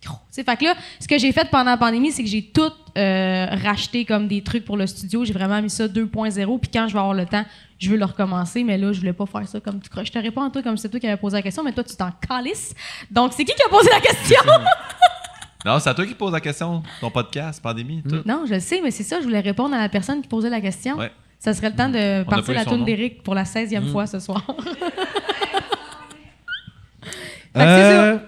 micro. 0.00 0.16
Tu 0.16 0.20
sais, 0.30 0.44
fait 0.44 0.56
que 0.56 0.64
là, 0.64 0.74
ce 1.00 1.08
que 1.08 1.18
j'ai 1.18 1.32
fait 1.32 1.48
pendant 1.50 1.70
la 1.72 1.76
pandémie, 1.76 2.12
c'est 2.12 2.22
que 2.22 2.28
j'ai 2.28 2.42
tout 2.44 2.70
euh, 2.96 3.46
racheté 3.64 4.04
comme 4.04 4.28
des 4.28 4.42
trucs 4.42 4.64
pour 4.64 4.76
le 4.76 4.86
studio. 4.86 5.24
J'ai 5.24 5.32
vraiment 5.32 5.60
mis 5.60 5.70
ça 5.70 5.86
2.0. 5.88 6.60
Puis 6.60 6.70
quand 6.72 6.86
je 6.88 6.92
vais 6.92 6.98
avoir 7.00 7.14
le 7.14 7.26
temps, 7.26 7.44
je 7.78 7.90
veux 7.90 7.96
le 7.96 8.04
recommencer. 8.04 8.62
Mais 8.64 8.78
là, 8.78 8.92
je 8.92 9.00
voulais 9.00 9.12
pas 9.12 9.26
faire 9.26 9.46
ça 9.48 9.58
comme 9.60 9.80
tu 9.80 9.88
crois. 9.90 10.04
Je 10.04 10.12
te 10.12 10.18
réponds 10.18 10.42
à 10.42 10.50
toi 10.50 10.62
comme 10.62 10.76
c'est 10.76 10.88
toi 10.88 11.00
qui 11.00 11.06
avais 11.08 11.16
posé 11.16 11.36
la 11.36 11.42
question, 11.42 11.64
mais 11.64 11.72
toi, 11.72 11.82
tu 11.82 11.96
t'en 11.96 12.10
calisses. 12.12 12.74
Donc, 13.10 13.32
c'est 13.32 13.44
qui 13.44 13.52
qui 13.54 13.62
a 13.62 13.68
posé 13.68 13.90
la 13.90 14.00
question? 14.00 14.40
Non, 15.64 15.80
c'est 15.80 15.90
à 15.90 15.94
toi 15.94 16.06
qui 16.06 16.14
pose 16.14 16.32
la 16.32 16.40
question, 16.40 16.84
ton 17.00 17.10
podcast, 17.10 17.60
pandémie, 17.60 18.00
tout. 18.08 18.22
non, 18.24 18.44
je 18.46 18.54
le 18.54 18.60
sais, 18.60 18.80
mais 18.80 18.92
c'est 18.92 19.02
ça. 19.02 19.18
Je 19.18 19.24
voulais 19.24 19.40
répondre 19.40 19.74
à 19.74 19.78
la 19.80 19.88
personne 19.88 20.22
qui 20.22 20.28
posait 20.28 20.48
la 20.48 20.60
question. 20.60 20.96
Ouais. 20.96 21.10
Ça 21.40 21.52
serait 21.52 21.70
le 21.70 21.74
temps 21.76 21.88
de 21.88 22.22
On 22.22 22.30
partir 22.30 22.54
la 22.54 22.64
tourne 22.64 22.84
d'Éric 22.84 23.24
pour 23.24 23.34
la 23.34 23.42
16e 23.42 23.80
Mm. 23.80 23.88
fois 23.90 24.06
ce 24.06 24.20
soir. 24.20 24.40
Euh, 27.56 28.18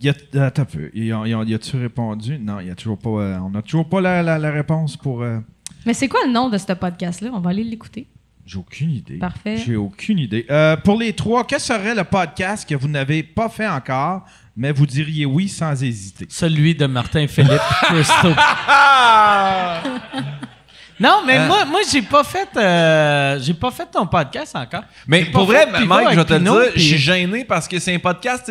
y 0.00 0.08
a, 0.08 0.14
attends 0.46 0.62
un 0.62 0.66
peu. 0.66 0.90
Y 0.94 1.12
a- 1.12 1.26
y 1.26 1.34
a- 1.34 1.42
y 1.44 1.54
a-tu 1.54 1.76
répondu? 1.76 2.38
Non, 2.38 2.60
y 2.60 2.70
a 2.70 2.74
toujours 2.74 2.98
pas, 2.98 3.10
euh, 3.10 3.38
on 3.38 3.50
n'a 3.50 3.62
toujours 3.62 3.88
pas 3.88 4.00
la, 4.00 4.22
la- 4.22 4.38
la 4.38 4.50
réponse 4.50 4.96
pour. 4.96 5.22
euh, 5.22 5.38
Mais 5.86 5.94
c'est 5.94 6.08
quoi 6.08 6.20
le 6.26 6.32
nom 6.32 6.48
de 6.48 6.58
ce 6.58 6.72
podcast-là? 6.72 7.30
On 7.32 7.40
va 7.40 7.50
aller 7.50 7.64
l'écouter. 7.64 8.06
J'ai 8.46 8.58
aucune 8.58 8.90
idée. 8.90 9.16
Parfait. 9.16 9.56
J'ai 9.56 9.76
aucune 9.76 10.18
idée. 10.18 10.44
Euh, 10.50 10.76
pour 10.76 10.98
les 10.98 11.14
trois, 11.14 11.44
que 11.44 11.58
serait 11.58 11.94
le 11.94 12.04
podcast 12.04 12.68
que 12.68 12.74
vous 12.74 12.88
n'avez 12.88 13.22
pas 13.22 13.48
fait 13.48 13.66
encore, 13.66 14.26
mais 14.54 14.70
vous 14.70 14.84
diriez 14.84 15.24
oui 15.24 15.48
sans 15.48 15.82
hésiter? 15.82 16.26
Celui 16.28 16.74
de 16.74 16.84
Martin 16.84 17.26
Philippe 17.26 17.62
Christo. 17.84 18.28
non, 21.00 21.22
mais 21.26 21.38
Euh. 21.38 21.46
moi, 21.46 21.64
moi 21.64 21.80
j'ai 21.90 22.02
pas 22.02 22.22
fait 22.24 22.48
euh, 22.56 23.38
j'ai 23.40 23.54
pas 23.54 23.70
fait 23.70 23.86
ton 23.86 24.06
podcast 24.06 24.54
encore. 24.56 24.84
Mais 25.06 25.24
pour 25.26 25.44
vrai, 25.46 25.66
Mike, 25.66 26.08
je 26.12 26.16
vais 26.16 26.24
te 26.24 26.32
le 26.34 26.40
dire, 26.40 26.72
je 26.74 26.80
suis 26.80 26.98
gêné 26.98 27.44
parce 27.44 27.66
que 27.68 27.78
c'est 27.78 27.94
un 27.94 27.98
podcast. 27.98 28.50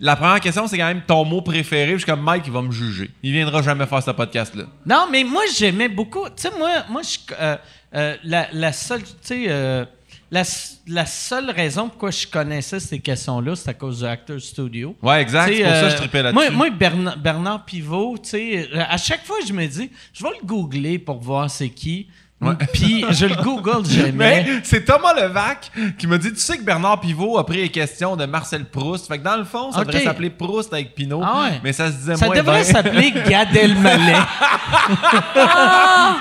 La 0.00 0.16
première 0.16 0.40
question, 0.40 0.66
c'est 0.66 0.76
quand 0.78 0.86
même 0.86 1.02
ton 1.06 1.24
mot 1.24 1.40
préféré. 1.42 1.92
Je 1.92 1.98
suis 1.98 2.06
comme 2.06 2.20
Mike, 2.22 2.44
il 2.46 2.52
va 2.52 2.62
me 2.62 2.70
juger. 2.72 3.10
Il 3.22 3.32
viendra 3.32 3.62
jamais 3.62 3.86
faire 3.86 4.02
ce 4.02 4.10
podcast-là. 4.10 4.64
Non, 4.84 5.06
mais 5.10 5.24
moi, 5.24 5.42
j'aimais 5.56 5.88
beaucoup. 5.88 6.24
Tu 6.26 6.32
sais, 6.42 6.50
moi, 6.58 6.70
moi 6.90 7.02
je, 7.02 7.18
euh, 7.40 7.56
euh, 7.94 8.16
la, 8.24 8.48
la 8.52 8.72
seule, 8.72 9.02
tu 9.02 9.10
sais, 9.22 9.86
la, 10.30 10.42
la 10.88 11.06
seule 11.06 11.50
raison 11.50 11.88
pourquoi 11.88 12.10
je 12.10 12.26
connaissais 12.26 12.80
ces 12.80 12.98
questions-là, 12.98 13.54
c'est 13.54 13.70
à 13.70 13.74
cause 13.74 14.00
du 14.00 14.06
Actor 14.06 14.40
Studio. 14.40 14.96
Ouais, 15.02 15.22
exact. 15.22 15.52
C'est 15.52 15.62
pour 15.62 15.72
ça 15.72 15.82
que 15.82 15.88
je 15.88 15.94
euh, 15.94 15.98
trippais 15.98 16.32
Moi, 16.32 16.42
là-dessus. 16.44 16.56
moi 16.56 16.70
Bernard, 16.70 17.18
Bernard 17.18 17.64
Pivot, 17.64 18.18
tu 18.18 18.30
sais, 18.30 18.68
euh, 18.72 18.82
à 18.88 18.96
chaque 18.96 19.24
fois, 19.24 19.36
je 19.46 19.52
me 19.52 19.66
dis, 19.66 19.90
je 20.12 20.22
vais 20.24 20.30
le 20.40 20.46
googler 20.46 20.98
pour 20.98 21.18
voir 21.20 21.50
c'est 21.50 21.70
qui. 21.70 22.08
Puis 22.74 23.02
je 23.10 23.24
le 23.26 23.34
google 23.42 23.84
jamais. 23.88 24.12
Mais 24.44 24.46
c'est 24.62 24.84
Thomas 24.84 25.14
Levac 25.14 25.70
qui 25.98 26.06
m'a 26.06 26.18
dit 26.18 26.32
Tu 26.32 26.38
sais 26.40 26.58
que 26.58 26.62
Bernard 26.62 27.00
Pivot 27.00 27.38
a 27.38 27.46
pris 27.46 27.56
les 27.56 27.70
questions 27.70 28.14
de 28.14 28.26
Marcel 28.26 28.66
Proust. 28.66 29.08
Fait 29.08 29.18
que 29.18 29.24
dans 29.24 29.36
le 29.38 29.44
fond, 29.44 29.72
ça 29.72 29.84
devrait 29.84 30.04
s'appeler 30.04 30.28
Proust 30.30 30.72
avec 30.72 30.94
Pinot. 30.94 31.22
Ah 31.24 31.44
ouais. 31.44 31.60
Mais 31.64 31.72
ça 31.72 31.90
se 31.90 31.96
disait 31.96 32.16
Ça 32.16 32.26
moins 32.26 32.36
devrait 32.36 32.62
bien. 32.62 32.72
s'appeler 32.72 33.10
Gad 33.26 33.56
Elmaleh. 33.56 34.18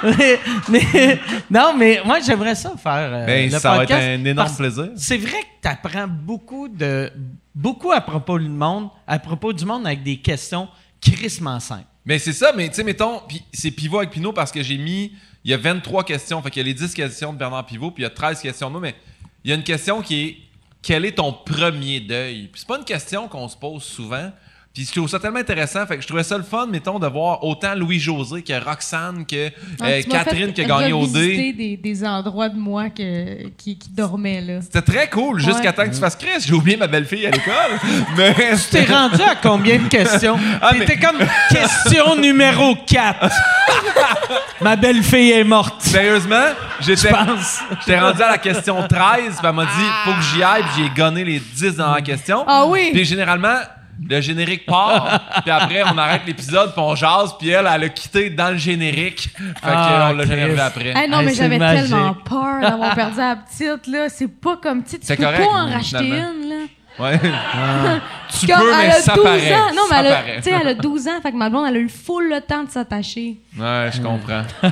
mais, 0.04 0.40
mais- 0.70 1.20
non, 1.50 1.74
mais 1.78 2.02
moi, 2.06 2.20
j'aimerais 2.26 2.56
ça 2.56 2.74
faire 2.82 3.10
euh, 3.14 3.26
Ben, 3.26 3.52
le 3.52 3.60
ça 3.60 3.70
va 3.72 3.84
être 3.84 3.90
podcast. 3.90 4.08
un 4.22 4.26
énorme 4.26 4.56
plaisir. 4.56 4.90
C'est 4.96 5.18
vrai 5.18 5.42
que 5.42 5.62
tu 5.62 5.68
apprends 5.68 6.08
beaucoup, 6.08 6.68
de, 6.68 7.12
beaucoup 7.54 7.92
à 7.92 8.02
propos 8.02 8.40
du 8.40 8.48
monde, 8.50 8.90
à 9.08 9.20
propos 9.20 9.54
du 9.54 9.66
monde 9.66 9.86
avec 9.86 10.04
des 10.04 10.18
questions 10.18 10.68
crissement 11.02 11.60
simples. 11.60 11.84
Mais 12.06 12.20
c'est 12.20 12.34
ça, 12.34 12.52
mais 12.56 12.70
tu 12.70 12.76
sais, 12.76 12.84
mettons, 12.84 13.22
c'est 13.52 13.72
Pivot 13.72 13.98
avec 13.98 14.12
Pinot 14.12 14.32
parce 14.34 14.52
que 14.52 14.62
j'ai 14.64 14.78
mis. 14.78 15.12
Il 15.46 15.52
y 15.52 15.54
a 15.54 15.58
23 15.58 16.04
questions. 16.04 16.42
Fait 16.42 16.50
qu'il 16.50 16.62
y 16.62 16.66
a 16.66 16.68
les 16.68 16.74
10 16.74 16.94
questions 16.94 17.32
de 17.32 17.38
Bernard 17.38 17.68
Pivot, 17.68 17.92
puis 17.92 18.02
il 18.02 18.06
y 18.06 18.08
a 18.08 18.10
13 18.10 18.42
questions 18.42 18.68
de 18.68 18.72
moi, 18.72 18.82
mais 18.82 18.96
il 19.44 19.52
y 19.52 19.54
a 19.54 19.56
une 19.56 19.64
question 19.64 20.02
qui 20.02 20.24
est 20.24 20.38
quel 20.82 21.06
est 21.06 21.14
ton 21.14 21.34
premier 21.34 22.00
deuil? 22.00 22.48
Puis 22.48 22.62
c'est 22.62 22.68
pas 22.68 22.78
une 22.78 22.86
question 22.86 23.28
qu'on 23.28 23.48
se 23.48 23.56
pose 23.56 23.84
souvent. 23.84 24.32
Puis 24.76 24.86
je 24.86 24.92
trouve 24.92 25.08
ça 25.10 25.20
tellement 25.20 25.40
intéressant. 25.40 25.86
Fait 25.88 25.96
que 25.96 26.02
je 26.02 26.08
trouvais 26.08 26.24
ça 26.24 26.38
le 26.38 26.44
fun, 26.44 26.68
mettons, 26.68 27.00
de 27.00 27.08
voir 27.08 27.42
autant 27.46 27.74
Louis-José 27.76 28.42
que 28.42 28.62
Roxane, 28.62 29.26
que 29.26 29.50
Ah, 29.82 29.86
euh, 29.86 30.02
tu 30.04 30.10
Catherine 30.10 30.52
qui 30.52 30.62
a 30.62 30.66
gagné 30.66 30.92
au 30.92 31.08
dé. 31.08 31.54
Des, 31.54 31.78
des 31.78 32.06
endroits 32.06 32.50
de 32.50 32.58
moi 32.58 32.90
que, 32.90 33.48
qui, 33.58 33.78
qui 33.78 33.90
dormaient, 33.90 34.42
là. 34.42 34.60
C'était 34.62 34.82
très 34.82 35.10
cool, 35.10 35.40
jusqu'à 35.40 35.70
Ouais. 35.70 35.74
temps 35.74 35.86
que 35.86 35.94
tu 35.94 36.00
fasses 36.02 36.18
Chris. 36.18 36.44
J'ai 36.46 36.54
oublié 36.54 36.76
ma 36.76 36.88
belle-fille 36.88 37.26
à 37.26 37.32
l'école. 37.32 37.54
mais 38.18 38.36
T'es 38.70 38.84
rendu 38.84 39.22
à 39.22 39.36
combien 39.42 39.78
de 39.80 39.88
questions? 39.88 40.38
Ah, 40.62 40.72
T'étais 40.74 40.98
mais- 41.00 41.08
comme 41.08 41.18
question 41.50 42.16
numéro 42.18 42.76
4. 42.86 43.30
Ma 44.62 44.76
belle-fille 44.76 45.32
est 45.32 45.44
morte. 45.44 45.82
Sérieusement, 45.82 46.48
j'étais 46.82 47.10
rendu 48.00 48.22
à 48.22 48.32
la 48.32 48.38
question 48.38 48.86
13, 48.88 49.38
puis 49.38 49.48
elle 49.48 49.52
m'a 49.54 49.66
dit 49.66 49.72
faut 50.04 50.12
que 50.12 50.22
j'y 50.34 50.44
aille, 50.44 50.64
puis 50.64 50.84
j'ai 50.84 50.90
gonné 51.02 51.24
les 51.24 51.40
10 51.40 51.76
dans 51.78 51.94
la 51.94 52.02
question. 52.02 52.44
Ah 52.48 52.66
oui? 52.68 52.90
Puis 52.94 53.06
généralement, 53.06 53.56
le 54.10 54.22
générique 54.22 54.66
part, 54.66 55.20
puis 55.44 55.52
après 55.52 55.84
on 55.84 55.98
arrête 55.98 56.22
l'épisode, 56.28 56.72
puis 56.74 56.82
on 56.82 56.96
jase, 56.96 57.36
puis 57.40 57.50
elle, 57.50 57.68
elle 57.74 57.84
a 57.86 57.90
quitté 57.90 58.30
dans 58.30 58.52
le 58.52 58.58
générique. 58.58 59.30
Fait 59.38 59.44
Ah, 59.64 60.08
qu'on 60.12 60.18
l'a 60.18 60.26
jamais 60.26 60.60
après. 60.60 60.94
Hey, 60.96 61.10
non, 61.10 61.20
Hey, 61.20 61.26
mais 61.26 61.32
c'est 61.34 61.44
j'avais 61.44 61.58
tellement 61.60 62.14
peur 62.14 62.62
d'avoir 62.62 62.94
perdu 62.96 63.18
la 63.18 63.36
petite, 63.38 63.88
là. 63.88 64.10
C'est 64.10 64.28
pas 64.28 64.58
comme, 64.58 64.84
tu 64.84 64.92
sais, 64.92 65.00
tu 65.00 65.16
peux 65.16 65.24
correct, 65.24 65.44
pas 65.46 65.52
en 65.58 65.70
racheter 65.70 65.98
finalement. 66.04 66.32
une, 66.44 66.50
là. 66.50 66.56
Ouais. 66.98 67.20
tu 68.40 68.48
Comme, 68.48 68.58
peux, 68.62 68.72
elle 68.72 68.88
mais 68.88 68.94
a 68.94 69.02
ça 69.02 69.16
12 69.16 69.24
paraît. 69.24 69.54
ans. 69.54 69.58
Non, 69.76 69.82
mais 69.90 69.96
ça 69.96 70.00
elle 70.00 70.08
a, 70.08 70.16
paraît. 70.16 70.36
tu 70.38 70.44
sais, 70.44 70.52
elle 70.62 70.68
a 70.70 70.74
12 70.76 71.08
ans, 71.10 71.22
fait 71.22 71.32
que 71.32 71.36
ma 71.38 71.50
blonde, 71.50 71.66
elle 71.68 71.76
a 71.76 71.80
eu 71.80 71.90
full 71.90 72.30
le 72.30 72.40
temps 72.42 72.64
de 72.64 72.70
s'attacher. 72.72 73.38
Ouais, 73.60 73.90
je 73.94 74.02
comprends. 74.02 74.44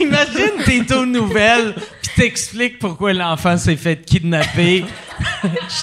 Imagine, 0.00 0.50
t'es 0.64 0.92
aux 0.94 1.06
nouvelles, 1.06 1.74
puis 2.02 2.10
t'expliques 2.16 2.78
pourquoi 2.78 3.12
l'enfant 3.12 3.56
s'est 3.56 3.76
fait 3.76 4.04
kidnapper. 4.04 4.84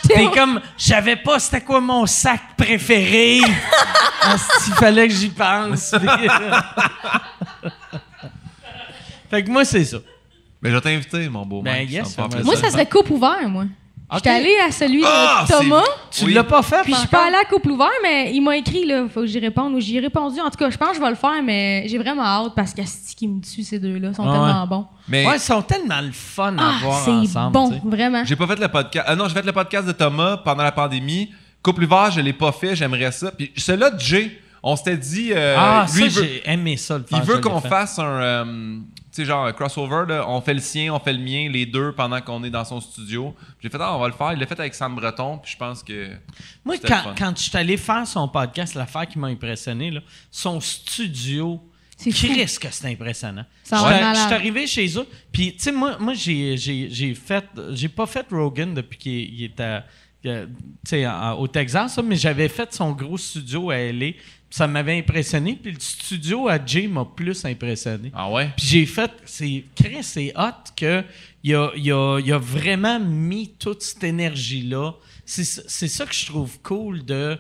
T'es 0.07 0.29
comme, 0.33 0.59
je 0.77 0.83
savais 0.85 1.15
pas 1.15 1.39
c'était 1.39 1.61
quoi 1.61 1.79
mon 1.81 2.05
sac 2.05 2.41
préféré. 2.57 3.37
Il 4.67 4.73
fallait 4.75 5.07
que 5.07 5.13
j'y 5.13 5.29
pense. 5.29 5.91
fait 9.29 9.43
que 9.43 9.49
moi, 9.49 9.65
c'est 9.65 9.85
ça. 9.85 9.97
Mais 10.61 10.69
je 10.69 10.75
vais 10.75 10.81
t'inviter, 10.81 11.27
mon 11.29 11.45
beau 11.45 11.61
Ben, 11.61 11.73
mec. 11.79 11.89
yes, 11.89 12.09
ça 12.13 12.23
me 12.23 12.29
fait 12.29 12.37
fais-moi 12.37 12.53
Moi, 12.53 12.61
ça 12.61 12.69
serait 12.71 12.85
couple 12.87 13.13
ouvert, 13.13 13.49
moi. 13.49 13.65
J'étais 14.15 14.29
allée 14.29 14.57
à 14.67 14.71
celui 14.71 15.03
Ah, 15.05 15.45
de 15.47 15.51
Thomas. 15.53 15.83
c'est- 16.09 16.19
Tu 16.21 16.25
Oui. 16.25 16.33
l'as 16.33 16.43
pas 16.43 16.61
fait, 16.61 16.81
Puis 16.83 16.93
je 16.93 16.99
suis 16.99 17.07
pas 17.07 17.27
allée 17.27 17.37
à 17.37 17.45
couple 17.45 17.69
ouvert, 17.71 17.87
mais 18.03 18.31
il 18.33 18.41
m'a 18.41 18.57
écrit, 18.57 18.85
là, 18.85 19.05
faut 19.13 19.21
que 19.21 19.25
j'y 19.27 19.39
réponde. 19.39 19.73
Ou 19.75 19.79
j'y 19.79 19.97
ai 19.97 19.99
répondu. 20.01 20.39
En 20.41 20.49
tout 20.49 20.57
cas, 20.57 20.69
je 20.69 20.77
pense 20.77 20.89
que 20.89 20.95
je 20.97 21.01
vais 21.01 21.09
le 21.09 21.15
faire, 21.15 21.41
mais 21.43 21.85
j'ai 21.87 21.97
vraiment 21.97 22.23
hâte 22.23 22.53
parce 22.55 22.73
qu'Asti 22.73 23.15
qui 23.15 23.27
me 23.27 23.41
tue, 23.41 23.63
ces 23.63 23.79
deux-là. 23.79 24.09
Ils 24.09 24.15
sont 24.15 24.23
Ah 24.27 24.31
tellement 24.31 24.61
ouais. 24.63 24.67
bons. 24.67 24.85
Mais 25.07 25.25
Ouais, 25.25 25.35
ils 25.37 25.39
sont 25.39 25.61
tellement 25.61 26.01
le 26.01 26.11
fun 26.11 26.57
à 26.57 26.61
Ah, 26.61 26.73
voir 26.83 26.99
c'est 27.05 27.11
ensemble. 27.11 27.53
bon, 27.53 27.69
tu 27.69 27.75
sais. 27.75 27.81
vraiment. 27.85 28.23
J'ai 28.25 28.35
pas 28.35 28.47
fait 28.47 28.59
le 28.59 28.67
podcast. 28.67 29.05
Ah 29.07 29.15
non, 29.15 29.27
j'ai 29.27 29.33
fait 29.35 29.45
le 29.45 29.53
podcast 29.53 29.87
de 29.87 29.93
Thomas 29.93 30.37
pendant 30.37 30.63
la 30.63 30.71
pandémie. 30.71 31.31
Couple 31.63 31.83
ouvert, 31.83 32.11
je 32.11 32.19
l'ai 32.21 32.33
pas 32.33 32.51
fait, 32.51 32.75
j'aimerais 32.75 33.11
ça. 33.11 33.31
Puis 33.31 33.51
celui-là 33.55 33.91
de 33.91 33.99
Jay, 33.99 34.31
on 34.63 34.75
s'était 34.75 34.97
dit. 34.97 35.29
euh, 35.31 35.55
ah, 35.57 35.85
lui, 35.95 36.09
ça, 36.11 36.21
j'ai 36.21 36.41
aimé 36.51 36.75
ça 36.75 36.97
le 36.97 37.05
il 37.11 37.21
veut 37.21 37.37
qu'on 37.39 37.61
fasse 37.61 37.97
un. 37.99 38.03
euh, 38.03 38.77
sais, 39.11 39.25
genre 39.25 39.53
crossover, 39.53 40.05
là. 40.07 40.25
on 40.27 40.41
fait 40.41 40.53
le 40.53 40.59
sien, 40.59 40.93
on 40.93 40.99
fait 40.99 41.13
le 41.13 41.19
mien, 41.19 41.49
les 41.51 41.65
deux 41.65 41.91
pendant 41.91 42.21
qu'on 42.21 42.43
est 42.43 42.49
dans 42.49 42.65
son 42.65 42.79
studio. 42.79 43.35
J'ai 43.61 43.69
fait, 43.69 43.77
ah, 43.79 43.95
on 43.95 43.99
va 43.99 44.07
le 44.07 44.13
faire. 44.13 44.33
Il 44.33 44.39
l'a 44.39 44.47
fait 44.47 44.59
avec 44.59 44.73
Sam 44.73 44.95
Breton, 44.95 45.37
puis 45.37 45.51
je 45.51 45.57
pense 45.57 45.83
que. 45.83 46.11
Moi, 46.63 46.75
quand, 47.17 47.37
je 47.37 47.43
suis 47.43 47.57
allé 47.57 47.77
faire 47.77 48.05
son 48.07 48.27
podcast, 48.27 48.75
l'affaire 48.75 49.07
qui 49.07 49.19
m'a 49.19 49.27
impressionné, 49.27 49.91
là, 49.91 50.01
son 50.29 50.59
studio. 50.59 51.61
Chris 52.09 52.57
que 52.59 52.67
c'est 52.71 52.87
impressionnant. 52.87 53.45
Je 53.63 53.75
suis- 53.75 54.33
arrivé 54.33 54.65
chez 54.65 54.97
eux, 54.97 55.07
puis 55.31 55.53
tu 55.53 55.59
sais, 55.59 55.71
moi, 55.71 55.97
moi 55.99 56.15
j'ai, 56.15 56.57
j'ai, 56.57 56.89
j'ai 56.89 57.13
fait, 57.13 57.45
j'ai 57.73 57.89
pas 57.89 58.07
fait 58.07 58.25
Rogan 58.31 58.73
depuis 58.73 58.97
qu'il 58.97 59.33
il 59.35 59.43
est 59.43 59.59
à- 59.59 59.85
euh, 60.25 60.45
tu 60.87 61.05
au 61.37 61.47
Texas, 61.47 61.95
ça, 61.95 62.01
mais 62.01 62.15
j'avais 62.15 62.47
fait 62.47 62.73
son 62.73 62.91
gros 62.91 63.17
studio 63.17 63.71
à 63.71 63.77
LA, 63.77 64.11
ça 64.51 64.67
m'avait 64.67 64.97
impressionné, 64.99 65.55
puis 65.55 65.71
le 65.71 65.79
studio 65.79 66.47
à 66.47 66.63
Jay 66.63 66.85
m'a 66.87 67.05
plus 67.05 67.43
impressionné. 67.45 68.11
Ah 68.13 68.29
ouais? 68.29 68.51
Puis 68.57 68.67
j'ai 68.67 68.85
fait, 68.85 69.09
c'est 69.25 69.63
Chris, 69.75 70.03
c'est 70.03 70.33
hot 70.37 70.71
que 70.75 71.03
il 71.43 71.55
a, 71.55 71.71
il 71.75 71.91
a- 71.91 72.19
il 72.19 72.31
a 72.31 72.37
vraiment 72.37 72.99
mis 72.99 73.49
toute 73.57 73.81
cette 73.81 74.03
énergie-là. 74.03 74.91
C'est 75.25 75.45
c'est 75.45 75.87
ça 75.87 76.05
que 76.05 76.13
je 76.13 76.25
trouve 76.25 76.59
cool 76.61 77.03
de, 77.05 77.39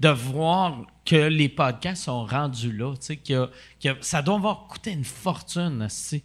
de 0.00 0.08
voir 0.08 0.86
que 1.04 1.16
les 1.28 1.48
podcasts 1.48 2.04
sont 2.04 2.24
rendus 2.24 2.72
là. 2.72 2.94
Tu 2.94 3.06
sais, 3.06 3.20
y 3.28 3.34
a- 3.34 3.50
qu'il 3.80 3.90
y 3.90 3.94
a- 3.94 3.98
ça 4.00 4.22
doit 4.22 4.36
avoir 4.36 4.68
coûté 4.68 4.92
une 4.92 5.04
fortune 5.04 5.82
aussi, 5.82 6.22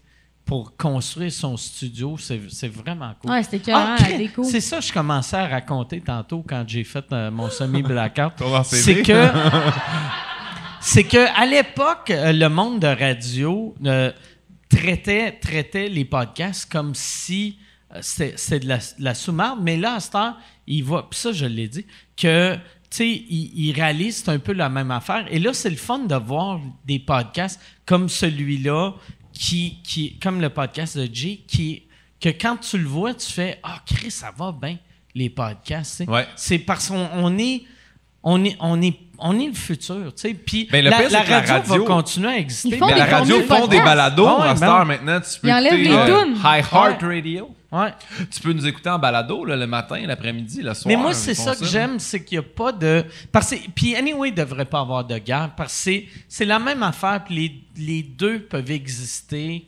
pour 0.48 0.76
construire 0.78 1.32
son 1.32 1.56
studio. 1.58 2.18
C'est 2.18 2.42
c'est 2.50 2.70
vraiment 2.70 3.14
cool. 3.22 3.30
Ouais, 3.32 3.44
c'était 3.44 3.58
écœurant, 3.58 3.96
Ah, 4.00 4.18
déco. 4.18 4.44
C'est 4.44 4.62
ça 4.62 4.78
que 4.78 4.86
je 4.86 4.94
commençais 4.94 5.36
à 5.38 5.48
raconter 5.48 6.02
tantôt 6.02 6.44
quand 6.48 6.64
j'ai 6.66 6.84
fait 6.84 7.06
euh, 7.12 7.30
mon 7.30 7.50
semi-blackout. 7.50 8.34
C'est 8.64 8.78
CV. 8.78 9.04
que 9.04 9.28
c'est 10.82 11.04
que 11.04 11.28
à 11.40 11.46
l'époque, 11.46 12.10
euh, 12.10 12.32
le 12.32 12.48
monde 12.50 12.80
de 12.80 12.88
radio 12.88 13.76
euh, 13.86 14.12
traitait, 14.70 15.34
traitait 15.34 15.90
les 15.90 16.06
podcasts 16.06 16.72
comme 16.72 16.96
si 16.96 17.58
euh, 17.94 18.00
c'était 18.02 18.38
c'était 18.38 18.60
de 18.62 18.68
la, 18.70 18.78
de 18.78 18.84
la 19.00 19.14
sous-marde, 19.14 19.60
mais 19.62 19.78
là, 19.78 19.96
à 19.96 20.00
cette 20.00 20.16
heure, 20.16 20.38
il 20.66 20.84
va, 20.84 21.08
puis 21.10 21.20
ça, 21.20 21.32
je 21.32 21.46
l'ai 21.46 21.68
dit, 21.68 21.86
que, 22.16 22.56
tu 22.56 22.60
sais, 22.90 23.10
il, 23.10 23.52
il 23.68 23.74
réalise 23.74 24.24
c'est 24.24 24.32
un 24.32 24.40
peu 24.40 24.54
la 24.54 24.70
même 24.70 24.92
affaire. 24.92 25.26
Et 25.30 25.40
là, 25.40 25.54
c'est 25.54 25.70
le 25.70 25.76
fun 25.78 26.00
de 26.00 26.16
voir 26.16 26.60
des 26.86 27.00
podcasts 27.00 27.62
comme 27.86 28.08
celui-là, 28.10 28.94
qui, 29.38 29.80
qui, 29.84 30.18
comme 30.20 30.42
le 30.42 30.50
podcast 30.50 30.98
de 30.98 31.08
Jay, 31.12 31.42
qui, 31.48 31.84
que 32.20 32.30
quand 32.30 32.58
tu 32.58 32.78
le 32.78 32.88
vois, 32.88 33.14
tu 33.14 33.32
fais, 33.32 33.60
ah, 33.64 33.80
Chris, 33.86 34.12
ça 34.12 34.32
va 34.36 34.52
bien, 34.52 34.78
les 35.14 35.30
podcasts. 35.30 36.04
Ouais. 36.08 36.28
C'est 36.36 36.60
parce 36.60 36.90
qu'on 36.90 37.10
on 37.14 37.38
est, 37.38 37.64
on 38.24 38.44
est, 38.44 38.58
on 38.60 38.82
est, 38.82 38.98
on 39.20 39.40
est 39.40 39.48
le 39.48 39.54
futur, 39.54 40.14
tu 40.16 40.22
sais. 40.22 40.34
Puis 40.34 40.68
Ben, 40.72 40.84
la, 40.84 40.98
radio, 40.98 41.80
va 41.80 41.80
continuer 41.86 42.30
à 42.30 42.38
exister. 42.38 42.70
Ils 42.70 42.78
font 42.78 42.88
Mais 42.88 42.94
des 42.94 43.00
la 43.00 43.06
radio 43.06 43.42
font 43.42 43.68
des 43.68 43.80
balados. 43.80 44.28
Ah 44.28 44.54
ouais, 44.54 44.60
ben 44.60 44.86
maintenant, 44.86 45.22
tu 45.22 45.40
peux 45.40 45.48
Ils 45.48 45.54
enlèvent 45.54 45.74
écouter, 45.74 45.90
les 45.90 46.12
euh, 46.12 46.24
tunes. 46.24 46.36
High 46.44 46.66
Heart 46.72 47.02
Radio. 47.02 47.56
Ouais. 47.72 47.94
Tu 48.32 48.40
peux 48.40 48.54
nous 48.54 48.66
écouter 48.66 48.90
en 48.90 48.98
balado 48.98 49.44
là, 49.44 49.56
le 49.58 49.68
matin, 49.68 50.00
l'après-midi, 50.06 50.62
le 50.62 50.74
soir. 50.74 50.86
Mais 50.88 50.96
moi, 50.96 51.14
c'est 51.14 51.34
ça 51.34 51.54
que 51.56 51.66
j'aime, 51.66 52.00
c'est 52.00 52.24
qu'il 52.24 52.40
n'y 52.40 52.46
a 52.46 52.48
pas 52.48 52.72
de. 52.72 53.04
Parce 53.32 53.50
que, 53.52 53.58
puis, 53.76 53.94
anyway, 53.96 54.30
il 54.30 54.32
ne 54.32 54.38
devrait 54.38 54.64
pas 54.66 54.80
avoir 54.80 55.04
de 55.04 55.18
guerre, 55.18 55.52
parce 55.58 55.84
que 55.86 56.02
c'est- 56.30 56.46
la 56.46 56.60
même 56.60 56.82
affaire, 56.82 57.24
puis 57.26 57.36
les, 57.36 57.86
les 57.86 58.04
deux 58.04 58.40
peuvent 58.40 58.72
exister. 58.72 59.68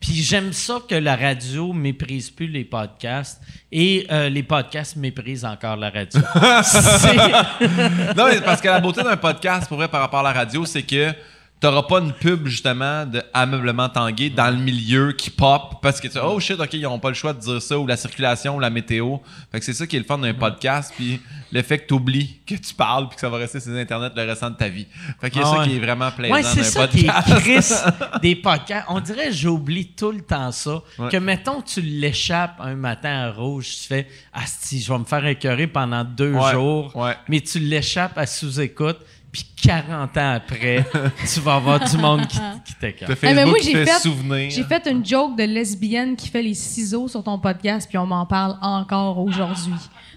Puis 0.00 0.12
j'aime 0.22 0.52
ça 0.52 0.78
que 0.88 0.94
la 0.94 1.16
radio 1.16 1.72
méprise 1.72 2.30
plus 2.30 2.46
les 2.46 2.64
podcasts 2.64 3.40
et 3.72 4.06
euh, 4.12 4.28
les 4.28 4.44
podcasts 4.44 4.94
méprisent 4.94 5.44
encore 5.44 5.76
la 5.76 5.90
radio. 5.90 6.20
Non, 8.16 8.26
mais 8.28 8.40
parce 8.40 8.60
que 8.60 8.68
la 8.68 8.80
beauté 8.80 9.02
d'un 9.02 9.16
podcast, 9.16 9.66
pour 9.68 9.76
vrai, 9.76 9.88
par 9.88 10.00
rapport 10.00 10.20
à 10.20 10.22
la 10.22 10.32
radio, 10.32 10.64
c'est 10.64 10.82
que 10.82 11.12
t'auras 11.60 11.82
pas 11.82 11.98
une 11.98 12.12
pub, 12.12 12.46
justement, 12.46 13.04
de 13.04 13.22
ameublement 13.34 13.88
tangué 13.88 14.30
dans 14.30 14.50
le 14.50 14.56
milieu 14.56 15.12
qui 15.12 15.30
pop 15.30 15.76
parce 15.82 16.00
que 16.00 16.08
tu 16.08 16.18
oh 16.18 16.38
shit, 16.38 16.58
ok, 16.58 16.72
ils 16.74 16.86
ont 16.86 16.98
pas 16.98 17.08
le 17.08 17.14
choix 17.14 17.32
de 17.32 17.40
dire 17.40 17.60
ça, 17.60 17.78
ou 17.78 17.86
la 17.86 17.96
circulation, 17.96 18.56
ou 18.56 18.60
la 18.60 18.70
météo. 18.70 19.16
Fait 19.50 19.58
que 19.58 19.64
c'est 19.64 19.72
ça 19.72 19.86
qui 19.86 19.96
est 19.96 20.00
le 20.00 20.04
fun 20.04 20.18
d'un 20.18 20.34
podcast, 20.34 20.92
puis 20.96 21.20
le 21.50 21.62
fait 21.62 21.78
que 21.78 21.86
t'oublies 21.86 22.40
que 22.46 22.54
tu 22.54 22.74
parles, 22.74 23.08
puis 23.08 23.16
que 23.16 23.20
ça 23.20 23.28
va 23.28 23.38
rester 23.38 23.60
sur 23.60 23.72
Internet 23.72 24.12
le 24.14 24.22
restant 24.22 24.50
de 24.50 24.56
ta 24.56 24.68
vie. 24.68 24.86
Fait 25.20 25.30
que 25.30 25.36
c'est 25.36 25.42
Ah 25.44 25.56
ça 25.58 25.64
qui 25.64 25.76
est 25.76 25.80
vraiment 25.80 26.10
plaisant 26.10 26.34
Ouais, 26.34 26.42
c'est 26.42 26.56
d'un 26.56 26.62
ça 26.62 26.88
qui 26.88 27.06
est 27.06 27.06
podcast. 27.06 27.38
Chris 27.40 28.18
des 28.22 28.36
podcasts. 28.36 28.86
On 28.88 29.00
dirait 29.00 29.32
j'oublie 29.32 29.88
tout 29.88 30.12
le 30.12 30.20
temps 30.20 30.52
ça. 30.52 30.82
Ouais. 30.98 31.08
Que 31.10 31.16
mettons, 31.16 31.62
tu 31.62 31.80
l'échappes 31.80 32.60
un 32.60 32.74
matin 32.74 33.10
à 33.10 33.32
rouge, 33.32 33.68
tu 33.82 33.88
fais 33.88 34.06
Asti, 34.32 34.80
je 34.80 34.92
vais 34.92 34.98
me 34.98 35.04
faire 35.04 35.24
écœurer 35.26 35.66
pendant 35.66 36.04
deux 36.04 36.34
jours. 36.52 36.92
Mais 37.28 37.40
tu 37.40 37.58
l'échappes 37.58 38.16
à 38.16 38.26
sous-écoute. 38.26 38.98
Puis 39.30 39.44
40 39.62 40.16
ans 40.16 40.32
après, 40.36 40.84
tu 41.32 41.40
vas 41.40 41.56
avoir 41.56 41.80
du 41.80 41.96
monde 41.98 42.26
qui, 42.26 42.38
qui 42.64 42.74
t'écoute. 42.74 43.14
Facebook 43.14 43.34
mais 43.34 43.44
moi, 43.44 43.58
j'ai 43.62 43.84
fait. 43.84 44.50
J'ai 44.50 44.64
fait 44.64 44.86
une 44.86 45.04
joke 45.04 45.36
de 45.36 45.44
lesbienne 45.44 46.16
qui 46.16 46.28
fait 46.28 46.42
les 46.42 46.54
ciseaux 46.54 47.08
sur 47.08 47.22
ton 47.22 47.38
podcast, 47.38 47.86
puis 47.88 47.98
on 47.98 48.06
m'en 48.06 48.24
parle 48.24 48.56
encore 48.62 49.18
aujourd'hui. 49.18 49.74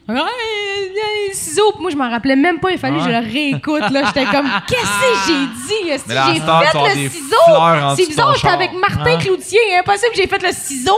Hey, 0.10 0.90
les 1.28 1.34
ciseaux, 1.34 1.72
Puis 1.74 1.82
moi 1.82 1.92
je 1.92 1.96
m'en 1.96 2.10
rappelais 2.10 2.36
même 2.36 2.60
pas, 2.60 2.72
il 2.72 2.78
fallait 2.78 2.98
que 2.98 3.04
je 3.04 3.10
le 3.10 3.20
réécoute. 3.32 3.90
là. 3.92 4.04
J'étais 4.08 4.26
comme, 4.26 4.50
qu'est-ce 4.68 4.82
que 4.82 5.28
j'ai 5.28 5.48
dit? 5.86 5.90
Est-ce 5.90 6.06
que 6.06 6.14
j'ai 6.14 6.40
fait 6.40 6.96
le 7.04 7.10
ciseau? 7.10 7.96
C'est 7.96 8.08
bizarre, 8.08 8.36
j'étais 8.36 8.48
avec 8.48 8.72
Martin 8.74 9.18
Cloutier. 9.20 9.60
Impossible, 9.80 10.12
j'ai 10.16 10.28
fait 10.28 10.42
le 10.44 10.52
ciseau, 10.52 10.98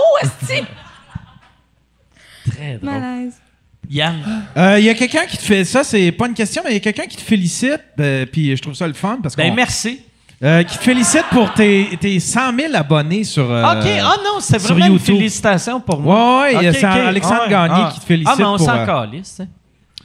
Très 2.49 2.77
drôle. 2.77 2.89
Malaise. 2.89 3.42
Yann, 3.89 4.15
Euh, 4.57 4.79
Il 4.79 4.85
y 4.85 4.89
a 4.89 4.93
quelqu'un 4.93 5.25
qui 5.25 5.37
te 5.37 5.43
fait 5.43 5.63
ça, 5.65 5.83
c'est 5.83 6.11
pas 6.11 6.27
une 6.27 6.33
question, 6.33 6.61
mais 6.63 6.71
il 6.71 6.73
y 6.75 6.77
a 6.77 6.79
quelqu'un 6.79 7.05
qui 7.05 7.17
te 7.17 7.21
félicite, 7.21 7.79
euh, 7.99 8.25
puis 8.25 8.55
je 8.55 8.61
trouve 8.61 8.73
ça 8.73 8.87
le 8.87 8.93
fun 8.93 9.19
parce 9.21 9.35
ben 9.35 9.53
merci. 9.53 10.01
euh, 10.43 10.63
qui 10.63 10.77
te 10.77 10.83
félicite 10.83 11.25
pour 11.31 11.53
tes, 11.53 11.97
tes 11.99 12.19
100 12.19 12.55
000 12.57 12.75
abonnés 12.75 13.23
sur. 13.23 13.49
euh, 13.49 13.63
OK, 13.63 13.87
ah 14.01 14.15
non, 14.23 14.39
c'est 14.39 14.59
sur 14.59 14.69
vraiment 14.75 14.87
une 14.87 14.93
YouTube. 14.93 15.15
félicitation 15.17 15.79
pour 15.79 15.99
moi. 15.99 16.41
Ouais, 16.43 16.55
ouais, 16.57 16.69
OK, 16.69 16.75
c'est 16.79 16.85
OK. 16.87 16.91
Alexandre 16.95 17.35
Ah 17.39 17.43
ouais. 17.43 17.49
Gagné 17.49 17.73
Ah. 17.85 17.91
qui 17.93 17.99
te 17.99 18.05
félicite 18.05 18.29
Ah, 18.33 18.35
mais 18.37 18.45
on 18.45 18.57
pour, 18.57 18.65
s'en 18.65 18.77
euh, 18.77 18.85
calisse, 18.85 19.29
tu 19.37 19.43
sais. 19.43 19.49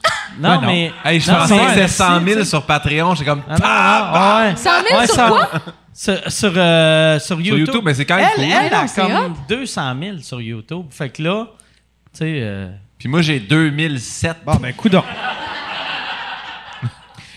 Non, 0.39 0.49
Ben 0.49 0.61
non. 0.61 0.67
mais... 0.67 0.91
Hey, 1.03 1.19
je 1.19 1.29
non, 1.31 1.37
pensais 1.39 1.53
mais 1.55 1.59
que 1.61 1.67
c'était 1.67 1.79
merci, 1.81 1.95
100 1.95 2.05
000 2.19 2.25
tu 2.25 2.33
sais. 2.33 2.45
sur 2.45 2.63
Patreon. 2.63 3.15
J'étais 3.15 3.29
comme. 3.29 3.41
Ah, 3.49 3.53
non, 3.57 3.65
ah, 3.65 4.43
ouais. 4.45 4.55
100 4.55 4.69
000 4.89 4.99
Ouais, 5.01 5.07
sur 5.07 5.27
quoi? 5.27 5.49
Sur, 5.91 6.31
sur, 6.31 6.53
euh, 6.55 7.19
sur 7.19 7.41
YouTube. 7.41 7.59
YouTube, 7.67 7.81
mais 7.83 7.93
c'est 7.93 8.05
quand 8.05 8.15
même 8.15 8.27
Elle, 8.29 8.35
cool. 8.35 8.43
elle 8.45 8.63
Ouais, 8.63 8.69
non, 8.69 8.77
a 8.77 8.87
comme 9.25 9.33
hot. 9.33 9.37
200 9.49 9.95
000 10.01 10.17
sur 10.19 10.39
YouTube. 10.39 10.85
Fait 10.91 11.09
que 11.09 11.21
là, 11.21 11.47
tu 12.13 12.19
sais... 12.19 12.69
Puis 12.99 13.07
moi, 13.07 13.21
j'ai 13.23 13.39
2007. 13.39 14.37
Bon, 14.45 14.55
ben, 14.57 14.73
coup 14.73 14.89
d'or. 14.89 15.05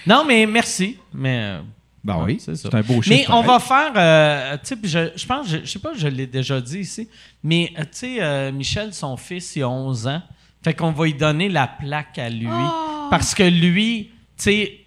Non, 0.07 0.25
mais 0.27 0.47
merci. 0.47 0.99
Mais... 1.15 1.39
euh, 1.43 1.61
Ben 2.03 2.17
oui, 2.25 2.39
c'est 2.41 2.57
ça. 2.57 2.69
c'est 2.71 2.77
un 2.77 2.81
beau 2.83 3.01
chiffre. 3.01 3.09
Mais 3.17 3.25
on 3.29 3.45
pareil. 3.45 3.47
va 3.47 3.59
faire, 3.61 3.93
euh, 3.95 4.57
tu 4.65 4.75
sais, 4.75 5.13
je, 5.15 5.21
je 5.21 5.27
pense, 5.27 5.49
je, 5.49 5.59
je 5.59 5.71
sais 5.71 5.79
pas, 5.79 5.93
je 5.97 6.09
l'ai 6.09 6.27
déjà 6.27 6.61
dit 6.61 6.81
ici, 6.81 7.09
mais 7.45 7.73
euh, 7.79 7.83
tu 7.83 7.89
sais, 7.93 8.17
euh, 8.21 8.51
Michel, 8.51 8.93
son 8.93 9.17
fils, 9.17 9.55
il 9.55 9.63
a 9.63 9.69
11 9.69 10.09
ans. 10.09 10.23
Fait 10.65 10.75
qu'on 10.75 10.91
va 10.91 11.05
lui 11.05 11.15
donner 11.15 11.49
la 11.49 11.69
plaque 11.69 12.19
à 12.19 12.29
lui. 12.29 12.49
Oh. 12.51 13.07
Parce 13.11 13.33
que 13.35 13.45
lui, 13.45 14.11
tu 14.37 14.43
sais, 14.45 14.82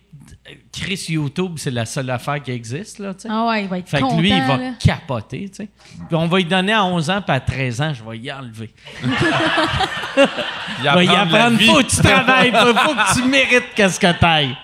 Chris 0.72 1.06
YouTube, 1.10 1.54
c'est 1.58 1.72
la 1.72 1.86
seule 1.86 2.10
affaire 2.10 2.42
qui 2.42 2.52
existe, 2.52 3.00
là, 3.00 3.14
tu 3.14 3.22
sais. 3.22 3.28
Ah 3.32 3.48
ouais, 3.48 3.64
il 3.64 3.68
va 3.70 3.80
être 3.80 3.90
Fait 3.90 4.00
content. 4.00 4.16
que 4.18 4.22
lui, 4.22 4.30
il 4.30 4.44
va 4.44 4.58
là. 4.58 4.72
capoter, 4.80 5.50
tu 5.50 5.56
sais. 5.56 5.70
Puis 6.08 6.16
on 6.16 6.28
va 6.28 6.38
lui 6.38 6.46
donner 6.46 6.74
à 6.74 6.84
11 6.86 7.10
ans, 7.10 7.22
puis 7.22 7.36
à 7.36 7.40
13 7.40 7.82
ans, 7.82 7.94
je 7.94 8.04
vais 8.04 8.18
y 8.20 8.32
enlever. 8.32 8.74
Il 10.84 10.90
vais 10.98 11.06
y 11.06 11.10
apprendre, 11.10 11.60
faut 11.62 11.78
que 11.78 11.84
tu 11.90 11.98
travailles, 11.98 12.52
faut, 12.52 12.74
faut 12.74 12.94
que 12.96 13.14
tu 13.22 13.28
mérites 13.28 13.74
qu'est-ce 13.76 14.00
que 14.00 14.12
t'ailles. 14.20 14.56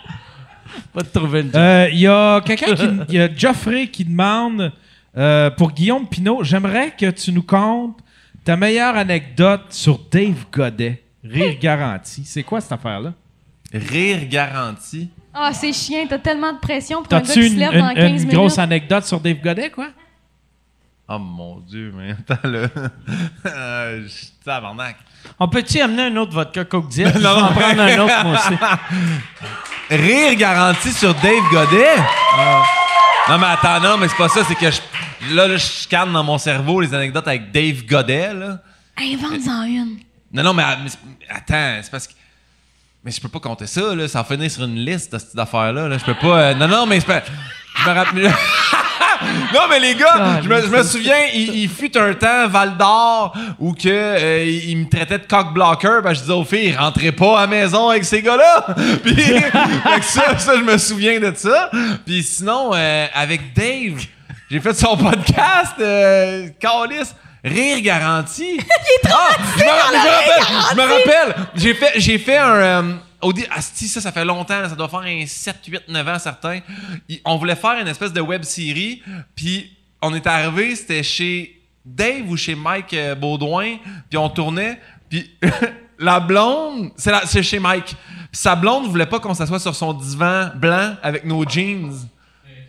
Va 0.93 1.01
te 1.03 1.17
trouver 1.17 1.41
une. 1.41 1.51
Euh, 1.55 1.89
Il 1.91 1.99
y 1.99 2.07
a 2.07 2.41
quelqu'un 2.41 2.75
qui. 2.75 2.89
Il 3.09 3.15
y 3.15 3.19
a 3.21 3.33
Geoffrey 3.33 3.87
qui 3.87 4.05
demande 4.05 4.71
euh, 5.17 5.49
pour 5.51 5.71
Guillaume 5.71 6.07
Pinot 6.07 6.43
J'aimerais 6.43 6.91
que 6.97 7.09
tu 7.11 7.31
nous 7.31 7.43
contes 7.43 7.97
ta 8.45 8.55
meilleure 8.55 8.95
anecdote 8.95 9.65
sur 9.69 9.99
Dave 10.11 10.45
Godet. 10.51 11.03
Rire 11.23 11.57
garanti. 11.59 12.23
C'est 12.25 12.43
quoi 12.43 12.61
cette 12.61 12.71
affaire-là? 12.71 13.13
Rire 13.73 14.25
garanti? 14.27 15.09
Ah, 15.33 15.51
c'est 15.53 15.71
chiant, 15.73 16.05
t'as 16.09 16.17
tellement 16.19 16.51
de 16.53 16.59
pression 16.59 17.03
pour 17.03 17.13
un 17.13 17.21
gars 17.21 17.25
qui 17.25 17.33
se 17.33 17.39
une, 17.39 17.57
lève 17.57 17.71
dans 17.77 17.89
une- 17.89 17.95
15 17.95 18.05
une 18.09 18.17
minutes? 18.19 18.33
grosse 18.33 18.57
anecdote 18.59 19.05
sur 19.05 19.19
Dave 19.19 19.37
Godet, 19.41 19.69
quoi? 19.69 19.87
Oh 21.07 21.19
mon 21.19 21.59
dieu, 21.59 21.93
mais 21.95 22.11
attends 22.11 22.47
là. 22.47 22.67
Euh, 23.45 24.07
Tabarnak. 24.45 24.97
On 25.39 25.47
peut-tu 25.47 25.79
amener 25.81 26.03
un 26.03 26.15
autre 26.17 26.33
vodka 26.33 26.63
Coke 26.65 26.87
Diet? 26.89 27.13
Non, 27.19 27.47
prendre 27.53 27.81
un 27.81 27.99
autre, 27.99 28.23
moi 28.25 28.33
aussi. 28.37 28.57
Rire 29.89 30.35
garanti 30.35 30.91
sur 30.91 31.13
Dave 31.15 31.43
Godet? 31.51 31.95
Non, 33.29 33.37
mais 33.37 33.47
attends, 33.47 33.79
non, 33.81 33.97
mais 33.97 34.07
c'est 34.07 34.17
pas 34.17 34.29
ça, 34.29 34.43
c'est 34.45 34.55
que 34.55 34.69
je, 34.71 34.79
là, 35.33 35.47
là, 35.47 35.57
je 35.57 35.65
scanne 35.65 36.11
dans 36.13 36.23
mon 36.23 36.37
cerveau 36.37 36.79
les 36.81 36.93
anecdotes 36.93 37.27
avec 37.27 37.51
Dave 37.51 37.85
Godet, 37.85 38.33
là. 38.33 38.59
Invente-en 38.97 39.63
une. 39.63 39.97
Non, 40.33 40.43
non, 40.43 40.53
mais, 40.53 40.63
mais 40.83 40.89
c'est- 40.89 40.99
attends, 41.29 41.79
c'est 41.83 41.91
parce 41.91 42.07
que. 42.07 42.13
Mais 43.03 43.11
je 43.11 43.19
peux 43.19 43.29
pas 43.29 43.39
compter 43.39 43.65
ça, 43.65 43.95
là. 43.95 44.07
Ça 44.07 44.21
va 44.21 44.25
finir 44.25 44.51
sur 44.51 44.63
une 44.63 44.75
liste, 44.75 45.17
cette 45.17 45.37
affaire-là. 45.37 45.87
Là. 45.87 45.97
Je 45.97 46.05
peux 46.05 46.13
pas. 46.13 46.39
euh, 46.39 46.53
non, 46.53 46.67
non, 46.67 46.85
mais 46.85 47.01
pas. 47.01 47.23
Je 47.75 47.89
me 47.89 47.95
rappelle. 47.95 48.23
non, 49.53 49.61
mais 49.69 49.79
les 49.79 49.95
gars, 49.95 50.39
je 50.43 50.47
me, 50.47 50.61
je 50.61 50.67
me 50.67 50.83
souviens, 50.83 51.25
il, 51.33 51.55
il 51.55 51.69
fut 51.69 51.97
un 51.97 52.13
temps 52.13 52.47
Val 52.47 52.77
d'Or 52.77 53.35
où 53.59 53.73
que, 53.73 53.87
euh, 53.87 54.45
il 54.45 54.77
me 54.77 54.87
traitait 54.89 55.17
de 55.17 55.25
cock 55.25 55.51
blocker. 55.53 56.01
Ben, 56.03 56.13
je 56.13 56.21
disais 56.21 56.33
aux 56.33 56.43
filles, 56.43 56.75
rentrez 56.75 57.11
pas 57.11 57.39
à 57.39 57.41
la 57.41 57.47
maison 57.47 57.89
avec 57.89 58.03
ces 58.03 58.21
gars-là. 58.21 58.67
Puis, 59.03 59.15
fait 59.15 59.99
que 59.99 60.05
ça, 60.05 60.37
ça, 60.37 60.55
je 60.57 60.63
me 60.63 60.77
souviens 60.77 61.19
de 61.19 61.33
ça. 61.35 61.71
Puis 62.05 62.21
sinon, 62.21 62.71
euh, 62.75 63.07
avec 63.15 63.53
Dave, 63.55 64.05
j'ai 64.49 64.59
fait 64.59 64.73
son 64.73 64.95
podcast, 64.95 65.73
euh, 65.79 66.49
Calice. 66.59 67.15
Rire 67.43 67.81
garanti. 67.81 68.59
Ah, 69.13 69.29
je 69.57 69.63
me, 69.63 69.65
je 69.65 69.65
me 69.65 70.09
rappelle, 70.09 70.43
je 70.71 70.75
me 70.75 70.81
rappelle. 70.81 71.35
J'ai 71.55 71.73
fait, 71.73 71.91
j'ai 71.99 72.17
fait 72.17 72.37
un. 72.37 72.53
euh, 72.55 72.93
au 73.21 73.33
dé- 73.33 73.47
asti, 73.51 73.87
ça, 73.87 73.99
ça 73.99 74.11
fait 74.11 74.23
longtemps, 74.23 74.59
là, 74.61 74.69
ça 74.69 74.75
doit 74.75 74.87
faire 74.87 74.99
un 75.01 75.25
7, 75.25 75.57
8, 75.67 75.81
9 75.89 76.07
ans 76.07 76.19
certains. 76.19 76.59
On 77.25 77.37
voulait 77.37 77.55
faire 77.55 77.77
une 77.79 77.87
espèce 77.87 78.13
de 78.13 78.21
web 78.21 78.43
série, 78.43 79.01
puis 79.35 79.75
on 80.01 80.13
est 80.15 80.25
arrivé, 80.27 80.75
c'était 80.75 81.03
chez 81.03 81.61
Dave 81.83 82.29
ou 82.29 82.37
chez 82.37 82.55
Mike 82.55 82.93
euh, 82.93 83.15
Baudouin, 83.15 83.77
puis 84.09 84.17
on 84.17 84.29
tournait, 84.29 84.79
puis 85.09 85.29
la 85.99 86.19
blonde, 86.19 86.91
c'est, 86.95 87.43
chez 87.43 87.59
Mike. 87.59 87.95
Sa 88.31 88.55
blonde 88.55 88.87
voulait 88.87 89.05
pas 89.07 89.19
qu'on 89.19 89.33
s'assoie 89.33 89.59
sur 89.59 89.75
son 89.75 89.93
divan 89.93 90.51
blanc 90.55 90.95
avec 91.03 91.25
nos 91.25 91.43
jeans. 91.47 91.91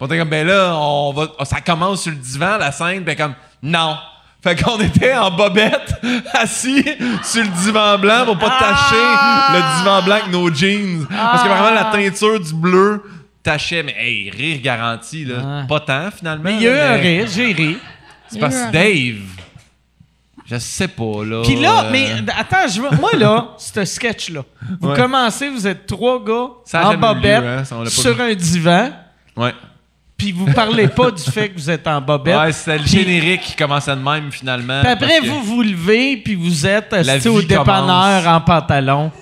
On 0.01 0.07
était 0.07 0.19
comme, 0.19 0.31
ben 0.31 0.47
là, 0.47 0.74
on 0.77 1.12
va, 1.12 1.28
ça 1.44 1.61
commence 1.61 2.03
sur 2.03 2.11
le 2.11 2.16
divan, 2.19 2.57
la 2.59 2.73
scène, 2.73 3.05
ben 3.05 3.15
comme, 3.16 3.35
non. 3.62 3.97
Fait 4.43 4.60
qu'on 4.60 4.78
était 4.81 5.14
en 5.14 5.31
bobette, 5.31 5.94
assis 6.35 6.82
sur 7.23 7.43
le 7.44 7.62
divan 7.62 7.97
blanc 7.98 8.24
pour 8.24 8.39
pas 8.39 8.51
tacher 8.59 8.97
le 9.52 9.78
divan 9.78 10.02
blanc 10.02 10.14
avec 10.16 10.28
nos 10.32 10.52
jeans. 10.52 11.06
Parce 11.09 11.43
que 11.44 11.48
vraiment, 11.48 11.70
la 11.70 11.85
teinture 11.85 12.40
du 12.40 12.52
bleu 12.52 13.02
tachait. 13.43 13.82
Mais 13.85 13.94
hey, 13.98 14.31
rire 14.31 14.60
garanti, 14.60 15.24
là. 15.24 15.36
Ah. 15.44 15.62
Pas 15.69 15.81
tant, 15.81 16.10
finalement. 16.10 16.43
Mais 16.44 16.55
il 16.56 16.62
y 16.62 16.66
a 16.69 16.74
eu 16.74 16.81
un 16.98 17.01
rire, 17.01 17.27
j'ai 17.32 17.52
ri. 17.52 17.78
C'est 18.28 18.39
parce 18.40 18.55
que 18.56 18.73
Dave, 18.73 19.23
je 20.47 20.56
sais 20.59 20.89
pas, 20.89 21.24
là. 21.24 21.43
Puis 21.44 21.56
là, 21.60 21.85
euh, 21.85 21.89
mais 21.93 22.09
attends, 22.36 22.66
je 22.66 22.81
veux, 22.81 22.90
moi 22.98 23.10
là, 23.16 23.48
ce 23.59 23.85
sketch-là, 23.85 24.40
vous 24.81 24.89
Ouais. 24.90 24.97
commencez, 24.97 25.48
vous 25.51 25.66
êtes 25.69 25.86
trois 25.86 26.23
gars 26.24 26.48
Ça 26.64 26.89
en 26.89 26.90
lieu, 26.93 26.97
bobette 26.97 27.44
hein, 27.44 27.64
ça, 27.64 27.77
pas 27.77 27.86
sur 27.90 28.14
vu. 28.14 28.23
un 28.23 28.35
divan, 28.35 28.90
Ouais. 29.36 29.52
Puis 30.23 30.31
vous 30.31 30.47
parlez 30.53 30.86
pas 30.86 31.11
du 31.11 31.23
fait 31.23 31.49
que 31.49 31.55
vous 31.59 31.69
êtes 31.69 31.85
en 31.89 32.01
bobette. 32.01 32.36
Ouais, 32.39 32.53
c'était 32.53 32.78
le 32.78 32.86
générique 32.86 33.40
qui 33.40 33.57
commençait 33.57 33.97
de 33.97 34.01
même, 34.01 34.31
finalement. 34.31 34.81
Puis 34.81 34.90
après, 34.90 35.19
que- 35.20 35.27
vous 35.27 35.43
vous 35.43 35.62
levez, 35.62 36.16
puis 36.19 36.36
vous 36.36 36.65
êtes 36.65 36.93
La 36.93 37.15
assis 37.15 37.27
au 37.28 37.39
vie 37.39 37.47
dépanneur 37.47 38.23
commence. 38.23 38.27
en 38.27 38.40
pantalon. 38.40 39.12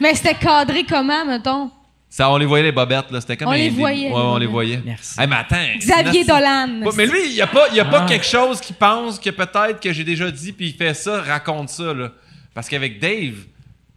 Mais 0.00 0.14
c'était 0.16 0.34
cadré 0.34 0.82
comment, 0.84 1.24
mettons? 1.24 1.70
Ça, 2.10 2.28
on 2.28 2.36
les 2.36 2.44
voyait, 2.44 2.64
les 2.64 2.72
bobettes, 2.72 3.10
là. 3.12 3.20
C'était 3.20 3.36
comme 3.36 3.48
On 3.48 3.52
les 3.52 3.70
voyait, 3.70 4.08
Ouais, 4.08 4.14
on 4.20 4.36
les 4.36 4.46
voyait. 4.46 4.82
Merci. 4.84 5.18
Hey, 5.20 5.26
mais 5.28 5.36
attends. 5.36 5.56
Xavier 5.78 6.24
c'est- 6.24 6.28
Dolan. 6.28 6.68
Ouais, 6.84 6.92
mais 6.96 7.06
lui, 7.06 7.20
il 7.28 7.34
n'y 7.34 7.40
a 7.40 7.46
pas, 7.46 7.68
il 7.70 7.76
y 7.76 7.80
a 7.80 7.84
pas 7.84 8.02
Ah. 8.02 8.06
quelque 8.08 8.26
chose 8.26 8.60
qui 8.60 8.72
pense 8.72 9.18
que 9.20 9.30
peut-être 9.30 9.78
que 9.80 9.92
j'ai 9.92 10.04
déjà 10.04 10.28
dit, 10.30 10.52
puis 10.52 10.70
il 10.70 10.74
fait 10.74 10.92
ça, 10.92 11.22
raconte 11.22 11.68
ça. 11.68 11.94
Là. 11.94 12.08
Parce 12.52 12.68
qu'avec 12.68 13.00
Dave, 13.00 13.34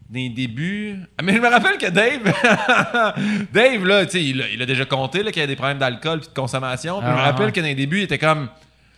des 0.09 0.29
débuts. 0.29 0.97
Ah, 1.17 1.23
Mais 1.23 1.33
je 1.33 1.39
me 1.39 1.47
rappelle 1.49 1.77
que 1.77 1.89
Dave, 1.89 2.21
Dave, 3.53 3.85
là, 3.85 4.05
tu 4.05 4.11
sais, 4.11 4.23
il, 4.23 4.41
a- 4.41 4.49
il 4.49 4.61
a 4.61 4.65
déjà 4.65 4.85
compté 4.85 5.23
qu'il 5.23 5.37
y 5.37 5.41
a 5.41 5.47
des 5.47 5.55
problèmes 5.55 5.77
d'alcool 5.79 6.19
et 6.23 6.27
de 6.27 6.33
consommation. 6.33 6.99
Puis 6.99 7.07
je 7.07 7.13
me 7.13 7.17
Ah, 7.19 7.23
rappelle 7.23 7.47
ouais. 7.47 7.51
que 7.51 7.59
dans 7.59 7.65
les 7.67 7.75
débuts, 7.75 7.99
il 7.99 8.03
était 8.03 8.17
comme. 8.19 8.49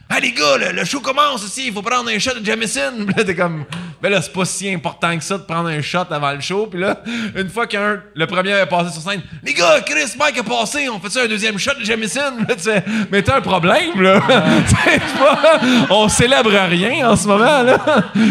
Ah 0.10 0.22
les 0.22 0.32
gars, 0.32 0.58
le, 0.58 0.72
le 0.72 0.86
show 0.86 1.02
commence 1.02 1.44
ici, 1.44 1.64
il 1.68 1.74
faut 1.74 1.82
prendre 1.82 2.10
un 2.10 2.18
shot 2.18 2.40
de 2.40 2.46
Jameson. 2.46 2.94
Puis 3.06 3.14
là, 3.18 3.24
t'es 3.26 3.36
comme, 3.36 3.66
ben 4.02 4.10
là, 4.10 4.22
c'est 4.22 4.32
pas 4.32 4.46
si 4.46 4.74
important 4.74 5.18
que 5.18 5.24
ça 5.24 5.38
de 5.38 5.44
prendre 5.44 5.68
un 5.68 5.82
shot 5.82 6.06
avant 6.10 6.32
le 6.32 6.40
show. 6.40 6.68
Puis 6.68 6.80
là, 6.80 7.02
une 7.36 7.50
fois 7.50 7.68
qu'un, 7.68 8.00
le 8.16 8.26
premier 8.26 8.52
est 8.52 8.66
passé 8.68 8.94
sur 8.94 9.02
scène, 9.02 9.22
les 9.44 9.54
gars, 9.54 9.82
Chris, 9.86 10.14
Mike 10.18 10.40
a 10.40 10.44
passé, 10.44 10.88
on 10.90 10.98
fait 11.02 11.10
ça 11.10 11.24
un 11.24 11.28
deuxième 11.28 11.58
shot 11.60 11.74
de 11.78 11.84
Jameson. 11.84 12.38
Là, 12.48 12.56
tu 12.56 12.62
sais, 12.64 12.84
mais 13.12 13.22
t'as 13.22 13.38
un 13.38 13.42
problème, 13.42 14.02
là. 14.02 14.22
C'est 14.86 15.00
pas- 15.20 15.60
on 15.90 16.08
célèbre 16.08 16.52
rien 16.52 17.10
en 17.10 17.16
ce 17.18 17.28
moment, 17.28 17.64
là. 17.64 17.78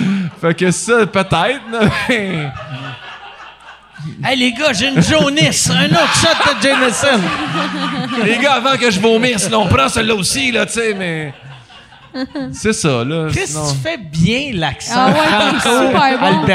Fait 0.41 0.55
que 0.55 0.71
ça, 0.71 1.05
peut-être. 1.07 1.61
là, 1.71 1.81
mais- 2.09 2.51
Hey 4.25 4.37
les 4.39 4.53
gars, 4.53 4.73
j'ai 4.73 4.89
une 4.89 5.03
jaunisse, 5.03 5.69
un 5.69 5.87
autre 5.87 6.15
shot 6.15 6.55
de 6.55 6.63
Jameson. 6.63 7.21
les 8.25 8.39
gars, 8.39 8.55
avant 8.55 8.77
que 8.79 8.91
je 8.91 8.99
vomisse, 9.01 9.51
là, 9.51 9.59
on 9.59 9.67
prend 9.67 9.89
celle-là 9.91 10.15
aussi, 10.15 10.53
là, 10.53 10.65
tu 10.65 10.73
sais, 10.75 10.95
mais. 10.95 11.35
C'est 12.53 12.73
ça, 12.73 13.05
là. 13.05 13.29
Chris, 13.31 13.47
sinon- 13.47 13.71
tu 13.71 13.77
fais 13.79 13.97
bien 13.99 14.51
l'accent 14.55 14.95
Ah 14.97 15.09
ouais, 15.09 15.61
super 15.61 16.19
bon. 16.19 16.47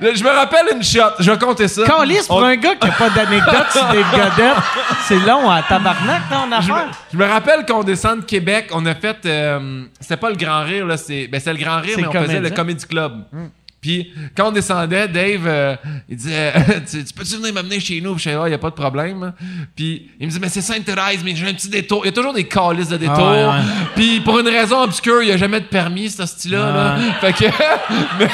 Là, 0.00 0.10
Je 0.14 0.24
me 0.24 0.30
rappelle 0.30 0.66
une 0.74 0.82
shot, 0.82 1.00
je 1.20 1.30
vais 1.30 1.38
compter 1.38 1.68
ça. 1.68 1.84
Calice, 1.84 2.26
pour 2.26 2.38
On- 2.38 2.42
un 2.44 2.56
gars 2.56 2.74
qui 2.74 2.88
n'a 2.88 2.92
pas 2.94 3.08
d'anecdote 3.10 3.66
sur 3.70 3.84
Dave 3.84 4.10
Goddard, 4.10 4.74
c'est 5.06 5.18
long 5.20 5.48
à 5.48 5.62
tabarnak, 5.62 6.22
ton 6.28 6.44
Je 6.60 6.68
me, 6.72 6.74
affaire. 6.74 6.88
je 7.12 7.16
me 7.18 7.24
rappelle 7.24 7.64
qu'on 7.66 7.84
descend 7.84 8.18
de 8.20 8.24
Québec, 8.24 8.68
on 8.72 8.84
a 8.86 8.94
fait. 8.96 9.18
euh, 9.26 9.84
c'était 10.00 10.16
pas 10.16 10.30
le 10.30 10.36
Grand 10.36 10.64
Rire, 10.64 10.86
là, 10.86 10.96
c'est. 10.96 11.28
Ben, 11.28 11.40
c'est 11.40 11.52
le 11.52 11.58
Grand 11.60 11.80
Rire, 11.80 11.96
mais 11.98 12.06
on 12.08 12.12
faisait 12.12 12.40
le. 12.40 12.50
Comedy 12.50 12.84
Club. 12.84 13.12
Puis 13.82 14.12
quand 14.36 14.48
on 14.48 14.52
descendait, 14.52 15.08
Dave, 15.08 15.42
euh, 15.44 15.74
il 16.08 16.16
disait 16.16 16.52
tu, 16.88 17.04
tu 17.04 17.12
peux-tu 17.12 17.36
venir 17.36 17.52
m'amener 17.52 17.80
chez 17.80 18.00
nous? 18.00 18.14
Puis 18.14 18.22
je 18.22 18.30
disais, 18.30 18.40
il 18.44 18.48
n'y 18.48 18.54
a 18.54 18.58
pas 18.58 18.70
de 18.70 18.76
problème. 18.76 19.32
Puis 19.74 20.08
il 20.20 20.26
me 20.28 20.32
dit, 20.32 20.38
mais 20.40 20.48
c'est 20.48 20.60
Sainte-Thérèse, 20.60 21.22
mais 21.24 21.34
j'ai 21.34 21.48
un 21.48 21.52
petit 21.52 21.68
détour. 21.68 22.02
Il 22.04 22.06
y 22.06 22.08
a 22.10 22.12
toujours 22.12 22.32
des 22.32 22.44
calices 22.44 22.88
de 22.88 22.96
détour. 22.96 23.16
Ah 23.18 23.32
ouais, 23.32 23.44
ouais. 23.44 23.64
Puis 23.96 24.20
pour 24.20 24.38
une 24.38 24.46
raison 24.46 24.82
obscure, 24.82 25.20
il 25.22 25.26
n'y 25.26 25.32
a 25.32 25.36
jamais 25.36 25.58
de 25.58 25.66
permis, 25.66 26.10
ce 26.10 26.24
style-là. 26.24 26.72
là. 26.72 26.98
Fait 27.20 27.32
que. 27.32 27.44
mais. 28.20 28.28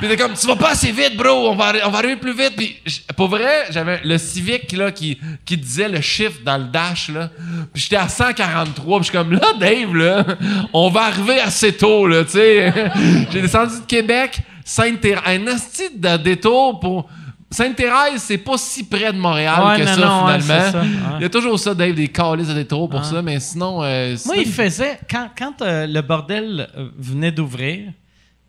Puis 0.00 0.08
t'es 0.08 0.16
comme, 0.16 0.34
tu 0.34 0.46
vas 0.48 0.56
pas 0.56 0.70
assez 0.70 0.90
vite, 0.90 1.16
bro. 1.16 1.48
On 1.50 1.54
va, 1.54 1.72
on 1.86 1.90
va 1.90 1.98
arriver 1.98 2.16
plus 2.16 2.36
vite. 2.36 2.56
Puis 2.56 2.76
pour 3.16 3.28
vrai, 3.28 3.66
j'avais 3.70 4.00
le 4.02 4.18
Civic 4.18 4.72
là, 4.72 4.90
qui, 4.90 5.16
qui 5.44 5.56
disait 5.56 5.88
le 5.88 6.00
chiffre 6.00 6.40
dans 6.44 6.58
le 6.58 6.64
dash. 6.64 7.08
Là. 7.10 7.30
Puis 7.72 7.84
j'étais 7.84 7.96
à 7.96 8.08
143. 8.08 8.98
Puis 8.98 9.06
je 9.06 9.10
suis 9.10 9.16
comme, 9.16 9.32
là, 9.32 9.52
Dave, 9.60 9.94
là, 9.94 10.24
on 10.72 10.90
va 10.90 11.02
arriver 11.02 11.38
assez 11.38 11.72
tôt, 11.72 12.08
là, 12.08 12.24
tu 12.24 12.32
sais. 12.32 12.74
J'ai 13.30 13.42
descendu 13.42 13.80
de 13.80 13.86
Québec, 13.86 14.40
Sainte-Thérèse. 14.68 15.22
Un 15.26 15.46
asti 15.46 15.84
de 15.96 16.16
détour 16.16 16.80
pour. 16.80 17.08
Sainte-Thérèse, 17.48 18.20
c'est 18.22 18.38
pas 18.38 18.58
si 18.58 18.82
près 18.84 19.12
de 19.12 19.18
Montréal 19.18 19.62
Ouais, 19.64 19.76
que 19.76 19.82
non, 19.82 19.94
ça, 19.94 20.00
non, 20.00 20.26
finalement. 20.40 20.40
c'est 20.40 20.72
ça, 20.72 20.80
ouais. 20.80 20.86
Il 21.18 21.22
y 21.22 21.24
a 21.24 21.28
toujours 21.28 21.58
ça, 21.60 21.74
Dave, 21.74 21.94
des 21.94 22.08
calices 22.08 22.48
de 22.48 22.54
détour 22.54 22.88
pour 22.90 23.04
ça, 23.04 23.22
mais 23.22 23.38
sinon. 23.38 23.84
euh, 23.84 24.16
Moi, 24.26 24.36
il 24.38 24.46
faisait. 24.46 24.98
Quand, 25.08 25.30
quand 25.38 25.62
euh, 25.62 25.86
le 25.86 26.00
bordel 26.02 26.68
euh, 26.76 26.88
venait 26.98 27.30
d'ouvrir, 27.30 27.92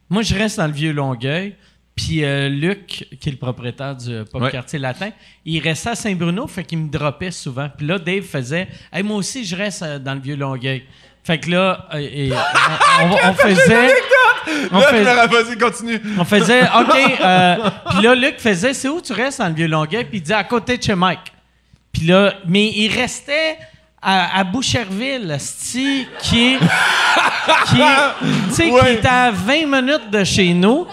moi, 0.10 0.24
je 0.24 0.34
reste 0.34 0.58
dans 0.58 0.66
le 0.66 0.74
vieux 0.74 0.92
Longueuil. 0.94 1.56
Puis 1.96 2.24
euh, 2.24 2.50
Luc, 2.50 3.08
qui 3.20 3.30
est 3.30 3.32
le 3.32 3.38
propriétaire 3.38 3.96
du 3.96 4.24
Pop 4.32 4.42
Ouais. 4.42 4.52
Quartier 4.52 4.78
Latin, 4.80 5.10
il 5.46 5.60
restait 5.60 5.90
à 5.92 5.96
Saint-Bruno, 5.96 6.46
fait 6.48 6.64
qu'il 6.64 6.78
me 6.80 6.90
droppait 6.90 7.32
souvent. 7.32 7.70
Puis 7.76 7.86
là, 7.88 7.98
Dave 8.00 8.24
faisait 8.24 8.68
Hey, 8.92 9.04
Moi 9.04 9.18
aussi, 9.18 9.46
je 9.46 9.56
reste 9.56 9.84
dans 9.84 10.14
le 10.16 10.20
vieux 10.20 10.36
Longueuil. 10.36 10.84
Fait 11.24 11.40
que 11.40 11.50
là, 11.52 11.88
euh, 11.94 11.98
et, 12.00 12.32
on, 13.02 13.06
on- 13.06 13.30
on 13.30 13.34
faisait. 13.34 13.90
On, 14.72 14.80
Là, 14.80 14.88
je 14.92 15.50
me 15.52 15.60
continue. 15.60 16.02
on 16.20 16.24
faisait 16.26 16.62
OK. 16.80 16.96
euh, 17.22 17.56
Puis 17.92 18.02
là, 18.04 18.16
Luc 18.16 18.40
faisait 18.40 18.74
C'est 18.74 18.88
où 18.90 19.02
tu 19.02 19.14
restes 19.14 19.40
dans 19.40 19.48
le 19.48 19.54
vieux 19.54 19.68
Longueuil 19.68 20.06
Puis 20.06 20.18
il 20.18 20.22
disait 20.22 20.34
À 20.36 20.44
côté 20.44 20.78
de 20.78 20.84
chez 20.84 20.96
Mike. 20.96 21.32
Puis 21.92 22.06
là, 22.08 22.34
mais 22.48 22.68
il 22.68 22.90
restait 22.94 23.58
à, 24.02 24.40
à 24.40 24.44
Boucherville, 24.44 25.36
sti, 25.40 26.08
qui 26.22 26.54
est. 26.54 26.58
qui 27.68 27.76
qui 28.56 28.72
Ouais. 28.72 28.94
était 28.96 29.08
à 29.08 29.32
20 29.32 29.66
minutes 29.66 30.10
de 30.12 30.24
chez 30.24 30.54
nous. 30.54 30.86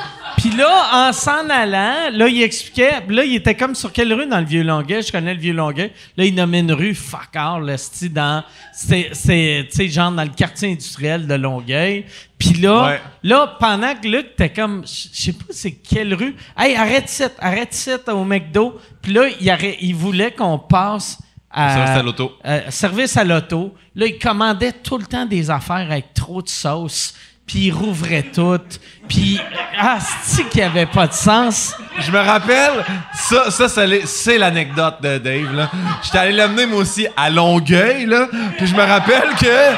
Puis 0.45 0.55
là, 0.59 1.09
en 1.09 1.12
s'en 1.15 1.49
allant, 1.49 2.11
là, 2.12 2.29
il 2.29 2.43
expliquait. 2.43 3.03
Là, 3.09 3.25
il 3.25 3.37
était 3.37 3.55
comme 3.55 3.75
sur 3.75 3.91
quelle 3.91 4.12
rue 4.12 4.27
dans 4.27 4.41
le 4.41 4.45
Vieux-Longueuil? 4.45 5.03
Je 5.03 5.11
connais 5.11 5.33
le 5.33 5.41
Vieux-Longueuil. 5.41 5.91
Là, 6.19 6.25
il 6.27 6.35
nommait 6.35 6.61
une 6.61 6.73
rue 6.73 6.95
fuck 6.95 7.31
all, 7.35 7.65
le 7.65 7.79
style 7.79 8.12
dans. 8.12 8.45
C'est, 8.75 9.09
c'est, 9.15 9.66
tu 9.71 9.77
sais, 9.77 9.89
genre 9.89 10.12
dans 10.12 10.23
le 10.23 10.29
quartier 10.29 10.71
industriel 10.71 11.27
de 11.27 11.33
Longueuil. 11.33 12.05
Puis 12.37 12.53
là, 12.61 12.85
Ouais. 12.89 13.01
là, 13.23 13.57
pendant 13.59 13.95
que 13.95 14.07
Luc 14.07 14.27
était 14.33 14.51
comme, 14.53 14.85
je 14.87 15.09
sais 15.19 15.33
pas 15.33 15.45
c'est 15.49 15.73
quelle 15.73 16.12
rue. 16.12 16.37
Hey, 16.59 16.77
arrête 16.77 17.11
ici, 17.11 17.23
arrête 17.39 17.75
ici 17.75 17.93
au 18.09 18.25
McDo. 18.25 18.79
Puis 19.01 19.15
là, 19.15 19.23
il, 19.41 19.49
arrête- 19.49 19.79
il 19.81 19.95
voulait 19.95 20.33
qu'on 20.33 20.59
passe 20.59 21.16
à. 21.51 21.71
Service 21.75 21.97
à 21.97 22.03
l'auto. 22.03 22.33
euh, 22.45 22.61
service 22.69 23.16
à 23.16 23.25
l'auto. 23.25 23.75
Là, 23.95 24.05
il 24.05 24.19
commandait 24.19 24.73
tout 24.73 24.99
le 24.99 25.07
temps 25.07 25.25
des 25.25 25.49
affaires 25.51 25.91
avec 25.91 26.12
trop 26.12 26.43
de 26.43 26.51
sauce. 26.51 27.15
Puis 27.47 27.66
il 27.66 27.73
rouvrait 27.73 28.23
tout. 28.23 28.61
Puis, 29.07 29.39
ah, 29.79 29.99
c'est 30.23 30.49
qu'il 30.49 30.62
n'y 30.62 30.66
avait 30.66 30.87
pas 30.87 31.07
de 31.07 31.12
sens? 31.12 31.75
Je 32.01 32.11
me 32.11 32.19
rappelle, 32.19 32.73
ça, 33.15 33.51
ça, 33.51 33.69
c'est 33.69 34.39
l'anecdote 34.39 35.03
de 35.03 35.19
Dave, 35.19 35.55
là. 35.55 35.71
J'étais 36.03 36.19
allé 36.19 36.33
l'amener, 36.33 36.65
moi 36.65 36.79
aussi, 36.79 37.07
à 37.16 37.29
Longueuil, 37.29 38.07
là. 38.07 38.29
Puis 38.57 38.66
je 38.66 38.75
me 38.75 38.83
rappelle 38.83 39.29
que 39.39 39.75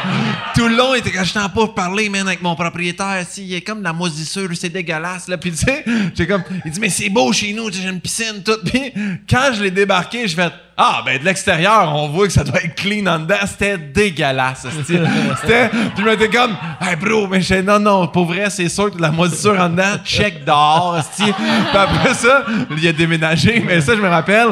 tout 0.54 0.68
le 0.68 0.76
long, 0.76 0.94
il 0.94 0.98
était 0.98 1.10
quand 1.10 1.24
j'étais 1.24 1.40
en 1.40 1.48
pas 1.48 1.66
parler, 1.68 2.08
man, 2.08 2.26
avec 2.28 2.40
mon 2.40 2.54
propriétaire, 2.54 3.24
si, 3.28 3.44
il 3.44 3.54
est 3.54 3.62
comme 3.62 3.80
de 3.80 3.84
la 3.84 3.92
moisissure, 3.92 4.48
c'est 4.54 4.68
dégueulasse, 4.68 5.26
là. 5.26 5.36
Puis 5.36 5.50
tu 5.50 5.58
sais, 5.58 5.84
j'ai 6.14 6.26
comme, 6.26 6.44
il 6.64 6.70
dit, 6.70 6.80
mais 6.80 6.88
c'est 6.88 7.08
beau 7.08 7.32
chez 7.32 7.52
nous, 7.52 7.70
j'ai 7.72 7.88
une 7.88 8.00
piscine, 8.00 8.42
tout. 8.44 8.58
Puis 8.64 8.92
quand 9.28 9.50
je 9.52 9.62
l'ai 9.64 9.72
débarqué, 9.72 10.28
je 10.28 10.36
fais, 10.36 10.50
ah, 10.78 11.02
ben 11.06 11.18
de 11.18 11.24
l'extérieur, 11.24 11.90
on 11.94 12.08
voit 12.08 12.26
que 12.26 12.32
ça 12.32 12.44
doit 12.44 12.62
être 12.62 12.74
clean 12.74 13.06
en 13.06 13.18
dedans. 13.20 13.36
C'était 13.46 13.78
dégueulasse. 13.78 14.66
C'était, 14.84 15.68
puis 15.70 15.80
je 15.98 16.02
m'étais 16.04 16.28
comme, 16.28 16.54
hey 16.80 16.96
bro, 16.96 17.26
mais 17.28 17.40
je 17.40 17.54
non, 17.62 17.78
non, 17.78 18.08
pour 18.08 18.26
vrai, 18.26 18.50
c'est 18.50 18.68
sûr 18.68 18.90
que 18.90 18.96
de 18.96 19.02
la 19.02 19.10
moisissure 19.10 19.58
en 19.58 19.70
dedans, 19.70 19.96
check 20.04 20.44
dehors. 20.44 21.00
Puis 21.16 21.32
après 21.74 22.14
ça, 22.14 22.44
il 22.76 22.86
a 22.88 22.92
déménagé, 22.92 23.60
mais 23.66 23.80
ça, 23.80 23.96
je 23.96 24.00
me 24.02 24.08
rappelle, 24.08 24.48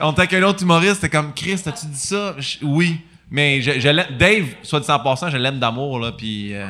on 0.00 0.12
était 0.12 0.22
avec 0.22 0.32
un 0.34 0.42
autre 0.44 0.62
humoriste, 0.62 0.94
c'était 0.96 1.10
comme, 1.10 1.34
Chris, 1.34 1.60
as-tu 1.66 1.86
dit 1.86 1.98
ça? 1.98 2.34
Je- 2.38 2.58
oui. 2.64 3.00
Mais 3.30 3.60
je, 3.60 3.72
Dave, 4.18 4.44
soit 4.62 4.80
dit 4.80 4.90
en 4.90 5.00
passant, 5.00 5.28
je 5.30 5.36
l'aime 5.36 5.58
d'amour, 5.58 5.98
là, 5.98 6.12
puis 6.16 6.54
euh, 6.54 6.68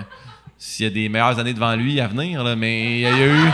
s'il 0.59 0.87
y 0.87 0.89
a 0.89 0.93
des 0.93 1.09
meilleures 1.09 1.39
années 1.39 1.53
devant 1.55 1.77
lui 1.77 2.01
à 2.01 2.09
venir, 2.09 2.43
là, 2.43 2.57
mais 2.57 2.93
il 2.93 3.01
y 3.03 3.07
a 3.07 3.27
eu. 3.27 3.51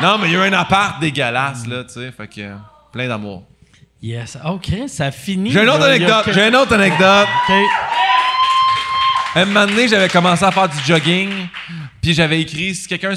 Non, 0.00 0.16
mais 0.18 0.28
il 0.28 0.32
y 0.32 0.36
a 0.36 0.46
eu 0.46 0.48
un 0.48 0.52
appart 0.58 1.00
dégueulasse, 1.00 1.66
là, 1.66 1.84
tu 1.84 1.94
sais, 1.94 2.12
fait 2.16 2.28
que. 2.28 2.52
Plein 2.92 3.08
d'amour. 3.08 3.42
Yes. 4.02 4.38
OK, 4.44 4.68
ça 4.88 5.10
finit. 5.10 5.50
J'ai 5.50 5.62
une 5.62 5.70
autre 5.70 5.84
anecdote. 5.86 6.24
que- 6.24 6.32
J'ai 6.32 6.48
une 6.48 6.56
autre 6.56 6.74
anecdote. 6.74 7.26
OK. 7.48 7.54
Un 9.34 9.44
moment 9.44 9.66
donné, 9.66 9.86
j'avais 9.88 10.08
commencé 10.08 10.44
à 10.44 10.50
faire 10.50 10.68
du 10.68 10.78
jogging, 10.86 11.30
puis 12.00 12.14
j'avais 12.14 12.40
écrit, 12.40 12.74
si 12.74 12.88
quelqu'un 12.88 13.12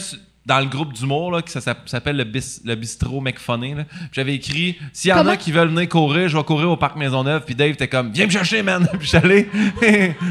dans 0.45 0.59
le 0.59 0.65
groupe 0.65 0.91
d'humour, 0.93 1.31
là, 1.31 1.41
qui 1.41 1.51
ça 1.51 1.61
s'appelle 1.85 2.17
le, 2.17 2.23
bis- 2.25 2.59
le 2.65 2.75
bistrot 2.75 3.21
McFunny, 3.21 3.75
j'avais 4.11 4.33
écrit, 4.35 4.77
s'il 4.91 5.11
y 5.11 5.13
en 5.13 5.27
a 5.27 5.37
qui 5.37 5.51
veulent 5.51 5.69
venir 5.69 5.87
courir, 5.87 6.27
je 6.27 6.35
vais 6.35 6.43
courir 6.43 6.71
au 6.71 6.75
parc 6.77 6.95
Maisonneuve, 6.97 7.43
puis 7.45 7.55
Dave 7.55 7.69
était 7.69 7.87
comme, 7.87 8.11
viens 8.11 8.25
me 8.25 8.31
chercher, 8.31 8.63
man. 8.63 8.85
puis 8.99 9.11
allé. 9.15 9.47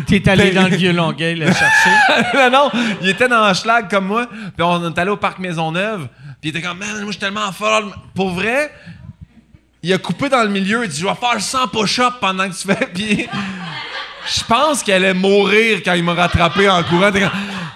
T'es 0.07 0.29
allé 0.29 0.51
dans 0.51 0.69
le 0.69 0.77
vieux 0.77 0.93
Longueuil 0.93 1.37
le 1.37 1.47
chercher? 1.47 1.91
non, 2.35 2.51
non, 2.51 2.71
il 3.01 3.09
était 3.11 3.29
dans 3.29 3.43
un 3.45 3.55
schlag 3.55 3.89
comme 3.89 4.07
moi, 4.07 4.27
puis 4.29 4.63
on 4.67 4.91
est 4.93 4.99
allé 4.99 5.11
au 5.11 5.17
parc 5.17 5.39
Maisonneuve, 5.39 6.09
puis 6.41 6.51
il 6.51 6.57
était 6.57 6.63
comme, 6.67 6.79
man, 6.79 6.89
moi 6.97 7.07
je 7.07 7.11
suis 7.13 7.21
tellement 7.21 7.51
fort. 7.53 7.83
Pour 8.15 8.31
vrai, 8.31 8.73
il 9.83 9.93
a 9.93 9.99
coupé 9.99 10.29
dans 10.29 10.43
le 10.43 10.49
milieu, 10.49 10.85
il 10.85 10.91
dit, 10.91 11.01
je 11.01 11.07
vais 11.07 11.15
faire 11.15 11.41
100 11.41 11.69
push-ups 11.69 12.17
pendant 12.21 12.49
que 12.49 12.55
tu 12.55 12.67
fais, 12.67 12.87
puis 12.95 13.27
je 14.27 14.45
pense 14.45 14.83
qu'elle 14.83 15.05
allait 15.05 15.15
mourir 15.15 15.81
quand 15.85 15.95
il 15.95 16.05
m'a 16.05 16.15
rattrapé 16.15 16.69
en 16.69 16.83
courant. 16.83 17.11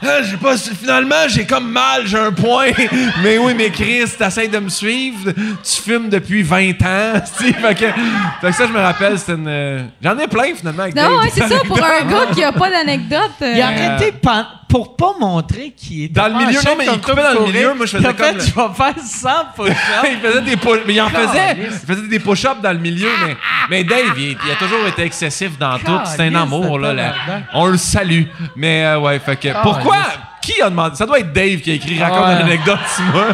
Ah, 0.05 0.21
j'ai 0.29 0.37
pas, 0.37 0.57
finalement, 0.57 1.29
j'ai 1.29 1.47
comme 1.47 1.71
mal, 1.71 2.07
j'ai 2.09 2.19
un 2.19 2.33
point. 2.33 2.71
mais 3.23 3.39
oui, 3.39 3.55
mais 3.57 3.71
Chris, 3.71 4.03
t'essayes 4.19 4.49
de 4.49 4.59
me 4.59 4.69
suivre, 4.69 5.31
tu 5.33 5.81
fumes 5.81 6.09
depuis 6.09 6.43
20 6.43 6.71
ans, 6.83 7.23
tu 7.39 7.47
sais, 7.47 7.53
fait 7.53 7.75
que, 7.77 7.87
fait 7.87 8.49
que 8.49 8.53
ça, 8.53 8.67
je 8.67 8.73
me 8.73 8.81
rappelle, 8.81 9.17
c'était 9.17 9.35
une, 9.35 9.47
euh, 9.47 9.83
j'en 10.03 10.19
ai 10.19 10.27
plein 10.27 10.55
finalement 10.57 10.83
avec 10.83 10.97
Non, 10.97 11.19
ouais, 11.21 11.31
c'est 11.33 11.47
ça, 11.49 11.61
pour 11.65 11.79
un 11.79 12.05
gars 12.05 12.27
qui 12.35 12.43
a 12.43 12.51
pas 12.51 12.69
d'anecdote. 12.69 13.31
euh, 13.43 13.53
Il 13.55 13.61
a 13.63 13.69
arrêté 13.69 14.11
pen- 14.11 14.47
pour 14.73 14.97
pas 14.97 15.13
montrer 15.21 15.71
qu'il 15.77 16.05
était 16.05 16.15
Dans 16.15 16.29
le 16.29 16.35
milieu, 16.47 16.59
non, 16.65 16.75
mais 16.79 16.87
il 16.87 17.01
coupait 17.01 17.23
dans 17.23 17.41
le 17.41 17.47
milieu, 17.53 17.75
moi, 17.75 17.85
je 17.85 17.99
faisais 17.99 18.15
comme 18.15 18.35
le- 18.37 18.41
Je 18.41 18.47
vais 18.55 18.75
faire 18.75 18.95
100 18.99 19.29
push-ups. 19.55 19.77
il 20.11 20.19
faisait 20.19 20.41
des 20.41 20.57
push 20.57 20.81
mais 20.87 20.95
il 20.95 21.01
en 21.03 21.11
faisait, 21.11 21.57
il 21.59 21.71
faisait 21.71 22.09
des 22.09 22.19
push-ups 22.19 22.63
dans 22.63 22.73
le 22.73 22.79
milieu, 22.79 23.11
mais, 23.27 23.37
mais 23.69 23.85
Dave, 23.85 24.15
il, 24.17 24.31
il 24.45 24.51
a 24.51 24.57
toujours 24.57 24.87
été 24.87 25.03
excessif 25.03 25.59
dans 25.59 25.79
tout. 25.79 26.01
C'est 26.07 26.23
un 26.23 26.35
amour, 26.35 26.79
là. 26.79 27.15
On 27.53 27.67
le 27.67 27.77
salue. 27.77 28.23
Mais, 28.57 28.83
euh, 28.87 28.99
ouais, 29.01 29.19
fait 29.19 29.37
que. 29.37 29.63
Pourquoi? 29.63 29.99
Qui 30.41 30.61
a 30.63 30.71
demandé? 30.71 30.97
Ça 30.97 31.05
doit 31.07 31.21
être 31.21 31.33
Dave 31.33 31.61
qui 31.61 31.71
a 31.71 31.75
écrit 31.75 32.03
Raconte 32.03 32.25
Ouais. 32.27 32.33
une 32.33 32.43
anecdote 32.47 32.79
moi. 33.13 33.27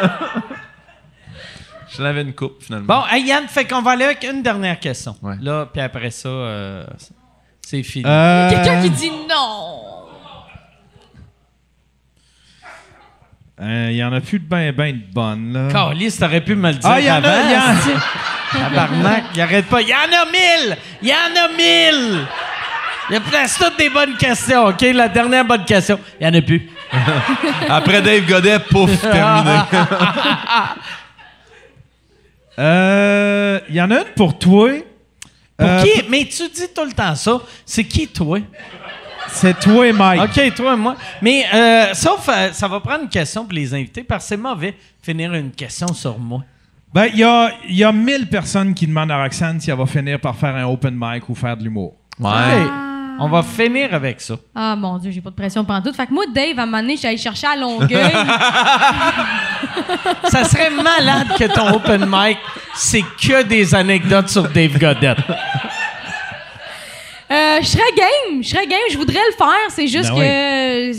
Je 1.96 2.02
l'avais 2.02 2.22
une 2.22 2.34
coupe, 2.34 2.62
finalement. 2.62 3.02
Bon, 3.02 3.06
hey, 3.10 3.24
Yann, 3.24 3.46
fait 3.48 3.64
qu'on 3.66 3.80
va 3.82 3.92
aller 3.92 4.04
avec 4.04 4.24
une 4.24 4.42
dernière 4.42 4.78
question. 4.80 5.16
Ouais. 5.22 5.36
Là, 5.40 5.66
puis 5.72 5.80
après 5.80 6.10
ça, 6.10 6.28
euh, 6.28 6.84
c'est 7.60 7.82
fini. 7.82 8.04
Euh, 8.06 8.50
Quelqu'un 8.50 8.82
qui 8.82 8.90
dit 8.90 9.10
non. 9.10 10.03
Euh, 13.60 13.88
Il 13.90 13.96
y 13.96 14.04
en 14.04 14.12
a 14.12 14.20
plus 14.20 14.38
de 14.40 14.44
ben 14.46 14.72
ben 14.72 14.92
de 14.92 15.12
bonnes, 15.12 15.52
là. 15.52 15.72
Carlis, 15.72 16.16
t'aurais 16.18 16.40
pu 16.40 16.54
me 16.54 16.68
le 16.72 16.74
dire 16.78 16.90
Ah, 16.90 17.00
il 17.00 17.06
y 17.06 17.10
en 17.10 17.14
a, 17.14 17.18
avant. 17.18 17.48
il 17.48 17.52
y 17.52 17.56
en 17.56 17.98
a. 17.98 18.68
Tabarnak, 18.68 19.24
il 19.34 19.40
arrête 19.40 19.66
pas. 19.66 19.80
Il 19.82 19.88
y 19.88 19.94
en 19.94 19.96
a 19.96 20.24
mille! 20.26 20.76
Il 21.02 21.08
y 21.08 21.12
en 21.12 21.44
a 21.44 21.48
mille! 21.48 22.26
Il 23.10 23.14
y 23.14 23.16
a 23.16 23.20
place 23.20 23.58
toutes 23.58 23.76
des 23.78 23.90
bonnes 23.90 24.16
questions, 24.16 24.66
OK? 24.66 24.80
La 24.94 25.08
dernière 25.08 25.44
bonne 25.44 25.64
question. 25.64 25.98
Il 26.20 26.26
y 26.26 26.30
en 26.30 26.34
a 26.34 26.40
plus. 26.40 26.70
Après 27.68 28.00
Dave 28.00 28.24
Godet, 28.26 28.58
pouf, 28.60 29.00
terminé. 29.00 29.58
Euh, 32.58 33.58
Il 33.68 33.74
y 33.74 33.82
en 33.82 33.90
a 33.90 33.98
une 33.98 34.04
pour 34.16 34.38
toi. 34.38 34.70
Pour 35.56 35.68
Euh, 35.68 35.82
qui? 35.82 36.02
Mais 36.08 36.24
tu 36.24 36.48
dis 36.48 36.68
tout 36.74 36.84
le 36.84 36.92
temps 36.92 37.14
ça. 37.14 37.40
C'est 37.66 37.84
qui, 37.84 38.06
toi? 38.08 38.38
C'est 39.34 39.58
toi 39.60 39.86
et 39.86 39.92
Mike. 39.92 40.22
OK, 40.22 40.54
toi 40.54 40.74
et 40.74 40.76
moi. 40.76 40.96
Mais, 41.20 41.44
euh, 41.52 41.94
sauf, 41.94 42.28
euh, 42.28 42.52
ça 42.52 42.68
va 42.68 42.80
prendre 42.80 43.02
une 43.02 43.08
question 43.08 43.44
pour 43.44 43.52
les 43.52 43.74
invités 43.74 44.04
parce 44.04 44.24
que 44.24 44.28
c'est 44.28 44.36
mauvais 44.36 44.74
finir 45.02 45.34
une 45.34 45.50
question 45.50 45.88
sur 45.88 46.18
moi. 46.18 46.42
Ben, 46.92 47.06
il 47.12 47.18
y 47.18 47.24
a, 47.24 47.50
y 47.68 47.82
a 47.82 47.92
1000 47.92 48.28
personnes 48.28 48.72
qui 48.72 48.86
demandent 48.86 49.10
à 49.10 49.22
Roxane 49.22 49.60
si 49.60 49.70
elle 49.70 49.76
va 49.76 49.86
finir 49.86 50.20
par 50.20 50.36
faire 50.36 50.54
un 50.54 50.64
open 50.64 50.94
mic 50.96 51.28
ou 51.28 51.34
faire 51.34 51.56
de 51.56 51.64
l'humour. 51.64 51.94
OK. 52.20 52.30
On 53.18 53.28
va 53.28 53.42
finir 53.42 53.94
avec 53.94 54.20
ça. 54.20 54.34
Ah 54.54 54.74
mon 54.76 54.98
Dieu, 54.98 55.10
j'ai 55.10 55.20
pas 55.20 55.30
de 55.30 55.36
pression 55.36 55.64
pendant 55.64 55.82
tout. 55.82 55.92
Fait 55.92 56.06
que 56.06 56.12
moi, 56.12 56.24
Dave, 56.34 56.58
à 56.58 56.62
un 56.62 56.66
moment 56.66 56.80
donné, 56.80 56.96
j'allais 56.96 57.16
chercher 57.16 57.46
à 57.46 57.56
Longueuil. 57.56 57.90
Ça 60.24 60.44
serait 60.44 60.70
malade 60.70 61.28
que 61.38 61.44
ton 61.44 61.74
open 61.74 62.06
mic, 62.08 62.38
c'est 62.74 63.02
que 63.02 63.42
des 63.44 63.74
anecdotes 63.74 64.28
sur 64.28 64.48
Dave 64.48 64.78
Godette. 64.78 65.18
Euh, 67.54 67.62
je 67.62 67.66
serais 67.66 67.92
game, 67.96 68.42
je 68.42 68.48
serais 68.48 68.66
game, 68.66 68.78
je 68.90 68.96
voudrais 68.98 69.20
le 69.30 69.36
faire. 69.36 69.70
C'est 69.70 69.86
juste 69.86 70.10
Ben 70.10 70.16
que, 70.16 70.20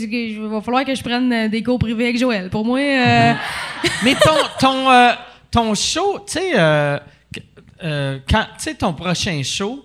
euh, 0.02 0.06
que 0.06 0.34
je- 0.34 0.40
va 0.46 0.60
falloir 0.60 0.84
que 0.84 0.94
je 0.94 1.02
prenne 1.02 1.32
euh, 1.32 1.48
des 1.48 1.62
cours 1.62 1.78
privés 1.78 2.04
avec 2.04 2.18
Joël. 2.18 2.48
Pour 2.50 2.64
moi, 2.64 2.78
euh, 2.78 3.32
Mais 4.04 4.14
ton, 4.14 4.34
ton, 4.60 4.90
euh, 4.90 5.12
ton 5.50 5.74
show, 5.74 6.18
tu 6.26 6.32
sais, 6.34 6.50
que- 6.52 8.20
quand, 8.30 8.44
tu 8.56 8.64
sais, 8.64 8.74
ton 8.74 8.92
prochain 8.92 9.40
show, 9.44 9.84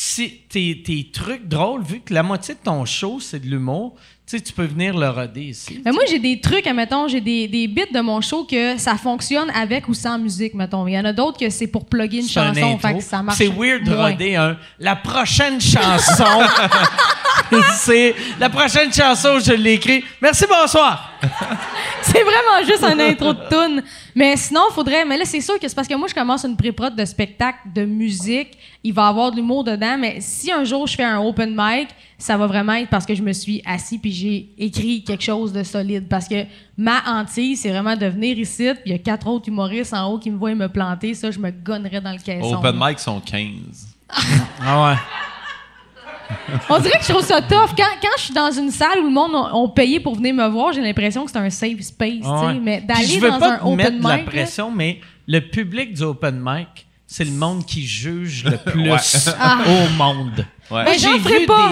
si 0.00 0.42
tes, 0.48 0.80
tes 0.80 1.10
trucs 1.12 1.48
drôles, 1.48 1.82
vu 1.82 1.98
que 1.98 2.14
la 2.14 2.22
moitié 2.22 2.54
de 2.54 2.60
ton 2.60 2.84
show, 2.84 3.18
c'est 3.18 3.40
de 3.40 3.46
l'humour, 3.46 3.96
tu 4.28 4.52
peux 4.52 4.64
venir 4.64 4.96
le 4.96 5.10
roder 5.10 5.46
ici. 5.46 5.80
Ben 5.84 5.92
moi, 5.92 6.04
j'ai 6.08 6.20
des 6.20 6.40
trucs, 6.40 6.68
admettons, 6.68 7.08
j'ai 7.08 7.20
des, 7.20 7.48
des 7.48 7.66
bits 7.66 7.92
de 7.92 7.98
mon 7.98 8.20
show 8.20 8.44
que 8.48 8.78
ça 8.78 8.96
fonctionne 8.96 9.50
avec 9.50 9.88
ou 9.88 9.94
sans 9.94 10.16
musique, 10.16 10.54
mettons. 10.54 10.86
Il 10.86 10.92
y 10.94 10.98
en 11.00 11.04
a 11.04 11.12
d'autres 11.12 11.40
que 11.40 11.50
c'est 11.50 11.66
pour 11.66 11.84
plugger 11.86 12.18
une 12.18 12.26
un 12.26 12.28
chanson, 12.28 12.74
intro. 12.74 12.78
fait 12.78 12.94
que 12.94 13.02
ça 13.02 13.24
marche. 13.24 13.38
C'est 13.38 13.48
weird 13.48 13.82
de 13.82 13.92
roder 13.92 14.36
un. 14.36 14.56
La 14.78 14.94
prochaine 14.94 15.60
chanson, 15.60 16.24
c'est. 17.78 18.14
La 18.38 18.48
prochaine 18.50 18.92
chanson, 18.92 19.38
je 19.38 19.52
l'ai 19.52 19.74
écrit. 19.74 20.04
Merci, 20.20 20.44
bonsoir. 20.48 21.12
C'est 22.02 22.22
vraiment 22.22 22.64
juste 22.66 22.84
un 22.84 22.98
intro 22.98 23.34
de 23.34 23.48
tune. 23.48 23.82
Mais 24.14 24.36
sinon, 24.36 24.62
faudrait. 24.72 25.04
Mais 25.04 25.16
là, 25.16 25.24
c'est 25.24 25.40
sûr 25.40 25.58
que 25.58 25.68
c'est 25.68 25.74
parce 25.74 25.88
que 25.88 25.94
moi, 25.94 26.08
je 26.08 26.14
commence 26.14 26.44
une 26.44 26.56
pré-prod 26.56 26.94
de 26.94 27.04
spectacle, 27.04 27.58
de 27.74 27.84
musique. 27.84 28.56
Il 28.82 28.94
va 28.94 29.06
y 29.06 29.08
avoir 29.08 29.30
de 29.30 29.36
l'humour 29.36 29.64
dedans. 29.64 29.96
Mais 29.98 30.18
si 30.20 30.50
un 30.50 30.64
jour 30.64 30.86
je 30.86 30.94
fais 30.94 31.04
un 31.04 31.18
open 31.20 31.54
mic, 31.56 31.88
ça 32.16 32.36
va 32.36 32.46
vraiment 32.46 32.74
être 32.74 32.88
parce 32.88 33.04
que 33.04 33.14
je 33.14 33.22
me 33.22 33.32
suis 33.32 33.62
assis 33.66 33.98
puis 33.98 34.12
j'ai 34.12 34.48
écrit 34.58 35.04
quelque 35.04 35.22
chose 35.22 35.52
de 35.52 35.62
solide. 35.62 36.08
Parce 36.08 36.28
que 36.28 36.44
ma 36.76 37.02
hantise, 37.06 37.60
c'est 37.60 37.70
vraiment 37.70 37.96
de 37.96 38.06
venir 38.06 38.38
ici. 38.38 38.70
Puis 38.74 38.82
il 38.86 38.92
y 38.92 38.94
a 38.94 38.98
quatre 38.98 39.26
autres 39.26 39.48
humoristes 39.48 39.92
en 39.92 40.06
haut 40.10 40.18
qui 40.18 40.30
me 40.30 40.38
voient 40.38 40.54
me 40.54 40.68
planter. 40.68 41.14
Ça, 41.14 41.30
je 41.30 41.38
me 41.38 41.50
gonnerais 41.50 42.00
dans 42.00 42.12
le 42.12 42.18
caisson. 42.18 42.54
Open 42.54 42.76
mic 42.78 42.98
sont 42.98 43.20
15. 43.20 43.48
Ah 44.60 44.90
ouais. 44.90 44.96
On 46.68 46.78
dirait 46.78 46.98
que 46.98 47.04
je 47.04 47.12
trouve 47.12 47.24
ça 47.24 47.40
tough. 47.40 47.70
Quand, 47.76 47.84
quand 48.02 48.08
je 48.18 48.22
suis 48.24 48.34
dans 48.34 48.50
une 48.50 48.70
salle 48.70 48.98
où 49.00 49.04
le 49.04 49.10
monde 49.10 49.34
a, 49.34 49.54
ont 49.54 49.68
payé 49.68 50.00
pour 50.00 50.14
venir 50.14 50.34
me 50.34 50.46
voir, 50.48 50.72
j'ai 50.72 50.80
l'impression 50.82 51.24
que 51.24 51.30
c'est 51.30 51.38
un 51.38 51.50
safe 51.50 51.80
space. 51.80 52.24
ouais. 52.24 52.60
Mais 52.62 52.80
d'aller 52.80 53.06
je 53.06 53.18
veux 53.20 53.30
dans 53.30 53.38
pas 53.38 53.54
un 53.54 53.58
te 53.58 53.64
open 53.64 53.76
mettre 53.76 53.92
mic. 53.92 54.02
de 54.02 54.08
la 54.08 54.16
là, 54.18 54.22
pression, 54.24 54.70
mais 54.70 55.00
le 55.26 55.40
public 55.40 55.94
du 55.94 56.02
open 56.02 56.40
mic, 56.42 56.86
c'est 57.06 57.24
le 57.24 57.30
monde 57.30 57.64
qui 57.64 57.86
juge 57.86 58.44
le 58.44 58.58
plus. 58.58 59.28
Ah. 59.40 59.58
au 59.66 59.88
monde. 59.96 60.44
Ouais. 60.70 60.84
Mais 60.84 60.98
j'en 60.98 61.18
ferai 61.20 61.46
pas. 61.46 61.70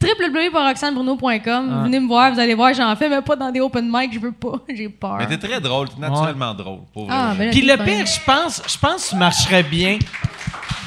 des- 0.00 0.08
www.roxanebruno.com. 0.08 1.70
Ah. 1.70 1.82
Venez 1.84 2.00
me 2.00 2.06
voir, 2.08 2.32
vous 2.32 2.40
allez 2.40 2.54
voir, 2.54 2.72
j'en 2.72 2.96
fais, 2.96 3.08
mais 3.10 3.20
pas 3.20 3.36
dans 3.36 3.50
des 3.50 3.60
open 3.60 3.86
mic, 3.92 4.12
je 4.14 4.18
veux 4.18 4.32
pas. 4.32 4.54
J'ai 4.74 4.88
peur. 4.88 5.16
Mais 5.18 5.26
t'es 5.26 5.36
très 5.46 5.60
drôle, 5.60 5.88
t'es 5.90 6.00
naturellement 6.00 6.54
drôle. 6.54 6.80
Pour 6.94 7.04
vrai. 7.06 7.14
Ah, 7.14 7.34
ben 7.36 7.44
là, 7.46 7.50
Puis 7.50 7.60
le 7.62 7.76
pire, 7.76 8.06
je 8.06 8.20
pense, 8.24 8.62
je 8.66 8.78
pense 8.78 9.04
que 9.04 9.10
tu 9.10 9.16
marcherais 9.16 9.62
bien 9.62 9.98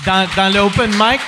dans, 0.06 0.28
dans 0.36 0.52
le 0.52 0.60
open 0.62 0.90
mic. 0.92 1.20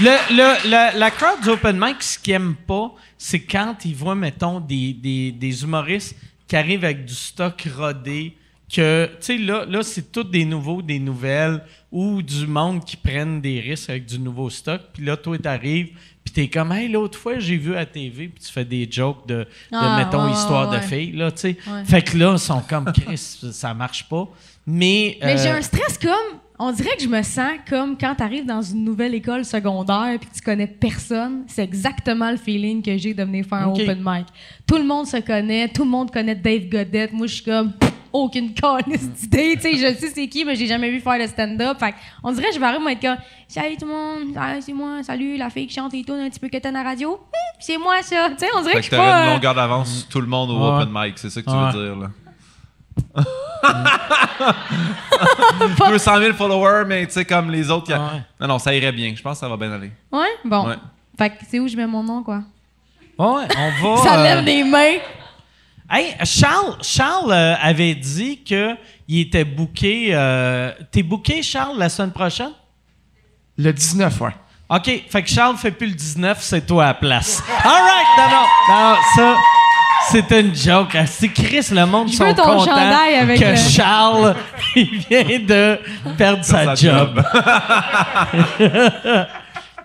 Le, 0.00 0.34
le- 0.34 0.70
la, 0.70 0.92
la 0.92 1.10
crowd 1.10 1.40
du 1.42 1.50
open 1.50 1.78
mic, 1.78 2.02
ce 2.02 2.18
qu'ils 2.18 2.34
aiment 2.34 2.56
pas, 2.66 2.92
c'est 3.16 3.40
quand 3.40 3.76
ils 3.84 3.94
voient, 3.94 4.14
mettons, 4.16 4.58
des, 4.60 4.92
des, 4.92 5.30
des 5.30 5.62
humoristes 5.62 6.16
qui 6.48 6.56
arrivent 6.56 6.84
avec 6.84 7.04
du 7.04 7.14
stock 7.14 7.66
rodé, 7.76 8.36
que, 8.74 9.06
tu 9.06 9.12
sais, 9.20 9.38
là, 9.38 9.64
là 9.66 9.82
c'est 9.82 10.10
tout 10.10 10.24
des 10.24 10.44
nouveaux, 10.44 10.82
des 10.82 10.98
nouvelles, 10.98 11.62
ou 11.92 12.22
du 12.22 12.46
monde 12.48 12.84
qui 12.84 12.96
prennent 12.96 13.40
des 13.40 13.60
risques 13.60 13.88
avec 13.90 14.06
du 14.06 14.18
nouveau 14.18 14.50
stock. 14.50 14.80
Puis 14.92 15.04
là, 15.04 15.16
toi, 15.16 15.38
t'arrives, 15.38 15.90
puis 16.24 16.34
t'es 16.34 16.48
comme, 16.48 16.72
hey, 16.72 16.88
l'autre 16.88 17.16
fois, 17.16 17.38
j'ai 17.38 17.56
vu 17.56 17.76
à 17.76 17.86
TV, 17.86 18.26
puis 18.28 18.42
tu 18.44 18.50
fais 18.50 18.64
des 18.64 18.88
jokes 18.90 19.28
de, 19.28 19.34
de 19.44 19.46
Ah, 19.70 19.96
mettons, 20.04 20.24
ouais, 20.26 20.32
histoire 20.32 20.70
ouais, 20.70 20.78
de 20.80 20.82
filles, 20.82 21.12
là, 21.12 21.30
tu 21.30 21.40
sais. 21.40 21.56
Ouais. 21.68 21.84
Fait 21.84 22.02
que 22.02 22.16
là, 22.18 22.32
ils 22.32 22.38
sont 22.40 22.62
comme, 22.62 22.90
Chris, 22.92 23.16
ça 23.52 23.72
marche 23.74 24.08
pas. 24.08 24.26
Mais. 24.66 25.18
Mais 25.22 25.38
j'ai 25.38 25.50
euh, 25.50 25.58
un 25.58 25.62
stress 25.62 25.98
comme. 25.98 26.40
On 26.56 26.70
dirait 26.70 26.96
que 26.96 27.02
je 27.02 27.08
me 27.08 27.20
sens 27.22 27.50
comme 27.68 27.98
quand 27.98 28.14
tu 28.14 28.22
arrives 28.22 28.46
dans 28.46 28.62
une 28.62 28.84
nouvelle 28.84 29.12
école 29.14 29.44
secondaire 29.44 30.10
et 30.14 30.18
que 30.20 30.24
tu 30.32 30.40
connais 30.40 30.68
personne. 30.68 31.42
C'est 31.48 31.64
exactement 31.64 32.30
le 32.30 32.36
feeling 32.36 32.80
que 32.80 32.96
j'ai 32.96 33.12
de 33.12 33.24
venir 33.24 33.44
faire 33.44 33.58
un 33.58 33.70
open 33.72 34.00
mic. 34.04 34.26
Tout 34.66 34.76
le 34.76 34.84
monde 34.84 35.06
se 35.06 35.16
connaît, 35.16 35.66
tout 35.68 35.82
le 35.82 35.90
monde 35.90 36.12
connaît 36.12 36.36
Dave 36.36 36.68
Godette. 36.68 37.12
Moi, 37.12 37.26
je 37.26 37.34
suis 37.34 37.44
comme 37.44 37.72
aucune 38.12 38.54
calice 38.54 39.10
d'idée. 39.10 39.56
Tu 39.56 39.62
sais, 39.62 39.72
je 39.76 39.98
sais 39.98 40.12
c'est 40.14 40.28
qui, 40.28 40.44
mais 40.44 40.54
j'ai 40.54 40.68
jamais 40.68 40.90
vu 40.92 41.00
faire 41.00 41.18
le 41.18 41.26
stand-up. 41.26 41.76
Fait 41.80 41.90
que 41.90 41.96
on 42.22 42.30
dirait 42.30 42.46
que 42.50 42.54
je 42.54 42.60
vais 42.60 42.66
arriver 42.66 42.86
à 42.86 42.92
être 42.92 43.00
comme 43.02 43.16
Salut 43.48 43.76
tout 43.76 43.86
le 43.86 43.92
monde, 43.92 44.36
Ah, 44.38 44.54
c'est 44.60 44.72
moi, 44.72 45.02
salut 45.02 45.36
la 45.36 45.50
fille 45.50 45.66
qui 45.66 45.74
chante 45.74 45.92
et 45.94 46.04
tout 46.04 46.12
un 46.12 46.30
petit 46.30 46.38
peu 46.38 46.48
que 46.48 46.56
t'as 46.58 46.68
à 46.68 46.72
la 46.72 46.84
radio. 46.84 47.14
Hum, 47.14 47.18
c'est 47.58 47.78
moi 47.78 47.96
ça. 48.02 48.28
Tu 48.30 48.44
sais, 48.46 48.50
on 48.56 48.60
dirait 48.60 48.74
Fait 48.74 48.78
que 48.78 48.84
je 48.84 48.90
que 48.90 48.94
suis 48.94 48.96
t'aurais 48.96 49.10
pas. 49.10 49.24
une 49.26 49.32
longueur 49.34 49.54
d'avance 49.56 50.06
tout 50.08 50.20
le 50.20 50.28
monde 50.28 50.50
au 50.50 50.54
Ouais. 50.58 50.82
open 50.84 50.88
mic, 50.92 51.18
c'est 51.18 51.30
ça 51.30 51.42
que 51.42 51.50
tu 51.50 51.56
Ouais. 51.56 51.72
veux 51.72 51.84
dire, 51.88 51.96
là. 52.00 52.10
200 55.88 56.18
000 56.20 56.32
followers, 56.34 56.84
mais 56.86 57.06
tu 57.06 57.12
sais, 57.12 57.24
comme 57.24 57.50
les 57.50 57.70
autres. 57.70 57.90
y 57.90 57.94
a- 57.94 57.98
Ouais. 58.00 58.22
Non, 58.40 58.48
non, 58.48 58.58
ça 58.58 58.74
irait 58.74 58.92
bien. 58.92 59.14
Je 59.16 59.22
pense 59.22 59.34
que 59.38 59.40
ça 59.40 59.48
va 59.48 59.56
bien 59.56 59.72
aller. 59.72 59.90
Ouais, 60.12 60.28
bon. 60.44 60.68
Ouais. 60.68 60.76
Fait 61.16 61.30
que 61.30 61.36
c'est 61.48 61.58
où 61.60 61.68
je 61.68 61.76
mets 61.76 61.86
mon 61.86 62.02
nom, 62.02 62.22
quoi? 62.22 62.42
ouais, 63.18 63.44
on 63.56 63.94
va. 63.96 64.02
Ça 64.02 64.18
euh, 64.18 64.22
lève 64.22 64.44
des 64.44 64.64
mains. 64.64 64.96
Hey, 65.90 66.14
Charles, 66.24 66.76
Charles 66.82 67.30
euh, 67.32 67.54
avait 67.60 67.94
dit 67.94 68.42
que 68.42 68.74
il 69.06 69.20
était 69.20 69.44
booké. 69.44 70.08
euh, 70.12 70.72
T'es 70.90 71.02
booké, 71.02 71.42
Charles, 71.42 71.78
la 71.78 71.88
semaine 71.88 72.10
prochaine? 72.12 72.52
Le 73.56 73.72
19, 73.72 74.20
ouais. 74.22 74.30
OK, 74.70 74.90
fait 75.08 75.22
que 75.22 75.28
Charles 75.28 75.56
fait 75.56 75.70
plus 75.70 75.86
le 75.88 75.94
19, 75.94 76.38
c'est 76.40 76.66
toi 76.66 76.84
à 76.84 76.86
la 76.88 76.94
place. 76.94 77.42
All 77.62 77.70
right! 77.70 78.06
Non, 78.18 78.24
non, 78.30 78.46
non, 78.74 78.96
ça, 79.14 79.36
c'est 80.10 80.30
une 80.40 80.54
joke. 80.54 80.96
C'est 81.06 81.28
Chris, 81.28 81.66
le 81.72 81.84
monde 81.86 82.08
Je 82.10 82.16
sont 82.16 82.24
veux 82.26 82.34
ton 82.34 82.44
contents 82.44 82.64
chandail 82.66 83.14
avec 83.16 83.40
que 83.40 83.44
le- 83.46 83.56
Charles, 83.56 84.34
il 84.76 84.98
vient 85.08 85.38
de 85.40 85.78
perdre 86.16 86.44
sa, 86.44 86.64
Sa 86.64 86.74
job. 86.74 87.22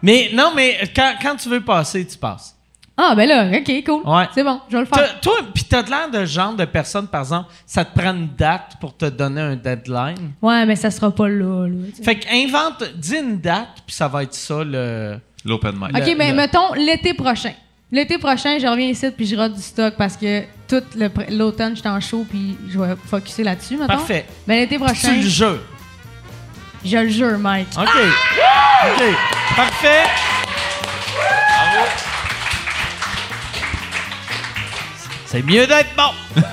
mais 0.02 0.30
non, 0.34 0.52
mais 0.56 0.78
quand, 0.96 1.14
quand 1.22 1.36
tu 1.36 1.50
veux 1.50 1.62
passer, 1.62 2.06
tu 2.06 2.18
passes. 2.18 2.56
Ah, 3.02 3.14
ben 3.16 3.30
là, 3.30 3.48
OK, 3.58 3.84
cool. 3.86 4.02
Ouais. 4.06 4.26
C'est 4.34 4.44
bon, 4.44 4.60
je 4.70 4.76
vais 4.76 4.82
le 4.82 4.86
faire. 4.86 5.20
toi, 5.22 5.36
puis 5.54 5.64
t'as 5.64 5.84
de 5.84 5.90
l'air 5.90 6.10
de 6.12 6.26
genre 6.26 6.54
de 6.54 6.66
personne, 6.66 7.08
par 7.08 7.22
exemple, 7.22 7.50
ça 7.66 7.86
te 7.86 7.98
prend 7.98 8.12
une 8.14 8.28
date 8.38 8.74
pour 8.82 8.96
te 8.98 9.06
donner 9.06 9.40
un 9.40 9.56
deadline? 9.56 10.34
Ouais, 10.42 10.66
mais 10.66 10.76
ça 10.76 10.92
sera 10.92 11.10
pas 11.10 11.30
là. 11.30 11.66
là. 11.68 11.76
Fait 12.04 12.16
qu'invente, 12.20 12.84
dis 12.98 13.16
une 13.16 13.40
date, 13.40 13.70
puis 13.88 13.96
ça 13.96 14.10
va 14.10 14.24
être 14.24 14.34
ça 14.34 14.64
le. 14.66 15.18
L'open 15.46 15.76
mic. 15.80 15.98
OK, 15.98 16.16
mais 16.18 16.32
le- 16.32 16.36
mettons 16.36 16.74
l'été 16.74 17.14
prochain. 17.14 17.54
L'été 17.92 18.20
prochain, 18.20 18.60
je 18.60 18.68
reviens 18.68 18.88
ici 18.88 19.10
puis 19.10 19.26
je 19.26 19.36
rate 19.36 19.54
du 19.54 19.62
stock 19.62 19.96
parce 19.98 20.16
que 20.16 20.44
tout 20.68 20.84
l'automne, 21.32 21.76
j'étais 21.76 21.90
en 21.90 22.00
show 22.00 22.24
puis 22.30 22.56
je 22.70 22.78
vais 22.80 22.96
focusser 23.10 23.44
là-dessus, 23.44 23.78
mettons. 23.78 23.88
Parfait. 23.88 24.26
Mais 24.46 24.60
l'été 24.60 24.76
Tu 24.78 24.84
prochain, 24.84 25.16
le 25.16 25.22
jeu. 25.28 25.60
je 26.86 26.98
le 26.98 27.10
jure, 27.10 27.40
Mike. 27.40 27.70
OK. 27.76 27.88
OK. 27.88 29.04
Parfait. 29.56 30.04
C'est 35.26 35.44
mieux 35.44 35.66
d'être 35.68 35.96
bon. 35.96 36.12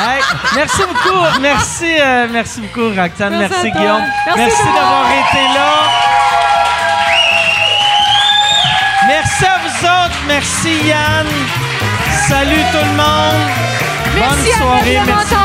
Hey, 0.00 0.22
merci 0.54 0.82
beaucoup. 0.82 1.40
Merci, 1.40 1.96
euh, 2.00 2.28
merci 2.30 2.60
beaucoup, 2.60 2.88
Roxane. 2.88 3.36
Merci 3.36 3.54
Merci. 3.54 3.70
Guillaume. 3.72 4.04
Merci 4.36 4.62
le 4.64 4.72
d'avoir 4.74 5.10
été 5.10 5.42
là. 5.54 5.70
Merci 9.08 9.44
à 9.44 9.58
vous 9.58 9.67
Merci, 10.26 10.86
Yann. 10.86 11.26
Salut 12.28 12.62
tout 12.72 12.78
le 12.78 12.96
monde. 12.96 13.48
Merci 14.14 14.50
Bonne 14.50 14.58
soirée. 14.58 14.98
Merci 15.06 15.37